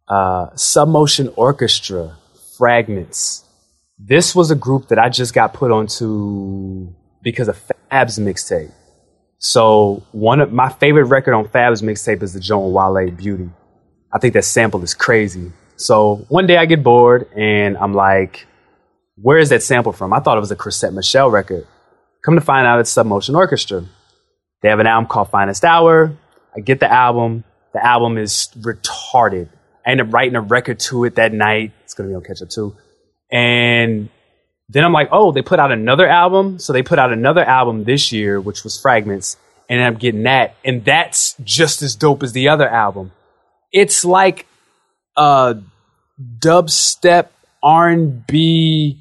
Uh, 0.07 0.49
Submotion 0.55 1.31
Orchestra, 1.37 2.17
Fragments. 2.57 3.45
This 3.99 4.33
was 4.35 4.49
a 4.51 4.55
group 4.55 4.87
that 4.87 4.97
I 4.99 5.09
just 5.09 5.33
got 5.33 5.53
put 5.53 5.71
onto 5.71 6.91
because 7.21 7.47
of 7.49 7.57
Fab's 7.89 8.17
mixtape. 8.19 8.71
So 9.37 10.03
one 10.11 10.39
of 10.41 10.51
my 10.51 10.69
favorite 10.69 11.05
record 11.05 11.33
on 11.33 11.47
Fab's 11.47 11.81
mixtape 11.83 12.23
is 12.23 12.33
the 12.33 12.39
Joan 12.39 12.73
Wale 12.73 13.11
Beauty. 13.11 13.49
I 14.13 14.19
think 14.19 14.33
that 14.33 14.45
sample 14.45 14.83
is 14.83 14.93
crazy. 14.93 15.51
So 15.77 16.25
one 16.29 16.47
day 16.47 16.57
I 16.57 16.65
get 16.65 16.83
bored 16.83 17.27
and 17.35 17.77
I'm 17.77 17.93
like, 17.93 18.45
where 19.15 19.37
is 19.37 19.49
that 19.49 19.63
sample 19.63 19.93
from? 19.93 20.13
I 20.13 20.19
thought 20.19 20.37
it 20.37 20.41
was 20.41 20.51
a 20.51 20.55
Chrisette 20.55 20.93
Michele 20.93 21.29
record. 21.29 21.67
Come 22.23 22.35
to 22.35 22.41
find 22.41 22.67
out 22.67 22.79
it's 22.79 22.93
Submotion 22.93 23.35
Orchestra. 23.35 23.83
They 24.61 24.69
have 24.69 24.79
an 24.79 24.87
album 24.87 25.07
called 25.07 25.29
Finest 25.29 25.65
Hour. 25.65 26.15
I 26.55 26.59
get 26.59 26.79
the 26.79 26.91
album. 26.91 27.43
The 27.73 27.83
album 27.83 28.17
is 28.17 28.49
retarded. 28.57 29.49
I 29.85 29.91
end 29.91 30.01
up 30.01 30.13
writing 30.13 30.35
a 30.35 30.41
record 30.41 30.79
to 30.81 31.05
it 31.05 31.15
that 31.15 31.33
night. 31.33 31.71
It's 31.83 31.93
going 31.93 32.09
to 32.09 32.11
be 32.11 32.15
on 32.15 32.23
Catch 32.23 32.41
Up 32.41 32.49
too. 32.49 32.75
And 33.31 34.09
then 34.69 34.83
I'm 34.83 34.93
like, 34.93 35.09
oh, 35.11 35.31
they 35.31 35.41
put 35.41 35.59
out 35.59 35.71
another 35.71 36.07
album. 36.07 36.59
So 36.59 36.73
they 36.73 36.83
put 36.83 36.99
out 36.99 37.11
another 37.11 37.43
album 37.43 37.85
this 37.85 38.11
year, 38.11 38.39
which 38.39 38.63
was 38.63 38.79
Fragments. 38.79 39.37
And 39.69 39.81
I'm 39.81 39.95
getting 39.95 40.23
that. 40.23 40.55
And 40.63 40.83
that's 40.83 41.35
just 41.43 41.81
as 41.81 41.95
dope 41.95 42.23
as 42.23 42.33
the 42.33 42.49
other 42.49 42.69
album. 42.69 43.13
It's 43.71 44.03
like 44.03 44.47
a 45.15 45.57
dubstep, 46.39 47.29
R&B, 47.63 48.99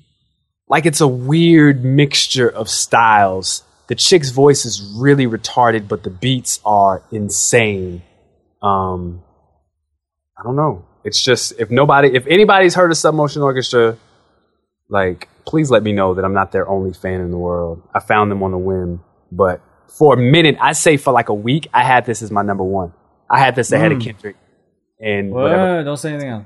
like 0.68 0.86
it's 0.86 1.00
a 1.00 1.08
weird 1.08 1.84
mixture 1.84 2.48
of 2.48 2.68
styles. 2.68 3.64
The 3.88 3.94
chick's 3.96 4.30
voice 4.30 4.64
is 4.64 4.80
really 4.96 5.26
retarded, 5.26 5.88
but 5.88 6.04
the 6.04 6.10
beats 6.10 6.60
are 6.64 7.02
insane. 7.10 8.02
Um, 8.62 9.22
I 10.38 10.42
don't 10.44 10.56
know. 10.56 10.86
It's 11.02 11.22
just 11.22 11.54
if 11.58 11.70
nobody, 11.70 12.14
if 12.14 12.26
anybody's 12.26 12.74
heard 12.74 12.90
of 12.90 12.96
Submotion 12.96 13.42
Orchestra, 13.42 13.96
like 14.88 15.28
please 15.44 15.70
let 15.70 15.82
me 15.82 15.92
know 15.92 16.14
that 16.14 16.24
I'm 16.24 16.34
not 16.34 16.52
their 16.52 16.68
only 16.68 16.92
fan 16.92 17.20
in 17.20 17.30
the 17.30 17.38
world. 17.38 17.82
I 17.94 18.00
found 18.00 18.30
them 18.30 18.42
on 18.42 18.52
a 18.52 18.58
whim, 18.58 19.02
but 19.32 19.60
for 19.88 20.14
a 20.14 20.16
minute, 20.16 20.56
I 20.60 20.72
say 20.72 20.96
for 20.96 21.12
like 21.12 21.28
a 21.28 21.34
week, 21.34 21.68
I 21.74 21.82
had 21.82 22.06
this 22.06 22.22
as 22.22 22.30
my 22.30 22.42
number 22.42 22.62
one. 22.62 22.92
I 23.28 23.38
had 23.38 23.56
this 23.56 23.72
ahead 23.72 23.92
of 23.92 24.00
Kendrick 24.00 24.36
and 25.00 25.30
whatever. 25.30 25.82
Don't 25.84 25.96
say 25.96 26.12
anything 26.12 26.28
else 26.28 26.44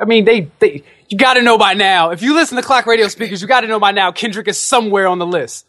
I 0.00 0.04
mean, 0.04 0.24
they, 0.24 0.50
they 0.58 0.82
you 1.08 1.16
got 1.16 1.34
to 1.34 1.42
know 1.42 1.56
by 1.56 1.74
now. 1.74 2.10
If 2.10 2.22
you 2.22 2.34
listen 2.34 2.56
to 2.56 2.62
Clock 2.62 2.86
Radio 2.86 3.08
speakers, 3.08 3.40
you 3.40 3.48
got 3.48 3.62
to 3.62 3.66
know 3.66 3.80
by 3.80 3.92
now. 3.92 4.12
Kendrick 4.12 4.48
is 4.48 4.58
somewhere 4.58 5.06
on 5.06 5.18
the 5.18 5.26
list. 5.26 5.66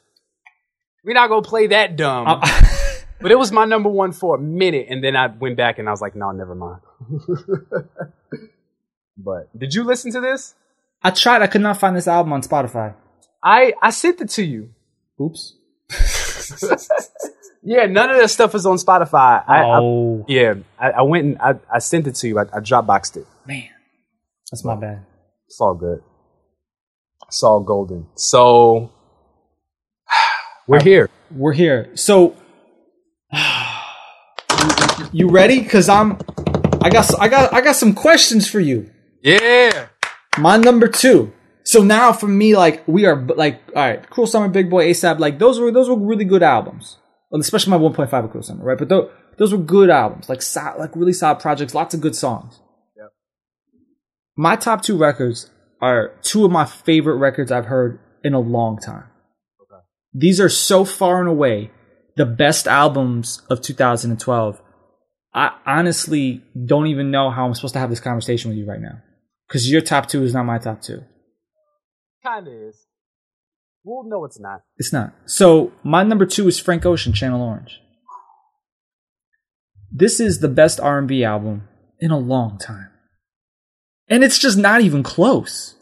We're 1.03 1.13
not 1.13 1.29
gonna 1.29 1.41
play 1.41 1.67
that 1.67 1.95
dumb. 1.95 2.27
I- 2.27 2.39
uh, 2.41 2.95
but 3.21 3.31
it 3.31 3.39
was 3.39 3.51
my 3.51 3.65
number 3.65 3.89
one 3.89 4.11
for 4.11 4.35
a 4.35 4.39
minute, 4.39 4.87
and 4.89 5.03
then 5.03 5.15
I 5.15 5.27
went 5.27 5.55
back 5.55 5.79
and 5.79 5.87
I 5.87 5.91
was 5.91 6.01
like, 6.01 6.15
no, 6.15 6.31
never 6.31 6.55
mind. 6.55 6.81
but 9.17 9.57
did 9.57 9.73
you 9.73 9.83
listen 9.85 10.11
to 10.11 10.19
this? 10.19 10.55
I 11.01 11.11
tried. 11.11 11.41
I 11.41 11.47
could 11.47 11.61
not 11.61 11.79
find 11.79 11.95
this 11.95 12.07
album 12.07 12.33
on 12.33 12.41
Spotify. 12.41 12.95
I 13.41 13.73
I 13.81 13.91
sent 13.91 14.19
it 14.19 14.29
to 14.31 14.43
you. 14.43 14.71
Oops. 15.21 15.53
Yeah, 17.63 17.85
none 17.85 18.09
of 18.09 18.17
that 18.17 18.29
stuff 18.29 18.55
is 18.55 18.65
on 18.65 18.77
Spotify. 18.77 19.43
I, 19.47 19.61
I 19.61 19.79
oh 19.79 20.25
yeah, 20.27 20.55
I, 20.79 20.91
I 20.91 21.01
went 21.01 21.25
and 21.25 21.37
I, 21.39 21.55
I 21.73 21.79
sent 21.79 22.07
it 22.07 22.15
to 22.15 22.27
you. 22.27 22.39
I, 22.39 22.43
I 22.43 22.59
Dropboxed 22.59 23.17
it. 23.17 23.27
man, 23.45 23.69
that's 24.51 24.63
my 24.63 24.75
bad. 24.75 25.05
It's 25.47 25.59
all 25.59 25.73
good. 25.73 26.01
It's 27.27 27.43
all 27.43 27.59
golden. 27.61 28.07
So 28.15 28.91
we're 30.67 30.81
here. 30.81 31.09
We're 31.31 31.53
here. 31.53 31.91
So, 31.95 32.35
you 35.11 35.29
ready? 35.29 35.63
Cause 35.65 35.89
I'm. 35.89 36.17
I 36.81 36.89
got. 36.89 37.19
I 37.19 37.27
got. 37.27 37.53
I 37.53 37.61
got 37.61 37.75
some 37.75 37.93
questions 37.93 38.49
for 38.49 38.59
you. 38.59 38.89
Yeah. 39.21 39.87
My 40.37 40.57
number 40.57 40.87
two. 40.87 41.33
So 41.63 41.83
now 41.83 42.13
for 42.13 42.27
me, 42.27 42.55
like 42.55 42.87
we 42.87 43.05
are 43.05 43.21
like, 43.21 43.59
all 43.75 43.85
right, 43.85 44.09
Cruel 44.09 44.25
Summer, 44.25 44.47
Big 44.47 44.69
Boi, 44.69 44.89
ASAP, 44.89 45.19
like 45.19 45.37
those 45.37 45.59
were 45.59 45.69
those 45.69 45.89
were 45.89 45.97
really 45.97 46.23
good 46.23 46.41
albums. 46.41 46.97
Especially 47.33 47.71
my 47.71 47.77
1.5 47.77 48.23
of 48.23 48.31
Cruel 48.31 48.43
Summer, 48.43 48.63
right? 48.63 48.77
But 48.77 48.89
those, 48.89 49.09
those 49.37 49.51
were 49.51 49.57
good 49.57 49.89
albums, 49.89 50.29
like 50.29 50.41
so, 50.41 50.73
like 50.77 50.95
really 50.95 51.13
solid 51.13 51.39
projects, 51.39 51.75
lots 51.75 51.93
of 51.93 52.01
good 52.01 52.15
songs. 52.15 52.59
Yep. 52.95 53.11
My 54.37 54.55
top 54.55 54.81
two 54.81 54.97
records 54.97 55.49
are 55.81 56.13
two 56.21 56.45
of 56.45 56.51
my 56.51 56.65
favorite 56.65 57.17
records 57.17 57.51
I've 57.51 57.65
heard 57.65 57.99
in 58.23 58.33
a 58.33 58.39
long 58.39 58.77
time. 58.77 59.05
Okay. 59.61 59.81
These 60.13 60.39
are 60.39 60.49
so 60.49 60.85
far 60.85 61.19
and 61.19 61.29
away 61.29 61.71
the 62.15 62.25
best 62.25 62.67
albums 62.67 63.41
of 63.49 63.61
2012. 63.61 64.61
I 65.33 65.51
honestly 65.65 66.43
don't 66.65 66.87
even 66.87 67.11
know 67.11 67.29
how 67.29 67.45
I'm 67.45 67.53
supposed 67.53 67.73
to 67.73 67.79
have 67.79 67.89
this 67.89 67.99
conversation 67.99 68.49
with 68.49 68.57
you 68.57 68.65
right 68.65 68.81
now. 68.81 69.01
Because 69.47 69.69
your 69.69 69.81
top 69.81 70.07
two 70.07 70.23
is 70.23 70.33
not 70.33 70.45
my 70.45 70.57
top 70.57 70.81
two. 70.81 71.03
Kinda 72.23 72.51
is. 72.51 72.86
Well, 73.87 74.03
no, 74.05 74.25
it's 74.25 74.37
not. 74.37 74.63
It's 74.75 74.91
not. 74.91 75.13
So 75.25 75.71
my 75.81 76.03
number 76.03 76.25
two 76.25 76.45
is 76.49 76.59
Frank 76.59 76.85
Ocean, 76.85 77.13
Channel 77.13 77.41
Orange. 77.41 77.79
This 79.89 80.19
is 80.19 80.41
the 80.41 80.49
best 80.49 80.81
R&B 80.81 81.23
album 81.23 81.69
in 82.01 82.11
a 82.11 82.17
long 82.17 82.57
time. 82.57 82.89
And 84.09 84.25
it's 84.25 84.39
just 84.39 84.57
not 84.57 84.81
even 84.81 85.03
close. 85.03 85.75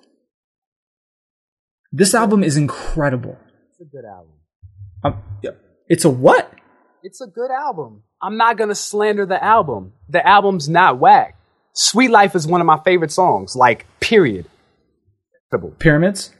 This 1.91 2.13
album 2.13 2.43
is 2.43 2.57
incredible. 2.57 3.39
It's 3.71 3.81
a 3.81 3.85
good 3.85 4.05
album. 4.05 4.33
Um, 5.03 5.23
it's 5.89 6.05
a 6.05 6.09
what? 6.11 6.53
It's 7.01 7.21
a 7.21 7.27
good 7.27 7.49
album. 7.49 8.03
I'm 8.21 8.37
not 8.37 8.55
gonna 8.55 8.75
slander 8.75 9.25
the 9.25 9.43
album. 9.43 9.93
The 10.09 10.25
album's 10.25 10.69
not 10.69 10.99
whack. 10.99 11.39
Sweet 11.73 12.11
Life 12.11 12.35
is 12.35 12.45
one 12.45 12.61
of 12.61 12.67
my 12.67 12.79
favorite 12.83 13.11
songs. 13.11 13.55
Like, 13.55 13.87
period. 13.99 14.45
Pyramids? 15.79 16.31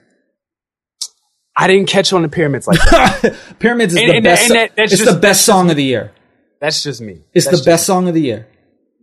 I 1.58 1.68
didn't 1.68 1.88
catch 1.88 2.12
on 2.14 2.22
the 2.22 2.30
pyramids 2.30 2.68
like 2.68 2.80
that. 2.92 3.36
Pyramids 3.60 3.94
is 3.94 4.00
And- 4.02 4.10
the 4.10 4.16
and- 4.16 4.24
best. 4.24 4.48
that- 4.50 4.76
that's 4.76 4.92
it's 4.94 5.02
just- 5.04 5.14
the 5.16 5.20
best 5.20 5.46
song 5.46 5.70
of 5.70 5.76
the 5.78 5.84
year. 5.84 6.12
That's 6.60 6.84
just 6.84 7.02
me. 7.02 7.22
It's 7.34 7.46
That's 7.46 7.60
the 7.60 7.64
best 7.64 7.66
just- 7.82 7.86
song 7.86 8.08
of 8.08 8.14
the 8.14 8.22
year. 8.22 8.48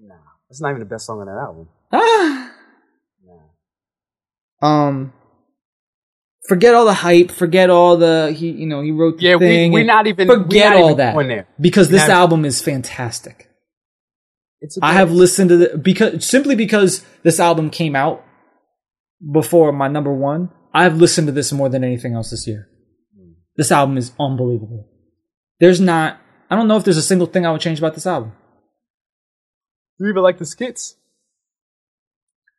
Nah, 0.01 0.15
it's 0.51 0.61
not 0.61 0.71
even 0.71 0.81
the 0.81 0.87
best 0.87 1.07
song 1.07 1.21
on 1.21 1.27
that 1.27 1.37
album. 1.39 1.69
Ah. 1.93 2.51
Nah. 4.61 4.67
Um. 4.89 5.13
Forget 6.49 6.75
all 6.75 6.85
the 6.85 6.93
hype. 6.95 7.31
Forget 7.31 7.71
all 7.71 7.97
the 7.97 8.35
he. 8.37 8.51
You 8.51 8.67
know 8.67 8.83
he 8.83 8.91
wrote 8.91 9.19
the 9.19 9.25
Yeah, 9.25 9.37
we- 9.37 9.47
thing. 9.47 9.73
we're 9.73 9.85
not 9.85 10.07
even- 10.07 10.27
Forget 10.29 10.71
not 10.73 10.77
all 10.83 10.87
even 10.91 10.97
that 10.99 11.15
there. 11.29 11.47
because 11.61 11.87
We're 11.89 11.99
this 11.99 12.09
album 12.09 12.45
is 12.45 12.61
fantastic. 12.61 13.49
It's 14.61 14.77
I 14.83 14.93
have 14.95 15.11
listened 15.13 15.51
to 15.51 15.57
the 15.57 15.79
because 15.79 16.25
simply 16.27 16.55
because 16.57 17.05
this 17.23 17.39
album 17.41 17.71
came 17.71 17.95
out 17.97 18.25
before 19.33 19.73
my 19.73 19.89
number 19.89 20.13
one. 20.13 20.51
I 20.75 20.85
have 20.85 20.97
listened 20.97 21.27
to 21.29 21.33
this 21.33 21.53
more 21.53 21.69
than 21.69 21.85
anything 21.85 22.15
else 22.15 22.31
this 22.31 22.47
year. 22.47 22.69
This 23.57 23.71
album 23.71 23.99
is 23.99 24.13
unbelievable. 24.19 24.89
There's 25.61 25.81
not. 25.81 26.19
I 26.51 26.57
don't 26.57 26.69
know 26.69 26.77
if 26.77 26.85
there's 26.85 26.97
a 26.97 27.03
single 27.03 27.27
thing 27.27 27.47
I 27.47 27.53
would 27.53 27.61
change 27.61 27.79
about 27.79 27.95
this 27.95 28.07
album. 28.07 28.33
Do 29.99 30.07
you 30.07 30.11
even 30.11 30.23
like 30.23 30.39
the 30.39 30.47
skits? 30.47 30.97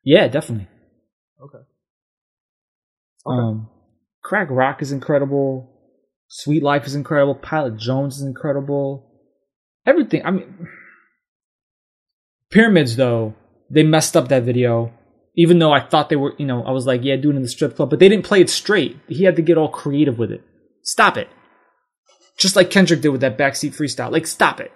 Yeah, 0.04 0.28
definitely. 0.28 0.68
Okay. 1.42 1.58
Okay. 3.26 3.38
Um, 3.40 3.70
Crack 4.22 4.48
Rock 4.50 4.82
is 4.82 4.92
incredible. 4.92 5.70
Sweet 6.28 6.64
Life 6.64 6.86
is 6.86 6.96
incredible. 6.96 7.36
Pilot 7.36 7.78
Jones 7.78 8.18
is 8.18 8.24
incredible. 8.24 9.12
Everything. 9.86 10.26
I 10.26 10.32
mean, 10.32 10.68
Pyramids 12.50 12.96
though 12.96 13.34
they 13.70 13.84
messed 13.84 14.16
up 14.16 14.28
that 14.28 14.44
video. 14.44 14.94
Even 15.36 15.60
though 15.60 15.72
I 15.72 15.80
thought 15.80 16.10
they 16.10 16.16
were, 16.16 16.34
you 16.38 16.46
know, 16.46 16.64
I 16.64 16.72
was 16.72 16.86
like, 16.86 17.04
yeah, 17.04 17.16
do 17.16 17.32
it 17.32 17.36
in 17.36 17.42
the 17.42 17.48
strip 17.48 17.76
club, 17.76 17.90
but 17.90 18.00
they 18.00 18.08
didn't 18.08 18.26
play 18.26 18.40
it 18.42 18.50
straight. 18.50 18.98
He 19.08 19.24
had 19.24 19.36
to 19.38 19.42
get 19.42 19.58
all 19.58 19.70
creative 19.70 20.20
with 20.20 20.32
it. 20.32 20.44
Stop 20.84 21.18
it. 21.18 21.28
Just 22.38 22.56
like 22.56 22.70
Kendrick 22.70 23.02
did 23.02 23.10
with 23.10 23.22
that 23.22 23.38
backseat 23.38 23.76
freestyle. 23.76 24.12
Like, 24.12 24.28
stop 24.28 24.60
it. 24.60 24.72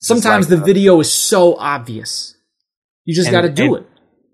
Sometimes 0.00 0.50
like 0.50 0.58
the 0.58 0.64
video 0.64 1.00
is 1.00 1.10
so 1.10 1.56
obvious. 1.56 2.34
You 3.04 3.14
just 3.14 3.30
got 3.30 3.42
to 3.42 3.48
do 3.48 3.76
it. 3.76 3.86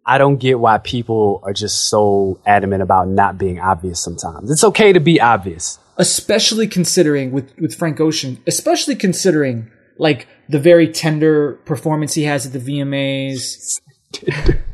I 0.05 0.19
don't 0.19 0.39
get 0.39 0.59
why 0.59 0.79
people 0.79 1.41
are 1.45 1.53
just 1.53 1.89
so 1.89 2.41
adamant 2.45 2.83
about 2.83 3.07
not 3.09 3.39
being 3.39 3.61
obvious 3.61 4.01
sometimes. 4.01 4.51
It's 4.51 4.65
okay 4.65 4.93
to 4.93 5.01
be 5.01 5.21
obvious. 5.21 5.79
especially 5.97 6.67
considering 6.67 7.31
with 7.31 7.53
with 7.61 7.75
Frank 7.75 8.01
Ocean, 8.01 8.43
especially 8.47 8.97
considering 8.97 9.71
like 9.99 10.27
the 10.49 10.59
very 10.59 10.89
tender 10.89 11.61
performance 11.65 12.15
he 12.15 12.25
has 12.25 12.47
at 12.47 12.53
the 12.53 12.59
VMAs. 12.59 13.81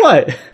what? 0.00 0.36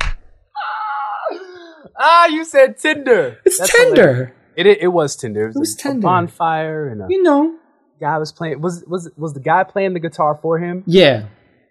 Ah, 2.02 2.26
you 2.28 2.44
said 2.44 2.78
Tinder. 2.78 3.38
It's 3.44 3.58
That's 3.58 3.76
hilarious. 3.78 4.30
It, 4.56 4.66
it 4.66 4.78
it 4.82 4.86
was 4.88 5.16
Tinder. 5.16 5.44
It 5.44 5.48
was, 5.48 5.76
was 5.76 5.84
a, 5.84 5.90
a 5.90 5.94
bonfire 5.94 6.88
and 6.88 7.02
a 7.02 7.06
You 7.10 7.22
know. 7.22 7.56
guy 8.00 8.16
was 8.18 8.32
playing. 8.32 8.60
Was 8.62 8.82
was 8.86 9.10
was 9.18 9.34
the 9.34 9.40
guy 9.40 9.64
playing 9.64 9.92
the 9.92 10.00
guitar 10.00 10.38
for 10.40 10.58
him? 10.58 10.82
Yeah. 10.86 11.26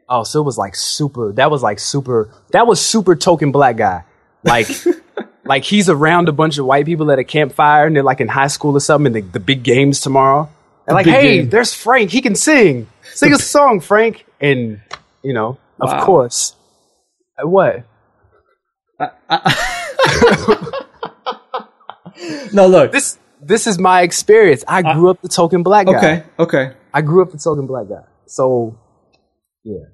Oh, 0.08 0.24
so 0.24 0.40
it 0.40 0.44
was 0.44 0.58
like 0.58 0.76
super. 0.76 1.32
That 1.34 1.50
was 1.50 1.64
like 1.64 1.80
super. 1.80 2.30
That 2.52 2.68
was 2.68 2.84
super 2.84 3.16
token 3.16 3.52
black 3.52 3.78
guy. 3.78 4.04
Like, 4.44 4.68
like 5.46 5.64
he's 5.64 5.90
around 5.90 6.30
a 6.30 6.32
bunch 6.32 6.58
of 6.60 6.66
white 6.66 6.86
people 6.86 7.12
at 7.12 7.18
a 7.20 7.24
campfire, 7.24 7.88
and 7.88 7.96
they're 7.96 8.04
like 8.04 8.22
in 8.22 8.28
high 8.28 8.48
school 8.48 8.76
or 8.78 8.80
something. 8.80 9.16
And 9.16 9.16
the, 9.16 9.32
the 9.34 9.40
big 9.40 9.64
games 9.64 10.00
tomorrow. 10.00 10.48
And 10.88 10.94
like, 10.96 11.06
hey, 11.08 11.40
game. 11.40 11.50
there's 11.50 11.74
Frank. 11.74 12.12
He 12.12 12.22
can 12.22 12.36
sing. 12.36 12.88
Sing 13.14 13.34
a 13.34 13.40
song, 13.40 13.80
Frank. 13.80 14.26
And 14.40 14.82
you 15.24 15.34
know, 15.34 15.58
Wow. 15.80 15.98
of 15.98 16.04
course. 16.04 16.56
What? 17.44 17.86
No, 22.52 22.68
look. 22.68 22.92
This 22.92 23.18
this 23.42 23.68
is 23.68 23.80
my 23.80 24.02
experience. 24.02 24.64
I 24.68 24.82
grew 24.82 25.10
up 25.10 25.22
the 25.22 25.30
token 25.30 25.64
black 25.64 25.86
guy. 25.88 25.98
okay. 25.98 26.24
Okay. 26.38 26.74
I 26.94 27.02
grew 27.02 27.22
up 27.22 27.32
the 27.32 27.38
token 27.38 27.68
black 27.68 27.88
guy. 27.88 28.04
So 28.26 28.78
yeah. 29.64 29.86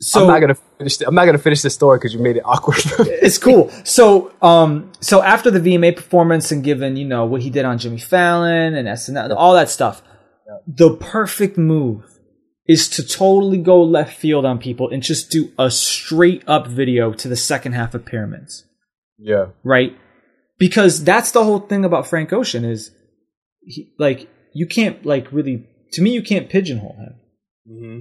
So 0.00 0.22
I'm 0.22 0.26
not 0.28 0.40
gonna 0.40 0.54
finish. 0.78 1.00
I'm 1.00 1.14
not 1.14 1.24
gonna 1.24 1.38
finish 1.38 1.62
this 1.62 1.74
story 1.74 1.98
because 1.98 2.12
you 2.14 2.20
made 2.20 2.36
it 2.36 2.42
awkward. 2.44 2.76
it's 3.00 3.38
cool. 3.38 3.70
So, 3.84 4.32
um, 4.42 4.92
so 5.00 5.22
after 5.22 5.50
the 5.50 5.60
VMA 5.60 5.96
performance 5.96 6.52
and 6.52 6.62
given, 6.62 6.96
you 6.96 7.06
know, 7.06 7.24
what 7.24 7.42
he 7.42 7.50
did 7.50 7.64
on 7.64 7.78
Jimmy 7.78 7.98
Fallon 7.98 8.74
and 8.74 8.86
SNL, 8.88 9.34
all 9.36 9.54
that 9.54 9.70
stuff, 9.70 10.02
the 10.66 10.94
perfect 10.96 11.56
move 11.56 12.13
is 12.66 12.88
to 12.88 13.06
totally 13.06 13.58
go 13.58 13.82
left 13.82 14.16
field 14.16 14.44
on 14.44 14.58
people 14.58 14.88
and 14.88 15.02
just 15.02 15.30
do 15.30 15.52
a 15.58 15.70
straight 15.70 16.42
up 16.46 16.66
video 16.66 17.12
to 17.12 17.28
the 17.28 17.36
second 17.36 17.72
half 17.72 17.94
of 17.94 18.04
Pyramids, 18.06 18.64
yeah. 19.18 19.46
right? 19.62 19.96
Because 20.58 21.04
that's 21.04 21.32
the 21.32 21.44
whole 21.44 21.60
thing 21.60 21.84
about 21.84 22.06
Frank 22.06 22.32
Ocean 22.32 22.64
is, 22.64 22.90
he, 23.60 23.92
like, 23.98 24.28
you 24.54 24.66
can't 24.66 25.04
like 25.04 25.30
really, 25.32 25.66
to 25.92 26.02
me, 26.02 26.10
you 26.10 26.22
can't 26.22 26.48
pigeonhole 26.48 26.96
him. 26.96 27.14
hmm 27.68 27.98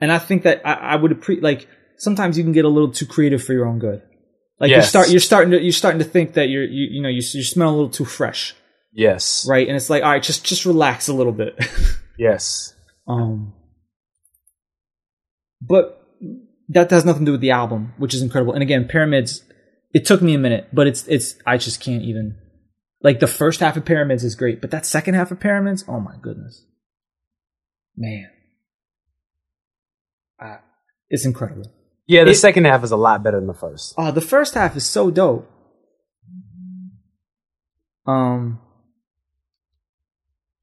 And 0.00 0.10
I 0.10 0.18
think 0.18 0.42
that 0.44 0.62
I, 0.66 0.72
I 0.72 0.96
would 0.96 1.12
appre- 1.12 1.42
like 1.42 1.68
sometimes 1.98 2.36
you 2.36 2.42
can 2.44 2.52
get 2.52 2.64
a 2.64 2.68
little 2.68 2.90
too 2.90 3.06
creative 3.06 3.44
for 3.44 3.52
your 3.52 3.66
own 3.66 3.78
good. 3.78 4.02
Like 4.58 4.70
you 4.70 4.82
start, 4.82 5.10
you're 5.10 5.20
starting 5.20 5.50
to, 5.52 5.60
you're 5.60 5.72
starting 5.72 5.98
to 5.98 6.04
think 6.04 6.34
that 6.34 6.48
you're, 6.48 6.64
you, 6.64 6.88
you 6.92 7.02
know, 7.02 7.08
you, 7.08 7.16
you 7.16 7.42
smell 7.44 7.70
a 7.70 7.74
little 7.74 7.90
too 7.90 8.04
fresh, 8.04 8.54
Yes. 8.92 9.46
right? 9.48 9.66
And 9.66 9.76
it's 9.76 9.90
like, 9.90 10.02
all 10.02 10.10
right, 10.10 10.22
just, 10.22 10.44
just 10.44 10.64
relax 10.64 11.08
a 11.08 11.14
little 11.14 11.32
bit. 11.32 11.58
Yes. 12.18 12.74
um, 13.08 13.54
but 15.64 15.98
that 16.68 16.90
has 16.90 17.04
nothing 17.04 17.24
to 17.24 17.30
do 17.30 17.32
with 17.32 17.40
the 17.40 17.50
album, 17.52 17.94
which 17.98 18.14
is 18.14 18.22
incredible. 18.22 18.52
And 18.52 18.62
again, 18.62 18.86
Pyramids, 18.88 19.42
it 19.94 20.04
took 20.04 20.20
me 20.22 20.34
a 20.34 20.38
minute, 20.38 20.68
but 20.72 20.86
it's, 20.86 21.06
it's, 21.06 21.36
I 21.46 21.56
just 21.56 21.80
can't 21.80 22.02
even. 22.02 22.36
Like 23.02 23.20
the 23.20 23.26
first 23.26 23.60
half 23.60 23.76
of 23.76 23.84
Pyramids 23.84 24.24
is 24.24 24.34
great, 24.34 24.60
but 24.60 24.70
that 24.70 24.86
second 24.86 25.14
half 25.14 25.30
of 25.30 25.40
Pyramids, 25.40 25.84
oh 25.88 26.00
my 26.00 26.14
goodness, 26.20 26.64
man, 27.96 28.28
uh, 30.42 30.56
it's 31.08 31.24
incredible. 31.24 31.72
Yeah, 32.06 32.24
the 32.24 32.30
It- 32.32 32.36
second 32.36 32.64
half 32.64 32.82
is 32.84 32.90
a 32.90 32.96
lot 32.96 33.22
better 33.22 33.38
than 33.38 33.46
the 33.46 33.54
first. 33.54 33.94
Oh, 33.96 34.10
the 34.10 34.20
first 34.20 34.54
half 34.54 34.76
is 34.76 34.84
so 34.84 35.10
dope. 35.10 35.48
Um, 38.06 38.60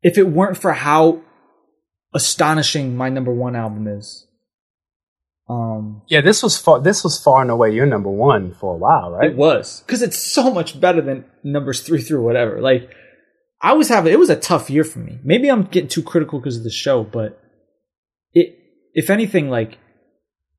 if 0.02 0.18
it 0.18 0.30
weren't 0.30 0.58
for 0.58 0.74
how 0.74 1.22
astonishing 2.14 2.98
my 2.98 3.10
number 3.10 3.34
one 3.34 3.56
album 3.56 3.88
is. 3.88 4.26
Um, 5.50 6.04
Yeah, 6.08 6.22
this 6.22 6.44
was 6.44 6.58
far. 6.58 6.80
This 6.80 7.04
was 7.04 7.22
far 7.22 7.42
and 7.42 7.50
away 7.50 7.74
your 7.74 7.88
number 7.88 8.10
one 8.10 8.54
for 8.54 8.76
a 8.76 8.78
while, 8.78 9.12
right? 9.12 9.32
It 9.32 9.36
was 9.36 9.82
because 9.86 10.04
it's 10.04 10.18
so 10.18 10.52
much 10.54 10.80
better 10.80 11.02
than 11.02 11.26
numbers 11.44 11.82
three 11.82 12.02
through 12.02 12.24
whatever. 12.24 12.62
Like 12.62 12.94
I 13.62 13.74
was 13.74 13.90
having, 13.90 14.14
it 14.14 14.20
was 14.20 14.30
a 14.30 14.36
tough 14.36 14.70
year 14.70 14.84
for 14.84 15.00
me. 15.00 15.20
Maybe 15.24 15.50
I'm 15.50 15.64
getting 15.64 15.90
too 15.90 16.04
critical 16.04 16.40
because 16.40 16.58
of 16.58 16.64
the 16.64 16.70
show, 16.70 17.04
but 17.04 17.42
it, 18.32 18.58
if 18.94 19.10
anything, 19.10 19.50
like 19.50 19.80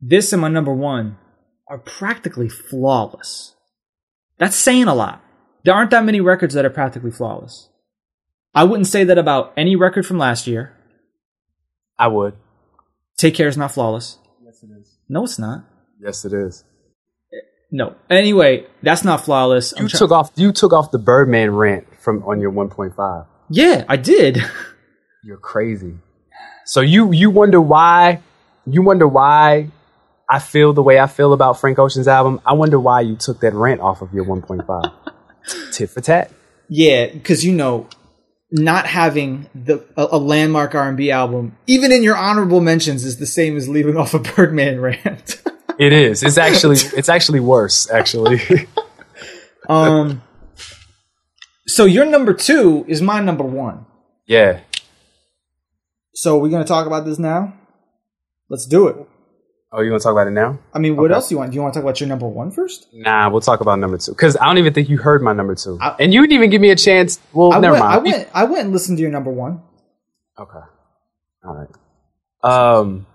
this 0.01 0.33
and 0.33 0.43
my 0.43 0.49
number 0.49 0.75
one 0.75 1.17
are 1.69 1.79
practically 1.79 2.49
flawless. 2.49 3.55
That's 4.39 4.57
saying 4.57 4.89
a 4.89 4.95
lot. 4.95 5.23
There 5.65 5.75
aren't 5.75 5.91
that 5.91 6.05
many 6.05 6.21
records 6.21 6.55
that 6.55 6.65
are 6.65 6.71
practically 6.71 7.11
flawless. 7.11 7.69
I 8.55 8.65
wouldn't 8.65 8.89
say 8.89 9.05
that 9.05 9.19
about 9.19 9.53
any 9.57 9.77
record 9.77 10.05
from 10.05 10.19
last 10.19 10.47
year. 10.47 10.77
I 11.99 12.09
would. 12.09 12.35
Take 13.17 13.35
Care 13.35 13.49
is 13.49 13.57
not 13.57 13.73
flawless. 13.73 14.19
Yes, 15.11 15.11
it 15.11 15.11
is. 15.11 15.13
No, 15.13 15.25
it's 15.25 15.39
not. 15.39 15.65
Yes, 16.01 16.25
it 16.25 16.33
is. 16.33 16.65
No. 17.73 17.95
Anyway, 18.09 18.67
that's 18.83 19.05
not 19.05 19.25
flawless. 19.25 19.75
You 19.77 19.89
took 19.89 20.11
off. 20.11 20.31
You 20.37 20.53
took 20.53 20.73
off 20.73 20.91
the 20.91 20.99
Birdman 20.99 21.51
rant 21.53 21.87
from 22.01 22.23
on 22.25 22.41
your 22.41 22.53
1.5. 22.53 23.27
yeah, 23.49 23.85
I 23.89 23.97
did. 23.97 24.43
You're 25.25 25.39
crazy. 25.39 25.95
So 26.65 26.81
you 26.81 27.13
you 27.13 27.31
wonder 27.31 27.61
why 27.61 28.21
you 28.67 28.83
wonder 28.83 29.07
why 29.07 29.71
I 30.29 30.39
feel 30.39 30.73
the 30.73 30.83
way 30.83 30.99
I 30.99 31.07
feel 31.09 31.33
about 31.33 31.61
Frank 31.61 31.79
Ocean's 31.79 32.09
album. 32.09 32.41
I 32.47 32.55
wonder 32.55 32.79
why 32.79 33.01
you 33.01 33.17
took 33.17 33.41
that 33.41 33.53
rant 33.53 33.81
off 33.81 34.01
of 34.03 34.15
your 34.15 34.25
1.5. 34.25 34.93
Tit 35.73 35.91
for 35.91 36.01
tat. 36.01 36.31
Yeah, 36.69 37.07
because 37.07 37.45
you 37.45 37.53
know, 37.53 37.89
not 38.53 38.87
having 38.87 39.49
the 39.55 39.85
a, 39.97 40.09
a 40.13 40.19
landmark 40.19 40.75
R 40.75 40.89
and 40.89 40.97
B 40.97 41.11
album, 41.11 41.57
even 41.67 41.93
in 41.93 42.03
your 42.03 42.17
honorable 42.17 42.61
mentions, 42.61 43.05
is 43.05 43.19
the 43.19 43.27
same 43.27 43.57
as 43.57 43.69
leaving 43.69 43.97
off 43.97 44.15
a 44.15 44.19
Birdman 44.37 44.81
rant. 44.81 45.43
It 45.79 45.93
is. 45.93 46.23
It's 46.23 46.39
actually 46.39 46.77
it's 46.97 47.09
actually 47.09 47.41
worse. 47.41 47.89
Actually, 47.91 48.41
um, 49.69 50.23
so 51.67 51.85
your 51.85 52.05
number 52.05 52.35
two 52.35 52.85
is 52.89 53.01
my 53.01 53.21
number 53.21 53.45
one. 53.45 53.87
yeah. 54.27 54.61
So 56.13 56.39
we're 56.39 56.51
gonna 56.51 56.65
talk 56.65 56.87
about 56.87 57.05
this 57.07 57.19
now. 57.19 57.55
Let's 58.51 58.67
do 58.67 58.89
it. 58.89 58.97
Oh, 59.73 59.83
you 59.83 59.91
want 59.93 60.03
to 60.03 60.05
talk 60.05 60.13
about 60.13 60.27
it 60.27 60.33
now? 60.33 60.59
I 60.75 60.81
mean, 60.81 60.97
what 60.97 61.05
Okay. 61.07 61.15
else 61.15 61.29
do 61.29 61.35
you 61.35 61.39
want? 61.39 61.53
Do 61.53 61.55
you 61.55 61.63
want 61.63 61.75
to 61.75 61.79
talk 61.79 61.85
about 61.85 62.01
your 62.01 62.09
number 62.09 62.27
one 62.27 62.51
first? 62.51 62.89
Nah, 62.93 63.31
we'll 63.31 63.41
talk 63.41 63.61
about 63.61 63.79
number 63.79 63.99
two 63.99 64.11
because 64.13 64.37
I 64.37 64.47
don't 64.47 64.59
even 64.59 64.73
think 64.73 64.89
you 64.89 64.99
heard 64.99 65.23
my 65.23 65.33
number 65.33 65.55
two, 65.55 65.79
I- 65.81 65.95
and 66.01 66.13
you 66.13 66.23
didn't 66.23 66.33
even 66.35 66.51
give 66.51 66.61
me 66.61 66.71
a 66.71 66.77
chance. 66.77 67.21
Well, 67.33 67.53
I 67.53 67.61
never 67.61 67.75
went, 67.75 67.85
I 67.85 67.99
went. 67.99 68.29
I 68.35 68.45
went 68.45 68.63
and 68.65 68.73
listened 68.73 68.99
to 68.99 69.03
your 69.03 69.13
number 69.13 69.31
one. 69.31 69.63
Okay. 70.39 70.59
All 71.45 71.55
right. 71.55 71.69
Um, 72.43 73.07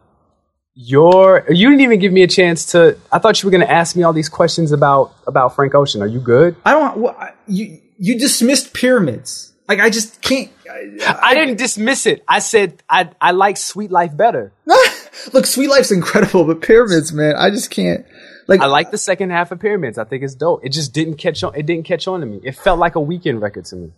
your 0.76 1.46
you 1.50 1.70
didn't 1.70 1.82
even 1.82 2.00
give 2.00 2.14
me 2.14 2.22
a 2.24 2.28
chance 2.28 2.72
to. 2.72 2.98
I 3.12 3.20
thought 3.20 3.42
you 3.42 3.48
were 3.48 3.52
going 3.52 3.66
to 3.68 3.72
ask 3.72 3.96
me 3.96 4.04
all 4.04 4.14
these 4.14 4.30
questions 4.30 4.72
about 4.72 5.12
about 5.28 5.56
Frank 5.56 5.76
Ocean. 5.76 6.02
Are 6.02 6.08
you 6.08 6.20
good? 6.20 6.56
I 6.66 6.72
don't. 6.72 6.98
Well, 6.98 7.16
I- 7.20 7.34
you 7.48 7.80
you 7.98 8.18
dismissed 8.20 8.74
pyramids. 8.74 9.54
Like 9.68 9.80
I 9.82 9.90
just 9.90 10.22
can't. 10.22 10.50
I, 10.76 11.20
I 11.22 11.34
didn't 11.34 11.58
dismiss 11.58 12.06
it. 12.06 12.24
I 12.28 12.40
said 12.40 12.82
I 12.90 13.10
I 13.20 13.32
like 13.32 13.58
Sweet 13.58 13.92
Life 13.92 14.16
better. 14.16 14.54
Look, 15.34 15.46
Sweet 15.46 15.70
Life's 15.70 15.92
incredible, 15.92 16.46
but 16.46 16.62
pyramids, 16.62 17.14
man, 17.14 17.36
I 17.38 17.50
just 17.50 17.72
can't. 17.72 18.06
Like, 18.48 18.62
I 18.62 18.68
like 18.68 18.92
the 18.92 18.98
second 18.98 19.32
half 19.32 19.52
of 19.52 19.60
Pyramids. 19.60 19.98
I 19.98 20.04
think 20.04 20.24
it's 20.24 20.36
dope. 20.36 20.64
It 20.64 20.70
just 20.70 20.94
didn't 20.94 21.16
catch 21.16 21.44
on. 21.44 21.56
It 21.56 21.66
didn't 21.66 21.86
catch 21.86 22.08
on 22.08 22.20
to 22.20 22.26
me. 22.26 22.40
It 22.44 22.56
felt 22.56 22.80
like 22.80 22.96
a 22.96 23.00
Weeknd 23.00 23.42
record 23.42 23.66
to 23.66 23.76
me. 23.76 23.92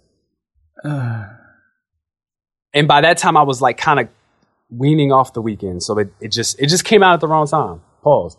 and 2.74 2.88
by 2.88 3.02
that 3.02 3.18
time, 3.18 3.36
I 3.36 3.44
was 3.44 3.62
like 3.62 3.78
kind 3.78 4.00
of 4.00 4.08
weaning 4.70 5.12
off 5.12 5.34
the 5.34 5.42
Weeknd, 5.42 5.82
so 5.82 5.98
it, 6.00 6.14
it 6.22 6.32
just 6.32 6.60
it 6.60 6.68
just 6.68 6.86
came 6.86 7.04
out 7.04 7.14
at 7.14 7.20
the 7.20 7.28
wrong 7.28 7.48
time. 7.48 7.82
Pause. 8.04 8.38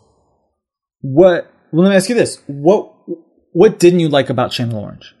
what? 1.01 1.51
Well, 1.71 1.83
let 1.83 1.89
me 1.89 1.95
ask 1.95 2.09
you 2.09 2.15
this: 2.15 2.41
what 2.47 2.93
what 3.51 3.77
didn't 3.79 3.99
you 3.99 4.09
like 4.09 4.29
about 4.29 4.51
Channel 4.51 4.79
Orange? 4.79 5.15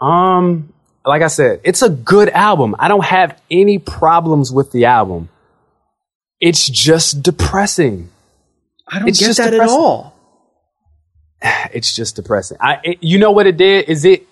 Um, 0.00 0.73
like 1.04 1.22
I 1.22 1.26
said, 1.28 1.60
it's 1.64 1.82
a 1.82 1.88
good 1.90 2.28
album. 2.30 2.74
I 2.78 2.88
don't 2.88 3.04
have 3.04 3.40
any 3.50 3.78
problems 3.78 4.50
with 4.52 4.72
the 4.72 4.86
album. 4.86 5.28
It's 6.40 6.68
just 6.68 7.22
depressing. 7.22 8.10
I 8.88 8.98
don't 8.98 9.08
It's 9.08 9.18
get 9.20 9.26
just 9.26 9.38
that 9.38 9.48
at 9.48 9.50
depressing. 9.52 9.76
all. 9.78 10.14
It's 11.72 11.94
just 11.94 12.16
depressing. 12.16 12.56
I, 12.60 12.78
it, 12.82 12.98
you 13.02 13.18
know 13.18 13.30
what 13.32 13.46
it 13.46 13.56
did 13.56 13.88
is 13.88 14.04
it. 14.04 14.26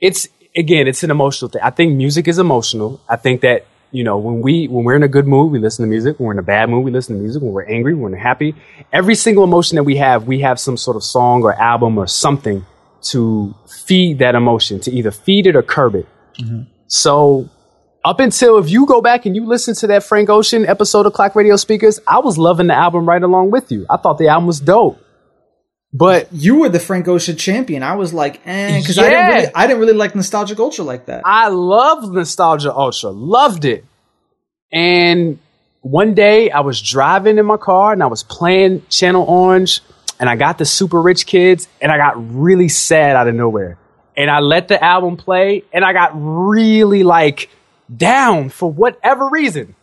It's 0.00 0.28
again, 0.56 0.86
it's 0.86 1.02
an 1.02 1.10
emotional 1.10 1.48
thing. 1.50 1.62
I 1.62 1.70
think 1.70 1.96
music 1.96 2.28
is 2.28 2.38
emotional. 2.38 3.00
I 3.08 3.16
think 3.16 3.40
that 3.42 3.64
you 3.90 4.04
know 4.04 4.18
when 4.18 4.42
we 4.42 4.68
when 4.68 4.84
we're 4.84 4.96
in 4.96 5.02
a 5.02 5.08
good 5.08 5.26
mood, 5.26 5.50
we 5.52 5.58
listen 5.58 5.84
to 5.84 5.88
music. 5.88 6.18
When 6.18 6.26
we're 6.26 6.32
in 6.34 6.38
a 6.38 6.42
bad 6.42 6.68
mood, 6.68 6.84
we 6.84 6.90
listen 6.90 7.16
to 7.16 7.22
music. 7.22 7.42
When 7.42 7.52
we're 7.52 7.64
angry, 7.64 7.94
when 7.94 8.12
we're 8.12 8.18
happy. 8.18 8.54
Every 8.92 9.14
single 9.14 9.44
emotion 9.44 9.76
that 9.76 9.84
we 9.84 9.96
have, 9.96 10.26
we 10.26 10.40
have 10.40 10.60
some 10.60 10.76
sort 10.76 10.96
of 10.96 11.02
song 11.02 11.42
or 11.44 11.54
album 11.54 11.96
or 11.96 12.06
something 12.06 12.66
to 13.02 13.54
feed 13.66 14.18
that 14.18 14.34
emotion, 14.34 14.80
to 14.80 14.90
either 14.90 15.10
feed 15.10 15.46
it 15.46 15.56
or 15.56 15.62
curb 15.62 15.94
it. 15.94 16.06
So 16.86 17.48
up 18.04 18.20
until 18.20 18.58
if 18.58 18.70
you 18.70 18.86
go 18.86 19.00
back 19.02 19.26
and 19.26 19.34
you 19.36 19.44
listen 19.46 19.74
to 19.76 19.86
that 19.88 20.02
Frank 20.02 20.28
Ocean 20.30 20.64
episode 20.66 21.06
of 21.06 21.12
Clock 21.12 21.34
Radio 21.34 21.56
Speakers, 21.56 22.00
I 22.06 22.20
was 22.20 22.38
loving 22.38 22.68
the 22.68 22.74
album 22.74 23.06
right 23.06 23.22
along 23.22 23.50
with 23.50 23.70
you. 23.70 23.86
I 23.90 23.96
thought 23.96 24.18
the 24.18 24.28
album 24.28 24.46
was 24.46 24.60
dope. 24.60 25.00
But 25.92 26.28
You 26.32 26.56
were 26.56 26.68
the 26.68 26.80
Frank 26.80 27.08
Ocean 27.08 27.36
champion. 27.36 27.82
I 27.82 27.94
was 27.94 28.12
like, 28.12 28.40
eh, 28.46 28.78
because 28.78 28.98
I 28.98 29.08
didn't 29.08 29.26
really, 29.34 29.54
I 29.54 29.66
didn't 29.66 29.80
really 29.80 29.94
like 29.94 30.14
Nostalgia 30.14 30.54
Ultra 30.58 30.84
like 30.84 31.06
that. 31.06 31.22
I 31.24 31.48
love 31.48 32.12
Nostalgia 32.12 32.74
Ultra, 32.74 33.10
loved 33.10 33.64
it. 33.64 33.84
And 34.70 35.38
one 35.80 36.14
day 36.14 36.50
I 36.50 36.60
was 36.60 36.82
driving 36.82 37.38
in 37.38 37.46
my 37.46 37.56
car 37.56 37.92
and 37.92 38.02
I 38.02 38.06
was 38.06 38.22
playing 38.22 38.82
Channel 38.90 39.24
Orange 39.24 39.80
and 40.20 40.28
I 40.28 40.36
got 40.36 40.58
the 40.58 40.64
Super 40.64 41.00
Rich 41.00 41.26
Kids 41.26 41.68
and 41.80 41.90
I 41.92 41.96
got 41.96 42.14
really 42.34 42.68
sad 42.68 43.16
out 43.16 43.28
of 43.28 43.34
nowhere. 43.34 43.78
And 44.16 44.30
I 44.30 44.40
let 44.40 44.68
the 44.68 44.82
album 44.82 45.16
play 45.16 45.64
and 45.72 45.84
I 45.84 45.92
got 45.92 46.10
really 46.14 47.02
like 47.04 47.50
down 47.94 48.48
for 48.48 48.70
whatever 48.70 49.28
reason. 49.28 49.74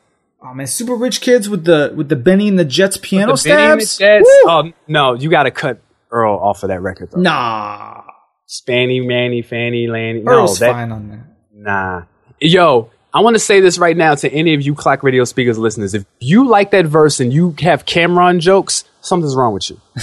oh 0.41 0.53
man, 0.53 0.67
Super 0.67 0.95
Rich 0.95 1.21
Kids 1.21 1.47
with 1.49 1.63
the 1.65 1.93
with 1.95 2.09
the 2.09 2.15
Benny 2.15 2.47
and 2.47 2.59
the 2.59 2.65
Jets 2.65 2.97
piano 2.97 3.35
The 3.35 3.49
Benny 3.49 3.71
and 3.71 3.81
the 3.81 3.85
stabs. 3.85 4.23
Jets- 4.23 4.41
Woo! 4.43 4.51
oh, 4.51 4.73
no, 4.87 5.13
you 5.13 5.29
got 5.29 5.43
to 5.43 5.51
cut 5.51 5.79
Earl 6.11 6.35
off 6.37 6.63
of 6.63 6.69
that 6.69 6.81
record 6.81 7.11
though. 7.11 7.21
Nah, 7.21 8.03
Spanny, 8.47 9.05
Manny, 9.05 9.41
Fanny, 9.41 9.87
Lanny. 9.87 10.23
Earl's 10.25 10.59
no, 10.61 10.67
that, 10.67 10.73
fine 10.73 10.91
on 10.91 11.07
that. 11.09 11.25
Nah. 11.53 12.03
Yo, 12.39 12.91
I 13.13 13.21
want 13.21 13.35
to 13.35 13.39
say 13.39 13.61
this 13.61 13.77
right 13.77 13.95
now 13.95 14.13
to 14.15 14.29
any 14.31 14.53
of 14.53 14.61
you 14.61 14.75
Clock 14.75 15.01
Radio 15.01 15.23
Speakers 15.23 15.57
listeners. 15.57 15.93
If 15.93 16.05
you 16.19 16.47
like 16.47 16.71
that 16.71 16.85
verse 16.85 17.19
and 17.21 17.33
you 17.33 17.55
have 17.61 17.85
Cameron 17.85 18.41
jokes, 18.41 18.83
something's 19.01 19.35
wrong 19.35 19.53
with 19.53 19.69
you. 19.69 19.79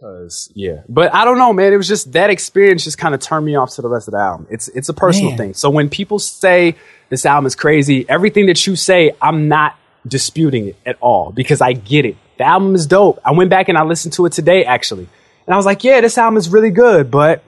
Cause 0.00 0.52
yeah, 0.54 0.82
but 0.88 1.14
I 1.14 1.24
don't 1.24 1.38
know, 1.38 1.54
man. 1.54 1.72
It 1.72 1.76
was 1.78 1.88
just 1.88 2.12
that 2.12 2.28
experience 2.28 2.84
just 2.84 2.98
kind 2.98 3.14
of 3.14 3.20
turned 3.20 3.46
me 3.46 3.56
off 3.56 3.74
to 3.76 3.82
the 3.82 3.88
rest 3.88 4.08
of 4.08 4.12
the 4.12 4.18
album. 4.18 4.46
It's 4.50 4.68
it's 4.68 4.90
a 4.90 4.94
personal 4.94 5.30
Man. 5.30 5.38
thing. 5.38 5.54
So 5.54 5.70
when 5.70 5.88
people 5.88 6.18
say 6.18 6.76
this 7.08 7.24
album 7.24 7.46
is 7.46 7.54
crazy, 7.54 8.04
everything 8.08 8.44
that 8.46 8.66
you 8.66 8.76
say, 8.76 9.12
I'm 9.22 9.48
not 9.48 9.74
disputing 10.06 10.68
it 10.68 10.76
at 10.84 10.98
all 11.00 11.32
because 11.32 11.62
I 11.62 11.72
get 11.72 12.04
it. 12.04 12.16
The 12.36 12.44
album 12.44 12.74
is 12.74 12.86
dope. 12.86 13.20
I 13.24 13.32
went 13.32 13.48
back 13.48 13.70
and 13.70 13.78
I 13.78 13.84
listened 13.84 14.12
to 14.14 14.26
it 14.26 14.32
today 14.34 14.66
actually, 14.66 15.08
and 15.46 15.54
I 15.54 15.56
was 15.56 15.64
like, 15.64 15.82
yeah, 15.82 16.02
this 16.02 16.18
album 16.18 16.36
is 16.36 16.50
really 16.50 16.70
good, 16.70 17.10
but 17.10 17.42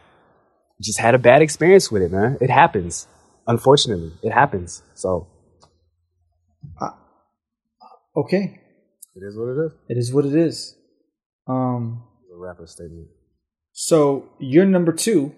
just 0.81 0.99
had 0.99 1.15
a 1.15 1.19
bad 1.19 1.43
experience 1.43 1.93
with 1.93 2.01
it, 2.01 2.11
man. 2.11 2.39
It 2.41 2.49
happens. 2.49 3.07
Unfortunately, 3.47 4.13
it 4.23 4.33
happens. 4.33 4.83
So 4.95 5.27
Okay, 8.17 8.59
it 9.15 9.21
is 9.23 9.37
what 9.37 9.49
it 9.49 9.67
is. 9.67 9.73
it 9.89 9.99
is 9.99 10.13
what 10.15 10.25
it 10.25 10.35
is. 10.35 10.75
Um, 11.47 12.05
rapper 12.39 12.67
statement. 12.67 13.09
so 13.73 14.29
your 14.39 14.65
number 14.65 14.93
two 14.93 15.35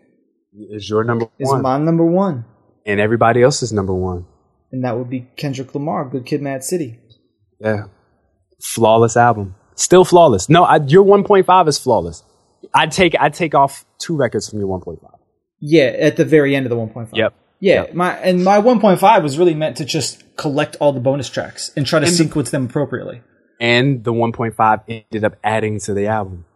Is 0.53 0.89
your 0.89 1.05
number 1.05 1.25
one. 1.27 1.33
is 1.39 1.49
one, 1.49 1.63
my 1.63 1.79
number 1.79 2.05
one, 2.05 2.45
and 2.87 3.01
everybody 3.01 3.43
else 3.43 3.63
is 3.63 3.73
number 3.73 3.95
one. 3.95 4.27
and 4.73 4.85
that 4.85 4.97
would 4.99 5.11
be 5.11 5.29
Kendrick 5.37 5.75
Lamar, 5.75 6.09
"Good 6.09 6.27
Kid, 6.27 6.43
Mad 6.43 6.63
City." 6.65 6.99
Yeah, 7.61 7.85
flawless 8.63 9.17
album. 9.17 9.55
Still 9.75 10.05
flawless. 10.05 10.49
No, 10.49 10.65
I, 10.65 10.77
your 10.77 11.05
1.5 11.05 11.69
is 11.69 11.79
flawless. 11.79 12.23
I'd 12.75 12.93
take 12.93 13.15
I'd 13.19 13.35
take 13.35 13.55
off 13.55 13.85
two 13.99 14.15
records 14.17 14.49
from 14.49 14.59
your 14.61 14.69
1.5. 14.69 14.99
Yeah, 15.61 15.85
at 15.85 16.17
the 16.17 16.25
very 16.25 16.55
end 16.57 16.67
of 16.67 16.71
the 16.71 16.77
1.5. 16.77 17.11
Yep. 17.15 17.35
Yeah, 17.61 17.75
Yep. 17.83 17.95
my 17.95 18.17
and 18.19 18.45
my 18.45 18.59
1.5 18.61 19.23
was 19.23 19.39
really 19.39 19.55
meant 19.55 19.77
to 19.79 19.85
just 19.85 20.25
collect 20.37 20.77
all 20.81 20.93
the 20.93 21.01
bonus 21.01 21.29
tracks 21.29 21.71
and 21.77 21.85
try 21.87 21.99
to 22.01 22.07
And- 22.07 22.15
sequence 22.15 22.51
them 22.51 22.65
appropriately. 22.67 23.23
And 23.61 24.05
the 24.05 24.13
1.5 24.13 24.81
ended 24.89 25.25
up 25.25 25.37
adding 25.45 25.79
to 25.81 25.93
the 25.93 26.07
album. 26.07 26.47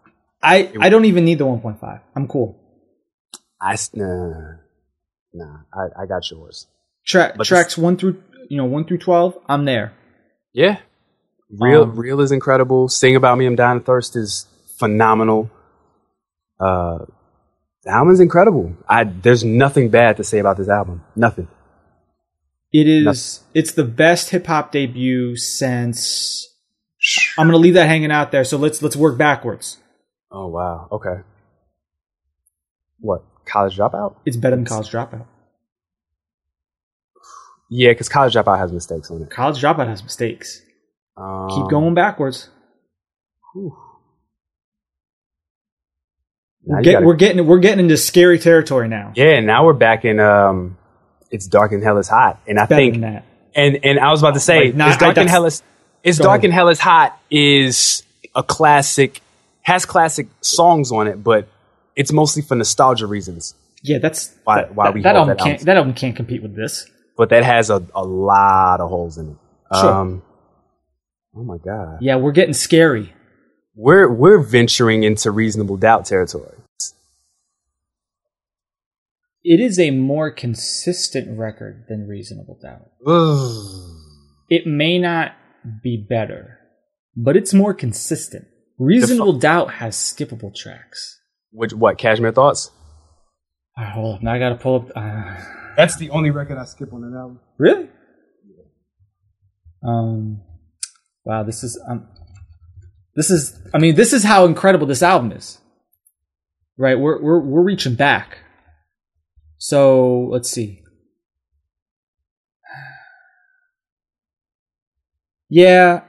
I 0.44 0.70
I 0.78 0.88
don't 0.90 1.06
even 1.06 1.24
need 1.24 1.38
the 1.38 1.46
1.5. 1.46 2.00
I'm 2.14 2.28
cool. 2.28 2.60
I 3.60 3.76
nah, 3.94 4.56
nah. 5.32 5.56
I, 5.72 6.02
I 6.02 6.06
got 6.06 6.30
yours. 6.30 6.66
Track 7.06 7.36
But 7.36 7.46
tracks 7.46 7.78
one 7.78 7.96
through 7.96 8.22
you 8.48 8.58
know 8.58 8.66
one 8.66 8.84
through 8.84 8.98
12. 8.98 9.38
I'm 9.48 9.64
there. 9.64 9.92
Yeah. 10.52 10.78
Real 11.50 11.82
Um, 11.84 11.96
Real 11.96 12.20
is 12.20 12.30
incredible. 12.32 12.88
Sing 12.88 13.16
About 13.16 13.38
Me 13.38 13.46
I'm 13.46 13.56
Dying 13.56 13.78
of 13.78 13.84
Thirst 13.86 14.16
is 14.16 14.46
phenomenal. 14.78 15.50
Uh 16.60 17.06
The 17.84 17.90
album's 17.90 18.20
incredible. 18.20 18.76
I 18.88 19.04
there's 19.04 19.44
nothing 19.44 19.88
bad 19.88 20.18
to 20.18 20.24
say 20.24 20.38
about 20.38 20.56
this 20.58 20.68
album. 20.68 21.02
Nothing. 21.16 21.48
It 22.72 22.88
is. 22.88 23.40
It's 23.54 23.72
the 23.72 23.84
best 23.84 24.30
hip 24.30 24.46
hop 24.46 24.72
debut 24.72 25.36
since. 25.36 26.48
I'm 27.38 27.46
gonna 27.46 27.58
leave 27.58 27.74
that 27.74 27.86
hanging 27.86 28.10
out 28.10 28.30
there. 28.32 28.44
So 28.44 28.58
let's 28.58 28.82
let's 28.82 28.96
work 28.96 29.16
backwards. 29.16 29.78
Oh 30.36 30.48
wow. 30.48 30.88
Okay. 30.90 31.20
What? 32.98 33.22
College 33.46 33.76
dropout? 33.78 34.16
It's 34.26 34.36
better 34.36 34.56
than 34.56 34.64
College 34.64 34.90
Dropout. 34.90 35.26
Yeah, 37.70 37.90
because 37.90 38.08
college 38.08 38.34
dropout 38.34 38.58
has 38.58 38.72
mistakes 38.72 39.10
on 39.10 39.22
it. 39.22 39.30
College 39.30 39.60
Dropout 39.60 39.86
has 39.88 40.02
mistakes. 40.02 40.60
Um, 41.16 41.48
Keep 41.50 41.68
going 41.70 41.94
backwards. 41.94 42.48
whew. 43.52 43.76
We're, 46.66 46.82
get, 46.82 46.92
gotta- 46.92 47.06
we're 47.06 47.14
getting 47.16 47.46
we're 47.46 47.58
getting 47.58 47.80
into 47.80 47.96
scary 47.96 48.38
territory 48.38 48.88
now. 48.88 49.12
yeah, 49.14 49.40
now 49.40 49.64
we're 49.66 49.74
back 49.74 50.04
in 50.04 50.18
um, 50.18 50.78
it's 51.30 51.46
dark 51.46 51.72
and 51.72 51.82
hell 51.82 51.98
is 51.98 52.08
hot, 52.08 52.40
and 52.48 52.58
I 52.58 52.64
think 52.66 53.00
that. 53.02 53.24
and 53.54 53.80
and 53.84 54.00
I 54.00 54.10
was 54.10 54.20
about 54.22 54.34
to 54.34 54.40
say, 54.40 54.58
Wait, 54.58 54.74
nah, 54.76 54.88
it's 54.88 54.96
dark 54.96 55.18
I- 55.18 55.22
and 55.22 55.30
hell 55.30 55.44
is 55.44 55.62
it's 56.02 56.18
dark 56.18 56.38
ahead. 56.38 56.44
and 56.46 56.54
hell 56.54 56.68
is 56.68 56.80
hot 56.80 57.18
is 57.30 58.02
a 58.34 58.42
classic, 58.42 59.20
has 59.64 59.84
classic 59.84 60.28
songs 60.40 60.90
on 60.92 61.06
it, 61.08 61.22
but 61.22 61.48
it's 61.96 62.12
mostly 62.12 62.42
for 62.42 62.54
nostalgia 62.54 63.06
reasons. 63.06 63.54
Yeah, 63.82 63.98
that's 63.98 64.34
Why- 64.44 64.62
that, 64.62 64.74
why 64.74 64.90
we 64.90 65.02
that 65.02 65.14
album 65.16 65.36
that 65.36 65.38
can't 65.42 65.50
album. 65.54 65.64
that 65.66 65.76
album 65.76 65.94
can't 65.94 66.16
compete 66.16 66.42
with 66.42 66.56
this. 66.56 66.88
But 67.16 67.28
that 67.30 67.44
has 67.44 67.68
a, 67.70 67.84
a 67.94 68.02
lot 68.04 68.80
of 68.80 68.88
holes 68.88 69.18
in 69.18 69.30
it. 69.32 69.36
Sure. 69.78 69.92
Um, 69.92 70.22
oh 71.36 71.42
my 71.44 71.58
god, 71.58 71.98
Yeah, 72.00 72.16
we're 72.16 72.32
getting 72.32 72.54
scary. 72.54 73.12
we're 73.74 74.10
we're 74.10 74.38
venturing 74.42 75.02
into 75.04 75.30
reasonable 75.30 75.76
doubt 75.76 76.06
territory. 76.06 76.56
It 79.46 79.60
is 79.60 79.78
a 79.78 79.90
more 79.90 80.30
consistent 80.30 81.38
record 81.38 81.84
than 81.88 82.08
Reasonable 82.08 82.58
Doubt. 82.62 82.88
It 84.48 84.66
may 84.66 84.98
not 84.98 85.32
be 85.82 85.96
better, 85.98 86.58
but 87.14 87.36
it's 87.36 87.52
more 87.52 87.74
consistent. 87.74 88.46
Reasonable 88.78 89.34
Doubt 89.34 89.74
has 89.74 89.96
skippable 89.96 90.54
tracks. 90.54 91.20
Which 91.52 91.72
what? 91.72 91.98
Cashmere 91.98 92.32
thoughts? 92.32 92.70
All 93.76 93.84
right, 93.84 93.92
hold 93.92 94.16
up. 94.16 94.22
Now 94.22 94.32
I 94.34 94.38
gotta 94.38 94.56
pull 94.56 94.76
up. 94.76 94.90
Uh, 94.96 95.36
That's 95.76 95.96
the 95.96 96.10
only 96.10 96.30
record 96.30 96.58
I 96.58 96.64
skip 96.64 96.92
on 96.92 97.00
that 97.02 97.16
album. 97.16 97.40
really? 97.58 97.88
Um. 99.86 100.40
Wow. 101.24 101.42
This 101.44 101.62
is 101.62 101.80
um. 101.88 102.08
This 103.14 103.30
is. 103.30 103.60
I 103.72 103.78
mean, 103.78 103.94
this 103.94 104.12
is 104.12 104.24
how 104.24 104.44
incredible 104.44 104.86
this 104.86 105.02
album 105.02 105.32
is. 105.32 105.58
Right. 106.76 106.98
We're 106.98 107.20
we're 107.22 107.40
we're 107.40 107.62
reaching 107.62 107.94
back. 107.94 108.38
So 109.58 110.26
let's 110.30 110.50
see. 110.50 110.80
Yeah. 115.48 116.02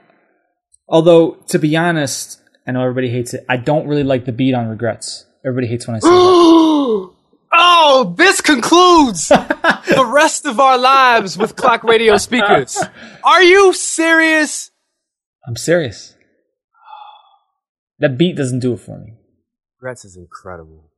Although 0.88 1.32
to 1.48 1.58
be 1.58 1.76
honest, 1.76 2.40
I 2.66 2.72
know 2.72 2.82
everybody 2.82 3.10
hates 3.10 3.32
it. 3.32 3.44
I 3.48 3.56
don't 3.56 3.86
really 3.86 4.02
like 4.02 4.24
the 4.24 4.32
beat 4.32 4.54
on 4.54 4.68
Regrets. 4.68 5.24
Everybody 5.44 5.68
hates 5.68 5.86
when 5.86 5.96
I 5.96 5.98
say 6.00 6.08
that. 6.08 6.14
oh, 7.52 8.14
this 8.16 8.40
concludes 8.40 9.28
the 9.28 10.08
rest 10.12 10.46
of 10.46 10.58
our 10.58 10.76
lives 10.76 11.38
with 11.38 11.54
clock 11.54 11.84
radio 11.84 12.16
speakers. 12.16 12.82
Are 13.22 13.42
you 13.42 13.72
serious? 13.72 14.72
I'm 15.46 15.56
serious. 15.56 16.14
That 18.00 18.18
beat 18.18 18.36
doesn't 18.36 18.58
do 18.58 18.72
it 18.72 18.80
for 18.80 18.98
me. 18.98 19.14
Regrets 19.80 20.04
is 20.04 20.16
incredible. 20.16 20.90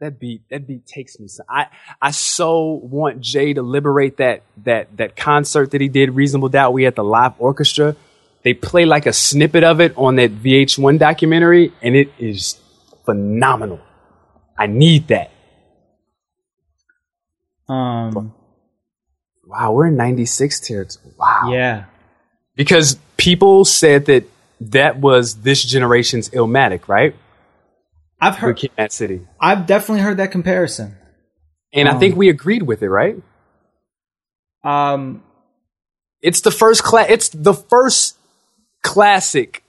That 0.00 0.20
beat, 0.20 0.42
that 0.50 0.66
beat 0.66 0.86
takes 0.86 1.18
me. 1.18 1.28
So, 1.28 1.44
I, 1.48 1.68
I 2.00 2.10
so 2.10 2.80
want 2.82 3.20
Jay 3.20 3.54
to 3.54 3.62
liberate 3.62 4.18
that, 4.18 4.42
that, 4.64 4.96
that 4.96 5.16
concert 5.16 5.70
that 5.70 5.80
he 5.80 5.88
did, 5.88 6.10
Reasonable 6.10 6.48
Doubt. 6.48 6.72
We 6.72 6.82
had 6.82 6.96
the 6.96 7.04
live 7.04 7.34
orchestra. 7.38 7.96
They 8.44 8.54
play 8.54 8.84
like 8.84 9.06
a 9.06 9.12
snippet 9.12 9.62
of 9.64 9.80
it 9.80 9.92
on 9.96 10.16
that 10.16 10.32
VH1 10.42 10.98
documentary, 10.98 11.72
and 11.82 11.94
it 11.94 12.08
is 12.18 12.58
phenomenal. 13.04 13.80
I 14.58 14.66
need 14.66 15.08
that. 15.08 15.30
Um. 17.68 18.34
Wow, 19.46 19.72
we're 19.72 19.86
in 19.88 19.96
96 19.96 20.60
territory. 20.60 21.14
Wow. 21.18 21.50
Yeah. 21.52 21.84
Because 22.54 22.98
people 23.16 23.64
said 23.64 24.06
that 24.06 24.24
that 24.60 24.98
was 24.98 25.36
this 25.42 25.62
generation's 25.62 26.28
Illmatic, 26.30 26.88
right? 26.88 27.14
I've 28.20 28.36
heard. 28.36 28.60
Mad 28.78 28.92
City. 28.92 29.26
I've 29.40 29.66
definitely 29.66 30.00
heard 30.02 30.16
that 30.18 30.30
comparison. 30.32 30.96
And 31.72 31.88
I 31.88 31.92
Um, 31.92 32.00
think 32.00 32.16
we 32.16 32.28
agreed 32.28 32.62
with 32.62 32.82
it, 32.82 32.88
right? 32.88 33.16
Um. 34.64 35.22
It's 36.20 36.40
the 36.40 36.52
first 36.52 36.82
class. 36.84 37.06
it's 37.10 37.28
the 37.30 37.52
first 37.54 38.16
classic 38.82 39.62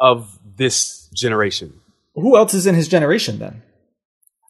of 0.00 0.38
this 0.56 1.08
generation. 1.14 1.80
Who 2.14 2.36
else 2.36 2.54
is 2.54 2.66
in 2.66 2.74
his 2.74 2.88
generation 2.88 3.38
then? 3.38 3.62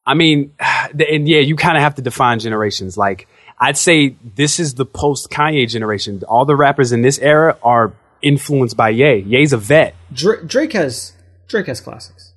I 0.06 0.14
mean, 0.14 0.54
and 0.60 1.28
yeah, 1.28 1.40
you 1.40 1.56
kind 1.56 1.76
of 1.76 1.82
have 1.82 1.96
to 1.96 2.02
define 2.02 2.38
generations. 2.38 2.96
Like, 2.96 3.28
I'd 3.60 3.76
say 3.76 4.16
this 4.36 4.60
is 4.60 4.74
the 4.74 4.86
post 4.86 5.30
Kanye 5.30 5.68
generation. 5.68 6.22
All 6.28 6.44
the 6.44 6.56
rappers 6.56 6.92
in 6.92 7.02
this 7.02 7.18
era 7.18 7.58
are 7.62 7.92
influenced 8.22 8.76
by 8.76 8.90
Ye. 8.90 9.18
Ye's 9.18 9.52
a 9.52 9.58
vet. 9.58 9.94
Drake, 10.12 10.46
Drake 10.46 10.72
has 10.72 11.12
Drake 11.48 11.66
has 11.66 11.80
classics. 11.80 12.34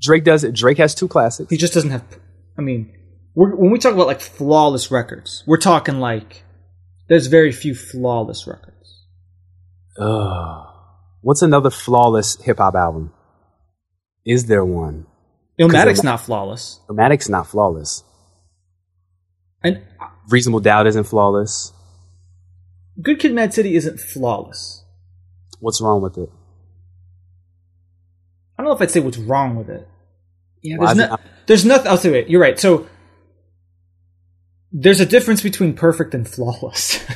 Drake 0.00 0.24
does 0.24 0.44
it. 0.44 0.54
Drake 0.54 0.78
has 0.78 0.94
two 0.94 1.08
classics. 1.08 1.50
He 1.50 1.56
just 1.56 1.74
doesn't 1.74 1.90
have. 1.90 2.04
I 2.58 2.62
mean, 2.62 2.92
we're, 3.34 3.54
when 3.54 3.70
we 3.70 3.78
talk 3.78 3.94
about 3.94 4.06
like 4.06 4.20
flawless 4.20 4.90
records, 4.90 5.44
we're 5.46 5.58
talking 5.58 6.00
like 6.00 6.42
there's 7.08 7.26
very 7.26 7.52
few 7.52 7.74
flawless 7.74 8.46
records. 8.46 9.04
Ugh. 9.98 10.69
What's 11.22 11.42
another 11.42 11.70
flawless 11.70 12.40
hip 12.42 12.58
hop 12.58 12.74
album? 12.74 13.12
Is 14.24 14.46
there 14.46 14.64
one? 14.64 15.06
Illmatic's 15.58 16.00
a- 16.00 16.04
not 16.04 16.20
flawless, 16.20 16.80
Illmatic's 16.88 17.28
not 17.28 17.46
flawless. 17.46 18.04
and 19.62 19.82
Reasonable 20.28 20.60
Doubt 20.60 20.86
isn't 20.86 21.04
flawless. 21.04 21.72
Good 23.02 23.18
Kid, 23.18 23.34
Mad 23.34 23.52
City 23.52 23.76
isn't 23.76 24.00
flawless. 24.00 24.84
What's 25.58 25.80
wrong 25.80 26.02
with 26.02 26.16
it? 26.16 26.30
I 28.58 28.62
don't 28.62 28.70
know 28.70 28.76
if 28.76 28.82
I'd 28.82 28.90
say 28.90 29.00
what's 29.00 29.18
wrong 29.18 29.56
with 29.56 29.70
it. 29.70 29.88
Yeah, 30.62 30.76
Why 30.76 30.94
there's, 30.94 30.98
is 30.98 31.04
it 31.04 31.10
no, 31.10 31.16
there's 31.46 31.64
nothing. 31.64 31.86
I'll 31.86 31.96
say 31.96 32.20
it. 32.20 32.28
You're 32.28 32.40
right. 32.40 32.60
So 32.60 32.86
there's 34.72 35.00
a 35.00 35.06
difference 35.06 35.42
between 35.42 35.74
perfect 35.74 36.14
and 36.14 36.28
flawless. 36.28 37.04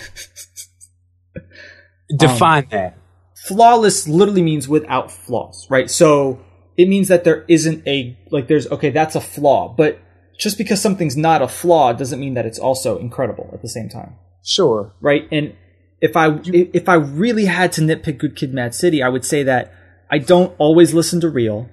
Define 2.19 2.65
um, 2.65 2.69
that. 2.71 2.99
Flawless 3.47 4.09
literally 4.09 4.43
means 4.43 4.69
without 4.69 5.11
flaws, 5.11 5.67
right? 5.71 5.91
So 5.91 6.41
it 6.77 6.89
means 6.89 7.09
that 7.09 7.25
there 7.25 7.45
isn't 7.49 7.87
a 7.87 8.17
like 8.31 8.49
there's 8.49 8.67
okay, 8.71 8.91
that's 8.91 9.15
a 9.15 9.21
flaw, 9.21 9.75
but 9.77 10.01
just 10.39 10.59
because 10.59 10.81
something's 10.81 11.17
not 11.17 11.43
a 11.43 11.49
flaw 11.49 11.93
doesn't 11.93 12.19
mean 12.19 12.35
that 12.35 12.47
it's 12.47 12.59
also 12.59 12.99
incredible 12.99 13.51
at 13.53 13.63
the 13.63 13.69
same 13.69 13.89
time, 13.89 14.17
Sure. 14.43 14.95
right? 15.01 15.29
And 15.31 15.55
if 16.01 16.17
I 16.17 16.41
if 16.45 16.89
I 16.89 16.95
really 16.95 17.45
had 17.45 17.73
to 17.73 17.81
nitpick 17.81 18.19
Good 18.19 18.37
Kid, 18.37 18.53
Mad 18.53 18.75
City, 18.75 19.03
I 19.03 19.09
would 19.09 19.25
say 19.25 19.43
that 19.45 19.73
I 20.11 20.19
don't 20.19 20.55
always 20.59 20.93
listen 20.93 21.21
to 21.21 21.29
Real. 21.29 21.69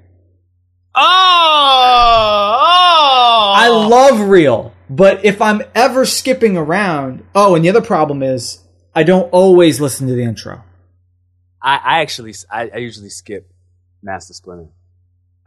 Oh, 0.93 1.01
oh! 2.61 3.53
I 3.55 3.69
love 3.69 4.29
Real, 4.29 4.73
but 4.89 5.23
if 5.25 5.41
I'm 5.41 5.63
ever 5.73 6.05
skipping 6.05 6.57
around, 6.57 7.23
oh, 7.33 7.55
and 7.55 7.63
the 7.63 7.69
other 7.69 7.81
problem 7.81 8.21
is 8.21 8.63
I 8.93 9.03
don't 9.03 9.29
always 9.31 9.79
listen 9.79 10.07
to 10.07 10.13
the 10.13 10.23
intro. 10.23 10.63
I, 11.61 11.75
I 11.75 12.01
actually, 12.01 12.33
I, 12.49 12.69
I 12.73 12.77
usually 12.77 13.09
skip 13.09 13.51
Master 14.01 14.33
Splinter. 14.33 14.69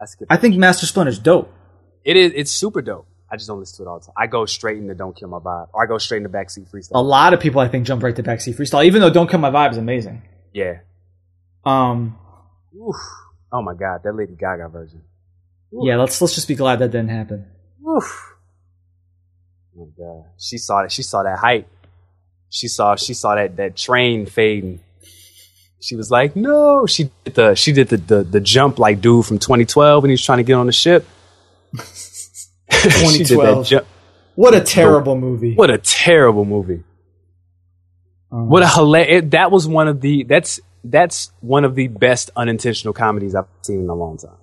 I 0.00 0.06
skip. 0.06 0.28
I 0.30 0.36
think 0.36 0.56
Master 0.56 0.86
Splinter's 0.86 1.18
dope. 1.18 1.52
it 2.04 2.16
is. 2.16 2.32
It's 2.34 2.52
super 2.52 2.82
dope. 2.82 3.06
I 3.30 3.36
just 3.36 3.48
don't 3.48 3.58
listen 3.58 3.78
to 3.78 3.88
it 3.88 3.92
all 3.92 3.98
the 3.98 4.06
time. 4.06 4.14
I 4.16 4.26
go 4.28 4.46
straight 4.46 4.78
into 4.78 4.94
Don't 4.94 5.16
Kill 5.16 5.28
My 5.28 5.38
Vibe, 5.38 5.68
or 5.72 5.82
I 5.82 5.86
go 5.86 5.98
straight 5.98 6.18
into 6.18 6.28
Backseat 6.28 6.70
Freestyle. 6.70 6.90
A 6.94 7.02
lot 7.02 7.34
of 7.34 7.40
people, 7.40 7.60
I 7.60 7.66
think, 7.66 7.84
jump 7.86 8.02
right 8.02 8.14
to 8.14 8.22
Backseat 8.22 8.54
Freestyle, 8.56 8.84
even 8.84 9.00
though 9.00 9.10
Don't 9.10 9.28
Kill 9.28 9.40
My 9.40 9.50
Vibe 9.50 9.72
is 9.72 9.78
amazing. 9.78 10.22
Yeah. 10.52 10.80
Um, 11.64 12.16
Oof. 12.76 12.94
Oh 13.52 13.62
my 13.62 13.74
God, 13.74 14.02
that 14.04 14.14
Lady 14.14 14.34
Gaga 14.38 14.68
version. 14.68 15.02
yeah, 15.72 15.96
let's 15.96 16.20
let's 16.20 16.34
just 16.34 16.46
be 16.46 16.54
glad 16.54 16.78
that 16.80 16.90
didn't 16.90 17.08
happen. 17.10 17.46
Oof. 17.88 18.34
Oh 19.76 19.86
my 19.86 20.04
God, 20.04 20.24
she 20.38 20.58
saw 20.58 20.82
that. 20.82 20.92
She 20.92 21.02
saw 21.02 21.22
that 21.22 21.38
hype. 21.38 21.68
She 22.50 22.68
saw. 22.68 22.94
She 22.96 23.14
saw 23.14 23.34
that 23.34 23.56
that 23.56 23.74
train 23.76 24.26
fading. 24.26 24.80
She 25.84 25.96
was 25.96 26.10
like, 26.10 26.34
"No." 26.34 26.86
She 26.86 27.10
did 27.24 27.34
the. 27.34 27.54
She 27.54 27.72
did 27.72 27.88
the 27.88 27.98
the, 27.98 28.22
the 28.24 28.40
jump 28.40 28.78
like 28.78 29.02
dude 29.02 29.26
from 29.26 29.38
2012 29.38 30.02
when 30.02 30.08
he 30.08 30.14
was 30.14 30.24
trying 30.24 30.38
to 30.38 30.44
get 30.44 30.54
on 30.54 30.66
the 30.66 30.72
ship. 30.72 31.06
She 32.84 33.18
did 33.18 33.38
that 33.38 33.64
2012. 33.66 33.86
What 34.34 34.54
a 34.54 34.60
terrible 34.60 35.16
movie. 35.16 35.54
What 35.54 35.70
a 35.70 35.78
terrible 35.78 36.44
movie. 36.44 36.82
Um, 38.32 38.48
What 38.48 38.62
a 38.62 38.68
hilarious. 38.68 39.24
That 39.28 39.50
was 39.50 39.68
one 39.68 39.88
of 39.88 40.00
the. 40.00 40.24
That's 40.24 40.60
that's 40.82 41.30
one 41.40 41.64
of 41.64 41.74
the 41.74 41.88
best 41.88 42.30
unintentional 42.36 42.92
comedies 42.94 43.34
I've 43.34 43.46
seen 43.62 43.80
in 43.80 43.88
a 43.88 43.94
long 43.94 44.18
time. 44.18 44.36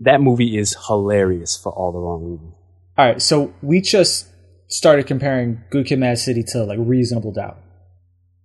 That 0.00 0.20
movie 0.20 0.58
is 0.58 0.76
hilarious 0.86 1.56
for 1.56 1.72
all 1.72 1.92
the 1.92 1.98
wrong 1.98 2.24
reasons. 2.24 2.54
All 2.96 3.06
right, 3.06 3.22
so 3.22 3.52
we 3.62 3.80
just 3.80 4.28
started 4.68 5.06
comparing 5.06 5.62
Good 5.70 5.86
Kid, 5.86 5.98
Mad 5.98 6.18
City 6.18 6.44
to 6.48 6.64
like 6.64 6.78
Reasonable 6.80 7.32
Doubt. 7.32 7.58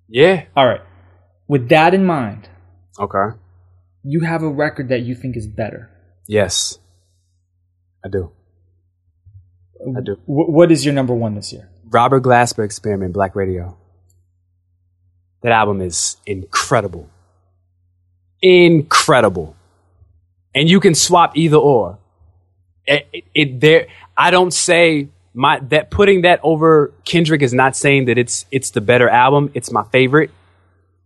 Yeah. 0.07 0.45
All 0.55 0.67
right, 0.67 0.81
with 1.47 1.69
that 1.69 1.93
in 1.93 2.05
mind, 2.05 2.49
Okay. 2.99 3.37
you 4.03 4.21
have 4.21 4.43
a 4.43 4.49
record 4.49 4.89
that 4.89 5.01
you 5.01 5.15
think 5.15 5.35
is 5.37 5.47
better. 5.47 5.89
Yes. 6.27 6.77
I 8.05 8.09
do. 8.09 8.31
I 9.97 10.01
do. 10.01 10.15
Wh- 10.25 10.49
what 10.49 10.71
is 10.71 10.85
your 10.85 10.93
number 10.93 11.13
one 11.13 11.35
this 11.35 11.51
year? 11.53 11.69
Robert 11.89 12.23
Glasper 12.23 12.63
Experiment, 12.65 13.13
Black 13.13 13.35
Radio. 13.35 13.77
That 15.41 15.51
album 15.51 15.81
is 15.81 16.17
incredible. 16.25 17.09
Incredible. 18.41 19.55
And 20.55 20.69
you 20.69 20.79
can 20.79 20.95
swap 20.95 21.35
either 21.37 21.57
or. 21.57 21.99
It, 22.85 23.07
it, 23.13 23.23
it- 23.33 23.59
there, 23.61 23.87
I 24.17 24.31
don't 24.31 24.53
say 24.53 25.09
my, 25.33 25.59
that 25.69 25.89
putting 25.89 26.21
that 26.21 26.39
over 26.43 26.93
Kendrick 27.05 27.41
is 27.41 27.53
not 27.53 27.75
saying 27.75 28.05
that 28.05 28.17
it's, 28.17 28.45
it's 28.51 28.71
the 28.71 28.81
better 28.81 29.09
album. 29.09 29.49
It's 29.53 29.71
my 29.71 29.83
favorite, 29.91 30.29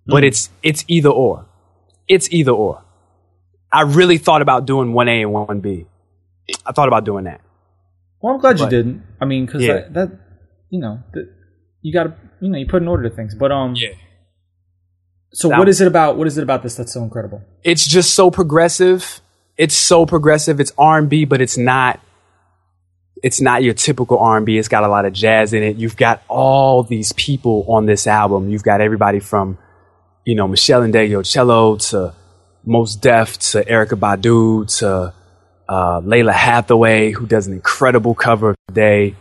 but 0.07 0.23
it's, 0.23 0.49
it's 0.63 0.83
either 0.87 1.09
or. 1.09 1.45
It's 2.07 2.31
either 2.31 2.51
or. 2.51 2.83
I 3.71 3.81
really 3.81 4.17
thought 4.17 4.41
about 4.41 4.65
doing 4.65 4.93
1A 4.93 5.23
and 5.23 5.63
1B. 5.63 5.85
I 6.65 6.71
thought 6.71 6.87
about 6.87 7.03
doing 7.03 7.25
that. 7.25 7.41
Well, 8.21 8.33
I'm 8.35 8.39
glad 8.39 8.59
you 8.59 8.69
didn't. 8.69 9.03
I 9.21 9.25
mean, 9.25 9.45
because 9.45 9.61
Yeah. 9.61 9.73
that, 9.73 9.93
that, 9.93 10.19
you 10.69 10.79
know, 10.79 10.99
that, 11.13 11.29
you 11.81 11.93
got 11.93 12.03
to, 12.03 12.15
you 12.41 12.49
know, 12.49 12.57
you 12.57 12.65
put 12.65 12.81
an 12.81 12.87
order 12.87 13.07
to 13.09 13.15
things. 13.15 13.35
But 13.35 13.51
um, 13.51 13.75
yeah. 13.75 13.89
So 15.33 15.49
That- 15.49 15.59
what 15.59 15.69
is 15.69 15.81
it 15.81 15.87
about? 15.87 16.17
What 16.17 16.27
is 16.27 16.37
it 16.37 16.43
about 16.43 16.63
this 16.63 16.75
that's 16.75 16.93
so 16.93 17.03
incredible? 17.03 17.41
it's 17.63 17.85
just 17.85 18.13
so 18.15 18.31
progressive. 18.31 19.21
It's 19.57 19.75
so 19.75 20.05
progressive. 20.05 20.59
It's 20.59 20.71
R 20.77 20.97
and 20.99 21.09
B, 21.09 21.25
but 21.25 21.41
it's 21.41 21.57
not. 21.57 21.99
It's 23.23 23.41
not 23.41 23.63
your 23.63 23.73
typical 23.73 24.19
R 24.19 24.37
and 24.37 24.45
B. 24.45 24.57
It's 24.57 24.67
got 24.67 24.83
a 24.83 24.87
lot 24.87 25.05
of 25.05 25.13
jazz 25.13 25.51
in 25.53 25.63
it. 25.63 25.77
You've 25.77 25.97
got 25.97 26.21
all 26.27 26.83
these 26.83 27.11
people 27.13 27.65
on 27.67 27.85
this 27.87 28.05
album. 28.07 28.49
You've 28.49 28.61
got 28.63 28.79
everybody 28.79 29.19
from, 29.19 29.57
you 30.27 30.35
know, 30.35 30.45
Michelle 30.45 30.83
and 30.83 30.93
Cello 31.25 31.77
to 31.77 32.13
Mos 32.65 32.97
Def 32.97 33.37
to 33.37 33.63
Erykah 33.63 33.97
Badu 33.97 34.67
to 34.79 35.13
uh, 35.69 36.01
Lalah 36.01 36.33
Hathaway, 36.33 37.11
who 37.11 37.25
does 37.25 37.47
an 37.47 37.53
incredible 37.53 38.13
cover 38.13 38.49
of 38.49 38.73
Day. 38.73 39.15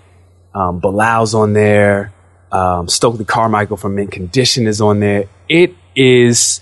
Um, 0.52 0.80
Bilal's 0.80 1.32
on 1.32 1.52
there. 1.52 2.12
Um, 2.50 2.88
Stokely 2.88 3.24
Carmichael 3.24 3.76
from 3.76 3.94
Mint 3.94 4.10
Condition 4.10 4.66
is 4.66 4.80
on 4.80 4.98
there. 4.98 5.28
It 5.48 5.76
is 5.94 6.60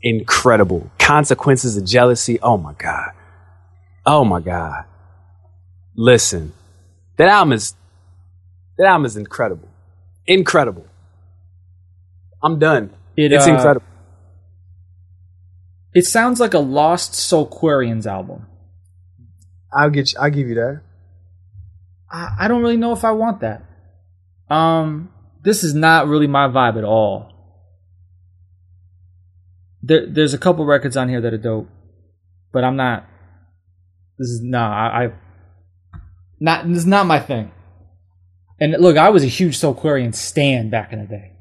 incredible. 0.00 0.90
Consequences 0.98 1.76
of 1.76 1.84
jealousy. 1.84 2.40
Oh 2.40 2.56
my 2.56 2.72
God. 2.72 3.10
Oh 4.06 4.24
my 4.24 4.40
God. 4.40 4.84
Listen, 5.94 6.54
that 7.18 7.28
album 7.28 7.52
is, 7.52 7.74
that 8.78 8.86
album 8.86 9.04
is 9.04 9.18
incredible. 9.18 9.68
Incredible. 10.26 10.86
I'm 12.42 12.58
done. 12.58 12.90
It, 13.16 13.32
it's 13.32 13.46
uh, 13.46 13.52
incredible. 13.52 13.86
It 15.94 16.06
sounds 16.06 16.40
like 16.40 16.54
a 16.54 16.58
Lost 16.58 17.12
Soulquarians 17.12 18.06
album. 18.06 18.46
I'll 19.72 19.90
get 19.90 20.12
you, 20.12 20.18
I'll 20.20 20.30
give 20.30 20.48
you 20.48 20.54
that. 20.56 20.82
I, 22.10 22.36
I 22.40 22.48
don't 22.48 22.62
really 22.62 22.76
know 22.76 22.92
if 22.92 23.04
I 23.04 23.12
want 23.12 23.40
that. 23.40 23.62
Um, 24.48 25.10
this 25.42 25.62
is 25.62 25.74
not 25.74 26.08
really 26.08 26.26
my 26.26 26.48
vibe 26.48 26.76
at 26.78 26.84
all. 26.84 27.32
There, 29.82 30.06
there's 30.06 30.34
a 30.34 30.38
couple 30.38 30.64
records 30.64 30.96
on 30.96 31.08
here 31.08 31.20
that 31.20 31.34
are 31.34 31.38
dope, 31.38 31.68
but 32.52 32.64
I'm 32.64 32.76
not. 32.76 33.06
This 34.18 34.28
is 34.28 34.40
nah. 34.42 34.70
I, 34.70 35.04
I 35.04 35.12
not. 36.40 36.66
This 36.66 36.78
is 36.78 36.86
not 36.86 37.06
my 37.06 37.20
thing. 37.20 37.52
And 38.58 38.72
look, 38.78 38.96
I 38.96 39.10
was 39.10 39.24
a 39.24 39.28
huge 39.28 39.58
Soulquarian 39.58 40.14
stan 40.14 40.70
back 40.70 40.92
in 40.92 41.00
the 41.00 41.06
day, 41.06 41.32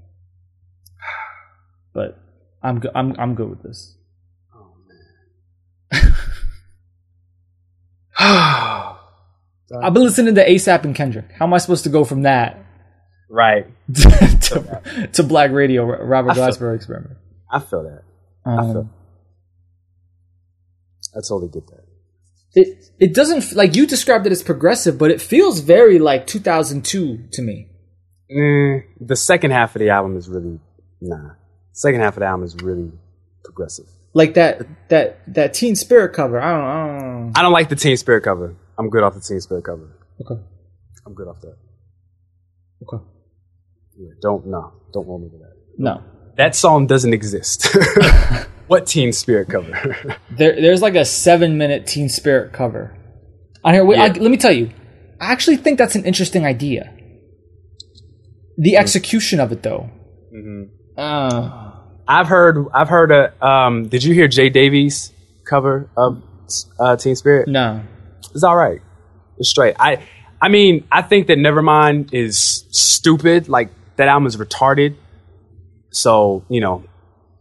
but 1.93 2.19
I'm 2.61 2.79
go- 2.79 2.91
I'm 2.95 3.15
I'm 3.19 3.35
good 3.35 3.49
with 3.49 3.63
this. 3.63 3.95
Oh 4.53 4.75
man. 5.91 6.13
I've 9.81 9.93
been 9.93 10.03
listening 10.03 10.35
to 10.35 10.47
ASAP 10.47 10.83
and 10.83 10.95
Kendrick. 10.95 11.31
How 11.37 11.45
am 11.45 11.53
I 11.53 11.57
supposed 11.57 11.83
to 11.85 11.89
go 11.89 12.03
from 12.03 12.23
that 12.23 12.63
right. 13.29 13.65
to, 13.93 15.09
to 15.13 15.23
Black 15.23 15.51
Radio, 15.51 15.83
Robert 15.85 16.31
I 16.31 16.35
Glasper 16.35 16.75
experiment? 16.75 17.17
I 17.51 17.59
feel 17.59 17.83
that. 17.83 18.03
I 18.45 18.57
feel, 18.61 18.77
Um, 18.81 18.89
I 21.15 21.19
totally 21.27 21.49
get 21.51 21.65
that. 21.67 21.83
it 22.53 22.85
it 22.99 23.13
doesn't 23.15 23.53
like 23.55 23.75
you 23.75 23.87
described 23.87 24.25
it 24.27 24.31
as 24.31 24.43
progressive, 24.43 24.97
but 24.97 25.09
it 25.11 25.21
feels 25.21 25.59
very 25.61 25.97
like 25.99 26.27
2002 26.27 27.29
to 27.31 27.41
me. 27.41 27.67
Mm, 28.31 28.83
the 28.99 29.15
second 29.15 29.51
half 29.51 29.75
of 29.75 29.79
the 29.79 29.89
album 29.89 30.17
is 30.17 30.27
really, 30.29 30.59
nah. 31.01 31.31
Second 31.73 32.01
half 32.01 32.15
of 32.15 32.21
the 32.21 32.25
album 32.27 32.45
is 32.45 32.55
really 32.63 32.91
progressive. 33.43 33.85
Like 34.13 34.35
that 34.35 34.61
that 34.89 35.19
that 35.33 35.53
Teen 35.53 35.75
Spirit 35.75 36.13
cover. 36.13 36.39
I 36.39 36.51
don't, 36.51 36.63
I 36.63 36.99
don't. 36.99 37.37
I 37.37 37.41
don't 37.41 37.51
like 37.51 37.69
the 37.69 37.75
Teen 37.75 37.97
Spirit 37.97 38.23
cover. 38.23 38.55
I'm 38.77 38.89
good 38.89 39.03
off 39.03 39.15
the 39.15 39.21
Teen 39.21 39.41
Spirit 39.41 39.65
cover. 39.65 39.89
Okay. 40.21 40.39
I'm 41.05 41.13
good 41.13 41.27
off 41.27 41.41
that. 41.41 41.57
Okay. 42.83 43.03
Yeah, 43.97 44.09
don't 44.21 44.45
no, 44.47 44.71
don't 44.93 45.07
roll 45.07 45.19
me 45.19 45.29
to 45.29 45.37
that. 45.39 45.53
No. 45.77 46.03
That 46.37 46.55
song 46.55 46.87
doesn't 46.87 47.13
exist. 47.13 47.75
what 48.67 48.85
Teen 48.87 49.11
Spirit 49.13 49.49
cover? 49.49 50.17
There 50.31 50.59
there's 50.59 50.81
like 50.81 50.95
a 50.95 51.05
7 51.05 51.57
minute 51.57 51.85
Teen 51.87 52.09
Spirit 52.09 52.53
cover. 52.53 52.97
On 53.63 53.73
here 53.73 53.85
wait, 53.85 53.99
I, 53.99 54.07
Yeah. 54.07 54.13
let 54.21 54.31
me 54.31 54.37
tell 54.37 54.51
you. 54.51 54.71
I 55.21 55.31
actually 55.31 55.57
think 55.57 55.77
that's 55.77 55.95
an 55.95 56.05
interesting 56.05 56.45
idea. 56.45 56.91
The 58.57 58.77
execution 58.77 59.39
of 59.39 59.51
it 59.51 59.63
though. 59.63 59.89
Uh, 60.97 61.62
I've 62.07 62.27
heard. 62.27 62.67
I've 62.73 62.89
heard 62.89 63.11
a. 63.11 63.45
Um, 63.45 63.87
did 63.87 64.03
you 64.03 64.13
hear 64.13 64.27
Jay 64.27 64.49
Davies 64.49 65.11
cover 65.45 65.89
of 65.95 66.21
uh, 66.79 66.95
Teen 66.97 67.15
Spirit? 67.15 67.47
no. 67.47 67.81
It's 68.33 68.43
all 68.43 68.55
right. 68.55 68.81
It's 69.37 69.49
straight. 69.49 69.75
I. 69.79 70.03
I 70.41 70.49
mean, 70.49 70.85
I 70.91 71.01
think 71.01 71.27
that 71.27 71.37
Nevermind 71.37 72.13
is 72.13 72.65
stupid. 72.71 73.47
Like 73.47 73.69
that 73.95 74.09
album 74.09 74.27
is 74.27 74.35
retarded. 74.35 74.95
So 75.91 76.43
you 76.49 76.59
know, 76.59 76.83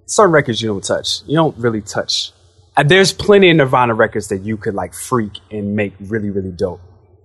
certain 0.07 0.33
records 0.33 0.63
you 0.63 0.69
don't 0.69 0.85
touch. 0.85 1.23
You 1.27 1.35
don't 1.35 1.57
really 1.57 1.81
touch. 1.81 2.33
Uh, 2.77 2.85
there's 2.85 3.13
plenty 3.13 3.51
of 3.51 3.57
Nirvana 3.57 3.95
records 3.95 4.29
that 4.29 4.43
you 4.43 4.57
could 4.57 4.75
like 4.75 4.95
freak 4.95 5.33
and 5.51 5.75
make 5.75 5.95
really 6.01 6.31
really 6.31 6.53
dope 6.53 6.81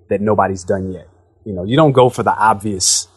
that 0.09 0.22
nobody's 0.22 0.64
done 0.64 0.91
yet. 0.91 1.07
You 1.45 1.53
know, 1.53 1.64
you 1.64 1.75
don't 1.75 1.91
go 1.91 2.09
for 2.09 2.24
the 2.24 2.33
obvious. 2.33 3.07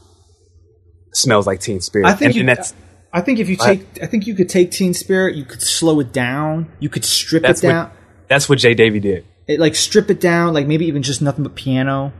Smells 1.12 1.44
like 1.44 1.60
Teen 1.60 1.80
Spirit. 1.80 2.06
I 2.06 2.12
think 2.12 2.26
and, 2.26 2.34
you, 2.36 2.40
and 2.42 2.48
that's 2.50 2.72
I 3.12 3.20
think 3.20 3.40
if 3.40 3.48
you 3.48 3.56
take, 3.56 4.02
I 4.02 4.06
think 4.06 4.26
you 4.26 4.34
could 4.34 4.48
take 4.48 4.70
Teen 4.70 4.94
Spirit, 4.94 5.34
you 5.34 5.44
could 5.44 5.62
slow 5.62 5.98
it 6.00 6.12
down, 6.12 6.70
you 6.78 6.88
could 6.88 7.04
strip 7.04 7.44
it 7.44 7.60
down, 7.60 7.88
what 7.88 7.96
that's 8.28 8.48
what 8.48 8.58
Jay 8.58 8.74
Davy 8.74 9.00
did. 9.00 9.26
it, 9.48 9.58
like 9.58 9.74
strip 9.74 10.10
it 10.10 10.20
down, 10.20 10.54
like 10.54 10.66
maybe 10.66 10.86
even 10.86 11.02
just 11.02 11.20
nothing 11.20 11.42
but 11.42 11.56
piano, 11.56 12.12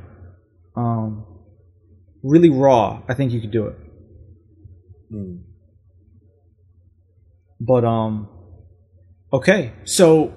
um, 0.77 1.25
really 2.25 2.51
raw. 2.51 3.03
I 3.09 3.15
think 3.15 3.33
you 3.33 3.41
could 3.41 3.53
do 3.53 3.67
it. 3.67 3.77
Hmm. 5.11 5.37
But 7.61 7.85
um, 7.85 8.29
okay, 9.33 9.73
so 9.85 10.35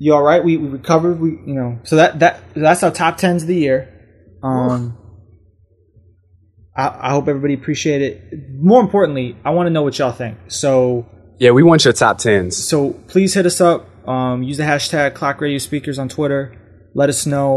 you 0.00 0.14
all 0.14 0.22
right? 0.22 0.42
We 0.42 0.56
we 0.56 0.68
recovered. 0.68 1.20
We 1.20 1.30
you 1.30 1.54
know, 1.54 1.78
so 1.84 1.96
that 1.96 2.18
that 2.18 2.40
that's 2.54 2.82
our 2.82 2.90
top 2.90 3.18
tens 3.18 3.42
of 3.42 3.48
the 3.48 3.56
year. 3.56 3.88
Um. 4.42 4.96
I, 6.80 7.08
I 7.08 7.10
hope 7.10 7.28
everybody 7.28 7.54
appreciate 7.54 8.02
it. 8.02 8.50
More 8.70 8.80
importantly, 8.80 9.36
I 9.44 9.50
want 9.50 9.66
to 9.66 9.70
know 9.70 9.82
what 9.82 9.98
y'all 9.98 10.12
think. 10.12 10.36
So, 10.48 11.06
Yeah, 11.38 11.50
we 11.50 11.62
want 11.62 11.84
your 11.84 11.92
top 11.94 12.18
tens. 12.18 12.56
so 12.56 12.92
please 13.12 13.34
hit 13.34 13.46
us 13.46 13.60
up. 13.60 13.86
Um, 14.08 14.42
use 14.42 14.56
the 14.56 14.64
hashtag 14.64 15.14
Clock 15.14 15.40
Radio 15.40 15.58
Speakers 15.58 15.98
on 15.98 16.08
Twitter. 16.08 16.42
Let 16.94 17.08
us 17.08 17.26
know. 17.26 17.52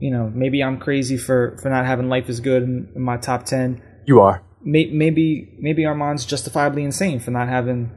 You 0.00 0.10
know, 0.10 0.30
maybe 0.34 0.62
I'm 0.62 0.78
crazy 0.78 1.18
for 1.18 1.58
for 1.60 1.68
not 1.68 1.84
having 1.84 2.08
Life 2.08 2.28
is 2.30 2.40
Good 2.40 2.62
in, 2.62 2.88
in 2.96 3.02
my 3.02 3.16
top 3.18 3.44
ten. 3.44 3.82
You 4.06 4.20
are. 4.20 4.42
May, 4.62 4.86
maybe 4.86 5.56
maybe 5.58 5.84
Armond's 5.84 6.24
justifiably 6.24 6.84
insane 6.84 7.20
for 7.20 7.30
not 7.32 7.48
having 7.48 7.90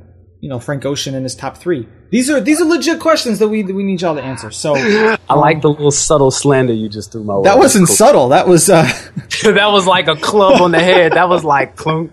you 0.44 0.50
know 0.50 0.60
Frank 0.60 0.84
Ocean 0.86 1.16
in 1.16 1.24
his 1.24 1.36
top 1.36 1.56
three. 1.58 1.88
These 2.12 2.30
are 2.30 2.42
these 2.42 2.60
are 2.62 2.66
legit 2.66 3.00
questions 3.00 3.40
that 3.40 3.48
we 3.48 3.62
that 3.62 3.74
we 3.74 3.84
need 3.84 4.02
y'all 4.02 4.16
to 4.16 4.22
answer. 4.22 4.52
So 4.52 4.76
I 5.30 5.36
like 5.36 5.62
the 5.62 5.70
little 5.70 5.90
subtle 5.92 6.32
slander 6.32 6.74
you 6.74 6.90
just 6.90 7.12
threw 7.14 7.24
my 7.24 7.36
way. 7.38 7.44
that 7.46 7.58
wasn't 7.58 7.88
Cool. 7.88 7.96
subtle. 7.96 8.30
That 8.30 8.46
was 8.48 8.70
uh, 8.70 8.84
that 9.44 9.70
was 9.72 9.88
like 9.88 10.08
a 10.10 10.16
club 10.18 10.62
on 10.62 10.72
the 10.72 10.80
head. 10.80 11.14
That 11.14 11.30
was 11.30 11.44
like 11.46 11.76
clunk. 11.78 12.12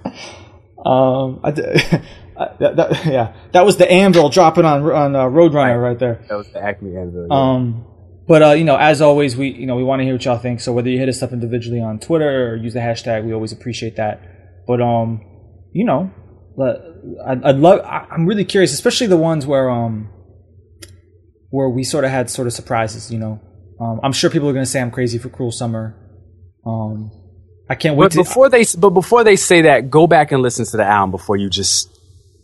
um, 0.86 1.40
I, 1.42 1.48
I- 2.38 2.54
that, 2.60 2.76
that- 2.76 3.04
yeah, 3.04 3.34
that 3.52 3.66
was 3.66 3.76
the 3.76 3.90
anvil 3.90 4.28
dropping 4.30 4.64
on 4.64 4.82
on 4.90 5.14
uh, 5.16 5.24
Roadrunner 5.24 5.82
right 5.82 5.98
there. 5.98 6.24
That 6.28 6.36
was 6.36 6.50
the 6.52 6.62
Acme 6.62 6.96
anvil. 6.96 7.26
yeah. 7.30 7.36
Um, 7.36 7.84
but 8.28 8.42
uh, 8.42 8.50
you 8.52 8.64
know, 8.64 8.76
as 8.76 9.02
always, 9.02 9.36
we 9.36 9.48
you 9.50 9.66
know 9.66 9.76
we 9.76 9.82
want 9.84 10.00
to 10.00 10.04
hear 10.04 10.14
what 10.14 10.24
y'all 10.24 10.38
think. 10.38 10.60
So 10.60 10.72
whether 10.72 10.88
you 10.88 10.98
hit 10.98 11.08
us 11.08 11.20
up 11.22 11.32
individually 11.32 11.80
on 11.80 11.98
Twitter 11.98 12.52
or 12.52 12.56
use 12.56 12.74
the 12.74 12.80
hashtag, 12.80 13.24
we 13.26 13.32
always 13.34 13.52
appreciate 13.52 13.96
that. 13.96 14.22
But 14.68 14.80
um, 14.80 15.20
you 15.72 15.84
know, 15.84 16.10
I'd, 17.26 17.44
I'd 17.44 17.56
love. 17.56 17.80
I'm 17.84 18.26
really 18.26 18.44
curious, 18.44 18.72
especially 18.72 19.06
the 19.06 19.16
ones 19.16 19.46
where 19.46 19.70
um, 19.70 20.08
where 21.50 21.68
we 21.68 21.82
sort 21.84 22.04
of 22.04 22.10
had 22.10 22.30
sort 22.30 22.46
of 22.46 22.52
surprises. 22.52 23.10
You 23.10 23.18
know, 23.18 23.40
Um, 23.80 24.00
I'm 24.02 24.12
sure 24.12 24.30
people 24.30 24.48
are 24.48 24.52
going 24.52 24.64
to 24.64 24.70
say 24.70 24.80
I'm 24.80 24.90
crazy 24.90 25.18
for 25.18 25.28
Cruel 25.28 25.52
Summer. 25.52 25.96
Um, 26.66 27.10
I 27.68 27.74
can't 27.76 27.96
wait 27.96 28.06
But 28.06 28.12
to. 28.12 28.18
before 28.18 28.48
they 28.48 28.64
but 28.78 28.90
before 28.90 29.24
they 29.24 29.36
say 29.36 29.62
that, 29.62 29.90
go 29.90 30.06
back 30.06 30.32
and 30.32 30.42
listen 30.42 30.64
to 30.66 30.76
the 30.76 30.84
album 30.84 31.10
before 31.12 31.36
you 31.36 31.48
just 31.48 31.88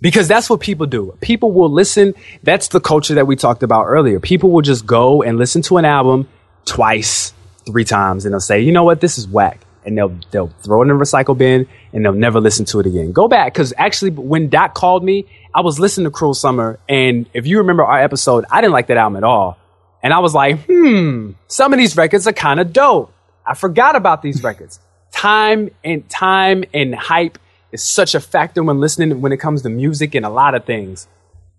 because 0.00 0.28
that's 0.28 0.48
what 0.48 0.60
people 0.60 0.86
do. 0.86 1.16
People 1.20 1.52
will 1.52 1.72
listen. 1.72 2.14
That's 2.42 2.68
the 2.68 2.80
culture 2.80 3.14
that 3.14 3.26
we 3.26 3.34
talked 3.36 3.62
about 3.62 3.84
earlier. 3.86 4.20
People 4.20 4.50
will 4.50 4.62
just 4.62 4.86
go 4.86 5.22
and 5.22 5.36
listen 5.36 5.62
to 5.62 5.78
an 5.78 5.84
album 5.84 6.28
twice, 6.64 7.32
three 7.66 7.84
times, 7.84 8.24
and 8.24 8.32
they'll 8.32 8.40
say, 8.40 8.60
"You 8.60 8.72
know 8.72 8.84
what? 8.84 9.00
This 9.00 9.18
is 9.18 9.26
whack," 9.26 9.65
and 9.86 9.96
they'll 9.96 10.18
they'll 10.32 10.48
throw 10.62 10.82
it 10.82 10.88
in 10.90 10.98
the 10.98 11.02
recycle 11.02 11.38
bin 11.38 11.66
and 11.92 12.04
they'll 12.04 12.12
never 12.12 12.40
listen 12.40 12.64
to 12.66 12.80
it 12.80 12.86
again. 12.86 13.12
Go 13.12 13.28
back 13.28 13.54
because 13.54 13.72
actually, 13.78 14.10
when 14.10 14.48
Doc 14.48 14.74
called 14.74 15.04
me, 15.04 15.26
I 15.54 15.62
was 15.62 15.80
listening 15.80 16.04
to 16.04 16.10
Cruel 16.10 16.34
Summer, 16.34 16.78
and 16.88 17.26
if 17.32 17.46
you 17.46 17.58
remember 17.58 17.84
our 17.84 18.02
episode, 18.02 18.44
I 18.50 18.60
didn't 18.60 18.72
like 18.72 18.88
that 18.88 18.96
album 18.98 19.16
at 19.16 19.24
all, 19.24 19.56
and 20.02 20.12
I 20.12 20.18
was 20.18 20.34
like, 20.34 20.66
"Hmm, 20.66 21.32
some 21.46 21.72
of 21.72 21.78
these 21.78 21.96
records 21.96 22.26
are 22.26 22.32
kind 22.32 22.60
of 22.60 22.72
dope." 22.72 23.12
I 23.46 23.54
forgot 23.54 23.96
about 23.96 24.22
these 24.22 24.42
records. 24.42 24.80
Time 25.12 25.70
and 25.84 26.06
time 26.10 26.64
and 26.74 26.94
hype 26.94 27.38
is 27.72 27.82
such 27.82 28.14
a 28.14 28.20
factor 28.20 28.62
when 28.62 28.80
listening 28.80 29.20
when 29.20 29.32
it 29.32 29.38
comes 29.38 29.62
to 29.62 29.70
music 29.70 30.14
and 30.14 30.26
a 30.26 30.30
lot 30.30 30.54
of 30.54 30.64
things. 30.64 31.06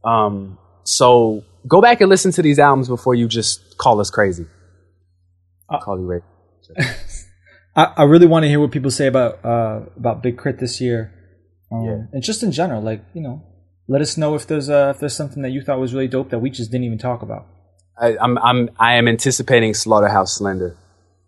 Um, 0.04 0.58
so 0.84 1.44
go 1.68 1.82
back 1.82 2.02
and 2.02 2.10
listen 2.10 2.32
to 2.34 2.42
these 2.42 2.60
albums 2.60 2.88
before 2.88 3.16
you 3.16 3.28
just 3.28 3.78
call 3.78 4.00
us 4.00 4.10
crazy. 4.10 4.46
Uh, 5.70 5.80
call 5.80 6.00
you 6.00 6.06
Ray. 6.06 6.22
I, 7.78 7.94
I 7.98 8.04
really 8.04 8.26
want 8.28 8.44
to 8.44 8.50
hear 8.50 8.60
what 8.60 8.72
people 8.72 8.92
say 8.92 9.08
about 9.08 9.46
uh, 9.46 9.82
about 9.96 10.22
Big 10.24 10.38
K.R.I.T 10.38 10.58
this 10.60 10.82
year, 10.82 11.14
um, 11.72 11.86
Yeah. 11.86 12.04
and 12.12 12.22
just 12.24 12.42
in 12.44 12.52
general. 12.52 12.82
Like 12.82 13.04
you 13.14 13.22
know, 13.22 13.44
let 13.88 14.02
us 14.02 14.18
know 14.18 14.34
if 14.36 14.48
there's 14.48 14.70
uh, 14.70 14.92
if 14.96 15.00
there's 15.00 15.16
something 15.16 15.44
that 15.44 15.52
you 15.52 15.62
thought 15.62 15.80
was 15.80 15.94
really 15.94 16.08
dope 16.08 16.32
that 16.32 16.40
we 16.40 16.50
just 16.50 16.72
didn't 16.72 16.86
even 16.86 16.98
talk 16.98 17.22
about. 17.22 17.46
I, 18.00 18.18
I'm 18.18 18.38
I'm 18.40 18.70
I 18.80 18.96
am 18.96 19.08
anticipating 19.08 19.74
Slaughterhouse 19.74 20.34
Slender. 20.36 20.76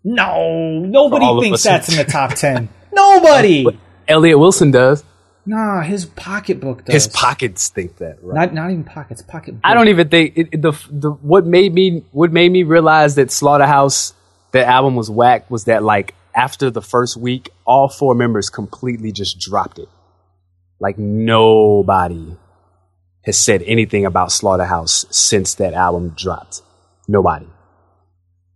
No, 0.04 0.80
nobody 0.80 1.26
thinks 1.40 1.62
that's 1.62 1.88
in 1.90 1.96
the 1.96 2.04
top 2.10 2.34
ten. 2.34 2.68
Nobody. 2.92 3.66
Elliot 4.08 4.38
Wilson 4.38 4.70
does. 4.72 5.04
Nah, 5.46 5.82
his 5.82 6.04
pocketbook 6.06 6.84
does. 6.84 6.94
His 6.94 7.06
pockets 7.08 7.68
think 7.68 7.98
that. 7.98 8.18
Right? 8.22 8.34
Not 8.34 8.54
not 8.54 8.70
even 8.70 8.84
pockets. 8.84 9.22
Pocket. 9.22 9.54
I 9.62 9.74
don't 9.74 9.88
even 9.88 10.08
think 10.08 10.36
it, 10.36 10.48
it- 10.52 10.62
the 10.62 10.72
the 10.90 11.10
what 11.10 11.46
made 11.46 11.72
me 11.72 12.02
what 12.12 12.32
made 12.32 12.50
me 12.50 12.62
realize 12.64 13.14
that 13.16 13.30
Slaughterhouse 13.30 14.14
the 14.52 14.66
album 14.66 14.96
was 14.96 15.08
whack 15.10 15.48
was 15.50 15.64
that 15.66 15.82
like 15.84 16.14
after 16.34 16.70
the 16.70 16.82
first 16.82 17.16
week 17.16 17.50
all 17.64 17.88
four 17.88 18.14
members 18.14 18.50
completely 18.50 19.12
just 19.12 19.38
dropped 19.38 19.78
it. 19.78 19.88
Like 20.78 20.98
nobody 20.98 22.36
has 23.24 23.38
said 23.38 23.62
anything 23.62 24.06
about 24.06 24.32
Slaughterhouse 24.32 25.04
since 25.10 25.54
that 25.54 25.74
album 25.74 26.10
dropped. 26.16 26.62
Nobody. 27.06 27.46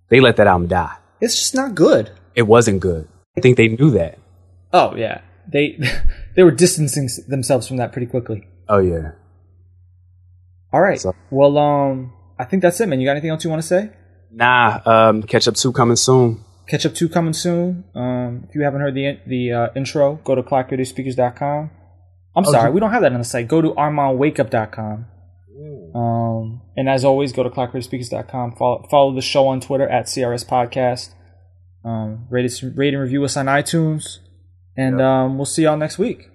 They 0.09 0.21
let 0.21 0.37
that 0.37 0.47
album 0.47 0.69
die. 0.69 0.97
It's 1.21 1.37
just 1.37 1.55
not 1.55 1.75
good. 1.75 2.11
It 2.35 2.43
wasn't 2.43 2.81
good. 2.81 3.09
I 3.37 3.41
think 3.41 3.57
they 3.57 3.69
knew 3.69 3.91
that. 3.93 4.19
Oh 4.73 4.95
yeah, 4.97 5.21
they 5.47 5.79
they 6.37 6.43
were 6.43 6.51
distancing 6.51 7.09
themselves 7.29 7.67
from 7.69 7.77
that 7.79 7.93
pretty 7.93 8.07
quickly. 8.07 8.47
Oh 8.69 8.79
yeah. 8.79 9.13
All 10.73 10.81
right. 10.81 11.01
So- 11.01 11.15
well, 11.31 11.57
um, 11.59 12.13
I 12.39 12.45
think 12.45 12.63
that's 12.63 12.81
it, 12.81 12.89
man. 12.89 13.01
You 13.01 13.07
got 13.07 13.13
anything 13.13 13.31
else 13.31 13.45
you 13.45 13.51
want 13.51 13.63
to 13.63 13.69
say? 13.69 13.91
Nah, 14.31 14.81
um, 14.85 15.23
catch 15.23 15.47
up 15.47 15.55
two 15.55 15.73
coming 15.73 15.97
soon. 15.97 16.44
Catch 16.67 16.87
up 16.87 16.95
two 16.95 17.09
coming 17.09 17.33
soon. 17.35 17.85
Um, 17.95 18.47
if 18.49 18.55
you 18.55 18.63
haven't 18.63 18.81
heard 18.81 18.95
the 18.95 19.19
the 19.27 19.53
uh, 19.53 19.69
intro, 19.77 20.17
go 20.25 20.35
to 20.35 20.43
clockradioSpeakers.com. 20.43 21.71
I'm 22.37 22.45
sorry, 22.47 22.71
we 22.71 22.81
don't 22.81 22.91
have 22.91 23.03
that 23.03 23.13
on 23.13 23.19
the 23.19 23.25
site. 23.25 23.47
Go 23.49 23.61
to 23.63 23.71
ArmondWakeUp.com. 23.75 25.07
Um, 25.95 26.63
and 26.77 26.89
as 26.89 27.05
always, 27.05 27.33
go 27.33 27.43
to 27.45 27.51
clockradioSpeakers.com. 27.51 28.57
Follow, 28.57 28.87
follow 28.91 29.15
the 29.15 29.21
show 29.23 29.47
on 29.47 29.61
Twitter 29.61 29.89
at 29.89 30.07
CRS 30.07 30.45
Podcast. 30.45 31.11
Um, 31.85 32.27
rate, 32.31 32.45
us, 32.47 32.63
rate 32.63 32.95
and 32.95 33.03
review 33.03 33.23
us 33.25 33.37
on 33.37 33.47
iTunes. 33.47 34.19
And 34.77 34.99
Yep. 34.99 35.07
um, 35.07 35.37
we'll 35.39 35.45
see 35.45 35.63
y'all 35.63 35.77
next 35.77 35.99
week. 35.99 36.29